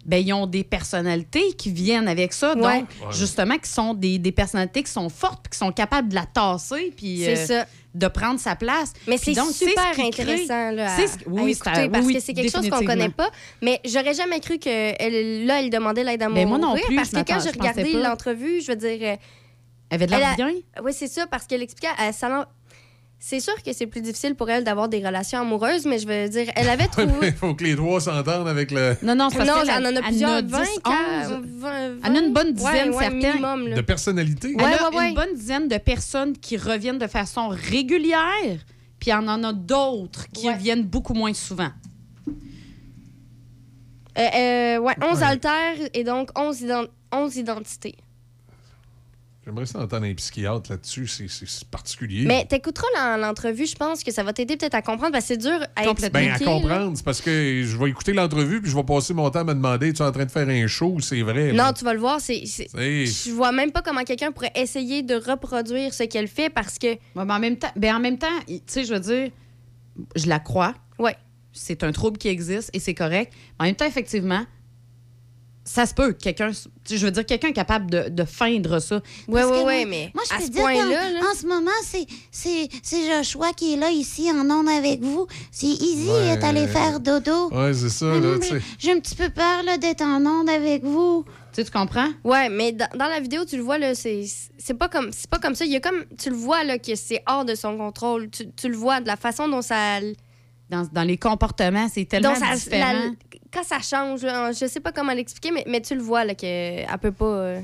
ben, 0.06 0.18
ils 0.26 0.32
ont 0.34 0.46
des 0.48 0.64
personnalités 0.64 1.54
qui 1.54 1.72
viennent 1.72 2.08
avec 2.08 2.32
ça. 2.32 2.54
Ouais. 2.56 2.62
Donc, 2.82 2.90
Ouais. 3.02 3.08
justement, 3.12 3.58
qui 3.58 3.70
sont 3.70 3.94
des, 3.94 4.20
des 4.20 4.32
personnalités 4.32 4.84
qui 4.84 4.92
sont 4.92 5.10
fortes 5.10 5.42
puis 5.44 5.52
qui 5.52 5.58
sont 5.58 5.72
capables 5.72 6.10
de 6.10 6.16
la 6.16 6.26
tasser 6.26 6.94
puis 6.96 7.22
C'est 7.24 7.40
euh, 7.40 7.62
ça. 7.62 7.66
de 7.96 8.08
prendre 8.08 8.40
sa 8.40 8.56
place. 8.56 8.94
Mais 9.08 9.16
Puis 9.18 9.34
c'est 9.34 9.42
donc, 9.42 9.52
super 9.52 9.96
ce 9.96 10.02
intéressant 10.02 10.72
là, 10.72 10.94
à, 10.94 10.96
c'est 10.98 11.08
ce 11.08 11.14
à 11.16 11.18
oui, 11.28 11.54
c'est 11.56 11.60
écouter 11.70 11.82
à- 11.86 11.90
parce 11.90 12.06
oui, 12.06 12.14
que 12.14 12.20
c'est 12.20 12.34
quelque 12.34 12.46
chose 12.52 12.54
qu'on 12.70 12.80
définitivement. 12.80 12.94
connaît 12.94 13.10
pas. 13.10 13.30
Mais 13.62 13.80
j'aurais 13.84 14.14
jamais 14.14 14.40
cru 14.40 14.60
que 14.60 14.70
elle, 14.70 15.46
là, 15.46 15.62
elle 15.62 15.70
demandait 15.72 16.04
l'aide 16.04 16.22
à 16.22 16.28
Ben, 16.28 16.34
mourir. 16.46 16.48
moi 16.50 16.58
non 16.60 16.76
plus, 16.76 16.96
parce 16.96 17.10
que 17.10 17.24
quand 17.24 17.40
j'ai 17.42 17.50
regardé 17.52 17.94
l'entrevue, 17.94 18.62
je 18.62 18.68
veux 18.72 18.76
dire. 18.78 19.00
euh, 19.02 19.16
Elle 19.90 19.96
avait 19.96 20.06
de 20.08 20.12
l'air 20.12 20.20
elle 20.20 20.44
a- 20.44 20.50
bien. 20.52 20.54
Oui, 20.84 20.92
c'est 20.94 21.08
ça, 21.08 21.26
parce 21.28 21.46
qu'elle 21.48 21.62
expliquait. 21.64 21.94
à 21.98 22.12
Salon... 22.12 22.46
C'est 23.28 23.40
sûr 23.40 23.56
que 23.64 23.74
c'est 23.74 23.88
plus 23.88 24.02
difficile 24.02 24.36
pour 24.36 24.52
elle 24.52 24.64
d'avoir 24.64 24.88
des 24.88 25.04
relations 25.04 25.40
amoureuses, 25.40 25.88
mais 25.88 25.98
je 25.98 26.06
veux 26.08 26.30
dire, 26.30 26.46
elle 26.56 26.70
avait 26.70 26.86
trouvé. 26.96 27.30
Il 27.30 27.34
faut 27.34 27.56
que 27.56 27.64
les 27.64 27.76
trois 27.76 28.00
s'entendent 28.00 28.48
avec 28.48 28.70
le. 28.70 28.96
Non, 29.02 29.16
non, 29.16 29.30
c'est 29.32 29.38
parce 29.40 29.50
Non, 29.50 29.56
qu'elle 29.62 29.70
elle 29.78 29.82
en 29.88 29.96
a 29.96 30.00
elle 30.00 30.04
plusieurs, 30.04 30.44
10, 30.44 30.52
20, 30.52 30.60
11. 30.62 30.68
15, 30.84 31.42
20, 31.58 31.74
Elle 32.04 32.18
a 32.18 32.20
une 32.20 32.34
bonne 32.34 32.48
Ouais, 32.50 32.54
dizaine, 32.54 32.90
ouais, 32.92 33.00
certains. 33.00 33.16
minimum. 33.16 33.74
De 33.74 33.82
personnalité. 33.82 34.50
Elle 34.60 34.64
Ouais, 34.64 34.74
a 34.78 34.90
ouais, 34.92 34.96
ouais. 34.96 35.10
une 35.10 35.16
bonne 35.16 35.34
dizaine 35.34 35.68
de 35.68 35.78
personnes 35.80 36.38
qui 36.38 36.56
reviennent 36.56 37.00
de 37.00 37.08
façon 37.08 37.48
régulière, 37.48 38.60
puis 39.00 39.10
il 39.10 39.10
y 39.10 39.14
en 39.16 39.44
a 39.44 39.54
d'autres 39.54 40.28
qui 40.32 40.54
viennent 40.54 40.84
beaucoup 40.84 41.16
moins 41.16 41.34
souvent. 41.34 41.70
Euh, 44.20 44.22
euh, 44.22 44.78
ouais, 44.78 44.94
11 45.04 45.18
Ouais. 45.18 45.24
altères 45.24 45.78
et 45.96 46.04
donc 46.04 46.30
11, 46.40 46.62
ident- 46.62 46.90
11 47.12 47.36
identités. 47.38 47.96
J'aimerais 49.46 49.68
ça 49.68 49.80
entendre 49.80 50.08
un 50.08 50.14
psychiatre 50.16 50.72
là-dessus, 50.72 51.06
c'est- 51.08 51.66
particulier. 51.70 52.26
Mais 52.26 52.46
t'écouteras 52.46 52.88
l'en- 52.96 53.18
l'entrevue, 53.18 53.68
je 53.68 53.76
pense 53.76 54.04
que 54.04 54.12
ça 54.12 54.24
va 54.24 54.34
t'aider 54.34 54.58
peut-être 54.58 54.74
à 54.74 54.82
comprendre, 54.82 55.12
parce 55.12 55.26
que 55.26 55.34
c'est 55.36 55.38
dur 55.38 55.60
à 55.76 55.84
expliquer. 55.84 56.10
Ben, 56.10 56.32
à 56.32 56.40
comprendre, 56.40 56.94
c'est 56.98 57.06
parce 57.06 57.22
que 57.22 57.62
je 57.64 57.78
vais 57.78 57.90
écouter 57.92 58.14
l'entrevue 58.14 58.60
puis 58.62 58.72
je 58.72 58.76
vais 58.76 58.84
passer 58.84 59.14
mon 59.14 59.30
temps 59.30 59.42
à 59.42 59.44
me 59.44 59.54
demander 59.54 59.94
tu 59.94 60.02
es 60.02 60.06
en 60.06 60.12
train 60.12 60.26
de 60.26 60.32
faire 60.32 60.50
un 60.50 60.66
show 60.66 60.94
ou 60.96 61.00
c'est 61.00 61.22
vrai? 61.22 61.52
Non, 61.52 61.66
là? 61.66 61.74
tu 61.74 61.86
vas 61.86 61.94
le 61.94 62.00
voir, 62.00 62.20
c'est. 62.20 62.44
c'est- 62.48 62.70
C'est- 62.70 63.06
Je 63.06 63.32
vois 63.32 63.52
même 63.52 63.72
pas 63.72 63.84
comment 63.84 64.04
quelqu'un 64.04 64.32
pourrait 64.32 64.52
essayer 64.56 65.04
de 65.04 65.14
reproduire 65.16 65.94
ce 65.94 66.04
qu'elle 66.04 66.28
fait 66.28 66.50
parce 66.50 66.80
que. 66.80 66.88
Ouais, 66.88 67.00
mais 67.26 67.34
en 67.34 67.40
même 67.40 67.58
temps, 67.58 67.72
ben 67.76 67.96
en 67.96 68.00
même 68.00 68.18
temps, 68.18 68.28
tu 68.48 68.60
sais, 68.66 68.84
je 68.84 68.94
veux 68.96 69.00
dire, 69.00 69.30
je 70.16 70.28
la 70.28 70.40
crois. 70.40 70.74
Ouais. 70.98 71.16
C'est 71.54 71.84
un 71.84 71.92
trouble 71.92 72.18
qui 72.18 72.28
existe 72.30 72.70
et 72.74 72.80
c'est 72.80 72.96
correct. 72.96 73.32
Mais 73.60 73.66
en 73.66 73.68
même 73.68 73.76
temps, 73.76 73.86
effectivement, 73.86 74.44
ça 75.68 75.86
se 75.88 75.94
peut 75.96 76.14
que 76.14 76.20
quelqu'un, 76.24 76.52
je 76.88 76.96
veux 76.98 77.10
dire, 77.12 77.26
quelqu'un 77.26 77.48
est 77.48 77.54
capable 77.54 77.90
de, 77.90 78.10
de 78.10 78.24
feindre 78.24 78.78
ça. 78.80 79.02
Que 79.28 79.32
ouais, 79.32 79.44
moi- 79.46 79.86
mais 79.88 80.12
Moi, 80.14 80.24
je 80.30 80.34
à 80.36 80.38
peux 80.38 80.44
ce 80.46 80.50
dire 80.52 80.62
point-là, 80.62 81.12
là- 81.12 81.20
en 81.20 81.36
ce 81.36 81.46
moment, 81.48 81.72
c'est- 81.84 82.06
c'est 82.32 82.70
c'est 82.84 83.12
Joshua 83.12 83.52
qui 83.54 83.74
est 83.74 83.78
là, 83.78 83.90
ici, 83.90 84.30
en 84.32 84.48
onde 84.50 84.70
avec 84.70 85.02
vous. 85.02 85.26
C'est 85.52 85.66
Easy 85.66 86.08
Ouais. 86.08 86.28
est 86.36 86.44
allé 86.44 86.68
faire 86.68 87.00
dodo. 87.00 87.50
Ouais, 87.52 87.74
c'est 87.74 87.90
ça, 87.90 88.06
Mais 88.06 88.20
là, 88.20 88.38
tu 88.40 88.48
sais. 88.48 88.62
J'ai 88.78 88.92
un 88.92 89.00
petit 89.00 89.16
peu 89.16 89.30
peur 89.30 89.64
là, 89.64 89.78
d'être 89.78 90.02
en 90.04 90.24
onde 90.26 90.50
avec 90.50 90.84
vous. 90.84 91.26
Tu 91.52 91.62
sais, 91.62 91.66
tu 91.66 91.72
comprends? 91.72 92.10
Ouais, 92.24 92.50
mais 92.50 92.72
dans, 92.74 92.90
dans 92.98 93.08
la 93.08 93.20
vidéo, 93.20 93.44
tu 93.46 93.56
le 93.58 93.64
vois, 93.64 93.78
là, 93.78 93.96
c'est 93.96 94.24
c'est 94.58 94.74
pas 94.74 94.90
comme 94.90 95.10
c'est 95.12 95.30
pas 95.30 95.40
comme 95.40 95.56
ça. 95.56 95.66
Il 95.66 95.72
y 95.72 95.76
a 95.78 95.80
comme. 95.80 96.04
Tu 96.22 96.30
le 96.30 96.36
vois, 96.36 96.64
là, 96.64 96.78
que 96.78 96.94
c'est 96.96 97.24
hors 97.28 97.44
de 97.46 97.56
son 97.56 97.78
contrôle. 97.78 98.30
Tu, 98.30 98.44
tu 98.52 98.68
le 98.70 98.76
vois 98.78 99.00
de 99.02 99.08
la 99.08 99.16
façon 99.16 99.48
dont 99.48 99.62
ça. 99.62 100.00
Dans, 100.70 100.88
dans 100.92 101.04
les 101.04 101.18
comportements, 101.18 101.88
c'est 101.94 102.06
tellement 102.06 102.34
ça- 102.36 102.56
différent. 102.56 102.94
la- 102.94 103.40
quand 103.54 103.64
ça 103.64 103.80
change, 103.80 104.24
là, 104.24 104.52
je 104.52 104.66
sais 104.66 104.80
pas 104.80 104.92
comment 104.92 105.14
l'expliquer, 105.14 105.52
mais, 105.52 105.64
mais 105.68 105.80
tu 105.82 105.96
le 105.96 106.02
vois, 106.02 106.26
là, 106.26 106.34
qu'elle 106.36 106.88
peut 107.02 107.12
pas. 107.12 107.26
euh, 107.26 107.62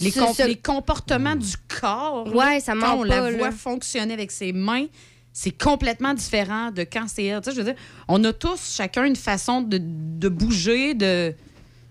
les, 0.00 0.10
se- 0.10 0.20
com- 0.20 0.32
se- 0.34 0.42
les 0.46 0.56
comportements 0.56 1.34
du 1.36 1.54
corps. 1.80 2.28
là, 2.28 2.34
Ouais, 2.36 2.60
ça 2.60 2.74
quand 2.74 2.96
on 2.98 3.06
pas, 3.08 3.30
la 3.30 3.36
voit 3.36 3.50
fonctionner 3.50 4.14
avec 4.14 4.30
ses 4.30 4.52
mains, 4.52 4.86
c'est 5.32 5.50
complètement 5.50 6.14
différent 6.14 6.70
de 6.70 6.82
quand 6.84 7.06
c'est 7.08 7.24
elle. 7.24 7.40
Tu 7.40 7.50
sais, 7.50 7.56
je 7.56 7.60
veux 7.62 7.72
dire, 7.72 7.80
on 8.08 8.22
a 8.24 8.32
tous 8.32 8.74
chacun 8.76 9.04
une 9.04 9.16
façon 9.16 9.60
de, 9.60 9.78
de 9.82 10.28
bouger, 10.28 10.94
de. 10.94 11.34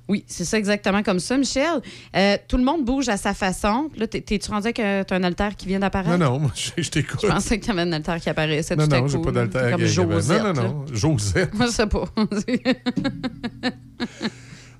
Oui, 0.08 0.24
c'est 0.28 0.46
ça 0.46 0.58
exactement 0.60 1.02
comme 1.02 1.20
ça, 1.20 1.36
Michel. 1.38 1.82
Euh, 2.16 2.38
tout 2.48 2.58
le 2.58 2.64
monde 2.64 2.86
bouge 2.86 3.10
à 3.10 3.18
sa 3.18 3.34
façon. 3.34 3.90
Là, 3.98 4.06
t'es- 4.06 4.22
t'es-tu 4.22 4.52
rendu 4.52 4.72
que 4.72 5.02
t'as 5.04 5.16
un 5.16 5.24
alter 5.24 5.50
qui 5.58 5.68
vient 5.68 5.80
d'apparaître? 5.80 6.16
Non, 6.18 6.34
non, 6.34 6.40
moi, 6.40 6.52
je, 6.56 6.82
je 6.84 6.90
t'écoute. 6.92 7.20
Je 7.24 7.28
pensais 7.28 7.58
que 7.60 7.66
t'avais 7.66 7.82
un 7.82 7.92
alter 7.92 8.18
qui 8.22 8.30
apparaissait 8.30 8.76
Non, 8.76 8.88
tout 8.88 8.94
à 8.94 8.98
non, 9.00 9.04
coup. 9.06 9.10
j'ai 9.12 9.22
pas 9.22 9.32
d'alter. 9.32 9.72
Comme 9.72 9.86
Josette. 9.86 10.44
Non, 10.44 10.54
non, 10.54 10.64
non. 10.64 10.86
Josette. 10.94 11.52
Je 11.60 11.68
sais 11.68 11.88
pas. 11.88 12.06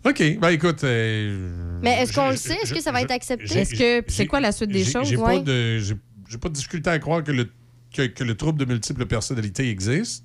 OK. 0.06 0.38
Ben, 0.40 0.50
écoute. 0.50 0.84
euh, 0.84 1.80
Mais 1.82 2.02
est-ce 2.04 2.14
qu'on 2.14 2.30
le 2.30 2.36
sait? 2.36 2.58
Est-ce 2.62 2.74
que 2.74 2.82
ça 2.82 2.92
va 2.92 3.02
être 3.02 3.12
accepté? 3.12 3.58
Est-ce 3.58 3.74
que 3.76 4.04
c'est 4.12 4.28
quoi 4.28 4.40
la 4.40 4.52
suite 4.52 4.70
des 4.72 4.84
choses? 4.86 5.08
J'ai 5.08 5.18
Ouais. 5.18 5.38
pas, 5.38 5.44
de- 5.44 5.80
j'ai- 5.80 5.96
j'ai 6.30 6.38
pas 6.38 6.50
de 6.50 6.54
difficulté 6.54 6.90
à 6.92 7.00
croire 7.00 7.24
que 7.24 7.32
le, 7.32 7.50
que, 7.94 8.04
que 8.04 8.24
le 8.24 8.36
trouble 8.36 8.60
de 8.60 8.66
multiples 8.66 9.06
personnalités 9.08 9.68
existe. 9.70 10.24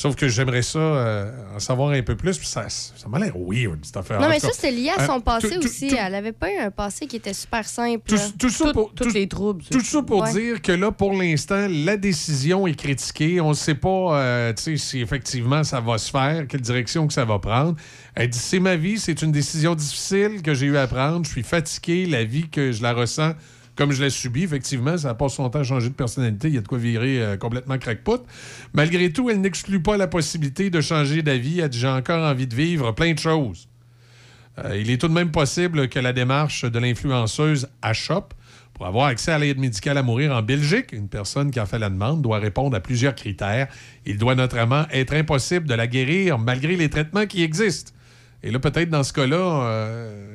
Sauf 0.00 0.16
que 0.16 0.28
j'aimerais 0.28 0.62
ça 0.62 0.78
euh, 0.78 1.30
en 1.54 1.58
savoir 1.58 1.90
un 1.90 2.00
peu 2.00 2.16
plus. 2.16 2.38
puis 2.38 2.46
Ça, 2.46 2.70
ça 2.70 3.06
m'a 3.06 3.18
l'air 3.18 3.34
weird, 3.36 3.80
cette 3.84 3.98
affaire. 3.98 4.18
Non, 4.18 4.30
mais 4.30 4.40
ça, 4.40 4.48
c'était 4.50 4.70
lié 4.70 4.88
à 4.96 5.02
euh, 5.02 5.06
son 5.06 5.20
passé 5.20 5.50
tout- 5.50 5.58
aussi. 5.66 5.88
tout- 5.88 5.96
Elle 6.00 6.14
avait 6.14 6.32
pas 6.32 6.50
eu 6.50 6.56
un 6.56 6.70
passé 6.70 7.06
qui 7.06 7.16
était 7.16 7.34
super 7.34 7.68
simple. 7.68 8.00
Tout, 8.08 8.16
tout 8.38 8.48
ça 8.48 8.72
pour, 8.72 8.94
Tous 8.94 9.04
tout- 9.04 9.10
les 9.12 9.28
troubles. 9.28 9.62
tout 9.70 9.80
ça 9.82 10.00
pour 10.00 10.22
Ouais. 10.22 10.32
dire 10.32 10.62
que 10.62 10.72
là, 10.72 10.90
pour 10.90 11.12
l'instant, 11.12 11.66
la 11.68 11.98
décision 11.98 12.66
est 12.66 12.74
critiquée. 12.80 13.42
On 13.42 13.50
ne 13.50 13.54
sait 13.54 13.74
pas 13.74 14.18
euh, 14.18 14.52
tu 14.54 14.62
sais, 14.62 14.76
si 14.78 15.00
effectivement 15.02 15.62
ça 15.64 15.80
va 15.82 15.98
se 15.98 16.10
faire, 16.10 16.46
quelle 16.48 16.62
direction 16.62 17.06
que 17.06 17.12
ça 17.12 17.26
va 17.26 17.38
prendre. 17.38 17.76
Elle 18.14 18.30
dit 18.30 18.38
c'est 18.38 18.58
ma 18.58 18.76
vie, 18.76 18.98
c'est 18.98 19.20
une 19.20 19.32
décision 19.32 19.74
difficile 19.74 20.40
que 20.42 20.54
j'ai 20.54 20.64
eu 20.64 20.78
à 20.78 20.86
prendre. 20.86 21.26
Je 21.26 21.30
suis 21.30 21.42
fatigué, 21.42 22.06
la 22.06 22.24
vie 22.24 22.48
que 22.48 22.72
je 22.72 22.82
la 22.82 22.94
ressens 22.94 23.32
comme 23.80 23.92
je 23.92 24.02
l'ai 24.02 24.10
subie. 24.10 24.42
Effectivement, 24.42 24.98
ça 24.98 25.14
passe 25.14 25.32
son 25.32 25.48
temps 25.48 25.60
à 25.60 25.64
changer 25.64 25.88
de 25.88 25.94
personnalité. 25.94 26.48
Il 26.48 26.54
y 26.54 26.58
a 26.58 26.60
de 26.60 26.68
quoi 26.68 26.76
virer 26.76 27.22
euh, 27.22 27.38
complètement 27.38 27.78
crackpot. 27.78 28.26
Malgré 28.74 29.10
tout, 29.10 29.30
elle 29.30 29.40
n'exclut 29.40 29.80
pas 29.80 29.96
la 29.96 30.06
possibilité 30.06 30.68
de 30.68 30.82
changer 30.82 31.22
d'avis. 31.22 31.60
Elle 31.60 31.70
dit 31.70 31.78
j'ai 31.78 31.88
encore 31.88 32.22
envie 32.22 32.46
de 32.46 32.54
vivre 32.54 32.92
plein 32.92 33.14
de 33.14 33.18
choses. 33.18 33.70
Euh, 34.58 34.76
il 34.76 34.90
est 34.90 35.00
tout 35.00 35.08
de 35.08 35.14
même 35.14 35.30
possible 35.30 35.88
que 35.88 35.98
la 35.98 36.12
démarche 36.12 36.66
de 36.66 36.78
l'influenceuse 36.78 37.68
à 37.80 37.92
pour 38.74 38.86
avoir 38.86 39.06
accès 39.06 39.32
à 39.32 39.38
l'aide 39.38 39.58
médicale 39.58 39.96
à 39.96 40.02
mourir 40.02 40.36
en 40.36 40.42
Belgique, 40.42 40.92
une 40.92 41.08
personne 41.08 41.50
qui 41.50 41.58
a 41.58 41.64
fait 41.64 41.78
la 41.78 41.88
demande 41.88 42.20
doit 42.20 42.38
répondre 42.38 42.76
à 42.76 42.80
plusieurs 42.80 43.14
critères. 43.14 43.68
Il 44.04 44.18
doit 44.18 44.34
notamment 44.34 44.84
être 44.90 45.14
impossible 45.14 45.66
de 45.66 45.74
la 45.74 45.86
guérir 45.86 46.38
malgré 46.38 46.76
les 46.76 46.90
traitements 46.90 47.24
qui 47.24 47.42
existent. 47.42 47.92
Et 48.42 48.50
là, 48.50 48.58
peut-être 48.58 48.90
dans 48.90 49.02
ce 49.04 49.14
cas-là, 49.14 49.36
euh, 49.36 50.29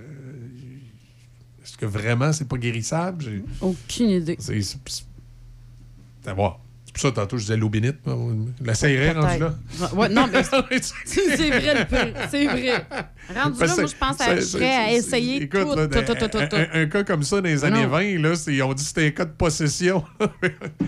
est-ce 1.75 1.77
que 1.77 1.85
vraiment 1.85 2.31
c'est 2.31 2.47
pas 2.47 2.57
guérissable? 2.57 3.21
J'ai- 3.23 3.43
Aucune 3.59 4.09
idée. 4.09 4.37
c'est- 4.39 4.61
c'est- 4.61 5.05
à 6.25 6.33
voir. 6.33 6.59
C'est 6.85 6.93
pour 6.93 7.01
ça, 7.01 7.11
tantôt, 7.11 7.35
je 7.37 7.41
disais 7.43 7.57
l'eau 7.57 7.67
bénite. 7.67 7.97
moi, 8.05 8.15
La 8.63 8.73
serrer 8.73 9.11
rendu 9.11 9.37
là. 9.39 9.53
Ouais, 9.93 10.07
non, 10.07 10.27
mais 10.31 10.43
c'est 11.05 11.49
vrai 11.49 11.73
le 11.79 11.85
pire. 11.85 12.13
C'est 12.31 12.45
vrai. 12.45 12.85
Rendu 13.35 13.59
là, 13.59 13.75
moi, 13.75 13.85
je 13.85 13.95
pense 13.99 14.21
à, 14.21 14.35
je 14.39 14.63
à 14.63 14.91
essayer 14.93 15.43
écoute, 15.43 15.59
tout, 15.61 15.75
là, 15.75 15.87
tout, 15.87 16.13
tout, 16.13 16.13
tout, 16.15 16.27
tout, 16.47 16.55
un, 16.73 16.85
cas 16.85 17.03
comme 17.03 17.23
ça 17.23 17.37
dans 17.41 17.47
les 17.47 17.65
années 17.65 17.83
non. 17.83 17.89
20, 17.89 18.17
là, 18.21 18.35
c'est- 18.35 18.61
on 18.61 18.73
dit 18.73 18.81
que 18.83 18.87
c'était 18.87 19.07
un 19.07 19.11
cas 19.11 19.25
de 19.25 19.31
possession. 19.31 20.03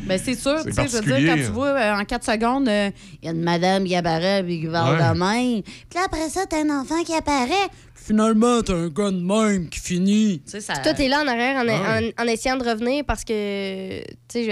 Ben, 0.07 0.17
c'est 0.23 0.35
sûr, 0.35 0.57
C'est 0.63 0.69
tu 0.69 0.75
sais, 0.75 0.87
je 0.87 1.03
veux 1.09 1.17
dire, 1.19 1.35
quand 1.35 1.41
tu 1.41 1.51
vois 1.51 1.67
euh, 1.69 1.99
en 1.99 2.05
4 2.05 2.23
secondes, 2.23 2.69
euh, 2.69 2.89
il 3.21 3.25
y 3.25 3.29
a 3.29 3.31
une 3.33 3.43
madame 3.43 3.83
qui 3.83 3.93
apparaît 3.95 4.41
puis 4.43 4.61
qui 4.61 4.67
parle 4.67 4.95
Ouais. 4.97 5.13
de 5.13 5.19
même. 5.19 5.61
Puis 5.63 5.95
là, 5.95 6.03
après 6.05 6.29
ça, 6.29 6.45
t'as 6.49 6.61
un 6.63 6.69
enfant 6.81 7.03
qui 7.03 7.13
apparaît. 7.13 7.67
Finalement, 8.07 8.61
t'as 8.63 8.73
un 8.73 8.87
gars 8.87 9.11
de 9.11 9.19
même 9.19 9.67
qui 9.69 9.79
finit. 9.79 10.41
Tu 10.45 10.51
sais, 10.51 10.61
ça. 10.61 10.73
Puis 10.73 10.83
toi, 10.83 10.93
t'es 10.93 11.09
là 11.09 11.21
en 11.23 11.27
arrière 11.27 11.57
en, 11.57 11.65
Ah 11.67 11.99
ouais. 11.99 12.13
en- 12.17 12.23
en 12.23 12.27
essayant 12.27 12.55
de 12.55 12.63
revenir 12.63 13.03
parce 13.05 13.23
que, 13.25 13.99
tu 14.01 14.05
sais, 14.29 14.45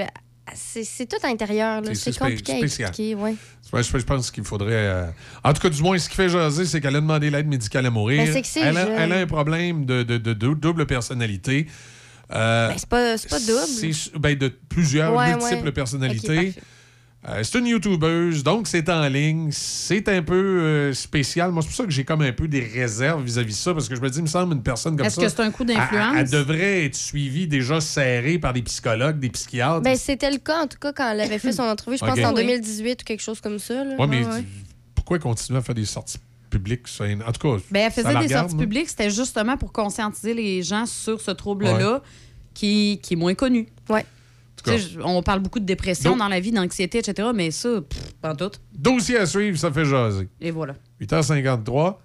je- 0.54 0.82
c'est 0.84 1.06
tout 1.08 1.16
à 1.24 1.28
l'intérieur. 1.28 1.82
là. 1.82 1.96
C'est- 1.96 2.18
compliqué 2.20 2.54
à 2.54 2.58
spécial. 2.58 2.90
expliquer, 2.90 3.16
ouais. 3.16 3.36
Ouais, 3.74 3.82
je, 3.82 3.98
je 3.98 4.04
pense 4.04 4.30
qu'il 4.30 4.44
faudrait. 4.44 4.74
euh, 4.74 5.06
En 5.44 5.54
tout 5.54 5.62
cas, 5.62 5.70
du 5.70 5.82
moins, 5.82 5.98
ce 5.98 6.08
qui 6.10 6.16
fait 6.16 6.30
jaser, 6.30 6.66
c'est 6.66 6.82
qu'elle 6.82 6.96
a 6.96 7.02
demandé 7.02 7.30
l'aide 7.30 7.48
médicale 7.48 7.86
à 7.86 7.90
mourir. 7.90 8.24
Ben, 8.26 8.44
elle, 8.62 8.78
a, 8.78 8.86
jeune. 8.86 8.96
elle 8.98 9.12
a 9.14 9.18
un 9.20 9.26
problème 9.26 9.86
de, 9.86 10.04
de- 10.04 10.18
de- 10.18 10.34
de 10.34 10.54
double 10.54 10.86
personnalité. 10.86 11.68
Euh, 12.34 12.70
Ben, 12.70 12.76
c'est 12.78 12.90
pas, 12.90 13.18
c'est 13.18 13.30
pas 13.30 13.40
double. 13.40 13.94
c'est- 13.94 14.18
ben, 14.18 14.36
de 14.38 14.48
plusieurs 14.70 15.14
Ouais, 15.16 15.36
multiples 15.36 15.66
ouais. 15.66 15.72
personnalités. 15.72 16.54
Euh, 17.28 17.42
c'est 17.42 17.58
une 17.58 17.66
YouTubeuse, 17.66 18.44
donc 18.44 18.68
c'est 18.68 18.88
en 18.88 19.08
ligne. 19.08 19.50
C'est 19.52 20.08
un 20.10 20.22
peu 20.22 20.36
euh, 20.36 20.94
spécial. 20.94 21.52
Moi, 21.52 21.64
c'est 21.64 21.70
pour 21.70 21.76
ça 21.78 21.84
que 21.86 21.90
j'ai 21.90 22.04
comme 22.04 22.22
un 22.22 22.32
peu 22.32 22.48
des 22.48 22.60
réserves 22.60 23.24
vis-à-vis 23.24 23.54
de 23.54 23.58
ça, 23.58 23.74
parce 23.74 23.90
que 23.90 23.96
je 23.96 24.02
me 24.02 24.10
dis, 24.12 24.20
il 24.20 24.24
me 24.24 24.28
semble, 24.28 24.54
une 24.54 24.62
personne 24.62 24.96
comme 24.96 25.08
Est-ce 25.08 25.16
ça. 25.16 25.22
que 25.24 25.30
c'est 25.30 25.40
un 25.42 25.50
coup 25.50 25.64
d'influence? 25.64 26.16
Elle, 26.18 26.30
devrait 26.30 26.86
être 26.86 26.96
suivie 26.96 27.48
déjà 27.48 27.82
serrée 27.82 28.38
par 28.38 28.54
des 28.54 28.62
psychologues, 28.62 29.20
des 29.20 29.30
psychiatres. 29.30 29.82
Ben, 29.82 29.96
c'était 29.98 30.30
le 30.30 30.38
cas, 30.38 30.62
en 30.64 30.68
tout 30.68 30.78
cas, 30.80 30.94
quand 30.94 31.10
elle 31.12 31.22
avait 31.22 31.40
fait 31.40 31.52
son 31.52 31.64
entrevue, 31.64 31.98
je 31.98 32.06
pense 32.06 32.20
en 32.20 32.30
Oui. 32.36 32.42
2018 32.46 33.02
ou 33.02 33.06
quelque 33.06 33.24
chose 33.24 33.42
comme 33.42 33.58
ça. 33.58 33.84
là. 33.84 33.96
Ouais, 33.98 34.06
mais 34.08 34.24
Ouais, 34.24 34.32
ouais. 34.32 34.44
pourquoi 34.94 35.18
continuer 35.18 35.58
à 35.58 35.62
faire 35.64 35.74
des 35.76 35.86
sorties 35.86 36.20
publiques? 36.52 36.88
sur 36.88 37.06
un- 37.06 37.22
En 37.22 37.32
tout 37.32 37.42
cas, 37.58 37.64
Ben, 37.72 37.80
elle 37.88 37.92
faisait 37.92 38.08
des 38.08 38.16
regarde, 38.20 38.50
sorties 38.52 38.64
publiques, 38.64 38.90
c'était 38.90 39.10
justement 39.10 39.58
pour 39.58 39.72
conscientiser 39.74 40.36
les 40.36 40.62
gens 40.62 40.86
sur 40.86 41.20
ce 41.20 41.32
trouble-là 41.32 42.04
qui, 42.54 43.00
qui 43.02 43.16
est 43.16 43.18
moins 43.18 43.34
connu. 43.34 43.68
Ouais. 43.90 44.06
Cas. 44.66 44.78
On 45.04 45.22
parle 45.24 45.40
beaucoup 45.40 45.60
de 45.60 45.66
dépression 45.66 46.12
Donc- 46.12 46.20
dans 46.20 46.28
la 46.28 46.40
vie, 46.40 46.52
d'anxiété, 46.52 46.98
etc., 47.00 47.30
mais 47.34 47.52
ça, 47.52 47.82
pff, 47.82 48.14
pas 48.22 48.32
en 48.34 48.36
tout. 48.36 48.52
Dossier 48.78 49.18
à 49.18 49.26
suivre, 49.26 49.58
ça 49.58 49.72
fait 49.72 49.86
jaser. 49.86 50.28
Et 50.42 50.52
voilà. 50.52 50.76
8h53. 51.02 51.98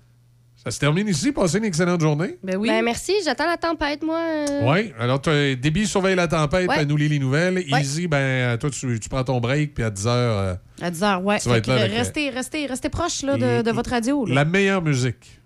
Ça 0.63 0.71
se 0.71 0.79
termine 0.79 1.09
ici. 1.09 1.33
Passez 1.33 1.57
une 1.57 1.65
excellente 1.65 2.03
journée. 2.03 2.37
Ben 2.45 2.57
oui. 2.57 2.69
Ben, 2.69 2.85
merci, 2.85 3.15
j'attends 3.25 3.47
la 3.47 3.57
tempête, 3.57 4.03
moi. 4.03 4.19
euh. 4.19 4.71
Oui. 4.71 4.93
Alors, 4.99 5.19
Déby 5.21 5.87
surveille 5.87 6.17
la 6.17 6.29
tempête, 6.29 6.69
Ouais. 6.69 6.85
nous 6.85 6.99
lit 6.99 7.09
les 7.09 7.19
nouvelles. 7.19 7.55
Ouais. 7.73 7.81
Easy, 7.81 8.07
ben, 8.09 8.59
toi, 8.59 8.69
tu, 8.69 9.01
tu 9.01 9.09
prends 9.09 9.25
ton 9.25 9.41
break, 9.41 9.73
puis 9.73 9.83
à 9.85 9.91
10h, 9.91 10.59
À 10.83 10.91
10 10.91 11.03
heures, 11.03 11.25
ouais. 11.25 11.39
Tu 11.41 11.49
vas 11.49 11.57
être 11.57 11.67
là 11.67 11.77
avec, 11.77 11.93
restez, 11.93 12.29
restez, 12.29 12.67
restez 12.67 12.89
proche 12.91 13.23
là, 13.23 13.39
de, 13.39 13.63
de 13.63 13.71
votre 13.71 13.89
radio. 13.89 14.27
là. 14.27 14.35
la 14.35 14.45
meilleure 14.45 14.83
musique. 14.83 15.41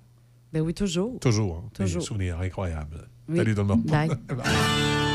Ben 0.52 0.60
oui, 0.62 0.74
toujours. 0.74 1.18
Toujours. 1.20 1.62
hein. 1.64 1.70
Toujours. 1.74 2.00
Des 2.02 2.06
souvenirs 2.06 2.38
incroyables. 2.40 3.08
Oui. 3.28 3.36
Salut 3.38 3.54
tout 3.54 3.60
le 3.60 3.66
monde. 3.68 3.84
Bye. 3.84 4.08
Bye. 4.28 5.13